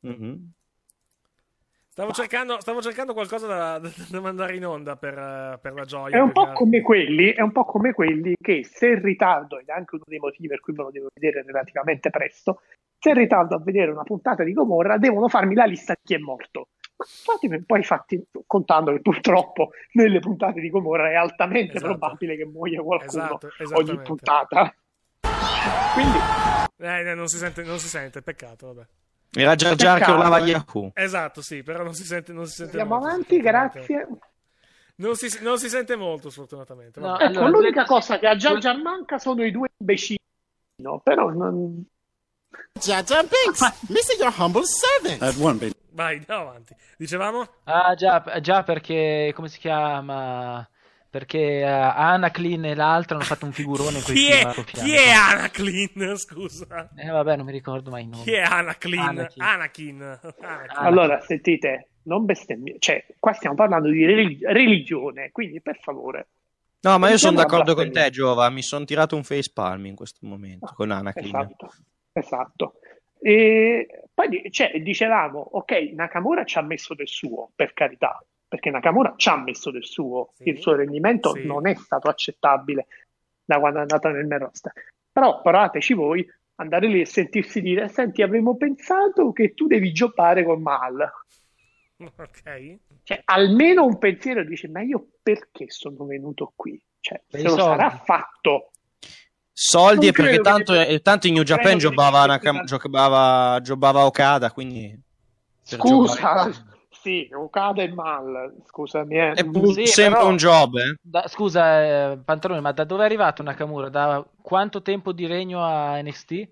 Mhm. 0.00 0.50
Stavo, 1.88 2.12
cercando, 2.12 2.60
stavo 2.60 2.82
cercando 2.82 3.14
qualcosa 3.14 3.46
da, 3.46 3.78
da- 3.78 3.90
da 4.10 4.20
mandare 4.20 4.54
in 4.56 4.66
onda 4.66 4.96
per, 4.96 5.58
per 5.62 5.72
la 5.72 5.84
gioia. 5.86 6.18
È 6.18 6.20
un 6.20 6.30
po' 6.32 6.52
come 6.52 6.82
quelli, 6.82 7.32
è 7.32 7.40
un 7.40 7.52
po' 7.52 7.64
come 7.64 7.94
quelli 7.94 8.34
che 8.38 8.64
se 8.70 8.88
in 8.88 9.00
ritardo, 9.02 9.58
ed 9.58 9.68
è 9.68 9.72
anche 9.72 9.94
uno 9.94 10.04
dei 10.06 10.18
motivi 10.18 10.48
per 10.48 10.60
cui 10.60 10.74
me 10.74 10.82
lo 10.82 10.90
devo 10.90 11.08
vedere 11.14 11.42
relativamente 11.42 12.10
presto, 12.10 12.60
se 12.98 13.08
in 13.10 13.16
ritardo 13.16 13.54
a 13.54 13.60
vedere 13.60 13.92
una 13.92 14.02
puntata 14.02 14.44
di 14.44 14.52
Gomorra 14.52 14.98
devono 14.98 15.28
farmi 15.28 15.54
la 15.54 15.64
lista 15.64 15.94
di 15.94 16.00
chi 16.04 16.14
è 16.14 16.18
morto. 16.18 16.68
Poi 17.66 17.82
fatti 17.82 18.26
contando 18.46 18.92
che 18.92 19.00
purtroppo 19.00 19.70
nelle 19.92 20.18
puntate 20.18 20.60
di 20.60 20.70
Gomorra 20.70 21.10
è 21.10 21.14
altamente 21.14 21.76
Esatto. 21.76 21.96
probabile 21.96 22.36
che 22.36 22.46
muoia 22.46 22.80
qualcuno 22.80 23.38
Esatto, 23.38 23.48
ogni 23.74 24.00
puntata. 24.02 24.74
Quindi 25.92 26.18
Eh, 26.78 27.10
eh, 27.10 27.14
non, 27.14 27.26
si 27.26 27.36
sente, 27.36 27.62
non 27.62 27.78
si 27.78 27.88
sente, 27.88 28.22
peccato, 28.22 28.66
vabbè. 28.66 28.86
Era 29.32 29.54
Jar 29.54 29.74
Jar 29.74 30.02
che 30.02 30.10
urlava 30.10 30.38
eh. 30.38 30.44
Yahoo. 30.44 30.90
Esatto, 30.94 31.42
sì, 31.42 31.62
però 31.62 31.82
non 31.82 31.92
si 31.92 32.04
sente, 32.04 32.32
non 32.32 32.46
si 32.46 32.56
sente 32.56 32.78
andiamo 32.78 32.94
molto, 33.00 33.14
avanti, 33.14 33.40
grazie. 33.40 34.08
Non 34.96 35.14
si, 35.14 35.42
non 35.42 35.58
si 35.58 35.68
sente 35.68 35.94
molto, 35.96 36.30
sfortunatamente. 36.30 37.00
No. 37.00 37.18
Ecco, 37.18 37.24
allora, 37.40 37.48
l'unica 37.48 37.82
due- 37.82 37.94
cosa 37.94 38.18
che 38.18 38.26
a 38.26 38.36
Jar 38.36 38.56
Jar 38.58 38.80
manca 38.80 39.18
sono 39.18 39.44
i 39.44 39.50
due 39.50 39.68
imbecilli, 39.76 40.18
no? 40.82 41.00
però 41.00 41.28
non... 41.30 41.84
Jar 42.80 43.02
Binks, 43.04 43.88
listen 43.88 44.16
your 44.18 44.32
humble 44.38 44.62
servant. 44.64 45.74
Vai, 45.92 46.18
andiamo 46.18 46.50
avanti. 46.50 46.74
Dicevamo? 46.98 47.46
Ah, 47.64 47.94
già, 47.94 48.22
già 48.40 48.62
perché, 48.62 49.32
come 49.34 49.48
si 49.48 49.58
chiama? 49.58 50.68
Perché 51.08 51.60
eh, 51.60 51.64
Anaclin 51.64 52.66
e 52.66 52.74
l'altro 52.74 53.16
hanno 53.16 53.24
fatto 53.24 53.46
un 53.46 53.52
figurone 53.52 53.96
in 53.96 54.04
Chi 54.04 54.12
film 54.12 54.50
è, 54.50 54.64
chi 54.64 54.92
è 54.92 55.10
Anaclin? 55.10 56.12
Scusa. 56.18 56.90
Eh, 56.94 57.08
vabbè, 57.08 57.36
non 57.36 57.46
mi 57.46 57.52
ricordo 57.52 57.90
mai 57.90 58.02
il 58.02 58.08
nome. 58.08 58.24
Chi 58.24 58.32
è 58.32 58.42
Anaclin? 58.42 59.00
Anakin. 59.00 59.42
Anakin. 59.42 60.02
Anakin. 60.02 60.76
Allora, 60.76 61.18
sentite, 61.22 61.88
non 62.02 62.26
bestemmiate, 62.26 62.78
cioè, 62.78 63.06
qua 63.18 63.32
stiamo 63.32 63.56
parlando 63.56 63.88
di 63.88 64.04
relig- 64.04 64.44
religione, 64.44 65.30
quindi 65.32 65.62
per 65.62 65.78
favore. 65.80 66.28
No, 66.80 66.98
ma 66.98 67.08
io 67.08 67.16
sono 67.16 67.38
d'accordo 67.38 67.74
con 67.74 67.90
te, 67.90 68.10
Giova. 68.10 68.50
Mi 68.50 68.62
sono 68.62 68.84
tirato 68.84 69.16
un 69.16 69.24
facepalm 69.24 69.86
in 69.86 69.94
questo 69.94 70.18
momento 70.26 70.70
con 70.74 70.90
Anakin. 70.90 71.24
Esatto, 71.24 71.72
esatto. 72.18 72.74
E 73.18 74.04
poi 74.12 74.50
cioè, 74.50 74.80
dicevamo, 74.80 75.38
ok, 75.40 75.72
Nakamura 75.94 76.44
ci 76.44 76.58
ha 76.58 76.62
messo 76.62 76.94
del 76.94 77.08
suo, 77.08 77.50
per 77.54 77.72
carità, 77.72 78.22
perché 78.46 78.70
Nakamura 78.70 79.14
ci 79.16 79.28
ha 79.28 79.36
messo 79.36 79.70
del 79.70 79.84
suo, 79.84 80.32
Sì. 80.34 80.48
il 80.50 80.58
suo 80.60 80.74
rendimento 80.76 81.32
Sì. 81.32 81.44
non 81.46 81.66
è 81.66 81.74
stato 81.74 82.08
accettabile 82.08 82.86
da 83.44 83.58
quando 83.58 83.78
è 83.78 83.82
andato 83.82 84.08
nel 84.08 84.26
main 84.26 84.40
roster. 84.42 84.72
Però 85.12 85.40
provateci 85.40 85.94
voi 85.94 86.26
andare 86.56 86.86
lì 86.88 87.00
e 87.00 87.06
sentirsi 87.06 87.60
dire 87.60 87.88
senti 87.88 88.22
avremmo 88.22 88.56
pensato 88.56 89.32
che 89.32 89.52
tu 89.54 89.66
devi 89.66 89.92
giocare 89.92 90.42
con 90.44 90.62
Mal 90.62 91.10
Ok. 92.16 92.78
cioè, 93.02 93.20
almeno 93.24 93.84
un 93.84 93.98
pensiero 93.98 94.42
dice 94.44 94.68
ma 94.68 94.80
io 94.82 95.06
perché 95.22 95.66
sono 95.70 96.04
venuto 96.06 96.52
qui 96.56 96.80
cioè, 97.00 97.22
Per 97.28 97.40
se 97.40 97.46
lo 97.48 97.56
soldi. 97.56 97.70
sarà 97.80 97.90
fatto 97.90 98.70
Soldi 99.58 100.00
Non 100.00 100.08
e 100.08 100.12
perché 100.12 100.40
credo 100.40 100.42
che- 100.42 100.64
tanto, 100.76 101.00
tanto 101.02 101.26
in 101.28 101.32
New 101.32 101.42
Japan 101.42 101.78
giocava, 101.78 102.26
Nakam- 102.26 102.64
giocava, 102.64 103.58
giocava 103.62 104.04
Okada, 104.04 104.52
quindi... 104.52 105.00
scusa 105.62 106.14
giocare- 106.14 106.52
sì 106.90 107.26
Okada 107.32 107.82
e 107.82 107.88
Mal 107.88 108.54
scusami 108.66 109.16
eh. 109.16 109.30
È 109.32 109.44
pur 109.46 109.72
Sì, 109.72 109.86
sempre 109.86 110.18
però- 110.18 110.28
un 110.28 110.36
job, 110.36 110.74
eh. 110.76 110.96
Da- 111.00 111.26
scusa, 111.28 112.10
eh, 112.12 112.18
Pantalone, 112.22 112.60
ma 112.60 112.72
da 112.72 112.84
dove 112.84 113.02
è 113.02 113.06
arrivato 113.06 113.42
Nakamura? 113.42 113.88
Da 113.88 114.22
quanto 114.42 114.82
tempo 114.82 115.12
di 115.12 115.26
regno 115.26 115.62
a 115.64 115.98
NXT? 116.02 116.48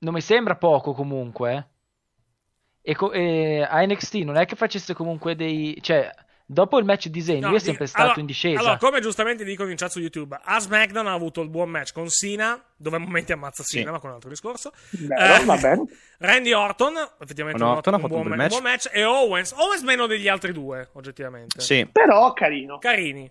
Non 0.00 0.12
mi 0.12 0.20
sembra 0.20 0.56
poco 0.56 0.92
comunque. 0.92 1.54
eh. 1.54 2.90
E, 2.90 2.94
co- 2.96 3.12
e 3.12 3.62
a 3.66 3.80
NXT 3.86 4.14
non 4.24 4.36
è 4.36 4.44
che 4.44 4.56
facesse 4.56 4.92
comunque 4.92 5.36
dei... 5.36 5.78
Cioè, 5.80 6.10
dopo 6.52 6.78
il 6.78 6.84
match 6.84 7.08
di 7.08 7.20
Zayn, 7.20 7.40
No, 7.40 7.48
lui 7.48 7.56
è 7.56 7.58
di- 7.60 7.64
sempre 7.66 7.86
stato 7.86 8.02
allora- 8.04 8.20
in 8.20 8.26
discesa. 8.26 8.58
Allora, 8.60 8.76
come 8.76 9.00
giustamente 9.00 9.44
dicono 9.44 9.70
in 9.70 9.76
chat 9.76 9.90
su 9.90 10.00
YouTube, 10.00 10.38
a 10.42 10.60
SmackDown 10.60 11.06
ha 11.06 11.12
avuto 11.12 11.40
il 11.40 11.48
buon 11.48 11.68
match 11.70 11.92
con 11.92 12.08
Cena, 12.08 12.62
dove 12.76 12.96
a 12.96 12.98
momenti 12.98 13.32
ammazza 13.32 13.62
Cena, 13.62 13.86
Sì. 13.86 13.90
ma 13.90 13.98
con 13.98 14.08
un 14.10 14.14
altro 14.16 14.30
discorso. 14.30 14.72
Vero, 14.90 15.34
Eh, 15.42 15.44
va 15.44 15.56
bene. 15.56 15.84
Randy 16.18 16.52
Orton, 16.52 16.94
effettivamente 17.20 17.62
un, 17.62 17.68
Orton 17.70 17.92
ha 17.94 17.96
un 17.96 18.02
fatto 18.02 18.14
buon, 18.14 18.26
un 18.26 18.30
ma- 18.30 18.36
match. 18.36 18.52
un 18.52 18.60
buon 18.60 18.70
match. 18.72 18.88
E 18.92 19.04
Owens, 19.04 19.52
Owens 19.56 19.82
meno 19.82 20.06
degli 20.06 20.28
altri 20.28 20.52
due, 20.52 20.88
oggettivamente. 20.92 21.60
Sì. 21.60 21.86
però 21.90 22.32
carino 22.32 22.78
Carini. 22.78 23.30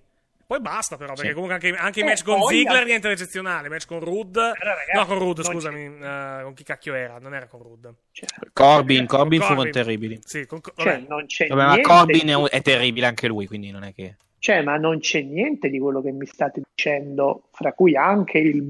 Poi 0.52 0.60
basta, 0.60 0.98
però, 0.98 1.14
perché 1.14 1.30
Sì. 1.30 1.34
comunque 1.34 1.54
anche, 1.56 1.70
anche 1.82 2.00
i 2.00 2.04
Eh, 2.04 2.06
match 2.08 2.24
con 2.26 2.42
Ziggler 2.44 2.84
niente 2.84 3.08
di 3.08 3.14
eccezionale. 3.14 3.70
Match 3.70 3.86
con 3.88 4.02
Rude. 4.02 4.52
Però, 4.58 4.72
ragazzi, 4.74 4.98
no, 4.98 5.06
con 5.06 5.18
Rude, 5.20 5.42
non 5.44 5.52
scusami. 5.54 5.84
eh, 5.86 6.40
con 6.44 6.54
chi 6.54 6.64
cacchio 6.66 6.94
era? 6.94 7.20
Non 7.20 7.34
era 7.34 7.48
con 7.48 7.62
Rude. 7.62 7.94
Cioè, 8.12 8.28
Corbin, 8.52 9.06
Corbin 9.06 9.40
Con 9.40 9.48
furono 9.48 9.64
Corbin. 9.64 9.72
terribili. 9.72 10.20
Sì, 10.26 10.46
con, 10.46 10.60
cioè, 10.76 11.06
non 11.08 11.26
c'è 11.26 11.48
Vabbè, 11.48 11.62
ma 11.62 11.72
niente 11.72 11.88
Corbin 11.88 12.26
di- 12.26 12.50
è, 12.50 12.62
terribile 12.62 13.06
anche 13.06 13.28
lui, 13.30 13.48
quindi 13.48 13.72
non 13.72 13.84
è 13.86 13.94
che... 13.94 14.18
Cioè, 14.40 14.62
ma 14.62 14.76
non 14.76 15.00
c'è 15.00 15.22
niente 15.22 15.70
di 15.70 15.80
quello 15.80 16.02
che 16.02 16.12
mi 16.12 16.26
state 16.26 16.62
dicendo, 16.68 17.44
fra 17.54 17.72
cui 17.72 17.96
anche 17.96 18.40
il, 18.40 18.68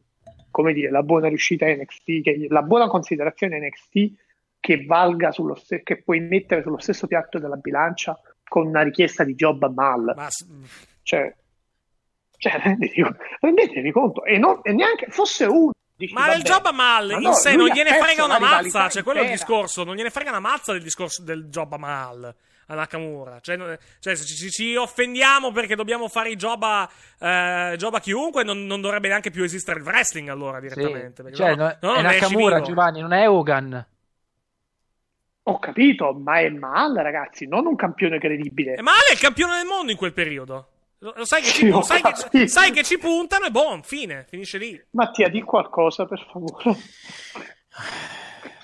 come 0.52 0.74
dire, 0.74 0.92
la 0.92 1.02
buona 1.02 1.30
riuscita 1.30 1.66
NXT, 1.66 2.22
che, 2.22 2.46
la 2.48 2.62
buona 2.62 2.90
considerazione 2.90 3.58
NXT 3.60 4.14
che 4.60 4.86
valga 4.86 5.32
sullo 5.32 5.56
ste- 5.56 5.82
che 5.82 5.98
puoi 6.04 6.20
mettere 6.20 6.62
sullo 6.62 6.78
stesso 6.78 7.08
piatto 7.08 7.40
della 7.40 7.56
bilancia 7.56 8.16
con 8.48 8.68
una 8.68 8.84
richiesta 8.84 9.24
di 9.24 9.34
job 9.34 9.64
a 9.64 9.70
mal. 9.70 10.14
Ma 10.16 10.28
Cioè, 11.02 11.34
cioè 12.42 12.60
rendetevi, 12.60 13.08
rendetevi 13.39 13.92
conto, 13.92 14.24
e, 14.26 14.39
non, 14.39 14.60
e 14.64 14.74
neanche 14.74 15.06
fosse 15.10 15.46
uno. 15.46 15.72
dici, 15.96 16.12
Ma 16.14 16.34
il 16.34 16.42
vabbè, 16.42 16.50
job 16.50 16.66
a 16.66 16.72
Mal 16.72 17.08
ma 17.10 17.14
in 17.18 17.22
no, 17.22 17.34
sé 17.34 17.56
non 17.56 17.68
gliene 17.68 17.94
frega 17.94 18.24
una 18.24 18.39
mazza. 18.39 18.89
Cioè, 18.89 19.04
quello 19.04 19.20
è 19.20 19.26
il 19.26 19.30
discorso. 19.30 19.84
Non 19.84 19.96
gliene 19.96 20.10
frega 20.10 20.32
una 20.32 20.39
mazza 20.39 20.72
del 20.74 20.82
discorso 20.82 21.22
del 21.24 21.50
job 21.50 21.72
a 21.74 21.78
Mal 21.78 22.36
a 22.68 22.74
Nakamura. 22.74 23.39
Cioè, 23.42 23.58
non- 23.58 23.78
cioè, 24.00 24.16
se 24.16 24.26
ci, 24.26 24.50
ci- 24.50 24.76
offendiamo 24.76 25.52
perché 25.52 25.76
dobbiamo 25.76 26.08
fare 26.08 26.30
i 26.32 26.36
job 26.36 26.64
a, 26.64 26.89
eh, 27.20 27.76
job 27.78 27.94
a 27.94 28.00
chiunque, 28.00 28.44
non, 28.44 28.66
non 28.66 28.82
dovrebbe 28.82 29.08
neanche 29.10 29.30
più 29.30 29.44
esistere 29.44 29.80
il 29.80 29.86
wrestling 29.86 30.30
allora 30.30 30.60
Sì. 30.60 30.68
direttamente. 30.70 31.22
perché 31.22 31.38
Cioè, 31.38 31.56
no- 31.56 31.78
no- 31.80 31.92
no, 31.92 31.96
è 31.96 32.02
Nakamura. 32.02 32.62
Giovanni, 32.62 33.02
non 33.02 33.14
è 33.14 33.30
Hogan. 33.30 33.86
Ho 35.44 35.60
capito, 35.60 36.14
ma 36.14 36.39
è 36.39 36.50
mal, 36.50 36.94
ragazzi, 36.96 37.48
non 37.48 37.66
un 37.66 37.76
campione 37.76 38.20
credibile. 38.20 38.76
E 38.76 38.82
Mal 38.82 38.96
è 39.10 39.14
il 39.14 39.20
campione 39.20 39.58
del 39.58 39.66
mondo 39.66 39.92
in 39.92 39.98
quel 39.98 40.14
periodo. 40.14 40.68
Lo, 41.04 41.14
lo 41.16 41.26
sai, 41.26 41.41
che 41.41 41.49
ci, 41.49 41.68
ho 41.68 41.82
sai, 41.82 41.99
che, 42.30 42.47
sai 42.47 42.70
che 42.72 42.84
ci 42.84 42.99
puntano 42.99 43.47
e 43.47 43.49
boh, 43.49 43.82
fine, 43.84 44.24
finisce 44.30 44.60
lì. 44.60 44.80
Mattia, 44.91 45.30
di 45.30 45.41
qualcosa, 45.41 46.06
per 46.06 46.24
favore. 46.32 46.78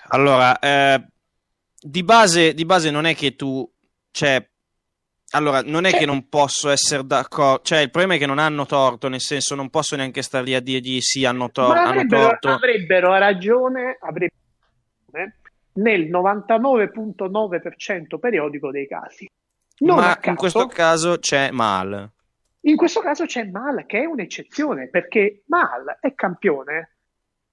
Allora, 0.09 0.59
eh, 0.59 1.03
di, 1.81 2.03
base, 2.03 2.53
di 2.53 2.63
base 2.63 2.91
non 2.91 3.05
è 3.05 3.15
che 3.15 3.35
tu... 3.35 3.67
Cioè, 4.11 4.47
allora, 5.31 5.63
non 5.63 5.85
è 5.85 5.89
Cioè- 5.89 6.01
che 6.01 6.05
non 6.05 6.29
posso 6.29 6.69
essere 6.69 7.03
d'accordo... 7.07 7.63
Cioè, 7.63 7.79
il 7.79 7.89
problema 7.89 8.13
è 8.15 8.19
che 8.19 8.27
non 8.27 8.37
hanno 8.37 8.67
torto, 8.67 9.07
nel 9.07 9.19
senso 9.19 9.55
non 9.55 9.71
posso 9.71 9.95
neanche 9.95 10.21
stare 10.21 10.43
lì 10.45 10.53
a 10.53 10.61
dirgli 10.61 11.01
sì, 11.01 11.25
hanno, 11.25 11.49
tor- 11.49 11.73
Ma 11.73 11.81
hanno 11.81 11.89
avrebbero, 11.89 12.27
torto. 12.27 12.49
avrebbero 12.49 13.17
ragione, 13.17 13.97
avrebbero 13.99 14.41
ragione 15.11 15.35
nel 15.73 16.07
99.9% 16.09 18.19
periodico 18.19 18.69
dei 18.69 18.87
casi. 18.87 19.27
Non 19.79 19.95
Ma 19.97 20.15
caso, 20.17 20.29
in 20.29 20.35
questo 20.35 20.67
caso 20.67 21.17
c'è 21.17 21.49
Mal. 21.51 22.11
In 22.69 22.75
questo 22.75 22.99
caso 23.01 23.25
c'è 23.25 23.45
Mal 23.45 23.85
che 23.85 24.01
è 24.01 24.05
un'eccezione 24.05 24.87
perché 24.89 25.43
Mal 25.47 25.97
è 26.01 26.13
campione 26.15 26.91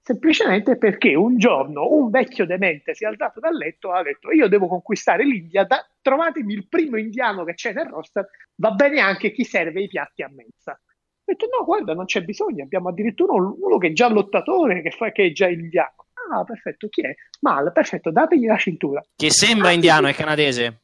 semplicemente 0.01 0.77
perché 0.77 1.15
un 1.15 1.37
giorno 1.37 1.87
un 1.89 2.09
vecchio 2.11 2.45
demente 2.45 2.93
si 2.93 3.05
è 3.05 3.07
alzato 3.07 3.39
dal 3.39 3.55
letto 3.55 3.93
e 3.93 3.97
ha 3.97 4.03
detto 4.03 4.31
io 4.31 4.47
devo 4.47 4.67
conquistare 4.67 5.23
l'India, 5.25 5.63
da- 5.63 5.83
trovatemi 6.01 6.53
il 6.53 6.67
primo 6.67 6.97
indiano 6.97 7.43
che 7.43 7.55
c'è 7.55 7.73
nel 7.73 7.87
roster, 7.87 8.27
va 8.55 8.71
bene 8.71 8.99
anche 8.99 9.31
chi 9.31 9.43
serve 9.43 9.81
i 9.81 9.87
piatti 9.87 10.21
a 10.21 10.29
mensa. 10.31 10.73
Ho 10.73 11.23
detto 11.31 11.47
no, 11.57 11.65
guarda, 11.65 11.95
non 11.95 12.05
c'è 12.05 12.21
bisogno, 12.21 12.63
abbiamo 12.63 12.89
addirittura 12.89 13.33
un- 13.33 13.55
uno 13.59 13.77
che 13.79 13.87
è 13.87 13.93
già 13.93 14.07
lottatore, 14.09 14.83
che, 14.83 14.91
fa, 14.91 15.11
che 15.11 15.25
è 15.25 15.31
già 15.31 15.47
indiano. 15.49 16.05
Ah, 16.31 16.43
perfetto, 16.43 16.87
chi 16.87 17.01
è? 17.01 17.15
Mal, 17.41 17.71
perfetto, 17.71 18.11
dategli 18.11 18.45
la 18.45 18.57
cintura. 18.57 19.03
Che 19.15 19.31
sembra 19.31 19.69
Ah, 19.69 19.71
indiano, 19.71 20.07
è 20.07 20.13
canadese. 20.13 20.81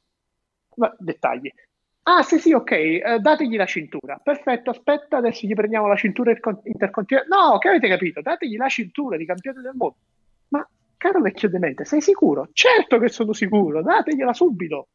Ma, 0.78 0.92
dettagli. 0.98 1.52
Ah, 2.04 2.24
sì, 2.24 2.40
sì, 2.40 2.52
ok, 2.52 2.72
eh, 2.72 3.20
dategli 3.22 3.56
la 3.56 3.66
cintura. 3.66 4.20
Perfetto, 4.24 4.72
aspetta, 4.72 5.18
adesso 5.18 5.46
gli 5.46 5.54
prendiamo 5.54 5.88
la 5.88 5.96
cintura 5.96 6.32
intercon- 6.32 6.62
intercontinentale. 6.64 7.42
No, 7.52 7.58
che 7.60 7.68
avete 7.70 7.88
capito? 7.88 8.22
Dategli 8.22 8.58
la 8.58 8.68
cintura 8.70 9.18
di 9.18 9.26
campione 9.26 9.62
del 9.62 9.74
mondo. 9.76 9.96
Ma, 10.50 10.68
caro 10.98 11.22
vecchio 11.22 11.48
demente, 11.50 11.86
sei 11.86 12.02
sicuro? 12.02 12.50
Certo 12.54 12.98
che 12.98 13.08
sono 13.10 13.34
sicuro, 13.34 13.84
dategliela 13.84 14.34
subito. 14.34 14.88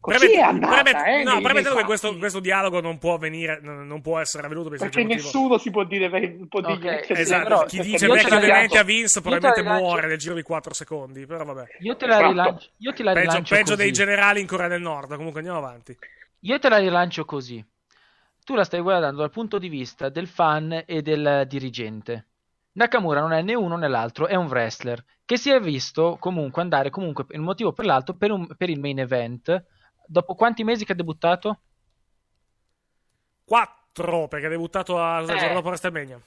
Così 0.00 0.16
Premet- 0.18 0.36
è 0.38 0.40
andata, 0.42 0.82
premet- 0.82 1.06
eh, 1.06 1.22
no, 1.24 1.40
nei 1.40 1.62
che 1.62 1.84
questo, 1.84 2.16
questo 2.16 2.40
dialogo 2.40 2.80
non 2.80 2.96
può 2.98 3.14
avvenire, 3.14 3.58
non, 3.62 3.86
non 3.86 4.00
può 4.00 4.18
essere 4.18 4.46
avvenuto 4.46 4.70
per 4.70 4.78
Perché 4.78 5.02
motivo. 5.02 5.22
nessuno 5.22 5.58
si 5.58 5.70
può 5.70 5.84
dire, 5.84 6.08
può 6.48 6.60
dirgli 6.62 6.86
Ok, 6.88 7.00
che 7.00 7.12
Esatto, 7.14 7.42
però- 7.42 7.64
chi 7.64 7.80
dice 7.80 8.06
vecchio 8.06 8.38
demente 8.38 8.78
a. 8.78 8.82
Vince 8.82 9.20
probabilmente 9.20 9.62
muore 9.62 10.06
nel 10.06 10.16
giro 10.16 10.34
di 10.34 10.42
4 10.42 10.72
secondi, 10.72 11.26
però 11.26 11.44
vabbè. 11.44 11.64
Io 11.80 11.96
te 11.96 12.06
la 12.06 12.12
Esatto. 12.14 12.28
rilancio, 12.30 12.68
io 12.78 12.92
te 12.94 13.02
la 13.02 13.12
Peggio, 13.12 13.26
rilancio 13.28 13.54
peggio 13.54 13.70
così. 13.72 13.82
dei 13.82 13.92
generali 13.92 14.40
in 14.40 14.46
Corea 14.46 14.68
del 14.68 14.80
Nord, 14.80 15.14
comunque 15.16 15.40
andiamo 15.40 15.58
avanti. 15.58 15.96
Io 16.40 16.58
te 16.58 16.68
la 16.68 16.78
rilancio 16.78 17.24
così. 17.24 17.64
Tu 18.44 18.54
la 18.54 18.64
stai 18.64 18.80
guardando 18.80 19.20
dal 19.20 19.30
punto 19.30 19.58
di 19.58 19.68
vista 19.68 20.08
del 20.08 20.26
fan 20.26 20.82
e 20.86 21.02
del 21.02 21.44
dirigente. 21.46 22.28
Nakamura 22.72 23.20
non 23.20 23.32
è 23.32 23.42
né 23.42 23.54
uno 23.54 23.76
né 23.76 23.88
l'altro, 23.88 24.26
è 24.26 24.34
un 24.34 24.46
wrestler 24.46 25.04
che 25.24 25.36
si 25.36 25.50
è 25.50 25.60
visto 25.60 26.16
comunque 26.18 26.62
andare 26.62 26.90
comunque 26.90 27.24
per 27.24 27.38
un 27.38 27.44
motivo 27.44 27.70
o 27.70 27.72
per 27.72 27.84
l'altro 27.84 28.16
per, 28.16 28.30
un- 28.30 28.46
per 28.56 28.70
il 28.70 28.80
main 28.80 28.98
event. 28.98 29.64
Dopo 30.06 30.34
quanti 30.34 30.64
mesi 30.64 30.84
che 30.84 30.92
ha 30.92 30.96
debuttato? 30.96 31.60
4 33.44 34.28
perché 34.28 34.46
ha 34.46 34.50
debuttato 34.50 34.98
a, 34.98 35.20
Eh. 35.20 35.26
giorno 35.26 35.54
dopo 35.54 35.68
WrestleMania. 35.68 36.20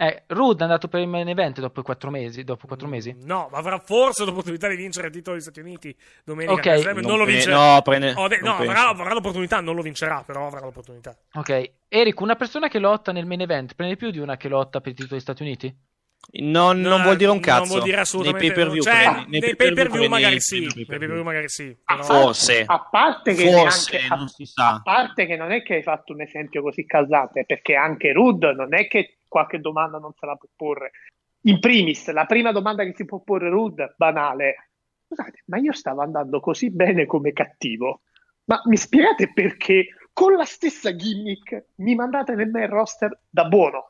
Eh, 0.00 0.22
Rude 0.28 0.60
è 0.60 0.62
andato 0.62 0.86
per 0.86 1.00
il 1.00 1.08
main 1.08 1.26
event 1.28 1.58
dopo 1.58 1.82
quattro 1.82 2.10
mesi. 2.10 2.44
Dopo 2.44 2.68
quattro 2.68 2.86
mesi? 2.86 3.16
No, 3.24 3.48
ma 3.50 3.58
avrà 3.58 3.80
forse 3.80 4.24
l'opportunità 4.24 4.68
di 4.68 4.76
vincere 4.76 5.08
il 5.08 5.12
titolo 5.12 5.34
degli 5.34 5.42
Stati 5.44 5.58
Uniti 5.58 5.96
domenica. 6.24 6.52
Ok. 6.54 6.62
per 6.62 6.74
esempio. 6.74 7.00
Non, 7.02 7.10
Non 7.10 7.18
lo 7.18 7.24
vincerà. 7.24 7.74
no, 7.74 7.82
prende- 7.82 8.12
Ho 8.16 8.28
de- 8.28 8.38
non 8.40 8.56
no, 8.58 8.62
avrà, 8.62 8.88
avrà 8.90 9.12
l'opportunità, 9.12 9.60
non 9.60 9.74
lo 9.74 9.82
vincerà, 9.82 10.22
però 10.24 10.46
avrà 10.46 10.60
l'opportunità. 10.60 11.16
Ok. 11.34 11.70
Eric, 11.88 12.20
una 12.20 12.36
persona 12.36 12.68
che 12.68 12.78
lotta 12.78 13.10
nel 13.10 13.26
main 13.26 13.40
event 13.40 13.74
prende 13.74 13.96
più 13.96 14.10
di 14.12 14.20
una 14.20 14.36
che 14.36 14.48
lotta 14.48 14.78
per 14.80 14.90
il 14.90 14.94
titolo 14.94 15.14
degli 15.14 15.20
Stati 15.20 15.42
Uniti? 15.42 15.76
Non, 16.40 16.80
non 16.80 16.98
No, 16.98 17.02
vuol 17.04 17.16
dire 17.16 17.30
un 17.30 17.40
cazzo. 17.40 17.58
Non 17.60 17.68
vuol 17.68 17.82
dire 17.82 18.00
assolutamente 18.00 18.46
Nei 18.46 18.54
pay 18.54 18.64
per 18.64 18.72
view, 18.72 18.82
cioè, 18.82 19.02
prendi- 19.02 19.30
nei 19.30 19.40
nei 19.40 19.56
pay 19.56 19.72
per 19.72 19.90
view 19.90 20.08
magari 20.08 20.40
sì. 20.40 20.58
Nei 20.60 20.66
pay-per-view. 20.68 20.86
pay 20.86 20.98
per 20.98 21.12
view 21.12 21.22
magari 21.24 21.48
sì. 21.48 21.76
Però... 21.84 22.02
Forse. 22.04 22.64
A 22.66 22.88
parte 22.90 23.34
che 23.34 23.50
Forse, 23.50 23.96
neanche, 23.96 24.14
non 24.16 24.28
si 24.28 24.44
sa. 24.46 24.68
a 24.74 24.80
parte 24.82 25.26
che 25.26 25.36
non 25.36 25.52
è 25.52 25.62
che 25.62 25.74
hai 25.76 25.82
fatto 25.82 26.12
un 26.12 26.20
esempio 26.20 26.62
così 26.62 26.84
calzante, 26.86 27.44
perché 27.46 27.74
anche 27.74 28.12
Rud 28.12 28.44
non 28.44 28.74
è 28.74 28.86
che 28.88 29.17
qualche 29.28 29.60
domanda 29.60 29.98
non 29.98 30.12
se 30.18 30.26
la 30.26 30.36
può 30.36 30.48
porre. 30.56 30.90
In 31.42 31.60
primis, 31.60 32.10
la 32.10 32.26
prima 32.26 32.50
domanda 32.50 32.84
che 32.84 32.94
si 32.94 33.04
può 33.04 33.20
porre 33.20 33.48
Rud, 33.48 33.94
banale. 33.96 34.70
Scusate, 35.06 35.42
ma 35.46 35.58
io 35.58 35.72
stavo 35.72 36.02
andando 36.02 36.40
così 36.40 36.70
bene 36.70 37.06
come 37.06 37.32
cattivo. 37.32 38.02
Ma 38.44 38.60
mi 38.64 38.76
spiegate 38.76 39.32
perché 39.32 39.88
con 40.12 40.32
la 40.32 40.44
stessa 40.44 40.94
gimmick 40.96 41.66
mi 41.76 41.94
mandate 41.94 42.34
nel 42.34 42.50
main 42.50 42.68
roster 42.68 43.20
da 43.28 43.44
buono? 43.44 43.86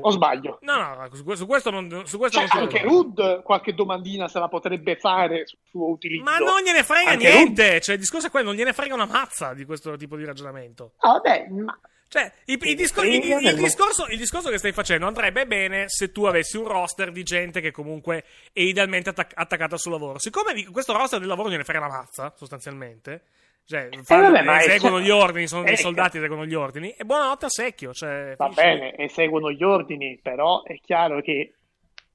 O 0.00 0.10
sbaglio? 0.10 0.58
No, 0.62 0.94
no, 0.94 1.08
su 1.12 1.22
questo, 1.22 1.44
su 1.44 1.46
questo 1.46 1.70
non, 1.70 2.06
su 2.06 2.16
questo 2.18 2.38
Cioè, 2.38 2.48
non 2.54 2.62
anche. 2.62 2.80
Rud 2.80 3.42
qualche 3.42 3.74
domandina 3.74 4.26
se 4.26 4.38
la 4.38 4.48
potrebbe 4.48 4.96
fare 4.96 5.46
sul 5.46 5.58
suo 5.64 5.90
utilizzo. 5.90 6.24
Ma 6.24 6.38
non 6.38 6.62
gliene 6.62 6.82
frega 6.82 7.10
Anche 7.10 7.30
niente. 7.30 7.80
Cioè, 7.80 7.94
il 7.94 8.00
discorso 8.00 8.28
è 8.28 8.30
quello, 8.30 8.46
non 8.46 8.56
gliene 8.56 8.72
frega 8.72 8.94
una 8.94 9.04
mazza 9.04 9.52
di 9.52 9.64
questo 9.66 9.96
tipo 9.96 10.16
di 10.16 10.24
ragionamento. 10.24 10.94
Ah, 10.98 11.12
vabbè, 11.12 11.48
ma 11.50 11.78
Cioè, 12.08 12.30
il, 12.46 12.58
il 12.62 12.76
discor- 12.76 13.04
il- 13.04 13.54
discorso, 13.56 14.06
il 14.08 14.16
discorso 14.18 14.48
che 14.48 14.58
stai 14.58 14.72
facendo 14.72 15.06
andrebbe 15.06 15.46
bene 15.46 15.84
se 15.88 16.12
tu 16.12 16.24
avessi 16.24 16.56
un 16.56 16.66
roster 16.68 17.10
di 17.10 17.22
gente 17.24 17.60
che 17.60 17.72
comunque 17.72 18.22
è 18.52 18.60
idealmente 18.60 19.10
attac- 19.10 19.32
attaccata 19.34 19.76
sul 19.76 19.92
lavoro. 19.92 20.18
Siccome 20.18 20.64
questo 20.70 20.92
roster 20.96 21.18
del 21.18 21.28
lavoro 21.28 21.50
gliene 21.50 21.64
frega 21.64 21.80
una 21.84 21.88
mazza, 21.96 22.32
sostanzialmente. 22.36 23.22
Cioè, 23.66 23.88
fanno- 24.04 24.38
Eh, 24.38 24.42
vabbè, 24.44 24.58
eseguono 24.66 25.00
gli 25.00 25.10
ordini, 25.10 25.48
sono 25.48 25.64
dei 25.64 25.72
ecco. 25.72 25.82
soldati, 25.82 26.18
eseguono 26.18 26.46
gli 26.46 26.54
ordini. 26.54 26.90
E 26.92 27.04
buonanotte 27.04 27.46
a 27.46 27.50
secchio. 27.50 27.92
Cioè, 27.92 28.34
va 28.36 28.48
finisce 28.50 28.62
bene, 28.62 28.96
eseguono 28.96 29.50
gli 29.50 29.64
ordini, 29.64 30.18
però 30.22 30.62
è 30.62 30.78
chiaro 30.80 31.20
che 31.20 31.54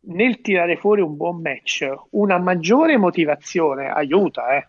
nel 0.03 0.39
tirare 0.39 0.77
fuori 0.77 1.01
un 1.01 1.17
buon 1.17 1.41
match, 1.41 1.85
una 2.11 2.39
maggiore 2.39 2.95
motivazione 2.97 3.89
aiuta, 3.89 4.55
eh. 4.55 4.67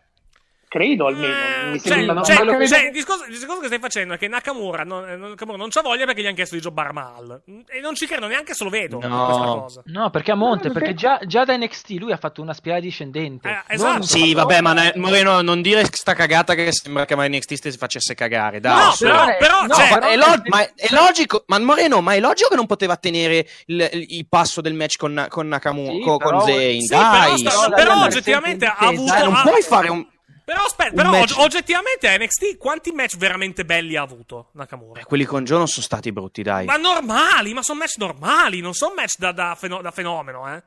Credo 0.73 1.07
almeno. 1.09 1.35
mi 1.73 1.81
Cioè, 1.81 1.93
sembra 1.93 2.23
cioè, 2.23 2.37
che 2.57 2.67
cioè, 2.67 2.85
il, 2.87 2.93
discorso, 2.93 3.25
il 3.27 3.33
discorso 3.35 3.61
che 3.61 3.67
stai 3.67 3.79
facendo 3.79 4.15
è 4.15 4.17
che 4.17 4.27
Nakamura 4.27 4.85
non, 4.85 5.07
eh, 5.07 5.17
Nakamura 5.17 5.59
non 5.59 5.69
c'ha 5.69 5.83
voglia 5.83 6.07
perché 6.07 6.23
gli 6.23 6.25
hanno 6.25 6.35
chiesto 6.35 6.55
di 6.55 6.63
giocare 6.63 6.93
mal. 6.95 7.43
E 7.69 7.81
non 7.81 7.95
ci 7.95 8.07
credo 8.07 8.27
neanche 8.27 8.55
se 8.55 8.65
lo 8.65 8.71
vedo 8.71 8.99
No. 9.07 9.25
questa 9.27 9.43
cosa. 9.45 9.83
No, 9.87 10.09
perché 10.09 10.31
a 10.33 10.35
monte, 10.35 10.71
perché 10.71 10.95
già, 10.95 11.19
già 11.27 11.45
da 11.45 11.55
NXT 11.59 11.91
lui 11.99 12.11
ha 12.13 12.17
fatto 12.17 12.41
una 12.41 12.55
spirale 12.55 12.81
discendente. 12.81 13.49
Eh, 13.51 13.53
Non- 13.53 13.63
esatto. 13.99 14.03
Sì, 14.05 14.33
vabbè, 14.33 14.63
ma 14.63 14.73
ne- 14.73 14.93
Moreno, 14.97 15.43
non 15.43 15.61
dire 15.61 15.85
sta 15.91 16.15
cagata 16.15 16.55
che 16.55 16.73
sembra 16.73 17.05
che 17.05 17.15
NXT 17.17 17.69
si 17.69 17.77
facesse 17.77 18.15
cagare. 18.15 18.59
Dai, 18.61 18.75
No, 18.75 18.95
però, 18.99 19.25
però, 19.39 19.67
No, 19.67 19.75
cioè, 19.75 19.91
ma 19.91 20.09
è, 20.09 20.17
lo- 20.17 20.43
ma 20.47 20.63
è 20.63 20.89
logico, 20.89 21.45
ma 21.49 21.59
Moreno, 21.59 22.01
ma 22.01 22.15
è 22.15 22.21
logico 22.21 22.49
che 22.49 22.57
non 22.57 22.65
poteva 22.67 22.97
tenere 22.97 23.47
il, 23.67 23.91
il 24.09 24.27
passo 24.27 24.63
del 24.63 24.73
match 24.73 24.97
con, 24.97 25.27
con 25.29 25.49
Nakamura, 25.49 25.93
Sì, 25.93 26.01
con, 26.01 26.17
però- 26.17 26.39
con 26.39 26.47
Zayn. 26.49 26.81
Sì, 26.81 26.87
dai, 26.89 27.43
però, 27.43 27.69
però 27.75 28.03
oggettivamente 28.05 28.65
ha 28.65 28.75
avuto. 28.79 29.13
Dai, 29.13 29.23
non 29.25 29.39
puoi 29.43 29.61
fare 29.61 29.91
un. 29.91 30.07
Però 30.45 30.63
aspetta, 30.65 30.93
però 30.95 31.11
match- 31.11 31.37
og- 31.37 31.45
oggettivamente 31.45 32.17
NXT 32.19 32.57
quanti 32.59 32.91
match 32.93 33.17
veramente 33.17 33.65
belli 33.65 33.97
ha 33.97 34.03
avuto 34.03 34.51
Nakamura? 34.55 35.01
Eh, 35.01 35.05
quelli 35.05 35.25
con 35.25 35.45
Joe 35.45 35.59
non 35.59 35.69
sono 35.69 35.85
stati 35.85 36.11
brutti, 36.13 36.43
dai. 36.43 36.67
Ma 36.67 36.77
normali, 36.77 37.53
ma 37.55 37.63
sono 37.63 37.79
match 37.79 37.97
normali, 37.99 38.61
non 38.61 38.75
sono 38.75 38.95
match 38.95 39.17
da, 39.19 39.33
da 39.33 39.55
feno- 39.55 39.81
da 39.81 39.91
fenomeno, 39.91 40.53
eh. 40.53 40.63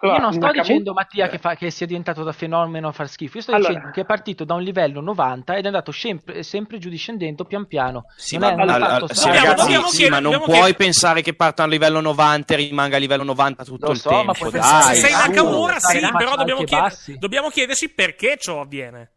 Allora, 0.00 0.16
io 0.18 0.22
non 0.22 0.32
sto 0.32 0.40
Nakamura- 0.40 0.62
dicendo 0.68 0.92
Mattia 0.92 1.28
che, 1.28 1.38
fa- 1.38 1.54
che 1.54 1.70
sia 1.70 1.86
diventato 1.86 2.22
da 2.22 2.32
fenomeno 2.32 2.88
a 2.88 2.92
far 2.92 3.08
schifo, 3.08 3.36
io 3.38 3.42
sto 3.42 3.52
Allora- 3.52 3.68
dicendo 3.70 3.90
che 3.92 4.00
è 4.02 4.04
partito 4.04 4.44
da 4.44 4.54
un 4.54 4.62
livello 4.62 5.00
90 5.00 5.56
ed 5.56 5.64
è 5.64 5.66
andato 5.66 5.92
sempre, 5.92 6.42
sempre 6.42 6.78
giù 6.78 6.88
discendendo 6.90 7.44
pian 7.44 7.66
piano. 7.66 8.04
Sì, 8.16 8.36
Non 8.36 8.48
ma, 8.48 8.50
è 8.50 8.62
un 8.64 8.68
al- 8.70 8.80
fatto 8.80 9.04
al- 9.04 9.14
sì, 9.14 9.28
ragazzi, 9.28 9.72
sì, 9.72 9.96
chiedere- 9.96 10.10
ma 10.10 10.18
non 10.20 10.38
puoi 10.38 10.46
chiedere- 10.52 10.74
pensare 10.74 11.22
che 11.22 11.34
parta 11.34 11.62
a 11.62 11.66
livello 11.66 12.00
90 12.00 12.52
e 12.54 12.56
rimanga 12.56 12.96
a 12.96 12.98
livello 12.98 13.22
90 13.22 13.64
tutto 13.64 13.86
Lo 13.86 13.92
il 13.92 13.98
so, 13.98 14.10
ma 14.10 14.16
tempo. 14.16 14.32
puoi 14.32 14.50
Dai, 14.50 14.60
pensare- 14.60 14.94
Se 14.94 15.00
sei 15.00 15.12
Nakamura, 15.12 15.78
sì, 15.78 16.00
ma 16.00 16.12
però 16.16 16.36
dobbiamo, 16.36 16.62
chied- 16.64 17.18
dobbiamo 17.18 17.48
chiederci 17.48 17.90
perché 17.92 18.36
ciò 18.38 18.60
avviene. 18.60 19.12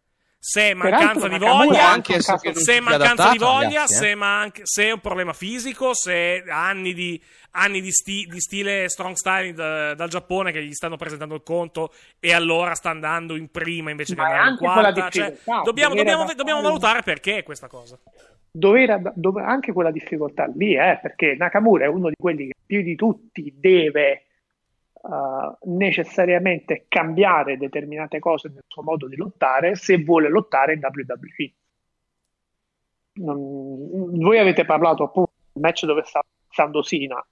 Se 0.47 0.75
mancanza 0.75 1.27
di 1.27 1.39
voglia, 1.39 1.95
un 1.95 2.03
se 2.03 2.73
che 2.75 2.79
mancanza 2.81 3.31
di 3.31 3.37
voglia, 3.39 3.83
eh. 3.85 3.87
se, 3.87 4.11
è 4.11 4.15
man- 4.15 4.51
se 4.61 4.83
è 4.85 4.91
un 4.91 4.99
problema 4.99 5.33
fisico, 5.33 5.95
se 5.95 6.13
è 6.13 6.43
anni 6.49 6.93
di, 6.93 7.19
anni 7.51 7.81
di, 7.81 7.91
sti- 7.91 8.27
di 8.29 8.39
stile 8.39 8.87
strong 8.87 9.15
style 9.15 9.53
da- 9.53 9.95
dal 9.95 10.07
Giappone 10.07 10.51
che 10.51 10.63
gli 10.63 10.73
stanno 10.73 10.97
presentando 10.97 11.33
il 11.33 11.41
conto 11.41 11.91
e 12.19 12.31
allora 12.31 12.75
sta 12.75 12.91
andando 12.91 13.35
in 13.35 13.49
prima 13.49 13.89
invece 13.89 14.13
che 14.13 14.21
Ma 14.21 14.27
è 14.27 14.33
andare 14.33 14.49
in 14.51 14.57
quarta. 14.57 15.09
Cioè, 15.09 15.35
dobbiamo, 15.63 15.95
dobbiamo- 15.95 16.31
dobbiamo 16.35 16.61
valutare 16.61 17.01
perché 17.01 17.41
questa 17.41 17.67
cosa. 17.67 17.97
dover, 18.51 19.13
dove- 19.15 19.41
anche 19.41 19.73
quella 19.73 19.89
difficoltà 19.91 20.45
lì, 20.55 20.75
eh, 20.75 20.99
perché 21.01 21.35
Nakamura 21.39 21.85
è 21.85 21.87
uno 21.87 22.09
di 22.09 22.15
quelli 22.21 22.45
che 22.47 22.53
più 22.63 22.83
di 22.83 22.95
tutti 22.95 23.51
deve 23.57 24.24
eh, 25.05 25.57
necessariamente 25.69 26.85
cambiare 26.87 27.57
determinate 27.57 28.19
cose 28.19 28.49
nel 28.49 28.63
suo 28.67 28.81
modo 28.81 29.07
di 29.07 29.15
lottare 29.15 29.75
se 29.75 30.03
vuole 30.03 30.29
lottare 30.29 30.73
in 30.73 30.79
WWE. 30.81 31.53
Non- 33.17 34.19
voi 34.19 34.39
avete 34.39 34.65
parlato 34.65 35.03
appunto 35.03 35.31
del 35.51 35.61
match 35.61 35.85
dove 35.85 36.03
sta 36.03 36.21
Sandosina, 36.49 37.25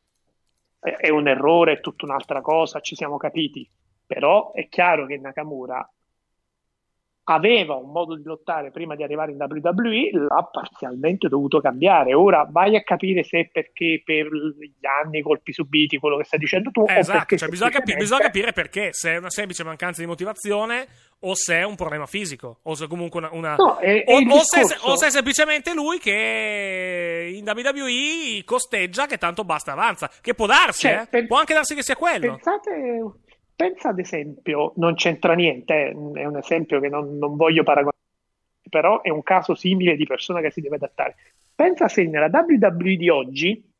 è, 0.80 0.90
è 0.90 1.10
un 1.10 1.28
errore, 1.28 1.74
è 1.74 1.80
tutta 1.80 2.06
un'altra 2.06 2.42
cosa, 2.42 2.80
ci 2.80 2.96
siamo 2.96 3.18
capiti, 3.18 3.70
però 4.06 4.52
è 4.54 4.68
chiaro 4.70 5.06
che 5.06 5.18
Nakamura 5.18 5.93
aveva 7.26 7.76
un 7.76 7.90
modo 7.92 8.16
di 8.18 8.24
lottare 8.24 8.72
prima 8.72 8.96
di 8.96 9.04
arrivare 9.04 9.32
in 9.32 9.38
WWE, 9.40 10.10
l'ha 10.28 10.44
parzialmente 10.52 11.28
dovuto 11.30 11.62
cambiare. 11.62 12.14
Ora 12.14 12.46
vai 12.50 12.76
a 12.76 12.84
capire 12.84 13.24
se 13.24 13.40
è 13.40 13.50
perché 13.52 14.02
per 14.04 14.28
gli 14.28 14.86
anni, 14.86 15.20
i 15.20 15.22
colpi 15.22 15.54
subiti, 15.54 15.98
quello 16.00 16.18
che 16.18 16.26
stai 16.26 16.40
dicendo 16.40 16.70
tu, 16.72 16.84
Eh, 16.88 16.98
esatto, 16.98 17.38
cioè, 17.38 17.48
bisogna, 17.50 17.72
capi- 17.72 17.96
bisogna 17.96 18.22
capire 18.24 18.52
perché, 18.52 18.90
se 18.92 19.14
è 19.14 19.18
una 19.18 19.30
semplice 19.30 19.64
mancanza 19.64 20.02
di 20.02 20.08
motivazione 20.08 20.86
o 21.26 21.34
se 21.36 21.56
è 21.56 21.64
un 21.64 21.76
problema 21.76 22.06
fisico, 22.06 22.60
o 22.64 22.74
se 22.76 22.88
comunque 22.88 23.20
una... 23.20 23.30
una- 23.32 23.56
No, 23.56 23.78
è- 23.78 24.04
è 24.04 24.14
o, 24.14 24.20
il 24.20 24.30
o 24.30 24.40
se, 24.44 24.60
o 24.82 24.96
se 24.98 25.08
è 25.08 25.10
semplicemente 25.10 25.74
lui 25.74 26.00
che 26.00 27.32
in 27.34 27.48
WWE 27.48 28.44
costeggia 28.44 29.06
che 29.06 29.18
tanto 29.18 29.44
basta 29.46 29.72
avanza, 29.72 30.10
che 30.22 30.34
può 30.34 30.46
darsi, 30.46 30.88
Cioè, 30.88 31.02
eh? 31.04 31.08
pen- 31.10 31.28
può 31.28 31.38
anche 31.38 31.54
darsi 31.54 31.76
che 31.76 31.84
sia 31.84 31.96
quello. 31.96 32.32
Pensate, 32.34 33.02
pensa 33.56 33.89
ad 33.89 33.99
esempio, 33.99 34.74
non 34.78 34.95
c'entra 34.95 35.34
niente, 35.34 35.74
eh, 35.74 35.89
è 35.89 36.26
un 36.26 36.38
esempio 36.38 36.80
che 36.80 36.89
non, 36.89 37.18
non 37.18 37.36
voglio 37.36 37.64
paragonare, 37.64 37.97
però 38.70 39.01
è 39.01 39.10
un 39.10 39.24
caso 39.24 39.56
simile 39.56 39.95
di 39.95 40.06
persona 40.06 40.41
che 40.41 40.51
si 40.51 40.62
deve 40.62 40.76
adattare. 40.76 41.16
Pensa 41.56 41.88
se 41.88 42.04
nella 42.06 42.30
WWE 42.32 42.95
di 42.95 43.10
oggi, 43.10 43.72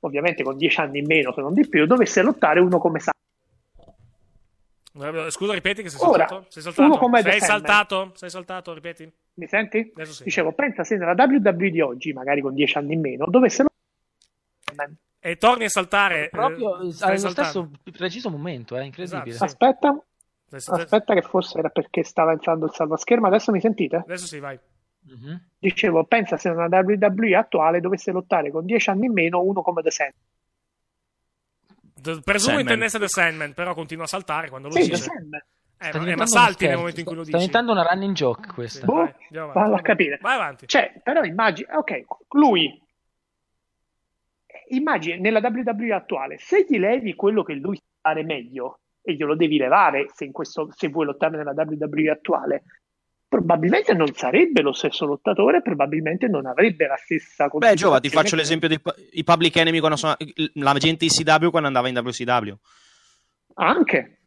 ovviamente 0.00 0.42
con 0.42 0.56
10 0.56 0.80
anni 0.80 0.98
in 1.00 1.06
meno 1.06 1.32
se 1.32 1.40
non 1.40 1.54
di 1.54 1.68
più, 1.68 1.86
dovesse 1.86 2.22
lottare 2.22 2.60
uno 2.60 2.78
come 2.78 3.00
Sa. 3.00 3.12
Eh, 4.96 5.30
Scusa, 5.30 5.52
ripeti 5.52 5.82
che 5.82 5.88
sei 5.88 6.06
Ora, 6.08 6.26
saltato? 6.26 6.46
Sei 6.50 6.62
saltato? 6.62 6.88
uno 6.88 6.98
come 6.98 7.20
sei 7.22 7.40
Sandman. 7.40 7.48
saltato? 7.48 8.12
Sei 8.14 8.30
saltato, 8.30 8.74
ripeti? 8.74 9.12
Mi 9.34 9.46
senti? 9.48 9.90
Adesso 9.92 10.12
sì. 10.12 10.22
Dicevo, 10.24 10.52
pensa 10.52 10.84
se 10.84 10.96
nella 10.96 11.14
WWE 11.18 11.70
di 11.70 11.80
oggi, 11.80 12.12
magari 12.12 12.40
con 12.40 12.54
10 12.54 12.78
anni 12.78 12.94
in 12.94 13.00
meno, 13.00 13.26
dovesse 13.26 13.64
lottare 13.64 14.94
E 15.26 15.36
torni 15.36 15.64
a 15.64 15.68
saltare. 15.70 16.26
eh, 16.26 16.28
Proprio 16.28 16.74
allo 16.74 16.90
saltando. 16.92 17.28
stesso 17.30 17.70
preciso 17.92 18.28
momento, 18.28 18.76
è 18.76 18.82
incredibile. 18.82 19.30
Esatto, 19.30 19.44
Aspetta, 19.44 20.04
Stai- 20.46 20.60
stai- 20.60 20.80
aspetta 20.82 21.14
che 21.14 21.22
forse 21.22 21.58
era 21.58 21.70
perché 21.70 22.04
stava 22.04 22.32
entrando 22.32 22.66
il 22.66 22.72
salvaschermo, 22.74 23.26
adesso 23.26 23.50
mi 23.50 23.60
sentite? 23.60 23.96
Adesso 23.96 24.26
sì, 24.26 24.38
vai. 24.38 24.58
Mhm. 25.06 25.40
Dicevo, 25.58 26.04
pensa 26.04 26.36
se 26.36 26.50
una 26.50 26.66
WWE 26.66 27.36
attuale 27.36 27.80
dovesse 27.80 28.10
lottare 28.12 28.50
con 28.50 28.66
10 28.66 28.90
anni 28.90 29.06
in 29.06 29.12
meno 29.12 29.40
uno 29.40 29.62
come 29.62 29.80
The 29.80 29.90
Sandman. 29.90 30.22
D- 31.94 32.22
Presumo 32.22 32.58
intendesse 32.58 32.98
The 32.98 33.08
Sandman, 33.08 33.54
però 33.54 33.72
continua 33.74 34.04
a 34.04 34.08
saltare 34.08 34.50
quando 34.50 34.68
lo 34.68 34.74
Sì, 34.74 34.82
The 34.90 34.96
dice. 34.96 35.04
Eh, 35.78 35.88
Sta 35.88 35.98
ma, 36.00 36.08
eh, 36.10 36.16
ma 36.16 36.26
salti 36.26 36.66
nel 36.66 36.76
momento 36.76 37.00
in 37.00 37.06
cui 37.06 37.14
lo 37.16 37.24
sta 37.24 37.36
dici. 37.38 37.46
diventando 37.48 37.72
una 37.80 37.90
running 37.90 38.14
joke 38.14 38.48
questa. 38.52 38.84
Boh, 38.84 38.94
vai. 39.30 39.52
Vado 39.52 39.74
a 39.74 39.80
capire. 39.80 40.18
Vai 40.20 40.34
avanti. 40.34 40.66
Cioè, 40.66 41.00
però 41.02 41.22
immagini, 41.24 41.68
ok, 41.72 42.04
lui, 42.30 42.80
immagini 44.68 45.20
nella 45.20 45.40
WWE 45.40 45.92
attuale, 45.92 46.38
se 46.38 46.64
gli 46.68 46.78
levi 46.78 47.14
quello 47.14 47.42
che 47.42 47.54
lui 47.54 47.76
sa 47.76 48.10
fare 48.10 48.22
meglio, 48.22 48.80
e 49.06 49.14
glielo 49.14 49.36
devi 49.36 49.58
levare 49.58 50.06
se, 50.14 50.24
in 50.24 50.32
questo, 50.32 50.68
se 50.74 50.88
vuoi 50.88 51.04
lottare 51.04 51.36
nella 51.36 51.52
WWE 51.54 52.10
attuale, 52.10 52.62
probabilmente 53.28 53.92
non 53.92 54.12
sarebbe 54.14 54.62
lo 54.62 54.72
stesso 54.72 55.04
lottatore, 55.04 55.60
probabilmente 55.60 56.26
non 56.26 56.46
avrebbe 56.46 56.86
la 56.86 56.96
stessa 56.96 57.48
Beh, 57.48 57.74
Giova, 57.74 58.00
ti 58.00 58.08
faccio 58.08 58.36
l'esempio 58.36 58.68
dei 58.68 58.80
i 59.12 59.24
Public 59.24 59.56
Enemy 59.56 59.78
quando 59.78 59.96
sono 59.96 60.16
la 60.54 60.72
gente 60.74 61.04
di 61.06 61.10
CW 61.10 61.50
quando 61.50 61.68
andava 61.68 61.88
in 61.88 61.98
WCW. 61.98 62.54
Anche, 63.56 64.18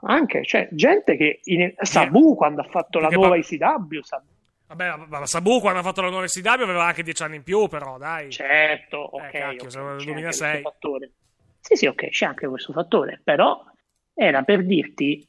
anche, 0.00 0.44
cioè, 0.44 0.68
gente 0.72 1.16
che 1.16 1.40
in, 1.44 1.72
Sabu 1.80 2.34
quando 2.34 2.62
ha 2.62 2.64
fatto 2.64 2.98
la 2.98 3.08
nuova 3.08 3.30
pa- 3.30 3.36
ICW, 3.36 4.00
Sabu, 4.00 4.26
Vabbè, 4.68 4.96
ma- 5.08 5.26
Sabu 5.26 5.60
quando 5.60 5.80
ha 5.80 5.82
fatto 5.82 6.02
la 6.02 6.10
nuova 6.10 6.26
CW 6.26 6.48
aveva 6.62 6.84
anche 6.84 7.02
10 7.02 7.22
anni 7.22 7.36
in 7.36 7.42
più, 7.42 7.66
però, 7.68 7.96
dai. 7.98 8.30
certo, 8.30 8.98
ok, 8.98 9.22
Eh, 9.24 9.38
cacchio, 9.38 9.62
ok, 9.64 9.70
siamo 9.70 9.88
nel 9.90 9.98
c'è 9.98 10.04
2006. 10.04 10.46
anche 10.48 10.62
questo 10.62 10.78
fattore. 10.78 11.10
Sì, 11.60 11.74
sì, 11.76 11.86
ok, 11.86 12.08
c'è 12.10 12.26
anche 12.26 12.46
questo 12.46 12.72
fattore, 12.72 13.20
però 13.24 13.64
era 14.14 14.42
per 14.42 14.64
dirti 14.64 15.26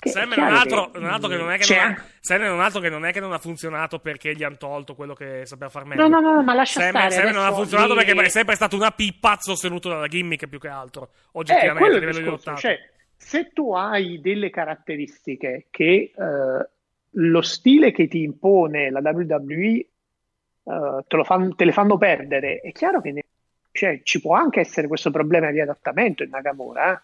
che 0.00 0.10
Sam 0.10 0.32
è 0.34 0.38
un 0.40 0.54
altro, 0.54 0.90
che, 0.90 0.98
un 0.98 1.04
altro 1.06 1.28
che 1.28 1.36
non 1.36 1.50
è 1.50 1.58
che 1.58 1.74
non 1.74 1.82
ha, 1.82 1.86
anche- 1.86 2.02
Sam 2.20 2.40
è 2.42 2.50
un 2.50 2.60
altro 2.60 2.80
che 2.80 2.88
non 2.88 3.04
è 3.04 3.12
che 3.12 3.20
non 3.20 3.32
ha 3.32 3.38
funzionato 3.38 3.98
perché 3.98 4.32
gli 4.34 4.44
hanno 4.44 4.56
tolto 4.56 4.94
quello 4.94 5.12
che 5.14 5.44
sapeva 5.44 5.70
far 5.70 5.84
meglio. 5.84 6.06
No, 6.08 6.20
no, 6.20 6.34
no, 6.36 6.42
ma 6.42 6.54
lascia 6.54 6.80
Sam, 6.80 6.90
stare. 6.90 7.10
Sam 7.10 7.30
non 7.32 7.44
ha 7.44 7.52
funzionato 7.52 7.94
mi- 7.94 8.04
perché 8.04 8.22
è 8.22 8.28
sempre 8.28 8.54
stato 8.54 8.76
una 8.76 8.90
pippa 8.92 9.36
sostenuto 9.40 9.88
dalla 9.88 10.06
gimmick 10.06 10.46
più 10.46 10.58
che 10.60 10.68
altro, 10.68 11.10
Eh, 11.12 11.18
oggettivamente, 11.32 11.78
quello 11.80 11.96
a 11.96 11.98
livello 11.98 12.18
di 12.18 12.22
discorso, 12.24 12.50
lottato. 12.50 12.60
cioè, 12.66 12.78
se 13.16 13.50
tu 13.52 13.74
hai 13.74 14.20
delle 14.20 14.50
caratteristiche 14.50 15.66
che 15.70 16.12
eh, 16.16 16.68
lo 17.12 17.42
stile 17.42 17.92
che 17.92 18.06
ti 18.08 18.22
impone 18.22 18.90
la 18.90 19.00
WWE 19.00 19.64
eh, 19.74 21.04
te, 21.06 21.16
lo 21.16 21.24
fan- 21.24 21.54
te 21.56 21.64
le 21.64 21.72
fanno 21.72 21.96
perdere, 21.98 22.60
è 22.60 22.72
chiaro 22.72 23.00
che 23.00 23.12
ne- 23.12 23.24
cioè, 23.72 24.00
ci 24.02 24.20
può 24.20 24.34
anche 24.34 24.60
essere 24.60 24.86
questo 24.88 25.10
problema 25.10 25.50
di 25.50 25.60
adattamento 25.60 26.22
in 26.22 26.30
Nakamura. 26.30 26.92
eh. 26.92 27.00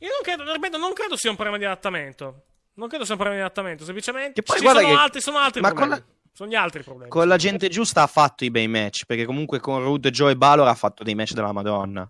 Io 0.00 0.08
non 0.10 0.20
credo, 0.22 0.52
ripeto, 0.52 0.76
non 0.78 0.92
credo 0.92 1.16
sia 1.16 1.30
un 1.30 1.36
problema 1.36 1.58
di 1.58 1.64
adattamento. 1.64 2.42
Non 2.74 2.88
credo 2.88 3.04
sia 3.04 3.14
un 3.14 3.20
problema 3.20 3.40
di 3.42 3.46
adattamento, 3.46 3.84
semplicemente 3.84 4.32
Che 4.34 4.42
poi 4.42 4.58
ci 4.58 4.66
sono 4.66 4.78
che- 4.80 4.92
altri, 4.92 5.20
sono 5.20 5.38
altri 5.38 5.60
ma 5.60 5.68
con 5.68 5.76
problemi. 5.78 6.02
la- 6.06 6.16
Sono 6.32 6.50
gli 6.50 6.54
altri 6.54 6.82
problemi. 6.84 7.10
Con 7.10 7.26
la 7.26 7.36
gente 7.36 7.68
giusta 7.68 8.02
ha 8.02 8.06
fatto 8.06 8.44
i 8.44 8.50
bei 8.52 8.68
match, 8.68 9.06
perché 9.06 9.24
comunque 9.24 9.58
con 9.58 9.82
Rude, 9.82 10.10
Joe 10.12 10.30
e 10.32 10.36
Balor 10.36 10.68
ha 10.68 10.74
fatto 10.74 11.02
dei 11.02 11.16
match 11.16 11.32
della 11.32 11.50
Madonna. 11.52 12.08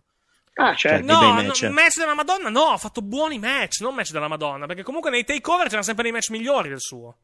Ah, 0.61 0.75
Cioè, 0.75 0.91
certo. 0.93 1.13
No, 1.13 1.19
bei 1.21 1.29
no, 1.29 1.49
match. 1.49 1.63
match 1.69 1.97
della 1.99 2.15
Madonna 2.15 2.49
no, 2.49 2.71
ha 2.71 2.77
fatto 2.79 3.01
buoni 3.01 3.39
match, 3.39 3.81
non 3.81 3.95
match 3.95 4.11
della 4.11 4.27
Madonna, 4.29 4.67
perché 4.67 4.83
comunque 4.83 5.11
nei 5.11 5.25
takeover 5.25 5.67
c'erano 5.67 5.83
sempre 5.85 6.03
dei 6.03 6.13
match 6.13 6.31
migliori 6.31 6.69
del 6.69 6.81
suo. 6.81 7.17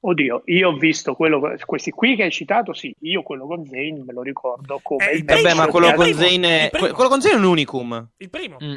Oddio, 0.00 0.42
io 0.46 0.68
ho 0.68 0.76
visto 0.76 1.14
quello, 1.14 1.54
questi 1.64 1.90
qui 1.90 2.14
che 2.14 2.24
hai 2.24 2.30
citato, 2.30 2.74
sì, 2.74 2.94
io 3.00 3.22
quello 3.22 3.46
con 3.46 3.64
Zane 3.64 4.02
me 4.04 4.12
lo 4.12 4.20
ricordo 4.22 4.78
come 4.82 5.08
Eh, 5.08 5.16
il 5.16 5.24
Vabbè, 5.24 5.42
match 5.42 5.54
ma 5.56 5.66
quello 5.68 5.92
con 5.92 6.02
avevo- 6.04 6.18
Zane 6.18 6.60
è, 6.60 6.64
il 6.64 6.70
primo. 6.70 6.84
que- 6.86 6.94
quello 6.94 7.08
con 7.10 7.20
Zane 7.22 7.34
è 7.34 7.38
un 7.38 7.44
unicum. 7.44 8.08
Il 8.18 8.28
primo. 8.30 8.56
Mm. 8.62 8.74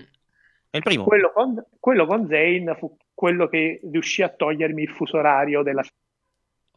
È 0.69 0.77
il 0.77 0.83
primo. 0.83 1.03
Quello 1.03 1.31
con, 1.33 1.65
quello 1.79 2.05
con 2.05 2.27
Zane 2.27 2.75
fu 2.77 2.95
quello 3.13 3.47
che 3.47 3.81
riuscì 3.91 4.21
a 4.21 4.29
togliermi 4.29 4.83
il 4.83 4.89
fuso 4.89 5.17
orario 5.17 5.63
della 5.63 5.83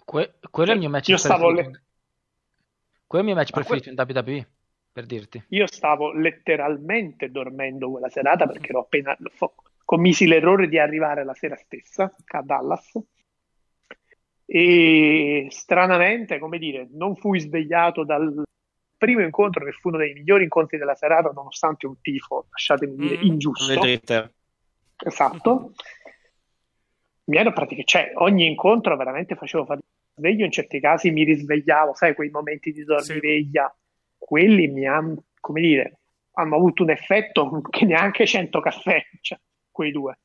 Que- 0.04 0.32
quello 0.50 0.70
è 0.70 0.74
il 0.74 0.80
mio 0.80 0.88
match 0.90 1.08
Io 1.08 1.16
stavo 1.16 1.46
preferito. 1.52 1.70
le- 1.70 1.82
Quello 3.06 3.24
è 3.24 3.28
il 3.28 3.34
mio 3.34 3.42
match 3.44 3.52
Ma 3.54 3.60
preferito 3.62 3.88
in 3.90 3.94
WWE, 3.96 4.48
per 4.92 5.06
dirti. 5.06 5.42
Io 5.48 5.66
stavo 5.66 6.12
letteralmente 6.12 7.30
dormendo 7.30 7.90
quella 7.90 8.08
serata 8.08 8.46
perché 8.46 8.70
ero 8.70 8.80
appena 8.80 9.16
fo- 9.32 9.54
commisi 9.84 10.26
l'errore 10.26 10.68
di 10.68 10.78
arrivare 10.78 11.24
la 11.24 11.34
sera 11.34 11.56
stessa 11.56 12.14
a 12.26 12.42
Dallas 12.42 12.98
e 14.44 15.46
stranamente, 15.50 16.38
come 16.38 16.58
dire, 16.58 16.88
non 16.92 17.14
fui 17.14 17.38
svegliato 17.38 18.04
dal 18.04 18.42
primo 18.96 19.22
incontro 19.22 19.64
che 19.64 19.72
fu 19.72 19.88
uno 19.88 19.98
dei 19.98 20.12
migliori 20.12 20.42
incontri 20.42 20.76
della 20.76 20.94
serata 20.94 21.30
nonostante 21.30 21.86
un 21.86 22.00
tifo, 22.00 22.46
lasciatemi 22.50 22.96
dire, 22.96 23.16
Mm. 23.18 23.22
ingiusto. 23.22 23.80
Dritter. 23.80 24.32
Esatto. 25.02 25.72
Mi 27.24 27.36
ero 27.36 27.52
praticamente, 27.52 27.84
cioè, 27.86 28.10
ogni 28.16 28.46
incontro 28.46 28.96
veramente 28.96 29.36
facevo 29.36 29.64
fatica. 29.64 29.86
Sveglio, 30.16 30.44
in 30.44 30.50
certi 30.50 30.80
casi 30.80 31.10
mi 31.12 31.22
risvegliavo, 31.24 31.94
sai, 31.94 32.14
quei 32.14 32.28
momenti 32.28 32.72
di 32.72 32.84
dormiveglia, 32.84 33.74
quelli 34.20 34.68
mi 34.68 34.86
hanno, 34.86 35.24
come 35.40 35.60
dire, 35.62 35.98
hanno 36.34 36.56
avuto 36.56 36.82
un 36.82 36.90
effetto 36.90 37.62
che 37.70 37.86
neanche 37.86 38.26
100 38.26 38.60
caffè, 38.60 39.02
cioè, 39.20 39.38
quei 39.70 39.90
due. 39.90 40.18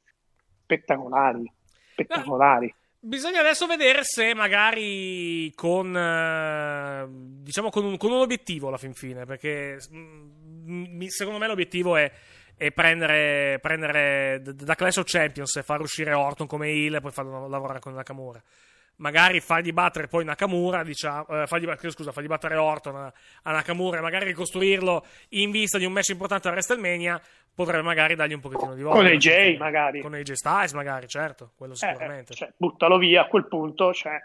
Spettacolari, 0.64 1.52
spettacolari. 1.92 2.74
Bisogna 3.00 3.40
adesso 3.40 3.68
vedere 3.68 4.02
se 4.04 4.34
magari 4.34 5.52
con, 5.54 5.96
eh, 5.96 7.06
diciamo, 7.08 7.70
con 7.70 7.86
un, 7.86 7.98
con 7.98 8.12
un 8.12 8.22
obiettivo 8.22 8.68
alla 8.68 8.78
fin 8.78 8.94
fine, 8.94 9.26
perché 9.26 9.78
mm, 9.94 11.04
secondo 11.08 11.38
me 11.38 11.46
l'obiettivo 11.46 11.96
è, 11.98 12.12
è 12.58 12.72
prendere, 12.72 13.60
prendere 13.60 14.42
da 14.42 14.74
Clash 14.74 14.98
of 14.98 15.06
Champions 15.06 15.56
e 15.56 15.62
far 15.62 15.82
uscire 15.82 16.14
Orton 16.14 16.48
come 16.48 16.68
heel 16.68 16.96
e 16.96 17.00
poi 17.00 17.12
farlo 17.12 17.48
lavorare 17.48 17.80
con 17.80 17.94
Nakamura. 17.94 18.42
Magari 18.98 19.42
fargli 19.42 19.74
battere 19.74 20.08
poi 20.08 20.24
Nakamura, 20.24 20.84
diciamo, 20.84 21.26
eh, 21.28 21.48
fargli, 21.48 21.66
bat- 21.66 21.90
scusa, 21.90 22.12
fargli 22.14 22.28
battere 22.28 22.56
Orton 22.56 22.96
a, 22.96 23.14
a 23.44 23.52
Nakamura 23.52 23.98
e 23.98 24.02
magari 24.02 24.26
ricostruirlo 24.26 25.06
in 25.30 25.52
vista 25.52 25.78
di 25.78 25.84
un 25.86 25.92
match 25.92 26.10
importante 26.10 26.48
a 26.48 26.52
WrestleMania, 26.52 27.22
potrebbe 27.54 27.84
magari 27.84 28.16
dargli 28.16 28.34
un 28.34 28.40
pochettino 28.40 28.74
di 28.74 28.82
volta. 28.84 29.00
Con 29.00 29.08
AJ 29.08 29.58
magari. 29.58 30.02
Con 30.02 30.14
AJ 30.14 30.32
Styles 30.32 30.72
magari, 30.74 31.08
certo, 31.08 31.52
quello 31.58 31.74
Eh, 31.74 31.78
sicuramente. 31.78 32.34
cioè, 32.34 32.54
buttalo 32.56 32.98
via 32.98 33.24
a 33.24 33.26
quel 33.28 33.48
punto. 33.48 33.94
Cioè, 33.94 34.24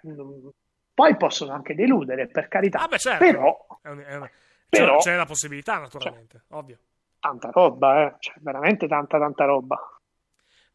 Poi 0.94 1.16
possono 1.16 1.52
anche 1.52 1.74
deludere, 1.74 2.26
per 2.28 2.47
carità. 2.48 2.80
Ah, 2.80 2.86
beh, 2.86 2.98
certo. 2.98 3.24
Però, 3.24 3.66
È 3.82 3.88
un- 3.88 4.05
è 4.06 4.14
una- 4.16 4.30
Però- 4.68 4.98
c'è, 4.98 5.10
c'è 5.10 5.16
la 5.16 5.24
possibilità, 5.26 5.78
naturalmente, 5.78 6.42
ovvio. 6.51 6.78
tanta 7.18 7.51
roba, 7.52 8.06
eh. 8.06 8.14
Cioè, 8.18 8.34
veramente 8.40 8.86
tanta, 8.86 9.18
tanta 9.18 9.44
roba. 9.47 9.78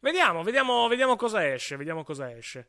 Vediamo, 0.00 0.42
vediamo, 0.42 0.86
vediamo 0.88 1.16
cosa 1.16 1.46
esce. 1.50 1.76
Vediamo 1.76 2.02
cosa 2.04 2.30
esce. 2.30 2.68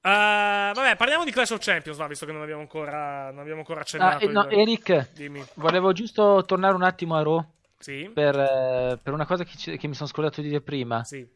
Eh, 0.00 0.72
vabbè, 0.74 0.94
parliamo 0.96 1.24
di 1.24 1.32
Clash 1.32 1.50
of 1.50 1.58
Champions, 1.60 1.98
va, 1.98 2.06
visto 2.06 2.26
che 2.26 2.32
non 2.32 2.42
abbiamo 2.42 2.60
ancora, 2.60 3.30
non 3.30 3.40
abbiamo 3.40 3.58
ancora 3.60 3.80
Ah, 3.80 3.82
accennato. 3.82 4.24
eh, 4.24 4.28
no, 4.28 4.46
il- 4.48 4.58
Eric, 4.58 5.12
Dimmi. 5.12 5.44
volevo 5.54 5.92
giusto 5.92 6.44
tornare 6.46 6.74
un 6.74 6.82
attimo 6.82 7.16
a 7.16 7.22
Raw 7.22 7.44
Sì? 7.78 8.08
per, 8.14 8.38
eh, 8.38 8.98
per 9.02 9.12
una 9.12 9.26
cosa 9.26 9.42
che, 9.44 9.56
ci- 9.56 9.76
che 9.76 9.88
mi 9.88 9.94
sono 9.94 10.08
scordato 10.08 10.40
di 10.40 10.48
dire 10.48 10.60
prima. 10.60 11.02
Sì. 11.02 11.26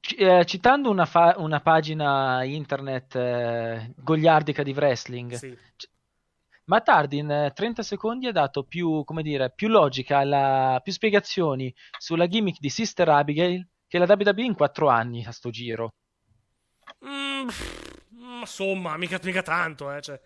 C- 0.00 0.14
eh, 0.18 0.44
citando 0.46 0.90
una, 0.90 1.04
fa- 1.06 1.34
una 1.38 1.60
pagina 1.60 2.42
internet 2.44 3.14
eh, 3.16 3.92
goliardica 3.96 4.62
di 4.62 4.72
wrestling, 4.72 5.32
Sì. 5.34 5.56
c- 5.76 5.88
Matt 6.64 6.88
Hardy 6.88 7.18
in 7.18 7.30
eh, 7.30 7.52
30 7.54 7.82
secondi 7.82 8.26
ha 8.26 8.32
dato 8.32 8.64
più, 8.64 9.02
come 9.04 9.22
dire, 9.22 9.50
più 9.54 9.68
logica, 9.68 10.18
alla- 10.18 10.78
più 10.82 10.92
spiegazioni 10.92 11.74
sulla 11.98 12.26
gimmick 12.26 12.58
di 12.60 12.68
Sister 12.70 13.08
Abigail 13.08 13.66
che 13.86 13.98
la 13.98 14.06
WWE 14.08 14.44
in 14.44 14.54
4 14.54 14.88
anni 14.88 15.24
a 15.24 15.30
sto 15.32 15.50
giro. 15.50 15.94
Mm, 17.06 17.46
pff, 17.46 17.94
mm, 18.14 18.40
insomma, 18.40 18.96
mica, 18.96 19.18
mica 19.22 19.42
tanto, 19.42 19.92
eh. 19.92 20.00
Cioè. 20.00 20.20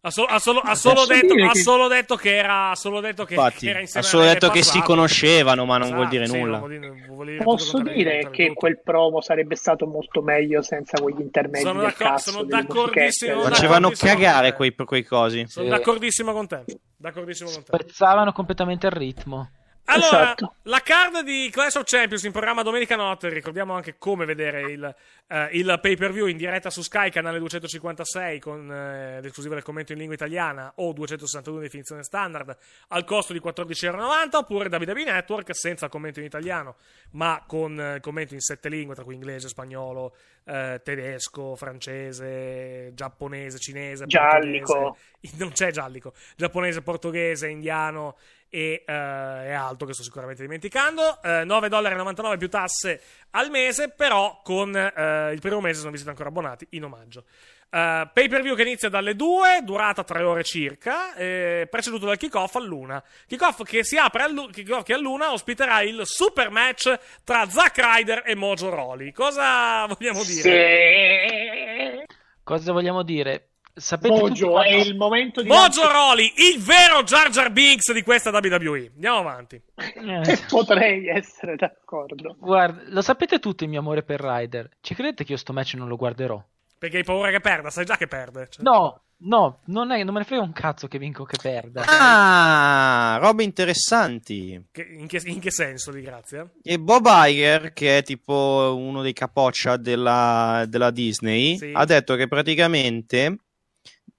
Ha, 0.00 0.10
so- 0.12 0.24
ha 0.26 0.38
solo, 0.38 0.60
ha 0.60 0.76
solo 0.76 1.04
detto, 1.06 1.34
dire 1.34 1.48
ha 1.48 1.50
che- 1.50 1.58
solo 1.58 1.88
detto 1.88 2.14
che 2.14 2.36
era. 2.36 2.70
Ha 2.70 2.76
solo 2.76 3.00
detto 3.00 3.24
che, 3.24 3.34
Infatti, 3.34 3.66
che 3.66 3.70
era 3.70 3.80
ha 3.80 4.02
solo 4.02 4.22
detto 4.22 4.48
che 4.48 4.62
si 4.62 4.80
conoscevano, 4.80 5.64
ma 5.64 5.76
non 5.76 5.88
vuol 5.88 6.02
Esatto, 6.06 6.14
dire 6.14 6.26
sì, 6.28 6.38
nulla. 6.38 6.58
non 6.58 6.68
vuol 6.68 6.78
dire- 6.78 7.06
vuol 7.08 7.26
dire 7.26 7.42
Posso 7.42 7.82
dire 7.82 8.30
che 8.30 8.46
tutto. 8.46 8.60
quel 8.60 8.80
promo 8.80 9.20
sarebbe 9.20 9.56
stato 9.56 9.86
molto 9.88 10.22
meglio 10.22 10.62
senza 10.62 11.00
quegli 11.02 11.20
intermedi 11.20 11.64
Sono 11.64 11.82
d'accordo- 11.82 12.04
cazzo, 12.14 12.30
sono 12.30 12.44
d'accordissimo, 12.44 13.42
Facevano 13.42 13.90
cagare 13.90 14.52
quei, 14.52 14.72
quei 14.72 15.02
cosi. 15.02 15.44
Sono 15.48 15.66
Sì. 15.66 15.70
d'accordissimo 15.72 16.32
con 16.32 16.46
te. 16.46 16.64
D'accordissimo 16.96 17.50
con 17.50 17.64
te. 17.64 17.76
Spezzavano 17.76 18.32
completamente 18.32 18.86
il 18.86 18.92
ritmo. 18.92 19.50
Allora, 19.90 20.22
Esatto. 20.22 20.54
la 20.64 20.80
card 20.80 21.22
di 21.22 21.48
Clash 21.50 21.76
of 21.76 21.84
Champions 21.84 22.22
in 22.24 22.32
programma 22.32 22.62
domenica 22.62 22.94
notte, 22.94 23.30
ricordiamo 23.30 23.72
anche 23.72 23.96
come 23.96 24.26
vedere 24.26 24.70
il, 24.70 24.94
eh, 25.26 25.48
il 25.52 25.78
pay 25.80 25.96
per 25.96 26.12
view 26.12 26.26
in 26.26 26.36
diretta 26.36 26.68
su 26.68 26.82
Sky, 26.82 27.08
canale 27.10 27.38
256 27.38 28.38
con 28.38 28.70
eh, 28.70 29.22
l'esclusiva 29.22 29.54
del 29.54 29.64
commento 29.64 29.92
in 29.92 29.98
lingua 29.98 30.14
italiana 30.14 30.70
o 30.76 30.92
261 30.92 31.60
definizione 31.60 32.02
standard 32.02 32.54
al 32.88 33.04
costo 33.04 33.32
di 33.32 33.40
14,90€ 33.42 34.36
oppure 34.36 34.68
WWE 34.68 35.04
Network 35.04 35.54
senza 35.54 35.88
commento 35.88 36.20
in 36.20 36.26
italiano 36.26 36.76
ma 37.12 37.42
con 37.46 37.80
eh, 37.80 38.00
commento 38.00 38.34
in 38.34 38.40
sette 38.40 38.68
lingue 38.68 38.94
tra 38.94 39.04
cui 39.04 39.14
inglese, 39.14 39.48
spagnolo, 39.48 40.14
eh, 40.44 40.82
tedesco, 40.84 41.56
francese, 41.56 42.92
giapponese, 42.94 43.58
cinese, 43.58 44.04
Giallico. 44.06 44.98
non 45.38 45.52
c'è 45.52 45.70
giallico, 45.70 46.12
giapponese, 46.36 46.82
portoghese, 46.82 47.48
indiano 47.48 48.16
e, 48.50 48.84
eh, 48.86 48.92
e 48.92 49.52
altro 49.52 49.86
che 49.86 49.94
sto 49.94 50.02
sicuramente 50.02 50.42
dimenticando. 50.42 51.20
Eh, 51.22 51.44
9,99$ 51.44 52.36
più 52.38 52.48
tasse 52.48 53.00
al 53.30 53.50
mese, 53.50 53.90
però 53.90 54.40
con 54.42 54.74
eh, 54.74 55.32
il 55.32 55.40
primo 55.40 55.60
mese 55.60 55.78
sono 55.80 55.90
vi 55.90 55.96
siete 55.96 56.10
ancora 56.10 56.28
abbonati 56.28 56.66
in 56.70 56.84
omaggio. 56.84 57.24
Eh, 57.70 58.08
pay 58.12 58.28
per 58.28 58.40
view 58.40 58.56
che 58.56 58.62
inizia 58.62 58.88
dalle 58.88 59.14
2, 59.14 59.60
durata 59.62 60.02
3 60.02 60.22
ore 60.22 60.42
circa, 60.42 61.14
eh, 61.14 61.66
preceduto 61.70 62.06
dal 62.06 62.16
kick-off 62.16 62.54
all'una. 62.54 63.02
Kick-off 63.26 63.62
che 63.62 63.84
si 63.84 63.98
apre 63.98 64.22
all'u- 64.22 64.50
kick-off 64.50 64.84
che 64.84 64.94
all'una 64.94 65.32
ospiterà 65.32 65.82
il 65.82 66.00
super 66.04 66.50
match 66.50 66.98
tra 67.24 67.48
Zack 67.48 67.78
Ryder 67.78 68.22
e 68.24 68.34
Mojo 68.34 68.70
Rawley. 68.70 69.12
Cosa 69.12 69.86
vogliamo 69.86 70.24
dire? 70.24 72.06
Sì. 72.06 72.16
Cosa 72.42 72.72
vogliamo 72.72 73.02
dire? 73.02 73.47
Sapete 73.78 74.14
tutti 74.14 74.28
Mojo, 74.42 74.50
quando- 74.50 74.70
è 74.70 74.74
il 74.74 74.96
momento 74.96 75.42
di 75.42 75.48
Mojo 75.48 75.86
Rawley, 75.90 76.32
il 76.36 76.60
vero 76.60 77.02
Jar 77.04 77.30
Jar 77.30 77.50
Binks 77.50 77.92
di 77.92 78.02
questa 78.02 78.30
WWE. 78.30 78.90
Andiamo 78.94 79.18
avanti. 79.18 79.60
Eh, 79.76 80.38
Potrei 80.48 81.06
essere 81.08 81.56
d'accordo. 81.56 82.36
guarda, 82.38 82.82
lo 82.88 83.00
sapete 83.02 83.38
tutti 83.38 83.64
il 83.64 83.70
mio 83.70 83.80
amore 83.80 84.02
per 84.02 84.20
Ryder. 84.20 84.68
Ci 84.80 84.94
credete 84.94 85.24
che 85.24 85.32
io 85.32 85.38
sto 85.38 85.52
match 85.52 85.74
non 85.74 85.88
lo 85.88 85.96
guarderò? 85.96 86.42
Perché 86.78 86.98
hai 86.98 87.04
paura 87.04 87.30
che 87.30 87.40
perda, 87.40 87.70
sai 87.70 87.84
già 87.84 87.96
che 87.96 88.06
perde. 88.06 88.46
Cioè- 88.50 88.62
No, 88.64 89.02
no, 89.22 89.60
non, 89.66 89.90
è- 89.90 90.04
non 90.04 90.12
me 90.14 90.20
ne 90.20 90.24
frega 90.26 90.42
un 90.42 90.52
cazzo 90.52 90.86
che 90.86 90.98
vinco 90.98 91.22
o 91.22 91.24
che 91.24 91.36
perda. 91.42 91.82
Ah, 91.86 93.18
robe 93.20 93.42
interessanti. 93.42 94.66
Che- 94.70 94.86
in, 94.98 95.06
che, 95.08 95.20
in 95.24 95.40
che 95.40 95.50
senso, 95.50 95.90
di 95.90 96.02
grazia? 96.02 96.48
E 96.62 96.78
Bob 96.78 97.06
Iger, 97.08 97.72
che 97.72 97.98
è 97.98 98.02
tipo 98.02 98.74
uno 98.78 99.02
dei 99.02 99.12
capoccia 99.12 99.76
della, 99.76 100.64
della 100.68 100.90
Disney, 100.90 101.56
Sì. 101.56 101.72
ha 101.74 101.84
detto 101.84 102.14
che 102.14 102.28
praticamente, 102.28 103.36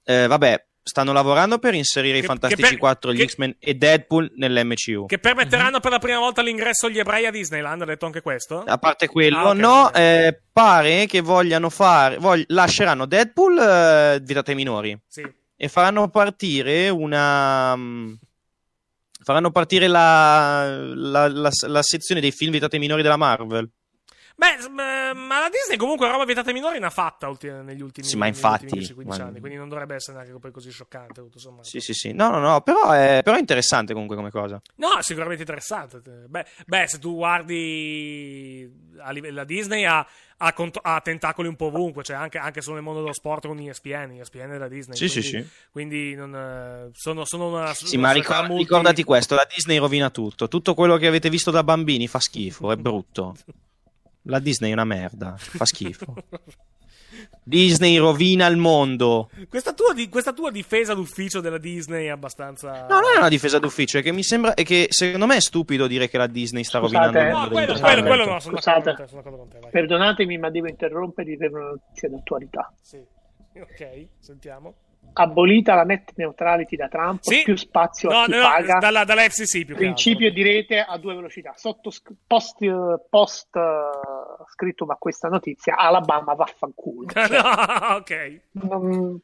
eh, 0.09 0.25
vabbè, 0.27 0.65
stanno 0.81 1.13
lavorando 1.13 1.59
per 1.59 1.75
inserire 1.75 2.17
i 2.17 2.21
Che- 2.21 2.25
Fantastici 2.27 2.63
che 2.63 2.69
per- 2.69 2.77
4, 2.79 3.13
gli 3.13 3.17
che- 3.17 3.27
X-Men 3.27 3.55
e 3.59 3.75
Deadpool 3.75 4.31
nell'MCU. 4.37 5.05
Che 5.05 5.19
permetteranno 5.19 5.79
per 5.79 5.91
la 5.91 5.99
prima 5.99 6.17
volta 6.17 6.41
l'ingresso 6.41 6.87
agli 6.87 6.97
ebrei 6.97 7.27
a 7.27 7.31
Disneyland, 7.31 7.83
ha 7.83 7.85
detto 7.85 8.07
anche 8.07 8.21
questo? 8.21 8.63
A 8.65 8.77
parte 8.79 9.07
quello, 9.07 9.37
Ah, 9.37 9.49
ok. 9.49 9.55
no, 9.57 9.93
eh, 9.93 10.41
pare 10.51 11.05
che 11.05 11.21
vogliano 11.21 11.69
fare, 11.69 12.17
vogl- 12.17 12.45
lasceranno 12.47 13.05
Deadpool 13.05 13.57
eh, 13.59 14.19
vietate 14.23 14.49
ai 14.51 14.57
minori 14.57 14.99
Sì. 15.07 15.21
e 15.55 15.67
faranno 15.67 16.07
partire 16.09 16.89
una... 16.89 17.75
mm, 17.75 18.13
faranno 19.23 19.51
partire 19.51 19.87
la, 19.87 20.75
la, 20.95 21.27
la- 21.27 21.49
la 21.67 21.81
sezione 21.83 22.19
dei 22.21 22.31
film 22.31 22.49
vietati 22.51 22.75
ai 22.75 22.81
minori 22.81 23.03
della 23.03 23.17
Marvel. 23.17 23.69
Beh, 24.39 24.69
ma 24.69 25.39
la 25.41 25.49
Disney 25.49 25.75
comunque 25.77 26.09
roba 26.09 26.23
vietata 26.23 26.47
ai 26.47 26.53
minori 26.53 26.79
ne 26.79 26.85
ha 26.85 26.89
fatta 26.89 27.27
ulti- 27.27 27.49
negli 27.49 27.81
ultimi, 27.81 28.07
Sì, 28.07 28.15
ma 28.15 28.25
infatti, 28.25 28.63
ultimi 28.63 28.81
10-15 28.85 29.19
ma- 29.19 29.25
anni, 29.25 29.39
quindi 29.41 29.57
non 29.57 29.67
dovrebbe 29.67 29.95
essere 29.95 30.15
neanche 30.15 30.39
poi 30.39 30.51
così 30.51 30.71
scioccante, 30.71 31.19
tutto 31.21 31.39
sommato. 31.39 31.67
Sì, 31.67 31.81
sì, 31.81 31.93
sì. 31.93 32.13
No, 32.13 32.29
no, 32.29 32.39
no, 32.39 32.61
però 32.61 32.89
è, 32.91 33.19
però 33.21 33.35
è 33.35 33.39
interessante 33.39 33.91
comunque 33.91 34.15
come 34.15 34.31
cosa. 34.31 34.61
No, 34.75 34.97
è 34.97 35.03
sicuramente 35.03 35.41
interessante. 35.41 35.99
Beh, 36.29 36.45
beh, 36.65 36.87
se 36.87 36.99
tu 36.99 37.15
guardi 37.15 38.71
a 38.99 39.11
livello 39.11 39.35
la 39.35 39.43
Disney 39.43 39.83
ha, 39.83 40.07
ha 40.37 40.53
cont- 40.53 40.79
ha 40.81 41.01
tentacoli 41.01 41.49
un 41.49 41.57
po' 41.57 41.65
ovunque, 41.65 42.03
cioè 42.03 42.15
anche, 42.15 42.37
anche 42.37 42.61
solo 42.61 42.75
nel 42.75 42.83
mondo 42.85 43.01
dello 43.01 43.13
sport 43.13 43.45
con 43.45 43.59
ESPN, 43.59 44.11
ESPN 44.21 44.51
della 44.51 44.69
Disney. 44.69 44.95
Sì, 44.95 45.09
sì, 45.09 45.19
quindi, 45.19 45.43
sì. 45.43 45.53
Quindi 45.69 46.15
non, 46.15 46.89
sono, 46.93 47.25
sono 47.25 47.49
una 47.49 47.73
Sì, 47.73 47.97
una 47.97 48.07
ma 48.07 48.13
società 48.13 48.33
ricor- 48.35 48.47
multi- 48.47 48.63
ricordati 48.63 49.03
questo, 49.03 49.35
la 49.35 49.45
Disney 49.53 49.77
rovina 49.79 50.09
tutto. 50.09 50.47
Tutto 50.47 50.73
quello 50.75 50.95
che 50.95 51.07
avete 51.07 51.29
visto 51.29 51.51
da 51.51 51.61
bambini 51.61 52.07
fa 52.07 52.19
schifo, 52.21 52.71
è 52.71 52.77
brutto. 52.77 53.35
La 54.23 54.39
Disney 54.39 54.69
è 54.69 54.73
una 54.73 54.85
merda, 54.85 55.35
fa 55.37 55.65
schifo. 55.65 56.13
Disney 57.43 57.97
rovina 57.97 58.45
il 58.47 58.57
mondo. 58.57 59.29
Questa 59.49 59.73
tua, 59.73 59.93
di- 59.93 60.07
questa 60.09 60.33
tua 60.33 60.51
difesa 60.51 60.93
d'ufficio 60.93 61.41
della 61.41 61.57
Disney 61.57 62.05
è 62.05 62.09
abbastanza. 62.09 62.85
No, 62.87 62.99
non 62.99 63.11
è 63.15 63.17
una 63.17 63.29
difesa 63.29 63.57
d'ufficio, 63.57 63.97
è 63.97 64.01
che 64.03 64.11
mi 64.11 64.23
sembra 64.23 64.53
è 64.53 64.63
che 64.63 64.87
secondo 64.89 65.25
me 65.25 65.37
è 65.37 65.41
stupido 65.41 65.87
dire 65.87 66.07
che 66.07 66.17
la 66.17 66.27
Disney 66.27 66.63
sta 66.63 66.79
Scusate, 66.79 66.97
rovinando 67.05 67.19
il 67.19 67.25
no, 67.31 67.37
mondo. 67.39 67.49
quello- 67.53 67.65
dell'intrattenimento. 67.65 68.15
quello 68.23 68.31
no, 68.33 68.39
sono 68.39 68.55
Scusate, 68.57 68.83
d'accordo 68.83 68.95
con 68.95 69.05
te, 69.05 69.09
sono 69.09 69.21
d'accordo 69.21 69.37
con 69.39 69.49
te, 69.49 69.59
vai. 69.59 69.71
perdonatemi, 69.71 70.37
ma 70.37 70.49
devo 70.51 70.67
interrompere 70.67 71.37
per 71.37 71.51
una 71.51 71.69
notizia 71.69 72.09
d'attualità. 72.09 72.73
Sì. 72.81 72.97
Ok, 73.59 74.07
sentiamo. 74.19 74.73
Abolita 75.13 75.73
la 75.75 75.83
net 75.83 76.11
neutrality 76.15 76.75
da 76.75 76.87
Trump, 76.87 77.21
Sì. 77.21 77.41
più 77.43 77.55
spazio 77.55 78.09
No, 78.09 78.19
a 78.19 78.25
chi 78.25 78.31
no, 78.31 78.41
paga. 78.41 78.77
dalla, 78.79 79.03
dalla 79.03 79.21
FCC 79.23 79.65
più 79.65 79.75
Principio 79.75 80.31
di 80.31 80.41
rete 80.43 80.79
a 80.79 80.97
due 80.97 81.15
velocità. 81.15 81.53
Sotto 81.55 81.91
post, 82.25 82.57
post 83.09 83.55
eh, 83.55 84.43
scritto 84.53 84.85
ma 84.85 84.95
questa 84.95 85.27
notizia, 85.27 85.75
Alabama 85.75 86.33
vaffanculo. 86.33 87.07
Cioè, 87.11 87.27
no, 87.29 87.95
ok. 87.95 88.39
non- 88.51 89.19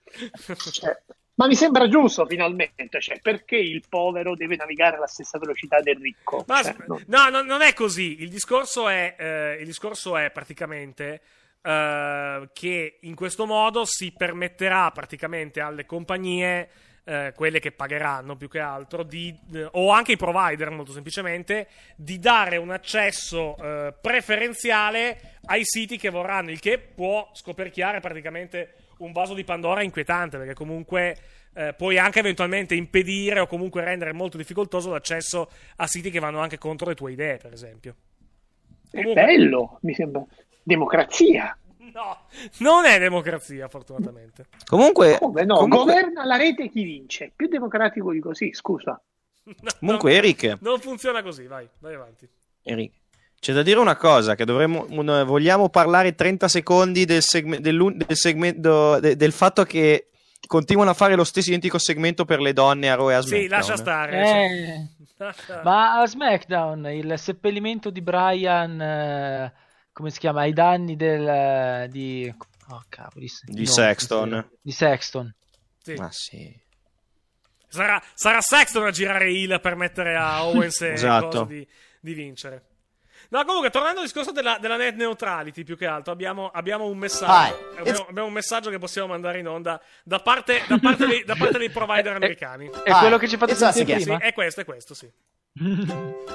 cioè, 0.72 0.98
ma 1.36 1.48
mi 1.48 1.56
sembra 1.56 1.88
giusto 1.90 2.26
finalmente, 2.26 3.02
cioè, 3.02 3.20
perché 3.22 3.58
il 3.58 3.84
povero 3.90 4.36
deve 4.36 4.56
navigare 4.56 4.96
alla 4.96 5.08
stessa 5.08 5.38
velocità 5.38 5.82
del 5.82 5.98
ricco? 5.98 6.44
Ma 6.48 6.64
Cioè, 6.64 6.76
non- 6.88 7.04
no, 7.08 7.30
no, 7.30 7.42
non 7.42 7.62
è 7.62 7.74
così. 7.74 8.22
Il 8.22 8.30
discorso 8.30 8.88
è, 8.88 9.16
eh, 9.18 9.58
il 9.60 9.66
discorso 9.66 10.16
è 10.18 10.32
praticamente 10.32 11.22
eh, 11.66 12.50
che 12.54 12.98
in 13.02 13.16
questo 13.16 13.48
modo 13.48 13.86
si 13.86 14.12
permetterà 14.12 14.92
praticamente 14.92 15.62
alle 15.62 15.88
compagnie, 15.88 16.70
eh, 17.04 17.34
quelle 17.36 17.60
che 17.60 17.72
pagheranno 17.72 18.36
più 18.36 18.48
che 18.48 18.60
altro, 18.60 19.02
di, 19.02 19.36
eh, 19.54 19.68
o 19.72 19.90
anche 19.90 20.12
i 20.12 20.18
provider 20.18 20.70
molto 20.70 20.92
semplicemente, 20.92 21.68
di 21.96 22.20
dare 22.20 22.58
un 22.58 22.70
accesso 22.70 23.58
eh, 23.58 23.94
preferenziale 24.00 25.38
ai 25.46 25.62
siti 25.64 25.98
che 25.98 26.10
vorranno, 26.10 26.52
il 26.52 26.60
che 26.60 26.78
può 26.78 27.32
scoperchiare 27.34 28.00
praticamente 28.00 28.76
un 29.00 29.12
vaso 29.12 29.34
di 29.34 29.44
Pandora 29.44 29.82
inquietante, 29.82 30.38
perché 30.38 30.54
comunque 30.54 31.18
eh, 31.56 31.74
puoi 31.76 31.98
anche 31.98 32.20
eventualmente 32.20 32.76
impedire 32.76 33.40
o 33.40 33.48
comunque 33.48 33.84
rendere 33.84 34.14
molto 34.14 34.38
difficoltoso 34.38 34.92
l'accesso 34.92 35.50
a 35.78 35.88
siti 35.88 36.12
che 36.12 36.20
vanno 36.20 36.40
anche 36.40 36.60
contro 36.60 36.90
le 36.90 36.96
tue 36.96 37.14
idee, 37.14 37.38
per 37.38 37.54
esempio. 37.54 37.96
È 38.92 39.02
bello, 39.14 39.80
mi 39.82 39.94
sembra. 39.94 40.24
Democrazia. 40.66 41.56
No, 41.94 42.18
non 42.58 42.86
è 42.86 43.00
democrazia, 43.00 43.68
fortunatamente. 43.70 44.48
Comunque, 44.66 45.18
Come 45.20 45.46
no? 45.46 45.56
comunque- 45.60 45.78
Governa 45.94 46.26
la 46.26 46.36
rete 46.36 46.68
chi 46.70 46.84
vince? 46.84 47.32
Più 47.34 47.48
democratico 47.48 48.12
di 48.12 48.20
così, 48.20 48.52
scusa. 48.54 49.00
comunque 49.80 50.14
Eric, 50.14 50.58
Non 50.62 50.80
funziona 50.80 51.22
così, 51.22 51.46
vai, 51.46 51.68
vai 51.80 51.94
avanti. 51.94 52.28
Eric, 52.64 52.92
c'è 53.40 53.54
da 53.54 53.62
dire 53.62 53.80
una 53.80 53.96
cosa, 53.96 54.36
che 54.36 54.44
dovremmo, 54.44 54.86
un- 54.90 55.24
vogliamo 55.26 55.70
parlare 55.70 56.16
30 56.16 56.48
secondi 56.48 57.06
del, 57.06 57.22
segme- 57.22 57.62
del 57.62 57.96
segmento, 58.10 59.00
de- 59.00 59.16
del 59.16 59.32
fatto 59.32 59.64
che 59.64 60.10
continuano 60.48 60.90
a 60.92 60.96
fare 60.96 61.16
lo 61.16 61.24
stesso 61.24 61.50
identico 61.50 61.78
segmento 61.78 62.26
per 62.26 62.42
le 62.42 62.52
donne 62.54 62.90
a 62.90 62.96
Raw 62.96 63.10
e 63.12 63.14
a 63.14 63.22
SmackDown. 63.22 63.44
Sì, 63.44 63.48
lascia 63.48 63.78
stare. 63.78 64.20
Eh, 64.20 64.88
Lascia- 65.18 65.62
ma 65.64 66.02
a 66.02 66.06
SmackDown 66.08 66.88
il 66.88 67.14
seppellimento 67.18 67.90
di 67.90 68.02
Brian, 68.02 68.82
eh, 68.82 69.54
come 69.96 70.10
si 70.10 70.20
chiama? 70.20 70.42
Ai 70.42 70.52
danni 70.52 70.98
del, 70.98 71.90
di, 71.90 72.30
oh, 72.68 72.84
cavolo, 72.90 73.26
Di 73.44 73.64
no, 73.64 73.72
Sexton. 73.72 74.50
Di 74.62 74.72
Sexton. 74.74 75.34
Sì. 75.82 75.94
Ma 75.94 76.12
sì. 76.12 76.54
Sarà, 77.70 78.04
sarà 78.14 78.42
Sexton 78.42 78.86
a 78.86 78.92
girare 78.92 79.32
il 79.32 79.58
per 79.62 79.76
mettere 79.78 80.18
a 80.18 80.44
Owens 80.52 80.82
e 80.82 80.92
Esatto. 80.92 81.46
di, 81.46 81.66
di 82.02 82.14
vincere. 82.14 82.66
No, 83.30 83.46
comunque, 83.46 83.70
tornando 83.70 84.02
al 84.02 84.06
discorso 84.06 84.34
della, 84.34 84.58
della 84.60 84.76
net 84.76 84.96
neutrality, 84.96 85.64
più 85.64 85.78
che 85.78 85.86
altro, 85.86 86.12
abbiamo, 86.12 86.50
abbiamo 86.50 86.88
un 86.88 86.98
messaggio. 86.98 87.56
Abbiamo, 87.78 88.06
abbiamo 88.10 88.28
un 88.28 88.34
messaggio 88.34 88.70
che 88.70 88.78
possiamo 88.78 89.08
mandare 89.08 89.40
in 89.40 89.48
onda 89.48 89.82
da 90.04 90.20
parte, 90.20 90.62
da 90.68 90.78
parte, 90.78 91.06
dei, 91.08 91.24
da 91.24 91.36
parte 91.38 91.58
dei 91.58 91.70
provider 91.72 92.18
americani. 92.18 92.70
È 92.84 92.92
quello 92.92 93.18
che 93.18 93.30
ci 93.30 93.38
fate 93.38 93.56
sentire 93.56 94.02
prima? 94.02 94.18
Sì, 94.20 94.26
è 94.26 94.34
questo, 94.34 94.60
è 94.60 94.66
questo, 94.66 94.94
sì. 94.94 95.10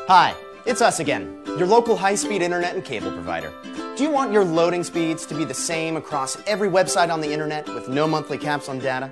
Hi, 0.08 0.34
it's 0.64 0.80
us 0.80 0.98
again, 0.98 1.42
your 1.44 1.66
local 1.66 1.94
high 1.94 2.14
speed 2.14 2.40
internet 2.40 2.74
and 2.74 2.82
cable 2.82 3.12
provider. 3.12 3.52
Do 3.94 4.02
you 4.02 4.08
want 4.08 4.32
your 4.32 4.44
loading 4.44 4.82
speeds 4.82 5.26
to 5.26 5.34
be 5.34 5.44
the 5.44 5.52
same 5.52 5.98
across 5.98 6.38
every 6.46 6.70
website 6.70 7.12
on 7.12 7.20
the 7.20 7.30
internet 7.30 7.68
with 7.68 7.86
no 7.86 8.06
monthly 8.06 8.38
caps 8.38 8.66
on 8.70 8.78
data? 8.78 9.10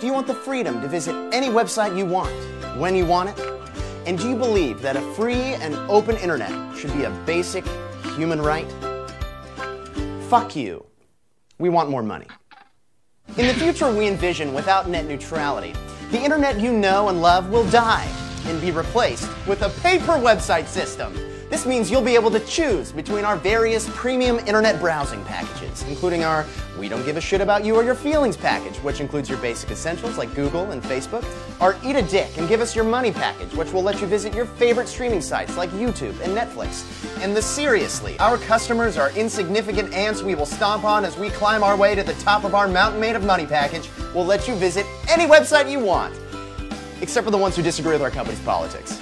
Do 0.00 0.06
you 0.06 0.14
want 0.14 0.26
the 0.26 0.32
freedom 0.32 0.80
to 0.80 0.88
visit 0.88 1.14
any 1.34 1.48
website 1.48 1.98
you 1.98 2.06
want, 2.06 2.32
when 2.80 2.96
you 2.96 3.04
want 3.04 3.28
it? 3.28 3.60
And 4.06 4.18
do 4.18 4.26
you 4.26 4.36
believe 4.36 4.80
that 4.80 4.96
a 4.96 5.02
free 5.12 5.52
and 5.60 5.74
open 5.90 6.16
internet 6.16 6.74
should 6.74 6.94
be 6.94 7.02
a 7.02 7.10
basic 7.26 7.66
human 8.16 8.40
right? 8.40 8.72
Fuck 10.30 10.56
you. 10.56 10.86
We 11.58 11.68
want 11.68 11.90
more 11.90 12.02
money. 12.02 12.26
In 13.36 13.48
the 13.48 13.54
future 13.54 13.94
we 13.94 14.08
envision 14.08 14.54
without 14.54 14.88
net 14.88 15.04
neutrality, 15.04 15.74
the 16.10 16.22
internet 16.22 16.58
you 16.58 16.72
know 16.72 17.10
and 17.10 17.20
love 17.20 17.50
will 17.50 17.68
die 17.68 18.10
and 18.46 18.60
be 18.60 18.70
replaced 18.70 19.28
with 19.46 19.62
a 19.62 19.68
paper 19.80 20.12
website 20.12 20.66
system. 20.66 21.14
This 21.52 21.66
means 21.66 21.90
you'll 21.90 22.00
be 22.00 22.14
able 22.14 22.30
to 22.30 22.40
choose 22.40 22.92
between 22.92 23.26
our 23.26 23.36
various 23.36 23.86
premium 23.90 24.38
internet 24.38 24.80
browsing 24.80 25.22
packages, 25.26 25.82
including 25.86 26.24
our 26.24 26.46
We 26.78 26.88
Don't 26.88 27.04
Give 27.04 27.18
a 27.18 27.20
Shit 27.20 27.42
About 27.42 27.62
You 27.62 27.76
or 27.76 27.84
Your 27.84 27.94
Feelings 27.94 28.38
package, 28.38 28.78
which 28.78 29.00
includes 29.00 29.28
your 29.28 29.36
basic 29.36 29.70
essentials 29.70 30.16
like 30.16 30.34
Google 30.34 30.70
and 30.70 30.82
Facebook, 30.82 31.22
our 31.60 31.76
Eat 31.84 31.96
a 31.96 32.00
Dick 32.00 32.38
and 32.38 32.48
Give 32.48 32.62
Us 32.62 32.74
Your 32.74 32.86
Money 32.86 33.12
package, 33.12 33.52
which 33.52 33.70
will 33.70 33.82
let 33.82 34.00
you 34.00 34.06
visit 34.06 34.32
your 34.32 34.46
favorite 34.46 34.88
streaming 34.88 35.20
sites 35.20 35.58
like 35.58 35.68
YouTube 35.72 36.18
and 36.22 36.34
Netflix, 36.34 36.86
and 37.22 37.36
the 37.36 37.42
Seriously, 37.42 38.18
our 38.18 38.38
customers 38.38 38.96
are 38.96 39.10
insignificant 39.10 39.92
ants 39.92 40.22
we 40.22 40.34
will 40.34 40.46
stomp 40.46 40.84
on 40.84 41.04
as 41.04 41.18
we 41.18 41.28
climb 41.28 41.62
our 41.62 41.76
way 41.76 41.94
to 41.94 42.02
the 42.02 42.14
top 42.14 42.44
of 42.44 42.54
our 42.54 42.66
mountain 42.66 42.98
made 42.98 43.14
of 43.14 43.24
money 43.24 43.44
package 43.44 43.90
will 44.14 44.24
let 44.24 44.48
you 44.48 44.54
visit 44.54 44.86
any 45.10 45.26
website 45.26 45.70
you 45.70 45.80
want, 45.80 46.18
except 47.02 47.24
for 47.24 47.30
the 47.30 47.36
ones 47.38 47.54
who 47.56 47.62
disagree 47.62 47.92
with 47.92 48.02
our 48.02 48.10
company's 48.10 48.40
politics, 48.40 48.98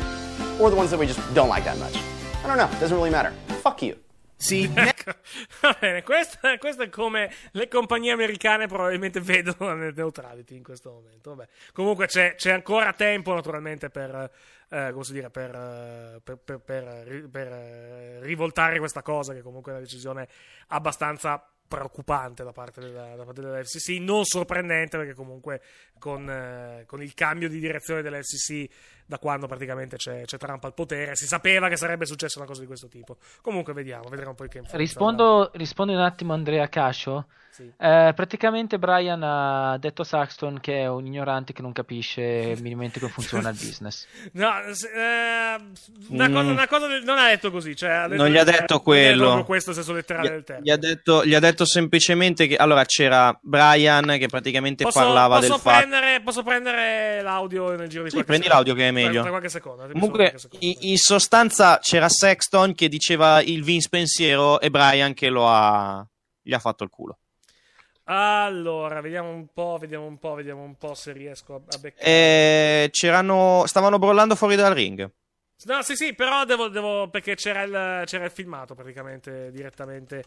or 0.58 0.70
the 0.70 0.76
ones 0.76 0.90
that 0.90 0.98
we 0.98 1.06
just 1.06 1.20
don't 1.34 1.48
like 1.48 1.64
that 1.64 1.78
much. 1.78 1.96
I 2.42 2.48
don't 2.48 2.56
know, 2.56 2.68
doesn't 2.80 2.96
really 2.96 3.10
matter. 3.10 3.32
Fuck 3.62 3.82
you. 3.82 3.96
Sì, 4.36 4.62
Ecco, 4.74 5.12
va 5.60 5.76
bene, 5.78 6.02
questo, 6.02 6.38
questo 6.58 6.82
è 6.84 6.88
come 6.88 7.30
le 7.52 7.68
compagnie 7.68 8.10
americane 8.10 8.66
probabilmente 8.66 9.20
vedono 9.22 9.66
la 9.68 9.74
net 9.74 9.94
neutrality 9.96 10.56
in 10.56 10.62
questo 10.62 10.90
momento. 10.90 11.34
Vabbè. 11.34 11.48
Comunque 11.74 12.06
c'è, 12.06 12.36
c'è 12.36 12.50
ancora 12.50 12.94
tempo 12.94 13.34
naturalmente 13.34 13.90
per, 13.90 14.30
eh, 14.70 14.88
come 14.92 15.04
si 15.04 15.12
dire, 15.12 15.28
per, 15.28 15.54
eh, 15.54 16.20
per, 16.24 16.38
per- 16.38 16.60
per- 16.60 17.28
per, 17.30 17.46
eh, 17.48 18.18
rivoltare 18.22 18.78
questa 18.78 19.02
cosa 19.02 19.34
che 19.34 19.42
comunque 19.42 19.72
è 19.72 19.74
una 19.74 19.84
decisione 19.84 20.26
abbastanza 20.68 21.46
preoccupante 21.70 22.42
da 22.42 22.50
parte 22.50 22.80
della, 22.80 23.14
da 23.14 23.22
parte 23.22 23.40
della 23.40 23.62
FCC, 23.62 24.00
non 24.00 24.24
sorprendente 24.24 24.96
perché 24.96 25.14
comunque 25.14 25.62
con, 26.00 26.28
eh, 26.28 26.82
con 26.84 27.00
il 27.00 27.14
cambio 27.14 27.48
di 27.48 27.60
direzione 27.60 28.02
della 28.02 28.20
FCC 28.20 28.68
da 29.10 29.18
quando 29.18 29.48
praticamente 29.48 29.96
c'è, 29.96 30.22
c'è 30.24 30.38
Trump 30.38 30.62
al 30.62 30.72
potere 30.72 31.16
si 31.16 31.26
sapeva 31.26 31.66
che 31.68 31.76
sarebbe 31.76 32.06
successa 32.06 32.38
una 32.38 32.46
cosa 32.46 32.60
di 32.60 32.68
questo 32.68 32.86
tipo. 32.86 33.16
Comunque 33.42 33.72
vediamo, 33.72 34.08
vedremo 34.08 34.34
poi 34.34 34.48
che 34.48 34.62
Rispondo, 34.70 35.50
rispondo 35.54 35.92
un 35.92 35.98
attimo 35.98 36.32
Andrea 36.32 36.68
Cascio. 36.68 37.26
Sì. 37.50 37.64
Eh, 37.64 38.12
praticamente 38.14 38.78
Brian 38.78 39.20
ha 39.24 39.76
detto 39.78 40.02
a 40.02 40.04
Saxton 40.04 40.60
che 40.60 40.82
è 40.82 40.88
un 40.88 41.04
ignorante 41.04 41.52
che 41.52 41.60
non 41.62 41.72
capisce 41.72 42.54
minimamente 42.62 43.00
come 43.00 43.10
funziona 43.10 43.48
il 43.50 43.56
business. 43.56 44.06
No, 44.34 44.52
se- 44.70 44.86
eh, 44.88 45.58
una, 46.10 46.28
Mm. 46.28 46.32
cosa, 46.32 46.50
una 46.50 46.68
cosa 46.68 46.86
del- 46.86 47.02
non 47.02 47.18
ha 47.18 47.26
detto 47.26 47.50
così. 47.50 47.74
Cioè, 47.74 47.90
ha 47.90 48.06
detto- 48.08 48.22
Non 48.22 48.30
gli 48.30 48.38
ha 48.38 48.44
detto 48.44 48.76
è 48.76 48.82
quello. 48.82 49.42
questo 49.44 49.72
senso 49.72 49.92
letterale 49.92 50.28
del 50.30 50.38
Gli, 50.38 50.44
termine. 50.44 50.66
gli 50.66 50.70
ha 50.70 50.76
detto, 50.76 51.24
gli 51.24 51.34
ha 51.34 51.40
detto 51.40 51.64
semplicemente 51.66 52.46
che 52.46 52.54
allora 52.54 52.84
c'era 52.84 53.36
Brian 53.42 54.14
che 54.16 54.28
praticamente 54.28 54.84
Posso, 54.84 55.00
parlava 55.00 55.38
posso 55.40 55.50
del 55.50 55.60
fatto. 55.60 55.76
prendere, 55.76 56.20
posso 56.22 56.42
prendere 56.44 57.20
l'audio 57.22 57.74
nel 57.74 57.88
giro 57.88 58.04
di 58.04 58.10
Sì, 58.10 58.14
qualche 58.14 58.24
prendi 58.24 58.46
secondo? 58.46 58.48
l'audio 58.70 58.74
che 58.74 58.88
è 58.88 58.92
Tra- 58.92 58.99
meglio. 59.04 59.20
Tra 59.20 59.30
qualche 59.30 59.48
secondo. 59.48 59.88
Comunque, 59.90 60.34
in, 60.60 60.76
in 60.80 60.96
sostanza 60.96 61.78
c'era 61.78 62.08
Sexton 62.08 62.74
che 62.74 62.88
diceva 62.88 63.40
il 63.42 63.62
Vince 63.64 63.88
pensiero 63.88 64.60
e 64.60 64.70
Brian 64.70 65.14
che 65.14 65.28
lo 65.28 65.48
ha. 65.48 66.06
gli 66.40 66.52
ha 66.52 66.58
fatto 66.58 66.84
il 66.84 66.90
culo. 66.90 67.18
Allora, 68.04 69.00
vediamo 69.00 69.30
un 69.30 69.46
po', 69.52 69.76
vediamo 69.78 70.06
un 70.06 70.18
po', 70.18 70.34
vediamo 70.34 70.62
un 70.62 70.74
po' 70.76 70.94
se 70.94 71.12
riesco 71.12 71.54
a, 71.54 71.60
a 71.68 71.78
beccare. 71.78 72.06
E 72.06 72.88
c'erano. 72.90 73.64
stavano 73.66 73.98
brollando 73.98 74.34
fuori 74.34 74.56
dal 74.56 74.74
ring. 74.74 75.08
No, 75.62 75.82
sì, 75.82 75.94
sì, 75.94 76.14
però 76.14 76.44
devo, 76.44 76.68
devo- 76.68 77.08
perché 77.08 77.34
c'era 77.36 77.62
il, 77.62 78.06
c'era 78.06 78.24
il 78.24 78.30
filmato 78.30 78.74
praticamente 78.74 79.50
direttamente. 79.52 80.24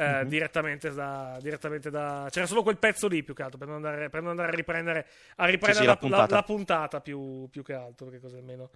Eh, 0.00 0.22
Mhm. 0.22 0.28
direttamente, 0.28 0.90
da, 0.92 1.38
direttamente 1.42 1.90
da. 1.90 2.26
C'era 2.30 2.46
solo 2.46 2.62
quel 2.62 2.78
pezzo 2.78 3.06
lì 3.08 3.22
più 3.22 3.34
che 3.34 3.42
altro 3.42 3.58
per 3.58 3.66
non 3.68 3.76
andare, 3.76 4.08
per 4.08 4.20
non 4.22 4.30
andare 4.30 4.48
a 4.48 4.54
riprendere, 4.54 5.06
a 5.36 5.44
riprendere 5.46 5.72
Sì, 5.74 5.80
sì, 5.80 5.84
la, 5.86 5.92
la 5.92 5.96
puntata. 5.98 6.26
la- 6.30 6.36
la 6.36 6.42
puntata 6.42 7.00
più, 7.00 7.48
più 7.50 7.62
che 7.62 7.74
altro. 7.74 8.06
Perché 8.06 8.20
così 8.20 8.36
almeno, 8.36 8.70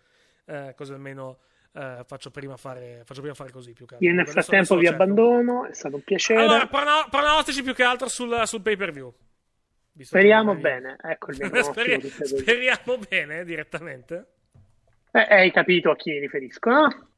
eh, 0.45 0.75
così 0.77 0.93
almeno 0.93 1.39
eh, 1.73 2.05
faccio, 2.07 2.31
prima 2.31 2.57
fare, 2.57 3.03
faccio 3.05 3.21
prima 3.21 3.35
fare 3.35 3.51
così 3.51 3.73
più 3.73 3.87
che 3.87 3.95
altro. 3.95 4.09
Io 4.09 4.15
nel 4.15 4.27
frattempo 4.29 4.75
adesso 4.75 4.77
vi 4.77 4.85
cerco. 4.87 5.03
abbandono, 5.03 5.67
è 5.67 5.75
stato 5.75 5.97
un 5.97 6.03
piacere. 6.03 6.41
Allora, 6.41 6.67
prono- 6.67 7.07
pronostici 7.11 7.63
più 7.63 7.75
che 7.75 7.83
altro 7.83 8.09
sul, 8.09 8.43
sul 8.45 8.61
pay 8.63 8.77
per 8.77 8.93
view. 8.93 9.13
Speriamo 9.99 10.55
bene, 10.57 10.97
ecco 11.03 11.31
il 11.31 11.39
mio. 11.39 11.63
Speri- 11.63 12.01
speriamo 12.01 12.99
bene 13.09 13.39
eh, 13.41 13.45
direttamente. 13.45 14.27
Eh, 15.13 15.21
hai 15.31 15.53
capito 15.53 15.91
a 15.91 15.97
chi 15.97 16.11
mi 16.11 16.19
riferisco, 16.19 16.69
no? 16.71 17.09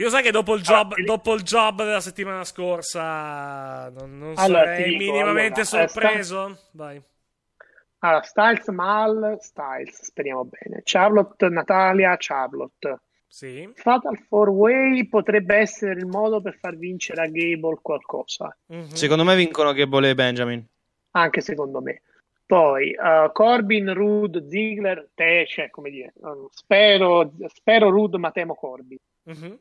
Io 0.00 0.08
sai 0.08 0.22
che 0.22 0.30
dopo 0.30 0.54
il 0.54 0.62
job, 0.62 0.94
dopo 1.04 1.34
il 1.34 1.42
job 1.42 1.84
della 1.84 2.00
settimana 2.00 2.42
scorsa 2.44 3.90
non, 3.90 4.16
non 4.18 4.32
Allora, 4.36 4.64
sarei 4.64 4.96
dico, 4.96 5.12
minimamente 5.12 5.60
allora, 5.60 5.84
eh, 5.84 5.88
sorpreso. 5.88 6.58
Vai. 6.72 7.02
Allora, 7.98 8.22
Styles, 8.22 8.66
Mal, 8.68 9.36
Styles, 9.40 10.04
speriamo 10.04 10.44
bene. 10.46 10.80
Charlotte, 10.84 11.48
Natalia, 11.50 12.16
Charlotte. 12.18 13.00
Sì. 13.28 13.70
Fatal 13.74 14.18
4-Way 14.28 15.06
potrebbe 15.06 15.56
essere 15.56 15.92
il 15.92 16.06
modo 16.06 16.40
per 16.40 16.56
far 16.58 16.76
vincere 16.76 17.22
a 17.22 17.26
Gable 17.28 17.78
qualcosa, 17.82 18.56
Mhm. 18.68 18.88
Secondo 18.88 19.22
me 19.22 19.36
vincono 19.36 19.72
Gable 19.74 20.08
e 20.08 20.14
Benjamin. 20.14 20.64
anche 21.12 21.40
secondo 21.42 21.80
me. 21.82 22.00
Poi 22.46 22.96
uh, 22.98 23.30
Corbin, 23.32 23.92
Rude, 23.92 24.48
Ziggler, 24.48 25.10
te, 25.14 25.44
cioè, 25.46 25.68
come 25.70 25.90
dire, 25.90 26.12
um, 26.22 26.48
spero, 26.50 27.32
spero 27.54 27.90
Rude, 27.90 28.16
ma 28.18 28.30
temo 28.32 28.54
Corbin. 28.54 28.98
Mhm. 29.24 29.58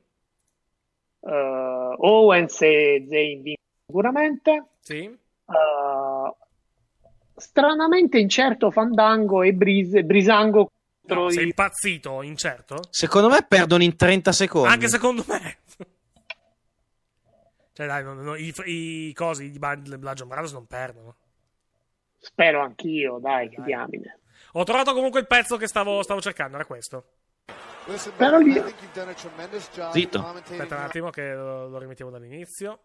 Uh, 1.21 1.95
Owens 1.97 2.61
e 2.61 3.05
Zayn 3.07 3.41
vincono 3.41 3.57
sicuramente. 3.87 4.65
Sì. 4.79 5.17
Uh, 5.45 6.35
stranamente 7.35 8.19
incerto 8.19 8.71
Fandango 8.71 9.41
e 9.43 9.53
Brise, 9.53 10.03
Brisango 10.03 10.69
contro 11.01 11.23
No, 11.25 11.29
sei 11.31 11.43
i- 11.43 11.47
impazzito, 11.47 12.21
incerto? 12.21 12.77
Secondo 12.89 13.29
me 13.29 13.43
perdono 13.47 13.83
in 13.83 13.95
30 13.95 14.31
secondi. 14.31 14.69
Anche 14.69 14.87
secondo 14.87 15.23
me. 15.27 15.57
cioè, 17.73 17.87
dai, 17.87 18.03
non- 18.03 18.17
non- 18.21 18.37
i, 18.37 18.53
i 18.65 19.13
cosi, 19.13 19.45
i 19.45 19.57
Band- 19.59 19.97
Bludgeon 19.97 20.27
Brothers 20.27 20.53
non 20.53 20.65
perdono. 20.67 21.15
Spero 22.17 22.61
anch'io, 22.61 23.17
dai, 23.19 23.49
che 23.49 23.61
diamine. 23.63 24.19
Ho 24.53 24.63
trovato 24.63 24.93
comunque 24.93 25.19
il 25.21 25.27
pezzo 25.27 25.57
che 25.57 25.67
stavo, 25.67 26.01
stavo 26.03 26.21
cercando, 26.21 26.55
era 26.55 26.65
questo. 26.65 27.05
Però 28.17 28.37
lì- 28.39 28.53
Zitto. 29.91 30.19
Aspetta 30.59 30.75
un 30.75 30.81
attimo 30.83 31.09
che 31.09 31.33
lo, 31.33 31.67
lo 31.67 31.77
rimettiamo 31.79 32.11
dall'inizio. 32.11 32.79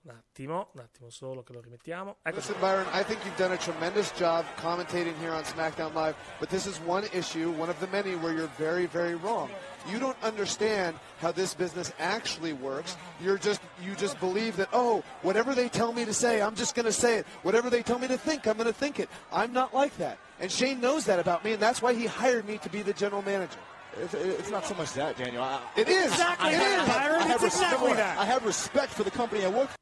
Un 0.00 0.14
attimo, 0.16 0.70
un 0.74 0.80
attimo 0.80 1.10
solo 1.10 1.42
che 1.42 1.52
lo 1.52 1.60
rimettiamo. 1.60 2.18
Ecco. 2.22 2.36
Listen, 2.36 2.54
Byron, 2.60 2.86
I 2.94 3.02
think 3.02 3.22
you've 3.24 3.36
done 3.36 3.52
a 3.52 3.58
tremendous 3.58 4.10
job 4.16 4.44
commentating 4.56 5.14
here 5.20 5.32
on 5.32 5.42
SmackDown 5.42 5.92
Live, 5.92 6.14
but 6.38 6.48
this 6.48 6.66
is 6.66 6.78
one 6.86 7.04
issue, 7.12 7.50
one 7.50 7.68
of 7.68 7.78
the 7.80 7.88
many, 7.88 8.14
where 8.14 8.32
you're 8.32 8.50
very, 8.56 8.86
very 8.86 9.16
wrong. 9.16 9.50
You 9.90 9.98
don't 9.98 10.16
understand 10.22 10.96
how 11.20 11.32
this 11.32 11.52
business 11.52 11.92
actually 11.98 12.54
works. 12.54 12.96
You're 13.20 13.38
just, 13.38 13.60
you 13.82 13.94
just 13.96 14.18
believe 14.18 14.56
that, 14.56 14.68
oh, 14.72 15.02
whatever 15.22 15.54
they 15.54 15.68
tell 15.68 15.92
me 15.92 16.06
to 16.06 16.14
say, 16.14 16.40
I'm 16.40 16.54
just 16.54 16.74
going 16.74 16.86
to 16.86 16.92
say 16.92 17.16
it. 17.18 17.26
Whatever 17.42 17.68
they 17.68 17.82
tell 17.82 17.98
me 17.98 18.06
to 18.08 18.16
think, 18.16 18.46
I'm 18.46 18.56
going 18.56 18.68
to 18.68 18.72
think 18.72 19.00
it. 19.00 19.10
I'm 19.30 19.52
not 19.52 19.74
like 19.74 19.94
that. 19.98 20.16
And 20.40 20.50
Shane 20.50 20.80
knows 20.80 21.04
that 21.06 21.18
about 21.18 21.44
me, 21.44 21.52
and 21.52 21.60
that's 21.60 21.82
why 21.82 21.92
he 21.92 22.06
hired 22.06 22.46
me 22.46 22.58
to 22.58 22.70
be 22.70 22.80
the 22.82 22.94
general 22.94 23.20
manager. 23.22 23.58
It's, 24.02 24.14
it's 24.14 24.50
not 24.50 24.64
so 24.64 24.74
much 24.74 24.92
that, 24.94 25.16
Daniel. 25.16 25.42
I, 25.42 25.60
It 25.76 25.88
is. 25.88 26.12
I, 26.12 26.32
It 26.32 26.40
I, 26.40 26.50
is. 26.50 26.88
I, 26.88 27.28
have 27.28 27.44
exactly 27.44 27.92
that. 27.94 28.18
I 28.18 28.24
have 28.24 28.44
respect 28.44 28.92
for 28.92 29.04
the 29.04 29.10
company 29.10 29.44
I 29.44 29.48
work 29.48 29.68
for. 29.68 29.76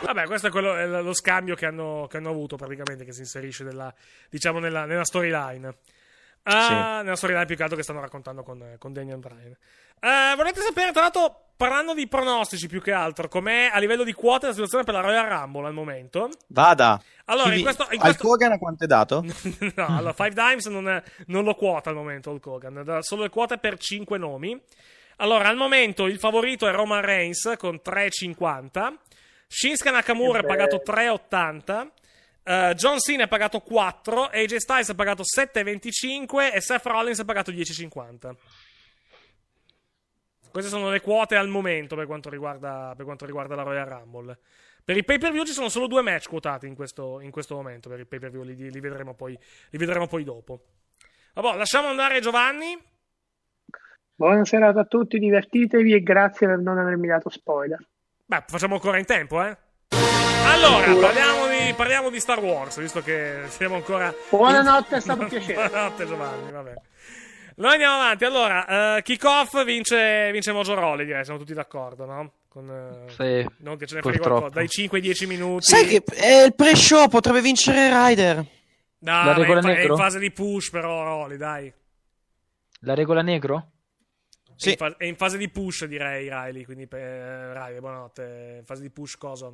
Vabbè, 0.00 0.26
questo 0.26 0.46
è, 0.46 0.50
quello, 0.50 0.76
è 0.76 0.86
lo 0.86 1.12
scambio 1.12 1.56
che 1.56 1.66
hanno, 1.66 2.06
che 2.08 2.18
hanno 2.18 2.30
avuto 2.30 2.56
praticamente, 2.56 3.04
che 3.04 3.12
si 3.12 3.20
inserisce 3.20 3.64
nella, 3.64 3.92
diciamo 4.30 4.60
nella, 4.60 4.84
nella 4.84 5.04
storyline. 5.04 5.74
Ah, 6.44 7.02
Nella 7.02 7.16
storyline 7.16 7.44
più 7.46 7.56
che 7.56 7.62
altro 7.62 7.76
che 7.76 7.82
stanno 7.82 8.00
raccontando 8.00 8.42
con, 8.42 8.76
con 8.78 8.92
Daniel 8.92 9.18
Bryan. 9.18 9.54
Eh, 10.00 10.34
volete 10.36 10.60
sapere, 10.60 10.92
tra 10.92 11.02
l'altro, 11.02 11.47
parlando 11.58 11.92
di 11.92 12.06
pronostici 12.06 12.68
più 12.68 12.80
che 12.80 12.92
altro, 12.92 13.28
com'è 13.28 13.68
a 13.70 13.78
livello 13.78 14.04
di 14.04 14.12
quote 14.14 14.46
la 14.46 14.52
situazione 14.52 14.84
per 14.84 14.94
la 14.94 15.00
Royal 15.00 15.26
Rumble 15.26 15.66
al 15.66 15.74
momento? 15.74 16.30
Vada. 16.46 17.02
Allora, 17.26 17.52
in 17.52 17.62
questo- 17.62 17.88
in 17.90 17.98
Al 18.00 18.06
questo- 18.06 18.26
Kogan 18.28 18.52
a 18.52 18.58
quanto 18.58 18.84
è 18.84 18.86
dato? 18.86 19.22
no, 19.74 19.86
allora, 19.98 20.12
Five 20.14 20.30
Dimes 20.32 20.66
non, 20.66 20.88
è- 20.88 21.02
non 21.26 21.44
lo 21.44 21.54
quota 21.54 21.90
al 21.90 21.96
momento 21.96 22.30
Hulk 22.30 22.46
Hogan, 22.46 22.82
dà 22.84 23.02
solo 23.02 23.24
le 23.24 23.28
quote 23.28 23.58
per 23.58 23.76
5 23.76 24.16
nomi. 24.16 24.58
Allora, 25.16 25.48
al 25.48 25.56
momento 25.56 26.06
il 26.06 26.18
favorito 26.20 26.68
è 26.68 26.70
Roman 26.72 27.02
Reigns 27.02 27.52
con 27.58 27.80
3,50. 27.82 28.96
Shinsuke 29.48 29.90
Nakamura 29.90 30.38
è 30.38 30.44
pagato 30.44 30.80
3,80. 30.84 31.90
eh, 32.44 32.72
John 32.76 32.98
Cena 33.00 33.24
è 33.24 33.28
pagato 33.28 33.58
4. 33.60 34.26
AJ 34.26 34.56
Styles 34.56 34.90
è 34.90 34.94
pagato 34.94 35.22
7,25. 35.24 36.52
E 36.54 36.60
Seth 36.60 36.86
Rollins 36.86 37.18
è 37.20 37.24
pagato 37.24 37.50
10,50. 37.50 38.32
Queste 40.50 40.70
sono 40.70 40.90
le 40.90 41.00
quote 41.00 41.36
al 41.36 41.48
momento 41.48 41.96
per 41.96 42.06
quanto 42.06 42.30
riguarda, 42.30 42.94
per 42.96 43.04
quanto 43.04 43.26
riguarda 43.26 43.54
la 43.54 43.62
Royal 43.62 43.86
Rumble. 43.86 44.38
Per 44.84 44.96
il 44.96 45.04
pay 45.04 45.18
per 45.18 45.32
view 45.32 45.44
ci 45.44 45.52
sono 45.52 45.68
solo 45.68 45.86
due 45.86 46.02
match 46.02 46.28
quotati 46.28 46.66
in 46.66 46.74
questo, 46.74 47.20
in 47.20 47.30
questo 47.30 47.54
momento. 47.54 47.88
Per 47.88 47.98
il 47.98 48.06
pay 48.06 48.18
per 48.18 48.30
view 48.30 48.42
li, 48.42 48.70
li 48.70 48.80
vedremo 48.80 49.14
poi, 49.14 49.38
li 49.70 49.78
vedremo 49.78 50.06
poi 50.06 50.24
dopo. 50.24 50.60
Vabbè, 51.34 51.56
lasciamo 51.56 51.88
andare 51.88 52.20
Giovanni. 52.20 52.76
Buona 54.14 54.44
serata 54.44 54.80
a 54.80 54.84
tutti, 54.84 55.18
divertitevi 55.18 55.92
e 55.92 56.02
grazie 56.02 56.46
per 56.46 56.58
non 56.58 56.78
avermi 56.78 57.06
dato 57.06 57.28
spoiler. 57.28 57.78
Beh, 58.24 58.44
facciamo 58.46 58.74
ancora 58.74 58.98
in 58.98 59.04
tempo, 59.04 59.42
eh. 59.42 59.56
Allora, 60.44 60.92
parliamo 60.94 61.46
di, 61.46 61.74
parliamo 61.74 62.10
di 62.10 62.18
Star 62.18 62.40
Wars, 62.40 62.80
visto 62.80 63.00
che 63.00 63.42
siamo 63.46 63.76
ancora. 63.76 64.12
Buonanotte, 64.30 64.96
è 64.96 65.00
stato 65.00 65.20
un 65.20 65.28
piacere. 65.28 65.68
Buonanotte, 65.68 66.06
Giovanni, 66.06 66.50
vabbè. 66.50 66.74
Noi 67.58 67.72
andiamo 67.72 67.94
avanti. 67.94 68.24
Allora, 68.24 68.96
eh, 68.96 69.02
kick-off 69.02 69.64
vince, 69.64 70.30
vince 70.30 70.52
Mojo 70.52 70.74
Rawley, 70.74 71.04
direi, 71.04 71.24
siamo 71.24 71.38
tutti 71.40 71.54
d'accordo, 71.54 72.04
no? 72.04 72.32
Con, 72.48 72.70
eh, 72.70 73.10
Sì, 73.10 73.46
non 73.58 73.76
che 73.76 73.86
ce 73.86 73.96
ne 73.96 74.00
frega 74.00 74.18
qualcosa, 74.18 74.48
dai 74.48 74.68
5 74.68 74.98
ai 74.98 75.02
10 75.04 75.26
minuti. 75.26 75.64
Sai 75.64 75.86
che 75.86 76.02
è 76.14 76.44
il 76.44 76.54
pre-show, 76.54 77.08
potrebbe 77.08 77.40
vincere 77.40 77.88
Ryder. 77.90 78.36
No, 79.00 79.24
La 79.24 79.32
è, 79.32 79.36
regola 79.36 79.60
è 79.60 79.62
negro? 79.62 79.92
in 79.94 79.98
fase 79.98 80.18
di 80.20 80.30
push, 80.30 80.70
però, 80.70 81.02
Rawley, 81.02 81.36
dai. 81.36 81.72
La 82.80 82.94
regola 82.94 83.22
negro? 83.22 83.70
È, 84.56 84.70
in 84.70 84.76
fa- 84.76 84.96
è 84.96 85.04
in 85.04 85.16
fase 85.16 85.36
di 85.36 85.48
push, 85.50 85.84
direi, 85.86 86.28
Riley. 86.28 86.64
Quindi, 86.64 86.86
eh, 86.90 87.52
Riley, 87.52 87.80
buonanotte. 87.80 88.56
In 88.60 88.64
fase 88.66 88.82
di 88.82 88.90
push, 88.90 89.16
cosa? 89.16 89.52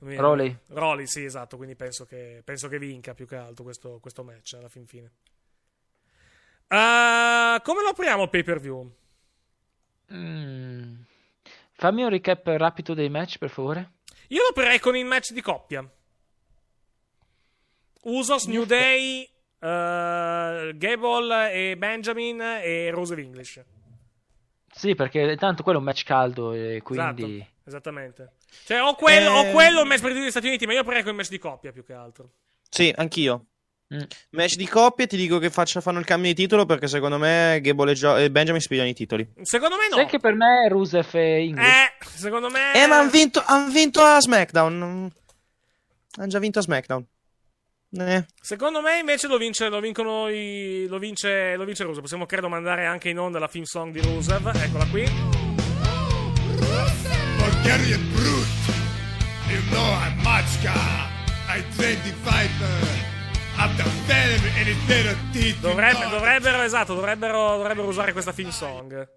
Rawley. 0.00 0.54
Rawley, 0.68 1.06
sì, 1.06 1.24
esatto. 1.24 1.56
Quindi 1.56 1.76
penso 1.76 2.04
che, 2.04 2.42
penso 2.44 2.68
che 2.68 2.78
vinca 2.78 3.14
più 3.14 3.26
che 3.26 3.36
altro 3.36 3.64
questo, 3.64 3.98
questo 4.00 4.22
match 4.22 4.54
alla 4.58 4.68
fin 4.68 4.86
fine. 4.86 5.10
Eh, 6.68 7.60
come 7.62 7.82
lo 7.82 7.88
apriamo 7.90 8.22
il 8.24 8.30
pay 8.30 8.42
per 8.42 8.60
view? 8.60 8.90
Mm. 10.12 10.94
Fammi 11.72 12.02
un 12.02 12.08
recap 12.10 12.46
rapido 12.46 12.94
dei 12.94 13.08
match, 13.08 13.38
per 13.38 13.50
favore. 13.50 13.92
Io 14.28 14.42
lo 14.42 14.48
aprirei 14.48 14.78
con 14.78 14.96
il 14.96 15.04
match 15.04 15.32
di 15.32 15.40
coppia. 15.40 15.86
Usos, 18.04 18.46
New 18.46 18.64
Day, 18.64 19.22
eh, 19.58 20.72
Gable 20.74 21.52
e 21.52 21.76
Benjamin 21.76 22.40
e 22.40 22.90
Rose 22.90 23.12
of 23.12 23.18
English. 23.18 23.62
Sì, 24.74 24.94
perché 24.94 25.36
tanto 25.36 25.62
quello 25.62 25.78
è 25.78 25.80
un 25.80 25.86
match 25.86 26.04
caldo 26.04 26.52
e 26.52 26.80
quindi... 26.82 27.36
Esatto, 27.36 27.50
esattamente. 27.64 28.32
Cioè, 28.64 28.80
o 28.82 28.94
quello, 28.94 29.30
o 29.32 29.44
Eh. 29.44 29.52
quello 29.52 29.80
il 29.82 29.86
match 29.86 30.00
per 30.00 30.12
degli 30.14 30.30
Stati 30.30 30.46
Uniti, 30.46 30.66
ma 30.66 30.72
io 30.72 30.80
aprirei 30.80 31.02
con 31.02 31.10
il 31.12 31.16
match 31.18 31.28
di 31.28 31.38
coppia 31.38 31.72
più 31.72 31.84
che 31.84 31.92
altro. 31.92 32.30
Sì, 32.70 32.92
anch'io. 32.96 33.46
Mm. 33.92 34.00
Match 34.30 34.54
di 34.56 34.66
coppie, 34.66 35.06
ti 35.06 35.16
dico 35.16 35.38
che 35.38 35.50
faccia, 35.50 35.82
fanno 35.82 35.98
il 35.98 36.06
cambio 36.06 36.30
di 36.32 36.42
titolo 36.42 36.64
perché 36.64 36.88
secondo 36.88 37.18
me 37.18 37.60
Gable 37.62 37.90
e, 37.90 37.94
Gio- 37.94 38.16
e 38.16 38.30
Benjamin 38.30 38.60
spiegano 38.60 38.88
i 38.88 38.94
titoli. 38.94 39.28
Secondo 39.42 39.76
me 39.76 39.88
no. 39.90 39.96
Sai 39.96 40.06
che 40.06 40.18
per 40.18 40.34
me 40.34 40.66
Rusev 40.68 41.06
e 41.12 41.40
English. 41.44 41.66
Eh, 41.66 42.06
secondo 42.06 42.48
me. 42.48 42.72
Eh, 42.74 42.86
ma 42.86 43.00
hanno 43.00 43.10
vinto, 43.10 43.42
han 43.44 43.70
vinto 43.70 44.00
a 44.00 44.18
SmackDown. 44.20 45.12
Hanno 46.14 46.28
già 46.28 46.38
vinto 46.38 46.58
a 46.58 46.62
SmackDown. 46.62 47.06
Eh. 47.98 48.24
Secondo 48.40 48.80
me 48.80 48.98
invece 49.00 49.28
lo 49.28 49.36
vince, 49.36 49.68
lo 49.68 49.78
vincono 49.78 50.28
i, 50.30 50.86
lo 50.88 50.98
vince, 50.98 51.56
lo 51.56 51.64
vince 51.64 51.84
Rusev. 51.84 52.00
Possiamo 52.00 52.24
credo 52.24 52.48
mandare 52.48 52.86
anche 52.86 53.10
in 53.10 53.18
onda 53.18 53.38
la 53.38 53.48
theme 53.48 53.66
song 53.66 53.92
di 53.92 54.00
Rusev. 54.00 54.46
Eccola 54.54 54.86
qui. 54.86 55.06
Bulgarian 57.36 58.10
brute. 58.14 58.48
You 59.50 59.60
know 59.70 59.84
I'm 59.84 60.16
Machka. 60.22 60.72
I 61.46 61.62
trained 61.76 62.00
the 62.04 62.12
fighter. 62.22 63.01
Dovrebbe- 65.60 66.08
dovrebbero, 66.10 66.62
esatto, 66.62 66.94
dovrebbero, 66.94 67.56
dovrebbero 67.56 67.86
usare 67.88 68.12
questa 68.12 68.32
theme 68.32 68.50
song. 68.50 69.08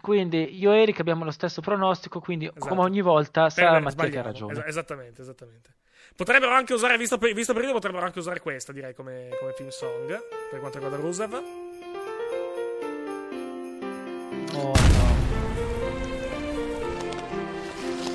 Quindi 0.00 0.56
io 0.58 0.72
e 0.72 0.82
Eric 0.82 1.00
abbiamo 1.00 1.24
lo 1.24 1.30
stesso 1.32 1.60
pronostico, 1.60 2.20
quindi 2.20 2.46
Esatto. 2.46 2.66
come 2.68 2.82
ogni 2.82 3.00
volta 3.00 3.50
sarà 3.50 3.78
Eh, 3.78 3.80
Mattia 3.80 4.08
che 4.08 4.18
ha 4.18 4.22
ragione. 4.22 4.52
Es- 4.52 4.66
esattamente, 4.66 5.22
esattamente. 5.22 5.74
Potrebbero 6.14 6.52
anche 6.52 6.72
usare, 6.74 6.96
visto 6.96 7.18
per, 7.18 7.32
visto 7.32 7.52
per 7.54 7.64
io, 7.64 7.72
potrebbero 7.72 8.04
anche 8.04 8.18
usare 8.20 8.40
questa, 8.40 8.72
direi, 8.72 8.94
come, 8.94 9.28
come 9.40 9.52
theme 9.56 9.70
song. 9.72 10.06
Per 10.50 10.60
quanto 10.60 10.78
riguarda 10.78 11.04
Rusev. 11.04 11.42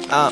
Ah, 0.10 0.32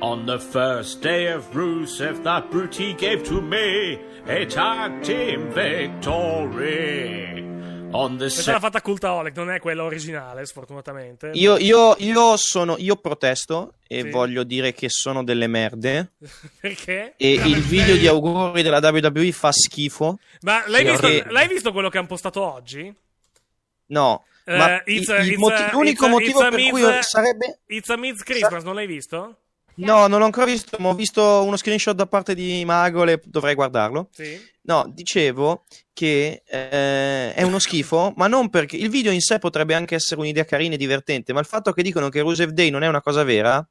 On 0.00 0.24
the 0.26 0.38
first 0.38 1.00
day 1.02 1.32
of 1.32 1.44
Rusev, 1.52 2.22
that 2.22 2.48
brute 2.50 2.76
he 2.80 2.94
gave 2.94 3.22
to 3.24 3.40
me 3.40 3.98
a 4.26 4.46
tag 4.46 5.02
team 5.02 5.50
victory. 5.52 7.36
On 7.90 8.16
the 8.16 8.28
se- 8.30 8.52
l'ha 8.52 8.60
fatta 8.60 8.80
Cultaholic, 8.80 9.34
non 9.36 9.50
è 9.50 9.58
quella 9.58 9.82
originale, 9.82 10.44
sfortunatamente. 10.46 11.30
io, 11.34 11.56
io, 11.56 11.96
io 11.98 12.36
sono. 12.36 12.76
Io 12.78 12.94
protesto 12.96 13.74
e 13.88 14.02
Sì. 14.02 14.10
voglio 14.10 14.44
dire 14.44 14.72
che 14.72 14.88
sono 14.88 15.24
delle 15.24 15.46
merde. 15.48 16.12
Perché? 16.60 17.14
E 17.16 17.32
il 17.32 17.60
video 17.62 17.96
di 17.96 18.06
auguri 18.06 18.62
della 18.62 18.78
WWE 18.80 19.32
fa 19.32 19.50
schifo. 19.50 20.18
Ma 20.42 20.62
l'hai 20.68 20.84
visto, 20.84 21.08
che- 21.08 21.24
l'hai 21.28 21.48
visto 21.48 21.72
quello 21.72 21.88
che 21.88 21.98
hanno 21.98 22.06
postato 22.06 22.40
oggi? 22.42 22.94
No, 23.86 24.24
ma 24.44 24.80
it's 24.84 25.08
il- 25.08 25.14
a- 25.14 25.18
il 25.22 25.28
it's 25.30 25.38
moti- 25.38 25.64
l'unico 25.72 25.90
it's 25.90 26.02
a- 26.04 26.08
motivo 26.08 26.38
it's 26.38 26.40
a 26.46 26.50
per 26.50 26.60
cui 26.70 26.82
Miz- 26.82 27.08
sarebbe. 27.08 27.58
It's 27.66 27.88
a 27.90 27.96
Miz 27.96 28.22
Christmas, 28.22 28.62
non 28.62 28.74
l'hai 28.76 28.86
visto? 28.86 29.38
No, 29.78 30.06
non 30.06 30.18
l'ho 30.18 30.24
ancora 30.24 30.46
visto, 30.46 30.76
ma 30.80 30.88
ho 30.88 30.94
visto 30.94 31.42
uno 31.42 31.56
screenshot 31.56 31.94
da 31.94 32.06
parte 32.06 32.34
di 32.34 32.64
Magole, 32.64 33.20
dovrei 33.24 33.54
guardarlo. 33.54 34.08
Sì. 34.12 34.38
No, 34.62 34.90
dicevo 34.92 35.64
che 35.92 36.42
eh, 36.46 37.32
è 37.32 37.42
uno 37.42 37.58
schifo, 37.58 38.12
ma 38.16 38.26
non 38.26 38.50
perché 38.50 38.76
il 38.76 38.90
video 38.90 39.12
in 39.12 39.20
sé 39.20 39.38
potrebbe 39.38 39.74
anche 39.74 39.94
essere 39.94 40.20
un'idea 40.20 40.44
carina 40.44 40.74
e 40.74 40.78
divertente, 40.78 41.32
ma 41.32 41.40
il 41.40 41.46
fatto 41.46 41.72
che 41.72 41.82
dicono 41.82 42.08
che 42.08 42.20
Rusev 42.20 42.50
Day 42.50 42.70
non 42.70 42.82
è 42.82 42.88
una 42.88 43.00
cosa 43.00 43.22
vera, 43.22 43.66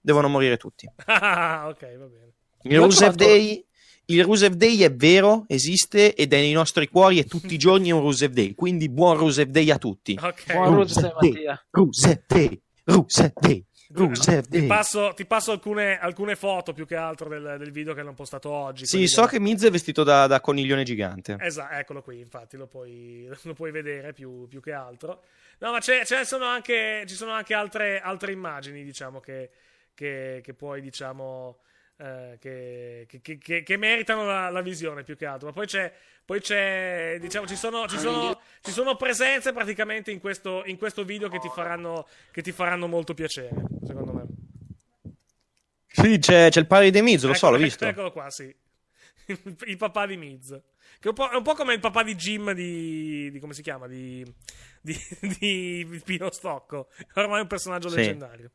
devono 0.00 0.28
morire 0.28 0.56
tutti. 0.56 0.88
Ah, 1.06 1.68
ok, 1.68 1.96
va 1.96 2.06
bene. 2.06 2.32
Il 2.62 2.78
Rusev 2.78 3.14
Day, 3.14 3.64
il 4.06 4.24
Rusev 4.24 4.54
Day 4.54 4.78
è 4.80 4.92
vero, 4.92 5.44
esiste 5.48 6.14
ed 6.14 6.32
è 6.32 6.40
nei 6.40 6.52
nostri 6.52 6.88
cuori 6.88 7.18
e 7.18 7.24
tutti 7.24 7.54
i 7.54 7.58
giorni 7.58 7.88
è 7.88 7.92
un 7.92 8.00
Rusev 8.00 8.32
Day, 8.32 8.54
quindi 8.54 8.88
buon 8.88 9.16
Rusev 9.16 9.48
Day 9.48 9.70
a 9.70 9.78
tutti. 9.78 10.18
Ok. 10.20 10.52
Buon 10.52 10.74
Rusev, 10.74 11.12
Mattia. 11.20 11.66
Rusev 11.70 12.20
Day, 12.26 12.60
Rusev 12.84 13.32
Day, 13.40 13.64
Rusev 13.92 14.44
Ti 14.46 14.58
Day. 14.58 14.66
passo, 14.66 15.12
ti 15.14 15.24
passo 15.24 15.52
alcune, 15.52 15.98
alcune 15.98 16.36
foto 16.36 16.72
più 16.72 16.86
che 16.86 16.96
altro 16.96 17.28
del, 17.28 17.56
del 17.58 17.70
video 17.70 17.94
che 17.94 18.00
hanno 18.00 18.14
postato 18.14 18.50
oggi. 18.50 18.86
Sì, 18.86 19.06
so 19.06 19.16
della- 19.20 19.28
che 19.32 19.40
Miz 19.40 19.62
è 19.64 19.70
vestito 19.70 20.02
da, 20.02 20.26
da 20.26 20.40
coniglione 20.40 20.82
gigante. 20.82 21.36
Esatto, 21.40 21.74
eccolo 21.74 22.02
qui, 22.02 22.20
infatti 22.20 22.56
lo 22.56 22.66
puoi, 22.66 23.28
lo 23.42 23.54
puoi 23.54 23.70
vedere 23.70 24.12
più, 24.12 24.46
più 24.48 24.60
che 24.60 24.72
altro. 24.72 25.22
No, 25.58 25.70
ma 25.72 25.78
c'è, 25.78 26.02
ne 26.08 26.24
sono 26.24 26.44
anche, 26.46 27.04
ci 27.06 27.14
sono 27.14 27.32
anche 27.32 27.54
altre, 27.54 28.00
altre 28.00 28.32
immagini, 28.32 28.82
diciamo, 28.84 29.20
che, 29.20 29.50
che, 29.94 30.40
che 30.42 30.54
puoi, 30.54 30.80
diciamo, 30.80 31.58
eh, 32.02 32.38
che, 32.40 33.06
che- 33.22 33.38
che- 33.38 33.62
che- 33.62 33.76
meritano 33.76 34.24
la, 34.24 34.50
la 34.50 34.60
visione 34.60 35.04
più 35.04 35.16
che 35.16 35.26
altro. 35.26 35.48
Ma 35.48 35.52
poi 35.52 35.66
c'è, 35.66 35.92
poi 36.24 36.40
c'è 36.40 37.18
diciamo, 37.20 37.46
ci 37.46 37.54
sono, 37.56 37.86
ci 37.86 37.98
sono, 37.98 38.40
ci 38.60 38.70
sono 38.72 38.96
presenze 38.96 39.52
praticamente 39.52 40.10
in 40.10 40.18
questo, 40.20 40.62
in 40.66 40.76
questo 40.78 41.04
video 41.04 41.28
che 41.28 41.38
ti, 41.38 41.48
faranno, 41.54 42.08
che 42.30 42.42
ti 42.42 42.50
faranno 42.52 42.88
molto 42.88 43.14
piacere, 43.14 43.54
secondo 43.86 44.12
me. 44.12 44.24
Sì, 45.86 46.18
c'è, 46.18 46.48
c'è 46.50 46.60
il 46.60 46.66
padre 46.66 46.90
di 46.90 47.02
Miz, 47.02 47.22
lo 47.24 47.34
so, 47.34 47.46
Eccolo- 47.46 47.56
l'ho 47.58 47.62
visto. 47.62 47.84
Eccolo 47.86 48.12
qua, 48.12 48.30
sì. 48.30 48.54
il 49.66 49.76
papà 49.76 50.06
di 50.06 50.16
Miz. 50.16 50.48
Che 50.48 51.08
è 51.08 51.08
un 51.08 51.14
po', 51.14 51.30
è 51.30 51.34
un 51.36 51.42
po' 51.42 51.54
come 51.54 51.74
il 51.74 51.80
papà 51.80 52.02
di 52.02 52.14
Jim 52.14 52.52
di, 52.52 53.30
di- 53.30 53.38
come 53.40 53.52
si 53.54 53.62
chiama? 53.62 53.86
Di, 53.86 54.24
di, 54.80 54.96
di 55.38 56.02
Pino 56.04 56.30
Stocco. 56.30 56.88
Ormai 57.14 57.38
è 57.38 57.42
un 57.42 57.46
personaggio 57.48 57.88
Sì. 57.88 57.96
leggendario. 57.96 58.50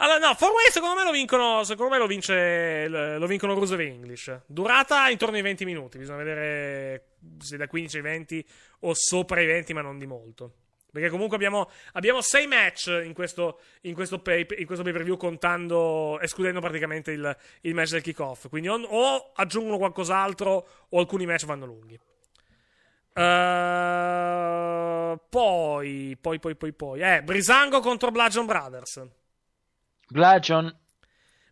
Allora, 0.00 0.18
no, 0.18 0.34
Four 0.34 0.52
Way 0.52 0.70
secondo 0.70 0.94
me 0.94 1.04
lo 1.04 1.10
vincono. 1.10 1.64
Secondo 1.64 1.92
me 1.92 1.98
lo 1.98 2.06
vince. 2.06 2.86
Lo 2.88 3.26
vincono 3.26 3.54
Rusev 3.54 3.80
e 3.80 3.86
English. 3.86 4.40
Durata 4.46 5.08
intorno 5.08 5.36
ai 5.36 5.42
20 5.42 5.64
minuti. 5.64 5.98
Bisogna 5.98 6.18
vedere 6.18 7.16
se 7.38 7.56
da 7.56 7.66
15 7.66 7.96
ai 7.96 8.02
20 8.02 8.46
o 8.80 8.92
sopra 8.94 9.40
i 9.40 9.46
20, 9.46 9.72
ma 9.72 9.80
non 9.80 9.98
di 9.98 10.06
molto. 10.06 10.52
Perché 10.90 11.10
comunque 11.10 11.36
abbiamo, 11.36 11.68
abbiamo 11.92 12.20
6 12.20 12.46
match 12.46 13.02
in 13.04 13.12
questo, 13.12 13.60
in 13.82 13.94
questo 13.94 14.20
pay, 14.20 14.46
in 14.58 14.66
questo 14.66 14.84
pay-per-view, 14.84 15.16
contando, 15.16 16.18
escludendo 16.20 16.60
praticamente 16.60 17.10
il, 17.10 17.36
il 17.62 17.74
match 17.74 17.90
del 17.90 18.02
kickoff. 18.02 18.48
Quindi 18.48 18.68
o, 18.68 18.80
o 18.80 19.32
aggiungono 19.34 19.78
qualcos'altro 19.78 20.68
o 20.88 20.98
alcuni 20.98 21.26
match 21.26 21.44
vanno 21.44 21.66
lunghi. 21.66 21.98
Eh, 23.14 25.18
poi, 25.28 26.16
poi, 26.20 26.38
poi, 26.38 26.54
poi, 26.54 26.72
poi. 26.72 27.00
Eh, 27.00 27.22
Brisango 27.22 27.80
contro 27.80 28.12
Bludgeon 28.12 28.46
Brothers. 28.46 29.02
Bludgeon. 30.08 30.76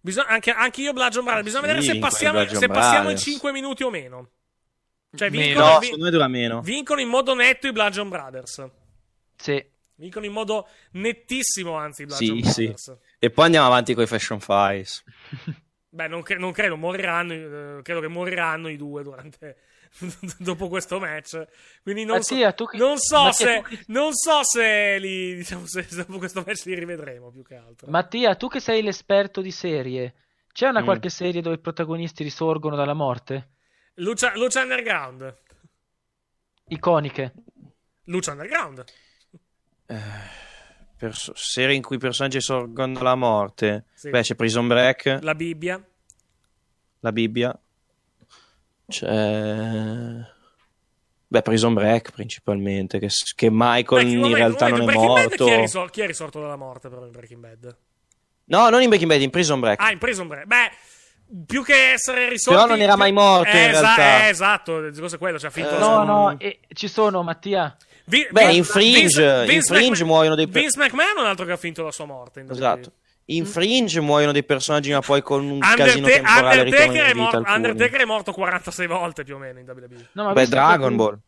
Bisogna, 0.00 0.28
anche, 0.28 0.50
anche 0.52 0.80
io 0.82 0.92
Bludgeon 0.92 1.24
Brothers. 1.24 1.44
Bisogna 1.46 1.66
Sì, 1.66 1.74
vedere 1.74 1.92
se 1.94 1.98
passiamo, 1.98 2.38
se 2.46 2.66
passiamo 2.68 2.96
in 2.96 3.02
Brothers. 3.02 3.22
5 3.22 3.52
minuti 3.52 3.82
o 3.82 3.90
meno. 3.90 4.30
Cioè, 5.14 5.30
vincono, 5.30 5.64
No, 5.72 5.78
vi- 5.78 5.84
secondo 5.86 6.04
me 6.04 6.10
dura 6.10 6.28
meno. 6.28 6.60
vincono 6.60 7.00
in 7.00 7.08
modo 7.08 7.34
netto 7.34 7.66
i 7.66 7.72
Bludgeon 7.72 8.08
Brothers. 8.08 8.66
Sì. 9.36 9.64
Vincono 9.98 10.26
in 10.26 10.32
modo 10.32 10.68
nettissimo, 10.92 11.74
anzi, 11.74 12.02
i 12.02 12.06
Bludgeon 12.06 12.42
Sì, 12.42 12.50
sì. 12.50 12.62
Brothers. 12.64 12.96
E 13.18 13.30
poi 13.30 13.44
andiamo 13.46 13.66
avanti 13.66 13.94
con 13.94 14.04
i 14.04 14.06
Fashion 14.06 14.40
Files. 14.40 15.02
Beh, 15.88 16.08
non, 16.08 16.22
cre- 16.22 16.36
non 16.38 16.52
credo, 16.52 16.76
moriranno. 16.76 17.32
eh, 17.78 17.82
credo 17.82 18.00
che 18.00 18.08
moriranno 18.08 18.68
i 18.68 18.76
due 18.76 19.02
durante. 19.02 19.56
dopo 20.38 20.68
questo 20.68 20.98
match. 20.98 21.44
Quindi 21.82 22.04
non 22.04 22.16
Mattia, 22.18 22.48
so, 22.50 22.54
tu 22.54 22.64
che- 22.66 22.76
non 22.78 22.98
so 22.98 23.22
Mattia, 23.24 23.46
se. 23.46 23.62
che- 23.68 23.84
Non 23.88 24.12
so 24.14 24.42
se 24.42 24.98
li. 24.98 25.34
Diciamo, 25.36 25.66
se 25.66 25.86
dopo 25.94 26.18
questo 26.18 26.42
match 26.46 26.64
li 26.64 26.74
rivedremo 26.74 27.30
più 27.30 27.42
che 27.42 27.56
altro. 27.56 27.90
Mattia, 27.90 28.34
tu 28.36 28.48
che 28.48 28.60
sei 28.60 28.82
l'esperto 28.82 29.40
di 29.40 29.50
serie, 29.50 30.14
c'è 30.52 30.68
una 30.68 30.80
Mm. 30.82 30.84
qualche 30.84 31.08
serie 31.10 31.40
dove 31.42 31.56
i 31.56 31.60
protagonisti 31.60 32.22
risorgono 32.22 32.76
dalla 32.76 32.94
morte? 32.94 33.50
Lucia, 33.94 34.32
Lucia 34.36 34.62
Underground. 34.62 35.34
Iconiche. 36.68 37.32
Lucia 38.04 38.32
Underground. 38.32 38.84
Perso- 40.96 41.32
serie 41.36 41.76
in 41.76 41.82
cui 41.82 41.96
i 41.96 41.98
personaggi 41.98 42.40
sorgono 42.40 42.94
dalla 42.94 43.14
morte. 43.14 43.84
Sì. 43.94 44.10
Beh, 44.10 44.22
c'è 44.22 44.34
Prison 44.34 44.66
Break, 44.66 45.18
La 45.20 45.34
Bibbia. 45.34 45.82
la 47.00 47.12
Bibbia. 47.12 47.60
C'è. 48.88 50.34
Beh, 51.28 51.42
Prison 51.42 51.74
Break 51.74 52.12
principalmente. 52.12 52.98
Che, 52.98 53.08
che 53.34 53.48
Michael 53.50 54.06
chi- 54.06 54.12
in 54.12 54.20
vabbè, 54.20 54.34
realtà 54.34 54.68
vabbè, 54.68 54.78
non 54.78 54.80
è 54.82 54.84
Breaking 54.92 55.12
Bad 55.14 55.22
morto. 55.28 55.44
Chi 55.44 55.50
è, 55.50 55.58
risor- 55.60 55.90
chi 55.90 56.00
è 56.02 56.06
risorto 56.06 56.40
dalla 56.40 56.56
morte, 56.56 56.88
però, 56.88 57.04
in 57.04 57.10
Breaking 57.10 57.40
Bad? 57.40 57.76
No, 58.44 58.68
non 58.68 58.80
in 58.82 58.88
Breaking 58.88 59.10
Bad, 59.10 59.20
in 59.22 59.30
Prison 59.30 59.58
Break. 59.60 59.80
Ah, 59.80 59.90
in 59.90 59.98
Prison 59.98 60.28
Break. 60.28 60.46
Beh, 60.46 60.70
più 61.46 61.64
che 61.64 61.92
essere 61.94 62.28
risorti... 62.28 62.60
Però 62.60 62.70
non 62.72 62.80
era 62.80 62.94
mai 62.94 63.10
morto, 63.10 63.50
Eh, 63.50 63.64
in 63.64 63.70
esa- 63.70 63.80
realtà. 63.80 64.26
eh, 64.26 64.28
esatto, 64.28 64.76
il 64.78 64.90
discorso 64.92 65.16
è 65.16 65.18
quello, 65.18 65.38
cioè, 65.40 65.48
ha 65.48 65.52
finto 65.52 65.70
Eh, 65.70 65.72
la 65.72 65.78
No, 65.80 65.86
sua- 65.86 66.04
no, 66.04 66.38
e- 66.38 66.60
ci 66.72 66.86
sono, 66.86 67.22
Mattia. 67.24 67.76
Vi- 68.04 68.28
Beh, 68.30 68.52
in 68.52 68.62
Fringe, 68.62 69.00
Vince- 69.00 69.22
in 69.40 69.46
Vince 69.48 69.62
Fringe 69.74 69.88
McMahon- 69.90 70.06
muoiono 70.06 70.34
dei... 70.36 70.46
Vince 70.46 70.78
McMahon 70.78 71.16
è 71.16 71.20
un 71.22 71.26
altro 71.26 71.44
che 71.44 71.50
ha 71.52 71.56
finto 71.56 71.82
la 71.82 71.90
sua 71.90 72.04
morte. 72.04 72.38
in 72.40 72.50
Esatto. 72.52 72.78
WWE. 72.78 72.92
In 73.28 73.44
Fringe 73.44 74.00
muoiono 74.00 74.30
dei 74.32 74.44
personaggi, 74.44 74.92
ma 74.92 75.00
poi 75.00 75.20
con 75.22 75.44
un 75.48 75.58
casino 75.58 76.06
Underta- 76.06 76.22
temporale 76.22 76.60
Undertaker, 76.62 77.04
è 77.04 77.08
alcuni. 77.08 77.54
Undertaker 77.54 78.00
è 78.00 78.04
morto 78.04 78.32
46 78.32 78.86
volte 78.86 79.24
più 79.24 79.34
o 79.34 79.38
meno 79.38 79.58
in 79.58 79.66
WWE. 79.68 80.08
No, 80.12 80.24
ma 80.24 80.32
Beh, 80.32 80.40
visto 80.42 80.56
che 80.56 80.62
Dragon 80.62 80.96
Ball. 80.96 81.18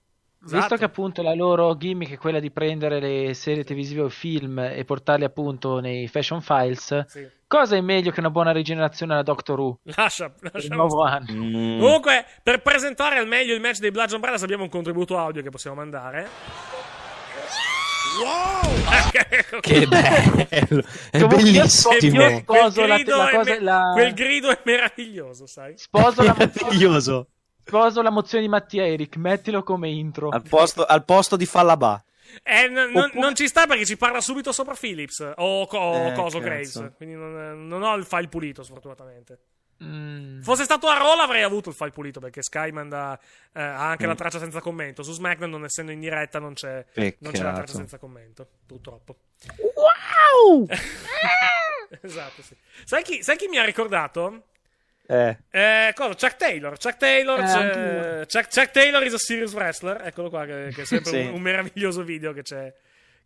Visto 0.41 0.57
Esatto. 0.57 0.77
che 0.77 0.85
appunto 0.85 1.21
la 1.23 1.35
loro 1.35 1.77
gimmick 1.77 2.13
è 2.13 2.17
quella 2.17 2.39
di 2.39 2.53
prendere 2.53 3.01
le 3.01 3.35
serie 3.35 3.65
televisive 3.65 4.03
o 4.03 4.09
film 4.09 4.61
e 4.61 4.85
portarli 4.85 5.25
appunto 5.25 5.81
nei 5.81 6.07
Fashion 6.07 6.41
Files, 6.41 7.07
Sì. 7.09 7.27
cosa 7.49 7.75
è 7.75 7.81
meglio 7.81 8.13
che 8.13 8.21
una 8.21 8.31
buona 8.31 8.53
rigenerazione 8.53 9.15
alla 9.15 9.25
Doctor 9.25 9.59
Who? 9.59 9.81
Lascia, 9.97 10.33
anno. 11.05 11.33
Mm. 11.33 11.81
Comunque, 11.81 12.25
per 12.45 12.63
presentare 12.63 13.19
al 13.19 13.27
meglio 13.27 13.53
il 13.53 13.61
match 13.61 13.81
dei 13.81 13.91
Bludgeon 13.91 14.21
Brothers 14.21 14.45
abbiamo 14.45 14.63
un 14.63 14.69
contributo 14.69 15.19
audio 15.19 15.43
che 15.43 15.51
possiamo 15.51 15.75
mandare. 15.75 16.29
Wow! 18.23 19.61
Che 19.61 19.87
bello, 19.87 20.83
è 21.11 21.17
io 21.19 21.27
bellissimo. 21.27 22.29
sposo 22.39 22.87
la, 22.87 22.95
grido 22.97 23.17
la 23.17 23.29
è 23.29 23.35
cosa, 23.35 23.51
me- 23.51 23.61
la- 23.61 23.91
quel 23.93 24.15
grido 24.15 24.51
è 24.51 24.61
meraviglioso, 24.65 25.47
sai? 25.47 25.75
sposo, 25.77 26.23
la 26.23 26.35
meraviglioso. 26.37 27.29
sposo 27.65 28.03
la 28.03 28.11
mozione 28.11 28.45
di 28.45 28.51
Mattia 28.51 28.87
Eric, 28.87 29.17
mettilo 29.17 29.63
come 29.63 29.89
intro. 29.89 30.29
Al 30.31 30.43
posto, 30.43 30.85
al 30.85 31.05
posto 31.05 31.37
di 31.37 31.47
Fallabà. 31.47 32.03
Eh, 32.43 32.69
n- 32.69 32.91
non- 32.93 33.11
non 33.15 33.35
ci 33.35 33.47
sta 33.49 33.67
perché 33.67 33.85
ci 33.87 33.97
parla 33.97 34.21
subito 34.21 34.53
sopra 34.53 34.75
Phillips 34.75 35.33
o, 35.37 35.67
co- 35.67 35.79
o 35.79 36.09
Eh, 36.09 36.13
Coso 36.13 36.39
cazzo. 36.39 36.39
Graves. 36.41 36.93
Quindi 36.97 37.15
non, 37.15 37.67
non 37.67 37.83
ho 37.83 37.95
il 37.97 38.05
file 38.05 38.29
pulito, 38.29 38.63
sfortunatamente. 38.63 39.39
Mm. 39.85 40.41
Fosse 40.41 40.65
stato 40.65 40.89
a 40.89 40.97
Raw 40.99 41.19
avrei 41.21 41.43
avuto 41.43 41.69
il 41.69 41.75
file 41.77 41.91
pulito 41.91 42.19
perché 42.19 42.43
Sky 42.43 42.71
manda 42.73 43.17
eh, 43.53 43.61
ha 43.63 43.91
anche 43.91 44.05
Mm. 44.07 44.09
la 44.09 44.15
traccia 44.17 44.39
senza 44.39 44.61
commento. 44.61 45.03
Su 45.03 45.13
SmackDown, 45.13 45.51
non 45.51 45.65
essendo 45.65 45.93
in 45.93 46.01
diretta, 46.01 46.39
non 46.41 46.55
c'è, 46.55 46.85
non 47.19 47.33
c'è 47.33 47.43
la 47.43 47.53
traccia 47.53 47.75
senza 47.75 47.99
commento. 47.99 48.47
Purtroppo. 48.67 49.17
Wow! 49.75 50.67
esatto, 52.03 52.43
sì. 52.43 52.57
Sai 52.85 53.03
chi, 53.03 53.23
sai 53.23 53.37
chi 53.37 53.47
mi 53.49 53.59
ha 53.59 53.65
ricordato? 53.65 54.47
Eh. 55.07 55.37
Eh, 55.51 55.93
cosa? 55.95 56.15
Chuck 56.15 56.37
Taylor. 56.37 56.77
Chuck 56.79 56.97
Taylor, 56.97 57.41
Eh, 57.41 58.27
Chuck, 58.27 58.49
Chuck 58.53 58.71
Taylor 58.71 59.03
is 59.05 59.15
a 59.15 59.19
serious 59.19 59.53
wrestler. 59.55 60.03
Eccolo 60.05 60.29
qua, 60.29 60.45
che, 60.45 60.71
che 60.75 60.83
è 60.83 60.85
sempre 60.85 61.11
Sì. 61.11 61.17
un, 61.29 61.35
un 61.35 61.41
meraviglioso 61.41 62.03
video 62.03 62.33
che 62.33 62.43
c'è, 62.43 62.75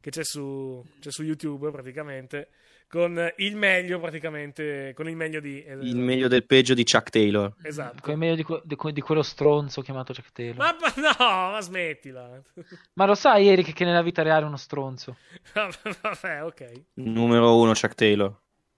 che 0.01 0.11
c'è 0.11 0.23
su, 0.23 0.85
c'è 1.01 1.11
su 1.11 1.23
YouTube 1.23 1.71
praticamente. 1.71 2.49
Con 2.93 3.33
il 3.39 3.57
meglio 3.57 3.99
praticamente, 4.01 4.93
con 4.95 5.09
il 5.09 5.17
meglio 5.17 5.41
di... 5.41 5.65
Il 5.67 5.97
meglio 5.97 6.29
del 6.29 6.45
peggio 6.45 6.75
di 6.75 6.85
Chuck 6.85 7.09
Taylor. 7.09 7.55
Esatto. 7.63 8.03
Come 8.03 8.17
meglio 8.17 8.35
di, 8.35 8.43
que- 8.43 8.61
di 8.65 8.77
que- 8.77 8.93
di 8.93 9.01
quello 9.01 9.23
stronzo 9.23 9.81
chiamato 9.81 10.13
Jack 10.13 10.31
Taylor. 10.31 10.57
Ma, 10.57 10.77
ma 10.79 10.93
no, 10.97 11.51
ma 11.53 11.61
smettila. 11.63 12.43
Ma 12.93 13.07
lo 13.07 13.15
sai, 13.15 13.49
Eric, 13.49 13.73
che 13.73 13.87
nella 13.87 14.03
vita 14.03 14.21
reale 14.23 14.45
è 14.45 14.47
uno 14.47 14.59
stronzo. 14.59 15.17
Vabbè, 15.55 16.45
ok. 16.45 16.73
Numero 16.97 17.57
uno 17.57 17.73
Chuck 17.73 17.95
Taylor. 17.95 18.31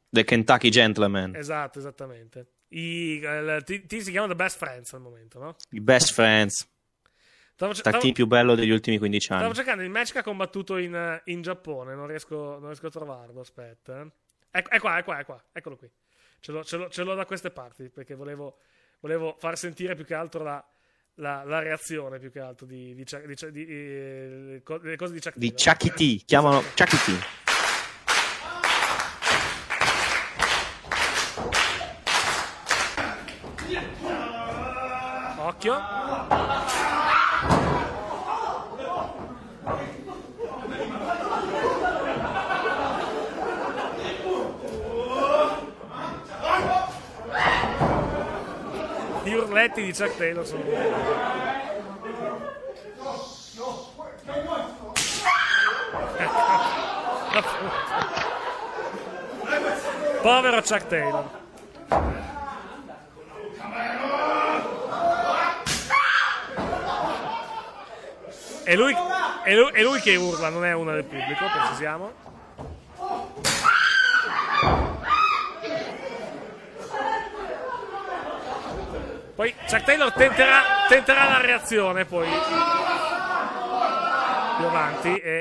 The 0.08 0.22
Kentucky 0.22 0.68
Gentleman. 0.68 1.34
Esatto, 1.34 1.80
esattamente. 1.80 2.46
I, 2.68 3.18
il- 3.20 3.62
ti, 3.64 3.84
ti 3.84 4.00
si 4.00 4.12
chiamano 4.12 4.32
The 4.32 4.38
Best 4.40 4.58
Friends 4.58 4.92
al 4.92 5.00
momento, 5.00 5.40
no? 5.40 5.56
I 5.70 5.80
Best 5.80 6.12
Friends. 6.12 6.68
Stavo, 7.54 7.72
Tag 7.72 7.80
stavo- 7.80 7.98
team 8.00 8.12
più 8.14 8.26
bello 8.26 8.54
degli 8.56 8.70
ultimi 8.70 8.98
15 8.98 9.30
anni. 9.32 9.40
stavo 9.42 9.54
cercando 9.54 9.82
il 9.84 9.90
match 9.90 10.12
che 10.12 10.18
ha 10.18 10.22
combattuto 10.24 10.76
in, 10.76 11.20
in 11.26 11.40
Giappone, 11.42 11.94
non 11.94 12.06
riesco, 12.08 12.34
non 12.58 12.66
riesco 12.66 12.88
a 12.88 12.90
trovarlo, 12.90 13.40
aspetta. 13.40 14.00
eh. 14.00 14.10
Ecco, 14.50 14.70
è 14.70 14.80
qua, 14.80 14.98
è 14.98 15.04
qua, 15.04 15.18
è 15.18 15.24
qua, 15.24 15.42
eccolo 15.52 15.76
qui. 15.76 15.88
Ce 16.40 16.50
l'ho, 16.52 16.64
ce 16.64 16.76
l'ho- 16.76 16.88
ce 16.88 17.02
l'ho 17.04 17.14
da 17.14 17.24
queste 17.26 17.50
parti, 17.50 17.88
perché 17.90 18.14
volevo, 18.14 18.58
volevo 19.00 19.36
far 19.38 19.56
sentire 19.56 19.94
più 19.94 20.04
che 20.04 20.14
altro 20.14 20.42
la, 20.42 20.64
la- 21.14 21.44
la 21.44 21.58
reazione, 21.60 22.18
più 22.18 22.30
che 22.32 22.40
altro, 22.40 22.66
di, 22.66 22.92
di, 22.94 23.04
di, 23.04 23.50
di- 23.52 23.66
eh, 23.68 24.60
delle 24.80 24.96
cose 24.96 25.12
di 25.12 25.20
Chuck 25.20 25.36
Di. 25.36 25.52
Chucky 25.54 25.90
T. 26.20 26.24
Chiamano 26.24 26.60
Chucky 26.76 26.96
T. 26.96 27.22
Occhio. 35.38 35.74
Gli 49.54 49.56
urletti 49.56 49.84
di 49.84 49.92
Chuck 49.92 50.16
Taylor 50.16 50.44
sono 50.44 50.64
Povero 60.22 60.60
Chuck 60.60 60.86
Taylor. 60.88 61.30
È 68.64 68.74
lui, 68.74 68.96
è, 69.44 69.54
lui, 69.54 69.70
è 69.70 69.82
lui 69.82 70.00
che 70.00 70.16
urla, 70.16 70.48
non 70.48 70.64
è 70.64 70.72
una 70.72 70.94
del 70.94 71.04
pubblico, 71.04 71.44
precisiamo. 71.56 72.33
Poi 79.34 79.52
Chuck 79.68 79.82
Taylor 79.82 80.12
tenterà, 80.12 80.62
tenterà 80.88 81.28
la 81.28 81.40
reazione 81.40 82.04
poi 82.04 82.28
più 84.56 84.66
avanti 84.66 85.18
e... 85.18 85.40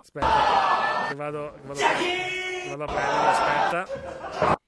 Aspetta, 0.00 1.06
che 1.08 1.14
vado, 1.14 1.52
che 1.52 1.60
vado, 1.66 1.80
che 1.80 2.74
vado 2.74 2.84
a 2.84 2.86
prendere, 2.86 3.28
aspetta. 3.28 4.58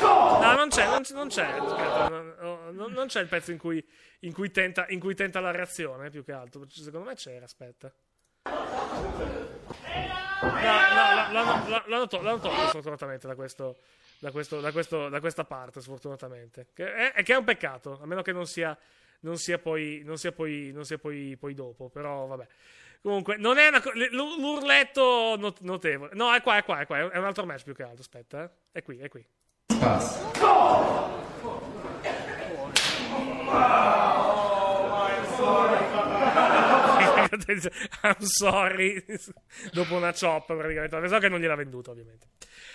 No, 0.00 0.54
non 0.56 0.68
c'è, 0.68 0.86
non 0.86 1.02
c'è, 1.02 1.14
non 1.14 1.28
c'è, 1.28 1.44
aspetta, 1.44 2.08
non, 2.08 2.92
non- 2.92 3.06
c'è 3.06 3.20
il 3.20 3.28
pezzo 3.28 3.52
in 3.52 3.58
cui, 3.58 3.86
in, 4.20 4.32
cui 4.32 4.50
tenta, 4.50 4.86
in 4.88 4.98
cui 4.98 5.14
tenta 5.14 5.38
la 5.40 5.50
reazione, 5.52 6.10
più 6.10 6.24
che 6.24 6.32
altro. 6.32 6.64
Secondo 6.68 7.08
me 7.08 7.14
c'era, 7.14 7.44
aspetta. 7.44 7.92
No, 8.42 8.50
no, 10.42 10.52
l'hanno, 10.52 11.32
l'hanno- 11.32 11.82
l'hanno 11.86 12.06
tolto 12.06 12.50
sfortunatamente 12.68 13.26
da, 13.26 13.34
questo, 13.34 13.76
da, 14.20 14.30
questo, 14.30 14.60
da, 14.60 14.70
questo, 14.70 15.08
da 15.08 15.18
questa 15.18 15.44
parte, 15.44 15.80
sfortunatamente. 15.80 16.68
Che 16.72 17.12
è, 17.12 17.22
che 17.22 17.32
è 17.32 17.36
un 17.36 17.44
peccato, 17.44 17.98
a 18.00 18.06
meno 18.06 18.22
che 18.22 18.32
non 18.32 18.46
sia, 18.46 18.76
non 19.20 19.38
sia, 19.38 19.58
poi, 19.58 20.02
non 20.04 20.18
sia, 20.18 20.30
poi, 20.30 20.70
non 20.72 20.84
sia 20.84 20.98
poi, 20.98 21.36
poi 21.38 21.54
dopo, 21.54 21.88
però 21.88 22.26
vabbè. 22.26 22.46
Comunque, 23.02 23.38
non 23.38 23.56
è 23.56 23.68
una 23.68 23.82
l'urletto 23.94 25.36
not- 25.38 25.60
notevole. 25.62 26.10
No, 26.14 26.32
è 26.34 26.42
qua, 26.42 26.58
è 26.58 26.64
qua, 26.64 26.80
è 26.80 26.86
qua, 26.86 27.10
è 27.10 27.16
un 27.16 27.24
altro 27.24 27.46
match 27.46 27.64
più 27.64 27.74
che 27.74 27.82
altro, 27.82 28.00
aspetta, 28.00 28.44
eh. 28.44 28.50
È 28.72 28.82
qui, 28.82 28.98
è 28.98 29.08
qui. 29.08 29.26
I'm 33.52 35.26
sorry. 35.36 35.89
Dopo 39.72 39.94
una 39.94 40.12
chop, 40.12 40.46
praticamente. 40.46 40.98
Pensavo 40.98 41.20
che 41.20 41.28
non 41.28 41.40
gliel'ha 41.40 41.54
venduto, 41.54 41.90
ovviamente. 41.90 42.28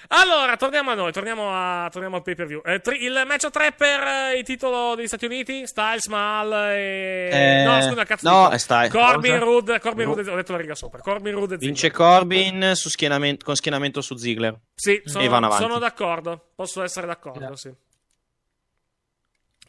Allora, 0.09 0.55
torniamo 0.55 0.91
a 0.91 0.93
noi. 0.93 1.11
Torniamo, 1.11 1.49
a, 1.51 1.89
torniamo 1.89 2.17
al 2.17 2.21
pay 2.21 2.35
per 2.35 2.47
view. 2.47 2.61
il 2.99 3.23
match 3.25 3.45
a 3.45 3.49
tre 3.49 3.71
per 3.71 4.01
eh, 4.01 4.37
il 4.37 4.43
titolo 4.43 4.95
degli 4.95 5.07
Stati 5.07 5.25
Uniti. 5.25 5.65
Styles, 5.65 6.07
Mal 6.07 6.51
e. 6.71 7.29
Eh, 7.31 7.63
no, 7.65 7.81
scusa, 7.81 8.05
cazzo. 8.05 8.29
no, 8.29 8.49
è 8.49 8.57
Styles. 8.57 8.91
Corbin? 8.91 9.39
Rude. 9.39 9.79
Corbin 9.79 10.05
Rude, 10.05 10.29
ho 10.29 10.35
detto 10.35 10.51
la 10.51 10.59
riga 10.59 10.75
sopra. 10.75 11.01
Corbin 11.01 11.33
Rude 11.33 11.55
e 11.55 11.57
Ziggler. 11.57 11.73
Vince 11.73 11.91
Corbin 11.91 12.71
su 12.75 12.89
schienamento- 12.89 13.45
con 13.45 13.55
schienamento 13.55 14.01
su 14.01 14.15
Ziggler. 14.15 14.57
Sì, 14.75 14.95
e 14.95 15.01
vanno 15.05 15.21
sono, 15.21 15.45
avanti. 15.45 15.63
sono 15.63 15.79
d'accordo. 15.79 16.51
Posso 16.55 16.83
essere 16.83 17.07
d'accordo, 17.07 17.55
sì. 17.55 17.73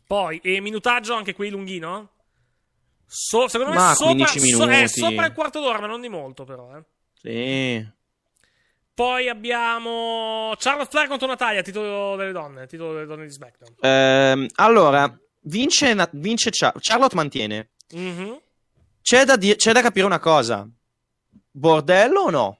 Poi, 0.06 0.38
e 0.42 0.60
minutaggio 0.60 1.14
anche 1.14 1.34
qui 1.34 1.50
lunghino? 1.50 2.10
So- 3.06 3.48
secondo 3.48 3.72
me 3.72 3.78
Ma 3.78 3.94
sopra, 3.94 4.12
15 4.14 4.38
so- 4.50 4.62
eh, 4.64 4.66
minuti. 4.66 4.88
sopra 4.88 5.26
il 5.26 5.32
quarto 5.32 5.60
d'ora, 5.60 5.80
ma 5.80 5.86
non 5.86 6.00
di 6.00 6.08
molto, 6.08 6.44
però. 6.44 6.76
Eh. 6.76 6.82
Sì. 7.20 7.94
Poi 8.94 9.28
abbiamo 9.28 10.54
Charlotte 10.58 10.88
Flair 10.90 11.06
contro 11.08 11.26
Natalia, 11.26 11.62
titolo 11.62 12.16
delle 12.16 12.32
donne, 12.32 12.66
titolo 12.66 12.94
delle 12.94 13.06
donne 13.06 13.26
di 13.26 13.30
SmackDown. 13.30 13.74
Ehm, 13.80 14.46
allora, 14.56 15.14
vince, 15.42 15.94
vince 16.12 16.50
Char- 16.50 16.74
Charlotte 16.80 17.14
mantiene. 17.14 17.68
Mhm. 17.92 18.40
C'è 19.02 19.24
da, 19.24 19.36
di- 19.36 19.54
c'è 19.54 19.72
da 19.72 19.82
capire 19.82 20.06
una 20.06 20.18
cosa. 20.18 20.66
Bordello 21.50 22.20
o 22.22 22.30
no? 22.30 22.58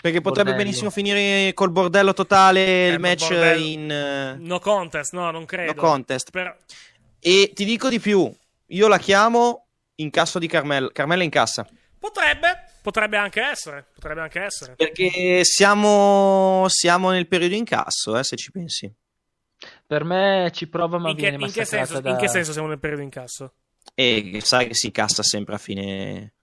Perché 0.00 0.20
potrebbe 0.20 0.50
Bordello. 0.50 0.56
benissimo 0.56 0.90
finire 0.90 1.52
col 1.54 1.70
bordello 1.70 2.12
totale 2.14 2.86
il 2.88 2.94
Eh, 2.94 2.98
ma 2.98 3.08
match 3.08 3.28
bordello- 3.28 3.64
in 3.64 3.90
eh, 3.90 4.36
No 4.38 4.58
contest, 4.60 5.12
no, 5.14 5.30
non 5.30 5.44
credo. 5.44 5.72
no 5.72 5.80
contest. 5.80 6.30
Per- 6.30 6.56
E 7.20 7.50
ti 7.54 7.64
dico 7.64 7.88
di 7.88 7.98
più, 7.98 8.30
io 8.66 8.88
la 8.88 8.98
chiamo 8.98 9.66
incasso 10.00 10.38
di 10.38 10.46
Carmella. 10.46 10.90
Carmella 10.92 11.22
incassa. 11.22 11.66
Potrebbe, 11.98 12.64
potrebbe 12.82 13.16
anche 13.16 13.42
essere, 13.42 13.86
potrebbe 13.94 14.20
anche 14.20 14.40
essere. 14.40 14.74
Perché 14.76 15.44
siamo, 15.44 16.66
siamo 16.68 17.10
nel 17.10 17.26
periodo 17.26 17.54
incasso, 17.54 18.16
eh, 18.16 18.22
se 18.22 18.36
ci 18.36 18.50
pensi. 18.52 18.92
Per 19.86 20.04
me 20.04 20.50
ci 20.54 20.68
prova, 20.68 20.98
ma 20.98 21.10
In 21.10 21.16
che, 21.16 21.22
viene 21.30 21.44
in 21.44 21.52
che 21.52 21.64
senso, 21.64 22.00
da... 22.00 22.10
in 22.10 22.16
che 22.16 22.28
senso 22.28 22.52
siamo 22.52 22.68
nel 22.68 22.78
periodo 22.78 23.02
incasso? 23.02 23.54
E 23.94 24.40
sai 24.44 24.68
che 24.68 24.74
si 24.74 24.86
incassa 24.86 25.22
sempre 25.22 25.56
a 25.56 25.58
fine. 25.58 26.34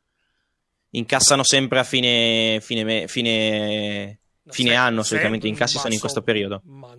Incassano 0.89 1.43
sempre 1.43 1.79
a 1.79 1.83
fine. 1.83 2.59
fine, 2.61 3.07
fine, 3.07 4.19
fine 4.47 4.69
se- 4.69 4.73
anno. 4.75 5.03
Solitamente 5.03 5.47
gli 5.47 5.51
incassi 5.51 5.75
ma 5.75 5.81
sono 5.81 5.93
in 5.93 5.99
questo 5.99 6.21
periodo. 6.21 6.61
No, 6.65 6.95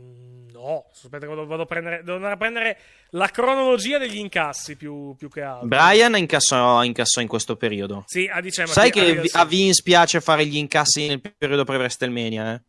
aspetta 0.90 1.18
che 1.18 1.26
vado, 1.26 1.46
vado 1.46 1.62
a 1.62 1.66
prendere, 1.66 1.98
devo 2.02 2.14
andare 2.16 2.34
a 2.34 2.36
prendere 2.36 2.78
la 3.10 3.28
cronologia 3.28 3.98
degli 3.98 4.16
incassi 4.18 4.76
più, 4.76 5.14
più 5.16 5.28
che 5.28 5.42
altro. 5.42 5.66
Brian 5.68 6.16
incassò, 6.16 6.82
incassò 6.82 7.20
in 7.20 7.28
questo 7.28 7.56
periodo. 7.56 8.04
Sì, 8.06 8.26
a 8.32 8.40
dicembre. 8.40 8.74
Sai 8.74 8.90
che 8.90 9.00
arriva- 9.00 9.22
vi- 9.22 9.28
sì. 9.28 9.36
a 9.36 9.44
Vince 9.44 9.82
piace 9.82 10.20
fare 10.20 10.44
gli 10.46 10.56
incassi 10.56 11.06
nel 11.08 11.20
periodo 11.20 11.64
pre-WrestleMania, 11.64 12.54
eh? 12.54 12.62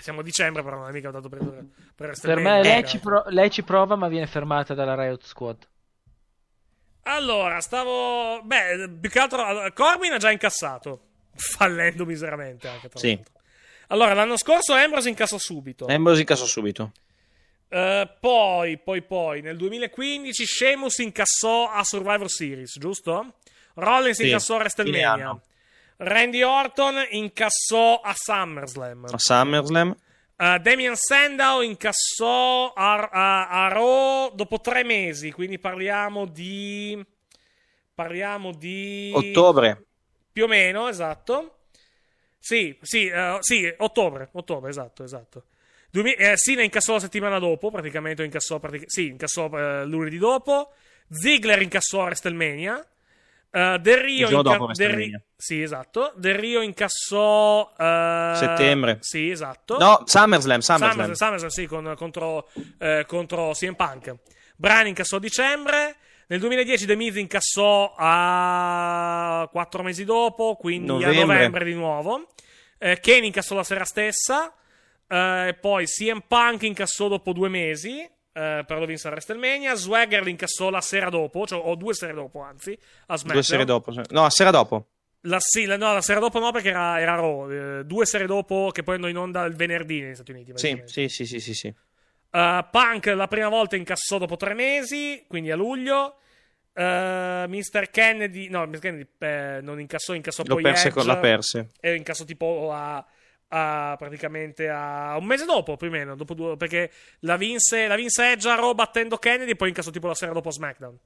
Siamo 0.00 0.20
a 0.20 0.22
dicembre, 0.22 0.62
però 0.62 0.76
non 0.78 0.88
è 0.88 0.92
mica 0.92 1.10
dato 1.10 1.28
per, 1.28 1.38
per 1.40 1.66
Per 1.94 2.06
WrestleMania, 2.06 2.52
me 2.52 2.62
lei 2.62 2.80
eh. 2.80 2.86
ci, 2.86 2.98
pro- 2.98 3.24
lei 3.28 3.50
ci 3.50 3.62
prova, 3.62 3.94
ma 3.96 4.08
viene 4.08 4.26
fermata 4.26 4.72
dalla 4.74 4.94
Riot 4.94 5.22
Squad. 5.24 5.68
Allora, 7.04 7.60
stavo. 7.60 8.40
Beh, 8.42 8.88
più 9.00 9.10
che 9.10 9.18
altro. 9.18 9.44
Corbin 9.74 10.12
ha 10.12 10.18
già 10.18 10.30
incassato. 10.30 11.08
Fallendo 11.34 12.04
miseramente 12.06 12.68
anche. 12.68 12.88
Tra 12.88 12.98
Sì. 12.98 13.14
l'altro. 13.14 13.32
Allora, 13.88 14.14
l'anno 14.14 14.36
scorso 14.38 14.72
Ambrose 14.72 15.08
incassò 15.08 15.36
subito. 15.36 15.86
Ambrose 15.86 16.20
incassò 16.20 16.46
subito. 16.46 16.92
Eh, 17.74 18.16
poi, 18.20 18.76
poi, 18.76 19.00
poi, 19.00 19.40
nel 19.40 19.56
2015 19.56 20.44
Sheamus 20.44 20.98
incassò 20.98 21.70
a 21.70 21.82
Survivor 21.82 22.28
Series, 22.28 22.78
giusto? 22.78 23.36
Rollins 23.76 24.18
Sì, 24.18 24.26
incassò 24.26 24.56
a 24.56 24.58
WrestleMania. 24.58 25.40
Randy 25.96 26.42
Orton 26.42 27.06
incassò 27.12 27.98
a 28.02 28.12
SummerSlam. 28.14 29.04
A 29.06 29.18
SummerSlam. 29.18 29.96
Eh, 30.36 30.58
Damian 30.60 30.96
Sandow 30.96 31.62
incassò 31.62 32.74
a, 32.74 33.08
a- 33.10 33.48
a 33.48 33.68
Raw 33.68 34.34
dopo 34.34 34.60
tre 34.60 34.84
mesi, 34.84 35.32
quindi 35.32 35.58
parliamo 35.58 36.26
di... 36.26 37.02
Parliamo 37.94 38.52
di... 38.52 39.12
Ottobre. 39.14 39.86
Più 40.30 40.44
o 40.44 40.46
meno, 40.46 40.88
esatto. 40.88 41.60
Sì, 42.38 42.76
sì, 42.82 43.06
eh, 43.06 43.38
sì, 43.40 43.72
ottobre, 43.78 44.28
ottobre, 44.32 44.68
esatto, 44.68 45.04
esatto. 45.04 45.44
Duemi- 45.92 46.14
eh, 46.14 46.32
Sina 46.36 46.62
incassò 46.62 46.94
la 46.94 47.00
settimana 47.00 47.38
dopo, 47.38 47.70
praticamente 47.70 48.24
incassò, 48.24 48.58
pratic- 48.58 48.84
sì, 48.90 49.08
incassò 49.08 49.50
eh, 49.52 49.84
lunedì 49.84 50.16
dopo. 50.16 50.72
Ziggler 51.10 51.60
incassò 51.60 52.00
a 52.00 52.04
WrestleMania. 52.04 52.86
Uh, 53.54 53.76
Del 53.76 53.98
Rio, 53.98 54.30
inca- 54.30 54.40
Del 54.42 54.52
Ri- 54.54 54.64
WrestleMania. 54.64 55.22
sì, 55.36 55.60
esatto. 55.60 56.14
Del 56.16 56.34
Rio 56.36 56.62
incassò 56.62 57.60
uh, 57.70 58.34
Settembre. 58.34 58.96
Sì, 59.00 59.28
esatto. 59.28 59.76
No, 59.76 60.02
SummerSlam, 60.06 60.60
SummerSlam. 60.60 60.90
SummerSlam, 60.92 61.14
SummerSlam, 61.14 61.50
sì, 61.50 61.66
con- 61.66 61.94
contro, 61.94 62.48
eh, 62.78 63.04
contro 63.06 63.50
CM 63.52 63.74
Punk. 63.74 64.14
Brian 64.56 64.86
incassò 64.86 65.16
a 65.16 65.20
dicembre. 65.20 65.96
Nel 66.28 66.40
2010 66.40 66.86
The 66.86 66.96
Miz 66.96 67.16
incassò 67.16 67.92
a 67.98 69.46
quattro 69.52 69.82
mesi 69.82 70.06
dopo, 70.06 70.56
quindi 70.56 70.88
a 70.90 71.08
Novembre. 71.08 71.24
novembre 71.36 71.64
di 71.66 71.74
nuovo. 71.74 72.28
Eh, 72.78 73.00
Kane 73.00 73.26
incassò 73.26 73.54
la 73.54 73.64
sera 73.64 73.84
stessa. 73.84 74.50
Eh, 75.12 75.56
poi 75.60 75.84
CM 75.84 76.22
Punk 76.26 76.62
incassò 76.62 77.08
dopo 77.08 77.32
due 77.32 77.48
mesi. 77.50 78.00
eh, 78.34 78.64
per 78.66 78.86
Vince 78.86 79.08
a 79.08 79.10
WrestleMania. 79.10 79.74
Swagger 79.74 80.22
l'incassò 80.22 80.70
la 80.70 80.80
sera 80.80 81.10
dopo, 81.10 81.46
cioè, 81.46 81.60
o 81.62 81.74
due 81.74 81.92
sere 81.92 82.14
dopo, 82.14 82.40
anzi. 82.40 82.72
A 83.08 83.16
SmackDown. 83.18 83.32
Due 83.34 83.42
sere 83.42 83.64
dopo. 83.66 83.92
No, 84.08 84.30
sera 84.30 84.50
dopo. 84.50 84.86
La, 85.26 85.36
sì, 85.38 85.66
la- 85.66 85.76
no, 85.76 85.92
la 85.92 86.00
sera 86.00 86.18
dopo 86.18 86.38
no, 86.38 86.50
perché 86.50 86.70
era, 86.70 86.98
era 86.98 87.14
Raw. 87.16 87.50
eh, 87.50 87.84
due 87.84 88.06
sere 88.06 88.24
dopo, 88.26 88.70
che 88.72 88.82
poi 88.82 88.94
andò 88.94 89.06
in 89.08 89.18
onda 89.18 89.44
il 89.44 89.54
venerdì 89.54 90.00
negli 90.00 90.14
Stati 90.14 90.30
Uniti. 90.32 90.52
Sì, 90.54 90.82
sì, 90.86 91.08
sì, 91.08 91.26
sì, 91.26 91.40
sì, 91.40 91.54
sì. 91.54 91.74
Uh, 92.30 92.64
Punk 92.70 93.06
la 93.06 93.28
prima 93.28 93.48
volta 93.50 93.76
incassò 93.76 94.16
dopo 94.16 94.36
tre 94.36 94.54
mesi, 94.54 95.22
quindi 95.28 95.50
a 95.50 95.56
luglio. 95.56 96.16
Uh, 96.74 97.44
Mr. 97.48 97.90
Kennedy, 97.90 98.48
no, 98.48 98.66
Mr. 98.66 98.78
Kennedy 98.78 99.06
eh, 99.18 99.58
non 99.60 99.78
incassò, 99.78 100.14
incassò 100.14 100.42
Lo 100.46 100.54
poi 100.54 100.62
perse 100.62 100.86
Edge, 100.88 100.96
con- 100.96 101.06
la 101.06 101.18
perse. 101.18 101.68
E 101.80 101.94
incassò 101.96 102.24
tipo 102.24 102.72
a, 102.72 103.04
a- 103.54 103.94
praticamente 103.98 104.68
a 104.68 105.16
un 105.18 105.26
mese 105.26 105.44
dopo, 105.44 105.76
più 105.76 105.88
o 105.88 105.90
meno, 105.90 106.16
dopo 106.16 106.32
due, 106.34 106.56
perché 106.56 106.90
la 107.20 107.36
vinse, 107.36 107.86
la 107.86 107.96
vinse 107.96 108.32
Edge 108.32 108.48
a 108.48 108.54
Raw 108.54 108.72
battendo 108.72 109.18
Kennedy 109.18 109.50
e 109.50 109.56
poi 109.56 109.68
incassò 109.68 109.90
tipo 109.90 110.06
la 110.06 110.14
sera 110.14 110.32
dopo 110.32 110.50
SmackDown. 110.50 110.96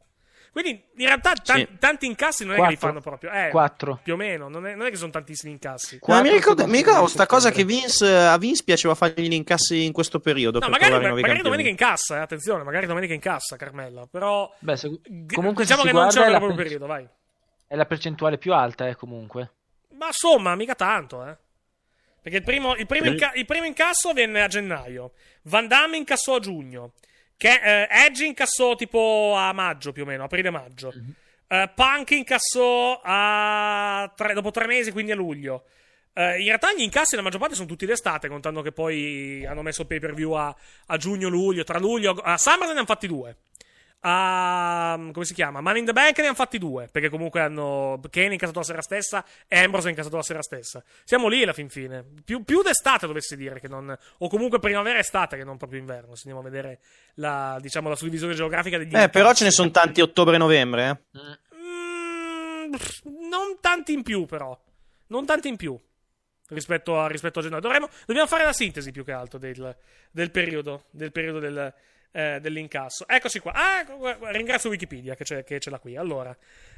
Quindi 0.52 0.70
in 0.96 1.06
realtà 1.06 1.34
tan- 1.34 1.56
Sì. 1.58 1.68
tanti 1.78 2.06
incassi 2.06 2.44
non 2.46 2.54
è 2.54 2.56
che 2.56 2.62
li 2.62 2.68
Quattro. 2.78 2.88
fanno 2.88 3.00
proprio. 3.00 3.30
Eh, 3.30 3.50
Quattro. 3.50 4.00
Più 4.02 4.14
o 4.14 4.16
meno, 4.16 4.48
non 4.48 4.66
è, 4.66 4.74
non 4.74 4.86
è 4.86 4.90
che 4.90 4.96
sono 4.96 5.10
tantissimi 5.10 5.52
incassi. 5.52 5.98
No, 6.00 6.14
mi 6.14 6.20
Quattro 6.20 6.32
ricordo, 6.34 6.66
mi 6.66 6.76
ricordavo 6.78 7.04
di 7.04 7.10
sta 7.10 7.26
cosa 7.26 7.50
che. 7.50 7.64
Vince, 7.64 8.10
a 8.10 8.38
Vince 8.38 8.62
piaceva 8.64 8.94
fargli 8.94 9.28
gli 9.28 9.34
incassi 9.34 9.84
in 9.84 9.92
questo 9.92 10.18
periodo. 10.18 10.58
No, 10.60 10.68
magari, 10.68 10.92
nuovi 11.04 11.20
magari 11.20 11.42
domenica 11.42 11.68
incassa, 11.68 12.16
eh, 12.16 12.20
attenzione, 12.20 12.62
magari 12.62 12.86
domenica 12.86 13.12
incassa 13.12 13.56
Carmella, 13.56 14.06
però 14.10 14.50
Beh, 14.60 14.76
se- 14.78 14.98
comunque 15.34 15.64
diciamo 15.64 15.82
se 15.82 15.88
che 15.88 15.92
non 15.92 16.08
c'è 16.08 16.20
un 16.20 16.30
proprio 16.30 16.54
per- 16.54 16.62
periodo, 16.64 16.86
vai. 16.86 17.06
è 17.66 17.74
la 17.76 17.84
percentuale 17.84 18.38
più 18.38 18.54
alta, 18.54 18.86
eh, 18.88 18.94
comunque. 18.96 19.50
Ma 19.98 20.06
insomma, 20.06 20.54
mica 20.54 20.74
tanto, 20.74 21.26
eh. 21.26 21.36
Perché 22.26 22.40
il 22.40 22.44
primo, 22.44 22.74
il 22.74 22.86
primo 22.86 23.04
inca- 23.12 23.30
il 23.34 23.46
primo 23.46 23.66
incasso 23.66 24.12
venne 24.12 24.42
a 24.42 24.48
gennaio. 24.48 25.12
Van 25.42 25.68
Damme 25.68 25.96
incassò 25.96 26.34
a 26.34 26.40
giugno. 26.40 26.94
Che, 27.36 27.60
eh, 27.62 27.86
Edge 27.88 28.24
incassò 28.24 28.74
tipo 28.74 29.34
a 29.36 29.52
maggio 29.52 29.92
più 29.92 30.02
o 30.02 30.06
meno, 30.06 30.24
aprile-maggio. 30.24 30.92
Eh, 31.46 31.70
Punk 31.72 32.10
incassò 32.10 33.00
a 33.00 34.12
tre- 34.16 34.34
dopo 34.34 34.50
tre 34.50 34.66
mesi, 34.66 34.90
quindi 34.90 35.12
a 35.12 35.14
luglio. 35.14 35.66
Eh, 36.14 36.40
in 36.40 36.46
realtà 36.46 36.74
gli 36.74 36.80
incassi 36.80 37.14
la 37.14 37.22
maggior 37.22 37.38
parte 37.38 37.54
sono 37.54 37.68
tutti 37.68 37.86
d'estate, 37.86 38.26
contando 38.26 38.60
che 38.60 38.72
poi 38.72 39.46
hanno 39.46 39.62
messo 39.62 39.84
pay 39.84 40.00
per 40.00 40.12
view 40.12 40.32
a, 40.32 40.52
a 40.86 40.96
giugno-luglio. 40.96 41.62
Tra 41.62 41.78
luglio 41.78 42.10
a 42.10 42.36
Summer 42.36 42.66
ne 42.66 42.72
hanno 42.72 42.86
fatti 42.86 43.06
due. 43.06 43.36
A, 44.08 44.96
come 45.12 45.24
si 45.24 45.34
chiama? 45.34 45.60
Money 45.60 45.80
in 45.80 45.86
the 45.86 45.92
Bank 45.92 46.16
ne 46.18 46.26
hanno 46.26 46.34
fatti 46.36 46.58
due. 46.58 46.88
Perché 46.92 47.08
comunque 47.08 47.40
hanno 47.40 48.00
Kane 48.08 48.34
incassato 48.34 48.60
la 48.60 48.64
sera 48.64 48.80
stessa 48.82 49.24
e 49.48 49.58
Ambrose 49.58 49.88
ha 49.88 49.90
incassato 49.90 50.14
la 50.14 50.22
sera 50.22 50.42
stessa. 50.42 50.82
Siamo 51.04 51.26
lì 51.26 51.42
alla 51.42 51.52
fin 51.52 51.68
fine. 51.68 52.04
Più, 52.24 52.44
più 52.44 52.62
d'estate 52.62 53.08
dovessi 53.08 53.36
dire 53.36 53.58
che 53.58 53.66
non. 53.66 53.96
O 54.18 54.28
comunque 54.28 54.60
primavera-estate 54.60 55.36
che 55.36 55.42
non 55.42 55.56
proprio 55.56 55.80
inverno. 55.80 56.14
Se 56.14 56.28
andiamo 56.28 56.40
a 56.40 56.50
vedere 56.50 56.78
la, 57.14 57.58
diciamo, 57.60 57.88
la 57.88 57.96
suddivisione 57.96 58.34
geografica 58.34 58.78
degli 58.78 58.94
Eh, 58.94 59.08
però 59.08 59.24
incassi. 59.24 59.38
ce 59.38 59.44
ne 59.44 59.50
sono 59.50 59.70
tanti 59.72 60.00
ottobre-novembre, 60.00 60.88
eh. 61.12 61.18
Mm, 61.56 62.72
non 63.28 63.58
tanti 63.60 63.92
in 63.92 64.02
più, 64.02 64.24
però. 64.26 64.56
Non 65.08 65.26
tanti 65.26 65.48
in 65.48 65.56
più 65.56 65.76
rispetto 66.48 67.00
a, 67.00 67.08
rispetto 67.08 67.40
a 67.40 67.42
gennaio. 67.42 67.60
Dovremmo, 67.60 67.88
dobbiamo 68.06 68.28
fare 68.28 68.44
la 68.44 68.52
sintesi 68.52 68.92
più 68.92 69.04
che 69.04 69.12
altro 69.12 69.38
del, 69.38 69.76
del 70.12 70.30
periodo, 70.30 70.84
del 70.90 71.10
periodo 71.12 71.38
del, 71.40 71.74
eh, 72.16 72.38
dell'incasso. 72.40 73.06
Eccoci 73.06 73.40
qua. 73.40 73.52
Ah, 73.52 73.84
ringrazio 74.30 74.70
Wikipedia 74.70 75.14
che 75.14 75.24
ce, 75.24 75.44
che 75.44 75.60
ce 75.60 75.68
l'ha 75.68 75.78
qui. 75.78 75.96
Allora, 75.96 76.34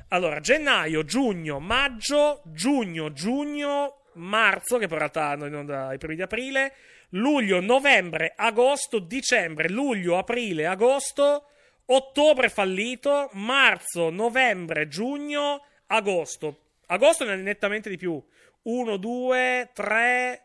allora, 0.09 0.40
gennaio, 0.40 1.05
giugno, 1.05 1.60
maggio, 1.60 2.43
giugno, 2.47 3.12
giugno, 3.12 4.06
marzo, 4.15 4.78
che 4.78 4.85
in 4.85 4.98
realtà 4.98 5.35
in 5.35 5.55
onda 5.55 5.93
i 5.93 5.98
primi 5.98 6.16
di 6.16 6.23
aprile, 6.23 6.73
luglio, 7.10 7.60
novembre, 7.60 8.32
agosto, 8.35 8.98
dicembre, 8.98 9.69
luglio, 9.69 10.19
aprile, 10.19 10.66
agosto, 10.66 11.44
ottobre 11.85 12.48
fallito, 12.48 13.31
marzo, 13.35 14.10
novembre, 14.10 14.89
giugno, 14.89 15.65
agosto. 15.86 16.62
Agosto 16.86 17.24
ne 17.24 17.35
è 17.35 17.36
nettamente 17.36 17.89
di 17.89 17.97
più. 17.97 18.20
1, 18.62 18.97
2, 18.97 19.70
3. 19.73 20.43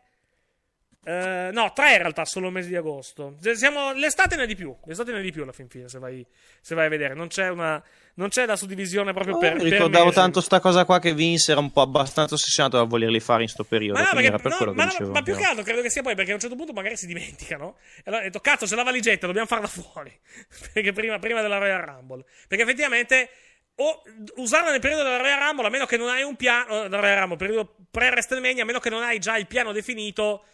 Eh, 1.04 1.50
no, 1.52 1.72
3 1.74 1.92
in 1.92 1.98
realtà, 1.98 2.24
solo 2.24 2.46
il 2.48 2.52
mese 2.52 2.68
di 2.68 2.76
agosto. 2.76 3.36
Siamo, 3.54 3.92
l'estate 3.92 4.36
ne 4.36 4.44
è 4.44 4.46
di 4.46 4.54
più. 4.56 4.74
L'estate 4.86 5.12
ne 5.12 5.18
è 5.18 5.22
di 5.22 5.32
più 5.32 5.42
alla 5.42 5.52
fin 5.52 5.68
fine, 5.68 5.88
se 5.88 5.98
vai, 5.98 6.24
se 6.60 6.74
vai 6.74 6.86
a 6.86 6.88
vedere. 6.88 7.14
Non 7.14 7.28
c'è, 7.28 7.48
una, 7.48 7.82
non 8.14 8.28
c'è 8.28 8.46
la 8.46 8.56
suddivisione 8.56 9.12
proprio 9.12 9.36
Oh, 9.36 9.38
per. 9.38 9.54
mi 9.54 9.62
per 9.62 9.72
ricordavo 9.72 10.04
mesi. 10.06 10.16
tanto 10.16 10.40
sta 10.40 10.60
cosa 10.60 10.84
qua 10.84 10.98
che 10.98 11.12
Vince 11.14 11.52
era 11.52 11.60
un 11.60 11.70
po' 11.70 11.82
abbastanza 11.82 12.34
ossessionato 12.34 12.78
a 12.80 12.84
volerli 12.84 13.20
fare 13.20 13.42
in 13.42 13.48
sto 13.48 13.64
periodo. 13.64 13.98
Ma 14.00 14.06
no, 14.06 14.12
perché, 14.14 14.30
per 14.30 14.50
no, 14.50 14.56
quello 14.56 14.72
ma, 14.74 14.84
dicevo. 14.86 15.10
ma 15.12 15.22
più 15.22 15.36
che 15.36 15.44
altro 15.44 15.62
credo 15.62 15.82
che 15.82 15.90
sia 15.90 16.02
poi 16.02 16.14
perché 16.14 16.30
a 16.30 16.34
un 16.34 16.40
certo 16.40 16.56
punto 16.56 16.72
magari 16.72 16.96
si 16.96 17.06
dimenticano. 17.06 17.76
E 17.98 18.02
allora 18.06 18.22
ho 18.22 18.24
detto, 18.24 18.40
cazzo, 18.40 18.66
c'è 18.66 18.74
la 18.74 18.82
valigetta, 18.82 19.26
dobbiamo 19.26 19.46
farla 19.46 19.66
fuori. 19.66 20.12
perché 20.72 20.92
prima, 20.92 21.18
prima 21.18 21.42
della 21.42 21.58
Royal 21.58 21.80
Rumble. 21.82 22.24
Perché 22.48 22.64
effettivamente, 22.64 23.28
o 23.76 24.02
usarla 24.36 24.70
nel 24.70 24.80
periodo 24.80 25.02
della 25.02 25.18
Royal 25.18 25.38
Rumble, 25.40 25.66
a 25.66 25.70
meno 25.70 25.84
che 25.86 25.96
non 25.96 26.08
hai 26.08 26.22
un 26.22 26.36
piano. 26.36 26.84
eh, 26.84 26.88
Della 26.88 27.00
Royal 27.02 27.18
Rumble, 27.18 27.36
periodo 27.36 27.74
pre-WrestleMania, 27.90 28.62
a 28.62 28.66
meno 28.66 28.78
che 28.78 28.90
non 28.90 29.02
hai 29.02 29.18
già 29.18 29.36
il 29.36 29.46
piano 29.46 29.72
definito. 29.72 30.44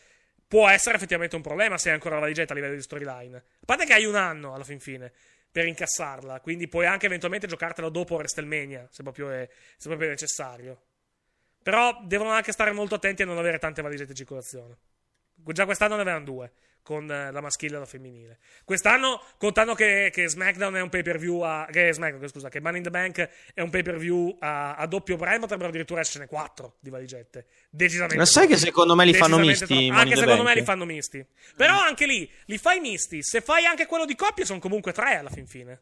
Può 0.51 0.69
essere 0.69 0.97
effettivamente 0.97 1.37
un 1.37 1.43
problema 1.43 1.79
se 1.79 1.91
hai 1.91 1.95
ancora 1.95 2.17
la 2.17 2.23
valigetta 2.23 2.55
a 2.55 2.57
livello 2.57 2.75
di 2.75 2.83
storyline. 2.83 3.37
A 3.37 3.65
parte 3.65 3.85
che 3.87 3.93
hai 3.93 4.05
un 4.05 4.17
anno 4.17 4.53
alla 4.53 4.65
fin 4.65 4.81
fine 4.81 5.13
per 5.49 5.65
incassarla, 5.65 6.41
quindi 6.41 6.67
puoi 6.67 6.87
anche 6.87 7.07
eventualmente 7.07 7.47
giocartela 7.47 7.89
dopo 7.89 8.17
WrestleMania, 8.17 8.89
se 8.91 9.05
proprio 9.05 9.31
è, 9.31 9.49
se 9.77 9.87
proprio 9.87 10.09
è 10.09 10.11
necessario. 10.11 10.83
Però 11.63 12.01
devono 12.03 12.31
anche 12.31 12.51
stare 12.51 12.73
molto 12.73 12.97
attenti 12.97 13.23
a 13.23 13.27
non 13.27 13.39
avere 13.39 13.61
tante 13.61 13.81
valigette 13.81 14.11
in 14.11 14.17
circolazione. 14.17 14.77
Già 15.37 15.65
quest'anno 15.67 15.95
ne 15.95 16.03
avevano 16.03 16.25
due, 16.25 16.53
con 16.83 17.11
eh, 17.11 17.31
la 17.31 17.41
maschile 17.41 17.77
e 17.77 17.79
la 17.79 17.85
femminile. 17.87 18.39
Quest'anno, 18.65 19.23
contando 19.39 19.75
che, 19.75 20.11
che 20.13 20.29
SmackDown 20.29 20.75
è 20.75 20.81
un 20.81 20.89
pay 20.89 21.03
per 21.03 21.19
view 21.19 21.41
a. 21.41 21.67
Che 21.71 21.93
SmackDown, 21.93 22.29
scusa, 22.29 22.49
che 22.49 22.61
Money 22.61 22.79
in 22.79 22.83
the 22.85 22.91
Bank 22.91 23.29
è 23.55 23.61
un 23.61 23.71
pay 23.71 23.83
per 23.83 23.97
view 23.97 24.37
a, 24.41 24.75
a 24.77 24.87
doppio 24.87 25.17
brand, 25.17 25.41
potrebbero 25.41 25.69
addirittura 25.69 26.01
essercene 26.01 26.27
quattro 26.27 26.77
di 26.81 26.91
valigette. 26.91 27.47
Decisamente. 27.71 28.17
Ma 28.17 28.25
sai 28.25 28.47
che 28.47 28.57
secondo 28.57 28.95
me 28.95 29.05
li 29.05 29.15
fanno 29.15 29.39
misti, 29.39 29.89
Anche 29.91 30.17
secondo 30.17 30.43
Bank? 30.43 30.49
me 30.49 30.55
li 30.61 30.65
fanno 30.65 30.85
misti. 30.85 31.25
Però 31.57 31.79
anche 31.79 32.07
lì, 32.07 32.31
li 32.47 32.59
fai 32.59 32.81
misti. 32.81 33.23
Se 33.23 33.41
fai 33.41 33.65
anche 33.67 33.87
quello 33.87 34.05
di 34.05 34.15
coppia, 34.15 34.45
sono 34.45 34.59
comunque 34.59 34.93
tre 34.93 35.17
alla 35.17 35.31
fin 35.31 35.47
fine. 35.47 35.81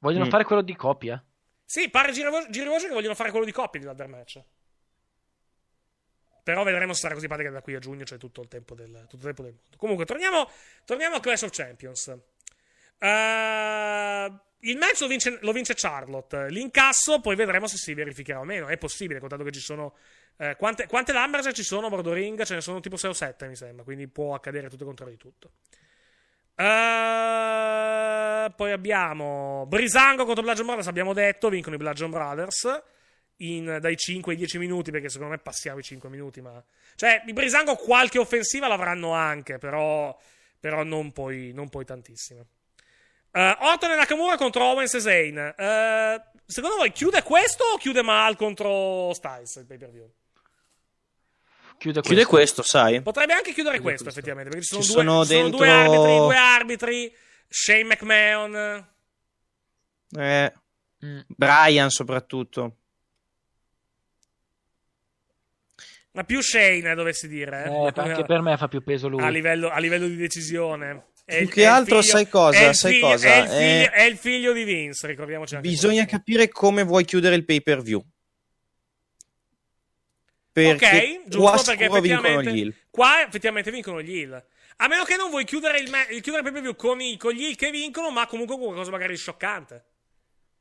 Vogliono 0.00 0.26
Mm. 0.26 0.30
fare 0.30 0.44
quello 0.44 0.62
di 0.62 0.76
coppia? 0.76 1.22
Sì, 1.64 1.88
pare 1.88 2.12
giri 2.12 2.28
vo- 2.30 2.46
giri 2.48 2.68
voce 2.68 2.86
che 2.86 2.92
vogliono 2.94 3.14
fare 3.14 3.30
quello 3.30 3.44
di 3.44 3.50
coppia 3.52 3.80
di 3.80 3.86
ladder 3.86 4.06
match. 4.06 4.40
Però 6.46 6.62
vedremo 6.62 6.92
se 6.92 7.00
sarà 7.00 7.14
così 7.14 7.26
che 7.26 7.50
da 7.50 7.60
qui 7.60 7.74
a 7.74 7.80
giugno 7.80 8.04
c'è 8.04 8.18
tutto 8.18 8.40
il 8.40 8.46
tempo 8.46 8.76
del, 8.76 9.06
tutto 9.08 9.16
il 9.16 9.22
tempo 9.22 9.42
del 9.42 9.50
mondo. 9.54 9.76
Comunque, 9.76 10.04
torniamo, 10.04 10.48
torniamo 10.84 11.16
a 11.16 11.20
Clash 11.20 11.42
of 11.42 11.50
Champions. 11.50 12.06
Eh, 13.00 14.32
il 14.60 14.76
match 14.76 15.00
lo 15.00 15.08
vince, 15.08 15.38
lo 15.40 15.50
vince 15.50 15.74
Charlotte. 15.74 16.48
L'incasso 16.50 17.20
poi 17.20 17.34
vedremo 17.34 17.66
se 17.66 17.78
si 17.78 17.94
verificherà 17.94 18.38
o 18.38 18.44
meno. 18.44 18.68
È 18.68 18.78
possibile, 18.78 19.18
contato 19.18 19.42
che 19.42 19.50
ci 19.50 19.58
sono. 19.58 19.96
eh, 20.36 20.54
quante, 20.54 20.86
quante 20.86 21.12
Lumberjack 21.12 21.52
ci 21.52 21.64
sono 21.64 21.88
bordo 21.88 22.12
ring? 22.12 22.40
Ce 22.44 22.54
ne 22.54 22.60
sono 22.60 22.78
tipo 22.78 22.96
6 22.96 23.10
o 23.10 23.12
7, 23.12 23.48
mi 23.48 23.56
sembra. 23.56 23.82
Quindi 23.82 24.06
può 24.06 24.32
accadere 24.32 24.68
tutto 24.68 24.84
e 24.84 24.86
contrario 24.86 25.14
di 25.14 25.18
tutto. 25.18 25.50
Eh, 26.54 28.52
poi 28.54 28.70
abbiamo 28.70 29.66
Brisango 29.66 30.24
contro 30.24 30.44
Bludgeon 30.44 30.66
Brothers. 30.66 30.86
Abbiamo 30.86 31.12
detto, 31.12 31.48
vincono 31.48 31.74
i 31.74 31.78
Bludgeon 31.78 32.10
Brothers. 32.10 32.82
In, 33.40 33.78
dai 33.80 33.96
5 33.96 34.32
ai 34.32 34.38
10 34.38 34.56
minuti, 34.58 34.90
perché 34.90 35.08
secondo 35.10 35.32
me 35.32 35.38
passiamo 35.38 35.78
i 35.78 35.82
5 35.82 36.08
minuti. 36.08 36.40
Ma 36.40 36.62
cioè, 36.94 37.22
i 37.26 37.32
Brisango 37.32 37.74
qualche 37.76 38.18
offensiva 38.18 38.66
l'avranno 38.66 39.12
anche, 39.12 39.58
però, 39.58 40.16
però 40.58 40.82
non, 40.84 41.12
poi, 41.12 41.52
non 41.52 41.68
poi 41.68 41.84
tantissime. 41.84 42.46
Uh, 43.32 43.54
Orton 43.66 43.90
e 43.90 43.96
Nakamura 43.96 44.36
contro 44.38 44.64
Owens 44.64 44.94
e 44.94 45.00
Zayn. 45.00 45.36
Eh, 45.36 46.22
secondo 46.46 46.76
voi 46.76 46.90
chiude 46.92 47.22
questo 47.22 47.64
o 47.74 47.76
chiude 47.76 48.00
mal 48.00 48.34
contro 48.36 49.12
Styles 49.12 49.56
il 49.56 49.66
pay 49.66 49.76
per 49.76 49.90
view? 49.90 50.10
Chiude, 51.76 52.00
Chiude 52.00 52.24
questo, 52.24 52.62
sai? 52.62 53.02
Potrebbe 53.02 53.34
anche 53.34 53.52
chiudere 53.52 53.80
questo, 53.80 54.08
effettivamente. 54.08 54.48
Perché 54.48 54.64
ci 54.64 54.72
sono, 54.72 54.82
Ci 54.82 54.92
due, 54.94 55.02
sono 55.04 55.22
ci 55.24 55.28
sono 55.28 55.42
dentro- 55.42 55.58
due 55.58 55.68
arbitri, 55.68 56.16
due 56.16 56.36
arbitri. 56.36 57.16
Shane 57.48 57.84
McMahon. 57.84 58.86
Eh, 60.18 60.52
Mm. 61.04 61.20
Brian 61.26 61.90
soprattutto. 61.90 62.76
Ma 66.16 66.24
più 66.24 66.40
Shane, 66.40 66.90
eh, 66.90 66.94
dovessi 66.94 67.28
dire. 67.28 67.64
Eh, 67.66 67.92
anche 67.94 68.24
per 68.24 68.40
me 68.40 68.56
fa 68.56 68.68
più 68.68 68.82
peso 68.82 69.06
lui. 69.06 69.22
A 69.22 69.28
livello, 69.28 69.68
a 69.68 69.78
livello 69.78 70.06
di 70.08 70.16
decisione. 70.16 71.08
È 71.26 71.38
Più 71.40 71.48
che 71.48 71.62
è 71.62 71.66
altro, 71.66 72.00
figlio- 72.00 72.16
sai 72.16 72.28
cosa? 72.28 72.58
È 72.58 72.68
il, 72.68 72.74
Sai 72.74 72.92
figlio, 72.94 73.06
cosa? 73.06 73.28
È, 73.28 73.36
il 73.38 73.48
figlio, 73.48 73.58
Eh, 73.60 73.90
è 73.90 74.02
il 74.04 74.16
figlio 74.16 74.52
di 74.54 74.64
Vince, 74.64 75.06
ricordiamoci 75.08 75.56
anche 75.56 75.68
Bisogna 75.68 76.04
capire 76.06 76.48
come 76.48 76.84
vuoi 76.84 77.04
chiudere 77.04 77.34
il 77.34 77.44
pay 77.44 77.60
per 77.60 77.82
view. 77.82 78.02
Perché 80.52 80.86
ok, 80.86 81.36
qua 81.36 81.52
giusto 81.52 81.70
perché 81.70 81.84
effettivamente 81.84 82.52
gli 82.52 82.60
heel. 82.60 82.74
qua 82.90 83.22
effettivamente 83.26 83.70
vincono 83.70 84.00
gli 84.00 84.16
heel. 84.18 84.42
A 84.76 84.88
meno 84.88 85.04
che 85.04 85.16
non 85.16 85.28
vuoi 85.30 85.44
chiudere 85.44 85.78
il, 85.80 85.90
ma- 85.90 86.06
il 86.08 86.20
chiudere 86.22 86.38
il 86.38 86.42
pay-per-view 86.44 86.74
con, 86.76 87.00
i- 87.00 87.16
con 87.18 87.32
gli 87.32 87.44
heel 87.44 87.56
che 87.56 87.70
vincono, 87.70 88.10
ma 88.10 88.26
comunque 88.26 88.54
con 88.56 88.64
qualcosa 88.66 88.90
magari 88.90 89.16
scioccante. 89.16 89.84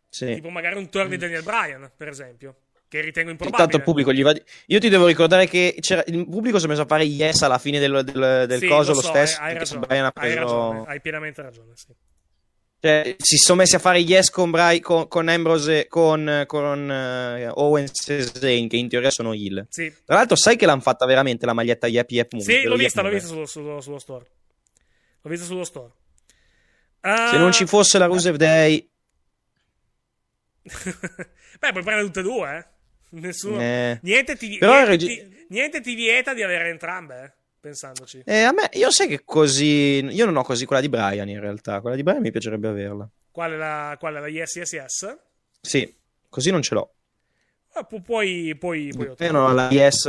Sì. 0.10 0.34
Tipo 0.34 0.50
magari 0.50 0.76
un 0.76 0.90
turn 0.90 1.10
di 1.10 1.18
Daniel 1.18 1.44
Bryan, 1.44 1.90
per 1.96 2.10
esempio, 2.10 2.56
che 2.88 3.02
ritengo 3.02 3.32
Intanto 3.32 3.46
improbabile. 3.54 3.78
il 3.78 3.84
pubblico 3.84 4.14
gli 4.14 4.22
va 4.24 4.34
di- 4.34 4.44
Io 4.68 4.80
ti 4.80 4.90
devo 4.90 5.08
ricordare 5.08 5.48
che 5.48 5.76
c'era... 5.80 6.04
il 6.08 6.28
pubblico 6.30 6.60
si 6.60 6.66
è 6.66 6.68
messo 6.68 6.82
a 6.82 6.86
fare 6.86 7.04
yes 7.04 7.42
alla 7.42 7.58
fine 7.58 7.80
del, 7.80 8.04
del- 8.04 8.46
del 8.48 8.60
Sì, 8.60 8.68
coso 8.68 8.90
lo 8.92 8.96
lo, 8.98 9.02
so, 9.02 9.08
stesso. 9.10 9.40
hai, 9.42 9.52
hai 9.52 9.58
ragione, 9.58 9.86
hai 9.90 10.12
preso- 10.12 10.40
ragione, 10.40 10.84
hai 10.88 11.02
pienamente 11.02 11.42
ragione, 11.42 11.72
sì. 11.76 11.88
Cioè, 12.78 13.16
si 13.18 13.38
sono 13.38 13.60
messi 13.62 13.76
a 13.76 13.80
fare 13.80 13.98
yes 14.00 14.30
con, 14.30 14.52
Bri- 14.52 14.80
con, 14.80 15.08
con 15.08 15.28
Ambrose 15.28 15.88
con, 15.88 16.44
con 16.46 16.92
eh, 16.92 17.48
Owens 17.52 18.10
e 18.10 18.22
Zayn, 18.22 18.68
che 18.68 18.78
in 18.78 18.88
teoria 18.90 19.10
sono 19.10 19.34
heel. 19.34 19.66
Sì. 19.70 19.92
Tra 20.06 20.16
l'altro, 20.18 20.36
sai 20.36 20.56
che 20.56 20.68
l'hanno 20.68 20.82
fatta 20.82 21.06
veramente 21.08 21.48
la 21.48 21.54
maglietta 21.54 21.88
Yap 21.88 22.12
Yap 22.12 22.34
Move? 22.34 22.44
Sì, 22.46 22.62
l'ho 22.64 22.76
vista, 22.76 23.02
l'ho 23.02 23.10
vista 23.10 23.28
sullo, 23.30 23.46
sullo- 23.48 23.82
sullo 23.82 23.98
store. 23.98 24.26
L'ho 25.22 25.30
vista 25.32 25.46
sullo 25.48 25.64
store. 25.64 25.92
Se 27.02 27.10
Ah, 27.10 27.38
non 27.38 27.52
ci 27.54 27.66
fosse 27.66 27.98
la 27.98 28.06
Rusev 28.06 28.36
Day, 28.36 28.88
Beh, 31.60 31.72
puoi 31.72 31.84
prendere 31.84 32.04
tutte 32.06 32.20
e 32.20 32.24
due, 32.24 32.58
eh. 32.58 32.66
Nessuno... 33.10 33.60
Eh. 33.62 34.00
Niente, 34.02 34.36
ti, 34.36 34.48
niente, 34.60 34.86
regi- 34.86 35.08
ti- 35.08 35.46
niente 35.50 35.82
ti 35.82 35.94
vieta 35.96 36.34
di 36.34 36.44
avere 36.44 36.70
entrambe, 36.70 37.24
eh. 37.24 37.32
Pensandoci. 37.66 38.22
eh, 38.26 38.42
a 38.44 38.52
me, 38.52 38.70
io 38.74 38.92
sai 38.92 39.08
che 39.08 39.24
così. 39.26 40.06
Io 40.12 40.26
non 40.26 40.36
ho 40.38 40.44
così 40.44 40.66
quella 40.66 40.82
di 40.84 40.90
Brian 40.90 41.28
in 41.30 41.40
realtà. 41.40 41.82
Quella 41.82 41.96
di 41.96 42.04
Brian 42.04 42.22
mi 42.22 42.30
piacerebbe 42.30 42.68
averla. 42.68 43.10
Qual 43.32 43.52
è 43.54 43.56
la, 43.56 43.96
qual 44.00 44.14
è 44.16 44.20
la 44.20 44.28
Yes 44.28 44.56
Yes 44.56 44.72
Yes? 44.74 45.18
Sì, 45.62 45.92
così 46.30 46.52
non 46.52 46.62
ce 46.62 46.76
l'ho. 46.76 46.94
Eh, 47.76 47.84
pu- 47.88 48.04
puoi, 48.04 48.56
puoi, 48.60 48.92
puoi 48.94 49.16
non 49.32 49.36
ho 49.50 49.52
la 49.54 49.70
Yes, 49.72 50.06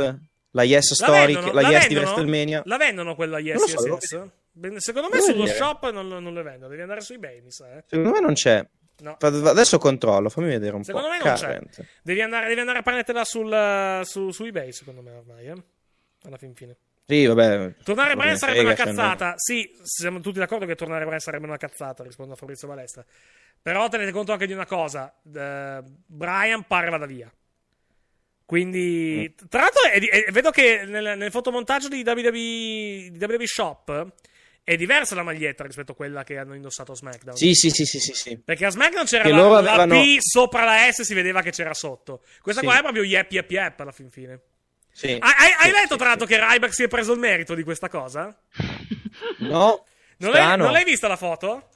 la 0.51 0.61
Yes 0.63 0.89
La 0.99 1.05
Story, 1.07 1.33
vendono? 1.33 1.51
la, 1.53 1.61
La 1.61 1.69
Yes 1.69 1.87
di 1.87 1.93
vendono? 1.95 2.15
WrestleMania. 2.15 2.61
La 2.65 2.77
vendono 2.77 3.15
quella 3.15 3.39
Yes 3.39 3.59
Yes 3.59 3.73
so, 3.73 3.87
Yes? 3.87 4.21
Ben- 4.51 4.77
Secondo 4.79 5.09
me 5.11 5.19
sullo 5.19 5.39
vedere. 5.45 5.57
shop 5.57 5.91
non, 5.91 6.07
non 6.07 6.33
le 6.33 6.41
vendono, 6.43 6.69
devi 6.69 6.81
andare 6.83 7.01
su 7.01 7.13
eBay, 7.13 7.41
mi 7.41 7.51
sa. 7.51 7.75
Eh. 7.75 7.83
Secondo 7.87 8.11
me 8.11 8.19
non 8.19 8.33
c'è. 8.33 8.63
No. 8.99 9.15
Adesso 9.19 9.77
controllo, 9.77 10.29
fammi 10.29 10.47
vedere 10.47 10.75
un 10.75 10.83
Secondo 10.83 11.07
po'. 11.07 11.13
me 11.13 11.19
non 11.23 11.35
Current. 11.35 11.69
c'è. 11.69 11.85
Devi 12.01 12.21
andare, 12.21 12.47
devi 12.47 12.59
andare 12.59 12.79
a 12.79 12.81
prendertela 12.81 13.23
sul, 13.23 14.01
su, 14.03 14.31
su 14.31 14.43
eBay, 14.43 14.71
secondo 14.71 15.01
me, 15.01 15.11
ormai, 15.11 15.45
eh. 15.47 15.63
Alla 16.23 16.37
fin 16.37 16.53
fine. 16.55 16.75
Sì, 17.05 17.25
vabbè. 17.25 17.75
Tornare 17.83 18.13
a 18.13 18.15
Brian 18.15 18.37
sarebbe 18.37 18.61
una 18.61 18.75
cioè, 18.75 18.85
cazzata. 18.87 19.33
Sì, 19.37 19.69
siamo 19.83 20.19
tutti 20.19 20.39
d'accordo 20.39 20.65
che 20.65 20.75
tornare 20.75 21.01
a 21.03 21.05
Brian 21.05 21.19
sarebbe 21.21 21.45
una 21.45 21.57
cazzata, 21.57 22.03
rispondo 22.03 22.33
a 22.33 22.35
Fabrizio 22.35 22.67
Balestra. 22.67 23.05
Però 23.61 23.87
tenete 23.87 24.11
conto 24.11 24.31
anche 24.33 24.45
di 24.47 24.53
una 24.53 24.65
cosa: 24.65 25.13
eh, 25.33 25.83
Brian 26.05 26.65
pare 26.65 26.89
vada 26.89 27.05
via. 27.05 27.31
Quindi, 28.45 29.29
Mm. 29.43 29.47
tra 29.49 29.61
l'altro, 29.61 29.83
è 29.89 29.99
di- 29.99 30.07
è- 30.07 30.31
vedo 30.31 30.51
che 30.51 30.83
nel, 30.85 31.17
nel 31.17 31.31
fotomontaggio 31.31 31.89
di 31.89 32.01
WWE, 32.05 32.31
di 33.11 33.17
WWE 33.19 33.45
Shop 33.45 34.07
è 34.69 34.75
diversa 34.75 35.15
la 35.15 35.23
maglietta 35.23 35.63
rispetto 35.63 35.93
a 35.93 35.95
quella 35.95 36.25
che 36.25 36.37
hanno 36.37 36.53
indossato 36.53 36.91
a 36.91 36.95
SmackDown. 36.95 37.37
Sì, 37.37 37.53
sì, 37.53 37.69
sì, 37.69 37.85
sì, 37.85 37.99
sì, 38.01 38.13
sì. 38.13 38.37
Perché 38.37 38.65
a 38.65 38.69
SmackDown 38.69 39.05
c'era 39.05 39.23
Che 39.23 39.29
la, 39.29 39.37
loro 39.37 39.61
la 39.61 39.71
avevano- 39.71 40.01
P 40.01 40.17
sopra 40.19 40.65
la 40.65 40.91
S, 40.91 41.03
si 41.03 41.13
vedeva 41.13 41.41
che 41.41 41.51
c'era 41.51 41.73
sotto. 41.73 42.21
Questa 42.41 42.59
Sì. 42.59 42.67
qua 42.67 42.77
è 42.77 42.81
proprio 42.81 43.03
yep 43.03 43.31
yep 43.31 43.49
yep 43.49 43.79
alla 43.79 43.93
fin 43.93 44.09
fine. 44.09 44.41
Sì. 44.91 45.11
Hai, 45.11 45.19
hai- 45.21 45.69
Sì, 45.69 45.71
letto 45.71 45.95
tra 45.95 46.07
l'altro 46.07 46.25
che 46.25 46.37
Ryback 46.37 46.73
si 46.73 46.83
è 46.83 46.89
preso 46.89 47.13
il 47.13 47.19
merito 47.19 47.55
di 47.55 47.63
questa 47.63 47.87
cosa? 47.87 48.37
No. 49.37 49.85
Non 50.17 50.31
l'hai, 50.31 50.57
non 50.57 50.71
l'hai 50.73 50.83
vista 50.83 51.07
la 51.07 51.15
foto? 51.15 51.69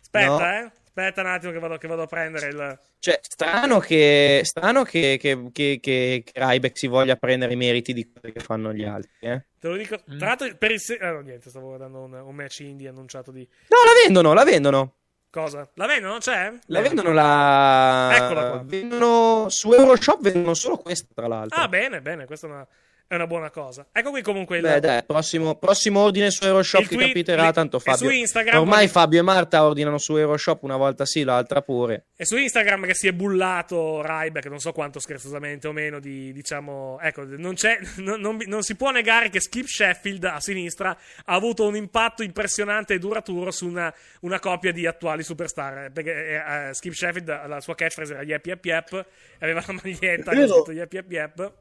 Aspetta, 0.00 0.26
No. 0.28 0.40
eh. 0.66 0.70
Aspetta 0.98 1.20
un 1.20 1.26
attimo 1.26 1.52
che 1.52 1.58
vado, 1.58 1.76
che 1.76 1.88
vado 1.88 2.02
a 2.02 2.06
prendere 2.06 2.46
il... 2.46 2.78
Cioè, 3.00 3.20
strano 3.20 3.80
che, 3.80 4.40
strano 4.44 4.82
che, 4.82 5.18
che, 5.20 5.50
che, 5.52 5.78
che, 5.78 6.22
che 6.24 6.32
Ryback 6.34 6.78
si 6.78 6.86
voglia 6.86 7.16
prendere 7.16 7.52
i 7.52 7.56
meriti 7.56 7.92
di 7.92 8.10
quello 8.10 8.34
che 8.34 8.42
fanno 8.42 8.72
gli 8.72 8.82
altri. 8.82 9.10
Eh? 9.20 9.44
Te 9.60 9.68
lo 9.68 9.76
dico. 9.76 9.98
Tra 10.18 10.28
l'altro, 10.28 10.56
per 10.56 10.70
il... 10.70 10.80
se- 10.80 10.96
ah, 10.96 11.10
no, 11.10 11.20
niente, 11.20 11.50
stavo 11.50 11.66
guardando 11.66 12.00
un, 12.00 12.14
un 12.14 12.34
match 12.34 12.60
indie 12.60 12.88
annunciato 12.88 13.30
di... 13.30 13.46
No, 13.68 13.76
la 13.84 13.92
vendono, 14.02 14.32
la 14.32 14.44
vendono. 14.44 14.94
Cosa? 15.28 15.70
La 15.74 15.86
vendono? 15.86 16.16
C'è? 16.16 16.50
La 16.68 16.80
vendono 16.80 17.12
la. 17.12 18.10
Eccola 18.14 18.50
qua. 18.52 18.62
Vendono 18.64 19.50
su 19.50 19.70
Euroshop 19.74 20.22
vendono 20.22 20.54
solo 20.54 20.78
questa, 20.78 21.08
tra 21.14 21.26
l'altro. 21.26 21.60
Ah, 21.60 21.68
bene, 21.68 22.00
bene, 22.00 22.24
questa 22.24 22.46
è 22.46 22.50
una, 22.50 22.66
è 23.08 23.14
una 23.14 23.26
buona 23.26 23.50
cosa. 23.50 23.86
Ecco 23.92 24.10
qui 24.10 24.22
comunque 24.22 24.56
il... 24.56 24.62
Beh, 24.62 24.80
dai, 24.80 25.04
prossimo, 25.04 25.54
prossimo 25.56 26.00
ordine 26.00 26.30
su 26.30 26.44
Euroshop 26.44 26.80
Il 26.82 26.88
che 26.88 26.94
tweet- 26.94 27.08
capiterà. 27.12 27.46
li- 27.46 27.52
Tanto 27.52 27.76
e 27.76 27.80
Fabio. 27.80 27.98
su 28.08 28.10
Instagram 28.14 28.60
Ormai 28.60 28.88
Fabio 28.88 29.18
e 29.20 29.22
Marta 29.22 29.64
ordinano 29.64 29.98
su 29.98 30.16
Euroshop 30.16 30.62
una 30.64 30.76
volta 30.76 31.04
sì, 31.06 31.22
l'altra 31.24 31.62
pure. 31.62 32.06
È 32.16 32.24
su 32.24 32.36
Instagram 32.36 32.84
che 32.86 32.94
si 32.94 33.06
è 33.06 33.12
bullato 33.12 34.02
Ryback, 34.04 34.46
non 34.46 34.58
so 34.58 34.72
quanto 34.72 34.98
scherzosamente 34.98 35.68
o 35.68 35.72
meno, 35.72 36.00
di 36.00 36.32
diciamo. 36.32 36.98
Ecco, 37.00 37.24
non, 37.24 37.54
c'è, 37.54 37.78
non, 37.98 38.20
non- 38.20 38.42
non 38.46 38.62
si 38.62 38.74
può 38.74 38.90
negare 38.90 39.28
che 39.30 39.40
Skip 39.40 39.66
Sheffield 39.66 40.24
a 40.24 40.40
sinistra 40.40 40.90
ha 40.90 41.34
avuto 41.34 41.64
un 41.66 41.76
impatto 41.76 42.22
impressionante 42.22 42.94
e 42.94 42.98
duraturo 42.98 43.50
su 43.50 43.66
una, 43.66 43.92
una 44.20 44.40
coppia 44.40 44.72
di 44.72 44.86
attuali 44.86 45.22
superstar. 45.22 45.84
eh, 45.84 45.90
Perché 45.90 46.12
eh, 46.44 46.68
eh, 46.68 46.74
Skip 46.74 46.92
Sheffield, 46.92 47.46
la 47.46 47.60
sua 47.60 47.74
catchphrase 47.74 48.14
era 48.14 48.22
Yep 48.22 48.46
Yep 48.46 48.64
Yep, 48.64 49.06
aveva 49.40 49.62
la 49.66 49.72
maglietta 49.82 50.30
che 50.32 50.36
Vero. 50.36 50.52
scritto 50.54 50.72
Yep 50.72 50.92
Yep 50.92 51.12
Yep. 51.12 51.52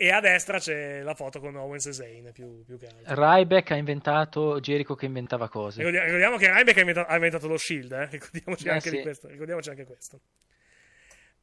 E 0.00 0.12
a 0.12 0.20
destra 0.20 0.58
c'è 0.60 1.02
la 1.02 1.14
foto 1.14 1.40
con 1.40 1.56
Owens 1.56 1.86
e 1.86 1.92
Zayn, 1.92 2.30
più, 2.32 2.62
più 2.64 2.78
che 2.78 2.86
altro. 2.86 3.14
Ryback 3.16 3.72
ha 3.72 3.76
inventato 3.76 4.60
Jericho 4.60 4.94
che 4.94 5.06
inventava 5.06 5.48
cose. 5.48 5.78
Ricordia- 5.78 6.04
Ricordiamo 6.04 6.36
che 6.36 6.46
Ryback 6.52 6.76
ha 6.76 6.80
inventato, 6.80 7.10
ha 7.10 7.14
inventato 7.16 7.48
lo 7.48 7.56
Shield, 7.58 7.90
eh? 7.90 8.06
ricordiamoci, 8.10 8.66
Eh, 8.68 8.70
anche 8.70 8.90
sì. 8.90 8.96
di 8.96 9.02
questo, 9.02 9.26
ricordiamoci 9.26 9.70
anche 9.70 9.84
questo. 9.84 10.20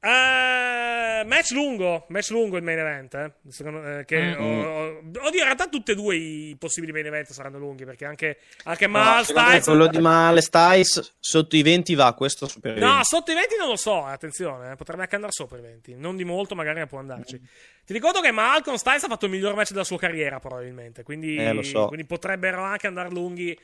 Eh, 0.07 1.23
match 1.25 1.49
lungo, 1.51 2.05
match 2.09 2.29
lungo 2.29 2.57
il 2.57 2.63
main 2.63 2.77
event. 2.77 3.13
Eh? 3.15 3.31
Secondo- 3.49 3.83
eh, 3.99 4.05
che, 4.05 4.35
Mm. 4.35 4.39
oh, 4.39 4.61
oh, 4.63 4.97
oddio, 4.99 5.39
in 5.39 5.43
realtà 5.45 5.67
tutti 5.67 5.91
e 5.91 5.95
due 5.95 6.15
i 6.15 6.55
possibili 6.59 6.91
main 6.91 7.07
event 7.07 7.31
saranno 7.31 7.57
lunghi 7.57 7.85
perché 7.85 8.05
anche, 8.05 8.37
anche 8.65 8.85
No, 8.85 9.23
Styles- 9.23 9.63
quello 9.65 9.87
di 9.87 9.97
Male 9.99 10.41
Styles 10.41 11.15
sotto 11.19 11.55
i 11.55 11.63
20 11.63 11.95
va, 11.95 12.13
questo 12.13 12.47
super 12.47 12.77
No, 12.77 12.87
20. 12.91 13.05
sotto 13.05 13.31
i 13.31 13.33
20 13.33 13.55
non 13.57 13.67
lo 13.69 13.75
so, 13.77 14.07
eh, 14.07 14.11
attenzione, 14.11 14.71
eh, 14.73 14.75
potrebbe 14.75 15.01
anche 15.01 15.15
andare 15.15 15.33
sopra 15.33 15.57
i 15.57 15.61
20. 15.61 15.95
Non 15.95 16.15
di 16.15 16.23
molto, 16.23 16.53
magari 16.53 16.79
ne 16.79 16.85
può 16.87 16.99
andarci. 16.99 17.41
Ti 17.85 17.93
ricordo 17.93 18.21
che 18.21 18.29
Malcolm 18.31 18.75
Styles 18.77 19.03
ha 19.03 19.07
fatto 19.07 19.25
il 19.25 19.31
miglior 19.31 19.55
match 19.55 19.71
della 19.71 19.83
sua 19.83 19.97
carriera, 19.97 20.39
probabilmente. 20.39 21.01
Quindi, 21.01 21.35
Eh, 21.35 21.51
lo 21.51 21.63
so. 21.63 21.87
quindi 21.87 22.05
potrebbero 22.05 22.61
anche 22.61 22.85
andare 22.85 23.09
lunghi. 23.09 23.57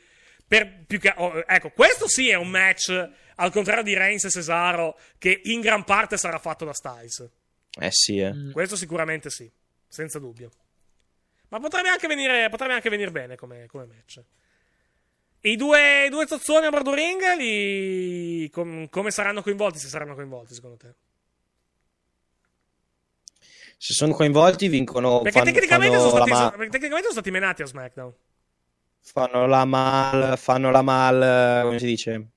Per 0.48 0.84
più 0.86 1.00
che, 1.00 1.14
oh, 1.16 1.44
ecco, 1.48 1.70
questo 1.70 2.10
sì 2.10 2.30
è 2.30 2.36
un 2.36 2.50
match, 2.50 2.90
al 3.36 3.52
contrario 3.52 3.84
di 3.84 3.94
Reigns 3.96 4.26
e 4.26 4.30
Cesaro, 4.30 4.98
che 5.18 5.42
in 5.46 5.62
gran 5.62 5.84
parte 5.84 6.18
sarà 6.18 6.38
fatto 6.40 6.66
da 6.66 6.74
Styles. 6.74 7.30
Eh 7.80 7.92
sì, 7.92 8.20
eh. 8.20 8.52
Questo 8.52 8.76
sicuramente 8.76 9.30
sì, 9.30 9.50
senza 9.88 10.20
dubbio. 10.20 10.52
Ma 11.50 11.60
potrebbe 11.60 11.90
anche 11.90 12.08
venire, 12.08 12.50
potrebbe 12.50 12.74
anche 12.74 12.90
venire 12.90 13.12
bene 13.12 13.36
come, 13.36 13.66
come 13.68 13.86
match. 13.86 14.22
I 15.42 15.56
due, 15.56 16.06
i 16.06 16.10
due 16.10 16.28
zozzoni 16.28 16.68
a 16.68 16.70
bordo 16.70 16.94
ring, 16.94 17.20
li, 17.38 18.50
com- 18.52 18.88
come 18.90 19.12
saranno 19.12 19.42
coinvolti? 19.42 19.80
Se 19.80 19.88
saranno 19.88 20.14
coinvolti, 20.14 20.54
secondo 20.54 20.78
te? 20.78 20.94
Se 23.78 23.94
sono 23.94 24.14
coinvolti 24.14 24.68
vincono 24.68 25.22
Perché 25.22 25.40
fanno, 25.40 25.52
tecnicamente, 25.52 25.98
fanno 25.98 26.10
sono 26.10 26.26
stati, 26.26 26.30
ma- 26.30 26.50
perché 26.52 26.70
tecnicamente 26.70 27.02
sono 27.10 27.14
stati 27.14 27.32
menati 27.32 27.62
a 27.64 27.66
SmackDown. 27.66 28.14
fanno 29.02 29.48
la 29.48 29.66
mal, 29.66 30.38
fanno 30.38 30.70
la 30.70 30.82
mal, 30.84 31.64
come 31.64 31.80
si 31.80 31.86
dice? 31.86 32.28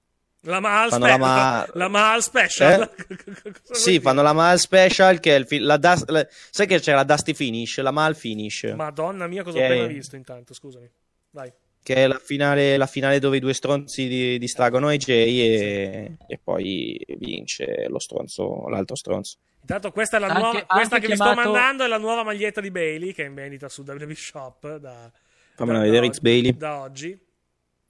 La 0.44 0.60
Mal, 0.60 0.90
Fanno 0.90 1.04
spe- 1.06 1.12
la 1.12 1.18
ma- 1.18 1.66
la 1.72 1.88
Mal 1.88 2.22
Special. 2.22 2.90
Sì, 3.70 3.98
fanno 4.00 4.22
la 4.22 4.32
mal 4.32 4.58
special 4.58 5.18
che 5.20 5.34
è 5.34 5.38
il 5.38 5.46
fi- 5.46 5.58
la 5.58 5.76
dust- 5.78 6.08
la- 6.10 6.26
sai 6.50 6.66
che 6.66 6.78
c'è 6.80 6.92
la 6.94 7.04
dusty 7.04 7.32
finish, 7.34 7.78
la 7.80 7.90
mal 7.90 8.14
finish, 8.14 8.72
Madonna 8.76 9.26
mia, 9.26 9.42
cosa 9.42 9.56
ho 9.56 9.60
Che- 9.60 9.66
appena 9.66 9.86
visto 9.86 10.16
intanto, 10.16 10.52
scusami. 10.54 10.88
Vai. 11.30 11.52
che 11.82 11.94
è 11.96 12.06
la 12.06 12.18
finale, 12.22 12.76
la 12.78 12.86
finale 12.86 13.18
dove 13.18 13.36
i 13.36 13.40
due 13.40 13.52
stronzi 13.52 14.06
di- 14.08 14.38
distraggono 14.38 14.88
AJ 14.88 15.08
e, 15.10 16.16
e 16.26 16.40
poi 16.42 16.98
vince 17.18 17.86
lo 17.88 17.98
stronzo, 17.98 18.68
l'altro 18.68 18.96
stronzo. 18.96 19.36
Intanto 19.60 19.90
questa 19.92 20.16
è 20.16 20.20
la 20.20 20.26
Anche- 20.28 20.40
nuova, 20.40 20.64
questa 20.64 20.94
anche 20.96 21.06
che 21.06 21.12
vi 21.12 21.16
sto 21.18 21.24
chiamato- 21.24 21.50
mandando 21.50 21.84
è 21.84 21.88
la 21.88 21.98
nuova 21.98 22.22
maglietta 22.22 22.60
di 22.62 22.70
Bailey 22.70 23.12
che 23.12 23.24
è 23.24 23.26
in 23.26 23.34
vendita 23.34 23.68
su 23.68 23.82
WWE 23.86 24.14
Shop 24.14 24.76
da, 24.76 25.10
Fammela 25.56 25.78
da- 25.78 25.84
vedere, 25.84 26.06
da 26.08 26.12
X 26.14 26.18
Bailey. 26.20 26.56
da 26.56 26.80
oggi. 26.80 27.18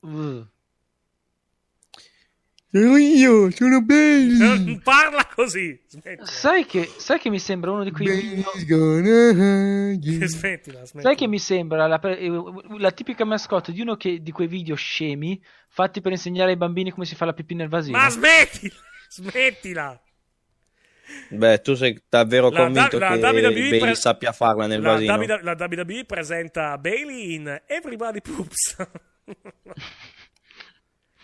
Uh. 0.01 0.45
Sono 2.75 2.97
io, 2.97 3.53
sono 3.53 3.83
Bailey. 3.83 4.65
Non 4.65 4.81
parla 4.83 5.29
così. 5.33 5.81
Smettila. 5.87 6.27
Sai 6.27 6.67
che, 6.67 6.91
sai 6.97 7.21
che 7.21 7.31
mi 7.31 7.39
sembra 7.39 7.71
uno 7.71 7.85
di 7.85 7.93
quei 7.93 8.21
video... 8.53 8.99
Smettila, 10.27 10.85
smettila. 10.85 11.03
Sai 11.03 11.15
che 11.15 11.29
mi 11.29 11.39
sembra 11.39 11.87
la, 11.87 12.01
eh, 12.01 12.29
la 12.79 12.91
tipica 12.91 13.25
mascotte 13.25 13.71
di 13.71 13.81
uno 13.81 13.95
che, 13.95 14.21
di 14.21 14.33
quei 14.33 14.49
video 14.49 14.75
scemi 14.75 15.41
fatti 15.69 16.01
per 16.01 16.11
insegnare 16.11 16.51
ai 16.51 16.57
bambini 16.57 16.91
come 16.91 17.07
si 17.07 17.15
fa 17.15 17.27
la 17.27 17.33
pipì 17.33 17.55
nel 17.55 17.69
vasino? 17.69 17.97
Ma 17.97 18.09
smettila! 18.09 18.75
Smettila! 19.09 20.03
Beh, 21.29 21.61
tu 21.61 21.75
sei 21.75 22.03
davvero 22.09 22.51
La- 22.51 22.59
convinto 22.59 22.99
la 22.99 23.13
che 23.13 23.19
Bailey 23.21 23.79
pre- 23.79 23.95
sappia 23.95 24.33
farla 24.33 24.67
nel 24.67 24.81
La, 24.81 24.95
vasino? 24.95 25.13
WWE 25.15 25.43
la 25.43 25.57
WWE 25.57 26.05
presenta 26.07 26.77
Bailey 26.79 27.35
in 27.35 27.63
Everybody 27.69 28.21
Poops. 28.21 28.77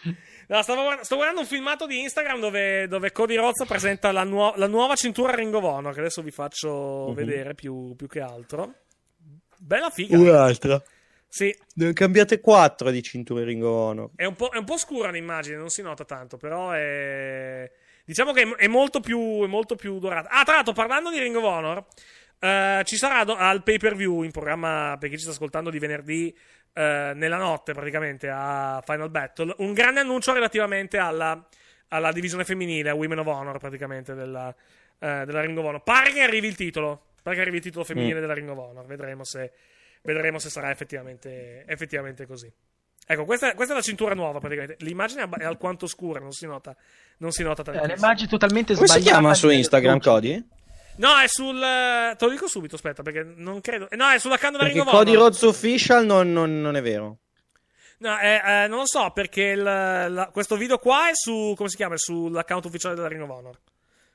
No, 0.51 0.63
stavo 0.63 0.83
guard- 0.83 1.03
sto 1.03 1.15
guardando 1.15 1.43
un 1.43 1.47
filmato 1.47 1.87
di 1.87 2.01
Instagram 2.01 2.41
dove, 2.41 2.89
dove 2.89 3.13
Cody 3.13 3.37
Rhodes 3.37 3.65
presenta 3.69 4.11
la, 4.11 4.25
nuo- 4.25 4.53
la 4.57 4.67
nuova 4.67 4.97
cintura 4.97 5.33
Ring 5.33 5.55
of 5.55 5.63
Honor, 5.63 5.93
che 5.95 6.01
adesso 6.01 6.23
vi 6.23 6.33
faccio 6.33 7.07
Mhm. 7.09 7.15
vedere 7.15 7.55
più, 7.55 7.95
più 7.95 8.09
che 8.09 8.21
altro. 8.21 8.75
Bella 9.59 9.91
figa. 9.91 10.19
Un'altra. 10.19 10.83
Sì, 11.29 11.57
Ne 11.75 11.93
cambiate 11.93 12.41
4 12.41 12.91
di 12.91 13.01
cinture 13.03 13.45
Ring 13.45 13.63
of 13.63 13.71
Honor. 13.71 14.11
è 14.17 14.25
un, 14.25 14.35
po', 14.35 14.49
è 14.49 14.57
un 14.59 14.65
po' 14.65 14.77
scura 14.77 15.11
l'immagine, 15.11 15.57
non 15.57 15.69
si 15.69 15.83
nota 15.83 16.05
tanto, 16.05 16.37
però 16.37 16.73
è... 16.73 17.71
Diciamo 18.05 18.33
che 18.33 18.43
è, 18.43 18.49
è 18.65 18.67
molto, 18.67 18.99
più, 18.99 19.45
è 19.45 19.47
molto 19.47 19.77
più 19.77 20.01
dorata. 20.01 20.29
Ah, 20.31 20.43
tra 20.43 20.55
l'altro, 20.55 20.73
parlando 20.73 21.11
di 21.11 21.21
Ring 21.21 21.37
of 21.37 21.45
Honor, 21.45 21.85
eh, 22.41 22.83
ci 22.85 22.97
sarà 22.97 23.23
do- 23.23 23.37
al 23.37 23.63
pay 23.63 23.79
per 23.79 23.95
view 23.95 24.23
in 24.23 24.33
programma 24.33 24.97
per 24.99 25.09
chi 25.11 25.15
ci 25.17 25.23
sta 25.23 25.31
ascoltando 25.31 25.71
di 25.71 25.79
venerdì 25.79 26.37
eh, 26.73 27.13
nella 27.15 27.37
notte 27.37 27.73
praticamente 27.73 28.29
a 28.33 28.83
Final 28.85 29.11
Battle 29.11 29.55
un 29.59 29.73
grande 29.73 30.01
annuncio 30.01 30.33
relativamente 30.33 30.99
alla, 30.99 31.47
alla 31.89 32.13
divisione 32.13 32.45
femminile, 32.45 32.91
a 32.91 32.95
Women 32.95 33.19
of 33.19 33.27
Honor 33.27 33.59
praticamente 33.59 34.15
della, 34.15 34.55
eh, 34.99 35.25
della 35.27 35.41
Ring 35.41 35.57
of 35.59 35.65
Honor. 35.65 35.83
Pare 35.83 36.13
che 36.13 36.21
arrivi 36.21 36.47
il 36.47 36.57
titolo, 36.57 37.07
pare 37.23 37.37
che 37.37 37.43
arrivi 37.43 37.57
il 37.59 37.63
titolo 37.63 37.85
femminile 37.85 38.19
Mm. 38.19 38.21
della 38.21 38.35
Ring 38.35 38.49
of 38.49 38.59
Honor, 38.59 38.87
vedremo 38.87 39.25
se, 39.25 39.53
vedremo 40.03 40.39
se 40.39 40.49
sarà 40.51 40.71
effettivamente, 40.71 41.65
effettivamente 41.67 42.27
così. 42.27 42.51
Ecco, 43.07 43.25
questa, 43.25 43.55
questa 43.55 43.73
è 43.73 43.77
la 43.77 43.83
cintura 43.83 44.15
nuova 44.15 44.39
praticamente. 44.39 44.77
L'immagine 44.85 45.25
è 45.25 45.29
è 45.29 45.45
alquanto 45.45 45.89
scura, 45.89 46.21
non 46.21 46.31
si 46.33 46.47
nota, 46.47 46.77
non 47.19 47.33
si 47.33 47.43
nota 47.43 47.63
È 47.63 47.65
tantissimo. 47.65 47.93
un'immagine 47.95 48.29
totalmente 48.29 48.75
Come 48.75 48.87
si 48.87 48.93
sbagliata. 48.93 49.19
chiama 49.19 49.35
su 49.35 49.49
Instagram, 49.51 49.99
Cody? 49.99 50.49
No, 51.01 51.17
è 51.19 51.27
sul. 51.29 51.57
eh, 51.63 52.15
Te 52.17 52.25
lo 52.27 52.31
dico 52.31 52.47
subito, 52.47 52.75
aspetta, 52.77 53.03
perché 53.03 53.23
non 53.37 53.61
credo. 53.61 53.89
eh, 53.91 53.97
No, 53.97 54.09
è 54.11 54.19
sull'account 54.19 54.53
della 54.57 54.65
Perché 54.65 54.79
Ring 54.81 54.87
of 54.89 54.95
Cody. 54.95 55.15
Rhodes 55.15 55.43
Official 55.43 56.05
non, 56.05 56.33
non- 56.33 56.61
non 56.61 56.77
è 56.77 56.83
vero. 56.83 57.19
No, 57.99 58.19
eh, 58.19 58.41
eh, 58.45 58.67
non 58.69 58.79
lo 58.79 58.87
so, 58.87 59.11
perché 59.13 59.43
il- 59.43 59.63
la- 59.63 60.31
questo 60.33 60.57
video 60.57 60.79
qua 60.79 61.09
è 61.09 61.15
su. 61.15 61.55
Come 61.57 61.69
si 61.69 61.77
chiama? 61.77 61.95
È 61.95 61.99
sull'account 61.99 62.65
ufficiale 62.67 62.95
della 62.95 63.09
Ring 63.09 63.23
of 63.23 63.29
Honor. 63.31 63.59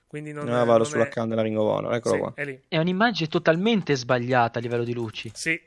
Quindi 0.07 0.31
non. 0.31 0.45
No, 0.45 0.53
è- 0.61 0.65
vado 0.65 0.77
non 0.79 0.85
sull'account 0.85 1.29
della 1.29 1.41
Ring 1.41 1.57
of 1.57 1.67
Honor, 1.67 1.91
È, 1.91 1.95
eccolo 1.97 2.13
sì, 2.15 2.19
qua. 2.21 2.31
è 2.35 2.45
lì. 2.45 2.61
È 2.67 2.77
un'immagine 2.77 3.27
totalmente 3.29 3.95
sbagliata 3.95 4.59
a 4.59 4.61
livello 4.61 4.83
di 4.83 4.93
luci. 4.93 5.31
Sì. 5.33 5.59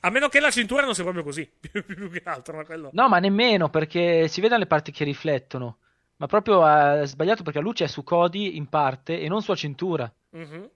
A 0.00 0.10
meno 0.10 0.28
che 0.28 0.40
la 0.40 0.50
cintura 0.50 0.84
non 0.84 0.94
sia 0.94 1.02
proprio 1.04 1.22
così. 1.24 1.48
più, 1.60 1.84
più 1.84 2.10
che 2.10 2.20
altro, 2.24 2.56
ma 2.56 2.64
quello. 2.64 2.90
No, 2.92 3.08
ma 3.08 3.18
nemmeno 3.18 3.70
perché 3.70 4.28
si 4.28 4.40
vedono 4.42 4.60
le 4.60 4.66
parti 4.66 4.92
che 4.92 5.04
riflettono. 5.04 5.78
Ma 6.16 6.26
proprio 6.26 6.66
è 6.66 7.06
sbagliato 7.06 7.42
perché 7.42 7.58
la 7.58 7.64
luce 7.64 7.84
è 7.84 7.88
su 7.88 8.02
Cody 8.04 8.56
in 8.56 8.68
parte 8.68 9.18
e 9.20 9.28
non 9.28 9.42
sulla 9.42 9.56
cintura. 9.56 10.10
Mhm. 10.34 10.70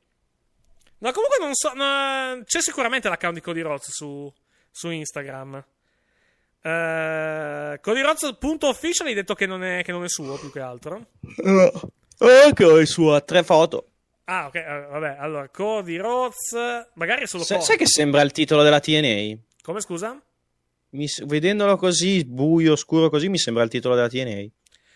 No, 1.00 1.12
comunque 1.12 1.38
non 1.40 1.54
so. 1.54 1.72
no, 1.74 2.42
c'è 2.44 2.60
sicuramente 2.60 3.08
l'account 3.08 3.34
di 3.34 3.40
Cody 3.40 3.60
Rhodes 3.60 3.90
su, 3.90 4.32
su 4.70 4.90
Instagram. 4.90 5.64
Uh, 6.60 7.78
Cody 7.80 8.00
Rhodes.official 8.00 9.06
hai 9.06 9.14
detto 9.14 9.34
che 9.34 9.46
non, 9.46 9.62
è, 9.62 9.82
che 9.84 9.92
non 9.92 10.02
è 10.02 10.08
suo 10.08 10.36
più 10.38 10.50
che 10.50 10.60
altro. 10.60 11.06
Ok, 12.18 12.86
su 12.86 13.06
ha 13.06 13.20
tre 13.20 13.42
foto. 13.44 13.90
Ah, 14.24 14.46
ok, 14.46 14.54
eh, 14.56 14.86
vabbè. 14.90 15.16
Allora, 15.18 15.48
Cody 15.48 15.96
Rhodes. 15.96 16.88
Magari 16.94 17.22
è 17.22 17.26
solo 17.26 17.44
Sa- 17.44 17.60
sai 17.60 17.76
che 17.76 17.86
sembra 17.86 18.20
il 18.22 18.32
titolo 18.32 18.62
della 18.62 18.80
TNA? 18.80 19.38
Come 19.62 19.80
scusa? 19.80 20.20
Mi 20.90 21.06
vedendolo 21.26 21.76
così, 21.76 22.24
buio, 22.24 22.74
scuro 22.74 23.08
così, 23.08 23.28
mi 23.28 23.38
sembra 23.38 23.62
il 23.62 23.70
titolo 23.70 23.94
della 23.94 24.08
TNA. 24.08 24.46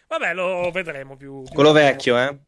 Vabbè, 0.09 0.34
lo 0.34 0.70
vedremo 0.70 1.16
più. 1.16 1.43
più 1.43 1.52
Quello 1.55 1.72
vecchio, 1.72 2.18
eh? 2.18 2.39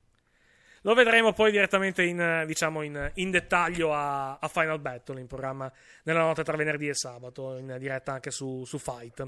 Lo 0.85 0.95
vedremo 0.95 1.33
poi 1.33 1.51
direttamente 1.51 2.03
in, 2.03 2.21
eh, 2.21 2.47
diciamo, 2.47 2.83
in, 2.83 3.11
in 3.15 3.31
dettaglio 3.31 3.95
a, 3.95 4.37
a 4.39 4.49
Final 4.49 4.81
Battle, 4.81 5.19
in 5.19 5.27
programma 5.27 5.71
nella 6.05 6.21
notte 6.21 6.45
tra 6.45 6.57
venerdì 6.57 6.89
e 6.89 6.95
sabato, 6.95 7.57
in 7.57 7.75
diretta 7.79 8.13
anche 8.13 8.31
su, 8.31 8.65
su 8.67 8.79
Fight. 8.79 9.27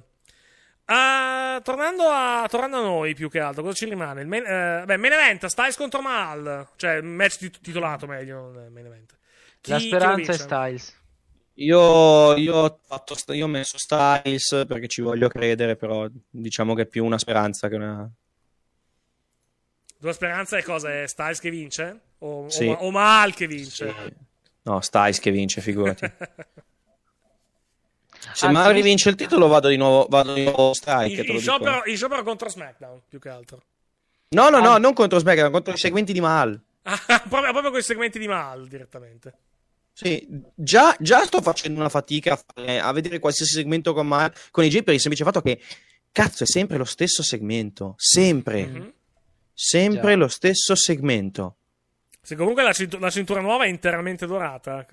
Ah, 0.84 1.58
tornando, 1.64 2.04
a, 2.04 2.46
tornando 2.48 2.78
a 2.78 2.82
noi 2.82 3.14
più 3.14 3.30
che 3.30 3.40
altro, 3.40 3.62
cosa 3.62 3.74
ci 3.74 3.86
rimane? 3.86 4.20
Il 4.20 4.28
main, 4.28 4.44
eh, 4.44 4.84
beh, 4.84 4.96
main 4.98 5.12
event, 5.14 5.46
Styles 5.46 5.76
contro 5.76 6.02
Mal, 6.02 6.68
cioè 6.76 7.00
match 7.00 7.38
tit- 7.38 7.60
titolato 7.60 8.06
meglio, 8.06 8.52
non 8.52 8.70
main 8.70 8.86
event. 8.86 9.16
Chi- 9.62 9.70
La 9.70 9.78
speranza 9.78 10.32
è? 10.32 10.36
Styles. 10.36 11.00
Io, 11.54 12.36
io 12.36 12.54
ho 12.54 12.80
fatto 12.86 13.16
io 13.32 13.46
ho 13.46 13.48
messo 13.48 13.78
Styles 13.78 14.64
perché 14.68 14.88
ci 14.88 15.00
voglio 15.00 15.28
credere, 15.28 15.74
però 15.74 16.06
diciamo 16.28 16.74
che 16.74 16.82
è 16.82 16.86
più 16.86 17.02
una 17.02 17.18
speranza 17.18 17.68
che 17.68 17.76
una... 17.76 18.08
Tua 20.01 20.12
speranza 20.12 20.56
è 20.56 20.62
cosa? 20.62 20.93
È 21.02 21.06
Styles 21.06 21.40
che 21.40 21.51
vince? 21.51 22.01
O, 22.18 22.48
Sì. 22.48 22.66
o, 22.66 22.73
o 22.73 22.90
Mal 22.90 23.35
che 23.35 23.47
vince? 23.47 23.94
No, 24.62 24.81
Styles 24.81 25.18
che 25.20 25.31
vince, 25.31 25.60
figurati. 25.60 26.10
Se 28.32 28.47
Anzi, 28.47 28.59
Mal 28.59 28.73
rivince 28.73 29.09
il 29.09 29.14
titolo 29.14 29.47
vado 29.47 29.68
di 29.68 29.77
nuovo, 29.77 30.06
vado 30.09 30.32
di 30.35 30.43
nuovo 30.44 30.73
Strike, 30.74 31.05
il, 31.06 31.16
te 31.20 31.27
lo 31.27 31.32
il 31.35 31.39
dico. 31.39 31.40
sciopero, 31.40 31.82
sciopero 31.94 32.23
contro 32.24 32.48
SmackDown, 32.48 33.02
più 33.09 33.18
che 33.20 33.28
altro. 33.28 33.62
No, 34.31 34.48
no, 34.48 34.59
no, 34.60 34.78
non 34.78 34.93
contro 34.94 35.18
SmackDown, 35.18 35.52
contro 35.52 35.73
i 35.73 35.77
segmenti 35.78 36.12
di 36.12 36.20
Mal. 36.20 36.60
Ah, 36.82 36.97
proprio, 37.28 37.51
proprio 37.52 37.70
con 37.70 37.78
i 37.78 37.82
segmenti 37.82 38.18
di 38.18 38.27
Mal 38.27 38.66
direttamente. 38.66 39.35
Sì, 39.93 40.27
già, 40.55 40.94
già 40.98 41.24
sto 41.24 41.40
facendo 41.40 41.78
una 41.81 41.89
fatica 41.89 42.32
a, 42.35 42.44
fare- 42.55 42.81
a 42.81 42.93
vedere 42.93 43.18
qualsiasi 43.18 43.52
segmento 43.55 43.94
con, 43.94 44.06
Mal, 44.06 44.32
con 44.51 44.64
i 44.64 44.68
J 44.68 44.82
per 44.82 44.94
il 44.94 45.01
semplice 45.01 45.24
fatto 45.24 45.40
che, 45.40 45.60
cazzo, 46.10 46.43
è 46.43 46.47
sempre 46.47 46.77
lo 46.78 46.85
stesso 46.85 47.23
segmento. 47.23 47.94
Sempre. 47.97 48.66
Mhm. 48.66 48.93
Sempre 49.58 50.10
Già. 50.12 50.16
lo 50.16 50.28
stesso 50.28 50.74
segmento. 50.74 51.56
Se 52.20 52.36
comunque 52.36 52.62
la, 52.62 52.72
cintu- 52.74 53.00
la 53.00 53.08
cintura 53.08 53.40
nuova 53.40 53.64
è 53.64 53.68
interamente 53.68 54.26
dorata. 54.26 54.84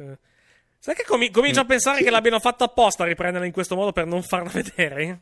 Sai 0.79 0.95
che 0.95 1.03
comi- 1.05 1.31
comincio 1.31 1.59
a 1.61 1.65
pensare 1.65 2.01
che 2.01 2.09
l'abbiano 2.09 2.39
fatto 2.39 2.63
apposta 2.63 3.03
a 3.03 3.05
riprenderla 3.07 3.45
in 3.45 3.51
questo 3.51 3.75
modo 3.75 3.91
per 3.91 4.05
non 4.05 4.21
farla 4.23 4.49
vedere? 4.53 5.21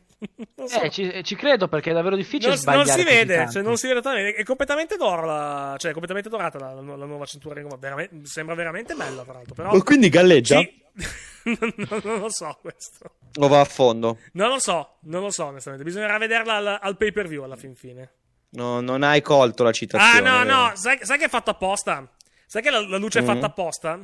Non 0.56 0.68
so. 0.68 0.80
Eh, 0.80 0.90
ci, 0.90 1.24
ci 1.24 1.34
credo 1.34 1.66
perché 1.66 1.90
è 1.90 1.92
davvero 1.94 2.14
difficile 2.14 2.50
non, 2.50 2.58
sbagliare 2.58 2.84
non 2.86 2.96
si 2.96 3.02
vede, 3.04 3.50
cioè, 3.50 3.62
non 3.62 3.76
si 3.76 3.86
vede 3.88 4.00
totalmente. 4.00 4.38
È 4.40 4.44
completamente 4.44 4.96
d'oro, 4.96 5.24
la, 5.26 5.74
cioè 5.78 5.90
è 5.90 5.92
completamente 5.92 6.28
dorata 6.28 6.58
la, 6.58 6.74
la 6.74 6.80
nu- 6.80 6.96
la 6.96 7.04
nuova 7.06 7.24
cintura. 7.26 7.60
Veramente- 7.78 8.20
sembra 8.26 8.54
veramente 8.54 8.94
bella, 8.94 9.22
tra 9.24 9.32
l'altro. 9.32 9.54
Però, 9.54 9.70
Oh, 9.72 9.82
quindi 9.82 10.08
galleggia? 10.08 10.58
Sì. 10.60 10.80
non, 11.58 11.72
non- 11.76 12.00
non 12.04 12.18
lo 12.20 12.30
so 12.30 12.58
questo. 12.60 13.14
O 13.40 13.48
va 13.48 13.60
a 13.60 13.64
fondo? 13.64 14.18
Non 14.32 14.48
lo 14.50 14.60
so, 14.60 14.98
non 15.02 15.22
lo 15.22 15.30
so 15.30 15.46
onestamente. 15.46 15.84
Bisognerà 15.84 16.18
vederla 16.18 16.56
al, 16.56 16.78
al 16.80 16.96
pay 16.96 17.10
per 17.12 17.26
view 17.26 17.42
alla 17.44 17.56
fin 17.56 17.74
fine. 17.74 18.10
No, 18.54 18.80
non 18.80 19.02
hai 19.02 19.20
colto 19.22 19.62
la 19.62 19.70
Ah, 19.70 19.72
citazione. 19.72 20.20
no, 20.28 20.38
vero? 20.44 20.54
no, 20.56 20.72
sai, 20.74 20.98
sai 21.02 21.18
che 21.18 21.24
è 21.24 21.28
fatto 21.28 21.50
apposta? 21.50 22.06
Sai 22.46 22.60
che 22.62 22.70
la, 22.70 22.86
la 22.86 22.98
luce 22.98 23.20
è 23.20 23.22
fatta 23.22 23.46
apposta? 23.46 23.98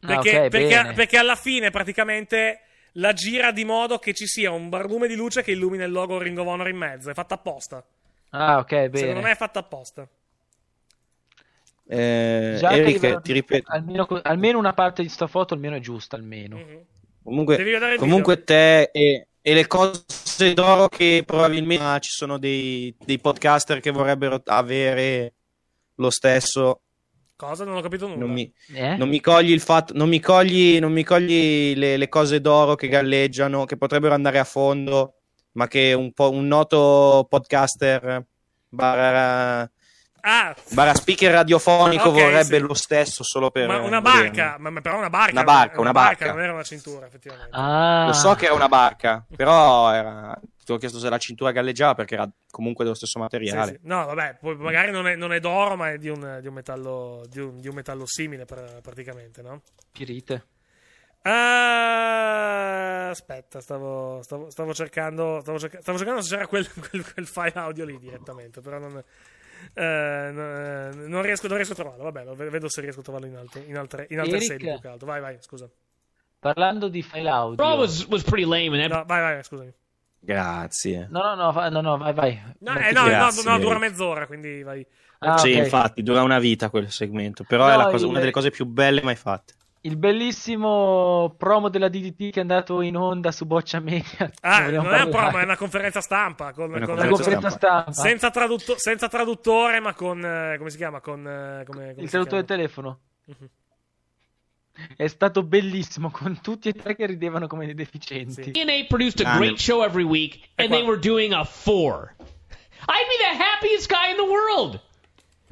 Perché, 0.00 0.36
Ah, 0.36 0.42
ok, 0.44 0.48
perché, 0.48 0.92
perché 0.94 1.16
alla 1.16 1.34
fine 1.36 1.70
praticamente 1.70 2.60
la 2.92 3.12
gira 3.14 3.50
di 3.50 3.64
modo 3.64 3.98
che 3.98 4.12
ci 4.12 4.26
sia 4.26 4.50
un 4.50 4.68
barlume 4.68 5.08
di 5.08 5.14
luce 5.14 5.42
che 5.42 5.52
illumina 5.52 5.84
il 5.84 5.92
logo 5.92 6.18
Ring 6.18 6.38
of 6.38 6.46
Honor 6.46 6.68
in 6.68 6.76
mezzo. 6.76 7.10
È 7.10 7.14
fatta 7.14 7.34
apposta. 7.34 7.82
Ah, 8.30 8.58
ok, 8.58 8.68
bene. 8.70 8.98
Secondo 8.98 9.20
me 9.22 9.30
è 9.30 9.36
fatta 9.36 9.58
apposta. 9.60 10.06
Eh, 11.90 12.56
Già 12.58 12.70
Eric, 12.72 13.00
ti 13.00 13.18
di- 13.22 13.32
ripeto. 13.32 13.72
Almeno, 13.72 14.06
almeno 14.22 14.58
una 14.58 14.74
parte 14.74 15.02
di 15.02 15.08
sta 15.08 15.26
foto 15.26 15.54
almeno 15.54 15.76
è 15.76 15.80
giusta, 15.80 16.16
almeno. 16.16 16.56
Mhm. 16.56 16.84
Comunque, 17.22 17.96
comunque 17.96 18.44
te 18.44 18.90
e, 18.92 19.26
e 19.48 19.54
le 19.54 19.66
cose 19.66 20.52
d'oro 20.52 20.88
che 20.88 21.22
probabilmente 21.24 21.82
ah, 21.82 21.98
ci 22.00 22.10
sono 22.10 22.38
dei, 22.38 22.94
dei 23.02 23.18
podcaster 23.18 23.80
che 23.80 23.90
vorrebbero 23.90 24.42
avere 24.44 25.32
lo 25.94 26.10
stesso. 26.10 26.82
Cosa? 27.34 27.64
Non 27.64 27.76
ho 27.76 27.80
capito 27.80 28.06
nulla. 28.06 28.26
Non 28.26 28.30
mi, 28.30 28.52
Eh? 28.74 28.96
non 28.96 29.08
mi 29.08 29.20
cogli 29.20 29.50
il 29.50 29.60
fatto, 29.60 29.94
non 29.94 30.10
mi 30.10 30.20
cogli, 30.20 30.78
non 30.78 30.92
mi 30.92 31.02
cogli 31.02 31.74
le, 31.74 31.96
le 31.96 32.08
cose 32.10 32.42
d'oro 32.42 32.74
che 32.74 32.88
galleggiano, 32.88 33.64
che 33.64 33.78
potrebbero 33.78 34.12
andare 34.12 34.38
a 34.38 34.44
fondo, 34.44 35.14
ma 35.52 35.66
che 35.66 35.94
un, 35.94 36.12
po', 36.12 36.30
un 36.30 36.46
noto 36.46 37.26
podcaster 37.26 38.22
barra, 38.68 39.70
Ah, 40.30 40.54
barra 40.72 40.94
speaker 40.94 41.32
radiofonico 41.32 42.10
Ok, 42.10 42.14
vorrebbe 42.20 42.58
sì. 42.58 42.58
lo 42.58 42.74
stesso 42.74 43.24
solo 43.24 43.50
per 43.50 43.66
ma 43.66 43.78
una 43.78 44.02
barca, 44.02 44.56
ma, 44.58 44.68
ma 44.68 44.82
però 44.82 44.98
una 44.98 45.08
barca. 45.08 45.32
Una 45.32 45.44
barca, 45.44 45.80
una 45.80 45.92
barca. 45.92 46.32
Non 46.32 46.42
era 46.42 46.52
una 46.52 46.62
cintura, 46.62 47.06
effettivamente. 47.06 47.56
Ah. 47.56 48.04
Lo 48.06 48.12
so 48.12 48.34
che 48.34 48.44
era 48.44 48.54
una 48.54 48.68
barca, 48.68 49.24
però 49.34 49.90
era... 49.90 50.38
ti 50.62 50.70
ho 50.70 50.76
chiesto 50.76 50.98
se 50.98 51.08
la 51.08 51.16
cintura 51.16 51.50
galleggiava 51.50 51.94
perché 51.94 52.14
era 52.14 52.28
comunque 52.50 52.84
dello 52.84 52.94
stesso 52.94 53.14
Sì, 53.14 53.20
materiale. 53.20 53.72
sì. 53.72 53.78
No, 53.84 54.04
vabbè, 54.04 54.36
poi 54.38 54.54
magari 54.56 54.90
non 54.92 55.06
è, 55.06 55.16
non 55.16 55.32
è 55.32 55.40
d'oro, 55.40 55.76
ma 55.76 55.92
è 55.92 55.96
di 55.96 56.10
un, 56.10 56.38
di 56.42 56.46
un 56.48 56.52
metallo, 56.54 57.24
di 57.26 57.40
un, 57.40 57.58
di 57.58 57.68
un 57.68 57.74
metallo 57.74 58.04
simile, 58.06 58.44
pra- 58.44 58.80
praticamente, 58.82 59.40
no? 59.40 59.62
Pirite. 59.92 60.44
Ah, 61.22 63.08
aspetta, 63.10 63.60
stavo, 63.60 64.20
stavo, 64.22 64.50
stavo 64.50 64.74
cercando. 64.74 65.40
Stavo, 65.40 65.58
cerca- 65.58 65.80
stavo 65.80 65.96
cercando 65.98 66.20
se 66.22 66.34
c'era 66.34 66.46
quel, 66.46 66.66
quel, 66.90 67.12
quel 67.12 67.26
file 67.26 67.52
audio 67.54 67.84
lì 67.84 67.98
direttamente. 67.98 68.60
Però 68.60 68.78
non, 68.78 69.02
eh, 69.74 69.82
eh, 69.82 70.94
non, 71.08 71.22
riesco, 71.22 71.46
non 71.46 71.56
riesco 71.56 71.72
a 71.72 71.76
trovarlo. 71.76 72.04
Vabbè, 72.04 72.24
lo 72.24 72.34
ve- 72.34 72.50
vedo 72.50 72.68
se 72.68 72.80
riesco 72.80 73.00
a 73.00 73.02
trovarlo 73.02 73.26
in 73.26 73.36
altre, 73.36 73.64
in 73.66 73.76
altre, 73.76 74.06
in 74.10 74.18
altre 74.18 74.36
Eric? 74.36 74.50
sedi 74.50 74.64
più 74.64 74.80
che 74.80 74.88
altro. 74.88 75.06
Vai, 75.06 75.20
vai, 75.20 75.36
scusa. 75.40 75.68
Parlando 76.38 76.88
di 76.88 77.02
file 77.02 77.28
audio. 77.28 77.64
No, 77.64 79.04
vai, 79.06 79.20
vai, 79.20 79.42
scusami. 79.42 79.72
Grazie. 80.20 81.06
No, 81.10 81.22
no, 81.22 81.34
no, 81.34 81.52
va- 81.52 81.68
no, 81.68 81.80
no, 81.80 81.96
vai, 81.96 82.12
vai. 82.12 82.42
No, 82.60 82.76
eh, 82.76 82.92
no, 82.92 83.02
tu. 83.02 83.06
no, 83.06 83.08
Grazie, 83.08 83.50
no, 83.50 83.58
dura 83.58 83.78
mezz'ora, 83.78 84.26
quindi 84.26 84.62
vai. 84.62 84.84
Ah, 85.20 85.38
sì, 85.38 85.52
ok. 85.52 85.56
infatti, 85.58 86.02
dura 86.02 86.22
una 86.22 86.38
vita 86.38 86.70
quel 86.70 86.90
segmento, 86.90 87.44
però 87.44 87.68
è 87.68 87.90
cosa- 87.90 88.06
una 88.06 88.18
delle 88.20 88.30
cose 88.30 88.50
più 88.50 88.66
belle 88.66 89.02
mai 89.02 89.16
fatte. 89.16 89.54
Il 89.88 89.96
bellissimo 89.96 91.34
promo 91.38 91.70
della 91.70 91.88
DDT 91.88 92.30
che 92.30 92.38
è 92.38 92.40
andato 92.40 92.82
in 92.82 92.94
onda 92.96 93.32
su 93.32 93.46
Boccia 93.46 93.80
Media. 93.80 94.30
Ah, 94.42 94.64
vogliamo 94.64 94.88
non 94.88 94.94
è 94.98 95.02
un 95.04 95.10
promo, 95.10 95.38
è 95.38 95.42
una 95.44 95.56
conferenza 95.56 96.00
stampa. 96.02 96.52
Con, 96.52 96.70
Una 96.70 96.84
con- 96.84 96.98
Una 96.98 97.08
conferenza 97.08 97.48
stampa. 97.48 97.92
Senza, 97.92 98.30
tradutto- 98.30 98.74
senza 98.78 99.08
traduttore, 99.08 99.80
ma 99.80 99.94
con. 99.94 100.22
eh, 100.24 100.56
come 100.58 100.68
si 100.70 100.76
chiama? 100.76 101.00
Con. 101.00 101.20
eh, 101.26 101.64
come, 101.66 101.92
come 101.94 102.02
Il 102.04 102.10
traduttore 102.10 102.44
telefono. 102.44 102.98
Mhm. 103.26 103.48
È 104.96 105.06
stato 105.08 105.42
bellissimo 105.42 106.10
con 106.10 106.40
tutti 106.40 106.68
e 106.68 106.72
tre 106.72 106.94
che 106.94 107.06
ridevano 107.06 107.46
come 107.48 107.64
dei 107.64 107.74
deficienti. 107.74 108.52
TNA 108.52 108.84
produced 108.88 109.20
a 109.20 109.22
Grande. 109.24 109.38
great 109.46 109.58
show 109.58 109.82
every 109.82 110.04
week, 110.04 110.38
and 110.56 110.70
they 110.70 110.82
were 110.82 110.98
doing 110.98 111.32
a 111.32 111.44
four. 111.44 112.14
I'd 112.18 113.08
be 113.08 113.16
the 113.18 113.42
happiest 113.42 113.88
guy 113.90 114.10
in 114.10 114.16
the 114.16 114.22
world. 114.30 114.80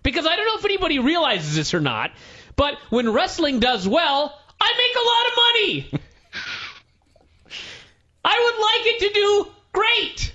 Because 0.02 0.28
I 0.28 0.36
don't 0.36 0.44
know 0.46 0.56
if 0.56 0.64
anybody 0.64 1.00
realizes 1.00 1.56
this 1.56 1.74
or 1.74 1.80
not, 1.80 2.12
but 2.56 2.78
when 2.90 3.12
wrestling 3.12 3.60
does 3.60 3.86
well, 3.86 4.38
I 4.60 4.72
make 4.76 4.96
a 4.96 5.06
lot 5.08 5.26
of 5.26 5.36
money. 5.36 6.02
I 8.24 8.40
would 8.44 8.60
like 8.60 8.86
it 8.94 9.00
to 9.00 9.12
do 9.12 9.46
great. 9.72 10.32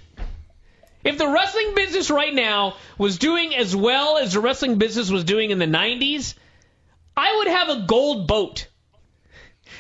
If 1.03 1.17
the 1.17 1.27
wrestling 1.27 1.73
business 1.75 2.11
right 2.11 2.33
now 2.33 2.75
was 2.97 3.17
doing 3.17 3.55
as 3.55 3.75
well 3.75 4.17
as 4.17 4.33
the 4.33 4.39
wrestling 4.39 4.77
business 4.77 5.09
was 5.09 5.23
doing 5.23 5.49
in 5.49 5.57
the 5.57 5.65
90s, 5.65 6.35
I 7.17 7.37
would 7.37 7.47
have 7.47 7.69
a 7.69 7.85
gold 7.87 8.27
boat. 8.27 8.67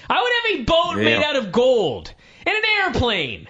I 0.09 0.21
would 0.21 0.31
have 0.41 0.61
a 0.61 0.63
boat 0.65 0.95
Vero. 0.95 1.05
made 1.05 1.23
out 1.23 1.35
of 1.35 1.51
gold 1.51 2.13
and 2.45 2.55
an 2.55 2.63
airplane. 2.79 3.47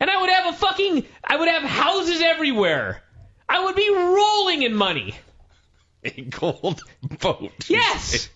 And 0.00 0.10
I 0.10 0.20
would 0.20 0.30
have 0.30 0.54
a 0.54 0.56
fucking 0.56 1.06
I 1.22 1.36
would 1.36 1.48
have 1.48 1.62
houses 1.62 2.22
everywhere. 2.22 3.02
I 3.48 3.64
would 3.64 3.76
be 3.76 3.90
rolling 3.90 4.62
in 4.62 4.74
money. 4.74 5.14
A 6.04 6.22
gold 6.22 6.82
boat. 7.20 7.68
Yes. 7.68 8.30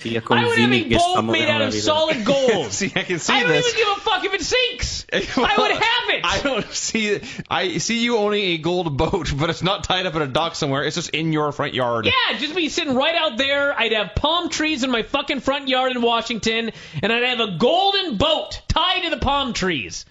Figlia 0.00 0.22
I 0.30 0.46
would 0.46 0.58
have 0.58 0.72
a 0.72 0.88
boat 0.96 1.22
made 1.30 1.48
out 1.48 1.60
of 1.60 1.74
solid 1.74 2.24
gold. 2.24 2.72
see, 2.72 2.90
I 2.94 3.02
can 3.02 3.18
see 3.18 3.32
I 3.34 3.40
don't 3.40 3.50
this. 3.50 3.66
even 3.66 3.78
give 3.78 3.98
a 3.98 4.00
fuck 4.00 4.24
if 4.24 4.32
it 4.32 4.42
sinks. 4.42 5.06
I 5.12 5.56
would 5.58 5.70
have 5.72 6.08
it. 6.08 6.24
I 6.24 6.40
don't 6.42 6.72
see. 6.72 7.20
I 7.50 7.78
see 7.78 8.02
you 8.02 8.16
owning 8.16 8.42
a 8.44 8.58
gold 8.58 8.96
boat, 8.96 9.32
but 9.36 9.50
it's 9.50 9.62
not 9.62 9.84
tied 9.84 10.06
up 10.06 10.14
in 10.14 10.22
a 10.22 10.26
dock 10.26 10.54
somewhere. 10.54 10.84
It's 10.84 10.96
just 10.96 11.10
in 11.10 11.32
your 11.32 11.52
front 11.52 11.74
yard. 11.74 12.06
Yeah, 12.06 12.38
just 12.38 12.54
be 12.54 12.68
sitting 12.70 12.94
right 12.94 13.14
out 13.14 13.36
there. 13.36 13.78
I'd 13.78 13.92
have 13.92 14.14
palm 14.14 14.48
trees 14.48 14.84
in 14.84 14.90
my 14.90 15.02
fucking 15.02 15.40
front 15.40 15.68
yard 15.68 15.92
in 15.92 16.00
Washington, 16.00 16.70
and 17.02 17.12
I'd 17.12 17.24
have 17.24 17.40
a 17.40 17.58
golden 17.58 18.16
boat 18.16 18.62
tied 18.68 19.02
to 19.02 19.10
the 19.10 19.18
palm 19.18 19.52
trees. 19.52 20.06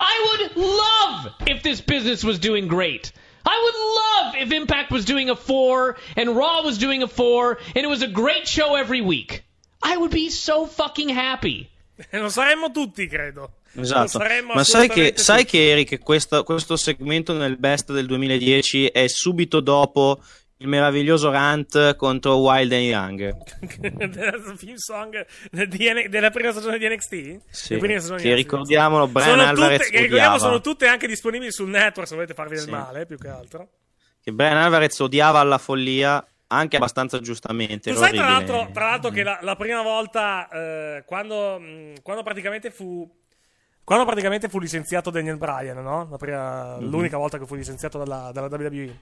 I 0.00 0.48
would 0.50 0.56
love 0.56 1.34
if 1.48 1.62
this 1.62 1.80
business 1.80 2.24
was 2.24 2.38
doing 2.38 2.66
great. 2.68 3.12
I 3.48 3.56
would 3.62 3.78
love 4.02 4.42
if 4.42 4.52
Impact 4.52 4.90
was 4.90 5.06
doing 5.06 5.30
a 5.30 5.34
four 5.34 5.96
and 6.16 6.36
Raw 6.36 6.62
was 6.62 6.76
doing 6.76 7.02
a 7.02 7.08
four 7.08 7.58
and 7.74 7.82
it 7.82 7.88
was 7.88 8.02
a 8.02 8.06
great 8.06 8.46
show 8.46 8.76
every 8.76 9.00
week. 9.00 9.42
I 9.82 9.96
would 9.96 10.10
be 10.10 10.28
so 10.28 10.66
fucking 10.66 11.08
happy. 11.08 11.70
E 12.10 12.18
lo 12.18 12.28
saremmo 12.28 12.70
tutti, 12.70 13.06
credo. 13.06 13.52
Esatto, 13.74 14.18
ma 14.18 14.64
sai 14.64 14.88
che, 14.88 15.14
assolutamente 15.14 15.18
sai 15.18 15.44
tutti. 15.44 15.50
che 15.50 15.70
Eric, 15.70 15.98
questo, 16.00 16.42
questo 16.42 16.76
segmento 16.76 17.32
nel 17.32 17.56
best 17.56 17.92
del 17.92 18.06
2010 18.06 18.86
è 18.86 19.08
subito 19.08 19.60
dopo 19.60 20.20
il 20.60 20.66
meraviglioso 20.68 21.30
rant 21.30 21.94
contro 21.96 22.36
Wild 22.38 22.72
and 22.72 22.82
Young. 22.82 23.36
della 24.08 24.32
film 24.56 24.74
song 24.76 25.24
del 25.50 25.68
della 26.08 26.30
prima 26.30 26.50
stagione 26.50 26.78
di 26.78 26.88
NXT? 26.88 27.40
Sì, 27.50 27.78
che 27.78 28.34
ricordiamolo, 28.34 29.06
Brian 29.06 29.30
Sono 29.30 29.42
Alvarez 29.42 29.78
tutte, 29.78 29.90
che 29.90 30.02
ricordiamo 30.02 30.38
sono 30.38 30.60
tutte 30.60 30.86
anche 30.88 31.06
disponibili 31.06 31.52
sul 31.52 31.68
network 31.68 32.08
se 32.08 32.14
volete 32.14 32.34
farvi 32.34 32.56
del 32.56 32.64
Sì. 32.64 32.70
male, 32.70 33.06
più 33.06 33.16
che 33.16 33.28
altro. 33.28 33.68
Che 34.20 34.32
Brian 34.32 34.56
Alvarez 34.56 34.98
odiava 34.98 35.38
alla 35.38 35.58
follia, 35.58 36.26
anche 36.48 36.76
abbastanza 36.76 37.20
giustamente. 37.20 37.92
Tu 37.92 37.96
sai 37.98 38.12
tra 38.14 38.28
l'altro, 38.28 38.68
tra 38.72 38.88
l'altro 38.90 39.10
che 39.10 39.22
la, 39.22 39.38
la 39.42 39.54
prima 39.54 39.82
volta 39.82 40.48
eh, 40.48 41.04
quando, 41.06 41.58
mh, 41.60 42.02
quando 42.02 42.22
praticamente 42.22 42.70
fu 42.70 43.08
quando 43.84 44.04
praticamente 44.04 44.50
fu 44.50 44.58
licenziato 44.58 45.08
Daniel 45.08 45.38
Bryan, 45.38 45.82
no? 45.82 46.14
Prima- 46.18 46.76
Mhm. 46.76 46.90
L'unica 46.90 47.16
volta 47.16 47.38
che 47.38 47.46
fu 47.46 47.54
licenziato 47.54 47.96
dalla, 47.96 48.30
dalla 48.34 48.48
WWE. 48.48 49.00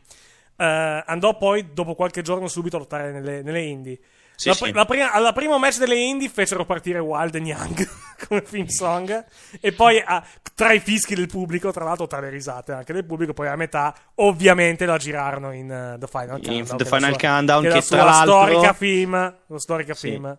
Eh, 0.57 1.03
andò 1.07 1.37
poi 1.37 1.73
dopo 1.73 1.95
qualche 1.95 2.23
giorno 2.23 2.49
subito 2.49 2.77
a 2.77 2.78
lottare 2.81 3.12
nelle, 3.12 3.43
nelle 3.43 3.62
indie. 3.62 3.99
Sì, 4.37 4.49
la, 4.49 4.55
sì. 4.55 4.70
la 4.70 4.85
prima, 4.85 5.12
al 5.12 5.33
primo 5.33 5.59
match 5.59 5.78
delle 5.78 5.97
indie 5.97 6.28
fecero 6.28 6.66
partire 6.66 6.99
Wild 6.99 7.35
and 7.37 7.47
Young 7.47 7.89
come 8.28 8.43
film 8.45 8.66
song 8.66 9.24
e 9.62 9.73
poi 9.73 10.03
ah, 10.05 10.23
tra 10.55 10.73
i 10.74 10.78
fischi 10.81 11.15
del 11.15 11.27
pubblico, 11.27 11.73
tra 11.73 11.85
l'altro 11.85 12.07
tra 12.07 12.20
le 12.20 12.28
risate 12.28 12.73
anche 12.73 12.93
del 12.93 13.07
pubblico, 13.07 13.33
poi 13.33 13.49
a 13.49 13.57
metà 13.57 13.95
ovviamente 14.16 14.85
la 14.85 14.99
girarono 14.99 15.53
in 15.53 15.70
eh, 15.70 15.97
The 15.99 16.07
Final 16.07 16.37
In 16.41 16.66
Countdown. 16.66 16.77
The 16.77 16.85
è 16.85 16.89
la 16.91 16.97
Final 16.97 17.19
sua- 17.19 17.28
Countdown, 17.31 17.62
che, 17.62 17.69
che 17.70 17.81
tra 17.81 18.05
l'altro- 18.05 18.33
storica 18.43 18.73
film, 18.74 19.35
lo 19.47 19.59
storica 19.59 19.95
Sì. 19.95 20.11
film. 20.11 20.39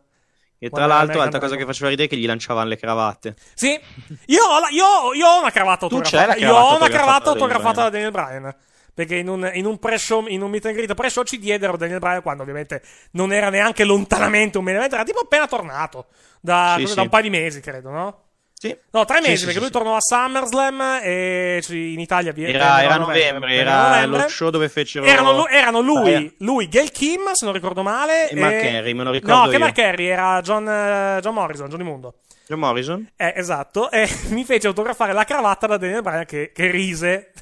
E 0.60 0.70
tra 0.72 0.86
l'altro, 0.88 0.96
American 0.96 1.22
altra 1.26 1.40
cosa 1.40 1.56
che 1.56 1.66
faceva 1.66 1.90
ridere 1.90 2.08
è 2.08 2.10
che 2.12 2.18
gli 2.18 2.26
lanciavano 2.26 2.68
le 2.68 2.78
cravatte. 2.78 3.36
Sì, 3.56 3.80
io 4.26 4.44
ho, 4.44 4.60
la- 4.60 4.70
io- 4.70 5.14
io 5.14 5.28
ho 5.28 5.40
una 5.40 5.52
cravatta 5.52 5.88
Tu 5.88 5.96
autografata. 5.96 6.34
c'hai 6.34 6.40
la 6.42 6.48
Io 6.48 6.54
ho 6.56 6.68
una 6.76 6.88
cravatta 6.88 6.90
cravatta 6.98 7.30
autografata 7.32 7.82
da 7.84 7.90
Daniel 7.90 8.12
Bryan. 8.12 8.56
Perché 8.98 9.18
in 9.18 9.28
un, 9.30 9.48
in 9.54 9.68
un 9.68 9.78
pre-show, 9.78 10.26
in 10.26 10.42
un 10.42 10.50
meet 10.50 10.66
and 10.66 10.74
greet 10.74 10.96
pre-show 10.96 11.24
ci 11.24 11.38
diedero 11.38 11.78
Daniel 11.78 12.00
Bryan 12.00 12.24
quando 12.24 12.42
ovviamente 12.42 12.82
non 13.12 13.32
era 13.32 13.52
neanche 13.52 13.84
lontanamente 13.84 14.58
un 14.58 14.64
main 14.64 14.78
event, 14.78 14.94
era 14.94 15.04
tipo 15.04 15.20
appena 15.20 15.46
tornato. 15.46 16.08
Da, 16.42 16.74
Sì, 16.78 16.84
da 16.86 16.90
sì. 16.90 17.00
un 17.02 17.10
paio 17.10 17.22
di 17.24 17.30
mesi, 17.30 17.60
credo, 17.62 17.92
no? 17.92 18.22
Sì. 18.54 18.76
No, 18.90 19.06
tre 19.06 19.22
mesi, 19.22 19.36
sì, 19.38 19.46
perché 19.46 19.60
lui 19.60 19.70
tornò 19.70 19.96
a 19.96 20.00
SummerSlam 20.02 21.00
e 21.04 21.62
in 21.70 22.00
Italia 22.00 22.32
vi- 22.32 22.46
Era, 22.46 22.82
era 22.82 22.98
novembre, 22.98 23.52
a 23.52 23.54
era 23.54 23.88
novembre. 23.90 24.22
lo 24.24 24.28
show 24.30 24.50
dove 24.50 24.68
fecero. 24.68 25.06
Erano, 25.06 25.48
erano 25.48 25.82
lui, 25.82 26.02
Brian. 26.02 26.34
lui, 26.40 26.68
Gail 26.68 26.90
Kim, 26.92 27.32
se 27.34 27.46
non 27.46 27.54
ricordo 27.54 27.84
male. 27.84 28.30
E 28.30 28.36
Mark 28.36 28.64
Henry, 28.64 28.94
me 28.94 29.04
lo 29.04 29.12
ricordo 29.12 29.44
No, 29.44 29.48
che. 29.48 29.60
Mark 29.60 29.78
Henry 29.78 30.06
era 30.08 30.42
John, 30.42 30.68
eh, 30.68 31.20
John 31.22 31.36
Morrison, 31.36 31.70
Johnny 31.70 31.84
Mundo. 31.84 32.16
John 32.48 32.58
Morrison? 32.60 33.08
Eh, 33.16 33.34
esatto. 33.36 33.92
E 33.92 34.10
mi 34.30 34.44
fece 34.44 34.66
autografare 34.66 35.14
la 35.14 35.24
cravatta 35.24 35.68
da 35.68 35.78
Daniel 35.78 36.02
Bryan 36.02 36.26
che, 36.26 36.52
che 36.52 36.72
rise 36.72 37.34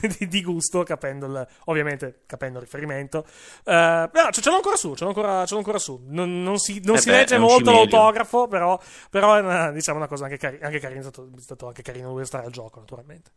di, 0.18 0.28
di 0.28 0.42
gusto, 0.42 0.82
capendo 0.82 1.26
il, 1.26 1.46
ovviamente 1.66 2.22
capendo 2.26 2.58
il 2.58 2.64
riferimento. 2.64 3.24
Eh, 3.64 4.08
però 4.12 4.30
ce, 4.30 4.40
l'ho 4.48 4.56
ancora 4.56 4.76
su, 4.76 4.94
ce 4.94 5.04
l'ho 5.04 5.10
ancora, 5.10 5.44
ce 5.46 5.52
l'ho 5.52 5.58
ancora 5.58 5.78
su. 5.78 6.00
Non, 6.06 6.42
non 6.42 6.58
si, 6.58 6.80
non 6.84 6.96
Eh 6.96 7.00
si 7.00 7.10
beh, 7.10 7.16
legge 7.16 7.38
molto 7.38 7.70
cimelio. 7.70 7.80
l'autografo, 7.80 8.48
però, 8.48 8.80
però 9.10 9.34
è 9.36 9.40
una, 9.40 9.70
diciamo 9.70 9.98
una 9.98 10.06
cosa 10.08 10.24
anche, 10.24 10.36
cari- 10.36 10.58
anche 10.60 10.78
carina. 10.78 11.00
È 11.00 11.02
stato, 11.02 11.28
è 11.36 11.40
stato 11.40 11.66
anche 11.66 11.82
carino 11.82 12.10
lui 12.12 12.24
stare 12.24 12.44
al 12.46 12.52
gioco, 12.52 12.80
naturalmente. 12.80 13.30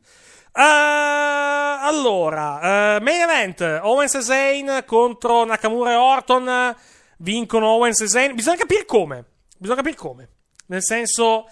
Eh, 0.53 0.61
allora, 1.81 2.95
eh, 2.95 2.99
main 3.01 3.21
event: 3.21 3.79
Owens 3.83 4.15
e 4.15 4.21
Zayn 4.21 4.83
contro 4.85 5.45
Nakamura 5.45 5.91
e 5.91 5.95
Orton. 5.95 6.75
Vincono 7.19 7.67
Owens 7.67 8.01
e 8.01 8.07
Zayn. 8.07 8.35
Bisogna 8.35 8.57
capire 8.57 8.85
come. 8.85 9.23
Bisogna 9.57 9.77
capire 9.77 9.95
come. 9.97 10.29
Nel 10.67 10.83
senso, 10.83 11.45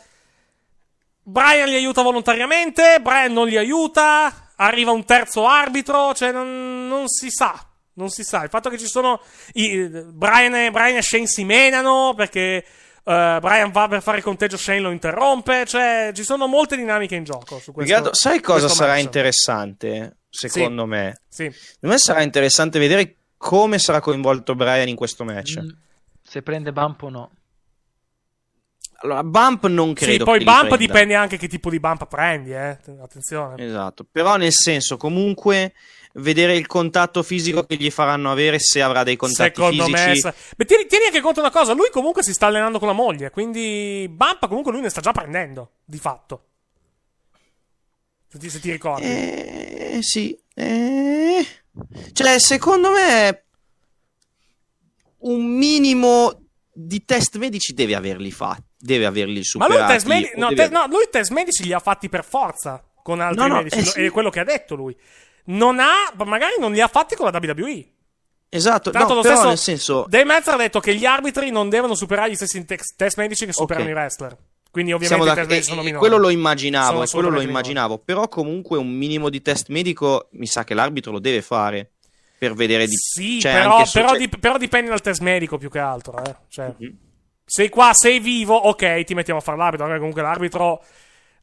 Brian 1.24 1.70
li 1.70 1.76
aiuta 1.76 2.02
volontariamente, 2.04 3.00
Brian 3.02 3.34
non 3.34 3.48
li 3.48 3.58
aiuta, 3.58 4.45
arriva 4.58 4.92
un 4.92 5.06
terzo 5.06 5.46
arbitro, 5.48 6.14
cioè 6.14 6.32
non, 6.32 6.88
non 6.88 7.08
si 7.08 7.30
sa. 7.30 7.66
Non 7.94 8.10
si 8.10 8.24
sa. 8.24 8.44
Il 8.44 8.50
fatto 8.50 8.70
che 8.70 8.78
ci 8.78 8.88
sono. 8.88 9.22
i- 9.54 9.88
Brian, 10.12 10.54
e, 10.56 10.72
Brian 10.72 10.98
e 10.98 11.02
Shane 11.02 11.28
si 11.28 11.44
menano 11.46 12.14
perché. 12.16 12.66
eh, 13.08 13.38
Brian 13.40 13.72
va 13.72 13.88
per 13.88 14.02
fare 14.02 14.18
il 14.18 14.24
conteggio, 14.24 14.58
Shane 14.58 14.80
lo 14.82 14.92
interrompe. 14.92 15.66
Cioè, 15.66 16.12
ci 16.14 16.24
sono 16.24 16.48
molte 16.48 16.76
dinamiche 16.76 17.16
in 17.16 17.24
gioco 17.24 17.58
su 17.60 17.72
questo. 17.72 17.96
altro, 17.96 18.14
sai 18.14 18.42
cosa 18.42 18.62
questo 18.62 18.78
sarà 18.78 18.94
match. 18.94 19.04
interessante? 19.04 20.18
Secondo 20.30 20.86
me. 20.86 21.22
Sì. 21.30 21.50
Secondo 21.52 21.96
me 21.96 21.98
sarà 21.98 22.22
interessante 22.22 22.80
vedere 22.80 23.16
come 23.38 23.80
sarà 23.80 24.02
coinvolto 24.02 24.56
Brian 24.56 24.88
in 24.90 24.96
questo 24.96 25.24
match. 25.24 25.60
Mm, 25.62 25.70
Se 26.22 26.42
prende 26.42 26.74
bump 26.74 27.02
o 27.04 27.10
no. 27.10 27.32
Allora, 29.06 29.24
Bump 29.24 29.68
non 29.68 29.94
credo 29.94 30.18
Sì, 30.18 30.24
poi 30.24 30.44
bump 30.44 30.76
dipende 30.78 31.14
anche 31.14 31.38
che 31.38 31.48
tipo 31.48 31.70
di 31.70 31.80
bump 31.80 32.08
prendi, 32.08 32.52
eh. 32.54 32.80
Attenzione. 33.00 33.64
Esatto, 33.64 34.04
però 34.12 34.36
nel 34.36 34.52
senso 34.52 34.98
comunque 34.98 35.74
vedere 36.14 36.56
il 36.56 36.66
contatto 36.66 37.22
fisico 37.22 37.64
che 37.66 37.76
gli 37.76 37.92
faranno 37.92 38.32
avere 38.32 38.58
se 38.58 38.82
avrà 38.82 39.04
dei 39.04 39.16
contatti 39.16 39.62
Secondo 39.62 39.88
me. 39.88 39.98
fisici. 39.98 40.20
sa- 40.22 40.34
Beh, 40.58 40.66
tieni, 40.66 40.86
tieni 40.88 41.06
anche 41.06 41.22
conto 41.22 41.40
una 41.40 41.52
cosa: 41.52 41.74
lui 41.74 41.90
comunque 41.92 42.24
si 42.24 42.34
sta 42.34 42.48
allenando 42.48 42.80
con 42.80 42.88
la 42.88 42.94
moglie. 42.96 43.30
Quindi 43.30 44.08
Bump 44.10 44.48
comunque 44.48 44.72
lui 44.72 44.82
ne 44.82 44.90
sta 44.90 45.02
già 45.02 45.12
prendendo. 45.12 45.74
Di 45.86 46.00
fatto. 46.00 46.46
Se 48.28 48.40
ti, 48.40 48.50
se 48.50 48.60
ti 48.60 48.72
ricordi. 48.72 49.06
Eh, 49.06 50.00
sì. 50.02 50.36
eh. 50.56 51.46
Cioè, 52.12 52.40
secondo 52.40 52.90
me 52.90 53.44
un 55.20 55.46
minimo 55.46 56.42
di 56.74 57.06
test 57.06 57.38
medici 57.38 57.74
deve 57.74 57.96
averli 57.96 58.32
fatti, 58.32 58.64
deve 58.78 59.06
averli 59.06 59.38
Ma 59.38 59.44
superati. 59.44 59.78
lui 59.80 59.88
test, 59.88 60.06
medi- 60.08 60.32
o 60.36 60.40
no, 60.40 60.50
deve- 60.50 60.68
te- 60.68 60.74
no, 60.74 60.88
lui 60.88 61.08
test 61.12 61.32
medici 61.32 61.64
li 61.64 61.74
ha 61.74 61.80
fatti 61.80 62.10
per 62.10 62.24
forza 62.24 62.84
con 63.04 63.20
altri 63.20 63.42
No, 63.42 63.48
no, 63.48 63.56
medici. 63.58 63.80
eh, 63.80 63.84
sì. 63.84 64.04
È 64.06 64.12
quello 64.12 64.30
che 64.30 64.40
ha 64.40 64.44
detto 64.44 64.76
lui. 64.76 64.96
Non 65.46 65.80
ha, 65.80 66.12
magari 66.26 66.54
non 66.60 66.72
li 66.72 66.82
ha 66.82 66.88
fatti 66.88 67.16
con 67.16 67.30
la 67.32 67.38
WWE. 67.40 67.86
Esatto, 68.50 68.90
Tanto 68.92 69.10
no, 69.10 69.14
lo 69.16 69.22
però 69.22 69.34
stesso 69.34 69.48
nel 69.50 69.58
senso 69.58 70.06
Dave 70.08 70.24
Meltzer 70.24 70.54
ha 70.54 70.58
detto 70.58 70.80
che 70.80 70.96
gli 70.96 71.06
arbitri 71.06 71.50
non 71.52 71.68
devono 71.70 71.94
superare 71.94 72.30
gli 72.32 72.36
stessi 72.36 72.64
te- 72.64 72.80
test 72.96 73.18
medici 73.18 73.46
che 73.46 73.52
superano 73.54 73.86
Ok. 73.86 73.92
i 73.92 73.94
wrestler. 73.94 74.38
Quindi 74.72 74.94
ovviamente 74.94 75.24
i 75.26 75.28
da- 75.28 75.34
test 75.36 75.46
e- 75.48 75.50
medici 75.52 75.70
sono 75.70 75.82
e 75.82 75.84
minori. 75.86 76.00
quello 76.08 76.18
lo 76.22 76.30
immaginavo, 76.30 76.92
Sono 76.92 77.04
e 77.04 77.08
quello 77.10 77.30
lo 77.30 77.42
immaginavo, 77.42 77.98
però 77.98 78.28
comunque 78.30 78.78
un 78.78 78.90
minimo 78.92 79.30
di 79.30 79.42
test 79.42 79.70
medico 79.70 80.30
mi 80.34 80.46
sa 80.48 80.64
che 80.64 80.74
l'arbitro 80.74 81.12
lo 81.12 81.20
deve 81.20 81.42
fare 81.42 81.92
per 82.38 82.54
vedere 82.54 82.86
di 82.86 82.96
Sì, 82.96 83.40
cioè, 83.40 83.54
però, 83.54 83.84
so- 83.86 83.92
però 84.00 84.10
cioè- 84.10 84.18
dip- 84.20 84.40
però 84.40 84.58
dipende 84.58 84.90
dal 84.90 85.02
test 85.02 85.22
medico 85.22 85.58
più 85.58 85.70
che 85.70 85.80
altro. 85.80 86.24
Eh. 86.24 86.36
Cioè, 86.50 86.74
Mhm. 86.78 86.98
Sei 87.46 87.70
qua, 87.70 87.92
sei 87.94 88.20
vivo, 88.20 88.56
ok, 88.56 89.04
ti 89.04 89.14
mettiamo 89.14 89.40
a 89.40 89.44
fare 89.44 89.58
l'arbitro. 89.58 89.86
Anche 89.86 89.98
comunque 90.00 90.22
l'arbitro 90.22 90.84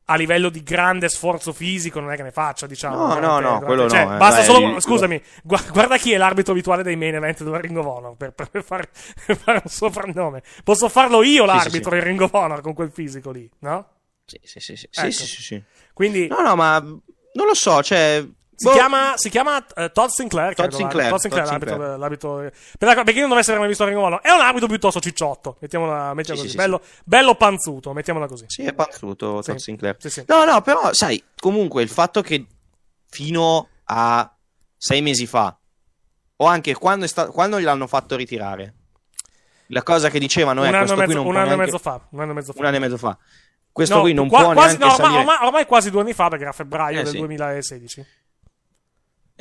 a 0.06 0.16
livello 0.16 0.48
di 0.48 0.62
grande 0.64 1.08
sforzo 1.08 1.52
fisico 1.52 2.00
non 2.00 2.10
è 2.10 2.16
che 2.16 2.24
ne 2.24 2.32
faccia, 2.32 2.66
diciamo. 2.66 3.14
No, 3.14 3.18
no, 3.20 3.38
no, 3.38 3.60
quello 3.60 3.88
cioè, 3.88 4.04
no, 4.04 4.14
eh, 4.14 4.18
Basta 4.18 4.36
dai, 4.42 4.44
solo, 4.44 4.80
scusami, 4.80 5.22
gua- 5.44 5.62
guarda 5.70 5.96
chi 5.96 6.12
è 6.12 6.16
l'arbitro 6.16 6.52
abituale 6.52 6.82
dei 6.82 6.96
main 6.96 7.14
event 7.14 7.42
del 7.44 7.54
Ring 7.54 7.76
of 7.76 7.86
Honor 7.86 8.16
per, 8.16 8.32
per 8.32 8.64
fare, 8.64 8.90
per 9.24 9.36
fare 9.38 9.60
un 9.62 9.70
soprannome. 9.70 10.42
Posso 10.64 10.88
farlo 10.88 11.22
io 11.22 11.44
Sì, 11.44 11.50
sì, 11.50 11.56
l'arbitro 11.56 11.90
sì. 11.90 11.96
del 11.96 12.06
Ring 12.06 12.20
of 12.20 12.32
Honor 12.32 12.60
con 12.60 12.74
quel 12.74 12.90
fisico 12.90 13.30
lì, 13.30 13.48
no? 13.60 13.86
Sì, 14.24 14.40
sì, 14.42 14.58
sì, 14.60 14.76
sì, 14.76 14.88
Ecco. 14.92 15.10
sì, 15.10 15.26
sì, 15.26 15.42
sì. 15.42 15.62
Quindi 15.92 16.26
No, 16.26 16.40
no, 16.40 16.56
ma 16.56 16.78
non 16.80 17.46
lo 17.46 17.54
so, 17.54 17.82
cioè... 17.82 18.24
si 18.54 18.66
boh, 18.66 18.72
chiama, 18.72 19.12
si 19.16 19.28
chiama 19.30 19.64
eh, 19.74 19.90
Todd 19.92 20.08
Sinclair. 20.08 20.54
Todd 20.54 20.66
credo, 20.68 20.76
Sinclair, 20.76 21.08
Todd 21.10 21.18
Sinclair, 21.20 21.44
Todd 21.44 21.52
l'arbitro, 21.52 21.74
Sinclair. 21.76 21.98
l'arbitro- 21.98 22.50
per, 22.78 23.02
per 23.04 23.14
chi 23.14 23.20
non 23.20 23.28
dovesse 23.30 23.50
aver 23.50 23.60
mai 23.60 23.68
visto 23.70 23.84
Ring 23.84 23.96
of 23.98 24.04
Honor, 24.04 24.20
è 24.20 24.30
un 24.30 24.40
arbitro 24.40 24.68
piuttosto 24.68 25.00
cicciotto. 25.00 25.56
Mettiamola, 25.60 26.14
mettiamola 26.14 26.24
Sì, 26.24 26.34
così. 26.34 26.48
sì, 26.50 26.56
bello, 26.56 26.80
bello 27.04 27.34
panzuto, 27.34 27.92
mettiamola 27.92 28.26
così. 28.26 28.44
Sì, 28.48 28.62
è 28.64 28.72
panzuto 28.74 29.40
Todd 29.44 29.56
Sì. 29.56 29.58
Sinclair. 29.58 29.96
Sì, 29.98 30.10
sì. 30.10 30.24
No, 30.28 30.44
no, 30.44 30.60
però, 30.62 30.92
sai, 30.92 31.22
comunque 31.38 31.82
il 31.82 31.88
fatto 31.88 32.20
che 32.22 32.46
fino 33.08 33.68
a 33.84 34.32
sei 34.76 35.02
mesi 35.02 35.26
fa, 35.26 35.56
o 36.36 36.46
anche 36.46 36.74
quando, 36.74 37.04
è 37.04 37.08
sta- 37.08 37.28
quando 37.28 37.58
gliel'hanno 37.58 37.86
fatto 37.86 38.16
ritirare, 38.16 38.74
la 39.68 39.82
cosa 39.82 40.10
che 40.10 40.18
dicevano 40.18 40.64
è 40.64 40.68
un 40.68 40.74
anno, 40.74 40.96
mezzo, 40.96 41.22
un 41.26 41.36
anno 41.36 41.52
e 41.52 41.56
mezzo 41.56 41.78
fa. 41.78 42.00
Un 42.10 42.20
anno 42.20 42.32
e 42.32 42.34
mezzo 42.34 42.52
fa. 42.52 42.58
un 42.60 42.66
anno 42.66 42.76
e 42.76 42.78
mezzo 42.80 42.96
fa. 42.98 43.16
Questo 43.72 43.94
No, 43.94 44.00
qui 44.02 44.12
non 44.12 44.28
qua- 44.28 44.42
può 44.42 44.52
quasi, 44.52 44.76
neanche 44.76 44.84
no, 44.84 44.92
ormai, 44.92 45.06
salire... 45.06 45.20
ormai, 45.30 45.46
ormai 45.46 45.66
quasi 45.66 45.90
due 45.90 46.00
anni 46.02 46.12
fa, 46.12 46.28
perché 46.28 46.44
era 46.44 46.52
febbraio 46.52 46.98
Eh, 47.00 47.02
del 47.04 47.12
sì. 47.12 47.18
2016. 47.18 48.06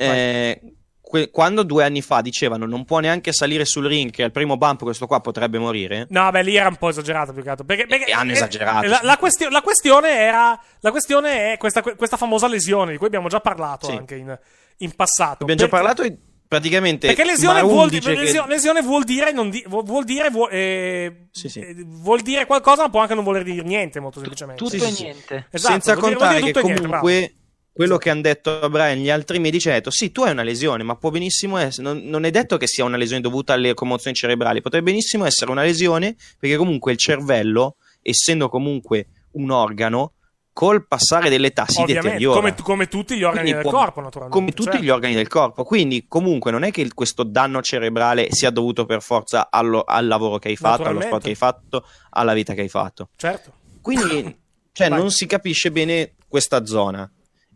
Eh, 0.02 0.60
que- 1.00 1.30
quando 1.30 1.62
due 1.62 1.84
anni 1.84 2.00
fa 2.00 2.20
dicevano 2.22 2.64
non 2.66 2.84
può 2.84 2.98
neanche 2.98 3.32
salire 3.32 3.64
sul 3.66 3.86
ring, 3.86 4.10
che 4.10 4.22
al 4.22 4.30
primo 4.30 4.56
bump 4.56 4.82
questo 4.82 5.06
qua 5.06 5.20
potrebbe 5.20 5.58
morire, 5.58 6.06
No, 6.10 6.30
beh, 6.30 6.42
lì 6.42 6.56
era 6.56 6.68
un 6.68 6.76
po' 6.76 6.88
esagerato 6.88 7.32
più 7.34 7.42
che 7.42 7.50
altro. 7.50 7.64
Perché, 7.66 7.86
perché- 7.86 8.06
E 8.06 8.12
hanno 8.12 8.30
eh, 8.30 8.34
esagerato, 8.34 8.86
La, 8.88 9.00
la 9.02 9.16
questio- 9.18 9.50
la 9.50 9.60
questione 9.60 10.10
era. 10.18 10.58
La 10.80 10.90
questione 10.90 11.52
è 11.52 11.56
questa, 11.58 11.82
questa 11.82 12.16
famosa 12.16 12.48
lesione 12.48 12.92
di 12.92 12.96
cui 12.98 13.06
abbiamo 13.06 13.28
già 13.28 13.40
parlato 13.40 13.86
Sì. 13.86 13.92
anche 13.92 14.14
in, 14.16 14.38
in 14.78 14.92
passato. 14.94 15.42
abbiamo 15.44 15.60
già 15.60 15.68
Perché- 15.68 15.68
parlato 15.68 16.02
e 16.02 16.16
praticamente 16.48 17.06
Perché 17.06 17.24
lesione 17.24 17.62
vuol, 17.62 17.88
dice 17.88 18.12
che- 18.14 18.20
lesio- 18.20 18.46
lesione 18.46 18.82
vuol 18.82 19.04
dire, 19.04 19.32
non 19.32 19.48
di- 19.50 19.64
vuol, 19.68 20.04
dire 20.04 20.28
vuol, 20.30 20.50
eh, 20.52 21.28
Sì, 21.30 21.48
sì. 21.48 21.60
eh, 21.60 21.74
vuol 21.86 22.20
dire 22.20 22.44
qualcosa, 22.46 22.82
ma 22.82 22.90
può 22.90 23.00
anche 23.00 23.14
non 23.14 23.24
voler 23.24 23.42
dire 23.42 23.62
niente, 23.62 24.00
molto 24.00 24.18
semplicemente. 24.20 24.62
Tutto 24.62 24.76
Sì, 24.78 25.02
e 25.02 25.04
niente. 25.04 25.46
Esatto, 25.50 25.72
senza 25.72 25.92
vuol 25.94 26.06
dire- 26.08 26.16
contare 26.18 26.40
dire 26.40 26.46
che 26.46 26.52
tutto 26.52 26.66
e 26.66 26.70
niente, 26.70 26.86
comunque 26.88 27.34
quello 27.72 27.96
che 27.96 28.10
hanno 28.10 28.20
detto 28.20 28.60
a 28.60 28.68
Brian 28.68 28.98
gli 28.98 29.08
altri 29.10 29.38
medici 29.38 29.68
ha 29.70 29.72
detto 29.72 29.90
sì 29.90 30.12
tu 30.12 30.22
hai 30.22 30.32
una 30.32 30.42
lesione 30.42 30.82
ma 30.82 30.94
può 30.96 31.10
benissimo 31.10 31.56
essere 31.56 31.82
non, 31.86 32.02
non 32.04 32.24
è 32.24 32.30
detto 32.30 32.56
che 32.58 32.66
sia 32.66 32.84
una 32.84 32.96
lesione 32.98 33.22
dovuta 33.22 33.54
alle 33.54 33.72
commozioni 33.74 34.14
cerebrali 34.14 34.60
potrebbe 34.60 34.90
benissimo 34.90 35.24
essere 35.24 35.50
una 35.50 35.62
lesione 35.62 36.14
perché 36.38 36.56
comunque 36.56 36.92
il 36.92 36.98
cervello 36.98 37.76
essendo 38.02 38.48
comunque 38.48 39.06
un 39.32 39.50
organo 39.50 40.12
col 40.52 40.86
passare 40.86 41.30
dell'età 41.30 41.64
si 41.66 41.80
Ovviamente, 41.80 42.08
deteriora 42.10 42.38
come, 42.38 42.54
come 42.62 42.86
tutti 42.88 43.16
gli 43.16 43.22
organi 43.22 43.44
Quindi 43.48 43.62
del 43.62 43.62
può- 43.62 43.70
corpo, 43.80 44.00
naturalmente. 44.02 44.38
come 44.38 44.52
tutti 44.52 44.70
certo. 44.72 44.84
gli 44.84 44.88
organi 44.90 45.14
del 45.14 45.28
corpo 45.28 45.64
quindi 45.64 46.04
comunque 46.06 46.50
non 46.50 46.62
è 46.64 46.70
che 46.70 46.82
il- 46.82 46.92
questo 46.92 47.22
danno 47.22 47.62
cerebrale 47.62 48.26
sia 48.32 48.50
dovuto 48.50 48.84
per 48.84 49.00
forza 49.00 49.48
allo- 49.50 49.82
al 49.82 50.06
lavoro 50.06 50.38
che 50.38 50.48
hai 50.48 50.56
fatto 50.56 50.84
allo 50.84 51.00
sport 51.00 51.22
che 51.22 51.30
hai 51.30 51.34
fatto 51.36 51.86
alla 52.10 52.34
vita 52.34 52.52
che 52.52 52.60
hai 52.60 52.68
fatto 52.68 53.08
Certo. 53.16 53.52
quindi 53.80 54.36
cioè, 54.72 54.90
non 54.90 55.10
si 55.10 55.24
capisce 55.26 55.70
bene 55.70 56.14
questa 56.28 56.64
zona. 56.66 57.10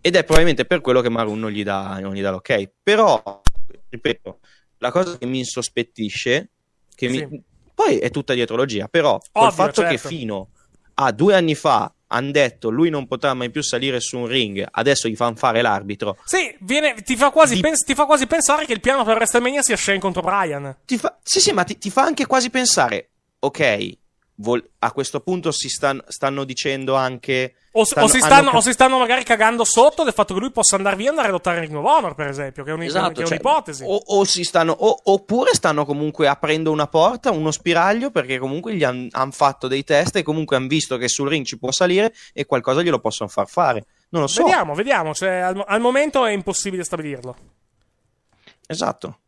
Ed 0.07 0.15
è 0.15 0.23
probabilmente 0.23 0.67
per 0.67 0.81
quello 0.81 1.01
che 1.01 1.09
Marun 1.09 1.41
non 1.41 1.51
gli 1.51 1.65
dà, 1.65 1.99
non 1.99 2.15
gli 2.15 2.23
dà 2.23 2.31
l'ok. 2.31 2.71
Però, 2.81 3.43
ripeto, 3.89 4.39
la 4.79 4.93
cosa 4.93 5.19
che 5.19 5.27
mi 5.27 5.39
insospettisce, 5.39 6.51
che 6.95 7.09
mi- 7.09 7.19
Sì. 7.29 7.43
poi 7.75 7.99
è 7.99 8.11
tutta 8.11 8.33
dietrologia, 8.33 8.87
però 8.87 9.19
Ovvio, 9.33 9.51
fatto 9.51 9.83
che 9.83 9.99
certo. 9.99 10.07
fino 10.07 10.49
a 10.95 11.11
due 11.11 11.35
anni 11.35 11.57
fa 11.57 11.93
hanno 12.07 12.31
detto 12.31 12.71
lui 12.71 12.89
non 12.89 13.09
potrà 13.09 13.35
mai 13.35 13.51
più 13.51 13.63
salire 13.65 13.99
su 13.99 14.17
un 14.19 14.29
ring, 14.29 14.65
adesso 14.71 15.09
gli 15.09 15.17
fanno 15.17 15.35
fare 15.35 15.61
l'arbitro. 15.61 16.17
Sì, 16.25 16.57
viene- 16.61 16.95
ti, 17.03 17.17
fa 17.17 17.31
quasi 17.31 17.59
pens- 17.59 17.83
ti 17.85 17.95
fa 17.97 18.05
quasi 18.07 18.29
pensare 18.29 18.65
che 18.65 18.73
il 18.75 18.81
piano 18.81 19.03
per 19.03 19.17
WrestleMania 19.17 19.63
sia 19.63 19.77
Shane 19.77 19.99
contro 19.99 20.23
Brian. 20.23 20.77
Ti 20.85 20.99
fa- 20.99 21.19
sì, 21.21 21.41
sì, 21.41 21.51
ma 21.51 21.65
ti, 21.65 21.79
ti 21.79 21.91
fa 21.91 22.03
anche 22.05 22.27
quasi 22.27 22.49
pensare, 22.51 23.11
ok, 23.41 23.91
vol- 24.37 24.67
a 24.81 24.93
questo 24.93 25.21
punto 25.21 25.51
si 25.53 25.69
stan- 25.69 26.03
stanno 26.09 26.45
dicendo 26.45 26.95
anche... 26.95 27.55
O, 27.73 27.85
s- 27.85 27.93
o 27.97 28.07
si 28.09 28.21
stanno, 28.21 28.47
cap- 28.47 28.55
o 28.55 28.61
si 28.61 28.73
stanno 28.73 28.99
magari 28.99 29.23
cagando 29.23 29.63
sotto 29.65 30.03
del 30.03 30.15
fatto 30.15 30.33
che 30.33 30.41
lui 30.41 30.51
possa 30.51 30.77
andare 30.77 30.97
via 30.97 31.07
e 31.07 31.09
andare 31.11 31.29
a 31.29 31.31
lottare 31.33 31.57
in 31.59 31.65
Ring 31.65 31.77
of 31.77 31.85
Honor, 31.85 32.15
per 32.15 32.29
esempio, 32.29 32.65
che 32.65 32.71
è, 32.71 32.73
un- 32.73 32.79
che 32.79 32.87
è 32.87 32.89
Esatto, 32.89 33.15
cioè, 33.21 33.27
un'ipotesi. 33.29 33.85
o, 33.87 34.03
o 34.07 34.25
si 34.25 34.45
stanno, 34.45 34.75
oppure 34.79 35.53
stanno 35.53 35.85
comunque 35.85 36.27
aprendo 36.27 36.71
una 36.71 36.87
porta, 36.87 37.31
uno 37.33 37.51
spiraglio, 37.51 38.11
perché 38.11 38.39
comunque 38.39 38.75
gli 38.75 38.83
hanno 38.85 39.11
fatto 39.31 39.69
dei 39.69 39.85
test 39.85 40.17
e 40.17 40.23
comunque 40.23 40.57
hanno 40.57 40.69
visto 40.69 40.97
che 40.97 41.09
sul 41.09 41.29
ring 41.29 41.45
ci 41.45 41.59
può 41.59 41.71
salire 41.71 42.15
e 42.33 42.47
qualcosa 42.47 42.81
glielo 42.83 42.99
possono 42.99 43.29
far 43.29 43.47
fare. 43.49 43.85
Non 44.09 44.23
lo 44.23 44.29
so. 44.29 44.43
Vediamo, 44.45 44.75
vediamo. 44.75 45.13
Cioè, 45.13 45.31
al, 45.35 45.63
al 45.67 45.81
momento 45.81 46.25
è 46.25 46.33
impossibile 46.33 46.83
stabilirlo. 46.83 47.37
Esatto. 48.67 49.19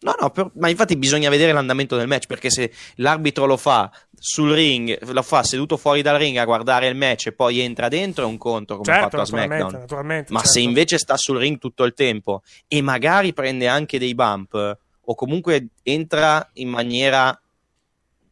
No, 0.00 0.14
no, 0.20 0.30
per- 0.30 0.50
ma 0.54 0.68
infatti 0.68 0.96
bisogna 0.96 1.28
vedere 1.28 1.50
l'andamento 1.52 1.96
del 1.96 2.06
match, 2.06 2.26
perché 2.26 2.50
se 2.50 2.72
l'arbitro 2.96 3.46
lo 3.46 3.56
fa 3.56 3.90
sul 4.20 4.52
ring, 4.52 4.98
lo 5.12 5.22
fa 5.22 5.42
seduto 5.42 5.76
fuori 5.76 6.02
dal 6.02 6.18
ring 6.18 6.36
a 6.38 6.44
guardare 6.44 6.88
il 6.88 6.96
match 6.96 7.26
e 7.26 7.32
poi 7.32 7.60
entra 7.60 7.88
dentro, 7.88 8.24
è 8.24 8.26
un 8.26 8.36
conto 8.38 8.76
come 8.76 8.90
ha 8.90 8.94
Certo, 8.94 9.08
fatto 9.10 9.22
a 9.22 9.26
SmackDown. 9.26 9.72
naturalmente, 9.72 10.32
Ma 10.32 10.38
certo. 10.40 10.52
se 10.54 10.60
invece 10.60 10.98
sta 10.98 11.16
sul 11.16 11.38
ring 11.38 11.58
tutto 11.58 11.84
il 11.84 11.94
tempo 11.94 12.42
e 12.66 12.82
magari 12.82 13.32
prende 13.32 13.68
anche 13.68 13.98
dei 13.98 14.14
bump, 14.14 14.78
o 15.04 15.14
comunque 15.14 15.68
entra 15.82 16.48
in 16.54 16.68
maniera... 16.68 17.40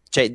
Cioè, 0.09 0.35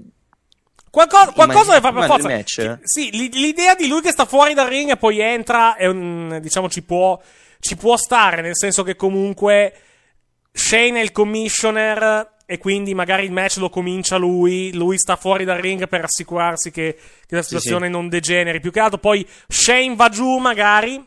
Qualcosa, 0.89 1.31
qualcosa 1.31 1.69
deve 1.73 1.81
fare 1.81 1.93
per 1.99 2.05
forza. 2.05 2.27
match? 2.27 2.79
Sì, 2.83 3.11
l'i- 3.11 3.31
l'idea 3.31 3.75
di 3.75 3.87
lui 3.87 4.01
che 4.01 4.11
sta 4.11 4.25
fuori 4.25 4.53
dal 4.53 4.67
ring 4.67 4.89
e 4.89 4.97
poi 4.97 5.19
entra 5.21 5.75
è 5.77 5.85
un, 5.87 6.37
diciamo, 6.41 6.67
ci 6.67 6.81
può, 6.83 7.17
ci 7.59 7.77
può 7.77 7.95
stare, 7.95 8.41
nel 8.41 8.57
senso 8.57 8.83
che 8.83 8.97
comunque 8.97 9.73
Shane 10.51 10.99
è 10.99 11.03
il 11.03 11.13
commissioner 11.13 12.39
e 12.51 12.57
quindi 12.57 12.93
magari 12.93 13.23
il 13.23 13.31
match 13.31 13.57
lo 13.59 13.69
comincia 13.69 14.17
lui, 14.17 14.73
lui 14.73 14.97
sta 14.97 15.15
fuori 15.15 15.45
dal 15.45 15.59
ring 15.61 15.87
per 15.87 16.03
assicurarsi 16.03 16.69
che, 16.69 16.97
che 17.25 17.35
la 17.35 17.41
Sì, 17.41 17.47
situazione 17.47 17.85
sì. 17.85 17.91
non 17.93 18.09
degeneri. 18.09 18.59
Più 18.59 18.71
che 18.71 18.81
altro 18.81 18.97
poi 18.99 19.25
Shane 19.47 19.95
va 19.95 20.09
giù 20.09 20.37
magari, 20.37 21.01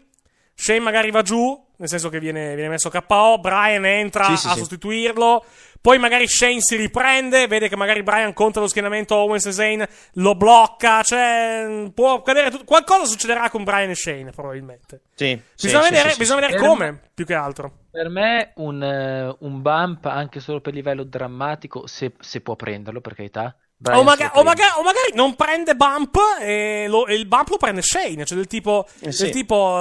Shane 0.54 0.80
magari 0.80 1.10
va 1.10 1.20
giù, 1.20 1.62
nel 1.76 1.88
senso 1.88 2.08
che 2.08 2.18
viene, 2.20 2.54
viene 2.54 2.68
messo 2.70 2.90
KO, 2.90 3.38
Brian 3.40 3.84
entra 3.84 4.24
Sì, 4.24 4.36
sì, 4.36 4.46
a 4.48 4.52
sì. 4.52 4.58
sostituirlo, 4.60 5.44
poi 5.80 5.98
magari 5.98 6.26
Shane 6.26 6.60
si 6.60 6.76
riprende, 6.76 7.46
vede 7.46 7.68
che 7.68 7.76
magari 7.76 8.02
Brian 8.02 8.32
contro 8.32 8.62
lo 8.62 8.68
schienamento 8.68 9.16
Owens 9.16 9.46
e 9.46 9.52
Zayn, 9.52 9.86
lo 10.14 10.34
blocca, 10.34 11.02
cioè 11.02 11.90
può 11.92 12.14
accadere 12.14 12.50
tutto. 12.50 12.64
Qualcosa 12.64 13.04
succederà 13.04 13.50
con 13.50 13.64
Brian 13.64 13.90
e 13.90 13.94
Shane 13.94 14.30
probabilmente. 14.30 15.02
sì, 15.14 15.38
Bisogna 15.60 15.82
sì, 15.82 15.90
vedere, 15.90 16.08
sì, 16.08 16.14
sì, 16.14 16.20
bisogna 16.20 16.46
sì. 16.46 16.52
vedere 16.52 16.68
come, 16.68 17.00
più 17.12 17.26
che 17.26 17.34
altro. 17.34 17.72
Per 17.90 18.08
me 18.08 18.52
un, 18.56 18.82
eh, 18.82 19.36
un 19.40 19.60
bump 19.62 20.06
anche 20.06 20.40
solo 20.40 20.60
per 20.60 20.72
livello 20.72 21.04
drammatico, 21.04 21.86
se, 21.86 22.12
se 22.18 22.40
può 22.40 22.56
prenderlo 22.56 23.00
per 23.00 23.14
carità. 23.14 23.54
O, 23.86 24.02
maga- 24.02 24.30
o 24.34 24.42
maga- 24.44 24.78
o 24.78 24.82
magari 24.82 25.12
non 25.14 25.34
prende 25.34 25.74
bump 25.74 26.16
e, 26.40 26.86
lo- 26.88 27.06
e 27.06 27.14
il 27.14 27.26
bump 27.26 27.48
lo 27.48 27.56
prende 27.58 27.82
Shane, 27.82 28.24
cioè 28.24 28.36
del 28.36 28.46
tipo, 28.46 28.86
Eh 29.00 29.12
sì. 29.12 29.24
del 29.24 29.32
tipo 29.32 29.76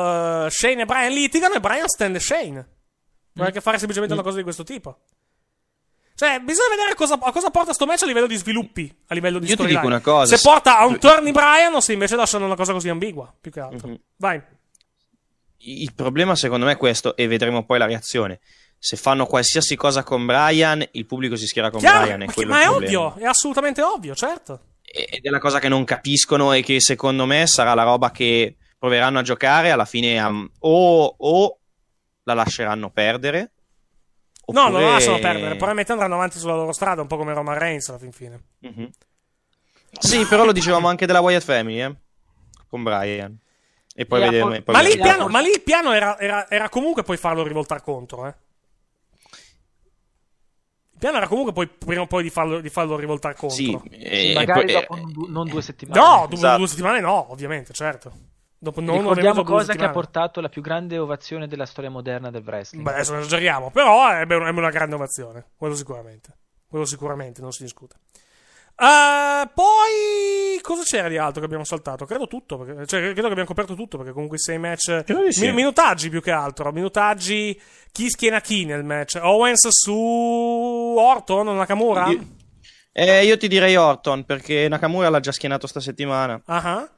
eh, 0.46 0.48
Shane 0.50 0.82
e 0.82 0.86
Brian 0.86 1.12
litigano 1.14 1.54
e 1.56 1.60
Brian 1.62 1.88
stende 1.88 2.20
Shane. 2.20 2.68
Può 3.34 3.46
anche 3.46 3.62
fare 3.62 3.78
semplicemente 3.78 4.14
una 4.14 4.24
cosa 4.24 4.38
di 4.38 4.44
questo 4.44 4.64
tipo. 4.64 5.00
Cioè, 6.16 6.40
bisogna 6.42 6.70
vedere 6.76 6.94
cosa, 6.96 7.18
a 7.20 7.32
cosa 7.32 7.50
porta 7.50 7.74
sto 7.74 7.86
match 7.86 8.04
a 8.04 8.06
livello 8.06 8.28
di 8.28 8.36
sviluppi, 8.36 8.94
a 9.08 9.14
livello 9.16 9.40
di 9.40 9.48
Io 9.48 9.56
ti 9.56 9.66
dico 9.66 9.86
una 9.86 10.00
cosa, 10.02 10.36
Se 10.36 10.42
porta 10.44 10.78
a 10.78 10.86
un 10.86 11.00
turn 11.00 11.24
di 11.24 11.32
Brian 11.32 11.74
o 11.74 11.80
se 11.80 11.94
invece 11.94 12.16
lasciano 12.16 12.46
una 12.46 12.56
cosa 12.56 12.72
così 12.74 12.90
ambigua, 12.90 13.34
più 13.40 13.52
che 13.52 13.60
altro. 13.60 13.88
Mhm. 13.88 14.00
Vai. 14.18 14.42
Il 15.66 15.94
problema 15.96 16.36
secondo 16.36 16.66
me 16.66 16.74
è 16.74 16.78
questo, 16.78 17.16
e 17.16 17.26
vedremo 17.28 17.66
poi 17.66 17.80
la 17.80 17.86
reazione. 17.86 18.42
Se 18.86 18.98
fanno 18.98 19.26
qualsiasi 19.26 19.78
cosa 19.78 20.04
con 20.04 20.26
Brian, 20.26 20.86
il 20.92 21.06
pubblico 21.06 21.38
si 21.38 21.48
schiera 21.48 21.70
con 21.70 21.80
Chiaro, 21.80 22.02
Brian. 22.02 22.22
È 22.24 22.44
ma, 22.44 22.64
è 22.64 22.70
ovvio, 22.70 23.16
è 23.16 23.24
assolutamente 23.24 23.82
ovvio, 23.82 24.14
certo. 24.14 24.60
Ed 24.82 25.24
è 25.24 25.30
la 25.30 25.40
cosa 25.40 25.60
che 25.60 25.70
non 25.70 25.86
capiscono 25.86 26.52
e 26.52 26.62
che 26.64 26.82
secondo 26.82 27.26
me 27.26 27.48
sarà 27.48 27.76
la 27.76 27.84
roba 27.84 28.12
che 28.12 28.58
proveranno 28.78 29.20
a 29.20 29.22
giocare. 29.22 29.72
Alla 29.72 29.86
fine 29.86 30.22
um, 30.22 30.50
o, 30.60 31.16
o 31.18 31.60
la 32.24 32.34
lasceranno 32.34 32.90
perdere. 32.90 33.52
No, 34.48 34.68
non 34.68 34.82
lo 34.82 34.92
lasciano 34.92 35.18
perdere. 35.20 35.52
Probabilmente 35.52 35.94
andranno 35.94 36.16
avanti 36.16 36.38
sulla 36.38 36.56
loro 36.56 36.74
strada, 36.74 37.00
un 37.00 37.08
po' 37.08 37.16
come 37.16 37.34
Roman 37.34 37.58
Reigns 37.58 37.88
alla 37.88 38.00
fin 38.00 38.12
fine. 38.12 38.42
Mhm. 38.60 38.90
Sì, 39.98 40.26
però 40.26 40.44
lo 40.44 40.52
dicevamo 40.52 40.90
anche 40.90 41.06
della 41.06 41.22
Wyatt 41.22 41.44
Family, 41.46 41.82
eh? 41.82 41.96
Con 42.68 42.84
Brian. 42.84 43.34
E 43.96 44.06
poi 44.06 44.22
a 44.24 44.30
vedremo. 44.30 44.56
po- 44.56 44.62
poi 44.62 44.76
Ma 44.76 44.82
lì, 44.82 44.98
piano, 44.98 45.28
ma 45.30 45.40
lì 45.40 45.52
il 45.52 45.62
piano 45.62 45.94
era, 45.94 46.20
era- 46.20 46.50
era 46.50 46.68
comunque 46.68 47.04
poi 47.04 47.16
farlo 47.16 47.44
rivoltare 47.44 47.82
contro, 47.82 48.28
eh. 48.28 48.34
Il 51.04 51.10
piano 51.10 51.18
era 51.18 51.28
comunque 51.28 51.52
poi, 51.52 51.68
prima 51.68 52.02
o 52.04 52.08
poi 52.08 52.24
di 52.24 52.30
farlo, 52.30 52.62
di 52.62 52.70
farlo 52.70 52.96
rivoltare 52.96 53.36
contro. 53.36 53.58
Sì, 53.58 53.78
e- 53.92 54.30
e 54.32 54.34
Magari 54.34 54.64
poi- 54.64 54.74
dopo 54.74 54.96
non, 54.96 55.12
du- 55.12 55.26
non 55.30 55.48
due 55.50 55.62
settimane. 55.62 56.00
No, 56.00 56.20
dopo 56.22 56.34
Esatto. 56.36 56.58
due 56.60 56.68
settimane 56.68 57.00
no, 57.02 57.30
ovviamente, 57.30 57.74
certo. 57.74 58.12
Dopo 58.58 58.80
non 58.80 59.00
Ricordiamo 59.00 59.44
cosa 59.44 59.74
che 59.74 59.84
ha 59.84 59.90
portato 59.90 60.40
la 60.40 60.48
più 60.48 60.62
grande 60.62 60.98
ovazione 60.98 61.48
della 61.50 61.66
storia 61.66 61.90
moderna 61.90 62.32
del 62.32 62.44
wrestling. 62.46 62.86
Beh, 62.86 62.94
adesso 62.94 63.12
non 63.12 63.20
esageriamo, 63.20 63.70
però 63.72 64.10
ebbe 64.14 64.36
una 64.36 64.70
grande 64.70 64.96
ovazione. 64.96 65.48
Quello 65.58 65.76
sicuramente. 65.76 66.38
Quello 66.70 66.86
sicuramente, 66.86 67.42
non 67.42 67.52
si 67.52 67.64
discute. 67.64 67.98
Eh, 68.76 69.50
poi 69.54 70.60
cosa 70.62 70.84
c'era 70.84 71.08
di 71.08 71.18
altro 71.18 71.40
che 71.40 71.46
abbiamo 71.46 71.64
saltato? 71.64 72.06
Credo 72.06 72.28
tutto, 72.28 72.58
perché- 72.58 72.86
cioè, 72.88 73.00
credo 73.02 73.22
che 73.22 73.28
abbiamo 73.28 73.46
coperto 73.46 73.76
tutto 73.76 73.98
perché 73.98 74.12
comunque 74.14 74.38
sei 74.40 74.58
match 74.58 75.04
Credo 75.04 75.24
di 75.26 75.32
sì. 75.32 75.46
mi- 75.48 75.54
minutaggi 75.54 76.10
più 76.10 76.22
che 76.22 76.32
altro, 76.32 76.72
minutaggi 76.72 77.60
chi 77.92 78.10
schiena 78.10 78.42
chi 78.42 78.66
nel 78.66 78.84
match? 78.84 79.20
Owens 79.22 79.68
su 79.70 79.94
Orton 80.98 81.48
o 81.50 81.54
Nakamura? 81.54 82.08
Io, 82.08 82.20
eh, 82.92 83.26
io 83.26 83.38
ti 83.38 83.48
direi 83.48 83.76
Orton 83.76 84.26
perché 84.26 84.68
Nakamura 84.68 85.10
l'ha 85.10 85.20
già 85.20 85.32
schienato 85.32 85.68
sta 85.68 85.80
settimana. 85.80 86.42
Ah. 86.46 86.90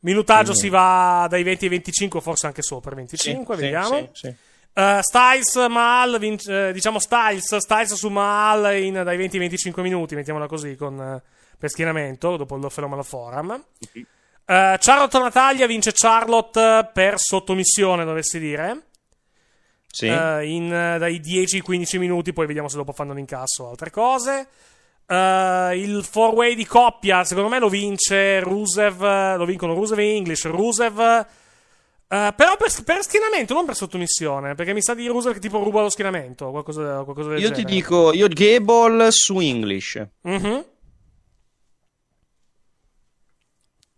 Minutaggio 0.00 0.50
Quindi- 0.52 0.60
si 0.60 0.68
va 0.68 1.26
dai 1.30 1.42
20 1.42 1.64
ai 1.64 1.70
25, 1.70 2.20
forse 2.20 2.46
anche 2.46 2.60
sopra 2.60 2.92
i 2.92 2.96
25, 2.96 3.54
Sì, 3.56 3.60
vediamo. 3.62 3.96
sì, 3.96 4.08
sì, 4.28 4.34
Eh, 4.76 4.98
Styles, 5.02 5.54
Mahal, 5.68 6.18
vince- 6.18 6.68
eh, 6.68 6.72
diciamo 6.72 6.98
Styles, 6.98 7.56
Styles 7.58 7.94
su 7.94 8.08
Mahal 8.08 8.76
in, 8.76 8.94
dai 9.04 9.16
20 9.16 9.36
ai 9.36 9.40
25 9.40 9.82
minuti, 9.82 10.16
mettiamola 10.16 10.46
così, 10.46 10.74
con, 10.74 11.00
eh, 11.00 11.22
per 11.56 11.70
schienamento, 11.70 12.36
dopo 12.36 12.56
il 12.56 12.70
fenomeno 12.70 13.04
forum. 13.04 13.64
Eh, 14.46 14.76
Charlotte 14.80 15.18
Natalia 15.20 15.66
vince 15.68 15.92
Charlotte 15.94 16.90
per 16.92 17.20
sottomissione, 17.20 18.04
dovessi 18.04 18.40
dire. 18.40 18.86
Sì. 19.86 20.06
Eh, 20.06 20.46
in, 20.48 20.68
dai 20.68 21.20
10 21.20 21.56
ai 21.56 21.62
15 21.62 21.98
minuti, 21.98 22.32
poi 22.32 22.46
vediamo 22.46 22.68
se 22.68 22.76
dopo 22.76 22.92
fanno 22.92 23.12
l'incasso 23.14 23.62
o 23.62 23.70
altre 23.70 23.90
cose. 23.90 24.48
Il 25.06 26.02
four 26.02 26.34
way 26.34 26.54
di 26.56 26.66
coppia, 26.66 27.22
secondo 27.24 27.48
me 27.48 27.60
lo 27.60 27.68
vince 27.68 28.40
Rusev, 28.40 29.36
lo 29.36 29.44
vincono 29.44 29.74
Rusev 29.74 29.98
e 30.00 30.16
English. 30.16 30.46
Rusev, 30.46 31.26
eh, 32.14 32.32
però 32.36 32.56
per, 32.56 32.70
per 32.84 33.02
schienamento, 33.02 33.54
non 33.54 33.64
per 33.66 33.74
sottomissione, 33.74 34.54
perché 34.54 34.72
mi 34.72 34.82
sa 34.82 34.94
di 34.94 35.06
Rusev 35.06 35.32
che 35.32 35.40
tipo 35.40 35.62
ruba 35.62 35.80
lo 35.82 35.88
schienamento, 35.90 36.50
qualcosa, 36.50 37.02
qualcosa 37.04 37.30
del 37.30 37.40
Io 37.40 37.48
ti 37.48 37.62
genere. 37.62 37.74
dico, 37.74 38.12
io 38.12 38.28
Gable 38.28 39.10
su 39.10 39.38
English. 39.40 40.06
Mhm. 40.22 40.64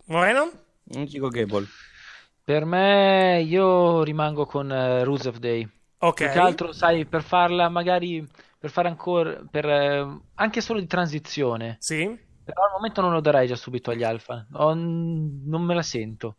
Moreno? 0.07 0.51
Non 0.85 1.05
dico 1.05 1.29
Gable. 1.29 1.67
Per 2.45 2.65
me, 2.65 3.43
io 3.43 4.03
rimango 4.05 4.47
con 4.47 4.71
eh, 4.71 5.03
Rusev 5.03 5.39
Day. 5.39 5.69
Ok. 5.99 6.15
Più 6.23 6.31
che 6.31 6.39
altro, 6.39 6.73
sai, 6.73 7.05
per 7.07 7.23
farla 7.25 7.69
magari, 7.69 8.25
per 8.59 8.71
fare 8.71 8.87
ancora, 8.89 9.43
per, 9.51 9.65
eh, 9.69 10.21
anche 10.35 10.61
solo 10.61 10.79
di 10.79 10.87
transizione. 10.87 11.77
Sì. 11.81 12.05
Però 12.45 12.63
al 12.63 12.71
momento 12.75 13.01
non 13.01 13.11
lo 13.13 13.21
darei 13.21 13.49
già 13.49 13.57
subito 13.57 13.91
agli 13.91 14.05
alfa. 14.05 14.47
Ho- 14.53 14.75
non 14.75 15.63
me 15.63 15.75
la 15.75 15.83
sento. 15.83 16.37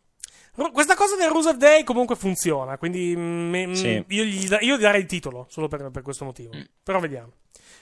Questa 0.72 0.94
cosa 0.96 1.14
del 1.16 1.28
Rusev 1.28 1.56
Day 1.56 1.84
comunque 1.84 2.16
funziona, 2.16 2.76
quindi 2.78 3.14
mm, 3.16 3.48
me- 3.50 3.66
mm, 3.68 3.72
Sì. 3.72 4.04
io, 4.08 4.24
gli, 4.24 4.48
io 4.60 4.76
gli 4.76 4.80
darei 4.80 5.00
il 5.02 5.06
titolo 5.06 5.46
solo 5.48 5.68
per, 5.68 5.90
per 5.90 6.02
questo 6.02 6.24
motivo. 6.24 6.52
Però 6.82 6.98
vediamo. 6.98 7.32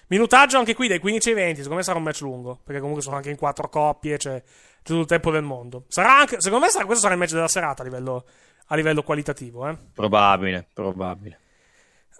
Minutaggio 0.08 0.58
anche 0.58 0.74
qui 0.74 0.86
dai 0.86 0.98
15 0.98 1.30
ai 1.30 1.34
20, 1.34 1.54
secondo 1.56 1.76
me 1.76 1.82
sarà 1.82 1.98
un 1.98 2.04
match 2.04 2.20
lungo, 2.20 2.60
perché 2.62 2.78
comunque 2.80 3.02
sono 3.02 3.16
anche 3.16 3.30
in 3.30 3.36
quattro 3.36 3.68
coppie, 3.68 4.18
c'è, 4.18 4.40
c'è 4.42 4.44
tutto 4.82 5.00
il 5.00 5.06
tempo 5.06 5.30
del 5.30 5.42
mondo. 5.42 5.84
Sarà 5.88 6.18
anche, 6.18 6.40
secondo 6.40 6.64
me 6.66 6.70
sarà, 6.70 6.84
questo 6.84 7.02
sarà 7.02 7.14
il 7.14 7.20
match 7.20 7.32
della 7.32 7.48
serata 7.48 7.82
a 7.82 7.84
livello, 7.86 8.24
a 8.66 8.76
livello 8.76 9.02
qualitativo. 9.02 9.66
Eh. 9.68 9.76
Probabile, 9.94 10.68
probabile. 10.72 11.40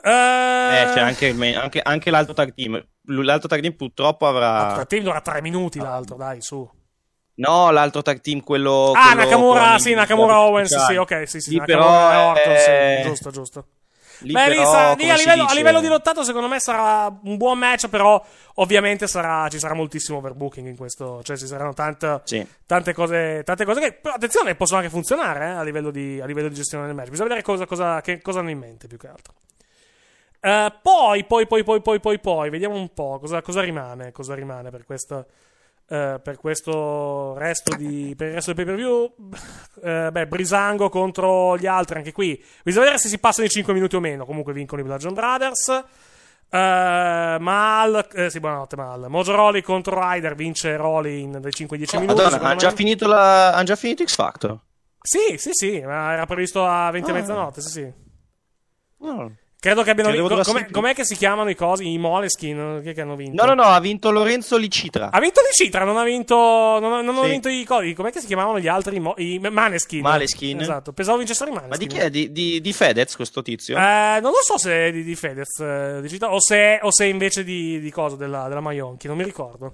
Eh, 0.02 0.10
Eh, 0.10 0.84
c'è 0.92 1.00
anche, 1.00 1.28
anche- 1.54 1.80
anche 1.82 2.10
l'altro 2.10 2.34
tag 2.34 2.54
team. 2.54 2.84
L'altro 3.08 3.48
tag 3.48 3.60
team 3.60 3.74
purtroppo 3.74 4.26
avrà. 4.26 4.80
Il 4.80 4.86
team 4.86 5.04
dura 5.04 5.20
3 5.20 5.40
minuti 5.42 5.78
l'altro, 5.78 6.16
dai, 6.16 6.40
su. 6.40 6.68
No, 7.36 7.70
l'altro 7.70 8.02
tag 8.02 8.20
team, 8.20 8.40
quello. 8.42 8.92
Ah, 8.94 9.12
quello 9.12 9.24
Nakamura, 9.24 9.68
con 9.70 9.78
sì, 9.78 9.94
Nakamura 9.94 10.40
Owens, 10.40 10.86
sì, 10.86 10.96
ok, 10.96 11.28
sì, 11.28 11.40
sì, 11.40 11.50
Lì 11.50 11.56
Nakamura 11.58 11.86
però 12.08 12.30
Orton, 12.30 12.52
è- 12.52 12.98
sì, 13.02 13.08
giusto, 13.08 13.30
giusto. 13.30 13.66
Lì 14.20 14.32
Beh, 14.32 14.46
però, 14.46 14.64
sa- 14.70 14.94
lì 14.94 15.10
a, 15.10 15.14
livello, 15.16 15.44
a 15.44 15.52
livello 15.52 15.80
di 15.80 15.88
lottato, 15.88 16.24
secondo 16.24 16.48
me 16.48 16.58
sarà 16.58 17.14
un 17.24 17.36
buon 17.36 17.58
match. 17.58 17.88
Però, 17.88 18.24
ovviamente, 18.54 19.06
sarà- 19.06 19.46
ci 19.50 19.58
sarà 19.58 19.74
moltissimo 19.74 20.16
overbooking 20.18 20.66
in 20.66 20.76
questo. 20.76 21.22
Cioè, 21.22 21.36
ci 21.36 21.46
saranno 21.46 21.74
tante, 21.74 22.22
Sì. 22.24 22.46
tante, 22.64 22.94
cose, 22.94 23.42
tante 23.44 23.66
cose 23.66 23.80
che, 23.80 23.92
però, 23.92 24.14
attenzione, 24.14 24.54
possono 24.54 24.78
anche 24.78 24.90
funzionare 24.90 25.44
eh, 25.44 25.50
a, 25.50 25.62
livello 25.62 25.90
di, 25.90 26.18
a 26.18 26.24
livello 26.24 26.48
di 26.48 26.54
gestione 26.54 26.86
del 26.86 26.94
match. 26.94 27.10
Bisogna 27.10 27.28
vedere 27.28 27.44
cosa, 27.44 27.66
cosa- 27.66 28.00
che, 28.00 28.22
cosa 28.22 28.38
hanno 28.38 28.48
in 28.50 28.58
mente 28.58 28.86
più 28.86 28.96
che 28.96 29.08
altro. 29.08 29.34
Eh, 30.40 30.72
poi, 30.80 31.24
poi, 31.24 31.46
poi, 31.46 31.62
poi, 31.64 31.82
poi, 31.82 32.00
poi, 32.00 32.18
poi, 32.18 32.48
vediamo 32.50 32.74
un 32.76 32.92
po' 32.94 33.18
cosa, 33.20 33.42
cosa 33.42 33.60
rimane. 33.60 34.12
Cosa 34.12 34.34
rimane 34.34 34.70
per 34.70 34.84
questo. 34.86 35.26
Eh, 35.88 36.18
per 36.22 36.36
questo 36.38 37.34
resto 37.38 37.76
di 37.76 38.14
per 38.16 38.28
il 38.28 38.34
resto 38.34 38.52
del 38.52 38.64
pay 38.64 38.74
per 38.74 38.82
view 38.84 39.14
Eh, 39.82 40.10
beh 40.10 40.26
Brisango 40.26 40.88
contro 40.88 41.56
gli 41.56 41.66
altri 41.66 41.98
anche 41.98 42.12
qui. 42.12 42.42
Bisogna 42.64 42.84
vedere 42.86 43.00
se 43.02 43.08
si 43.08 43.18
passano 43.18 43.46
i 43.46 43.50
5 43.50 43.72
minuti 43.72 43.96
o 43.96 44.00
meno. 44.00 44.24
Comunque 44.24 44.52
vincono 44.52 44.80
i 44.80 44.84
Bludgeon 44.84 45.14
Brothers. 45.14 45.68
Eh, 46.48 47.36
Mal 47.40 48.08
eh, 48.14 48.30
sì 48.30 48.40
buonanotte 48.40 48.76
Mal. 48.76 49.06
Mojo 49.08 49.34
Rawley 49.34 49.62
contro 49.62 50.00
Ryder 50.00 50.34
vince 50.34 50.76
Rawley 50.76 51.22
in 51.22 51.38
dai 51.40 51.52
5 51.52 51.76
ai 51.76 51.82
10 51.82 51.98
minuti 51.98 52.22
Madonna, 52.22 52.42
hanno 52.42 52.56
già, 52.56 52.70
finito 52.70 53.06
la... 53.08 53.52
han 53.52 53.64
già 53.64 53.74
finito 53.76 54.04
X 54.04 54.14
Factor. 54.14 54.58
sì 55.02 55.36
sì 55.38 55.50
sì 55.52 55.80
ma 55.84 56.12
era 56.12 56.24
previsto 56.26 56.64
a 56.66 56.90
20 56.90 57.10
e 57.10 57.12
Ah. 57.12 57.16
mezzanotte 57.16 57.60
sì 57.60 57.68
sì. 57.70 57.92
No, 58.98 59.32
credo 59.66 59.82
che 59.82 59.90
abbiano 59.90 60.10
vinto 60.12 60.40
com'è, 60.42 60.70
com'è 60.70 60.94
che 60.94 61.04
si 61.04 61.16
chiamano 61.16 61.50
i 61.50 61.54
cosi 61.56 61.90
i 61.90 61.98
Moleskin 61.98 62.80
chi 62.82 62.90
è 62.90 62.94
che 62.94 63.00
hanno 63.00 63.16
vinto 63.16 63.44
no, 63.44 63.54
no, 63.54 63.62
ha 63.64 63.80
vinto 63.80 64.10
Lorenzo 64.10 64.56
Licitra. 64.56 65.10
Ha 65.10 65.18
vinto 65.20 65.40
di 65.40 65.64
Citra, 65.64 65.84
non 65.84 65.96
ha 65.96 66.04
vinto. 66.04 66.34
Non, 66.36 66.84
ha- 66.92 67.00
non 67.00 67.08
hanno 67.16 67.24
Sì. 67.24 67.30
vinto 67.30 67.48
i 67.48 67.64
codi. 67.64 67.94
Com'è 67.94 68.10
che 68.10 68.20
si 68.20 68.26
chiamavano 68.26 68.58
gli 68.60 68.68
altri? 68.68 69.00
Mo- 69.00 69.14
I 69.16 69.38
Maneskin. 69.38 70.00
Maleskin. 70.02 70.60
Esatto. 70.60 70.92
Pensavo 70.92 71.18
vincessero 71.18 71.50
i 71.50 71.54
Ma 71.54 71.60
di 71.60 71.66
Maneskin. 71.68 71.88
chi 71.88 71.96
è? 71.98 72.10
Di, 72.10 72.32
di, 72.32 72.60
di 72.60 72.72
Fedez 72.72 73.16
questo 73.16 73.42
tizio? 73.42 73.76
Eh, 73.76 74.18
non 74.20 74.30
lo 74.30 74.42
so 74.42 74.58
se 74.58 74.72
è 74.88 74.92
di, 74.92 75.02
di 75.02 75.14
Fedez 75.16 75.58
eh, 75.60 76.16
o 76.20 76.40
se, 76.40 76.78
o 76.82 76.92
se 76.92 77.04
è 77.04 77.08
invece 77.08 77.42
di, 77.44 77.80
di 77.80 77.90
cosa 77.90 78.16
della, 78.16 78.48
della 78.48 78.60
Maionchi. 78.60 79.06
Non 79.06 79.16
mi 79.16 79.24
ricordo. 79.24 79.72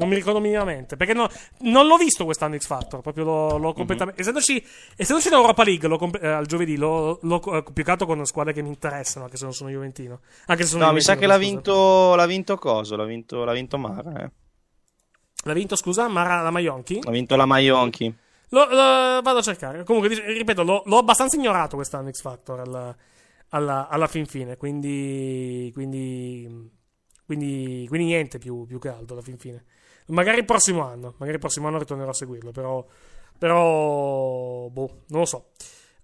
Non 0.00 0.08
mi 0.08 0.14
ricordo 0.16 0.40
minimamente. 0.40 0.96
Perché 0.96 1.12
no- 1.14 1.28
non 1.60 1.86
l'ho 1.86 1.96
visto 1.96 2.24
quest'anno 2.24 2.56
X 2.58 2.66
Factor. 2.66 3.00
Proprio 3.00 3.24
l'ho, 3.24 3.54
Mhm. 3.56 3.60
l'ho 3.62 3.72
completamente. 3.72 4.20
Essendoci, 4.20 4.64
essendoci 4.96 5.28
in 5.28 5.34
Europa 5.34 5.62
League 5.62 5.88
comp- 5.98 6.22
eh, 6.22 6.26
al 6.26 6.46
giovedì, 6.46 6.76
l'ho, 6.76 7.18
l'ho 7.22 7.40
eh, 7.56 7.62
altro 7.72 8.06
con 8.06 8.24
squadre 8.24 8.52
che 8.52 8.62
mi 8.62 8.68
interessano. 8.68 9.26
Anche 9.26 9.36
se 9.36 9.44
non 9.44 9.52
sono 9.52 9.70
Juventino. 9.70 10.20
Anche 10.46 10.62
se 10.64 10.70
sono 10.70 10.86
no, 10.86 10.92
mi 10.92 11.00
sa 11.02 11.16
che 11.16 11.26
l'ha 11.26 11.36
vinto, 11.38 12.14
l'ha 12.14 12.26
vinto 12.26 12.56
Coso, 12.56 12.96
l'ha 12.96 13.04
vinto, 13.04 13.44
l'ha 13.44 13.52
vinto 13.52 13.78
Mara. 13.78 14.24
Eh. 14.24 14.30
L'ha 15.44 15.52
vinto, 15.54 15.76
scusa, 15.76 16.08
Mara 16.08 16.42
la 16.42 16.50
Maionchi? 16.50 17.00
L'ha 17.02 17.10
vinto 17.10 17.36
la 17.36 17.46
Maionchi. 17.46 18.14
Lo, 18.52 18.64
lo- 18.68 19.20
vado 19.22 19.38
a 19.38 19.42
cercare. 19.42 19.84
Comunque, 19.84 20.08
ripeto, 20.14 20.62
l'ho, 20.64 20.82
l'ho 20.84 20.98
abbastanza 20.98 21.36
ignorato 21.36 21.76
quest'anno 21.76 22.10
X 22.10 22.20
Factor 22.20 22.60
alla, 22.60 22.94
alla, 23.50 23.88
alla 23.88 24.06
fin 24.06 24.26
fine. 24.26 24.56
Quindi, 24.56 25.70
quindi, 25.72 26.70
quindi, 27.24 27.84
quindi 27.88 28.06
niente 28.06 28.38
più, 28.38 28.66
più 28.66 28.78
che 28.78 28.88
altro 28.88 29.14
alla 29.14 29.22
fin 29.24 29.38
fine. 29.38 29.64
Magari 30.10 30.38
il 30.38 30.44
prossimo 30.44 30.84
anno. 30.86 31.14
Magari 31.18 31.32
il 31.32 31.38
prossimo 31.40 31.66
anno 31.68 31.78
ritornerò 31.78 32.10
a 32.10 32.14
seguirlo. 32.14 32.50
Però, 32.52 32.84
però 33.38 34.68
boh, 34.68 34.90
non 35.08 35.20
lo 35.20 35.26
so. 35.26 35.46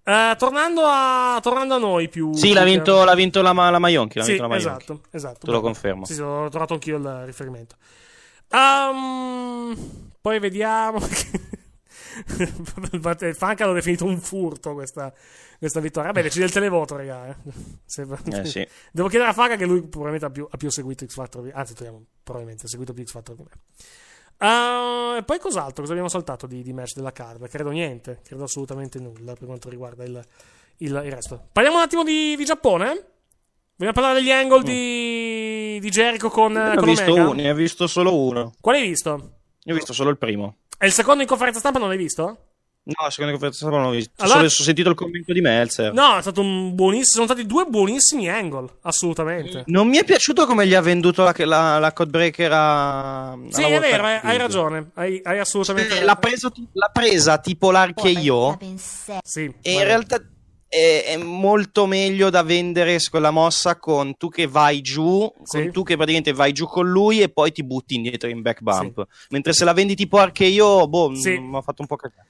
Eh, 0.05 0.35
tornando, 0.39 0.83
a, 0.85 1.39
tornando 1.43 1.75
a 1.75 1.79
noi 1.79 2.09
più. 2.09 2.33
Sì, 2.35 2.53
l'ha 2.53 2.63
vinto, 2.65 3.05
l'ha 3.05 3.15
vinto 3.15 3.43
la, 3.43 3.53
la 3.53 3.79
Maionchi. 3.79 4.19
L'ha 4.19 4.25
Sì, 4.25 4.31
vinto 4.33 4.47
la 4.47 4.55
Maionchi. 4.55 4.83
esatto, 4.85 5.01
esatto. 5.11 5.47
Te 5.47 5.51
lo 5.53 5.61
confermo. 5.61 6.05
Sì, 6.05 6.15
sì, 6.15 6.21
ho 6.23 6.49
trovato 6.49 6.75
anch'io 6.75 6.97
il 6.97 7.23
riferimento. 7.25 7.77
Ehm, 8.51 9.77
poi 10.21 10.39
vediamo. 10.39 10.99
Il 13.27 13.35
Fanca 13.35 13.67
l'ho 13.67 13.73
definito 13.73 14.05
un 14.05 14.19
furto 14.19 14.73
questa, 14.75 15.13
questa 15.59 15.81
vittoria. 15.81 16.11
Vabbè, 16.13 16.25
decide 16.25 16.45
il 16.47 16.53
televoto, 16.53 16.97
raga. 16.97 17.29
eh. 17.29 17.37
Se- 17.85 18.07
Eh, 18.33 18.45
sì. 18.45 18.67
Devo 18.93 19.09
chiedere 19.09 19.31
a 19.31 19.35
Fanca 19.35 19.57
che 19.57 19.67
lui 19.67 19.81
probabilmente 19.83 20.27
ha 20.27 20.31
più, 20.31 20.47
ha 20.51 20.57
più 20.57 20.71
seguito 20.71 21.05
X 21.07 21.13
Factor. 21.15 21.51
Anzi, 21.53 21.75
togliamo, 21.75 22.05
probabilmente 22.23 22.67
ha 22.67 22.69
seguito 22.69 22.93
più 22.93 23.05
X 23.05 23.11
Factor 23.13 23.35
di 23.37 23.43
me. 23.43 23.51
Ah, 24.39 25.17
e 25.19 25.23
poi 25.23 25.39
cos'altro? 25.39 25.81
Cosa 25.81 25.93
abbiamo 25.93 26.09
saltato 26.11 26.47
di, 26.47 26.63
di 26.63 26.73
match 26.73 26.95
della 26.95 27.13
card? 27.13 27.49
Credo 27.49 27.71
niente, 27.71 28.21
credo 28.23 28.45
assolutamente 28.45 28.99
nulla 28.99 29.33
per 29.35 29.47
quanto 29.47 29.69
riguarda 29.69 30.05
il, 30.05 30.23
il- 30.79 31.03
il 31.05 31.11
resto. 31.13 31.49
Parliamo 31.53 31.79
un 31.79 31.83
attimo 31.85 32.03
di, 32.05 32.37
di 32.37 32.45
Giappone? 32.45 33.05
Vogliamo 33.77 33.95
parlare 33.95 34.19
degli 34.21 34.31
angle 34.31 34.63
di, 34.63 35.79
di 35.81 35.89
Jericho 35.91 36.29
con, 36.31 36.53
Ne 36.53 36.77
con 36.77 36.85
visto 36.89 37.11
Omega? 37.13 37.23
uno, 37.29 37.33
ne 37.35 37.51
ho 37.51 37.55
visto 37.55 37.87
solo 37.87 38.19
uno. 38.19 38.53
Quale 38.61 38.79
hai 38.79 38.89
visto? 38.89 39.33
Ne 39.63 39.73
ho 39.73 39.75
visto 39.75 39.93
solo 39.93 40.11
il 40.11 40.17
primo. 40.19 40.57
E 40.79 40.87
il 40.87 40.93
secondo 40.93 41.23
in 41.23 41.29
conferenza 41.29 41.59
stampa 41.59 41.79
non 41.79 41.89
l'hai 41.89 41.97
visto? 41.97 42.39
No, 42.87 43.11
secondo 43.11 43.33
me 43.33 43.39
conferenza 43.39 43.59
stampa 43.59 43.77
non 43.79 43.87
l'ho 43.87 43.97
visto. 43.97 44.13
Allora- 44.19 44.35
Solo 44.39 44.47
ho 44.47 44.65
sentito 44.65 44.89
il 44.91 44.95
commento 44.95 45.33
di 45.33 45.41
Meltzer. 45.41 45.93
No, 45.93 46.19
è 46.19 46.21
stato 46.21 46.41
un 46.41 46.73
buonissimo. 46.75 47.25
Sono 47.25 47.27
stati 47.27 47.45
due 47.45 47.65
buonissimi 47.65 48.29
angle, 48.29 48.69
assolutamente. 48.83 49.65
Non 49.67 49.89
mi 49.89 49.97
è 49.97 50.05
piaciuto 50.05 50.47
come 50.47 50.67
gli 50.69 50.75
ha 50.75 50.81
venduto 50.81 51.25
la, 51.25 51.35
la, 51.39 51.79
la 51.81 51.93
codebreaker 51.93 52.51
a. 52.53 53.37
Sì, 53.49 53.63
è 53.63 53.81
vero, 53.81 54.05
hai, 54.05 54.15
hai 54.15 54.21
League. 54.23 54.39
ragione. 54.39 54.91
Hai, 54.95 55.21
hai 55.25 55.39
assolutamente 55.41 55.99
Eh, 55.99 56.05
L'ha, 56.05 56.15
preso, 56.17 56.53
l'ha 56.75 56.91
presa 56.93 57.39
tipo 57.39 57.73
l'RKO. 57.73 58.59
Sì, 59.25 59.53
E 59.63 59.73
in 59.73 59.83
realtà 59.85 60.21
è, 60.69 61.05
è 61.07 61.17
molto 61.17 61.87
meglio 61.87 62.31
da 62.31 62.43
vendere 62.43 62.99
quella 63.09 63.31
mossa 63.31 63.79
con 63.79 64.17
tu 64.17 64.29
che 64.29 64.47
vai 64.47 64.81
giù, 64.81 65.33
con 65.45 65.71
tu 65.73 65.83
che 65.83 65.95
praticamente 65.97 66.33
vai 66.33 66.53
giù 66.53 66.67
con 66.67 66.89
lui 66.89 67.21
e 67.23 67.29
poi 67.29 67.53
ti 67.53 67.63
butti 67.65 67.95
indietro 67.95 68.29
in 68.29 68.43
back 68.43 68.61
bump. 68.63 69.07
Mentre 69.31 69.53
se 69.53 69.65
la 69.65 69.73
vendi 69.73 69.95
tipo 69.95 70.23
RKO, 70.23 70.89
boh, 70.89 71.15
Sì. 71.15 71.39
mi 71.39 71.57
ha 71.57 71.63
fatto 71.63 71.83
un 71.83 71.89
po' 71.89 71.97
cagare. 71.97 72.29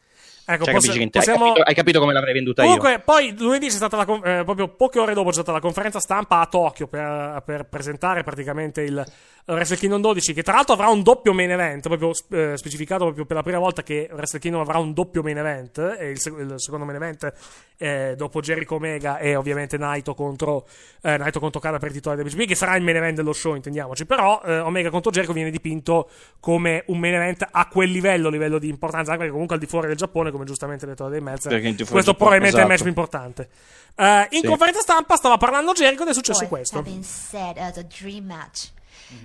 Ecco, 0.49 0.65
Cioè, 0.65 0.75
possi- 0.75 0.87
capisci 0.89 0.97
che 0.99 1.03
inter- 1.03 1.23
hai, 1.27 1.29
possiamo- 1.35 1.53
capito, 1.53 1.69
hai 1.69 1.75
capito 1.75 2.01
come 2.01 2.13
l'avrei 2.13 2.33
venduta 2.35 2.63
Comunque, 2.63 2.93
io? 2.93 3.03
poi 3.05 3.35
lunedì 3.37 3.67
c'è 3.67 3.73
stata 3.73 3.97
la 3.97 4.05
con- 4.05 4.21
eh, 4.25 4.45
proprio 4.45 4.69
poche 4.69 5.01
ore 5.01 5.13
dopo 5.13 5.29
c'è 5.29 5.35
stata 5.35 5.53
la 5.53 5.61
conferenza 5.61 5.99
stampa 5.99 6.39
a 6.41 6.47
Tokyo 6.47 6.87
per, 6.87 7.43
per 7.45 7.65
presentare 7.69 8.23
praticamente 8.23 8.83
il 8.83 9.05
Wrestle 9.49 9.77
Kingdom 9.77 10.01
12, 10.01 10.33
che 10.35 10.43
tra 10.43 10.55
l'altro 10.55 10.75
avrà 10.75 10.89
un 10.89 11.03
doppio 11.05 11.33
main 11.33 11.51
event, 11.53 11.87
proprio 11.87 12.11
eh, 12.31 12.57
specificato 12.57 13.05
proprio 13.05 13.27
per 13.27 13.37
la 13.37 13.43
prima 13.45 13.59
volta 13.61 13.85
che 13.85 14.09
Wrestle 14.13 14.41
Kingdom 14.41 14.61
avrà 14.61 14.79
un 14.79 14.93
doppio 14.93 15.23
main 15.23 15.39
event, 15.39 15.79
e 16.01 16.11
il, 16.11 16.17
il 16.41 16.55
secondo 16.57 16.85
main 16.85 16.97
event 16.97 17.33
eh, 17.79 18.15
dopo 18.17 18.41
Jericho 18.41 18.75
Omega 18.77 19.19
e 19.19 19.37
ovviamente 19.37 19.77
Naito 19.79 20.15
contro, 20.15 20.67
eh, 21.03 21.17
Naito 21.17 21.39
contro 21.39 21.61
Kala 21.61 21.79
per 21.79 21.89
il 21.91 21.95
titolo 21.95 22.21
WGP, 22.21 22.45
che 22.45 22.55
sarà 22.57 22.75
il 22.75 22.83
main 22.83 22.97
event 22.97 23.17
dello 23.17 23.33
show, 23.33 23.55
intendiamoci, 23.55 24.05
però 24.05 24.43
eh, 24.45 24.59
Omega 24.59 24.91
contro 24.91 25.13
Jericho 25.13 25.33
viene 25.33 25.51
dipinto 25.53 26.11
come 26.41 26.83
un 26.89 26.99
main 26.99 27.15
event 27.15 27.47
a 27.49 27.69
quel 27.69 27.91
livello, 27.91 28.29
livello 28.31 28.59
di 28.59 28.69
importanza, 28.69 29.11
anche 29.13 29.19
perché 29.19 29.31
comunque 29.33 29.55
al 29.55 29.61
di 29.61 29.69
fuori 29.69 29.87
del 29.87 29.97
Giappone, 29.97 30.33
come 30.37 30.47
giustamente 30.47 30.85
ha 30.85 30.89
detto 30.89 31.07
Meltzer, 31.21 31.53
al 31.53 31.61
di 31.61 31.75
fuori 31.75 31.91
questo 31.91 32.15
probabilmente 32.15 32.59
è 32.59 32.61
il 32.63 32.67
match 32.67 32.81
esatto. 32.81 32.93
più 32.93 33.03
importante. 33.03 33.49
Eh, 33.97 34.29
in 34.37 34.41
Sì. 34.43 34.47
conferenza 34.47 34.81
stampa 34.81 35.17
stava 35.17 35.37
parlando 35.37 35.73
Jericho 35.73 36.03
ed 36.03 36.09
è 36.11 36.15
successo 36.15 36.41
What 36.41 36.49
questo. 36.51 36.85
said 37.03 37.57
a 37.59 37.83
dream 37.83 38.27
match. 38.27 38.71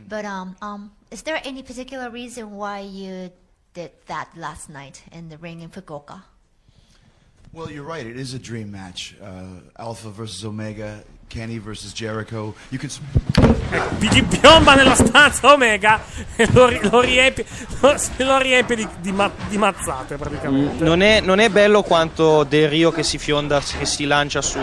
But 0.06 0.26
um, 0.26 0.56
um, 0.62 0.92
is 1.10 1.24
there 1.24 1.42
any 1.44 1.64
particular 1.64 2.10
reason 2.10 2.54
why 2.54 2.80
you 2.80 3.32
did 3.74 3.92
that 4.06 4.28
last 4.36 4.70
night 4.70 5.02
in 5.12 5.30
the 5.30 5.38
ring 5.40 5.62
in 5.62 5.70
Fukuoka? 5.70 6.24
Well, 7.54 7.70
you're 7.70 7.84
right. 7.84 8.06
It 8.06 8.18
is 8.18 8.34
a 8.34 8.40
dream 8.40 8.72
match. 8.72 9.16
Uh, 9.22 9.62
Alpha 9.78 10.10
versus 10.10 10.46
Omega, 10.46 11.04
Kenny 11.32 11.60
versus 11.60 11.94
Jericho. 11.94 12.54
You 12.70 12.78
can. 12.78 12.90
Gli 14.00 14.10
gli 14.10 14.24
piomba 14.24 14.76
nella 14.76 14.96
stanza 14.96 15.54
Omega 15.54 16.02
e 16.36 16.46
lo, 16.52 16.68
ri- 16.68 16.80
lo 16.90 17.00
riempie, 17.00 17.46
lo, 17.80 17.96
lo 18.18 18.38
riempie 18.38 18.76
di, 18.76 18.88
di 19.00 19.12
ma- 19.14 19.32
di 19.48 19.58
mazzate 19.58 20.18
praticamente. 20.18 20.84
Non 20.84 21.02
è, 21.02 21.22
non 21.22 21.40
è 21.40 21.48
bello 21.50 21.84
quanto 21.84 22.44
Del 22.44 22.68
Rio 22.68 22.92
che 22.92 23.04
si 23.04 23.18
fionda, 23.18 23.62
che 23.62 23.86
si 23.86 24.06
lancia 24.06 24.42
su. 24.42 24.60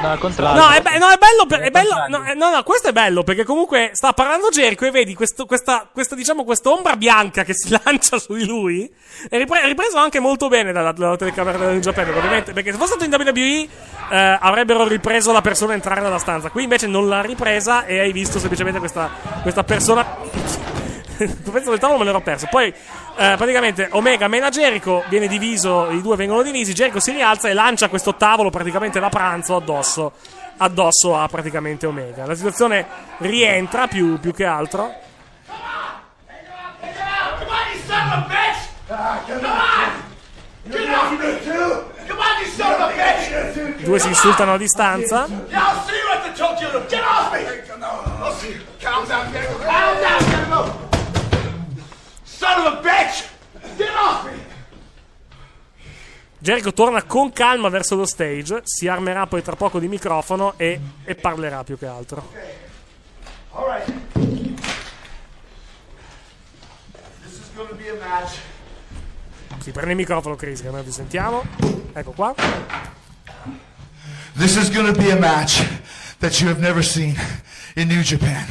No, 0.00 0.10
al 0.10 0.18
No, 0.54 0.70
è, 0.70 0.80
be- 0.80 0.98
no, 0.98 1.08
è 1.08 1.16
bello. 1.18 1.46
per- 1.48 1.60
è 1.60 1.70
bello 1.70 2.06
no, 2.08 2.22
no, 2.34 2.50
no, 2.54 2.62
questo 2.62 2.88
è 2.88 2.92
bello 2.92 3.24
perché 3.24 3.44
comunque 3.44 3.90
sta 3.94 4.12
parlando 4.12 4.48
Jericho 4.48 4.84
e 4.86 4.90
vedi 4.90 5.14
questo, 5.14 5.44
questa, 5.44 5.88
questa, 5.92 6.14
diciamo, 6.14 6.44
questa 6.44 6.70
ombra 6.70 6.96
bianca 6.96 7.42
che 7.42 7.52
si 7.54 7.68
lancia 7.84 8.18
su 8.18 8.34
di 8.34 8.46
lui. 8.46 8.88
È 9.28 9.36
ripre- 9.36 9.66
ripreso 9.66 9.98
anche 9.98 10.20
molto 10.20 10.48
bene 10.48 10.70
dalla, 10.72 10.92
dalla 10.92 11.16
telecamera 11.16 11.58
del 11.58 11.80
Giappone. 11.80 12.10
Ovviamente, 12.10 12.52
perché 12.52 12.70
se 12.70 12.76
fosse 12.78 12.94
stato 12.96 13.04
in 13.04 13.12
WWE 13.12 13.68
eh, 14.10 14.38
avrebbero 14.40 14.86
ripreso 14.86 15.32
la 15.32 15.40
persona 15.40 15.72
a 15.72 15.74
entrare 15.74 16.00
nella 16.00 16.18
stanza. 16.18 16.50
Qui 16.50 16.62
invece 16.62 16.86
non 16.86 17.08
l'ha 17.08 17.20
ripresa 17.20 17.84
e 17.84 17.98
hai 17.98 18.12
visto 18.12 18.38
semplicemente 18.38 18.78
questa, 18.78 19.10
questa 19.42 19.64
persona. 19.64 20.06
Pezzo 21.18 21.70
del 21.70 21.80
tavolo 21.80 21.98
me 21.98 22.04
l'ero 22.04 22.20
perso. 22.20 22.46
Poi, 22.48 22.72
eh, 23.18 23.34
praticamente, 23.36 23.88
Omega 23.90 24.28
mena 24.28 24.48
Jericho, 24.48 25.02
viene 25.08 25.26
diviso, 25.26 25.90
i 25.90 26.00
due 26.00 26.14
vengono 26.14 26.42
divisi. 26.42 26.72
Jericho 26.72 27.00
si 27.00 27.10
rialza 27.10 27.48
e 27.48 27.52
lancia 27.52 27.88
questo 27.88 28.14
tavolo 28.14 28.48
praticamente 28.48 29.00
da 29.00 29.08
pranzo 29.08 29.56
addosso, 29.56 30.12
addosso 30.58 31.18
a 31.18 31.26
praticamente 31.26 31.84
Omega. 31.86 32.26
La 32.26 32.36
situazione 32.36 32.86
rientra 33.18 33.88
più, 33.88 34.20
più 34.20 34.32
che 34.32 34.44
altro. 34.44 34.94
I 43.78 43.82
due 43.82 43.98
si 43.98 44.08
insultano 44.08 44.54
a 44.54 44.58
distanza. 44.58 45.26
Yeah, 45.48 45.58
I'll 45.58 45.84
see 45.84 45.96
you 45.96 46.08
at 46.12 46.22
the 46.22 46.32
Tokyo 46.38 46.70
Dome. 46.70 46.86
Get 46.88 47.02
off 47.02 47.32
me! 47.32 47.40
I'll 48.20 48.32
see 48.34 48.50
you. 48.50 48.60
Calm 48.78 49.08
down, 49.08 49.32
go. 49.32 49.38
Calm 49.64 50.00
down, 50.00 50.48
go. 50.48 50.87
Son 52.38 52.66
of 52.66 52.72
a 52.74 52.80
bitch! 52.80 53.24
Get 53.76 53.90
off 53.96 54.24
me! 54.24 54.38
Jericho 56.38 56.72
torna 56.72 57.02
con 57.02 57.32
calma 57.32 57.68
verso 57.68 57.96
lo 57.96 58.06
stage. 58.06 58.60
Si 58.62 58.86
armerà 58.86 59.26
poi 59.26 59.42
tra 59.42 59.56
poco 59.56 59.80
di 59.80 59.88
microfono 59.88 60.54
e, 60.56 60.80
e 61.04 61.16
parlerà 61.16 61.64
più 61.64 61.76
che 61.76 61.86
altro. 61.86 62.32
All 63.50 63.66
right. 63.66 63.84
This 67.24 67.40
is 67.40 67.50
going 67.56 67.70
to 67.70 67.74
be 67.74 67.88
a 67.88 67.94
match. 67.94 68.38
Si 69.58 69.72
prende 69.72 69.90
il 69.90 69.96
microfono, 69.96 70.36
Chris, 70.36 70.62
che 70.62 70.70
noi 70.70 70.84
vi 70.84 70.92
sentiamo. 70.92 71.42
Ecco 71.92 72.12
qua. 72.12 72.34
This 74.36 74.54
is 74.54 74.70
going 74.70 74.86
to 74.86 74.96
be 74.96 75.10
a 75.10 75.18
match 75.18 75.60
that 76.20 76.38
you 76.40 76.48
have 76.48 76.60
never 76.60 76.84
seen 76.84 77.16
in 77.74 77.88
New 77.88 78.02
Japan. 78.02 78.46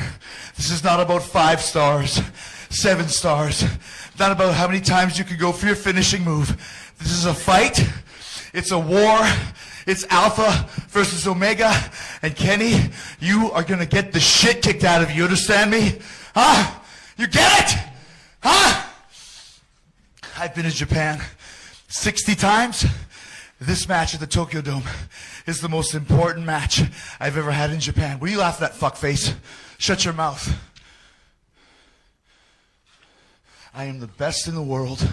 This 0.56 0.72
is 0.72 0.84
not 0.84 1.00
about 1.00 1.22
five 1.22 1.62
stars, 1.62 2.22
seven 2.70 3.08
stars, 3.08 3.64
not 4.20 4.32
about 4.32 4.54
how 4.54 4.68
many 4.68 4.82
times 4.82 5.18
you 5.18 5.26
can 5.26 5.38
go 5.38 5.52
for 5.52 5.66
your 5.66 5.76
finishing 5.76 6.24
move. 6.24 6.48
This 7.00 7.12
is 7.12 7.26
a 7.26 7.34
fight. 7.34 7.80
It's 8.54 8.72
a 8.72 8.80
war. 8.80 9.20
It's 9.86 10.06
Alpha 10.10 10.68
versus 10.90 11.28
Omega. 11.28 11.74
And 12.22 12.36
Kenny, 12.36 12.92
you 13.20 13.52
are 13.52 13.64
going 13.64 13.80
to 13.80 13.86
get 13.86 14.12
the 14.12 14.20
shit 14.20 14.62
kicked 14.62 14.84
out 14.84 15.02
of 15.02 15.12
you. 15.12 15.24
Understand 15.24 15.72
me? 15.72 16.00
Huh? 16.36 16.80
You 17.18 17.28
get 17.28 17.64
it? 17.64 17.80
Huh? 18.42 18.84
I've 20.38 20.54
been 20.54 20.66
to 20.66 20.72
Japan 20.72 21.22
60 21.88 22.36
times. 22.36 22.86
This 23.60 23.88
match 23.88 24.14
at 24.14 24.20
the 24.20 24.28
Tokyo 24.28 24.62
Dome 24.62 24.84
is 25.48 25.62
the 25.62 25.70
most 25.70 25.96
important 25.96 26.46
match 26.46 26.82
I've 27.20 27.38
ever 27.38 27.52
had 27.52 27.72
in 27.72 27.80
Japan. 27.80 28.20
What 28.20 28.30
are 28.30 28.34
you 28.34 28.40
laughing 28.40 28.66
at, 28.66 28.74
fuckface? 28.74 29.34
Shut 29.80 30.06
your 30.06 30.14
mouth. 30.14 30.54
I 33.78 33.86
am 33.86 34.00
the 34.00 34.08
best 34.08 34.48
in 34.48 34.56
the 34.56 34.62
world. 34.64 35.08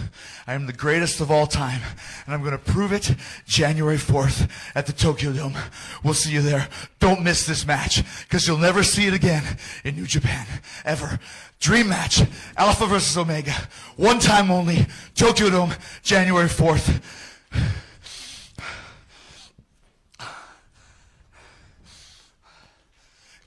I 0.47 0.55
am 0.55 0.65
the 0.65 0.73
greatest 0.73 1.21
of 1.21 1.29
all 1.29 1.45
time. 1.45 1.81
And 2.25 2.33
I'm 2.33 2.39
going 2.41 2.57
to 2.57 2.57
prove 2.57 2.91
it 2.91 3.13
January 3.45 3.97
4th 3.97 4.49
at 4.73 4.87
the 4.87 4.91
Tokyo 4.91 5.33
Dome. 5.33 5.55
We'll 6.03 6.15
see 6.15 6.31
you 6.31 6.41
there. 6.41 6.67
Don't 6.97 7.21
miss 7.21 7.45
this 7.45 7.67
match 7.67 8.01
because 8.23 8.47
you'll 8.47 8.57
never 8.57 8.81
see 8.81 9.05
it 9.05 9.13
again 9.13 9.43
in 9.83 9.95
New 9.95 10.07
Japan. 10.07 10.47
Ever. 10.83 11.19
Dream 11.59 11.89
match. 11.89 12.23
Alpha 12.57 12.87
versus 12.87 13.15
Omega. 13.15 13.53
One 13.97 14.17
time 14.17 14.49
only. 14.49 14.87
Tokyo 15.13 15.51
Dome, 15.51 15.75
January 16.01 16.49
4th. 16.49 17.03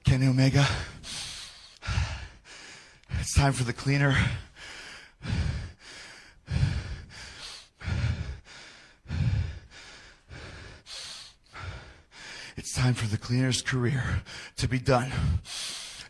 Kenny 0.04 0.28
Omega. 0.28 0.64
It's 3.18 3.34
time 3.34 3.52
for 3.52 3.64
the 3.64 3.72
cleaner. 3.72 4.16
It's 12.56 12.74
time 12.74 12.94
for 12.94 13.06
the 13.06 13.16
cleaner's 13.16 13.62
career 13.62 14.22
to 14.56 14.68
be 14.68 14.78
done. 14.78 15.12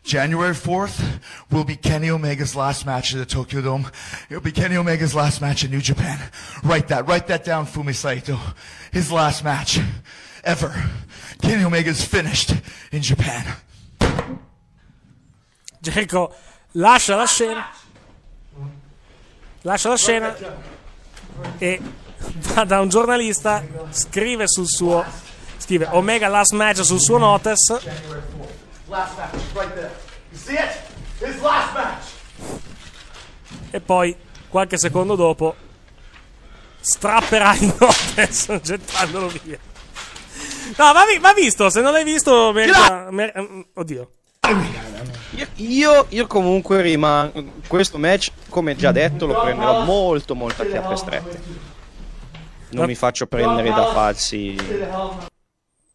January 0.03 0.55
4th 0.55 1.21
will 1.51 1.63
be 1.63 1.75
Kenny 1.75 2.09
Omega's 2.09 2.55
last 2.55 2.85
match 2.85 3.13
at 3.13 3.19
the 3.19 3.25
Tokyo 3.25 3.61
Dome. 3.61 3.91
It'll 4.29 4.41
be 4.41 4.51
Kenny 4.51 4.75
Omega's 4.75 5.13
last 5.13 5.39
match 5.39 5.63
in 5.63 5.69
New 5.69 5.81
Japan. 5.81 6.19
Write 6.63 6.87
that. 6.87 7.07
Write 7.07 7.27
that 7.27 7.43
down, 7.43 7.67
Fumi 7.67 7.93
Saito. 7.93 8.39
His 8.91 9.11
last 9.11 9.43
match 9.43 9.79
ever. 10.43 10.73
Kenny 11.43 11.63
Omega's 11.63 12.03
finished 12.03 12.55
in 12.91 13.03
Japan. 13.03 13.55
Jericho 15.81 16.33
lascia 16.73 17.15
la 17.15 17.25
scena. 17.25 17.67
Lascia 19.61 19.89
la 19.89 19.97
scena 19.97 20.35
e 21.57 21.81
va 22.53 22.63
da 22.65 22.79
un 22.79 22.89
giornalista, 22.89 23.63
scrive 23.91 24.47
sul 24.47 24.67
suo 24.67 25.03
scrive 25.57 25.87
Omega 25.91 26.27
last 26.29 26.53
match 26.53 26.81
sul 26.83 26.99
suo 27.01 27.17
notice 27.17 27.79
e 33.71 33.79
poi 33.81 34.15
qualche 34.47 34.77
secondo 34.77 35.15
dopo 35.15 35.55
strapperà 36.79 37.53
il 37.55 37.75
notice 37.79 38.59
gettandolo 38.61 39.27
via. 39.43 39.59
No, 40.77 40.93
va, 40.93 41.05
vi- 41.05 41.19
va 41.19 41.33
visto, 41.33 41.69
se 41.69 41.81
non 41.81 41.91
l'hai 41.91 42.03
visto 42.03 42.51
merita, 42.53 43.07
mer- 43.11 43.33
mm, 43.39 43.61
oddio. 43.73 44.11
Io, 45.55 46.05
io, 46.09 46.27
comunque 46.27 46.81
rimango. 46.81 47.43
Questo 47.67 47.97
match, 47.97 48.31
come 48.49 48.75
già 48.75 48.91
detto, 48.91 49.25
lo 49.25 49.39
prenderò 49.39 49.83
molto, 49.83 50.35
molto 50.35 50.61
a 50.61 50.65
chiappe 50.65 50.95
strette. 50.95 51.41
Non 52.71 52.85
mi 52.85 52.95
faccio 52.95 53.25
prendere 53.27 53.69
da 53.69 53.85
falsi. 53.91 54.55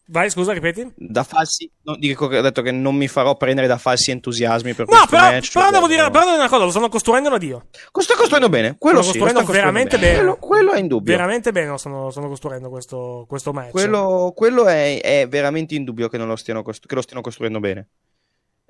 Vai, 0.06 0.28
scusa, 0.28 0.52
ripeti? 0.52 0.92
Da 0.96 1.22
falsi. 1.22 1.70
No, 1.84 1.96
dico 1.96 2.28
che 2.28 2.38
ho 2.38 2.42
detto 2.42 2.60
che 2.60 2.70
non 2.72 2.94
mi 2.94 3.08
farò 3.08 3.36
prendere 3.36 3.66
da 3.66 3.78
falsi 3.78 4.10
entusiasmi 4.10 4.74
per 4.74 4.86
No, 4.86 4.90
questo 4.90 5.06
però, 5.08 5.22
match. 5.22 5.52
però 5.52 5.70
devo, 5.70 5.86
dire, 5.86 6.10
però 6.10 6.24
devo 6.24 6.36
una 6.36 6.48
cosa, 6.48 6.64
lo 6.64 6.70
stanno 6.70 6.88
costruendo 6.90 7.30
da 7.30 7.38
Dio. 7.38 7.68
Lo 7.90 8.00
sto 8.02 8.14
costruendo 8.14 8.50
bene, 8.50 8.76
quello 8.78 9.00
stanno 9.02 9.12
sì, 9.14 9.18
costruendo 9.18 9.40
sto 9.40 9.46
costruendo 9.46 9.72
veramente 9.72 9.98
bene. 9.98 10.12
bene. 10.20 10.36
Quello- 10.36 10.46
quello 10.46 10.72
è 10.72 10.78
indubbio. 10.80 11.14
Veramente 11.16 11.52
bene 11.52 11.68
lo 11.68 11.76
stanno, 11.78 12.10
stanno 12.10 12.28
costruendo 12.28 12.68
questo, 12.68 13.24
questo 13.26 13.52
match. 13.54 13.70
Quello, 13.70 14.32
quello 14.36 14.66
è, 14.66 15.00
è 15.00 15.26
veramente 15.26 15.74
indubbio 15.74 16.08
che, 16.08 16.18
non 16.18 16.28
lo 16.28 16.36
stiano 16.36 16.62
che 16.62 16.94
lo 16.94 17.00
stiano 17.02 17.22
costruendo 17.22 17.60
bene. 17.60 17.88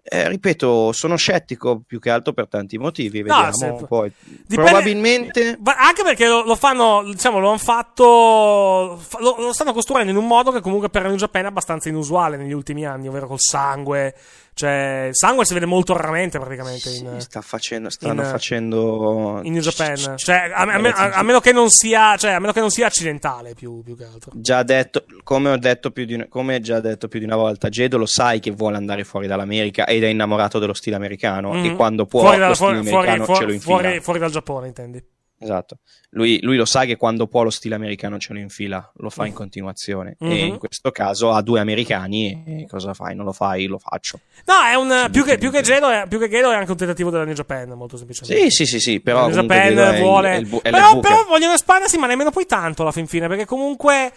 Eh, 0.06 0.28
ripeto, 0.28 0.92
sono 0.92 1.16
scettico 1.16 1.80
più 1.86 1.98
che 1.98 2.10
altro 2.10 2.34
per 2.34 2.46
tanti 2.46 2.76
motivi. 2.76 3.22
No, 3.22 3.34
Vediamo 3.50 3.78
se- 3.78 3.86
poi. 3.86 4.12
Dipende- 4.22 4.54
Probabilmente. 4.70 5.58
Anche 5.64 6.02
perché 6.02 6.28
lo, 6.28 6.44
lo 6.44 6.56
fanno, 6.56 7.02
diciamo, 7.04 7.38
lo 7.38 7.48
hanno 7.48 7.56
fatto. 7.58 8.98
fa- 9.00 9.18
Lo, 9.20 9.36
lo 9.38 9.52
stanno 9.52 9.72
costruendo 9.72 10.10
in 10.10 10.18
un 10.18 10.26
modo 10.26 10.50
che 10.52 10.60
comunque 10.60 10.90
per 10.90 11.04
New 11.04 11.16
Japan 11.16 11.44
è 11.44 11.48
abbastanza 11.48 11.88
inusuale 11.88 12.36
negli 12.36 12.52
ultimi 12.52 12.84
anni, 12.84 13.08
ovvero 13.08 13.26
col 13.26 13.40
sangue. 13.40 14.14
Cioè, 14.56 15.06
il 15.08 15.16
sangue 15.16 15.44
si 15.44 15.52
vede 15.52 15.66
molto 15.66 15.96
raramente 15.96 16.38
praticamente 16.38 16.88
in, 16.90 17.20
Sta 17.20 17.40
facendo, 17.40 17.90
stanno 17.90 18.22
in- 18.22 18.28
facendo. 18.28 19.40
in 19.42 19.52
New 19.52 19.60
Japan. 19.62 20.16
Cioè, 20.16 20.52
a, 20.54 20.60
a 20.62 20.78
me- 20.78 20.90
a- 20.90 21.10
a 21.10 21.22
meno 21.24 21.40
che 21.40 21.50
non 21.50 21.68
sia, 21.70 22.16
cioè, 22.16 22.32
a 22.32 22.38
meno 22.38 22.52
che 22.52 22.60
non 22.60 22.70
sia 22.70 22.86
accidentale 22.86 23.54
più, 23.54 23.82
più 23.82 23.96
che 23.96 24.04
altro. 24.04 24.30
Già 24.34 24.62
detto, 24.62 25.06
come 25.24 25.50
ho 25.50 25.56
detto 25.56 25.90
più 25.90 26.04
di 26.04 26.14
una, 26.14 26.26
come 26.28 26.60
già 26.60 26.78
detto 26.78 27.08
più 27.08 27.18
di 27.18 27.24
una 27.24 27.34
volta, 27.34 27.68
Gedo 27.68 27.96
lo 27.98 28.06
sai 28.06 28.38
che 28.38 28.52
vuole 28.52 28.76
andare 28.76 29.02
fuori 29.02 29.26
dall'America 29.26 29.86
ed 29.96 30.04
è 30.04 30.08
innamorato 30.08 30.58
dello 30.58 30.74
stile 30.74 30.96
americano. 30.96 31.52
Mhm. 31.52 31.64
E 31.64 31.74
quando 31.76 32.06
può, 32.06 32.20
fuori, 32.20 32.38
dal- 32.38 32.48
lo 32.48 32.54
stile 32.54 32.70
fuori- 32.70 32.88
fuori- 32.88 33.06
americano 33.08 33.24
fuori- 33.24 33.40
ce 33.40 33.46
lo 33.46 33.52
infila. 33.52 34.00
fuori- 34.00 34.18
dal 34.20 34.30
Giappone, 34.30 34.66
intendi? 34.66 35.04
Esatto. 35.36 35.78
Lui, 36.10 36.38
lui 36.42 36.56
lo 36.56 36.64
sa 36.64 36.84
che 36.86 36.96
quando 36.96 37.26
può 37.26 37.42
lo 37.42 37.50
stile 37.50 37.74
americano 37.74 38.18
ce 38.18 38.32
lo 38.32 38.38
infila, 38.38 38.90
lo 38.96 39.10
fa 39.10 39.26
in 39.26 39.34
continuazione. 39.34 40.16
E 40.18 40.26
Mhm. 40.26 40.32
in 40.46 40.58
questo 40.58 40.90
caso 40.90 41.32
ha 41.32 41.42
due 41.42 41.60
americani 41.60 42.42
e 42.46 42.66
cosa 42.66 42.94
fai? 42.94 43.14
Non 43.14 43.26
lo 43.26 43.32
fai? 43.32 43.66
Lo 43.66 43.78
faccio. 43.78 44.20
No, 44.46 44.54
è 44.70 44.74
un. 44.74 45.08
Più 45.10 45.22
che, 45.22 45.36
più 45.36 45.50
che 45.50 45.60
Gedo 45.60 45.90
è, 45.90 46.04
più 46.08 46.18
che 46.18 46.30
Gedo 46.30 46.50
è 46.50 46.54
anche 46.54 46.70
un 46.70 46.76
tentativo 46.78 47.10
della 47.10 47.24
New 47.24 47.34
Japan, 47.34 47.68
molto 47.70 47.96
semplicemente. 47.98 48.48
Sì, 48.48 48.64
sì, 48.64 48.64
sì, 48.64 48.80
sì, 48.80 49.00
però 49.00 49.26
New 49.26 49.34
Japan 49.40 49.68
Gedo 49.68 49.84
è 49.84 49.94
il- 49.96 50.00
vuole. 50.02 50.32
è 50.32 50.36
il 50.36 50.46
bu- 50.46 50.62
però, 50.62 51.00
però 51.00 51.24
vogliono 51.24 51.52
espandersi, 51.52 51.98
ma 51.98 52.06
nemmeno 52.06 52.30
poi 52.30 52.46
tanto 52.46 52.80
alla 52.82 52.92
fin 52.92 53.06
fine. 53.06 53.26
Perché 53.28 53.44
comunque. 53.44 54.12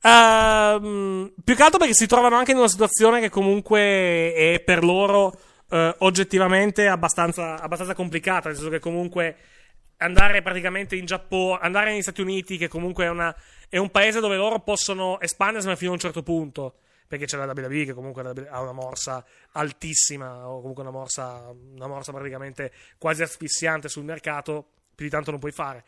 Ehm, 0.00 1.32
più 1.42 1.54
che 1.54 1.62
altro 1.62 1.78
perché 1.78 1.94
si 1.94 2.06
trovano 2.06 2.36
anche 2.36 2.52
in 2.52 2.58
una 2.58 2.68
situazione 2.68 3.20
che 3.20 3.30
comunque 3.30 4.32
è 4.32 4.62
per 4.64 4.84
loro 4.84 5.32
eh, 5.70 5.94
oggettivamente 5.98 6.88
abbastanza, 6.88 7.60
abbastanza 7.60 7.94
complicata. 7.94 8.48
Nel 8.48 8.56
senso 8.56 8.70
che 8.70 8.80
comunque 8.80 9.36
andare 9.98 10.42
praticamente 10.42 10.96
in 10.96 11.06
Giappone, 11.06 11.58
andare 11.60 11.90
negli 11.90 12.02
Stati 12.02 12.20
Uniti, 12.20 12.56
che 12.56 12.68
comunque 12.68 13.04
è, 13.04 13.08
una- 13.08 13.34
è 13.68 13.78
un 13.78 13.90
paese 13.90 14.20
dove 14.20 14.36
loro 14.36 14.60
possono 14.60 15.20
espandersi 15.20 15.74
fino 15.76 15.90
a 15.90 15.94
un 15.94 16.00
certo 16.00 16.22
punto. 16.22 16.74
Perché 17.08 17.24
c'è 17.24 17.38
la 17.38 17.46
WWE 17.46 17.86
che 17.86 17.94
comunque 17.94 18.22
ha 18.50 18.60
una 18.60 18.72
morsa 18.72 19.24
altissima, 19.52 20.46
o 20.46 20.60
comunque 20.60 20.82
una 20.82 20.92
morsa, 20.92 21.50
una 21.74 21.86
morsa 21.86 22.12
praticamente 22.12 22.70
quasi 22.98 23.22
asfissiante 23.22 23.88
sul 23.88 24.04
mercato, 24.04 24.72
più 24.94 25.06
di 25.06 25.10
tanto 25.10 25.30
non 25.30 25.40
puoi 25.40 25.52
fare. 25.52 25.84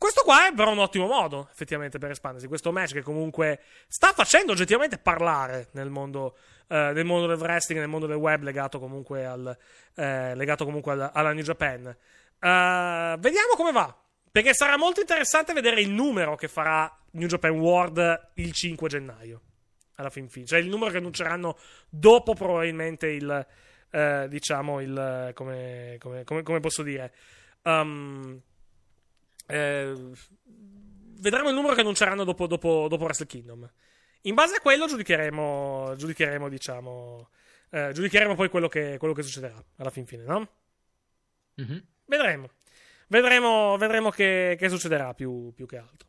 Questo 0.00 0.22
qua 0.22 0.46
è 0.48 0.54
però 0.54 0.70
un 0.72 0.78
ottimo 0.78 1.06
modo, 1.06 1.46
effettivamente, 1.52 1.98
per 1.98 2.10
espandersi. 2.12 2.48
Questo 2.48 2.72
match 2.72 2.94
che 2.94 3.02
comunque 3.02 3.60
sta 3.86 4.14
facendo 4.14 4.52
oggettivamente 4.52 4.96
parlare 4.96 5.68
nel 5.72 5.90
mondo, 5.90 6.38
eh, 6.68 6.92
nel 6.94 7.04
mondo 7.04 7.26
del 7.26 7.36
wrestling, 7.38 7.80
nel 7.82 7.90
mondo 7.90 8.06
del 8.06 8.16
web, 8.16 8.42
legato 8.42 8.78
comunque, 8.78 9.26
al, 9.26 9.54
eh, 9.96 10.34
legato 10.34 10.64
comunque 10.64 10.92
al- 10.92 11.10
alla 11.12 11.34
New 11.34 11.42
Japan. 11.44 11.86
Eh, 11.86 13.16
vediamo 13.18 13.52
come 13.56 13.72
va. 13.72 13.94
Perché 14.32 14.54
sarà 14.54 14.78
molto 14.78 15.00
interessante 15.00 15.52
vedere 15.52 15.82
il 15.82 15.90
numero 15.90 16.34
che 16.34 16.48
farà 16.48 16.90
New 17.10 17.28
Japan 17.28 17.50
World 17.50 18.30
il 18.36 18.52
5 18.52 18.88
gennaio. 18.88 19.40
Alla 19.96 20.08
fin 20.08 20.30
fine. 20.30 20.46
Cioè 20.46 20.60
il 20.60 20.68
numero 20.70 20.90
che 20.90 20.96
annunceranno 20.96 21.58
dopo 21.90 22.32
probabilmente 22.32 23.06
il... 23.08 23.46
eh, 23.90 24.26
diciamo 24.30 24.80
il... 24.80 25.32
come, 25.34 25.96
come- 26.00 26.24
come- 26.24 26.42
come 26.42 26.60
posso 26.60 26.82
dire? 26.82 27.12
Um, 27.64 28.40
eh, 29.50 30.12
vedremo 31.20 31.48
il 31.48 31.54
numero 31.54 31.74
che 31.74 31.80
annunceranno 31.80 32.24
dopo, 32.24 32.46
dopo, 32.46 32.86
dopo 32.88 33.04
Wrestle 33.04 33.26
Kingdom. 33.26 33.70
In 34.22 34.34
base 34.34 34.56
a 34.56 34.60
quello 34.60 34.86
giudicheremo, 34.86 35.94
giudicheremo 35.96 36.48
diciamo, 36.48 37.30
eh, 37.70 37.90
giudicheremo 37.92 38.34
poi 38.34 38.48
quello 38.48 38.68
che, 38.68 38.96
quello 38.98 39.14
che 39.14 39.22
succederà 39.22 39.62
alla 39.76 39.90
fin 39.90 40.06
fine, 40.06 40.24
no? 40.24 40.48
Mhm. 41.54 41.84
Vedremo. 42.06 42.50
Vedremo, 43.08 43.76
vedremo 43.76 44.10
che, 44.10 44.56
che 44.58 44.68
succederà 44.68 45.14
più, 45.14 45.52
più 45.54 45.66
che 45.66 45.78
altro. 45.78 46.08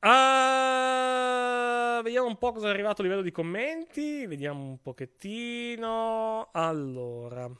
Ah, 0.00 2.00
vediamo 2.02 2.26
un 2.26 2.38
po' 2.38 2.52
cosa 2.52 2.68
è 2.68 2.70
arrivato 2.70 3.00
a 3.00 3.04
livello 3.04 3.22
di 3.22 3.32
commenti. 3.32 4.26
Vediamo 4.26 4.62
un 4.62 4.80
pochettino. 4.80 6.50
Allora. 6.52 7.50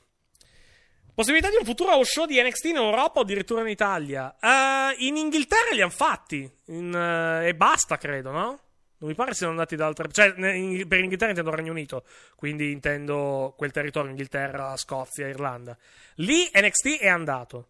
Possibilità 1.17 1.49
di 1.49 1.55
un 1.55 1.65
futuro 1.65 2.03
show 2.03 2.27
di 2.27 2.39
NXT 2.39 2.65
in 2.65 2.75
Europa 2.75 3.17
o 3.17 3.23
addirittura 3.23 3.61
in 3.61 3.69
Italia? 3.69 4.35
Eh, 4.39 5.07
in 5.07 5.17
Inghilterra 5.17 5.71
li 5.73 5.81
hanno 5.81 5.89
fatti. 5.89 6.47
In, 6.65 6.93
eh, 6.93 7.47
e 7.47 7.55
basta, 7.55 7.97
credo, 7.97 8.29
no? 8.29 8.59
Non 8.99 9.09
mi 9.09 9.15
pare 9.15 9.33
siano 9.33 9.53
andati 9.53 9.75
da 9.75 9.87
altre. 9.87 10.09
Cioè, 10.11 10.35
in- 10.37 10.87
per 10.87 10.99
Inghilterra 10.99 11.31
intendo 11.31 11.55
Regno 11.55 11.71
Unito. 11.71 12.03
Quindi 12.35 12.69
intendo 12.69 13.55
quel 13.57 13.71
territorio: 13.71 14.11
Inghilterra, 14.11 14.77
Scozia, 14.77 15.27
Irlanda. 15.27 15.75
Lì 16.17 16.47
NXT 16.53 16.99
è 16.99 17.07
andato. 17.07 17.69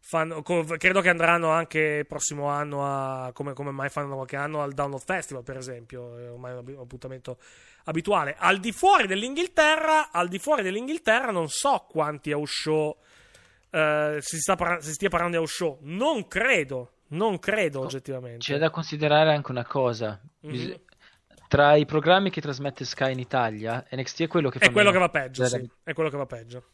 Fanno- 0.00 0.40
co- 0.40 0.64
credo 0.78 1.02
che 1.02 1.10
andranno 1.10 1.50
anche 1.50 1.78
il 1.80 2.06
prossimo 2.06 2.46
anno 2.48 2.86
a. 2.86 3.30
Come, 3.34 3.52
come 3.52 3.72
mai 3.72 3.90
fanno 3.90 4.14
qualche 4.14 4.36
anno 4.36 4.62
al 4.62 4.72
Download 4.72 5.02
Festival, 5.04 5.42
per 5.42 5.58
esempio. 5.58 6.16
È 6.16 6.30
ormai 6.30 6.54
un 6.54 6.78
appuntamento 6.80 7.36
abituale. 7.84 8.34
Al 8.38 8.58
di 8.58 8.72
fuori 8.72 9.06
dell'Inghilterra, 9.06 10.10
al 10.10 10.28
di 10.28 10.38
fuori 10.38 10.62
dell'Inghilterra, 10.62 11.30
non 11.32 11.48
so 11.48 11.86
quanti 11.88 12.32
house 12.32 12.52
show. 12.52 12.96
eh, 13.72 14.18
si, 14.20 14.38
sta 14.38 14.56
parla- 14.56 14.80
si 14.80 14.92
stia 14.92 15.08
parlando 15.08 15.36
di 15.36 15.42
house 15.42 15.54
show. 15.54 15.78
Non 15.82 16.26
credo. 16.26 16.92
Non 17.08 17.38
credo, 17.38 17.80
oggettivamente. 17.80 18.38
C'è 18.38 18.58
da 18.58 18.70
considerare 18.70 19.32
anche 19.34 19.50
una 19.50 19.64
cosa. 19.64 20.20
Mhm. 20.40 20.50
Bis- 20.50 20.80
Tra 21.48 21.74
i 21.74 21.84
programmi 21.84 22.30
che 22.30 22.40
trasmette 22.40 22.84
Sky 22.84 23.10
in 23.12 23.18
Italia, 23.18 23.84
NXT 23.90 24.22
è 24.22 24.26
quello 24.28 24.50
che 24.50 24.60
fa 24.60 24.66
È 24.66 24.70
quello 24.70 24.92
che 24.92 24.98
va 24.98 25.08
peggio, 25.08 25.44
sì. 25.46 25.68
È 25.82 25.92
quello 25.92 26.08
che 26.08 26.16
va 26.16 26.26
peggio. 26.26 26.64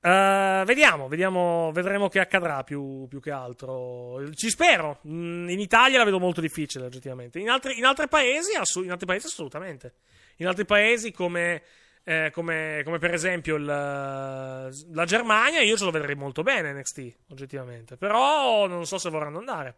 Eh, 0.00 0.62
vediamo, 0.64 1.08
vediamo, 1.08 1.72
vedremo 1.72 2.08
che 2.08 2.20
accadrà 2.20 2.62
più, 2.62 3.06
più 3.08 3.20
che 3.20 3.30
altro. 3.30 4.32
Ci 4.32 4.48
spero. 4.48 5.00
Mm, 5.08 5.48
In 5.48 5.58
Italia 5.60 5.98
la 5.98 6.04
vedo 6.04 6.18
molto 6.20 6.40
difficile, 6.40 6.84
oggettivamente. 6.86 7.38
In 7.38 7.48
altri, 7.50 7.78
in 7.78 7.84
altri 7.84 8.08
paesi, 8.08 8.54
assu- 8.54 8.84
in 8.84 8.90
altri 8.92 9.06
paesi, 9.06 9.26
assolutamente. 9.26 9.94
In 10.36 10.46
altri 10.46 10.64
paesi, 10.64 11.10
come, 11.10 11.62
eh, 12.04 12.30
come, 12.32 12.82
come 12.84 12.98
per 12.98 13.12
esempio 13.12 13.56
il, 13.56 13.64
la 13.64 15.04
Germania, 15.04 15.60
io 15.62 15.76
ce 15.76 15.84
lo 15.84 15.90
vedrei 15.90 16.14
molto 16.14 16.42
bene 16.42 16.72
NXT, 16.72 17.16
oggettivamente. 17.30 17.96
Però 17.96 18.66
non 18.68 18.86
so 18.86 18.98
se 18.98 19.10
vorranno 19.10 19.38
andare. 19.38 19.76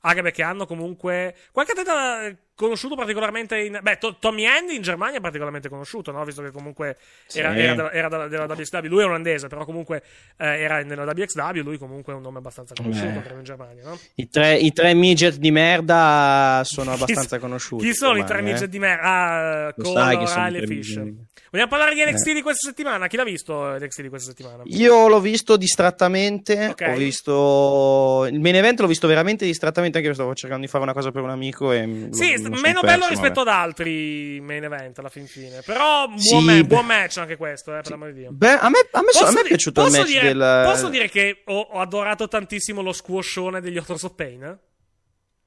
Anche 0.00 0.20
perché 0.20 0.42
hanno 0.42 0.66
comunque. 0.66 1.34
Qualche 1.50 1.72
atleta 1.72 2.30
conosciuto 2.54 2.94
particolarmente 2.94 3.58
in. 3.58 3.78
Beh, 3.82 3.98
To- 3.98 4.16
Tommy 4.18 4.46
Andy 4.46 4.76
in 4.76 4.82
Germania 4.82 5.18
è 5.18 5.20
particolarmente 5.20 5.68
conosciuto, 5.68 6.10
no? 6.12 6.24
Visto 6.24 6.42
che 6.42 6.50
comunque 6.50 6.96
era, 7.32 7.52
Sì. 7.52 7.58
era 7.60 7.74
della, 7.74 7.92
era 7.92 8.08
della- 8.08 8.28
della 8.28 8.44
WXW. 8.44 8.86
Lui 8.88 9.02
è 9.02 9.04
olandese, 9.06 9.48
però 9.48 9.64
comunque 9.64 10.02
eh, 10.36 10.60
era 10.60 10.82
nella 10.82 11.04
WXW. 11.04 11.62
Lui 11.62 11.78
comunque 11.78 12.12
è 12.12 12.16
un 12.16 12.22
nome 12.22 12.38
abbastanza 12.38 12.74
conosciuto 12.74 13.08
Beh. 13.12 13.20
credo, 13.22 13.38
in 13.38 13.44
Germania, 13.44 13.82
no? 13.84 13.98
I 14.16 14.28
tre, 14.28 14.54
I 14.56 14.72
tre 14.72 14.94
midget 14.94 15.36
di 15.36 15.50
merda 15.50 16.62
sono 16.64 16.92
abbastanza 16.92 17.36
Chi- 17.36 17.42
conosciuti. 17.42 17.84
Chi 17.86 17.94
sono 17.94 18.18
i 18.18 18.24
tre 18.24 18.38
eh. 18.38 18.42
midget 18.42 18.68
di 18.68 18.78
merda? 18.78 19.02
Ah, 19.04 19.74
Cole, 19.76 20.18
che 20.18 20.26
sono 20.26 20.46
i 20.46 20.48
O'Reilly 20.48 20.58
e 20.62 20.66
Fish. 20.66 20.96
midget. 20.96 21.14
Vogliamo 21.50 21.70
parlare 21.70 21.94
di 21.94 22.02
NXT 22.04 22.26
Eh. 22.28 22.34
di 22.34 22.42
questa 22.42 22.68
settimana? 22.68 23.06
Chi 23.06 23.16
l'ha 23.16 23.22
visto 23.24 23.76
NXT 23.78 24.00
di 24.02 24.08
questa 24.08 24.30
settimana? 24.30 24.62
Io 24.66 25.06
l'ho 25.08 25.20
visto 25.20 25.56
distrattamente. 25.56 26.66
Ok. 26.70 26.84
Ho 26.88 26.96
visto 26.96 28.26
il 28.30 28.40
main 28.40 28.56
event, 28.56 28.80
l'ho 28.80 28.86
visto 28.88 29.06
veramente 29.06 29.44
distrattamente. 29.44 29.98
Anche 29.98 30.08
io 30.08 30.14
stavo 30.14 30.34
cercando 30.34 30.64
di 30.64 30.70
fare 30.70 30.82
una 30.82 30.92
cosa 30.92 31.12
per 31.12 31.22
un 31.22 31.30
amico. 31.30 31.70
E 31.72 32.08
Sì, 32.10 32.36
meno 32.50 32.80
bello 32.80 32.98
vabbè. 33.00 33.08
rispetto 33.10 33.40
ad 33.40 33.48
altri 33.48 34.40
main 34.40 34.64
event 34.64 34.98
alla 34.98 35.08
fin 35.08 35.26
fine. 35.26 35.60
Però 35.64 36.06
buon, 36.06 36.18
Sì, 36.18 36.40
ma- 36.40 36.62
buon 36.64 36.86
match 36.86 37.18
anche 37.18 37.36
questo, 37.36 37.76
eh, 37.76 37.80
per 37.80 37.90
l'amor 37.90 38.12
di 38.12 38.20
Dio. 38.20 38.30
Beh, 38.32 38.58
a 38.58 38.68
me, 38.68 38.78
a 38.90 39.00
me, 39.00 39.10
so- 39.10 39.24
a 39.26 39.32
me 39.32 39.40
è 39.40 39.44
piaciuto 39.44 39.80
il 39.80 39.86
posso 39.86 39.98
match 40.00 40.10
dire, 40.10 40.32
del. 40.34 40.62
Posso 40.64 40.88
dire 40.88 41.08
che 41.08 41.42
ho, 41.46 41.58
ho 41.60 41.80
adorato 41.80 42.28
tantissimo 42.28 42.82
lo 42.82 42.92
squashone 42.92 43.60
degli 43.60 43.76
Authors 43.76 44.02
of 44.04 44.14
Pain? 44.14 44.42
eh? 44.42 44.58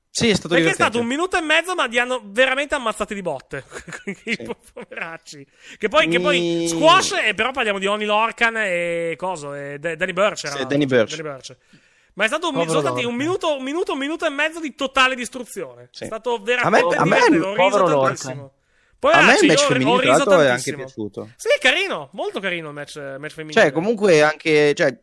Sì, 0.09 0.29
è 0.29 0.33
stato 0.33 0.47
Perché 0.55 0.69
è 0.69 0.71
divertente. 0.71 0.91
stato 0.93 0.99
un 0.99 1.05
minuto 1.05 1.37
e 1.37 1.41
mezzo, 1.41 1.75
ma 1.75 1.85
li 1.85 1.99
hanno 1.99 2.21
veramente 2.25 2.73
ammazzati 2.73 3.13
di 3.13 3.21
botte. 3.21 3.63
I 4.25 4.37
poveracci. 4.73 5.45
Che 5.77 5.87
poi, 5.89 6.07
che 6.07 6.19
poi 6.19 6.65
squash, 6.67 7.19
e 7.23 7.35
però 7.35 7.51
parliamo 7.51 7.77
di 7.77 7.85
Oni 7.85 8.05
Lorcan 8.05 8.55
e 8.57 9.13
coso, 9.15 9.53
e 9.53 9.77
Da- 9.77 9.95
Danny 9.95 10.13
Burch. 10.13 10.45
era 10.45 10.53
Sì, 10.55 10.57
l'altro. 10.59 10.65
Danny 10.67 10.85
Burch. 10.87 11.57
Ma 12.17 12.23
è 12.23 12.27
stato 12.27 12.49
un, 12.49 12.67
sono 12.67 12.79
stati 12.79 13.05
un 13.05 13.13
minuto, 13.13 13.55
un 13.55 13.63
minuto, 13.63 13.93
un 13.93 13.99
minuto 13.99 14.25
e 14.25 14.29
mezzo 14.29 14.59
di 14.59 14.73
totale 14.73 15.13
distruzione. 15.13 15.89
Sì. 15.91 16.03
È 16.03 16.05
stato 16.07 16.33
A 16.33 16.37
me- 16.39 16.43
veramente 16.43 16.95
a 16.95 17.05
me- 17.05 17.21
ho 17.21 17.55
riso 17.55 17.83
tantissimo. 17.83 18.51
A 19.01 19.21
me 19.21 19.37
il 19.39 19.47
match 19.47 19.65
femminile 19.67 20.45
è 20.45 20.49
anche 20.49 20.73
piaciuto. 20.73 21.29
Sì, 21.35 21.49
carino, 21.59 22.09
molto 22.13 22.39
carino 22.39 22.69
il 22.69 22.73
match, 22.73 22.97
match 23.19 23.33
femminile. 23.33 23.61
Cioè, 23.61 23.71
comunque, 23.71 24.23
anche 24.23 24.73
cioè, 24.73 24.99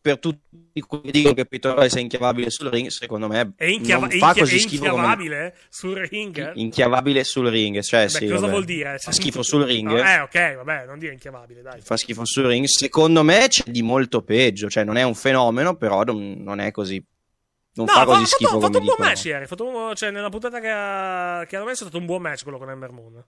per 0.00 0.18
tutti 0.18 0.80
quelli 0.86 1.04
che 1.04 1.10
dicono 1.10 1.34
che 1.34 1.44
Peter 1.46 1.90
sia 1.90 2.00
inchiavabile 2.00 2.48
sul 2.50 2.68
ring, 2.68 2.88
secondo 2.88 3.28
me 3.28 3.52
è, 3.56 3.64
inchiava- 3.66 4.06
non 4.06 4.14
è 4.16 4.18
fa 4.18 4.32
così 4.34 4.56
è 4.56 4.58
schifo 4.58 4.84
come 4.84 4.92
inchiavabile 4.96 5.56
sul 5.68 5.96
ring? 5.96 6.52
inchiavabile 6.54 7.24
sul 7.24 7.46
ring. 7.48 7.80
Cioè, 7.80 8.02
Beh, 8.04 8.08
sì, 8.08 8.26
cosa 8.26 8.40
vabbè. 8.40 8.50
vuol 8.50 8.64
dire? 8.64 8.98
Fa 8.98 9.12
schifo 9.12 9.42
sul 9.42 9.64
ring. 9.64 9.88
No, 9.88 9.96
eh, 9.98 10.20
ok, 10.20 10.56
vabbè, 10.56 10.86
non 10.86 10.98
dire 10.98 11.12
inchiavabile, 11.12 11.62
dai. 11.62 11.80
Fa 11.80 11.96
schifo 11.96 12.24
sul 12.24 12.44
ring. 12.46 12.64
Secondo 12.66 13.22
me 13.22 13.46
c'è 13.48 13.64
di 13.70 13.82
molto 13.82 14.22
peggio. 14.22 14.68
Cioè, 14.70 14.84
non 14.84 14.96
è 14.96 15.02
un 15.02 15.14
fenomeno, 15.14 15.76
però 15.76 16.02
non, 16.04 16.60
è 16.60 16.70
così. 16.70 17.02
Non 17.74 17.86
No, 17.86 17.92
fa 17.92 18.00
ha 18.00 18.04
così 18.04 18.16
fatto, 18.24 18.34
schifo 18.34 18.56
ha 18.56 18.60
fatto 18.60 18.78
come 18.78 18.78
un 18.90 18.94
buon 18.96 19.08
match 19.08 19.24
ieri. 19.26 19.44
ha 19.44 19.46
fatto 19.46 19.66
un- 19.66 19.94
cioè, 19.94 20.10
nella 20.10 20.28
puntata 20.28 20.60
che, 20.60 20.68
ha, 20.68 21.44
che 21.46 21.56
hanno 21.56 21.64
messo 21.66 21.84
è 21.84 21.86
stato 21.86 21.98
un 21.98 22.06
buon 22.06 22.22
match 22.22 22.42
quello 22.42 22.58
con 22.58 22.68
Ember 22.70 22.90
Moon. 22.90 23.24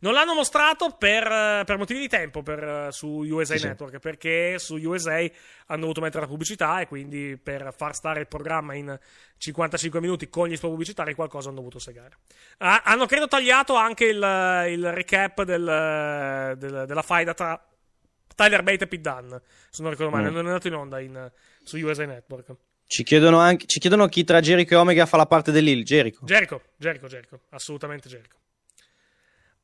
Non 0.00 0.12
l'hanno 0.12 0.34
mostrato 0.34 0.90
per, 0.96 1.24
eh, 1.26 1.62
per 1.66 1.76
motivi 1.76 1.98
di 2.00 2.08
tempo 2.08 2.42
per, 2.42 2.62
eh, 2.62 2.88
su 2.92 3.08
USA 3.08 3.54
Sì, 3.54 3.60
sì. 3.60 3.66
Network, 3.66 3.98
perché 3.98 4.58
su 4.58 4.76
USA 4.76 5.18
hanno 5.66 5.80
dovuto 5.80 6.00
mettere 6.00 6.20
la 6.22 6.28
pubblicità 6.28 6.80
e 6.80 6.86
quindi 6.86 7.36
per 7.36 7.74
far 7.76 7.94
stare 7.96 8.20
il 8.20 8.28
programma 8.28 8.74
in 8.74 8.96
55 9.38 10.00
minuti 10.00 10.28
con 10.28 10.46
gli 10.48 10.56
spot 10.56 10.70
pubblicitari 10.70 11.14
qualcosa 11.14 11.48
hanno 11.48 11.58
dovuto 11.58 11.78
segare. 11.80 12.18
Ah, 12.58 12.82
hanno 12.84 13.06
credo 13.06 13.26
tagliato 13.26 13.74
anche 13.74 14.04
il, 14.04 14.16
il 14.68 14.92
recap 14.92 15.42
del- 15.42 16.54
del- 16.56 16.84
della 16.86 17.02
faida 17.02 17.34
tra 17.34 17.60
Tyler 18.36 18.62
Bate 18.62 18.84
e 18.84 18.86
Pete 18.86 19.00
Dunne, 19.10 19.42
se 19.68 19.82
non 19.82 19.90
ricordo 19.90 20.14
male, 20.14 20.30
Mm. 20.30 20.32
non 20.34 20.44
è 20.44 20.46
andato 20.46 20.68
in 20.68 20.74
onda 20.74 21.00
in- 21.00 21.32
su 21.64 21.76
USA 21.76 22.04
Network. 22.06 22.54
Ci 22.86 23.02
chiedono, 23.02 23.38
anche, 23.38 23.66
ci 23.66 23.80
chiedono 23.80 24.06
chi 24.06 24.22
tra 24.22 24.40
Jericho 24.40 24.74
e 24.74 24.76
Omega 24.76 25.06
fa 25.06 25.16
la 25.16 25.26
parte 25.26 25.50
dell'Hill. 25.50 25.82
Jericho. 25.82 26.24
Jericho, 26.24 26.62
Jericho, 26.76 27.06
Jericho, 27.08 27.40
assolutamente 27.50 28.08
Jericho. 28.08 28.36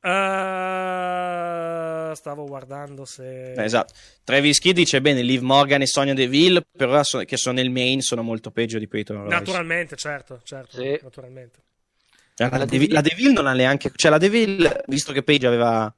Eh, 0.05 2.15
stavo 2.15 2.45
guardando 2.45 3.05
se... 3.05 3.53
Eh, 3.53 3.63
Esatto. 3.63 3.93
Travis 4.23 4.59
Kid 4.59 4.75
dice 4.75 5.01
bene, 5.01 5.21
Liv 5.21 5.41
Morgan 5.41 5.81
e 5.81 5.87
Sonia 5.87 6.13
Deville, 6.13 6.63
però 6.75 7.01
so- 7.03 7.19
che 7.19 7.37
sono 7.37 7.55
nel 7.55 7.69
main, 7.69 8.01
sono 8.01 8.21
molto 8.21 8.51
peggio 8.51 8.79
di 8.79 8.87
Peyton 8.87 9.17
Royce. 9.17 9.33
Naturalmente, 9.35 9.95
certo, 9.95 10.39
certo, 10.43 10.81
naturalmente. 11.01 11.59
Cioè, 12.35 12.49
La, 12.49 12.65
Deville, 12.65 12.93
la 12.93 13.01
Deville 13.01 13.31
non 13.31 13.47
ha 13.47 13.53
neanche. 13.53 13.91
Cioè, 13.95 14.11
la 14.11 14.17
Deville, 14.17 14.83
visto 14.87 15.13
che 15.13 15.23
Page 15.23 15.47
aveva. 15.47 15.93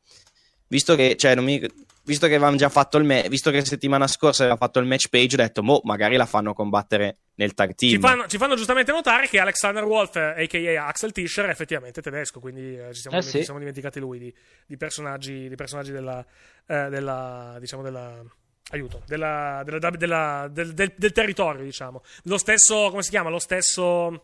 Visto 0.68 0.96
che. 0.96 1.16
Cioè, 1.16 1.36
non 1.36 1.44
mi. 1.44 1.66
Visto 2.04 2.28
che 2.28 2.36
avevamo 2.36 2.56
già 2.56 2.70
fatto 2.70 2.98
il 2.98 3.04
match. 3.04 3.28
Visto 3.28 3.52
che 3.52 3.66
settimana 3.66 4.08
scorsa 4.08 4.44
aveva 4.44 4.58
fatto 4.58 4.80
il 4.80 4.86
match 4.86 5.10
Page, 5.10 5.36
ho 5.36 5.38
detto, 5.38 5.62
boh, 5.62 5.82
magari 5.84 6.16
la 6.16 6.26
fanno 6.26 6.54
combattere 6.54 7.18
nel 7.36 7.54
tag 7.54 7.76
team. 7.76 7.92
Ci 7.94 8.00
fanno, 8.00 8.28
ci 8.28 8.38
fanno 8.38 8.56
giustamente 8.56 8.94
notare 8.94 9.28
che 9.28 9.40
Alexander 9.40 9.84
Wolf, 9.84 10.16
a.k.a. 10.16 10.86
Axel 10.88 11.12
Tischer, 11.12 11.46
è 11.46 11.50
effettivamente 11.50 12.02
tedesco, 12.02 12.40
quindi 12.40 12.78
eh, 12.80 12.94
ci, 12.94 13.02
siamo, 13.02 13.18
Eh, 13.18 13.22
ci 13.24 13.30
sì. 13.30 13.44
siamo 13.44 13.60
dimenticati 13.60 14.00
lui 14.00 14.20
di, 14.20 14.34
di 14.66 14.78
personaggi, 14.78 15.50
di 15.50 15.56
personaggi 15.56 15.92
della, 15.92 16.26
eh, 16.66 16.88
della, 16.90 17.58
diciamo, 17.60 17.84
della, 17.84 18.24
aiuto, 18.72 19.02
della, 19.06 19.62
della- 19.66 19.90
della- 19.90 20.48
del, 20.50 20.74
del- 20.74 20.94
del 20.96 21.12
territorio, 21.12 21.62
diciamo. 21.62 22.02
Lo 22.24 22.38
stesso, 22.38 22.88
come 22.90 23.04
si 23.04 23.10
chiama? 23.10 23.30
Lo 23.30 23.40
stesso, 23.40 24.24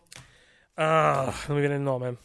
ah, 0.76 1.24
non 1.48 1.54
mi 1.56 1.60
viene 1.60 1.74
il 1.74 1.82
nome. 1.82 2.16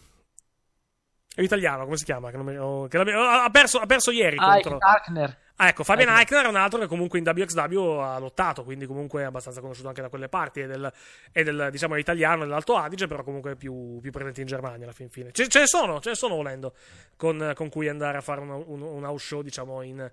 È 1.40 1.44
italiano, 1.44 1.86
come 1.86 1.96
si 1.96 2.04
chiama? 2.04 2.32
Che 2.32 2.38
mi- 2.38 2.58
oh, 2.58 2.88
che 2.88 2.98
oh, 2.98 3.24
ha, 3.24 3.50
perso, 3.50 3.80
ha 3.80 3.86
perso 3.86 4.12
ieri 4.12 4.36
Ah, 4.38 4.56
contro... 4.56 4.78
Darkner. 4.78 5.38
Ah, 5.56 5.70
ecco, 5.70 5.86
Fabian 5.86 6.10
Eichner. 6.10 6.26
Eichner 6.26 6.46
è 6.46 6.50
un 6.50 6.62
altro 6.62 6.80
che 6.80 6.88
comunque 6.88 7.18
in 7.18 7.26
WXW 7.26 8.00
ha 8.00 8.20
lottato, 8.20 8.66
quindi 8.66 8.86
comunque 8.86 9.22
è 9.22 9.24
abbastanza 9.24 9.62
conosciuto 9.62 9.88
anche 9.88 10.02
da 10.02 10.10
quelle 10.10 10.28
parti. 10.28 10.60
È 10.60 10.68
del, 10.68 10.92
è 11.32 11.42
del, 11.44 11.70
diciamo, 11.72 11.96
è 11.96 12.00
italiano 12.00 12.44
dell'Alto 12.44 12.76
Adige, 12.76 13.08
però 13.08 13.24
comunque 13.24 13.54
è 13.54 13.56
più, 13.56 14.00
più 14.02 14.12
presente 14.12 14.42
in 14.42 14.48
Germania 14.48 14.84
alla 14.84 14.92
fin 14.92 15.10
fine. 15.10 15.32
Ce, 15.32 15.48
ce 15.48 15.60
ne 15.60 15.68
sono, 15.68 16.02
ce 16.02 16.10
ne 16.10 16.16
sono 16.16 16.36
volendo, 16.36 16.74
con, 17.16 17.54
con 17.56 17.70
cui 17.70 17.88
andare 17.88 18.18
a 18.18 18.22
fare 18.22 18.42
un, 18.42 18.50
un, 18.50 18.82
un 18.82 19.04
house 19.06 19.26
show, 19.26 19.42
diciamo, 19.42 19.82
in, 19.82 20.12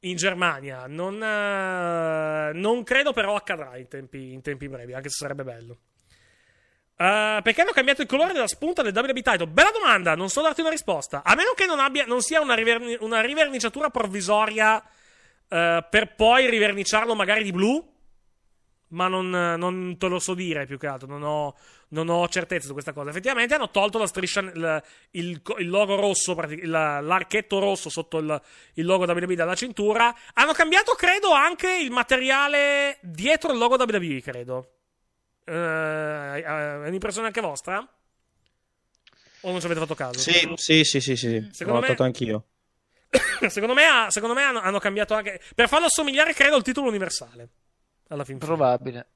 in 0.00 0.14
Germania. 0.16 0.86
Non, 0.86 1.20
eh, 1.20 2.52
non 2.52 2.84
credo 2.84 3.12
però 3.12 3.34
accadrà 3.34 3.76
in 3.78 3.88
tempi, 3.88 4.32
in 4.32 4.42
tempi 4.42 4.68
brevi, 4.68 4.94
anche 4.94 5.08
se 5.08 5.16
sarebbe 5.24 5.42
bello. 5.42 5.78
Eh, 7.00 7.40
perché 7.44 7.60
hanno 7.60 7.70
cambiato 7.70 8.02
il 8.02 8.08
colore 8.08 8.32
della 8.32 8.48
spunta 8.48 8.82
del 8.82 8.92
WWE 8.92 9.22
title? 9.22 9.46
Bella 9.46 9.70
domanda, 9.70 10.16
non 10.16 10.28
so 10.30 10.42
darti 10.42 10.60
una 10.62 10.70
risposta. 10.70 11.22
A 11.24 11.34
meno 11.36 11.52
che 11.54 11.64
non, 11.64 11.78
abbia, 11.78 12.04
non 12.06 12.20
sia 12.22 12.40
una, 12.40 12.54
riverni- 12.54 12.96
una 13.00 13.20
riverniciatura 13.20 13.88
provvisoria 13.90 14.82
eh, 15.48 15.86
per 15.88 16.14
poi 16.16 16.50
riverniciarlo 16.50 17.14
magari 17.14 17.44
di 17.44 17.52
blu. 17.52 17.96
Ma 18.90 19.06
non, 19.06 19.28
non 19.28 19.96
te 19.98 20.06
lo 20.08 20.18
so 20.18 20.32
dire 20.32 20.64
più 20.64 20.78
che 20.78 20.86
altro, 20.86 21.06
non 21.06 21.22
ho, 21.22 21.54
non 21.90 22.08
ho 22.08 22.26
certezza 22.28 22.66
su 22.68 22.72
questa 22.72 22.94
cosa. 22.94 23.10
Effettivamente 23.10 23.54
hanno 23.54 23.70
tolto 23.70 23.98
la 23.98 24.06
striscia, 24.06 24.40
il, 24.40 24.82
il- 25.10 25.42
il 25.58 25.68
logo 25.68 25.94
rosso, 25.94 26.34
la- 26.62 26.98
l'archetto 27.00 27.58
rosso 27.58 27.90
sotto 27.90 28.16
il, 28.16 28.42
il 28.74 28.86
logo 28.86 29.04
WWE 29.04 29.34
dalla 29.34 29.54
cintura. 29.54 30.12
Hanno 30.32 30.52
cambiato, 30.54 30.94
credo, 30.94 31.32
anche 31.32 31.70
il 31.76 31.90
materiale 31.90 32.96
dietro 33.02 33.52
il 33.52 33.58
logo 33.58 33.76
WWE, 33.76 34.22
credo. 34.22 34.70
Eh, 35.48 36.42
è 36.42 36.86
un'impressione 36.88 37.26
anche 37.26 37.40
vostra? 37.40 37.78
O 39.42 39.50
non 39.50 39.60
ci 39.60 39.66
avete 39.66 39.80
fatto 39.80 39.94
caso? 39.94 40.18
Sì, 40.18 40.52
sì, 40.56 40.84
sì, 40.84 41.00
sì, 41.00 41.16
sì. 41.16 41.40
L'ho 41.40 41.52
Secondo 41.52 41.80
me- 41.80 41.86
notato 41.86 42.02
anch'io. 42.02 42.44
secondo 43.48 43.74
me, 43.74 43.84
ha- 43.84 44.10
secondo 44.10 44.34
me 44.34 44.42
hanno, 44.42 44.60
hanno 44.60 44.78
cambiato 44.78 45.14
anche. 45.14 45.40
Per 45.54 45.68
farlo 45.68 45.86
assomigliare, 45.86 46.34
credo, 46.34 46.56
al 46.56 46.62
titolo 46.62 46.88
universale. 46.88 47.48
Alla 48.08 48.24
fin 48.24 48.38
fine. 48.38 48.46
Probabile. 48.46 49.06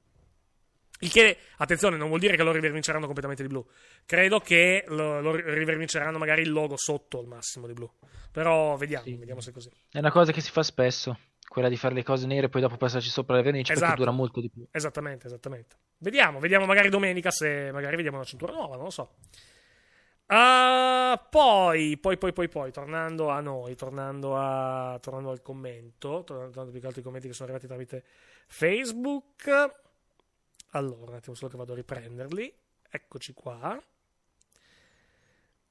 Il 0.99 1.11
che, 1.11 1.37
attenzione, 1.57 1.97
non 1.97 2.07
vuol 2.07 2.21
dire 2.21 2.37
che 2.37 2.43
lo 2.43 2.53
riverniceranno 2.53 3.05
completamente 3.05 3.43
di 3.43 3.49
blu. 3.49 3.67
Credo 4.05 4.39
che 4.39 4.85
lo, 4.87 5.19
lo 5.19 5.35
ri- 5.35 5.43
riverniceranno 5.53 6.17
magari 6.17 6.43
il 6.43 6.51
logo 6.51 6.77
sotto 6.77 7.19
al 7.19 7.25
massimo 7.25 7.67
di 7.67 7.73
blu. 7.73 7.91
Però 8.31 8.77
vediamo, 8.77 9.03
vediamo 9.05 9.41
se 9.41 9.49
è 9.49 9.53
così. 9.53 9.69
È 9.91 9.99
una 9.99 10.11
cosa 10.11 10.31
che 10.31 10.39
si 10.39 10.49
fa 10.51 10.63
spesso, 10.63 11.19
quella 11.53 11.69
di 11.69 11.77
fare 11.77 11.93
le 11.93 12.01
cose 12.01 12.25
nere 12.25 12.47
e 12.47 12.49
poi 12.49 12.61
dopo 12.61 12.77
passarci 12.77 13.09
sopra 13.09 13.35
le 13.35 13.43
vernici 13.43 13.67
perché 13.73 13.83
Esatto. 13.83 13.99
dura 13.99 14.09
molto 14.09 14.41
di 14.41 14.49
più. 14.49 14.65
Esattamente, 14.71 15.27
esattamente. 15.27 15.75
Vediamo, 15.99 16.39
vediamo 16.39 16.65
magari 16.65 16.89
domenica 16.89 17.29
se 17.29 17.69
magari 17.71 17.95
vediamo 17.95 18.17
una 18.17 18.25
cintura 18.25 18.51
nuova, 18.53 18.73
non 18.73 18.85
lo 18.85 18.89
so. 18.89 19.13
Ah, 20.25 21.23
poi, 21.29 21.95
poi, 21.99 22.17
poi, 22.17 22.33
poi, 22.33 22.49
poi, 22.49 22.71
tornando 22.71 23.29
a 23.29 23.39
noi, 23.39 23.75
tornando, 23.75 24.35
a, 24.35 24.97
tornando 24.99 25.29
al 25.29 25.43
commento, 25.43 26.23
tornando 26.23 26.49
tornando 26.49 26.71
più 26.71 26.79
che 26.79 26.87
altro 26.87 27.01
ai 27.01 27.05
commenti 27.05 27.27
che 27.27 27.33
sono 27.35 27.49
arrivati 27.49 27.67
tramite 27.67 28.03
Facebook. 28.47 29.47
Allora, 30.71 31.11
un 31.11 31.17
attimo 31.17 31.35
solo 31.35 31.51
che 31.51 31.57
vado 31.57 31.73
a 31.73 31.75
riprenderli. 31.75 32.51
Eccoci 32.89 33.33
qua. 33.33 33.79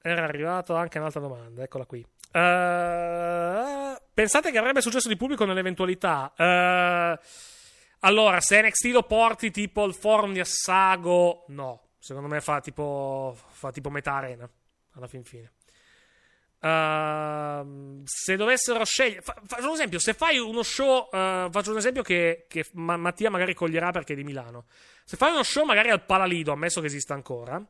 Era 0.01 0.23
arrivato 0.23 0.77
anche 0.77 0.99
un'altra 0.99 1.21
domanda, 1.21 1.65
eccola 1.65 1.87
qui. 1.87 2.07
Eh, 2.33 4.03
pensate 4.15 4.51
che 4.51 4.59
avrebbe 4.59 4.81
successo 4.81 5.09
di 5.09 5.17
pubblico 5.17 5.45
nell'eventualità? 5.45 6.33
Eh, 6.37 7.19
allora, 8.01 8.41
se 8.41 8.61
NXT 8.63 8.85
lo 8.87 9.03
porti 9.03 9.51
tipo 9.51 9.85
il 9.85 9.95
forum 9.95 10.33
di 10.33 10.41
Assago, 10.41 11.45
no. 11.49 11.89
Secondo 11.99 12.29
me 12.29 12.41
fa 12.41 12.61
tipo, 12.61 13.37
fa 13.51 13.71
tipo 13.71 13.89
metà 13.91 14.15
arena, 14.15 14.49
alla 14.95 15.07
fin 15.07 15.23
fine. 15.23 15.53
Ehm, 16.65 18.03
se 18.05 18.37
dovessero 18.37 18.85
scegliere, 18.85 19.21
fa- 19.23 19.41
faccio 19.45 19.67
un 19.69 19.75
esempio. 19.75 19.99
Se 19.99 20.15
fai 20.15 20.39
uno 20.39 20.63
show, 20.63 21.09
eh, 21.13 21.49
faccio 21.51 21.71
un 21.71 21.77
esempio 21.77 22.03
che, 22.03 22.47
che 22.49 22.67
Ma- 22.73 22.97
Mattia 22.97 23.31
magari 23.31 23.55
coglierà 23.55 23.91
perché 23.91 24.13
è 24.13 24.17
di 24.17 24.25
Milano. 24.25 24.67
Se 25.05 25.17
fai 25.17 25.31
uno 25.33 25.43
show 25.43 25.65
magari 25.65 25.91
al 25.91 26.05
Palalido, 26.05 26.53
ammesso 26.53 26.81
che 26.81 26.87
esista 26.87 27.15
ancora. 27.15 27.63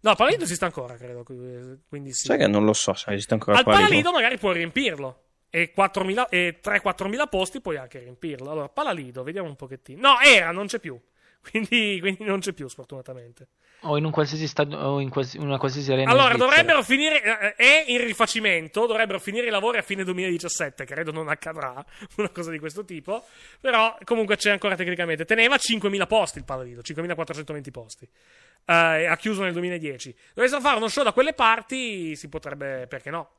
No, 0.00 0.10
al 0.10 0.16
Palalido 0.16 0.44
esiste 0.44 0.64
ancora, 0.64 0.96
credo. 0.96 1.22
qui- 1.24 1.80
Quindi 1.88 2.12
sì. 2.12 2.26
Sai 2.26 2.38
che 2.38 2.46
non 2.46 2.64
lo 2.64 2.72
so 2.72 2.94
se 2.94 3.12
esiste 3.12 3.34
ancora 3.34 3.58
Al 3.58 3.64
lì. 3.66 3.72
Palalido 3.72 4.12
magari 4.12 4.38
puoi 4.38 4.54
riempirlo. 4.54 5.22
E, 5.50 5.72
4.000 5.74 6.28
e 6.28 6.60
3-4 6.62 7.08
mila 7.08 7.26
posti 7.26 7.60
puoi 7.60 7.76
anche 7.78 7.98
riempirlo. 7.98 8.50
Allora, 8.50 8.68
Palalido, 8.68 9.22
vediamo 9.22 9.48
un 9.48 9.56
pochettino. 9.56 10.00
No, 10.12 10.20
era, 10.20 10.50
non 10.52 10.66
c'è 10.66 10.78
più. 10.78 10.98
Quindi, 11.50 11.98
quindi 12.00 12.24
non 12.24 12.40
c'è 12.40 12.52
più, 12.52 12.68
sfortunatamente. 12.68 13.46
O 13.82 13.96
in 13.96 14.04
un 14.04 14.10
qualsiasi 14.10 14.46
stadio, 14.48 14.76
o 14.76 15.00
in 15.00 15.08
quals- 15.08 15.34
una 15.34 15.56
qualsiasi 15.56 15.92
arena. 15.92 16.10
Allora, 16.10 16.36
dovrebbero 16.36 16.82
finire. 16.82 17.22
eh, 17.22 17.54
È 17.54 17.84
in 17.86 18.04
rifacimento. 18.04 18.86
Dovrebbero 18.86 19.18
finire 19.20 19.46
i 19.46 19.50
lavori 19.50 19.78
a 19.78 19.82
fine 19.82 20.02
2017. 20.04 20.84
Credo 20.84 21.12
non 21.12 21.28
accadrà 21.28 21.82
una 22.18 22.28
cosa 22.30 22.50
di 22.50 22.58
questo 22.58 22.84
tipo. 22.84 23.24
Però, 23.60 23.96
comunque, 24.04 24.36
c'è 24.36 24.50
ancora 24.50 24.74
tecnicamente. 24.74 25.24
Teneva 25.24 25.54
5.000 25.56 26.06
posti 26.08 26.38
il 26.38 26.44
Palalido, 26.44 26.80
5.420 26.82 27.70
posti. 27.70 28.08
Eh, 28.64 29.06
ha 29.06 29.16
chiuso 29.16 29.42
nel 29.42 29.52
2010. 29.52 30.14
Dovessero 30.34 30.60
fare 30.60 30.76
uno 30.76 30.88
show 30.88 31.04
da 31.04 31.12
quelle 31.12 31.32
parti, 31.32 32.14
si 32.16 32.28
potrebbe. 32.28 32.86
Perché 32.88 33.10
no? 33.10 33.30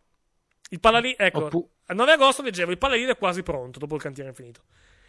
Il 0.70 0.80
Palalido. 0.80 1.24
Ecco, 1.24 1.46
Oppu- 1.46 1.70
al 1.88 1.96
9 1.96 2.12
agosto 2.12 2.42
leggevo. 2.42 2.72
Il 2.72 2.78
Palalido 2.78 3.12
è 3.12 3.18
quasi 3.18 3.44
pronto 3.44 3.80
dopo 3.80 3.96
il 3.96 4.02
cantiere 4.02 4.30
infinito. 4.30 4.62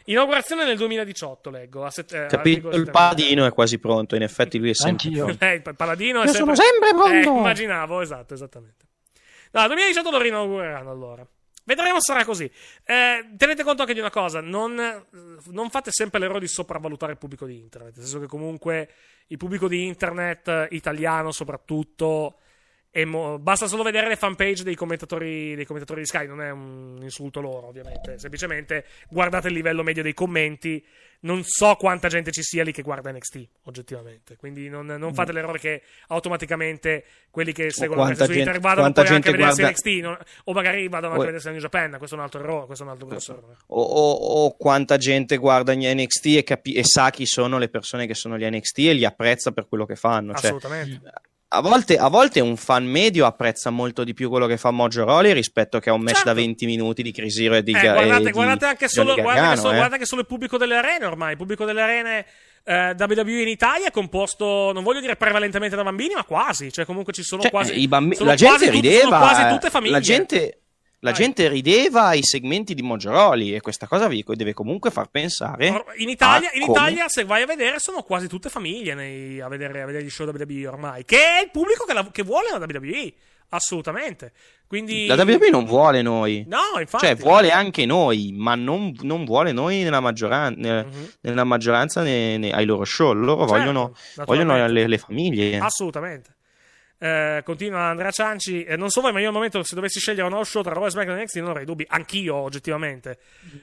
Inaugurazione 0.04 0.64
nel 0.64 0.76
2018, 0.76 1.50
leggo. 1.50 1.84
A 1.84 1.90
set- 1.90 2.12
eh, 2.12 2.26
Capito? 2.26 2.70
Il 2.70 2.90
paladino 2.90 3.44
è 3.46 3.52
quasi 3.52 3.78
pronto. 3.78 4.16
In 4.16 4.22
effetti, 4.22 4.58
lui 4.58 4.70
è 4.70 4.74
sempre. 4.74 5.08
Anch'io. 5.08 5.24
pronto. 5.26 5.44
Eh, 5.44 5.54
il 5.54 5.74
paladino 5.76 6.22
è 6.22 6.26
Io 6.26 6.32
sono 6.32 6.54
sempre 6.54 6.90
pronto. 6.90 7.12
Eh, 7.14 7.38
immaginavo, 7.38 8.00
esatto, 8.00 8.34
esattamente. 8.34 8.86
No, 9.52 9.66
2018 9.66 10.10
lo 10.10 10.20
rinaugureranno 10.20 10.90
allora. 10.90 11.26
Vedremo 11.70 12.00
se 12.00 12.12
sarà 12.12 12.24
così. 12.24 12.50
Eh, 12.84 13.30
tenete 13.36 13.62
conto 13.62 13.82
anche 13.82 13.94
di 13.94 14.00
una 14.00 14.10
cosa: 14.10 14.40
non, 14.40 14.74
non 15.50 15.70
fate 15.70 15.92
sempre 15.92 16.18
l'errore 16.18 16.40
di 16.40 16.48
sopravvalutare 16.48 17.12
il 17.12 17.18
pubblico 17.18 17.46
di 17.46 17.58
internet. 17.58 17.94
Nel 17.94 18.04
senso 18.04 18.18
che 18.18 18.26
comunque 18.26 18.88
il 19.28 19.36
pubblico 19.36 19.68
di 19.68 19.86
internet 19.86 20.66
italiano, 20.70 21.30
soprattutto. 21.30 22.38
Mo- 23.04 23.38
basta 23.38 23.66
solo 23.68 23.82
vedere 23.84 24.08
le 24.08 24.16
fanpage 24.16 24.64
dei 24.64 24.74
commentatori, 24.74 25.54
dei 25.54 25.64
commentatori 25.64 26.00
di 26.00 26.06
Sky. 26.06 26.26
Non 26.26 26.40
è 26.42 26.50
un 26.50 26.98
insulto 27.02 27.40
loro, 27.40 27.68
ovviamente. 27.68 28.18
Semplicemente 28.18 28.84
guardate 29.08 29.48
il 29.48 29.54
livello 29.54 29.82
medio 29.82 30.02
dei 30.02 30.14
commenti. 30.14 30.84
Non 31.22 31.42
so 31.44 31.74
quanta 31.74 32.08
gente 32.08 32.30
ci 32.30 32.42
sia 32.42 32.64
lì 32.64 32.72
che 32.72 32.80
guarda 32.80 33.12
NXT, 33.12 33.48
oggettivamente. 33.64 34.36
Quindi 34.36 34.70
non, 34.70 34.86
non 34.86 35.12
fate 35.12 35.32
l'errore 35.32 35.58
che 35.58 35.82
automaticamente 36.08 37.04
quelli 37.30 37.52
che 37.52 37.70
seguono 37.70 38.00
NXT 38.08 38.24
su 38.24 38.32
internet 38.38 38.62
vadano 38.62 38.92
poi 38.92 39.06
anche 39.06 39.28
a 39.28 39.32
vedersi 39.32 39.60
guarda- 39.60 39.76
NXT. 39.78 39.86
non- 40.02 40.18
o 40.44 40.52
magari 40.52 40.88
vadano 40.88 41.12
anche 41.12 41.24
a 41.24 41.26
vedersi 41.26 41.50
New 41.50 41.58
Japan. 41.60 41.94
Questo 41.98 42.14
è 42.16 42.18
un 42.18 42.24
altro 42.24 42.40
errore. 42.40 42.64
Questo 42.66 42.84
è 42.84 42.86
un 42.86 42.92
altro 42.92 43.06
grosso 43.06 43.32
errore. 43.36 43.56
O, 43.66 43.82
o- 43.82 44.56
quanta 44.56 44.96
gente 44.96 45.36
guarda 45.36 45.74
gli 45.74 45.84
NXT 45.86 46.26
e, 46.38 46.42
capi- 46.42 46.72
e 46.72 46.84
sa 46.84 47.10
chi 47.10 47.26
sono 47.26 47.58
le 47.58 47.68
persone 47.68 48.06
che 48.06 48.14
sono 48.14 48.38
gli 48.38 48.44
NXT 48.48 48.78
e 48.78 48.92
li 48.94 49.04
apprezza 49.04 49.52
per 49.52 49.68
quello 49.68 49.84
che 49.84 49.96
fanno. 49.96 50.32
Cioè, 50.34 50.46
Assolutamente. 50.46 51.12
A 51.52 51.60
volte, 51.60 51.96
a 51.96 52.08
volte 52.08 52.38
un 52.40 52.56
fan 52.56 52.84
medio 52.84 53.26
apprezza 53.26 53.70
molto 53.70 54.04
di 54.04 54.14
più 54.14 54.28
quello 54.28 54.46
che 54.46 54.56
fa 54.56 54.70
Mojo 54.70 55.04
Rawley 55.04 55.32
rispetto 55.32 55.80
che 55.80 55.90
a 55.90 55.92
un 55.94 56.00
match 56.02 56.22
da 56.22 56.32
20 56.32 56.64
minuti 56.64 57.02
di 57.02 57.10
Chris 57.10 57.36
Hero 57.38 57.56
e 57.56 57.62
di 57.64 57.72
Eh, 57.72 57.80
guardate, 57.80 58.22
e 58.22 58.24
di 58.26 58.30
guardate 58.30 58.66
anche 58.66 58.88
solo, 58.88 59.08
Johnny 59.10 59.22
guardate, 59.22 59.40
che 59.40 59.46
Gargano, 59.46 59.60
solo, 59.60 59.72
eh. 59.72 59.76
guardate 59.76 59.98
che 60.00 60.06
solo 60.06 60.20
il 60.20 60.26
pubblico 60.28 60.56
delle 60.58 60.76
arene 60.76 61.04
ormai. 61.06 61.30
Il 61.32 61.36
pubblico 61.36 61.64
delle 61.64 61.82
arene 61.82 62.26
eh, 62.62 62.94
WWE 62.96 63.42
in 63.42 63.48
Italia 63.48 63.88
è 63.88 63.90
composto, 63.90 64.70
non 64.72 64.84
voglio 64.84 65.00
dire 65.00 65.16
prevalentemente 65.16 65.74
da 65.74 65.82
bambini, 65.82 66.14
ma 66.14 66.22
quasi. 66.24 66.70
Cioè, 66.70 66.84
comunque 66.84 67.12
ci 67.12 67.22
sono 67.24 67.42
Cioè, 67.42 67.50
quasi. 67.50 67.80
i 67.80 67.88
bambi- 67.88 68.14
sono 68.14 68.28
la 68.30 68.36
gente 68.36 68.54
quasi 68.56 68.70
tutte- 68.70 68.80
rideva, 68.88 69.08
sono 69.08 69.18
quasi 69.18 69.48
tutte 69.48 69.70
famiglie. 69.70 69.92
La 69.92 70.00
gente, 70.00 70.60
la 71.00 71.12
gente 71.12 71.48
rideva 71.48 72.04
ai 72.06 72.22
segmenti 72.22 72.74
di 72.74 72.82
Moggiaroli 72.82 73.54
e 73.54 73.60
questa 73.60 73.86
cosa 73.86 74.06
vi 74.06 74.24
deve 74.26 74.52
comunque 74.52 74.90
far 74.90 75.08
pensare. 75.10 75.66
In 75.96 76.08
Italia, 76.08 76.50
in 76.54 76.62
Italia, 76.70 77.08
se 77.08 77.24
vai 77.24 77.42
a 77.42 77.46
vedere, 77.46 77.78
sono 77.78 78.02
quasi 78.02 78.28
tutte 78.28 78.48
famiglie 78.50 78.94
nei- 78.94 79.40
a, 79.40 79.48
vedere, 79.48 79.82
a 79.82 79.86
vedere 79.86 80.04
gli 80.04 80.10
show 80.10 80.26
WWE 80.28 80.66
ormai. 80.66 81.04
Che 81.04 81.16
è 81.16 81.42
il 81.42 81.50
pubblico 81.50 81.84
che, 81.84 81.92
la- 81.94 82.08
che 82.12 82.22
vuole 82.22 82.48
la 82.50 82.58
WWE. 82.58 83.12
Assolutamente. 83.52 84.32
Quindi. 84.68 85.06
La 85.06 85.14
WWE 85.16 85.50
non 85.50 85.64
vuole 85.64 86.02
noi. 86.02 86.44
No, 86.46 86.78
infatti. 86.78 87.04
Cioè, 87.06 87.16
vuole 87.16 87.50
anche 87.50 87.84
noi, 87.84 88.32
ma 88.36 88.54
non, 88.54 88.94
non 89.00 89.24
vuole 89.24 89.50
noi 89.52 89.82
nella, 89.82 89.98
maggioran- 90.00 90.54
nella, 90.56 90.86
nella 91.22 91.44
maggioranza 91.44 92.02
ne- 92.02 92.36
ne- 92.38 92.52
ai 92.52 92.64
loro 92.64 92.84
show. 92.84 93.12
Loro 93.12 93.40
Certo, 93.48 93.54
vogliono, 93.56 93.94
vogliono 94.24 94.66
le, 94.68 94.86
le 94.86 94.98
famiglie. 94.98 95.58
Assolutamente. 95.58 96.36
Eh, 97.02 97.40
continua 97.44 97.84
Andrea 97.84 98.10
Cianci. 98.10 98.62
eh, 98.62 98.76
non 98.76 98.90
so 98.90 99.00
voi, 99.00 99.10
ma 99.12 99.20
io 99.20 99.28
al 99.28 99.32
momento, 99.32 99.62
se 99.62 99.74
dovessi 99.74 99.98
scegliere 99.98 100.24
un 100.24 100.28
nuovo 100.30 100.44
show 100.44 100.62
tra 100.62 100.74
Raw 100.74 100.84
e 100.84 100.90
SmackDown 100.90 101.18
e 101.18 101.22
NXT, 101.22 101.36
non 101.38 101.48
avrei 101.48 101.64
dubbi. 101.64 101.84
Anch'io, 101.88 102.34
oggettivamente. 102.36 103.18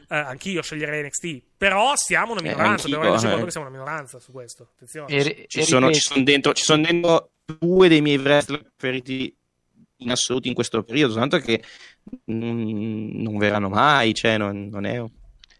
Eh, 0.09 0.15
anch'io 0.17 0.63
sceglierei 0.63 1.03
NXT. 1.03 1.43
Però 1.55 1.93
siamo 1.95 2.31
una 2.31 2.41
Eh, 2.41 2.43
minoranza. 2.45 2.87
Devo 2.87 3.01
renderci 3.01 3.25
eh. 3.27 3.29
conto 3.29 3.45
che 3.45 3.51
siamo 3.51 3.67
una 3.67 3.77
minoranza 3.77 4.19
su 4.19 4.31
questo. 4.31 4.69
Attenzione. 4.73 5.13
E- 5.13 5.45
ci, 5.47 5.61
sono, 5.63 5.91
ci 5.93 5.99
sono 5.99 6.23
dentro, 6.23 6.53
ci 6.53 6.63
sono 6.63 6.81
dentro 6.81 7.29
due 7.45 7.87
dei 7.87 8.01
miei 8.01 8.17
wrestler 8.17 8.59
preferiti 8.75 9.31
in 9.97 10.09
assoluto 10.11 10.47
in 10.47 10.53
questo 10.55 10.81
periodo, 10.83 11.13
tanto 11.13 11.37
che 11.37 11.63
mm, 12.31 13.21
non 13.21 13.37
verranno 13.37 13.69
mai, 13.69 14.13
cioè 14.15 14.37
non, 14.37 14.67
non 14.69 14.85
è... 14.85 15.03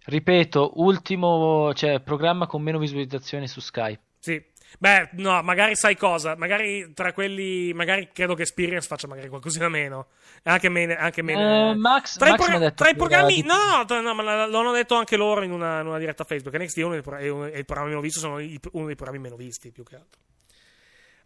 Ripeto, 0.05 0.73
ultimo 0.81 1.73
cioè, 1.73 1.99
programma 1.99 2.47
con 2.47 2.61
meno 2.61 2.79
visualizzazioni 2.79 3.47
su 3.47 3.59
Skype. 3.59 3.99
Sì. 4.19 4.41
Beh, 4.79 5.09
no, 5.13 5.41
magari 5.43 5.75
sai 5.75 5.95
cosa? 5.95 6.35
Magari 6.35 6.93
tra 6.93 7.13
quelli. 7.13 7.73
Magari 7.73 8.09
credo 8.13 8.35
che 8.35 8.41
Experience 8.43 8.87
faccia 8.87 9.07
magari 9.07 9.29
qualcosina 9.29 9.69
meno. 9.69 10.07
Anche 10.43 10.69
meno. 10.69 10.95
Anche 10.97 11.21
meno 11.21 11.71
Eh, 11.71 11.75
Max- 11.75 12.17
tra, 12.17 12.27
i 12.27 12.31
Max 12.31 12.47
ha 12.49 12.57
detto 12.57 12.73
tra 12.75 12.89
i 12.89 12.95
programmi. 12.95 13.41
No, 13.43 13.85
no, 13.87 14.01
no, 14.01 14.13
ma 14.13 14.23
la- 14.23 14.45
lo 14.45 14.59
hanno 14.59 14.71
detto 14.73 14.95
anche 14.95 15.15
loro 15.15 15.41
in 15.43 15.51
una, 15.51 15.79
in 15.81 15.87
una 15.87 15.97
diretta 15.97 16.23
Facebook. 16.25 16.55
NXT 16.55 16.77
è 16.79 16.83
uno 16.83 16.93
dei, 16.93 17.01
pro- 17.01 17.15
è 17.17 17.27
uno- 17.29 17.45
è 17.45 17.57
il 17.57 17.65
programma 17.65 17.89
meno 17.89 18.01
visto. 18.01 18.19
Sono 18.19 18.39
i- 18.39 18.59
uno 18.73 18.85
dei 18.85 18.95
programmi 18.95 19.21
meno 19.23 19.35
visti, 19.35 19.71
più 19.71 19.83
che 19.83 19.95
altro. 19.95 20.19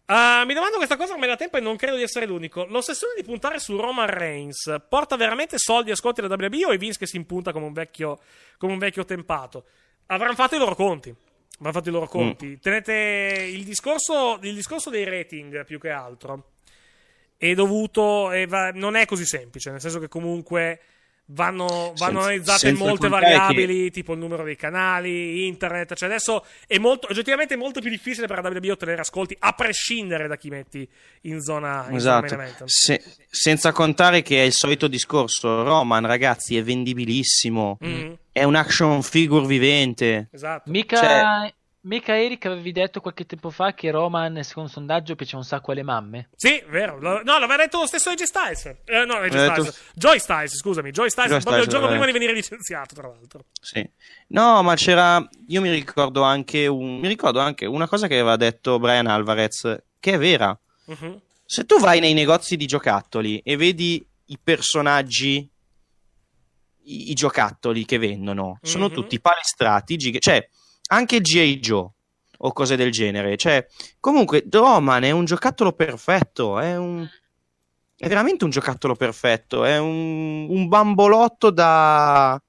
Ah, 0.06 0.44
mi 0.44 0.52
domando 0.54 0.76
questa 0.76 0.96
cosa 0.96 1.12
ormai 1.12 1.28
da 1.28 1.36
tempo 1.36 1.56
e 1.56 1.60
non 1.60 1.76
credo 1.76 1.96
di 1.96 2.02
essere 2.02 2.26
l'unico. 2.26 2.64
L'ossessione 2.66 3.14
di 3.16 3.22
puntare 3.22 3.58
su 3.58 3.76
Roman 3.76 4.08
Reigns 4.08 4.74
porta 4.88 5.16
veramente 5.16 5.58
soldi 5.58 5.90
e 5.90 5.92
ascolti 5.92 6.20
alla 6.20 6.34
WWE 6.34 6.66
o 6.66 6.70
è 6.72 6.76
Vince 6.76 6.98
che 6.98 7.06
si 7.06 7.16
impunta 7.16 7.52
come 7.52 7.66
un 7.66 7.72
vecchio, 7.72 8.18
come 8.58 8.72
un 8.72 8.78
vecchio 8.78 9.04
tempato? 9.04 9.64
Avranno 10.06 10.34
fatto 10.34 10.56
i 10.56 10.58
loro 10.58 10.74
conti. 10.74 11.14
Avranno 11.58 11.76
fatto 11.76 11.88
i 11.88 11.92
loro 11.92 12.08
conti. 12.08 12.58
Tenete 12.58 12.92
il 13.52 13.64
discorso, 13.64 14.38
il 14.42 14.54
discorso 14.54 14.90
dei 14.90 15.04
rating 15.04 15.64
più 15.64 15.78
che 15.78 15.90
altro. 15.90 16.50
È 17.36 17.54
dovuto. 17.54 18.30
e 18.32 18.46
va- 18.46 18.70
non 18.72 18.94
è 18.96 19.04
così 19.06 19.24
semplice, 19.24 19.70
nel 19.70 19.80
senso 19.80 19.98
che 19.98 20.08
comunque. 20.08 20.80
Vanno, 21.24 21.66
vanno 21.66 21.92
Senza- 21.96 22.06
analizzate 22.18 22.58
senza 22.58 22.84
molte 22.84 23.08
contare 23.08 23.26
che- 23.32 23.36
variabili, 23.38 23.90
tipo 23.90 24.12
il 24.12 24.18
numero 24.18 24.44
dei 24.44 24.56
canali, 24.56 25.46
internet. 25.46 25.94
Cioè, 25.94 26.08
adesso 26.08 26.44
è 26.66 26.76
molto, 26.78 27.06
oggettivamente 27.08 27.54
è 27.54 27.56
molto 27.56 27.80
più 27.80 27.88
difficile 27.88 28.26
per 28.26 28.42
la 28.42 28.48
WWE 28.50 28.70
ottenere 28.72 29.00
ascolti, 29.00 29.34
a 29.38 29.52
prescindere 29.52 30.26
da 30.28 30.36
chi 30.36 30.50
metti 30.50 30.86
in 31.22 31.40
zona, 31.40 31.86
in 31.90 31.98
zona 32.00 32.24
Esatto, 32.26 32.34
event. 32.34 32.62
Se- 32.66 33.02
senza 33.30 33.72
contare 33.72 34.20
che 34.22 34.42
è 34.42 34.44
il 34.44 34.52
solito 34.52 34.88
discorso, 34.88 35.62
Roman 35.62 36.04
ragazzi 36.06 36.56
è 36.56 36.62
vendibilissimo, 36.62 37.78
Mhm. 37.80 38.18
è 38.32 38.42
un 38.44 38.54
action 38.56 39.02
figure 39.02 39.46
vivente. 39.46 40.28
Esatto. 40.32 40.70
Mica, 40.70 40.96
Cioè- 40.98 41.54
mica 41.82 42.16
Eric 42.18 42.46
avevi 42.46 42.72
detto 42.72 43.00
qualche 43.00 43.26
tempo 43.26 43.50
fa 43.50 43.74
che 43.74 43.90
Roman, 43.90 44.42
secondo 44.42 44.68
un 44.68 44.74
sondaggio, 44.74 45.14
piace 45.16 45.36
un 45.36 45.44
sacco 45.44 45.72
alle 45.72 45.82
mamme? 45.82 46.28
Sì, 46.36 46.62
vero. 46.68 46.98
Lo- 47.00 47.22
no, 47.22 47.38
l'aveva 47.38 47.56
detto 47.56 47.78
lo 47.80 47.86
stesso 47.86 48.10
AJ 48.10 48.22
Styles. 48.22 48.64
Eh, 48.84 49.04
no, 49.04 49.14
AJ 49.14 49.28
Styles. 49.28 49.64
detto- 49.64 49.76
Joy 49.94 50.18
Styles, 50.18 50.56
scusami. 50.56 50.90
Joy 50.90 51.10
Styles, 51.10 51.30
Joy 51.30 51.40
proprio 51.40 51.62
il 51.62 51.68
Styles, 51.68 51.68
giorno 51.70 51.86
eh. 51.86 51.90
prima 51.90 52.06
di 52.06 52.12
venire 52.12 52.32
licenziato, 52.32 52.94
tra 52.94 53.08
l'altro. 53.08 53.44
Sì. 53.60 53.88
No, 54.28 54.62
ma 54.62 54.74
c'era. 54.76 55.28
Io 55.48 55.60
mi 55.60 55.70
ricordo 55.70 56.22
anche 56.22 56.66
un- 56.66 56.98
mi 56.98 57.08
ricordo 57.08 57.40
anche 57.40 57.66
una 57.66 57.88
cosa 57.88 58.06
che 58.06 58.14
aveva 58.14 58.36
detto 58.36 58.78
Brian 58.78 59.06
Alvarez, 59.06 59.82
che 59.98 60.12
è 60.12 60.18
vera. 60.18 60.58
Mhm. 60.86 61.20
Se 61.44 61.64
tu 61.66 61.78
vai 61.80 62.00
nei 62.00 62.14
negozi 62.14 62.56
di 62.56 62.66
giocattoli 62.66 63.38
e 63.40 63.56
vedi 63.56 64.04
i 64.26 64.38
personaggi, 64.42 65.46
i, 66.84 67.10
i 67.10 67.14
giocattoli 67.14 67.84
che 67.84 67.98
vendono, 67.98 68.58
sono 68.62 68.86
Mhm. 68.86 68.92
tutti 68.94 69.20
palestrati, 69.20 69.96
giga- 69.96 70.18
cioè 70.18 70.48
anche 70.92 71.20
G.I. 71.20 71.58
Joe 71.58 71.88
o 72.44 72.52
cose 72.52 72.76
del 72.76 72.90
genere. 72.90 73.36
Cioè, 73.36 73.66
comunque, 74.00 74.44
Roman 74.50 75.04
è 75.04 75.10
un 75.10 75.24
giocattolo 75.24 75.72
perfetto, 75.72 76.58
è 76.58 76.76
un. 76.76 77.08
È 77.96 78.08
veramente 78.08 78.42
un 78.44 78.50
giocattolo 78.50 78.96
perfetto, 78.96 79.64
è 79.64 79.78
un, 79.78 80.48
un 80.50 80.66
bambolotto 80.66 81.50
da, 81.50 82.40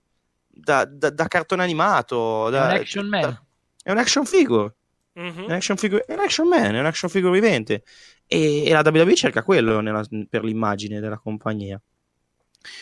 da, 0.48 0.86
da- 0.86 1.10
da 1.12 1.28
cartone 1.28 1.62
animato. 1.62 2.48
È 2.48 2.52
da- 2.52 2.64
un 2.66 2.72
action 2.72 3.08
man. 3.08 3.22
da- 3.22 3.44
è 3.84 3.92
un 3.92 3.98
action 4.00 4.26
figure. 4.26 4.74
Mhm. 5.14 5.42
È 5.42 5.46
un 5.46 5.52
action 5.52 5.78
figure, 5.78 6.04
è 6.08 6.14
un 6.14 6.20
action 6.22 6.48
man, 6.48 6.74
è 6.74 6.80
un 6.80 6.86
action 6.88 7.10
figure 7.10 7.32
vivente. 7.40 7.84
E, 8.26 8.66
e 8.66 8.72
la 8.72 8.82
WWE 8.84 9.14
cerca 9.16 9.44
quello 9.44 9.80
nella- 9.80 10.04
per 10.28 10.44
l'immagine 10.44 11.00
della 11.00 11.20
compagnia. 11.20 11.80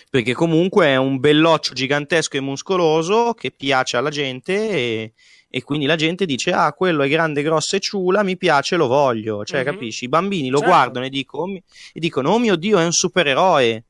Perché 0.10 0.34
comunque 0.34 0.86
è 0.88 0.96
un 0.96 1.20
belloccio 1.20 1.74
gigantesco 1.74 2.38
e 2.38 2.42
muscoloso 2.42 3.34
che 3.34 3.52
piace 3.52 3.98
alla 3.98 4.10
gente 4.12 4.54
e, 4.70 5.14
e 5.54 5.62
quindi 5.64 5.86
la 5.86 5.96
gente 5.98 6.26
dice 6.26 6.52
ah 6.54 6.72
quello 6.74 7.04
è 7.04 7.10
grande, 7.10 7.44
grosso 7.44 7.76
e 7.76 7.80
ciula, 7.80 8.24
mi 8.24 8.38
piace, 8.38 8.78
lo 8.78 8.88
voglio. 8.88 9.44
Cioè 9.44 9.60
Mhm. 9.60 9.66
capisci? 9.66 10.06
I 10.06 10.10
bambini 10.10 10.50
lo 10.50 10.58
Certo. 10.60 10.74
guardano 10.74 11.06
e, 11.06 11.10
dico- 11.10 11.46
e 11.48 12.00
dicono 12.00 12.32
oh 12.32 12.40
mio 12.40 12.56
Dio 12.56 12.80
è 12.80 12.86
un 12.86 12.92
supereroe. 12.94 13.84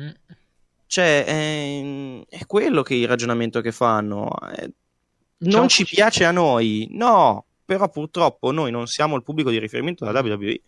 Mm. 0.00 0.08
Cioè 0.86 1.24
è, 1.24 2.24
è 2.28 2.46
quello 2.46 2.82
che 2.82 2.94
è 2.94 2.98
il 2.98 3.08
ragionamento 3.08 3.60
che 3.60 3.72
fanno. 3.72 4.28
Eh, 4.56 4.70
non 5.38 5.52
Ciao, 5.52 5.68
ci 5.68 5.84
piace 5.84 6.24
a 6.24 6.32
noi, 6.32 6.88
no, 6.90 7.44
però 7.64 7.88
purtroppo 7.88 8.50
noi 8.52 8.70
non 8.70 8.86
siamo 8.86 9.16
il 9.16 9.22
pubblico 9.22 9.50
di 9.50 9.58
riferimento 9.58 10.04
della 10.04 10.20
WWE. 10.20 10.60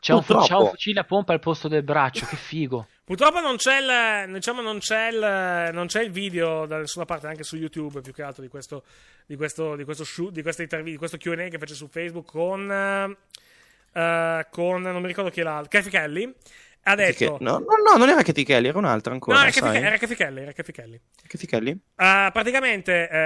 C'è 0.00 0.12
un, 0.14 0.22
c'ha 0.24 0.58
un 0.58 0.68
fucile 0.70 1.00
a 1.00 1.04
pompa 1.04 1.32
al 1.32 1.40
posto 1.40 1.68
del 1.68 1.82
braccio, 1.82 2.24
che 2.26 2.36
figo. 2.36 2.86
Purtroppo 3.08 3.40
non 3.40 3.56
c'è 3.56 3.78
il, 4.26 4.32
diciamo, 4.34 4.60
non 4.60 4.80
c'è 4.80 5.08
il, 5.08 5.72
non 5.72 5.86
c'è 5.86 6.02
il 6.02 6.10
video 6.10 6.66
da 6.66 6.76
nessuna 6.76 7.06
parte, 7.06 7.26
anche 7.26 7.42
su 7.42 7.56
YouTube 7.56 8.02
più 8.02 8.12
che 8.12 8.20
altro 8.22 8.42
di 8.42 8.50
questo, 8.50 8.82
di 9.24 9.34
questo, 9.34 9.76
di 9.76 9.84
questo, 9.84 10.04
shoot- 10.04 10.30
di 10.30 10.42
questo 10.42 11.16
Q&A 11.16 11.48
che 11.48 11.56
fece 11.56 11.72
su 11.72 11.88
Facebook 11.88 12.30
con, 12.30 12.70
eh, 12.70 14.46
con 14.50 14.82
non 14.82 15.00
mi 15.00 15.06
ricordo 15.06 15.30
chi 15.30 15.40
era, 15.40 15.64
Kathy 15.66 15.88
Kelly. 15.88 16.34
Ha 16.82 16.94
detto, 16.94 17.36
no, 17.40 17.58
no, 17.58 17.66
no, 17.84 17.96
non 17.98 18.08
era 18.08 18.22
Katy 18.22 18.44
Kelly, 18.44 18.68
era 18.68 18.78
un'altra 18.78 19.12
ancora. 19.12 19.36
no, 19.36 19.42
era 19.42 19.52
sai? 19.52 19.76
era 19.82 19.98
Kathy 19.98 20.14
Kelly, 20.14 20.40
era 20.42 20.52
Kathy 20.52 20.72
Kelly. 20.72 21.00
Katy 21.26 21.46
Kelly? 21.46 21.78
Ah, 21.96 22.30
praticamente 22.32 23.08
eh, 23.10 23.16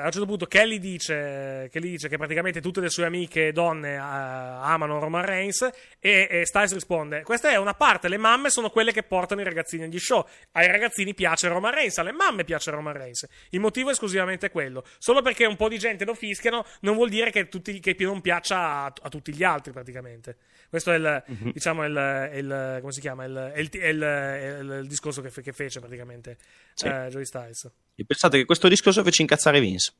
a 0.00 0.04
un 0.04 0.10
certo 0.10 0.26
punto 0.26 0.46
Kelly 0.46 0.80
dice, 0.80 1.68
Kelly 1.70 1.90
dice 1.90 2.08
che 2.08 2.16
praticamente 2.16 2.60
tutte 2.60 2.80
le 2.80 2.88
sue 2.88 3.04
amiche 3.06 3.52
donne 3.52 3.94
eh, 3.94 3.98
amano 3.98 4.98
Roman 4.98 5.24
Reigns 5.24 5.62
e, 6.00 6.26
e 6.28 6.44
Styles 6.46 6.72
risponde 6.72 7.22
questa 7.22 7.50
è 7.50 7.56
una 7.56 7.74
parte, 7.74 8.08
le 8.08 8.16
mamme 8.16 8.50
sono 8.50 8.70
quelle 8.70 8.90
che 8.92 9.04
portano 9.04 9.40
i 9.42 9.44
ragazzini 9.44 9.84
agli 9.84 9.98
show 10.00 10.26
ai 10.52 10.66
ragazzini 10.66 11.14
piace 11.14 11.46
Roman 11.48 11.72
Reigns, 11.72 11.96
alle 11.98 12.12
mamme 12.12 12.42
piace 12.42 12.70
Roman 12.72 12.94
Reigns 12.94 13.26
il 13.50 13.60
motivo 13.60 13.90
è 13.90 13.92
esclusivamente 13.92 14.50
quello 14.50 14.84
solo 14.98 15.22
perché 15.22 15.44
un 15.46 15.56
po' 15.56 15.68
di 15.68 15.78
gente 15.78 16.04
lo 16.04 16.14
fischiano 16.14 16.64
non 16.80 16.96
vuol 16.96 17.10
dire 17.10 17.30
che, 17.30 17.48
tutti, 17.48 17.78
che 17.78 17.94
non 18.00 18.20
piaccia 18.20 18.56
a, 18.58 18.84
a 19.02 19.08
tutti 19.08 19.32
gli 19.32 19.44
altri 19.44 19.72
praticamente 19.72 20.36
questo 20.68 20.90
è 20.90 20.96
il, 20.96 21.22
Mhm. 21.26 21.52
diciamo 21.52 21.84
il, 21.84 22.30
il- 22.34 22.78
si 22.94 23.00
chiama 23.00 23.24
il, 23.24 23.52
il- 23.56 23.68
il- 23.72 24.60
il- 24.62 24.78
il 24.82 24.86
discorso 24.88 25.20
che, 25.20 25.30
fe- 25.30 25.42
che 25.42 25.52
fece 25.52 25.80
praticamente 25.80 26.38
Sì. 26.74 26.86
eh, 26.86 27.08
Joey 27.10 27.24
Styles 27.26 27.70
E 27.96 28.04
pensate 28.06 28.38
che 28.38 28.44
questo 28.46 28.68
discorso 28.68 29.02
fece 29.02 29.20
incazzare 29.22 29.60
Vince. 29.60 29.92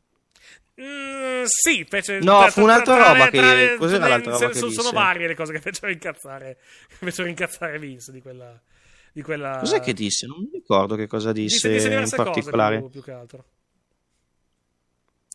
Mm, 0.81 1.45
sì, 1.47 1.85
fece. 1.89 2.19
No, 2.21 2.41
tra- 2.41 2.51
fu 2.51 2.63
un'altra 2.63 2.95
tra- 2.95 3.05
tra- 3.05 3.13
roba 3.13 3.31
tra- 3.31 3.55
che- 3.55 3.77
cos'era 3.79 3.99
tra- 3.99 4.09
l'altra 4.09 4.33
roba 4.33 4.53
sono, 4.55 4.71
sono 4.71 4.91
varie 4.91 5.27
le 5.27 5.35
cose 5.35 5.53
che 5.53 5.61
fecero 5.61 5.91
incazzare. 5.93 6.59
Che 6.89 6.95
fecero 6.97 7.29
incazzare 7.29 7.79
Vince 7.79 8.11
di 8.13 8.21
quella. 8.23 8.61
Di 9.13 9.23
quella... 9.23 9.59
Cos'è 9.61 9.79
che 9.81 9.93
disse? 9.93 10.27
Non 10.27 10.41
mi 10.41 10.49
ricordo 10.53 10.97
che 10.97 11.07
cosa 11.07 11.31
disse, 11.31 11.69
Disse, 11.71 11.89
disse 11.89 12.17
in 12.17 12.25
particolare. 12.25 12.79
cose 12.81 12.91
più, 12.91 13.01
più 13.01 13.03
che 13.05 13.17
altro. 13.17 13.45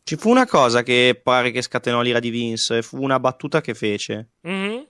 Ci 0.04 0.18
fu 0.18 0.30
una 0.30 0.46
cosa 0.48 0.82
che 0.84 1.20
pare 1.22 1.52
che 1.52 1.62
scatenò 1.62 2.02
l'ira 2.02 2.20
di 2.20 2.30
Vince, 2.30 2.82
fu 2.82 3.02
una 3.02 3.20
battuta 3.20 3.62
che 3.62 3.74
fece, 3.76 4.30
Mhm, 4.42 4.86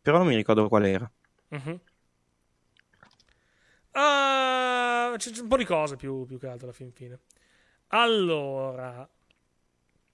però 0.00 0.18
non 0.18 0.28
mi 0.28 0.36
ricordo 0.36 0.68
qual 0.68 0.84
era. 0.86 1.10
Mhm. 1.58 1.80
Ah, 3.96 5.14
c'è, 5.16 5.30
c'è 5.30 5.40
un 5.40 5.48
po' 5.48 5.56
di 5.56 5.64
cose 5.64 5.96
più, 5.96 6.24
più 6.26 6.38
che 6.38 6.48
altro 6.48 6.66
alla 6.66 6.74
fin 6.74 6.92
fine. 6.92 7.20
Allora. 7.88 9.08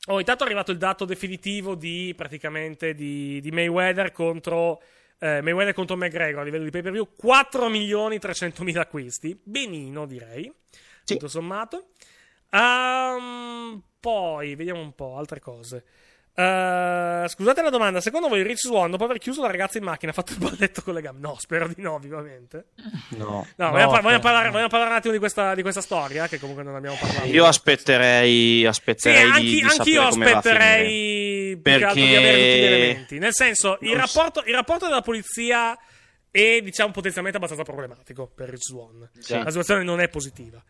Oh, 0.07 0.19
intanto 0.19 0.43
è 0.43 0.47
arrivato 0.47 0.71
il 0.71 0.79
dato 0.79 1.05
definitivo 1.05 1.75
di 1.75 2.13
praticamente 2.17 2.95
di, 2.95 3.41
di 3.41 3.51
Mayweather 3.51 4.13
contro 4.13 4.83
eh, 5.19 5.43
Mayweather 5.43 5.75
contro 5.75 5.97
McGregor 5.97 6.41
a 6.41 6.45
livello 6.45 6.65
di 6.65 6.71
pay 6.71 6.81
per 6.81 6.93
view 6.93 7.11
4 7.15 7.69
milioni 7.69 8.19
300 8.19 8.65
mila 8.65 8.83
acquisti. 8.83 9.39
Benino, 9.43 10.07
direi. 10.07 10.53
Tutto 11.05 11.29
sommato. 11.29 11.91
Ehm, 12.51 13.83
poi 14.01 14.55
vediamo 14.55 14.81
un 14.81 14.95
po' 14.95 15.17
altre 15.17 15.41
cose. 15.41 15.85
Eh, 16.33 17.25
scusate 17.29 17.61
la 17.61 17.71
domanda, 17.71 18.01
secondo 18.01 18.29
voi 18.29 18.43
Rich 18.43 18.61
Swan 18.61 18.91
dopo 18.91 19.05
aver 19.05 19.19
chiuso 19.19 19.43
la 19.43 19.49
ragazza 19.49 19.79
in 19.79 19.85
macchina 19.85 20.13
ha 20.13 20.15
fatto 20.15 20.33
il 20.33 20.39
balletto 20.39 20.81
con 20.83 20.95
le 20.95 21.03
gambe? 21.03 21.21
No, 21.27 21.37
spero 21.39 21.69
di 21.69 21.83
no, 21.83 21.99
vivamente. 21.99 22.67
No. 23.11 23.47
No, 23.57 23.71
vogliamo, 23.71 23.91
par- 23.91 24.03
vogliamo 24.03 24.21
parlare, 24.23 24.49
vogliamo 24.51 24.69
parlare 24.69 24.91
un 24.93 24.97
attimo 24.97 25.13
di 25.13 25.19
questa, 25.19 25.55
di 25.55 25.63
questa 25.63 25.81
storia, 25.81 26.29
che 26.29 26.39
comunque 26.39 26.63
non 26.63 26.75
abbiamo 26.77 26.97
parlato. 26.99 27.27
Io 27.27 27.45
aspetterei, 27.45 28.61
Sì, 28.61 28.67
aspetterei 28.67 29.23
di, 29.23 29.29
anche, 29.29 29.43
di 29.43 29.63
anch'io 29.63 30.03
aspetterei 30.07 30.73
altro 30.77 30.87
di 30.89 31.59
Perché- 31.63 31.85
avere 31.85 31.93
tutti 31.95 32.07
gli 32.09 32.65
elementi. 32.65 33.19
Nel 33.19 33.35
senso, 33.35 33.79
il 33.81 33.97
rapporto, 33.97 34.43
il 34.47 34.55
rapporto 34.55 34.87
della 34.87 35.03
polizia 35.03 35.77
è, 36.31 36.61
diciamo, 36.63 36.93
potenzialmente 36.93 37.39
abbastanza 37.39 37.65
problematico 37.71 38.31
per 38.33 38.49
Rich 38.51 38.63
Swan. 38.65 39.11
Sì. 39.19 39.35
La 39.37 39.49
situazione 39.49 39.83
non 39.83 40.01
è 40.01 40.09
positiva. 40.09 40.63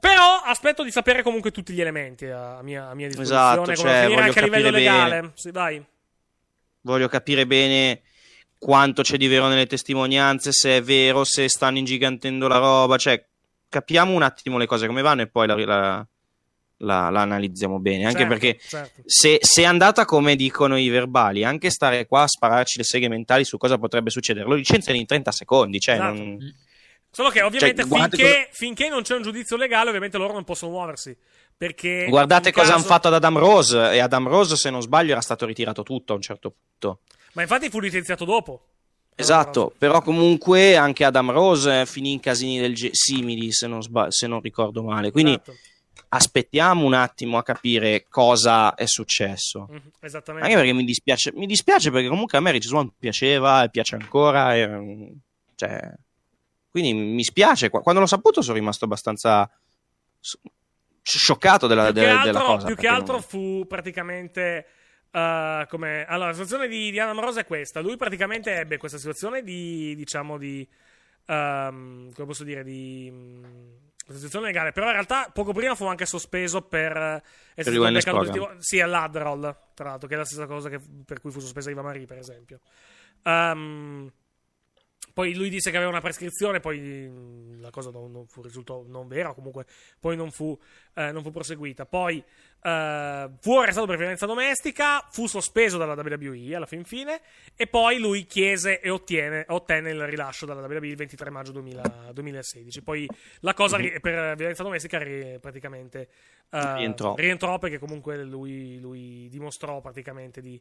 Però 0.00 0.40
aspetto 0.44 0.82
di 0.82 0.90
sapere 0.90 1.22
comunque 1.22 1.50
tutti 1.50 1.72
gli 1.72 1.80
elementi 1.80 2.24
a 2.26 2.60
mia, 2.62 2.88
a 2.88 2.94
mia 2.94 3.06
disposizione. 3.08 3.62
Esatto, 3.62 3.74
cioè, 3.76 4.06
voglio 4.08 4.20
anche 4.20 4.38
a 4.38 4.42
livello 4.42 4.70
bene. 4.70 4.78
legale. 4.78 5.32
Sì, 5.34 5.50
vai. 5.50 5.84
Voglio 6.82 7.08
capire 7.08 7.46
bene 7.46 8.00
quanto 8.58 9.02
c'è 9.02 9.16
di 9.18 9.26
vero 9.26 9.48
nelle 9.48 9.66
testimonianze, 9.66 10.52
se 10.52 10.78
è 10.78 10.82
vero, 10.82 11.24
se 11.24 11.48
stanno 11.48 11.78
ingigantendo 11.78 12.48
la 12.48 12.56
roba. 12.58 12.96
Cioè, 12.96 13.22
capiamo 13.68 14.12
un 14.14 14.22
attimo 14.22 14.56
le 14.58 14.66
cose 14.66 14.86
come 14.86 15.02
vanno 15.02 15.22
e 15.22 15.26
poi 15.28 15.46
la, 15.46 15.54
la- 15.56 16.06
la- 16.82 17.10
la 17.10 17.20
analizziamo 17.20 17.78
bene. 17.78 18.06
Anche 18.06 18.20
Certo, 18.20 18.32
perché 18.32 18.58
certo. 18.58 19.02
se, 19.04 19.36
se 19.42 19.62
è 19.62 19.66
andata 19.66 20.06
come 20.06 20.34
dicono 20.34 20.78
i 20.78 20.88
verbali, 20.88 21.44
anche 21.44 21.68
stare 21.68 22.06
qua 22.06 22.22
a 22.22 22.26
spararci 22.28 22.78
le 22.78 22.84
seghe 22.84 23.08
mentali 23.08 23.44
su 23.44 23.58
cosa 23.58 23.76
potrebbe 23.76 24.08
succedere, 24.08 24.46
lo 24.48 24.54
licenziano 24.54 24.98
in 24.98 25.04
30 25.04 25.30
secondi. 25.30 25.78
Cioè, 25.78 25.96
Esatto. 25.96 26.14
non- 26.14 26.54
Solo 27.12 27.28
che 27.30 27.42
ovviamente 27.42 27.82
Cioè, 27.86 27.98
finché, 28.08 28.48
finché 28.52 28.88
non 28.88 29.02
c'è 29.02 29.16
un 29.16 29.22
giudizio 29.22 29.56
legale, 29.56 29.88
ovviamente 29.88 30.16
loro 30.18 30.32
non 30.32 30.44
possono 30.44 30.72
muoversi. 30.72 31.16
Perché 31.56 32.06
Guardate 32.08 32.52
cosa 32.52 32.66
caso- 32.68 32.78
hanno 32.78 32.86
fatto 32.86 33.08
ad 33.08 33.14
Adam 33.14 33.36
Rose. 33.38 33.90
E 33.92 33.98
Adam 33.98 34.28
Rose, 34.28 34.56
se 34.56 34.70
non 34.70 34.80
sbaglio, 34.80 35.12
era 35.12 35.20
stato 35.20 35.44
ritirato 35.44 35.82
tutto 35.82 36.12
a 36.12 36.16
un 36.16 36.22
certo 36.22 36.50
punto. 36.52 37.00
Ma 37.34 37.42
infatti 37.42 37.68
fu 37.68 37.80
licenziato 37.80 38.24
dopo. 38.24 38.64
Esatto, 39.14 39.74
però 39.76 40.00
comunque 40.00 40.76
anche 40.76 41.04
Adam 41.04 41.30
Rose 41.32 41.84
finì 41.84 42.12
in 42.12 42.20
casini 42.20 42.58
del 42.58 42.74
ge- 42.74 42.90
simili, 42.92 43.52
se 43.52 43.66
non, 43.66 43.82
sba- 43.82 44.10
se 44.10 44.26
non 44.26 44.40
ricordo 44.40 44.82
male. 44.82 45.10
Quindi 45.10 45.32
Esatto. 45.32 45.54
aspettiamo 46.08 46.86
un 46.86 46.94
attimo 46.94 47.36
a 47.36 47.42
capire 47.42 48.06
cosa 48.08 48.74
è 48.74 48.86
successo. 48.86 49.66
Mhm, 49.68 49.90
Esattamente. 50.00 50.46
Anche 50.48 50.58
perché 50.60 50.72
mi 50.74 50.84
dispiace, 50.84 51.32
mi 51.34 51.46
dispiace 51.46 51.90
perché 51.90 52.08
comunque 52.08 52.38
a 52.38 52.40
me 52.40 52.52
Rich 52.52 52.64
Swan 52.66 52.90
piaceva 52.98 53.64
e 53.64 53.68
piace 53.68 53.96
ancora. 53.96 54.56
e, 54.56 54.66
mm, 54.66 55.10
cioè, 55.56 55.92
quindi 56.70 56.92
mi 56.94 57.24
spiace. 57.24 57.68
Qua- 57.70 57.80
Quando 57.82 58.00
l'ho 58.00 58.06
saputo 58.06 58.42
sono 58.42 58.56
rimasto 58.56 58.84
abbastanza 58.84 59.50
scioccato 61.02 61.66
della, 61.66 61.84
più 61.84 61.92
della- 61.94 62.12
altro, 62.20 62.32
della 62.32 62.44
cosa. 62.44 62.66
più 62.66 62.76
che 62.76 62.86
altro 62.86 63.12
non- 63.14 63.22
fu 63.22 63.64
praticamente. 63.66 64.66
eh, 65.10 65.66
come... 65.68 66.04
Allora, 66.06 66.26
la 66.28 66.32
situazione 66.32 66.68
di, 66.68 66.90
di 66.90 66.98
Adam 67.00 67.18
Rosa 67.20 67.40
è 67.40 67.44
questa. 67.46 67.80
Lui 67.80 67.96
praticamente 67.96 68.54
ebbe 68.54 68.76
questa 68.76 68.98
situazione 68.98 69.42
di. 69.42 69.94
diciamo 69.96 70.38
di. 70.38 70.66
ehm, 71.26 72.12
come 72.12 72.26
posso 72.26 72.44
dire? 72.44 72.62
Di. 72.62 73.10
questa 73.96 74.14
situazione 74.26 74.46
legale. 74.46 74.72
Però 74.72 74.86
in 74.86 74.92
realtà 74.92 75.30
poco 75.32 75.52
prima 75.52 75.74
fu 75.74 75.86
anche 75.86 76.06
sospeso 76.06 76.62
per. 76.62 76.96
eh, 76.96 77.22
essere 77.54 77.76
beccato 77.90 78.16
positivo- 78.18 78.54
Sì, 78.58 78.80
all'Adderall, 78.80 79.56
tra 79.74 79.88
l'altro, 79.90 80.06
che 80.08 80.14
è 80.14 80.18
la 80.18 80.24
stessa 80.24 80.46
cosa 80.46 80.68
che- 80.68 80.80
per 81.04 81.20
cui 81.20 81.30
fu 81.32 81.40
sospesa 81.40 81.70
Iva 81.70 81.82
Marie, 81.82 82.06
per 82.06 82.18
esempio. 82.18 82.60
Ehm, 83.24 84.12
poi 85.20 85.34
lui 85.34 85.50
disse 85.50 85.70
che 85.70 85.76
aveva 85.76 85.90
una 85.90 86.00
prescrizione, 86.00 86.60
poi 86.60 86.80
mh, 86.80 87.60
la 87.60 87.68
cosa 87.68 87.90
non, 87.90 88.10
non 88.10 88.26
fu, 88.26 88.40
risultò 88.40 88.82
non 88.86 89.06
vera, 89.06 89.34
comunque 89.34 89.66
poi 89.98 90.16
non 90.16 90.30
fu, 90.30 90.58
eh, 90.94 91.12
non 91.12 91.22
fu 91.22 91.30
proseguita. 91.30 91.84
Poi 91.84 92.24
eh, 92.62 93.30
fu 93.38 93.52
arrestato 93.58 93.86
per 93.86 93.98
violenza 93.98 94.24
domestica, 94.24 95.06
fu 95.10 95.26
sospeso 95.26 95.76
dalla 95.76 95.92
WWE 95.92 96.54
alla 96.56 96.64
fin 96.64 96.84
fine, 96.84 97.20
e 97.54 97.66
poi 97.66 97.98
lui 97.98 98.24
chiese 98.24 98.80
e 98.80 98.88
ottiene, 98.88 99.44
ottenne 99.48 99.90
il 99.90 100.06
rilascio 100.06 100.46
dalla 100.46 100.66
WWE 100.66 100.86
il 100.86 100.96
23 100.96 101.28
maggio 101.28 101.52
2000 101.52 102.12
2016. 102.14 102.82
Poi 102.82 103.06
la 103.40 103.52
cosa 103.52 103.76
ri- 103.76 104.00
per 104.00 104.36
violenza 104.36 104.62
domestica 104.62 104.96
ri- 104.96 105.38
praticamente 105.38 106.08
eh, 106.50 106.74
Rientrò. 106.76 107.14
rientrò 107.14 107.58
perché 107.58 107.78
comunque 107.78 108.24
lui, 108.24 108.80
lui 108.80 109.28
dimostrò 109.28 109.82
praticamente 109.82 110.40
di 110.40 110.58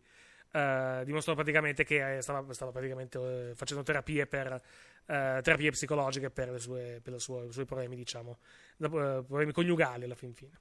eh, 0.52 1.02
dimostrò 1.06 1.34
praticamente 1.36 1.84
che 1.84 2.18
eh, 2.18 2.22
stava, 2.22 2.52
stava 2.54 2.72
praticamente 2.72 3.50
eh, 3.50 3.56
facendo 3.56 3.84
terapie 3.84 4.26
per 4.26 4.62
eh, 5.06 5.40
terapie 5.42 5.72
psicologiche 5.72 6.30
per, 6.30 6.50
le 6.52 6.60
sue, 6.60 7.00
per 7.04 7.14
le 7.14 7.20
sue- 7.20 7.46
i 7.46 7.52
suoi 7.52 7.66
problemi, 7.66 7.96
diciamo, 7.96 8.38
problemi 8.78 9.52
coniugali 9.52 10.04
alla 10.06 10.16
fin 10.16 10.34
fine. 10.34 10.52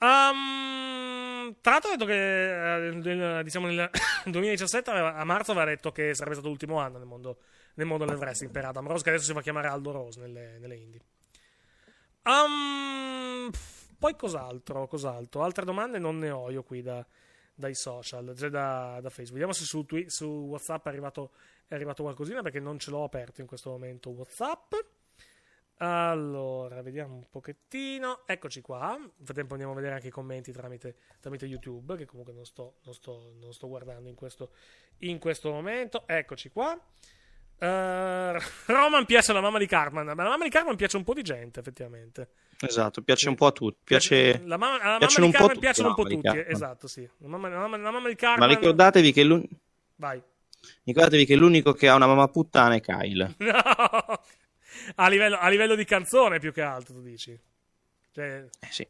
Um, 0.00 1.56
tra 1.60 1.72
l'altro 1.72 1.90
ha 1.90 1.96
detto 1.96 2.04
che 2.04 2.14
nel- 2.14 3.42
diciamo 3.42 3.66
nel 3.66 3.90
2017 4.26 4.90
aveva- 4.90 5.14
a 5.14 5.24
marzo 5.24 5.50
aveva 5.50 5.66
detto 5.66 5.90
che 5.90 6.14
sarebbe 6.14 6.34
stato 6.34 6.48
l'ultimo 6.48 6.78
anno 6.78 6.98
nel 6.98 7.06
mondo, 7.06 7.38
nel 7.74 7.86
mondo 7.86 8.04
del 8.04 8.16
wrestling 8.16 8.52
per 8.52 8.64
Adam 8.64 8.86
Rose, 8.86 9.02
che 9.02 9.10
adesso 9.10 9.24
si 9.26 9.32
fa 9.32 9.42
chiamare 9.42 9.66
Aldo 9.68 9.90
Rose 9.90 10.20
nelle, 10.20 10.58
nelle 10.58 10.76
indie. 10.76 11.00
Um, 12.22 13.50
poi 13.98 14.14
cos'altro? 14.14 14.86
Cos'altro? 14.86 15.42
Altre 15.42 15.64
domande 15.64 15.98
non 15.98 16.18
ne 16.18 16.30
ho 16.30 16.50
io 16.50 16.62
qui 16.62 16.82
da, 16.82 17.04
dai 17.58 17.74
social, 17.74 18.34
cioè 18.36 18.50
da, 18.50 19.00
da 19.02 19.10
Facebook. 19.10 19.32
Vediamo 19.32 19.52
se 19.52 19.64
su, 19.64 19.84
Twi- 19.84 20.08
su 20.08 20.26
WhatsApp 20.26 20.86
è 20.86 20.88
arrivato, 20.88 21.32
è 21.66 21.74
arrivato 21.74 22.04
qualcosina 22.04 22.40
perché 22.40 22.60
non 22.60 22.78
ce 22.78 22.90
l'ho 22.90 23.02
aperto 23.02 23.40
in 23.40 23.48
questo 23.48 23.70
momento 23.70 24.10
WhatsApp. 24.10 24.74
Allora, 25.78 26.80
vediamo 26.82 27.16
un 27.16 27.28
pochettino. 27.28 28.26
Eccoci 28.26 28.60
qua. 28.60 28.96
Nel 28.96 29.10
frattempo 29.24 29.54
andiamo 29.54 29.72
a 29.72 29.76
vedere 29.76 29.94
anche 29.94 30.06
i 30.06 30.10
commenti 30.10 30.52
tramite, 30.52 30.96
tramite 31.20 31.46
YouTube, 31.46 31.96
che 31.96 32.04
comunque 32.04 32.32
non 32.32 32.44
sto, 32.44 32.76
non 32.84 32.94
sto, 32.94 33.34
non 33.40 33.52
sto 33.52 33.66
guardando 33.66 34.08
in 34.08 34.14
questo, 34.14 34.52
in 34.98 35.18
questo 35.18 35.50
momento. 35.50 36.06
Eccoci 36.06 36.50
qua. 36.50 36.80
Eh, 37.60 38.38
Roman 38.66 39.04
piace 39.04 39.32
alla 39.32 39.40
mamma 39.40 39.58
di 39.58 39.66
Cartman, 39.66 40.06
ma 40.06 40.22
la 40.22 40.28
mamma 40.28 40.44
di 40.44 40.50
Cartman 40.50 40.76
piace 40.76 40.96
un 40.96 41.04
po' 41.04 41.14
di 41.14 41.22
gente, 41.22 41.60
effettivamente. 41.60 42.28
Esatto, 42.60 43.02
piace 43.02 43.28
un 43.28 43.34
po' 43.34 43.46
a 43.46 43.52
tutti. 43.52 43.78
Piace... 43.84 44.42
La 44.44 44.56
mamma, 44.56 44.80
alla 44.80 44.98
mamma 44.98 45.26
di 45.26 45.30
Cartman 45.32 45.58
piacciono 45.58 45.88
un 45.88 45.94
po' 45.94 46.04
tutti. 46.04 46.44
Esatto, 46.46 46.86
sì. 46.86 47.08
La 47.18 47.28
mamma, 47.28 47.48
la 47.48 47.58
mamma- 47.58 47.76
la 47.76 47.90
mamma 47.90 48.08
di 48.08 48.14
Ma 48.14 48.20
Cartman. 48.20 48.48
ricordatevi 48.48 49.12
che, 49.12 49.22
l'un- 49.24 49.48
Vai. 49.96 50.22
ricordatevi 50.84 51.24
che 51.24 51.34
l'unico 51.36 51.72
che 51.72 51.88
ha 51.88 51.94
una 51.94 52.06
mamma 52.06 52.28
puttana 52.28 52.74
è 52.74 52.80
Kyle. 52.80 53.34
No! 53.38 54.20
A 54.96 55.08
livello, 55.08 55.36
a 55.38 55.48
livello 55.48 55.74
di 55.74 55.84
canzone 55.84 56.38
più 56.38 56.52
che 56.52 56.62
altro, 56.62 56.94
tu 56.94 57.02
dici. 57.02 57.38
Cioè... 58.12 58.44
Eh 58.60 58.66
sì. 58.70 58.86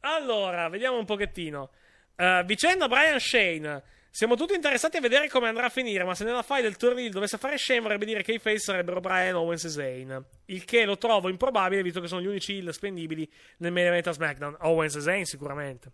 Allora, 0.00 0.68
vediamo 0.68 0.98
un 0.98 1.04
pochettino. 1.04 1.70
Eh, 2.16 2.42
vicenda 2.46 2.86
Brian 2.86 3.18
Shane. 3.18 3.82
Siamo 4.12 4.34
tutti 4.34 4.54
interessati 4.54 4.96
a 4.96 5.00
vedere 5.00 5.28
come 5.28 5.48
andrà 5.48 5.66
a 5.66 5.68
finire, 5.68 6.02
ma 6.02 6.16
se 6.16 6.24
nella 6.24 6.42
file 6.42 6.62
del 6.62 6.76
torneo 6.76 7.08
dovesse 7.10 7.38
fare 7.38 7.56
Shane 7.56 7.80
vorrebbe 7.80 8.04
dire 8.04 8.22
che 8.22 8.32
i 8.32 8.38
face 8.38 8.58
sarebbero 8.58 9.00
Brian, 9.00 9.36
Owens 9.36 9.64
e 9.64 9.68
Zayn. 9.68 10.24
Il 10.46 10.64
che 10.64 10.84
lo 10.84 10.98
trovo 10.98 11.28
improbabile, 11.28 11.82
visto 11.82 12.00
che 12.00 12.08
sono 12.08 12.20
gli 12.20 12.26
unici 12.26 12.56
heal 12.58 12.72
spendibili 12.74 13.28
nel 13.58 13.70
main 13.70 13.86
event 13.86 14.08
a 14.08 14.12
SmackDown. 14.12 14.56
Owens 14.62 14.96
e 14.96 15.00
Zayn 15.00 15.24
sicuramente. 15.24 15.92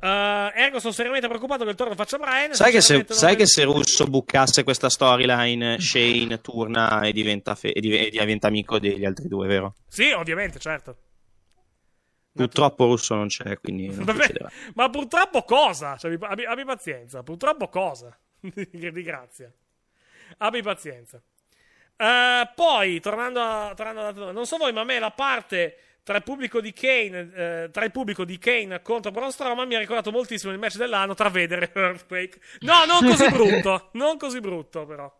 Eh, 0.00 0.52
ergo 0.54 0.78
sono 0.78 0.92
seriamente 0.92 1.26
preoccupato 1.26 1.64
che 1.64 1.70
il 1.70 1.76
torno 1.76 1.96
faccia 1.96 2.18
Brian. 2.18 2.54
Sai 2.54 2.70
che, 2.70 2.80
se, 2.80 3.04
sai 3.08 3.34
che 3.34 3.46
se 3.46 3.64
Russo 3.64 4.06
bucasse 4.06 4.62
questa 4.62 4.88
storyline, 4.88 5.80
Shane 5.80 6.40
torna 6.40 7.00
e 7.02 7.12
diventa, 7.12 7.56
fe- 7.56 7.72
e 7.72 7.80
div- 7.80 8.00
e 8.00 8.10
diventa 8.10 8.46
amico 8.46 8.78
degli 8.78 9.04
altri 9.04 9.26
due, 9.26 9.48
vero? 9.48 9.74
Sì, 9.88 10.12
ovviamente, 10.12 10.60
certo. 10.60 10.96
Purtroppo 12.32 12.84
Russo 12.84 13.14
non 13.14 13.28
c'è, 13.28 13.58
quindi 13.58 13.88
non 13.88 14.04
Vabbè, 14.04 14.32
ma 14.74 14.88
purtroppo 14.90 15.42
cosa? 15.42 15.96
Cioè, 15.96 16.16
abbi, 16.20 16.44
abbi- 16.44 16.64
pazienza. 16.64 17.22
Purtroppo 17.22 17.68
cosa? 17.68 18.16
di 18.40 19.02
grazia. 19.02 19.52
Abbi 20.38 20.62
pazienza. 20.62 21.20
Eh, 21.96 22.50
poi, 22.54 23.00
tornando, 23.00 23.40
a, 23.40 23.72
tornando 23.74 24.00
alla 24.00 24.12
domanda, 24.12 24.32
non 24.32 24.46
so 24.46 24.56
voi, 24.56 24.72
ma 24.72 24.82
a 24.82 24.84
me 24.84 24.98
la 24.98 25.10
parte 25.10 25.78
tra 26.08 26.16
il 26.16 26.22
pubblico 26.22 26.62
di 26.62 26.72
Kane, 26.72 27.30
eh, 27.34 27.68
tra 27.70 27.84
il 27.84 27.90
pubblico 27.90 28.24
di 28.24 28.38
Kane 28.38 28.80
contro 28.80 29.10
Braun 29.10 29.30
Strowman 29.30 29.66
mi 29.66 29.74
ha 29.74 29.78
ricordato 29.78 30.10
moltissimo 30.10 30.50
il 30.52 30.58
match 30.58 30.76
dell'anno 30.76 31.12
tra 31.12 31.28
Vader 31.28 31.64
e 31.64 31.70
Earthquake. 31.74 32.40
No, 32.60 32.86
non 32.86 33.10
così 33.10 33.28
brutto. 33.28 33.90
non 33.94 34.16
così 34.16 34.40
brutto, 34.40 34.86
però. 34.86 35.12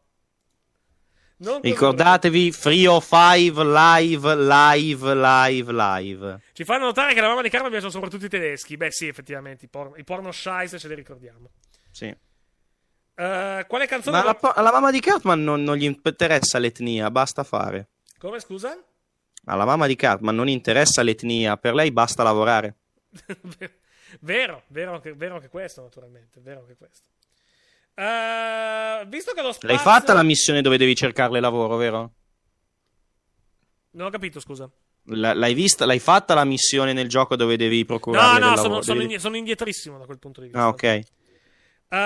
Non 1.41 1.61
Ricordatevi 1.61 2.51
Free 2.51 2.87
o 2.89 3.01
Five 3.01 3.63
live, 3.65 4.35
live, 4.37 5.15
live, 5.15 5.73
live. 5.73 6.41
Ci 6.53 6.65
fanno 6.65 6.87
notare 6.87 7.15
che 7.15 7.21
la 7.21 7.29
mamma 7.29 7.43
di 7.43 7.49
Carmen 7.49 7.71
piacciono 7.71 7.93
soprattutto 7.93 8.25
i 8.25 8.29
tedeschi. 8.29 8.77
Beh, 8.77 8.91
sì, 8.91 9.07
effettivamente, 9.07 9.67
i, 9.67 9.69
por- 9.69 9.97
i 9.97 10.05
porno 10.05 10.33
scheisse 10.33 10.79
ce 10.79 10.89
li 10.89 10.95
ricordiamo. 10.95 11.51
Sì. 11.93 12.07
Eh, 12.07 13.65
quale 13.69 13.87
canzone... 13.87 14.17
Ma 14.17 14.23
alla, 14.23 14.55
alla 14.55 14.73
mamma 14.73 14.91
di 14.91 15.01
Cartman 15.01 15.43
non, 15.43 15.63
non 15.63 15.77
gli 15.77 15.85
interessa 15.85 16.59
l'etnia, 16.59 17.11
basta 17.11 17.45
fare. 17.45 17.89
Come, 18.19 18.41
scusa? 18.41 18.77
Alla 19.45 19.65
mamma 19.65 19.87
di 19.87 19.95
Cartman 19.95 20.35
non 20.35 20.49
interessa 20.49 21.03
l'etnia, 21.03 21.57
per 21.57 21.75
lei 21.75 21.93
basta 21.93 22.23
lavorare. 22.23 22.75
Vero, 24.21 24.63
vero 24.69 24.95
anche, 24.95 25.13
vero 25.13 25.35
anche 25.35 25.49
questo, 25.49 25.83
naturalmente. 25.83 26.41
Vero 26.41 26.61
anche 26.61 26.77
questo. 26.77 27.09
Eh, 27.99 29.05
visto 29.09 29.33
che 29.33 29.43
lo 29.43 29.51
spazio... 29.51 29.69
L'hai 29.69 29.79
fatta 29.79 30.13
la 30.15 30.23
missione 30.23 30.63
dove 30.63 30.77
devi 30.79 30.95
cercarle 30.95 31.41
lavoro, 31.41 31.77
vero? 31.77 32.13
Non 33.91 34.07
ho 34.07 34.11
capito, 34.11 34.39
scusa. 34.39 34.71
L- 35.05 35.33
l'hai 35.35 35.55
vista? 35.55 35.85
L'hai 35.85 35.99
fatta 35.99 36.35
la 36.35 36.45
missione 36.45 36.93
nel 36.93 37.09
gioco 37.09 37.35
dove 37.35 37.57
devi 37.57 37.81
No, 37.81 37.87
procurarle 37.87 38.39
no, 38.39 38.47
del 38.51 38.57
sono, 38.57 38.63
lavoro? 38.69 38.83
sono, 38.83 39.01
Devi- 39.01 39.19
sono 39.19 39.37
indietrissimo 39.37 39.99
da 39.99 40.05
quel 40.05 40.19
punto 40.19 40.41
di 40.41 40.47
vista. 40.49 40.63
Ah, 40.63 40.69
ok. 40.69 40.83
Eh, 41.91 41.97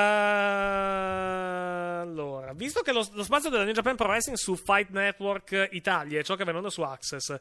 allora, 2.00 2.52
visto 2.54 2.80
che 2.82 2.92
lo, 2.92 3.06
lo 3.12 3.22
spazio 3.24 3.50
della 3.50 3.64
New 3.64 3.74
Japan 3.74 3.96
Pro 3.96 4.06
Wrestling 4.08 4.38
su 4.38 4.54
Fight 4.56 4.90
Network 4.90 5.68
Italia 5.72 6.20
è 6.20 6.24
ciò 6.24 6.36
che 6.36 6.44
venendo 6.44 6.70
su 6.70 6.82
Access, 6.82 7.38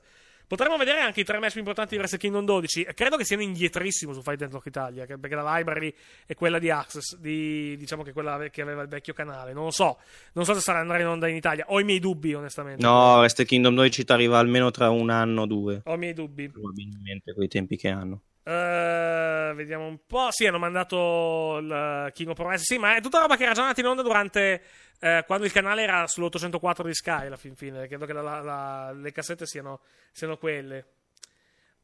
potremmo 0.52 0.76
vedere 0.76 1.00
anche 1.00 1.22
i 1.22 1.24
tre 1.24 1.40
match 1.40 1.52
più 1.52 1.60
importanti 1.60 1.92
di 1.92 1.98
Wrestle 2.00 2.18
Kingdom 2.18 2.44
12. 2.44 2.88
Credo 2.94 3.16
che 3.16 3.24
siano 3.24 3.42
indietrissimo 3.42 4.12
su 4.12 4.22
Fight 4.22 4.42
Network 4.42 4.66
Italia, 4.66 5.06
perché 5.06 5.34
la 5.34 5.56
library 5.56 5.94
è 6.26 6.34
quella 6.34 6.60
di 6.60 6.70
Access, 6.70 7.16
di, 7.16 7.78
diciamo 7.78 8.04
che 8.04 8.12
quella 8.12 8.50
che 8.50 8.62
aveva 8.62 8.82
il 8.82 8.90
vecchio 8.90 9.14
canale. 9.14 9.54
Non 9.54 9.64
lo 9.64 9.72
so, 9.72 10.00
non 10.34 10.44
so 10.44 10.54
se 10.54 10.60
sarà 10.60 10.80
andare 10.80 11.04
in 11.04 11.08
onda 11.08 11.30
in 11.30 11.38
Italia. 11.38 11.64
Ho 11.70 11.80
i 11.80 11.86
miei 11.86 12.00
dubbi, 12.00 12.34
onestamente. 12.34 12.86
No, 12.86 13.20
Wrestle 13.20 13.46
Kingdom 13.46 13.76
12 13.76 14.04
ti 14.04 14.12
arriva 14.12 14.40
almeno 14.40 14.72
tra 14.72 14.90
un 14.90 15.10
anno 15.10 15.44
o 15.44 15.46
due. 15.46 15.84
Ho 15.86 15.94
i 15.94 15.98
miei 15.98 16.14
dubbi. 16.14 16.50
Probabilmente, 16.50 17.34
con 17.34 17.44
i 17.44 17.48
tempi 17.48 17.78
che 17.78 17.88
hanno. 17.88 18.22
Eh, 18.44 19.53
vediamo 19.56 19.86
un 19.88 20.00
po'. 20.06 20.28
Sì, 20.32 20.45
hanno 20.48 20.58
mandato 20.60 21.58
il 21.60 22.10
King 22.14 22.30
of 22.30 22.36
Pro 22.36 22.45
Wrestling. 22.45 22.60
Sì, 22.60 22.78
ma 22.78 22.95
è 22.95 23.02
tutta 23.02 23.20
roba 23.20 23.36
che 23.38 23.44
era 23.44 23.53
già 23.53 23.61
andata 23.61 23.80
in 23.82 23.88
onda 23.88 24.02
durante. 24.02 24.64
eh, 25.03 25.24
quando 25.26 25.45
il 25.45 25.52
canale 25.52 25.82
era 25.82 26.03
sull'804 26.03 26.84
di 26.86 26.94
Sky 26.94 27.26
alla 27.26 27.36
fin 27.38 27.56
fine. 27.56 27.88
Credo 27.88 28.06
che 28.06 28.14
la- 28.14 28.22
la- 28.22 28.42
la- 28.42 28.92
le 28.92 29.11
cassette 29.11 29.45
siano, 29.48 29.80
siano 30.11 30.38
quelle. 30.38 30.86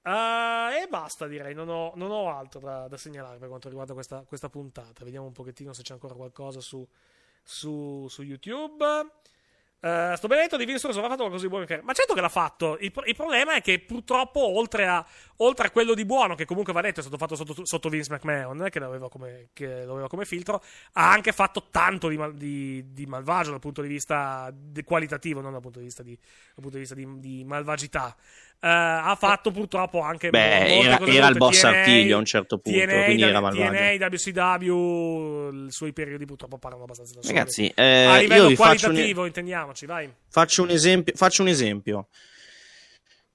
Eh, 0.03 0.81
e 0.83 0.87
basta, 0.87 1.25
direi. 1.27 1.53
Non 1.55 1.67
ho, 1.69 1.91
non 1.95 2.11
ho 2.11 2.29
altro 2.35 2.59
da, 2.59 2.87
da 2.87 2.95
segnalare 2.97 3.37
per 3.39 3.47
quanto 3.49 3.69
riguarda 3.69 3.93
questa, 3.93 4.23
questa 4.27 4.49
puntata. 4.49 5.03
Vediamo 5.03 5.25
un 5.25 5.31
pochettino 5.33 5.73
se 5.73 5.81
c'è 5.81 5.93
ancora 5.93 6.13
qualcosa 6.13 6.59
su, 6.61 6.87
su, 7.43 8.05
su 8.07 8.21
YouTube. 8.21 8.85
Eh, 9.79 10.13
sto 10.15 10.27
benedetto 10.27 10.57
di 10.57 10.65
Vince 10.65 10.87
Russo 10.87 10.99
ha 10.99 11.03
fatto 11.03 11.17
qualcosa 11.17 11.43
di 11.43 11.49
buono. 11.49 11.65
Ma 11.83 11.93
certo 11.93 12.15
che 12.15 12.21
l'ha 12.21 12.29
fatto. 12.29 12.77
Il, 12.79 12.91
il 13.05 13.15
problema 13.15 13.55
è 13.55 13.61
che 13.61 13.79
purtroppo, 13.79 14.39
oltre 14.57 14.87
a, 14.87 15.05
oltre 15.37 15.67
a 15.67 15.71
quello 15.71 15.93
di 15.93 16.03
buono, 16.03 16.33
che 16.33 16.45
comunque 16.45 16.73
va 16.73 16.81
detto 16.81 16.99
è 16.99 17.03
stato 17.03 17.17
fatto 17.17 17.35
sotto, 17.35 17.55
sotto 17.63 17.89
Vince 17.89 18.11
McMahon, 18.11 18.67
che 18.71 18.79
l'aveva 18.79 19.07
come, 19.07 19.49
che 19.53 19.85
lo 19.85 19.93
aveva 19.93 20.07
come 20.07 20.25
filtro, 20.25 20.63
ha 20.93 21.11
anche 21.11 21.31
fatto 21.31 21.67
tanto 21.69 22.07
di, 22.07 22.17
mal- 22.17 22.33
di- 22.33 22.91
di 22.91 23.05
malvagio 23.05 23.51
dal 23.51 23.59
punto 23.59 23.81
di 23.81 23.87
vista 23.87 24.51
qualitativo, 24.83 25.41
non 25.41 25.51
dal 25.51 25.61
punto 25.61 25.77
di 25.79 25.85
vista 25.85 26.01
di, 26.01 26.17
punto 26.55 26.77
di, 26.77 26.79
vista 26.79 26.95
malvagità. 27.45 28.15
Eh, 28.59 28.67
ha 28.67 29.15
fatto 29.19 29.51
purtroppo 29.51 30.01
anche 30.01 30.29
Beh, 30.31 30.79
era, 30.81 30.99
era 31.05 31.27
il 31.27 31.37
boss 31.37 31.61
TNA 31.61 31.69
artiglio 31.69 32.15
a 32.15 32.19
un 32.19 32.25
certo 32.25 32.57
punto, 32.57 32.79
TNA, 32.79 33.03
quindi 33.05 33.21
era 33.21 33.31
TNA, 33.33 33.39
malvagio. 33.39 34.05
WCW, 34.05 35.65
i 35.67 35.71
suoi 35.71 35.93
periodi 35.93 36.25
purtroppo 36.25 36.57
parlano 36.57 36.83
abbastanza 36.85 37.13
da 37.15 37.21
soli. 37.21 37.35
Ragazzi, 37.35 37.71
eh, 37.75 38.05
a 38.05 38.17
livello 38.17 38.49
faccio 38.55 38.87
un- 38.87 38.93
qualitativo, 38.93 39.25
intendiamoci, 39.25 39.85
vai. 39.85 40.11
Faccio 40.29 40.63
un 40.63 40.69
esempio. 40.71 41.13
Faccio 41.15 41.41
un 41.43 41.47
esempio. 41.49 42.07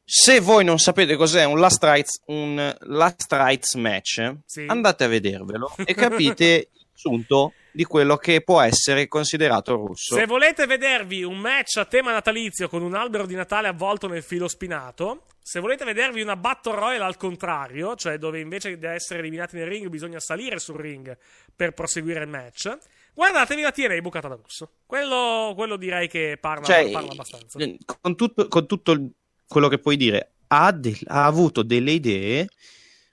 Se 0.04 0.40
voi 0.40 0.64
non 0.64 0.78
sapete 0.78 1.14
cos'è 1.16 1.44
un 1.44 1.58
Last 1.60 1.82
Rights, 1.84 2.22
un 2.26 2.76
Last 2.80 3.32
Rights 3.32 3.74
match, 3.74 4.34
Sì. 4.44 4.64
andate 4.66 5.04
a 5.04 5.08
vedervelo 5.08 5.72
e 5.86 5.94
capite 5.94 6.68
il 6.72 6.86
sunto 6.92 7.52
di 7.72 7.84
quello 7.84 8.16
che 8.16 8.42
può 8.42 8.60
essere 8.60 9.08
considerato 9.08 9.74
russo. 9.74 10.14
Se 10.14 10.26
volete 10.26 10.66
vedervi 10.66 11.22
un 11.24 11.38
match 11.38 11.76
a 11.78 11.84
tema 11.84 12.12
natalizio 12.12 12.68
con 12.68 12.82
un 12.82 12.94
albero 12.94 13.26
di 13.26 13.34
Natale 13.34 13.68
avvolto 13.68 14.06
nel 14.08 14.22
filo 14.22 14.46
spinato, 14.48 15.24
se 15.42 15.58
volete 15.58 15.84
vedervi 15.84 16.20
una 16.20 16.36
Battle 16.36 16.74
Royale 16.74 17.04
al 17.04 17.16
contrario, 17.16 17.96
cioè 17.96 18.18
dove 18.18 18.38
invece 18.40 18.78
di 18.78 18.86
essere 18.86 19.20
eliminati 19.20 19.56
nel 19.56 19.66
ring 19.66 19.88
bisogna 19.88 20.20
salire 20.20 20.58
sul 20.58 20.76
ring 20.76 21.16
per 21.56 21.72
proseguire 21.72 22.20
il 22.22 22.28
match, 22.28 22.76
guardatevi 23.14 23.62
la 23.62 23.72
TNA 23.72 24.00
bucata 24.00 24.28
da 24.28 24.34
russo. 24.40 24.70
Quello, 24.86 25.52
quello 25.56 25.76
direi 25.76 26.08
che 26.08 26.36
parla, 26.40 26.64
Cioè, 26.64 26.90
parla 26.90 27.10
abbastanza. 27.12 27.58
con 28.00 28.14
tutto, 28.14 28.46
con 28.48 28.66
tutto 28.66 29.10
quello 29.48 29.68
che 29.68 29.78
puoi 29.78 29.96
dire, 29.96 30.32
ha, 30.48 30.70
del- 30.72 30.96
ha 31.06 31.24
avuto 31.24 31.62
delle 31.62 31.90
idee, 31.92 32.46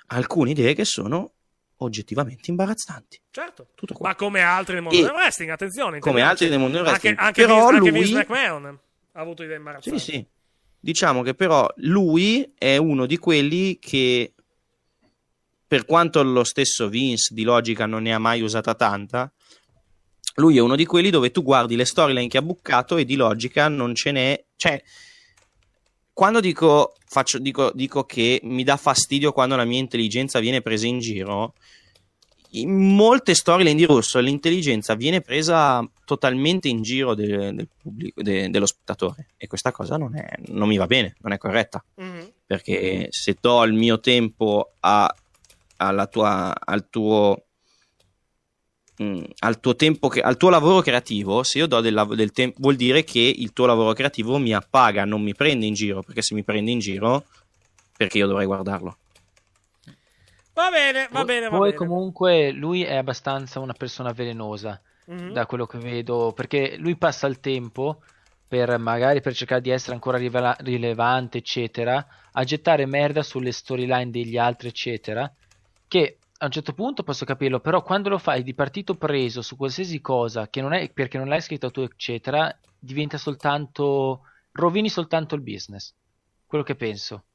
alcune 0.07 0.51
idee 0.51 0.73
che 0.73 0.85
sono 0.85 1.31
oggettivamente 1.81 2.49
imbarazzanti. 2.49 3.19
Certo, 3.31 3.67
Tutto 3.75 3.93
qua. 3.93 4.09
ma 4.09 4.15
come 4.15 4.41
altri 4.41 4.73
nel 4.75 4.83
mondo 4.83 4.97
E- 4.97 5.01
del 5.03 5.11
wrestling, 5.11 5.51
attenzione. 5.51 5.99
come 5.99 6.21
altri 6.21 6.49
nel 6.49 6.59
mondo 6.59 6.77
del 6.77 6.85
wrestling. 6.85 7.17
Anche, 7.17 7.27
anche 7.27 7.41
Però 7.41 7.55
Vince, 7.69 7.75
anche 7.77 7.89
lui- 7.89 7.99
Vince 7.99 8.17
McMahon 8.19 8.65
ha 9.13 9.19
avuto 9.19 9.43
idee 9.43 9.57
imbarazzanti. 9.57 9.99
Sì, 9.99 10.11
sì. 10.11 10.25
Diciamo 10.81 11.21
che 11.23 11.33
però 11.35 11.67
lui 11.77 12.53
è 12.57 12.77
uno 12.77 13.05
di 13.05 13.17
quelli 13.17 13.79
che, 13.79 14.33
per 15.67 15.85
quanto 15.85 16.23
lo 16.23 16.43
stesso 16.43 16.87
Vince 16.89 17.33
di 17.33 17.43
logica 17.43 17.85
non 17.85 18.03
ne 18.03 18.13
ha 18.13 18.19
mai 18.19 18.41
usata 18.41 18.73
tanta, 18.75 19.31
lui 20.35 20.57
è 20.57 20.61
uno 20.61 20.75
di 20.75 20.85
quelli 20.85 21.09
dove 21.09 21.31
tu 21.31 21.43
guardi 21.43 21.75
le 21.75 21.85
storyline 21.85 22.27
che 22.27 22.37
ha 22.37 22.41
buccato 22.41 22.95
e 22.97 23.03
di 23.05 23.15
logica 23.15 23.67
non 23.67 23.93
ce 23.93 24.11
n'è. 24.11 24.45
Cioè, 24.55 24.81
quando 26.19 26.41
dico, 26.41 26.95
faccio, 27.05 27.39
dico, 27.39 27.71
dico 27.73 28.03
che 28.03 28.41
mi 28.43 28.65
dà 28.65 28.75
fastidio 28.75 29.31
quando 29.31 29.55
la 29.55 29.63
mia 29.63 29.79
intelligenza 29.79 30.39
viene 30.39 30.59
presa 30.61 30.85
in 30.85 30.99
giro, 30.99 31.53
in 32.53 32.75
molte 32.93 33.33
storyline 33.33 33.73
di 33.77 33.85
Russo 33.85 34.19
l'intelligenza 34.19 34.95
viene 34.95 35.21
presa 35.21 35.81
totalmente 36.03 36.67
in 36.67 36.81
giro 36.81 37.15
de- 37.15 37.53
del 37.53 37.69
pubblico, 37.81 38.21
de- 38.21 38.49
dello 38.49 38.65
spettatore 38.65 39.27
e 39.37 39.47
questa 39.47 39.71
cosa 39.71 39.95
non, 39.95 40.13
è- 40.17 40.33
non 40.47 40.67
mi 40.67 40.75
va 40.75 40.87
bene, 40.87 41.15
non 41.21 41.31
è 41.31 41.37
corretta 41.37 41.81
Mhm. 41.95 42.31
perché 42.45 43.07
se 43.11 43.37
do 43.39 43.63
il 43.63 43.71
mio 43.71 44.01
tempo 44.01 44.73
a- 44.81 45.15
alla 45.77 46.07
tua, 46.07 46.53
al 46.59 46.89
tuo 46.89 47.43
mm, 49.01 49.23
al 49.39 49.59
tuo 49.59 49.75
tempo 49.75 50.07
che- 50.07 50.21
al 50.21 50.37
tuo 50.37 50.49
lavoro 50.49 50.81
creativo 50.81 51.43
se 51.43 51.59
io 51.59 51.67
do 51.67 51.79
del, 51.81 52.07
del 52.15 52.31
tempo 52.31 52.57
vuol 52.59 52.75
dire 52.75 53.03
che 53.03 53.19
il 53.19 53.53
tuo 53.53 53.65
lavoro 53.65 53.93
creativo 53.93 54.37
mi 54.37 54.53
appaga 54.53 55.05
non 55.05 55.21
mi 55.21 55.33
prende 55.33 55.65
in 55.65 55.73
giro 55.73 56.01
perché 56.03 56.21
se 56.21 56.33
mi 56.35 56.43
prende 56.43 56.71
in 56.71 56.79
giro 56.79 57.25
perché 57.97 58.17
io 58.17 58.27
dovrei 58.27 58.45
guardarlo 58.45 58.97
Va 60.53 60.69
bene, 60.71 61.07
va 61.11 61.23
bene, 61.23 61.47
va 61.47 61.57
Poi 61.57 61.71
bene. 61.71 61.75
comunque 61.75 62.51
lui 62.51 62.83
è 62.83 62.95
abbastanza 62.95 63.59
una 63.61 63.71
persona 63.73 64.11
velenosa, 64.11 64.81
Mhm. 65.05 65.31
da 65.31 65.45
quello 65.45 65.65
che 65.65 65.77
vedo, 65.77 66.33
perché 66.35 66.75
lui 66.77 66.97
passa 66.97 67.27
il 67.27 67.39
tempo 67.39 68.01
per 68.47 68.77
magari 68.77 69.21
per 69.21 69.33
cercare 69.33 69.61
di 69.61 69.69
essere 69.69 69.93
ancora 69.93 70.17
rivela- 70.17 70.57
rilevante, 70.59 71.37
eccetera, 71.37 72.05
a 72.33 72.43
gettare 72.43 72.85
merda 72.85 73.23
sulle 73.23 73.51
storyline 73.53 74.09
degli 74.11 74.37
altri, 74.37 74.67
eccetera, 74.67 75.31
che 75.87 76.17
a 76.41 76.45
un 76.45 76.51
certo 76.51 76.73
punto 76.73 77.03
posso 77.03 77.25
capirlo, 77.25 77.59
però 77.59 77.83
quando 77.83 78.07
lo 78.07 78.17
fai 78.17 78.43
di 78.43 78.53
partito 78.53 78.95
preso 78.95 79.41
su 79.41 79.57
qualsiasi 79.57 79.99
cosa 79.99 80.49
che 80.49 80.61
non 80.61 80.73
è 80.73 80.89
perché 80.89 81.17
non 81.17 81.27
l'hai 81.27 81.41
scritto 81.41 81.69
tu, 81.69 81.81
eccetera, 81.81 82.57
diventa 82.79 83.17
soltanto 83.17 84.21
rovini 84.53 84.89
soltanto 84.89 85.35
il 85.35 85.41
business. 85.41 85.93
Quello 86.45 86.63
che 86.63 86.75
penso. 86.75 87.25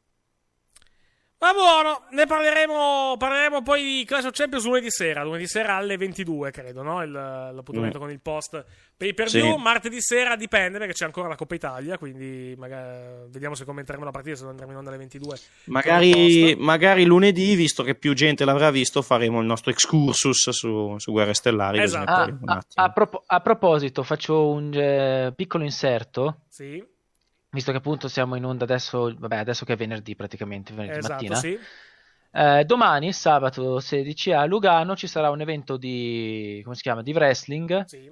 Va 1.44 1.52
buono, 1.52 2.04
ne 2.12 2.24
parleremo, 2.24 3.16
parleremo 3.18 3.60
poi 3.62 3.82
di 3.82 4.04
Clash 4.06 4.24
of 4.24 4.30
Champions 4.32 4.64
lunedì 4.64 4.90
sera, 4.90 5.22
lunedì 5.22 5.46
sera 5.46 5.74
alle 5.76 5.98
22 5.98 6.50
credo, 6.50 6.82
no? 6.82 7.02
Il- 7.02 7.10
l'appuntamento 7.12 7.98
Mm. 7.98 8.00
con 8.00 8.10
il 8.10 8.20
post 8.22 8.64
pay 8.96 9.12
per 9.12 9.28
Sì. 9.28 9.42
view, 9.42 9.56
martedì 9.56 10.00
sera 10.00 10.36
dipende 10.36 10.78
perché 10.78 10.94
c'è 10.94 11.04
ancora 11.04 11.28
la 11.28 11.34
Coppa 11.36 11.54
Italia, 11.54 11.98
quindi 11.98 12.54
magari, 12.56 13.28
vediamo 13.28 13.54
se 13.54 13.66
commenteremo 13.66 14.04
la 14.06 14.10
partita, 14.10 14.36
se 14.36 14.46
andremo 14.46 14.70
in 14.72 14.78
onda 14.78 14.88
alle 14.88 14.98
22. 14.98 15.38
magari, 15.66 16.54
magari 16.58 17.04
lunedì 17.04 17.54
visto 17.56 17.82
che 17.82 17.94
più 17.94 18.14
gente 18.14 18.46
l'avrà 18.46 18.70
visto 18.70 19.02
faremo 19.02 19.40
il 19.40 19.46
nostro 19.46 19.70
excursus 19.70 20.48
su, 20.48 20.94
su 20.96 21.12
Guerre 21.12 21.34
Stellari 21.34 21.76
ne 21.78 21.84
Ah, 21.84 22.22
a, 22.46 22.64
a 22.84 22.90
propo- 22.92 23.22
a 23.26 23.40
proposito, 23.40 24.02
faccio 24.02 24.48
un 24.48 24.72
eh, 24.72 25.32
piccolo 25.36 25.62
inserto. 25.64 26.38
Sì, 26.48 26.82
Visto 27.54 27.70
che 27.70 27.76
appunto 27.78 28.08
siamo 28.08 28.34
in 28.34 28.44
onda 28.44 28.64
adesso, 28.64 29.14
vabbè, 29.16 29.36
adesso 29.36 29.64
che 29.64 29.74
è 29.74 29.76
venerdì 29.76 30.16
praticamente, 30.16 30.74
venerdì 30.74 30.98
esatto, 30.98 31.12
mattina. 31.12 31.34
sì. 31.36 31.56
Eh, 32.32 32.64
domani, 32.64 33.12
sabato 33.12 33.78
16 33.78 34.32
a 34.32 34.44
Lugano, 34.44 34.96
ci 34.96 35.06
sarà 35.06 35.30
un 35.30 35.40
evento 35.40 35.76
di, 35.76 36.60
come 36.64 36.74
si 36.74 36.82
chiama, 36.82 37.02
di 37.02 37.12
wrestling 37.12 37.84
Sì. 37.84 38.10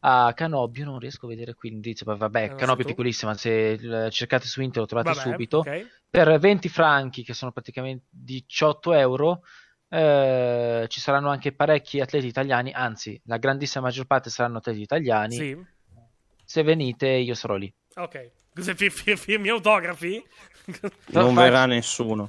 a 0.00 0.32
Canobbio. 0.34 0.86
Non 0.86 0.98
riesco 0.98 1.26
a 1.26 1.28
vedere 1.28 1.52
qui 1.52 1.78
ma 2.06 2.14
vabbè, 2.14 2.54
so 2.58 2.72
è 2.72 2.84
piccolissima. 2.84 3.34
Se 3.34 4.08
cercate 4.10 4.46
su 4.46 4.62
internet 4.62 4.90
lo 4.90 5.02
trovate 5.02 5.18
Vabbè, 5.18 5.30
subito. 5.32 5.58
ok. 5.58 5.86
Per 6.08 6.38
20 6.38 6.68
franchi, 6.70 7.22
che 7.24 7.34
sono 7.34 7.52
praticamente 7.52 8.06
18 8.08 8.94
euro, 8.94 9.42
eh, 9.90 10.86
ci 10.88 11.00
saranno 11.00 11.28
anche 11.28 11.52
parecchi 11.52 12.00
atleti 12.00 12.26
italiani. 12.28 12.72
Anzi, 12.72 13.20
la 13.26 13.36
grandissima 13.36 13.84
maggior 13.84 14.06
parte 14.06 14.30
saranno 14.30 14.56
atleti 14.56 14.80
italiani. 14.80 15.34
Sì. 15.34 15.64
Se 16.42 16.62
venite, 16.62 17.06
io 17.06 17.34
sarò 17.34 17.56
lì. 17.56 17.70
Ok. 17.96 18.30
Firmi 18.60 19.48
autografi? 19.48 20.24
Non 21.06 21.34
verrà 21.34 21.66
nessuno. 21.66 22.28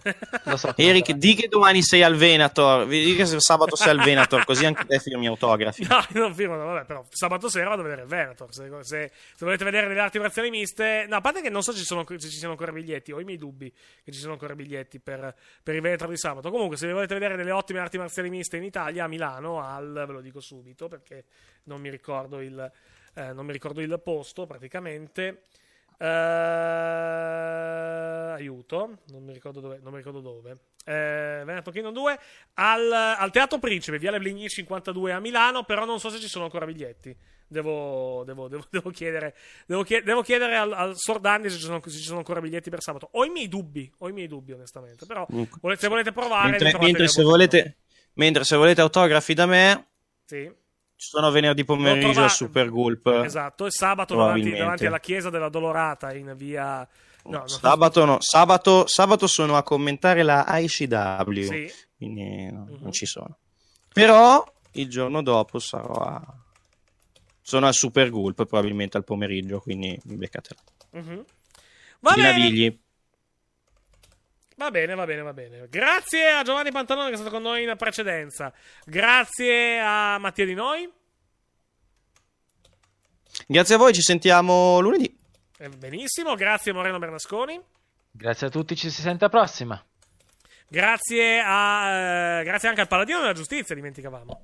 Eric, 0.76 1.14
di 1.14 1.34
che 1.34 1.48
domani 1.48 1.82
sei 1.82 2.04
al 2.04 2.16
Venator. 2.16 2.86
Di 2.86 3.16
che 3.16 3.26
sabato 3.26 3.76
sei 3.76 3.90
al 3.90 4.04
Venator, 4.04 4.46
così 4.46 4.66
anche 4.66 4.86
te 4.86 5.00
firmi 5.00 5.26
autografi. 5.26 5.88
No, 5.88 6.06
non 6.12 6.36
firmano, 6.36 6.66
vabbè, 6.66 6.86
però 6.86 7.04
sabato 7.10 7.50
sera 7.50 7.70
vado 7.70 7.82
a 7.82 7.84
vedere 7.86 8.04
il 8.04 8.08
Venator. 8.08 8.54
Se, 8.54 8.70
se- 8.82 9.12
se 9.12 9.46
volete 9.46 9.64
vedere 9.64 9.88
delle 9.88 10.00
arti 10.02 10.20
marziali 10.20 10.52
miste, 10.52 11.06
no, 11.10 11.16
a 11.16 11.22
parte 11.22 11.42
che 11.42 11.50
non 11.50 11.64
so 11.64 11.72
se 11.72 11.80
ci, 11.80 11.86
sono, 11.86 12.06
se 12.08 12.20
ci 12.20 12.38
siano 12.38 12.52
ancora 12.52 12.72
biglietti, 12.72 13.12
ho 13.12 13.20
i 13.20 13.24
miei 13.24 13.38
dubbi 13.38 13.72
che 14.04 14.12
ci 14.12 14.20
siano 14.20 14.34
ancora 14.34 14.54
biglietti 14.54 15.00
per, 15.00 15.34
per 15.64 15.74
il 15.74 15.82
Venator 15.82 16.10
di 16.10 16.18
sabato. 16.18 16.52
Comunque, 16.52 16.78
se 16.78 16.92
volete 16.92 17.16
vedere 17.16 17.38
delle 17.38 17.52
ottime 17.52 17.80
arti 17.80 17.98
marziali 17.98 18.30
miste 18.30 18.58
in 18.58 18.64
Italia, 18.64 19.06
a 19.06 19.08
Milano, 19.08 19.62
al, 19.64 20.04
ve 20.06 20.14
lo 20.14 20.22
dico 20.22 20.42
subito 20.42 20.88
perché 20.88 21.24
non 21.64 21.82
mi 21.82 21.90
ricordo 21.90 22.40
il, 22.40 22.72
eh, 23.16 23.34
non 23.34 23.48
mi 23.48 23.52
ricordo 23.52 23.82
il 23.82 24.00
posto 24.04 24.46
praticamente. 24.46 25.42
Eh, 25.98 26.06
aiuto, 28.34 29.00
non 29.10 29.24
mi 29.24 29.34
ricordo 29.34 29.60
dove. 29.60 29.80
Non 29.82 29.92
mi 29.92 29.98
ricordo 29.98 30.22
dove. 30.22 30.52
Eh, 30.86 31.42
Veneto 31.46 31.72
Kingdom 31.72 31.94
2 31.94 32.20
al, 32.56 32.92
al 32.92 33.32
Teatro 33.32 33.60
Principe, 33.60 34.00
Viale 34.00 34.20
Bligny 34.20 34.48
52 34.48 35.12
a 35.12 35.20
Milano, 35.20 35.64
però 35.64 35.86
non 35.86 36.00
so 36.00 36.10
se 36.10 36.20
ci 36.20 36.28
sono 36.28 36.46
ancora 36.46 36.66
biglietti. 36.66 37.16
Devo, 37.50 38.24
devo, 38.26 38.48
devo, 38.48 38.66
devo 38.72 38.90
chiedere, 38.90 39.36
devo 39.66 39.84
chied- 39.84 40.04
devo 40.04 40.22
chiedere 40.22 40.58
al, 40.58 40.72
al 40.74 40.94
Sordandi 40.96 41.50
se 41.50 41.58
ci, 41.58 41.64
sono, 41.64 41.82
se 41.84 41.92
ci 41.92 42.04
sono 42.04 42.18
ancora 42.20 42.42
biglietti 42.42 42.70
per 42.70 42.82
sabato. 42.82 43.10
Ho 43.14 43.26
i 43.26 43.30
miei 43.30 43.48
dubbi, 43.48 43.92
ho 44.00 44.10
i 44.10 44.14
miei 44.14 44.28
dubbi 44.28 44.52
onestamente, 44.54 45.06
però 45.06 45.26
volete- 45.62 45.82
se 45.82 45.88
volete 45.88 46.12
provare... 46.12 46.50
Mentre, 46.52 46.78
mentre 46.80 47.08
se 47.08 47.24
volete, 47.24 47.78
mentre 48.14 48.44
se 48.44 48.56
volete 48.56 48.82
autografi 48.82 49.34
da 49.34 49.46
me, 49.46 49.88
Sì. 50.26 50.52
Ci 50.98 51.08
sono 51.10 51.32
venerdì 51.32 51.64
pomeriggio 51.64 52.12
trova- 52.12 52.24
al 52.26 52.32
Super 52.32 52.70
Gulp. 52.70 53.08
Esatto, 53.24 53.66
e 53.68 53.72
sabato 53.72 54.16
davanti, 54.16 54.52
davanti 54.52 54.86
alla 54.86 55.00
chiesa 55.00 55.30
della 55.30 55.50
Dolorata 55.50 56.14
in 56.14 56.34
via... 56.36 56.88
No, 57.26 57.40
no, 57.40 57.48
Sabato 57.48 58.06
no, 58.06 58.18
sabato, 58.22 58.88
sabato 58.88 59.28
sono 59.28 59.58
a 59.58 59.64
commentare 59.64 60.24
la 60.24 60.46
ICW, 60.48 61.42
Sì. 61.44 61.72
quindi 61.98 62.50
no, 62.52 62.66
Mhm. 62.70 62.78
non 62.82 62.92
ci 62.94 63.06
sono. 63.06 63.38
Però 63.92 64.44
il 64.74 64.90
giorno 64.90 65.22
dopo 65.22 65.60
sarò 65.60 65.94
a... 65.94 66.24
Sono 67.42 67.68
al 67.68 67.74
Super 67.74 68.10
Gulp, 68.10 68.46
probabilmente 68.46 68.96
al 68.98 69.04
pomeriggio, 69.04 69.60
quindi 69.60 70.00
mi 70.06 70.16
beccate 70.16 70.56
là. 70.56 71.00
Mhm. 71.02 71.26
Va 72.00 72.14
Di 72.14 72.22
bene. 72.22 72.38
Navigli. 72.38 72.80
Va 74.58 74.72
bene, 74.72 74.96
va 74.96 75.06
bene, 75.06 75.22
va 75.22 75.34
bene. 75.34 75.68
Grazie 75.70 76.32
a 76.32 76.42
Giovanni 76.42 76.72
Pantalone 76.72 77.10
che 77.10 77.14
è 77.14 77.18
stato 77.18 77.30
con 77.32 77.44
noi 77.44 77.62
in 77.62 77.76
precedenza. 77.78 78.52
Grazie 78.86 79.80
a 79.80 80.18
Mattia 80.18 80.46
Di 80.46 80.56
Noi. 80.56 80.92
Grazie 83.46 83.76
a 83.76 83.78
voi, 83.78 83.94
ci 83.94 84.02
sentiamo 84.02 84.80
lunedì. 84.80 85.16
Eh, 85.60 85.70
Benissimo, 85.70 86.34
grazie 86.34 86.74
Moreno 86.74 86.98
Bernasconi. 86.98 87.62
Grazie 88.10 88.48
a 88.48 88.50
tutti, 88.50 88.76
ci 88.76 88.90
si 88.90 89.02
sente 89.02 89.26
alla 89.26 89.34
prossima. 89.38 89.86
Grazie, 90.68 91.40
a, 91.46 92.40
eh, 92.40 92.44
grazie 92.44 92.70
anche 92.70 92.82
al 92.82 92.88
Paladino 92.88 93.20
della 93.20 93.34
Giustizia, 93.34 93.76
dimenticavamo. 93.76 94.42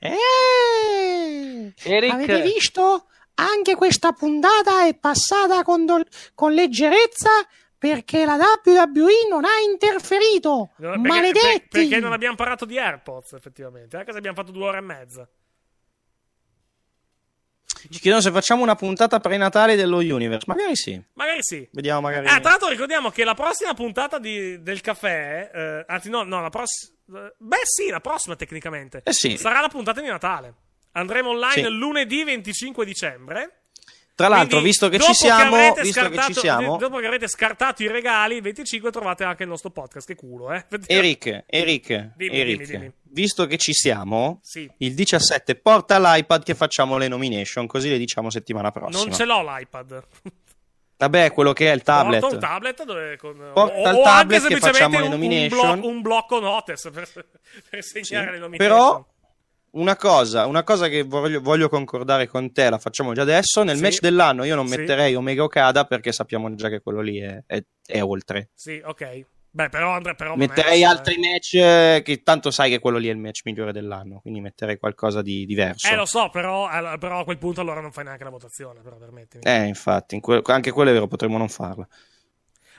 Eh, 0.00 1.72
Eric- 1.84 2.12
Avete 2.12 2.42
visto? 2.42 3.06
Anche 3.34 3.76
questa 3.76 4.10
puntata 4.10 4.86
è 4.86 4.94
passata 4.96 5.62
con, 5.62 5.86
dol- 5.86 6.06
con 6.34 6.52
leggerezza 6.52 7.30
perché 7.78 8.24
la 8.24 8.36
WWE 8.36 9.28
non 9.28 9.44
ha 9.44 9.58
interferito. 9.68 10.70
No, 10.76 10.90
perché, 10.92 10.98
Maledetti! 11.08 11.40
per- 11.68 11.68
perché 11.68 12.00
non 12.00 12.12
abbiamo 12.12 12.34
parlato 12.36 12.64
di 12.64 12.78
AirPods, 12.78 13.32
effettivamente. 13.34 13.96
Anche 13.96 14.12
se 14.12 14.18
abbiamo 14.18 14.36
fatto 14.36 14.50
due 14.52 14.66
ore 14.66 14.78
e 14.78 14.82
mezza. 14.82 15.28
Ci 17.88 18.00
chiedono 18.00 18.22
se 18.22 18.30
facciamo 18.32 18.62
una 18.62 18.74
puntata 18.74 19.20
prenatale 19.20 19.76
dello 19.76 19.98
Universe. 19.98 20.44
Magari 20.48 20.74
sì. 20.74 21.00
Magari 21.14 21.38
sì. 21.42 21.68
Vediamo, 21.72 22.00
magari. 22.00 22.26
Ah, 22.26 22.40
tra 22.40 22.50
l'altro 22.50 22.68
ricordiamo 22.68 23.10
che 23.10 23.22
la 23.24 23.34
prossima 23.34 23.74
puntata 23.74 24.18
di- 24.18 24.60
del 24.62 24.80
caffè, 24.80 25.50
eh, 25.54 25.84
anzi 25.86 26.08
no, 26.10 26.22
no, 26.24 26.40
la 26.40 26.48
prossima... 26.50 26.94
Beh 27.38 27.60
sì, 27.62 27.88
la 27.90 28.00
prossima 28.00 28.34
tecnicamente. 28.34 29.02
Eh 29.04 29.12
sì. 29.12 29.36
Sarà 29.36 29.60
la 29.60 29.68
puntata 29.68 30.00
di 30.00 30.08
Natale. 30.08 30.54
Andremo 30.92 31.30
online 31.30 31.68
Sì. 31.68 31.74
lunedì 31.74 32.24
25 32.24 32.84
dicembre. 32.84 33.60
Tra 34.16 34.28
l'altro, 34.28 34.60
Quindi, 34.60 34.66
visto 34.68 34.88
che 34.88 34.98
ci 34.98 35.12
siamo, 35.12 35.54
avrete 35.56 35.82
visto 35.82 36.00
che 36.00 36.06
ci 36.08 36.12
scartato- 36.14 36.40
siamo, 36.40 36.76
Dopo 36.78 36.96
che 36.96 37.04
avrete 37.06 37.28
scartato 37.28 37.82
i 37.82 37.86
regali, 37.88 38.36
il 38.36 38.42
25 38.42 38.90
trovate 38.90 39.24
anche 39.24 39.42
il 39.42 39.48
nostro 39.50 39.68
podcast. 39.68 40.06
Che 40.06 40.14
culo, 40.14 40.52
eh? 40.52 40.64
Eric, 40.86 41.44
Eric, 41.46 42.12
Dimmi, 42.16 42.38
Eric, 42.38 42.56
dimmi, 42.64 42.78
dimmi. 42.78 42.92
visto 43.10 43.46
che 43.46 43.58
ci 43.58 43.74
siamo, 43.74 44.40
Sì. 44.42 44.68
il 44.78 44.94
17 44.94 45.56
porta 45.56 45.98
l'iPad 45.98 46.42
che 46.44 46.54
facciamo 46.54 46.96
le 46.96 47.08
nomination, 47.08 47.66
così 47.66 47.90
le 47.90 47.98
diciamo 47.98 48.30
settimana 48.30 48.70
prossima. 48.70 49.04
Non 49.04 49.12
ce 49.12 49.24
l'ho 49.26 49.42
l'iPad. 49.42 50.02
Vabbè, 50.98 51.30
quello 51.32 51.52
che 51.52 51.70
è 51.70 51.74
il 51.74 51.82
tablet. 51.82 52.20
Porto 52.20 52.36
un 52.36 52.40
tablet 52.40 52.84
dove 52.84 53.16
con, 53.18 53.50
Porta 53.52 53.90
il 53.90 53.96
o, 53.96 53.98
o 53.98 54.02
tablet 54.02 54.42
anche 54.42 54.54
che 54.54 54.60
facciamo 54.60 54.94
le 54.98 55.04
un- 55.04 55.12
un, 55.12 55.18
nomination. 55.18 55.78
blo- 55.80 55.88
un 55.90 56.00
blocco 56.00 56.40
notice 56.40 56.90
per, 56.90 57.06
per 57.68 57.84
segnare 57.84 58.30
le 58.32 58.38
nomination. 58.38 58.56
Però 58.56 59.06
una 59.76 59.96
cosa, 59.96 60.46
una 60.46 60.62
cosa 60.62 60.88
che 60.88 61.02
voglio, 61.02 61.40
voglio 61.40 61.68
concordare 61.68 62.26
con 62.26 62.52
te, 62.52 62.68
la 62.70 62.78
facciamo 62.78 63.12
già 63.14 63.22
adesso. 63.22 63.62
Nel 63.62 63.76
Sì. 63.76 63.82
match 63.82 64.00
dell'anno 64.00 64.44
io 64.44 64.54
non 64.54 64.66
Sì. 64.68 64.76
metterei 64.78 65.14
Omega 65.14 65.42
Okada 65.42 65.84
perché 65.84 66.12
sappiamo 66.12 66.54
già 66.54 66.68
che 66.68 66.80
quello 66.80 67.00
lì 67.00 67.18
è, 67.20 67.42
è- 67.46 67.64
è 67.86 68.02
oltre. 68.02 68.50
Sì, 68.54 68.80
ok. 68.84 69.24
Beh, 69.56 69.70
però, 69.70 69.92
Andrea, 69.92 70.12
però 70.12 70.36
metterei 70.36 70.82
Max, 70.82 70.90
altri 70.90 71.16
match 71.18 71.54
eh, 71.54 72.02
che 72.04 72.22
tanto 72.22 72.50
sai 72.50 72.68
che 72.68 72.78
quello 72.78 72.98
lì 72.98 73.08
è 73.08 73.10
il 73.10 73.16
match 73.16 73.40
migliore 73.44 73.72
dell'anno, 73.72 74.18
quindi 74.20 74.42
metterei 74.42 74.76
qualcosa 74.76 75.22
di 75.22 75.46
diverso. 75.46 75.88
Eh, 75.90 75.96
lo 75.96 76.04
so, 76.04 76.28
però, 76.28 76.68
eh, 76.70 76.98
però 76.98 77.20
a 77.20 77.24
quel 77.24 77.38
punto 77.38 77.62
allora 77.62 77.80
non 77.80 77.90
fai 77.90 78.04
neanche 78.04 78.24
la 78.24 78.28
votazione, 78.28 78.80
però 78.82 78.96
permettimi. 78.96 79.42
Eh, 79.46 79.64
infatti, 79.64 80.14
in 80.16 80.20
que- 80.20 80.42
anche 80.44 80.72
quello 80.72 80.90
è 80.90 80.92
vero, 80.92 81.06
potremmo 81.06 81.38
non 81.38 81.48
farla. 81.48 81.88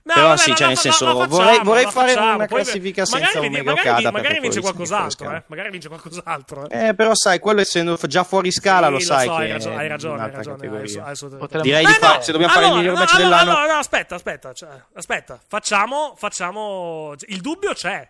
No, 0.08 0.14
Però 0.14 0.28
vabbè, 0.28 0.38
sì, 0.40 0.56
cioè, 0.56 0.68
nel 0.68 0.78
senso, 0.78 1.06
facciamo, 1.06 1.28
vorrei, 1.28 1.60
vorrei 1.64 1.84
fare 1.92 2.14
facciamo, 2.14 2.36
una 2.36 2.46
poi- 2.46 2.64
classifica 2.64 3.06
senza 3.06 3.26
magari, 3.26 3.48
Omega 3.48 3.64
magari, 3.72 3.90
Okada. 3.90 4.12
magari 4.12 4.40
vince 4.40 4.62
poi 4.62 4.72
qualcos'altro, 4.72 5.32
eh. 5.34 5.44
Magari 5.48 5.70
vince 5.70 5.88
qualcos'altro, 5.90 6.70
eh. 6.70 6.88
Eh, 6.88 6.96
però 6.96 7.12
sai, 7.14 7.40
quello 7.40 7.60
essendo 7.60 8.00
già 8.08 8.24
fuori 8.24 8.50
scala, 8.52 8.88
lo 8.88 9.00
Sì, 9.00 9.06
sai 9.06 9.26
so, 9.28 9.36
che 9.36 9.42
hai 9.42 9.52
ragione, 9.52 9.76
hai 9.76 9.88
ragione, 9.90 10.24
hai 10.24 10.32
ragione, 10.32 11.10
assolutamente- 11.10 11.62
Direi 11.62 11.86
di 11.86 11.92
fare, 11.92 12.16
no, 12.16 12.22
se 12.22 12.32
dobbiamo 12.32 12.54
fare 12.54 12.66
il 12.66 12.72
allora, 12.72 12.82
miglior 12.84 12.98
no, 12.98 13.00
match 13.02 13.14
allora, 13.16 13.38
dell'anno, 13.44 13.60
no, 13.60 13.74
no, 13.74 13.80
aspetta, 13.80 14.16
aspetta, 14.16 14.54
cioè, 14.54 14.70
aspetta, 14.94 15.40
facciamo, 15.46 16.14
facciamo, 16.18 17.14
il 17.28 17.42
dubbio 17.42 17.74
c'è. 17.74 18.10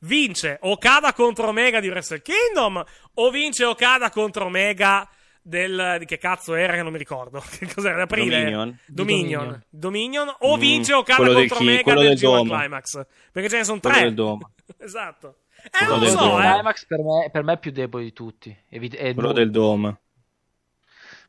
Vince 0.00 0.58
Okada 0.62 1.12
contro 1.12 1.48
Omega 1.48 1.80
di 1.80 1.88
Wrestle 1.88 2.22
Kingdom 2.22 2.84
o 3.14 3.30
vince 3.30 3.64
Okada 3.64 4.10
contro 4.10 4.44
Omega 4.46 5.08
del 5.48 5.96
di 6.00 6.04
che 6.06 6.18
cazzo 6.18 6.54
era 6.54 6.74
che 6.74 6.82
non 6.82 6.90
mi 6.92 6.98
ricordo. 6.98 7.40
Che 7.58 7.68
cos'era? 7.72 8.02
Aprile? 8.02 8.38
Dominion. 8.42 8.78
Dominion. 8.86 9.64
Dominion. 9.68 10.34
O 10.40 10.56
Mm, 10.56 10.60
vince 10.60 10.92
quello 11.04 11.32
del 11.34 11.48
contro 11.48 11.56
chi- 11.58 11.82
quello 11.82 12.00
del 12.00 12.08
del 12.16 12.18
G1 12.18 12.34
Dome. 12.36 12.50
Climax. 12.58 13.06
Perché 13.32 13.48
ce 13.48 13.56
ne 13.58 13.64
sono 13.64 13.80
Quello 13.80 13.94
tre. 13.96 14.04
del 14.04 14.14
Dome. 14.14 14.46
esatto. 14.78 15.36
Eh, 15.62 15.70
Quello 15.70 15.92
non 15.92 15.98
lo 16.00 16.04
del 16.04 16.14
so, 16.14 16.24
Dome. 16.24 16.46
eh. 16.48 16.52
Climax 16.52 16.86
per 16.86 16.98
me, 17.02 17.28
per 17.30 17.42
me 17.44 17.52
è 17.52 17.58
più 17.58 17.70
debole 17.70 18.04
di 18.04 18.12
tutti. 18.12 18.56
Evi- 18.68 18.88
è 18.88 19.14
Quello 19.14 19.32
del 19.32 19.50
Dome. 19.50 20.00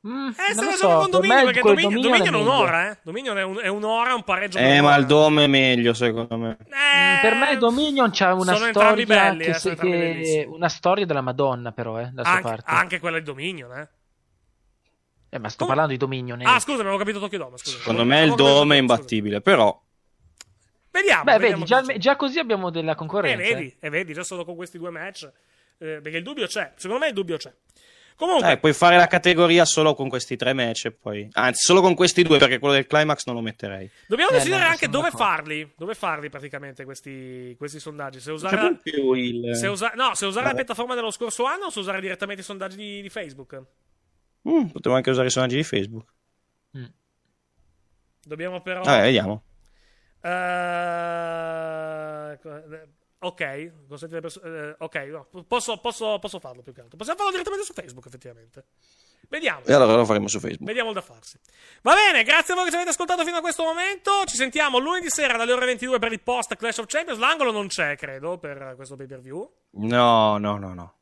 Mm, 0.08 0.28
Eh, 0.28 0.30
lo 0.30 0.34
facendo 0.62 0.72
so, 0.76 0.88
con 0.88 1.02
per 1.02 1.10
Dominion 1.10 1.44
perché 1.46 1.62
Dominion, 1.62 1.94
Dominion 2.02 2.12
Dominion 2.24 2.34
è 2.36 2.38
un'ora, 2.38 2.92
eh. 2.92 2.98
Dominion 3.04 3.38
è, 3.38 3.44
un- 3.44 3.60
è 3.62 3.68
un'ora, 3.68 4.14
un 4.14 4.24
pareggio 4.24 4.58
Eh, 4.60 4.80
ma 4.80 4.96
il 4.96 5.06
Dome 5.06 5.44
è 5.44 5.48
meglio, 5.48 5.94
secondo 5.94 6.38
me. 6.38 6.58
Eh, 6.68 7.20
Per 7.22 7.34
me 7.34 7.58
Dominion 7.58 8.10
c'ha 8.14 8.34
una 8.34 8.54
sono 8.56 8.70
storia 8.70 9.06
belli, 9.06 9.44
che, 9.46 9.50
eh, 9.50 9.54
se- 9.54 9.76
sono 9.76 9.90
che- 9.90 10.46
una 10.50 10.70
storia 10.70 11.06
della 11.06 11.22
Madonna 11.22 11.72
però, 11.72 12.00
eh, 12.00 12.10
da 12.14 12.24
sua 12.24 12.32
anche, 12.34 12.44
parte. 12.48 12.64
anche 12.72 13.00
quella 13.00 13.18
di 13.18 13.24
Dominion, 13.26 13.72
eh. 13.76 13.90
Eh, 15.30 15.40
ma 15.40 15.50
sto 15.50 15.66
parlando 15.66 15.92
di 15.92 15.98
Dominion. 15.98 16.42
eh. 16.42 16.46
Ah, 16.46 16.60
scusa, 16.60 16.82
avevo 16.82 16.98
capito 16.98 17.20
Tokyo 17.20 17.38
Dome. 17.38 17.58
Scusa. 17.58 17.78
Secondo 17.78 18.06
me 18.06 18.24
il 18.24 18.34
Dome 18.36 18.76
è 18.76 18.80
imbattibile, 18.80 19.42
però 19.42 19.80
Vediamo. 20.90 21.24
Beh, 21.26 21.38
vediamo 21.38 21.64
vedi, 21.66 21.86
già, 21.94 21.98
già 21.98 22.16
così 22.16 22.40
abbiamo 22.40 22.72
della 22.72 22.94
E 22.94 22.96
concorrenza. 22.96 23.44
Eh, 23.44 23.54
vedi, 23.54 23.76
e 23.80 23.90
vedi, 23.90 24.14
già 24.14 24.24
solo 24.24 24.44
con 24.46 24.56
questi 24.56 24.78
due 24.80 24.90
match. 24.90 25.30
eh, 25.80 26.00
perché 26.02 26.18
il 26.18 26.24
dubbio 26.24 26.48
c'è. 26.48 26.74
Secondo 26.76 27.04
me 27.04 27.10
il 27.10 27.14
dubbio 27.14 27.38
c'è. 27.38 27.54
Comunque, 28.16 28.54
eh, 28.54 28.58
puoi 28.58 28.74
fare 28.74 28.98
la 28.98 29.06
categoria 29.06 29.64
solo 29.64 29.94
con 29.94 30.10
questi 30.10 30.36
tre 30.38 30.54
match 30.54 30.86
e 30.86 30.92
poi... 30.92 31.30
Anzi, 31.34 31.64
solo 31.68 31.82
con 31.82 31.94
questi 31.94 32.24
due, 32.24 32.40
perché 32.40 32.58
quello 32.58 32.74
del 32.74 32.88
Climax 32.88 33.26
non 33.28 33.36
lo 33.36 33.42
metterei. 33.42 33.88
dobbiamo 34.08 34.32
Eh, 34.32 34.38
decidere 34.38 34.64
no, 34.64 34.70
anche 34.70 34.88
dove 34.90 35.12
d'accordo. 35.12 35.24
farli. 35.26 35.72
Dove 35.78 35.94
farli 35.94 36.30
praticamente 36.32 36.84
questi, 36.84 37.54
questi 37.60 37.80
sondaggi. 37.80 38.20
Se 38.20 38.32
usare, 38.32 38.80
più 38.82 39.14
il... 39.14 39.56
se 39.56 39.68
usa- 39.68 39.92
no, 39.96 40.16
se 40.16 40.26
usare 40.26 40.46
la 40.46 40.52
Vabbè. 40.54 40.64
piattaforma 40.66 40.96
dello 40.96 41.12
scorso 41.12 41.44
anno 41.46 41.66
o 41.66 41.70
se 41.70 41.78
usare 41.78 42.02
direttamente 42.02 42.42
i 42.42 42.46
sondaggi 42.46 42.76
di, 42.76 43.02
di 43.04 43.10
Facebook. 43.10 43.62
Mm, 44.50 44.66
potremmo 44.68 44.98
anche 44.98 45.10
usare 45.10 45.28
i 45.28 45.32
sonaggi 45.32 45.56
di 45.56 45.64
Facebook. 45.64 46.08
Dobbiamo 48.28 48.62
però. 48.62 48.82
Vabbè, 48.82 49.04
vediamo. 49.04 49.44
Eh, 50.22 50.30
ok, 53.20 53.72
consente 53.88 54.16
alle 54.16 54.22
perso- 54.22 54.42
eh, 54.42 54.76
ok, 54.78 54.96
no, 54.96 55.28
posso, 55.48 55.80
posso, 55.80 56.20
posso 56.20 56.40
farlo 56.40 56.62
più 56.62 56.74
che 56.74 56.82
altro. 56.82 56.98
Possiamo 56.98 57.18
farlo 57.18 57.32
direttamente 57.32 57.66
su 57.66 57.74
Facebook, 57.74 58.06
effettivamente. 58.06 58.66
Vediamo. 59.30 59.62
E 59.66 59.74
allora 59.74 59.96
lo 59.96 60.06
faremo 60.06 60.28
su 60.28 60.40
Facebook. 60.40 60.68
Vediamo 60.68 60.90
il 60.90 60.96
da 60.96 61.02
farsi. 61.02 61.40
Va 61.82 61.94
bene, 61.94 62.24
grazie 62.24 62.54
a 62.54 62.56
voi 62.56 62.66
che 62.66 62.72
ci 62.72 62.76
avete 62.76 62.92
ascoltato 62.92 63.24
fino 63.24 63.38
a 63.38 63.42
questo 63.42 63.64
momento. 63.64 64.24
Ci 64.26 64.36
sentiamo 64.36 64.78
lunedì 64.78 65.10
sera 65.10 65.38
dalle 65.38 65.54
ore 65.54 65.66
22 65.66 66.00
per 66.00 66.12
il 66.12 66.22
post 66.22 66.56
Clash 66.56 66.78
of 66.80 66.86
Champions. 66.88 67.20
L'angolo 67.20 67.52
non 67.52 67.68
c'è, 67.68 67.96
credo, 67.96 68.38
per 68.38 68.74
questo 68.76 68.96
pay 68.96 69.08
per 69.08 69.22
view. 69.22 69.50
No, 69.72 70.38
no, 70.38 70.58
no, 70.58 70.74
no. 70.74 70.96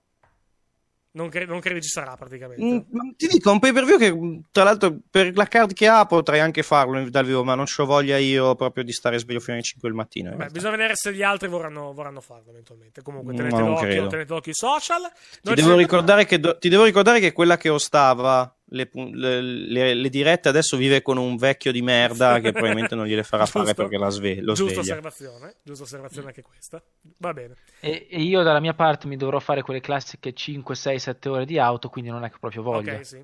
Non, 1.16 1.30
cre- 1.30 1.46
non 1.46 1.60
credi 1.62 1.82
ci 1.82 1.88
sarà 1.90 2.16
praticamente. 2.16 2.64
Mm, 2.64 3.10
ti 3.16 3.28
dico, 3.28 3.50
un 3.52 3.60
pay 3.60 3.72
per 3.72 3.86
view 3.86 3.98
che 3.98 4.14
mm, 4.14 4.40
tra 4.52 4.64
l'altro 4.64 4.98
per 5.10 5.36
la 5.36 5.46
card 5.46 5.74
che 5.74 5.88
ha 5.88 6.06
potrei 6.06 6.42
anche 6.42 6.62
farlo 6.62 7.10
dal 7.10 7.26
vivo, 7.26 7.44
ma 7.44 7.56
non 7.56 7.66
ho 7.78 7.86
voglia 7.86 8.18
io 8.18 8.54
proprio 8.56 8.84
di 8.84 8.92
stare 8.92 9.18
sveglio 9.18 9.40
fino 9.40 9.54
alle 9.54 9.64
5 9.64 9.88
del 9.88 9.98
mattino. 9.98 10.32
in 10.32 10.38
Beh, 10.38 10.48
bisogna 10.50 10.76
vedere 10.76 10.94
se 10.96 11.14
gli 11.14 11.24
altri 11.24 11.48
vorranno, 11.48 11.94
vorranno 11.94 12.22
farlo 12.22 12.50
eventualmente. 12.50 13.02
Comunque, 13.02 13.34
Mm, 13.34 13.38
tenete 13.38 13.64
d'occhio, 13.64 13.88
credo. 13.88 14.08
tenete 14.08 14.34
d'occhio 14.34 14.52
i 14.52 14.56
social. 14.56 15.02
Ti 15.42 15.54
devo, 15.54 15.76
ricordare 15.76 16.26
che 16.26 16.40
do- 16.40 16.58
ti 16.58 16.70
devo 16.70 16.84
ricordare 16.86 17.20
che 17.20 17.32
quella 17.34 17.58
che 17.58 17.70
ostava 17.70 18.55
le, 18.70 18.90
le- 18.94 19.42
le- 19.42 19.94
le 19.94 20.10
dirette 20.10 20.50
adesso 20.50 20.76
vive 20.78 21.02
con 21.02 21.18
un 21.18 21.36
vecchio 21.38 21.72
di 21.72 21.82
merda 21.84 22.40
che 22.40 22.52
probabilmente 22.52 22.96
non 22.96 23.06
gliele 23.06 23.24
farà 23.24 23.46
fare 23.46 23.66
Giusto. 23.66 23.82
perché 23.84 23.98
la 23.98 24.10
sve- 24.10 24.42
lo 24.42 24.54
Giusta 24.54 24.82
sveglia. 24.82 25.00
osservazione, 25.00 25.56
giusta 25.64 25.84
osservazione 25.84 26.28
anche 26.28 26.42
questa. 26.42 26.82
Va 27.18 27.34
bene. 27.34 27.56
E, 27.80 28.08
e 28.10 28.22
io 28.22 28.42
dalla 28.44 28.60
mia 28.60 28.74
parte 28.74 29.08
mi 29.08 29.18
dovrò 29.18 29.40
fare 29.40 29.62
quelle 29.62 29.82
classiche 29.82 30.34
5, 30.34 30.74
6, 30.76 31.00
7 31.00 31.30
ore 31.30 31.46
di 31.46 31.60
auto, 31.60 31.90
quindi 31.90 32.10
non 32.10 32.24
è 32.24 32.30
che 32.32 32.38
proprio 32.40 32.64
voglia. 32.64 32.94
Ok, 32.96 33.06
sì. 33.06 33.24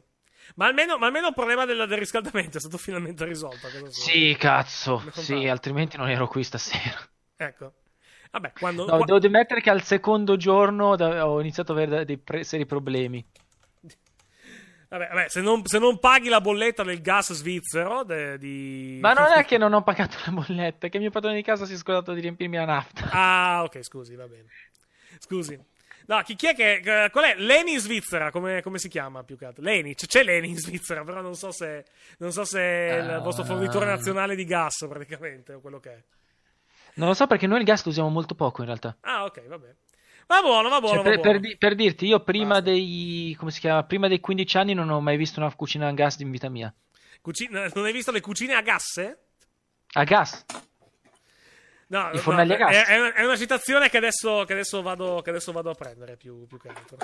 Ma 0.56 0.66
almeno, 0.68 0.98
ma 0.98 1.06
almeno 1.08 1.28
il 1.28 1.34
problema 1.34 1.66
del, 1.66 1.86
del 1.88 1.98
riscaldamento 1.98 2.58
è 2.58 2.60
stato 2.60 2.78
finalmente 2.78 3.24
risolto. 3.26 3.68
cosa 3.72 3.86
so. 3.90 4.02
Sì, 4.02 4.36
cazzo, 4.38 5.02
sì, 5.14 5.48
altrimenti 5.48 5.98
non 5.98 6.10
ero 6.10 6.28
qui 6.28 6.44
stasera. 6.44 6.98
Ecco. 7.38 7.74
Vabbè, 8.32 8.52
quando... 8.60 8.86
No, 8.86 8.98
qua- 8.98 9.06
devo 9.06 9.26
ammettere 9.26 9.62
che 9.62 9.70
al 9.70 9.82
secondo 9.84 10.38
giorno 10.38 10.90
ho 10.92 11.40
iniziato 11.40 11.72
ad 11.74 11.80
avere 11.80 12.06
dei 12.06 12.18
pre- 12.18 12.44
seri 12.44 12.66
problemi. 12.66 13.26
Vabbè, 14.92 15.08
vabbè, 15.08 15.30
se, 15.30 15.42
non, 15.42 15.66
se 15.66 15.80
non 15.80 15.98
paghi 16.00 16.30
la 16.30 16.40
bolletta 16.42 16.84
del 16.84 17.02
gas 17.02 17.34
svizzero 17.34 18.04
de- 18.04 18.38
di... 18.38 18.98
Ma 19.02 19.14
non 19.14 19.32
è 19.36 19.44
che 19.46 19.58
non 19.58 19.74
ho 19.74 19.82
pagato 19.84 20.18
la 20.26 20.32
bolletta, 20.32 20.88
è 20.88 20.90
che 20.90 21.00
mio 21.00 21.10
padrone 21.10 21.36
di 21.36 21.44
casa 21.44 21.66
si 21.66 21.74
è 21.74 21.78
scordato 21.78 22.14
di 22.14 22.22
riempirmi 22.22 22.58
la 22.58 22.66
nafta. 22.66 23.10
Ah, 23.12 23.64
ok, 23.64 23.84
scusi, 23.84 24.16
va 24.16 24.28
bene. 24.28 24.48
Scusi. 25.20 25.60
No, 26.08 26.22
chi, 26.24 26.36
chi 26.36 26.48
è 26.48 26.56
che... 26.56 26.82
eh, 27.06 27.10
Qual 27.10 27.24
è? 27.24 27.36
Leni 27.38 27.74
in 27.74 27.80
Svizzera, 27.80 28.32
come, 28.32 28.62
come 28.62 28.80
si 28.80 28.90
chiama 28.90 29.24
più 29.24 29.38
che 29.38 29.46
altro? 29.46 29.64
Leni, 29.64 29.94
c- 29.96 30.08
c'è 30.08 30.24
Leni 30.24 30.50
in 30.50 30.58
Svizzera, 30.58 31.04
però 31.04 31.22
non 31.22 31.36
so 31.36 31.52
se, 31.52 31.86
non 32.18 32.32
so 32.32 32.44
se 32.44 32.60
è 32.60 32.98
il 33.02 33.10
Ah. 33.12 33.20
vostro 33.20 33.44
fornitore 33.46 33.86
nazionale 33.86 34.36
di 34.36 34.44
gas, 34.44 34.86
praticamente, 34.90 35.54
o 35.54 35.62
quello 35.62 35.80
che 35.80 35.90
è. 35.92 36.04
Non 36.96 37.08
lo 37.08 37.14
so 37.14 37.28
perché 37.28 37.48
noi 37.48 37.60
il 37.60 37.66
gas 37.66 37.84
lo 37.86 37.92
usiamo 37.92 38.10
molto 38.10 38.36
poco 38.36 38.60
in 38.62 38.68
realtà. 38.68 38.98
Ah, 39.02 39.24
ok, 39.24 39.48
va 39.48 39.58
bene. 39.58 39.76
Va 40.32 40.42
buono, 40.42 40.70
va 40.70 40.80
buono, 40.80 41.04
Cioè, 41.04 41.04
va 41.04 41.10
per, 41.10 41.20
buono. 41.20 41.40
per 41.40 41.40
di- 41.42 41.58
per 41.58 41.76
dirti, 41.76 42.06
io 42.06 42.24
prima 42.24 42.62
dei, 42.62 43.36
come 43.38 43.52
si 43.52 43.60
chiama, 43.60 43.84
prima 43.84 44.08
dei 44.08 44.22
15 44.22 44.58
anni 44.58 44.74
non 44.74 44.90
ho 44.90 45.02
mai 45.02 45.18
visto 45.18 45.42
una 45.42 45.54
cucina 45.54 45.90
a 45.90 45.92
gas 45.92 46.20
in 46.20 46.32
vita 46.32 46.48
mia. 46.48 46.74
Cuci- 47.20 47.50
non 47.50 47.84
hai 47.84 47.92
visto 47.92 48.12
le 48.12 48.22
cucine 48.22 48.54
a 48.54 48.62
gas? 48.62 49.14
A 49.94 50.04
gas? 50.06 50.46
No, 51.88 52.12
I 52.12 52.16
no, 52.16 52.18
fornelli 52.20 52.54
a 52.54 52.56
gas? 52.56 52.88
È, 52.88 53.12
è 53.12 53.26
una, 53.26 53.36
citazione 53.36 53.90
che 53.90 53.98
adesso, 53.98 54.46
che 54.46 54.54
adesso 54.54 54.82
vado, 54.82 55.22
che 55.22 55.32
adesso 55.32 55.52
vado 55.52 55.70
a 55.70 55.74
prendere 55.74 56.16
più, 56.16 56.48
più 56.48 56.58
che 56.58 56.70
altro. 56.70 56.98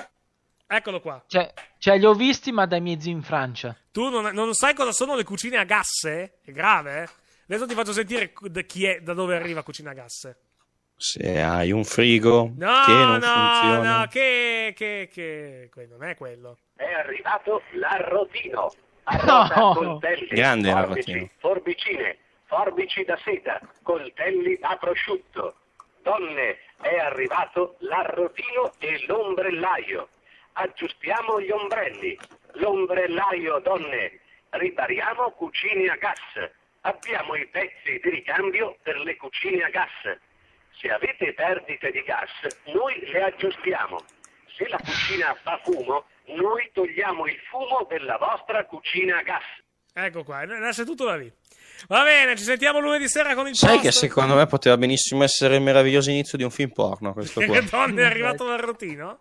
Eccolo 0.65 1.01
qua. 1.01 1.21
Cioè, 1.27 1.53
cioè, 1.79 1.97
li 1.97 2.05
ho 2.05 2.13
visti 2.13 2.53
ma 2.53 2.65
dai 2.65 2.79
miei 2.79 3.01
zii 3.01 3.11
in 3.11 3.23
Francia. 3.23 3.75
Tu 3.91 4.07
non, 4.07 4.33
non 4.33 4.53
sai 4.53 4.73
cosa 4.73 4.93
sono 4.93 5.15
le 5.15 5.25
cucine 5.25 5.57
a 5.57 5.65
gas? 5.65 6.05
eh? 6.05 6.37
È 6.41 6.51
grave, 6.53 7.03
eh? 7.03 7.09
Adesso 7.49 7.67
ti 7.67 7.73
faccio 7.73 7.91
sentire 7.91 8.31
chi 8.65 8.85
è, 8.85 9.01
da 9.01 9.13
dove 9.13 9.35
arriva 9.35 9.63
cucina 9.63 9.91
a 9.91 9.93
gas. 9.93 10.33
Se 10.99 11.39
hai 11.41 11.71
un 11.71 11.83
frigo 11.83 12.51
No, 12.57 12.83
che 12.85 12.91
non 12.91 13.19
no, 13.19 13.27
funziona. 13.27 13.99
no, 13.99 14.07
che, 14.07 14.73
che, 14.75 15.07
che, 15.11 15.69
non 15.87 16.03
è 16.03 16.15
quello. 16.15 16.57
È 16.75 16.91
arrivato 16.91 17.61
l'arrotino. 17.73 18.61
No. 18.61 18.71
Arrota 19.03 19.71
coltelli, 19.73 20.27
Grande 20.27 20.71
forbici, 20.71 21.11
l'arrotino. 21.11 21.29
forbicine, 21.37 22.17
forbici 22.45 23.03
da 23.05 23.17
seta, 23.23 23.61
coltelli 23.83 24.57
a 24.61 24.75
prosciutto. 24.77 25.55
Donne, 26.01 26.57
è 26.81 26.97
arrivato 26.97 27.75
l'arrotino 27.79 28.73
e 28.79 29.03
l'ombrellaio. 29.05 30.09
Aggiustiamo 30.53 31.39
gli 31.39 31.51
ombrelli. 31.51 32.17
L'ombrellaio, 32.53 33.59
donne. 33.59 34.19
Ripariamo 34.49 35.29
cucine 35.31 35.89
a 35.89 35.95
gas. 35.95 36.49
Abbiamo 36.81 37.35
i 37.35 37.45
pezzi 37.47 37.99
di 38.01 38.09
ricambio 38.09 38.77
per 38.81 38.97
le 38.99 39.15
cucine 39.15 39.63
a 39.63 39.69
gas. 39.69 40.17
Se 40.79 40.89
avete 40.89 41.33
perdite 41.33 41.91
di 41.91 42.01
gas, 42.03 42.29
noi 42.65 42.99
le 43.11 43.23
aggiustiamo. 43.23 43.97
Se 44.55 44.67
la 44.69 44.77
cucina 44.77 45.35
fa 45.41 45.59
fumo, 45.63 46.05
noi 46.35 46.69
togliamo 46.73 47.25
il 47.27 47.37
fumo 47.49 47.85
della 47.89 48.17
vostra 48.17 48.65
cucina 48.65 49.17
a 49.19 49.21
gas. 49.23 49.43
Ecco 49.93 50.23
qua, 50.23 50.43
nasce 50.45 50.85
tutto 50.85 51.05
da 51.05 51.15
lì. 51.15 51.31
Va 51.87 52.03
bene, 52.03 52.35
ci 52.35 52.43
sentiamo 52.43 52.79
lunedì 52.79 53.07
sera 53.07 53.35
con 53.35 53.47
il 53.47 53.55
Sai 53.55 53.73
post. 53.73 53.83
che 53.83 53.91
secondo 53.91 54.35
me 54.35 54.45
poteva 54.47 54.77
benissimo 54.77 55.23
essere 55.23 55.55
il 55.55 55.61
meraviglioso 55.61 56.09
inizio 56.09 56.37
di 56.37 56.43
un 56.43 56.49
film 56.51 56.69
porno 56.71 57.13
questo 57.13 57.41
qua. 57.41 57.59
Che 57.59 57.65
donne 57.69 58.01
è 58.01 58.05
arrivato 58.05 58.47
l'arrotino? 58.47 59.19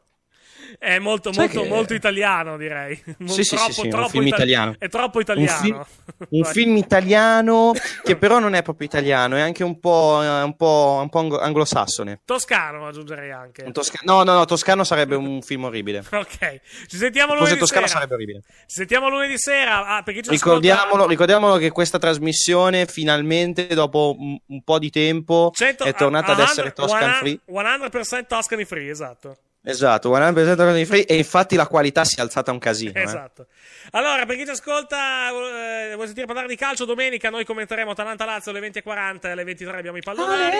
È 0.78 0.98
molto, 0.98 1.32
Sai 1.32 1.44
molto, 1.46 1.62
che- 1.62 1.68
molto 1.68 1.94
italiano, 1.94 2.56
direi. 2.56 3.00
Sì, 3.26 3.42
sì, 3.44 3.54
troppo, 3.56 3.72
sì, 3.72 3.80
sì, 3.80 3.80
un 3.86 3.90
troppo 3.90 4.08
film 4.08 4.26
ita- 4.26 4.36
italiano. 4.36 4.74
È 4.78 4.88
troppo 4.88 5.16
Un 5.18 5.22
italiano. 5.22 5.86
un 6.30 6.40
Vai. 6.40 6.52
film 6.52 6.76
italiano 6.76 7.72
che 8.02 8.16
però 8.16 8.38
non 8.38 8.54
è 8.54 8.62
proprio 8.62 8.86
italiano, 8.86 9.36
è 9.36 9.40
anche 9.40 9.64
un 9.64 9.78
po', 9.80 10.20
eh, 10.22 10.42
un 10.42 10.56
po', 10.56 10.98
un 11.02 11.08
po' 11.08 11.18
anglo- 11.18 11.38
anglosassone. 11.40 12.20
Toscano 12.24 12.86
aggiungerei 12.86 13.30
anche. 13.30 13.62
Un 13.64 13.72
tosca- 13.72 14.00
no, 14.04 14.22
no, 14.22 14.32
no, 14.34 14.44
Toscano 14.44 14.84
sarebbe 14.84 15.14
un 15.14 15.42
film 15.42 15.64
orribile. 15.64 16.04
Ok, 16.10 16.60
ci 16.88 16.96
sentiamo 16.96 17.34
lunedì 17.34 17.58
Toscano 17.58 17.86
sera. 17.86 17.98
sarebbe 17.98 18.14
orribile. 18.14 18.42
Ci 18.66 18.76
sentiamo 18.76 19.08
lunedì 19.08 19.38
sera. 19.38 19.86
Ah, 19.86 20.04
Ricordiamolo, 20.06 21.06
ricordiamolo 21.06 21.56
che 21.56 21.70
questa 21.70 21.98
trasmissione 21.98 22.86
finalmente, 22.86 23.66
dopo 23.68 24.14
un, 24.18 24.38
un 24.46 24.62
po' 24.62 24.78
di 24.78 24.90
tempo, 24.90 25.52
è 25.56 25.94
tornata 25.94 26.32
ad 26.32 26.40
essere 26.40 26.72
Toscan 26.72 27.12
Free. 27.14 27.40
100% 27.46 28.26
Toscany 28.26 28.64
free, 28.64 28.90
esatto. 28.90 29.36
Esatto, 29.68 30.10
100% 30.10 30.54
Toscan 30.54 30.84
Free 30.84 31.04
e 31.04 31.16
infatti 31.16 31.56
la 31.56 31.66
qualità 31.66 32.04
si 32.04 32.16
è 32.18 32.20
alzata 32.20 32.52
un 32.52 32.58
casino. 32.58 32.92
eh. 32.94 33.02
Esatto. 33.02 33.46
Allora, 33.90 34.24
per 34.24 34.36
chi 34.36 34.44
ci 34.44 34.50
ascolta, 34.50 35.28
eh, 35.30 35.94
vuoi 35.94 36.06
sentire 36.06 36.26
parlare 36.26 36.46
di 36.46 36.56
calcio 36.56 36.84
domenica? 36.84 37.30
Noi 37.30 37.44
commenteremo 37.44 37.90
Atalanta-Lazio 37.90 38.52
alle 38.52 38.60
20.40 38.60 39.26
e 39.26 39.30
alle 39.30 39.44
23 39.44 39.76
abbiamo 39.78 39.96
i 39.96 40.02
pallonari. 40.02 40.56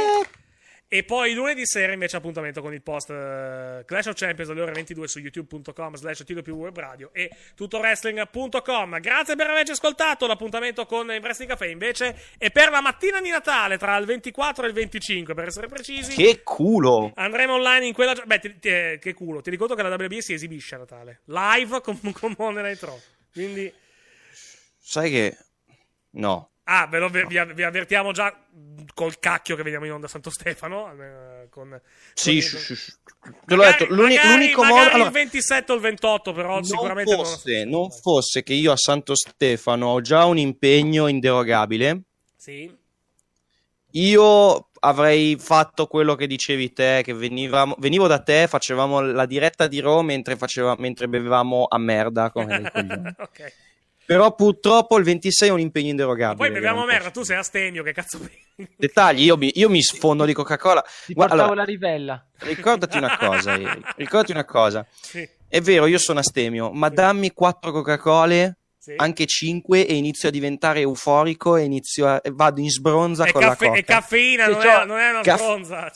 E 0.89 1.03
poi 1.03 1.35
lunedì 1.35 1.67
sera 1.67 1.93
invece 1.93 2.17
appuntamento 2.17 2.63
con 2.63 2.73
il 2.73 2.81
post 2.81 3.11
eh, 3.11 3.83
Clash 3.85 4.07
of 4.07 4.15
Champions 4.15 4.51
alle 4.51 4.61
ore 4.61 4.73
22 4.73 5.09
su 5.09 5.19
youtube.com 5.19 5.97
slash 5.97 6.25
radio 6.75 7.11
e 7.13 7.29
tutowrestling.com. 7.57 9.01
Grazie 9.01 9.35
per 9.35 9.51
averci 9.51 9.73
ascoltato. 9.73 10.27
L'appuntamento 10.27 10.87
con 10.87 11.11
il 11.11 11.21
Wrestling 11.21 11.51
Café 11.51 11.69
invece 11.71 12.17
è 12.39 12.51
per 12.51 12.71
la 12.71 12.81
mattina 12.81 13.21
di 13.21 13.31
Natale 13.31 13.79
tra 13.79 13.97
il 13.97 14.07
24 14.07 14.65
e 14.65 14.69
il 14.69 14.75
25 14.75 15.35
per 15.35 15.47
essere 15.47 15.67
precisi. 15.67 16.15
Che 16.15 16.43
culo! 16.45 17.13
Andremo 17.17 17.55
online 17.55 17.87
in 17.87 17.93
quella. 17.93 18.15
Beh, 18.25 18.39
ti- 18.39 18.59
ti- 18.59 18.69
eh, 18.69 18.99
che 19.01 19.13
culo. 19.13 19.41
Ti 19.41 19.51
ricordo 19.51 19.75
che 19.75 19.83
la 19.83 19.89
WWE 19.95 20.23
si 20.23 20.35
esibisce 20.35 20.77
a 20.77 20.79
Natale 20.79 21.23
live 21.25 21.81
con, 21.81 21.99
con 22.13 22.35
Monday 22.39 22.63
Night 22.63 22.83
Raw. 22.83 23.01
Quindi. 23.33 23.73
Sai 24.79 25.11
che... 25.11 25.37
No. 26.11 26.53
Ah, 26.69 26.89
ve 26.89 26.99
lo, 26.99 27.09
vi, 27.09 27.25
vi 27.29 27.63
avvertiamo 27.63 28.11
già 28.11 28.37
col 28.93 29.19
cacchio 29.21 29.55
che 29.55 29.63
vediamo 29.63 29.85
in 29.87 29.93
onda 29.93 30.07
a 30.07 30.09
Santo 30.09 30.31
Stefano. 30.31 30.91
eh, 31.01 31.49
con, 31.49 31.81
Sì, 32.13 32.41
con- 32.41 32.59
sci- 32.61 32.75
sci- 32.75 32.93
te 33.47 33.55
l'ho 33.55 33.63
Magari- 33.63 33.79
detto, 33.79 33.95
l'uni- 33.95 34.15
magari- 34.17 34.35
l'unico 34.41 34.63
magari 34.63 34.79
modo... 34.81 34.91
allora, 34.95 35.07
il 35.07 35.13
27 35.15 35.73
o 35.73 35.75
il 35.77 35.81
28, 35.81 36.33
però 36.33 36.55
non 36.55 36.65
sicuramente 36.65 37.15
non- 37.15 37.25
fosse, 37.25 37.65
non 37.65 37.91
fosse 37.91 38.43
che 38.43 38.53
io 38.55 38.73
a 38.73 38.77
Santo 38.77 39.15
Stefano 39.15 39.87
ho 39.87 40.01
già 40.01 40.25
un 40.25 40.39
impegno 40.39 41.07
inderogabile, 41.07 42.03
Sì. 42.37 42.69
io 43.93 44.71
avrei 44.81 45.37
fatto 45.39 45.87
quello 45.87 46.15
che 46.17 46.27
dicevi 46.27 46.73
te, 46.73 47.03
che 47.05 47.13
venivamo, 47.15 47.77
venivo 47.79 48.07
da 48.09 48.21
te, 48.21 48.47
facevamo 48.49 49.01
la 49.01 49.25
diretta 49.27 49.67
di 49.69 49.81
Raw 49.81 50.01
mentre, 50.01 50.37
faceva- 50.37 50.75
mentre 50.79 51.09
bevevamo 51.09 51.67
a 51.69 51.79
merda 51.79 52.31
come 52.31 52.71
ok. 53.19 53.53
Però 54.07 54.35
purtroppo 54.35 54.97
il 54.99 55.05
26 55.05 55.49
è 55.49 55.53
un 55.53 55.59
impegno 55.61 55.91
inderogabile. 55.91 56.37
Poi 56.37 56.51
beviamo 56.53 56.85
merda, 56.85 57.11
tu 57.11 57.23
sei 57.25 57.37
astemio, 57.37 57.83
che 57.83 57.93
cazzo 57.93 58.19
bevi? 58.19 58.69
Dettagli, 58.77 59.25
io 59.25 59.37
mi, 59.37 59.51
io 59.55 59.69
mi 59.69 59.83
sfondo 59.83 60.25
di 60.25 60.33
Coca-Cola. 60.33 60.83
Ti 61.07 61.13
Guarda, 61.13 61.35
portavo 61.35 61.53
allora, 61.53 61.55
la 61.55 61.65
rivella. 61.65 62.27
ricordati 62.39 62.97
una 62.97 63.17
cosa, 63.19 63.55
Eric, 63.55 63.95
ricordati 63.97 64.31
una 64.33 64.45
cosa. 64.45 64.87
Sì. 65.01 65.29
È 65.49 65.61
vero, 65.61 65.87
io 65.87 65.99
sono 65.99 66.21
astemio, 66.21 66.71
ma 66.73 66.89
dammi 66.89 67.33
quattro 67.33 67.73
Coca-Cole, 67.73 68.59
Sì. 68.79 68.95
anche 68.97 69.27
cinque, 69.27 69.87
e 69.87 69.95
inizio 69.95 70.29
a 70.29 70.33
diventare 70.33 70.81
euforico 70.81 71.57
e 71.57 71.65
inizio 71.65 72.07
a, 72.07 72.21
e 72.23 72.31
vado 72.33 72.61
in 72.61 72.71
sbronza 72.71 73.25
È, 73.25 73.33
con 73.33 73.41
caffe- 73.41 73.65
la 73.65 73.71
Coca. 73.71 73.81
è 73.81 73.85
caffeina, 73.85 74.45
Sì, 74.47 74.51
non, 74.53 74.61
cioè, 74.61 74.81
è, 74.81 74.85
non 74.85 74.99
è 74.99 75.11
una 75.11 75.21
caff- 75.23 75.43
stronza. 75.43 75.93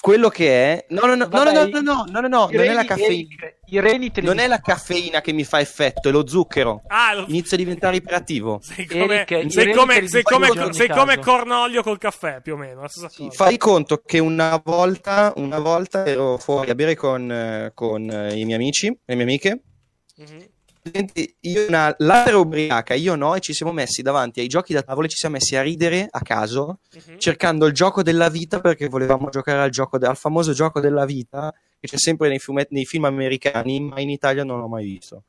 Quello 0.00 0.28
che 0.30 0.48
è... 0.48 0.86
No, 0.88 1.02
no, 1.02 1.08
no, 1.08 1.14
no, 1.24 1.28
Vabbè, 1.28 1.52
no, 1.52 1.64
no, 1.64 1.80
no, 1.80 2.04
no, 2.08 2.20
no, 2.20 2.28
no, 2.28 2.48
non 2.50 2.64
è 2.64 2.72
la 2.72 2.84
caffeina. 2.84 3.28
I 3.66 3.78
reni 3.78 4.10
te 4.10 4.20
li 4.20 4.26
Non 4.26 4.38
è 4.40 4.48
la 4.48 4.60
caffeina 4.60 5.20
che 5.20 5.32
mi 5.32 5.44
fa 5.44 5.60
effetto, 5.60 6.08
è 6.08 6.12
lo 6.12 6.26
zucchero. 6.26 6.82
Ah, 6.88 7.14
lo- 7.14 7.26
Inizio 7.28 7.56
a 7.56 7.58
diventare 7.60 7.96
iperativo. 7.96 8.58
Sei 8.64 8.86
come, 8.86 9.24
Eric, 9.26 9.50
sei 9.50 10.22
come- 10.22 10.48
come- 10.48 10.88
come. 10.88 11.18
Cornolio 11.18 11.82
col 11.82 11.98
caffè, 11.98 12.40
più 12.40 12.54
o 12.54 12.56
meno. 12.56 12.80
cosa. 12.80 13.08
Fai 13.30 13.56
conto 13.58 14.02
che 14.04 14.18
una 14.18 14.60
volta, 14.64 15.32
una 15.36 15.60
volta 15.60 16.04
ero 16.04 16.36
fuori 16.38 16.70
a 16.70 16.74
bere 16.74 16.96
con, 16.96 17.30
eh, 17.30 17.70
con 17.72 18.10
eh, 18.10 18.36
i 18.36 18.44
miei 18.44 18.54
amici, 18.56 18.86
le 19.04 19.14
mie 19.14 19.22
amiche. 19.22 19.62
Mhm. 20.16 20.49
Senti, 20.82 21.34
Io 21.40 21.66
una 21.68 21.94
ladra 21.98 22.38
ubriaca, 22.38 22.94
io 22.94 23.14
no, 23.14 23.34
e 23.34 23.40
ci 23.40 23.52
siamo 23.52 23.70
messi 23.72 24.00
davanti 24.02 24.40
ai 24.40 24.46
giochi 24.48 24.72
da 24.72 24.82
tavolo 24.82 25.06
e 25.06 25.10
ci 25.10 25.16
siamo 25.16 25.34
messi 25.34 25.54
a 25.56 25.62
ridere 25.62 26.08
a 26.10 26.20
caso, 26.20 26.78
Mhm. 27.06 27.18
cercando 27.18 27.66
il 27.66 27.72
gioco 27.74 28.02
della 28.02 28.28
vita 28.30 28.60
perché 28.60 28.88
volevamo 28.88 29.28
giocare 29.28 29.60
al, 29.60 29.70
gioco 29.70 29.98
de- 29.98 30.06
al 30.06 30.16
famoso 30.16 30.52
gioco 30.52 30.80
della 30.80 31.04
vita 31.04 31.52
che 31.78 31.86
c'è 31.86 31.98
sempre 31.98 32.28
nei, 32.28 32.38
fumetti, 32.38 32.74
nei 32.74 32.86
film 32.86 33.04
americani, 33.04 33.80
ma 33.80 34.00
in 34.00 34.10
Italia 34.10 34.42
non 34.44 34.58
l'ho 34.60 34.68
mai 34.68 34.84
visto. 34.84 35.24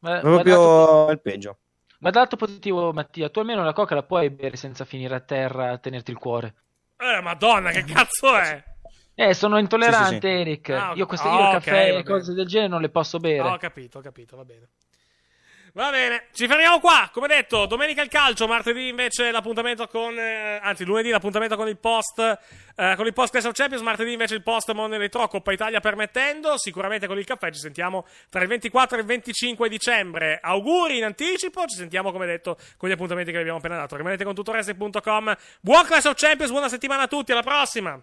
Ma, 0.00 0.18
È 0.18 0.20
proprio 0.20 1.06
ma 1.06 1.12
il 1.12 1.20
peggio. 1.20 1.58
ma 1.98 2.10
dato 2.10 2.36
positivo, 2.36 2.92
Mattia, 2.92 3.28
tu 3.28 3.40
almeno 3.40 3.62
la 3.62 3.72
coca 3.72 3.94
la 3.94 4.02
puoi 4.02 4.30
bere 4.30 4.56
senza 4.56 4.84
finire 4.84 5.14
a 5.14 5.20
terra 5.20 5.70
a 5.72 5.78
tenerti 5.78 6.10
il 6.10 6.16
cuore. 6.18 6.54
Eh, 6.96 7.20
madonna, 7.22 7.70
che 7.70 7.84
cazzo 7.84 8.36
è? 8.36 8.62
Eh, 9.22 9.34
sono 9.34 9.58
intollerante, 9.58 10.14
Sì, 10.14 10.14
sì, 10.14 10.18
sì. 10.20 10.26
Eric. 10.28 10.68
Ah, 10.70 10.92
io 10.94 11.04
queste 11.04 11.28
ah, 11.28 11.32
io 11.32 11.40
il 11.40 11.46
ok, 11.46 11.52
caffè 11.52 11.96
e 11.98 12.02
cose 12.04 12.32
del 12.32 12.46
genere 12.46 12.70
non 12.70 12.80
le 12.80 12.88
posso 12.88 13.18
bere. 13.18 13.46
Ho 13.46 13.58
capito, 13.58 13.98
ho 13.98 14.00
capito, 14.00 14.34
va 14.34 14.44
bene. 14.44 14.68
Va 15.74 15.90
bene, 15.90 16.28
ci 16.32 16.48
fermiamo 16.48 16.80
qua. 16.80 17.10
Come 17.12 17.28
detto, 17.28 17.66
domenica 17.66 18.00
il 18.02 18.08
calcio, 18.08 18.48
martedì 18.48 18.88
invece 18.88 19.30
l'appuntamento 19.30 19.86
con. 19.88 20.18
eh, 20.18 20.58
anzi, 20.62 20.84
lunedì 20.84 21.10
l'appuntamento 21.10 21.54
con 21.56 21.68
il 21.68 21.76
post. 21.76 22.18
eh, 22.74 22.94
con 22.96 23.06
il 23.06 23.12
post 23.12 23.30
Clash 23.32 23.44
of 23.44 23.52
Champions, 23.52 23.82
martedì 23.82 24.10
invece 24.12 24.34
il 24.36 24.42
post 24.42 24.72
Money 24.72 24.98
Retro, 24.98 25.28
Coppa 25.28 25.52
Italia 25.52 25.80
permettendo. 25.80 26.56
Sicuramente 26.56 27.06
con 27.06 27.18
il 27.18 27.26
caffè 27.26 27.50
ci 27.52 27.60
sentiamo 27.60 28.06
tra 28.30 28.40
il 28.40 28.48
24 28.48 28.96
e 28.96 29.00
il 29.00 29.06
25 29.06 29.68
dicembre. 29.68 30.40
Auguri 30.42 30.96
in 30.96 31.04
anticipo, 31.04 31.66
ci 31.66 31.76
sentiamo 31.76 32.10
come 32.10 32.24
detto 32.24 32.56
con 32.78 32.88
gli 32.88 32.92
appuntamenti 32.92 33.30
che 33.30 33.36
vi 33.36 33.42
abbiamo 33.42 33.58
appena 33.58 33.76
dato. 33.76 33.96
Rimanete 33.96 34.24
con 34.24 34.34
tuttoresti.com. 34.34 35.36
Buon 35.60 35.84
Clash 35.84 36.06
of 36.06 36.14
Champions, 36.16 36.50
buona 36.50 36.68
settimana 36.70 37.02
a 37.02 37.06
tutti, 37.06 37.32
alla 37.32 37.42
prossima! 37.42 38.02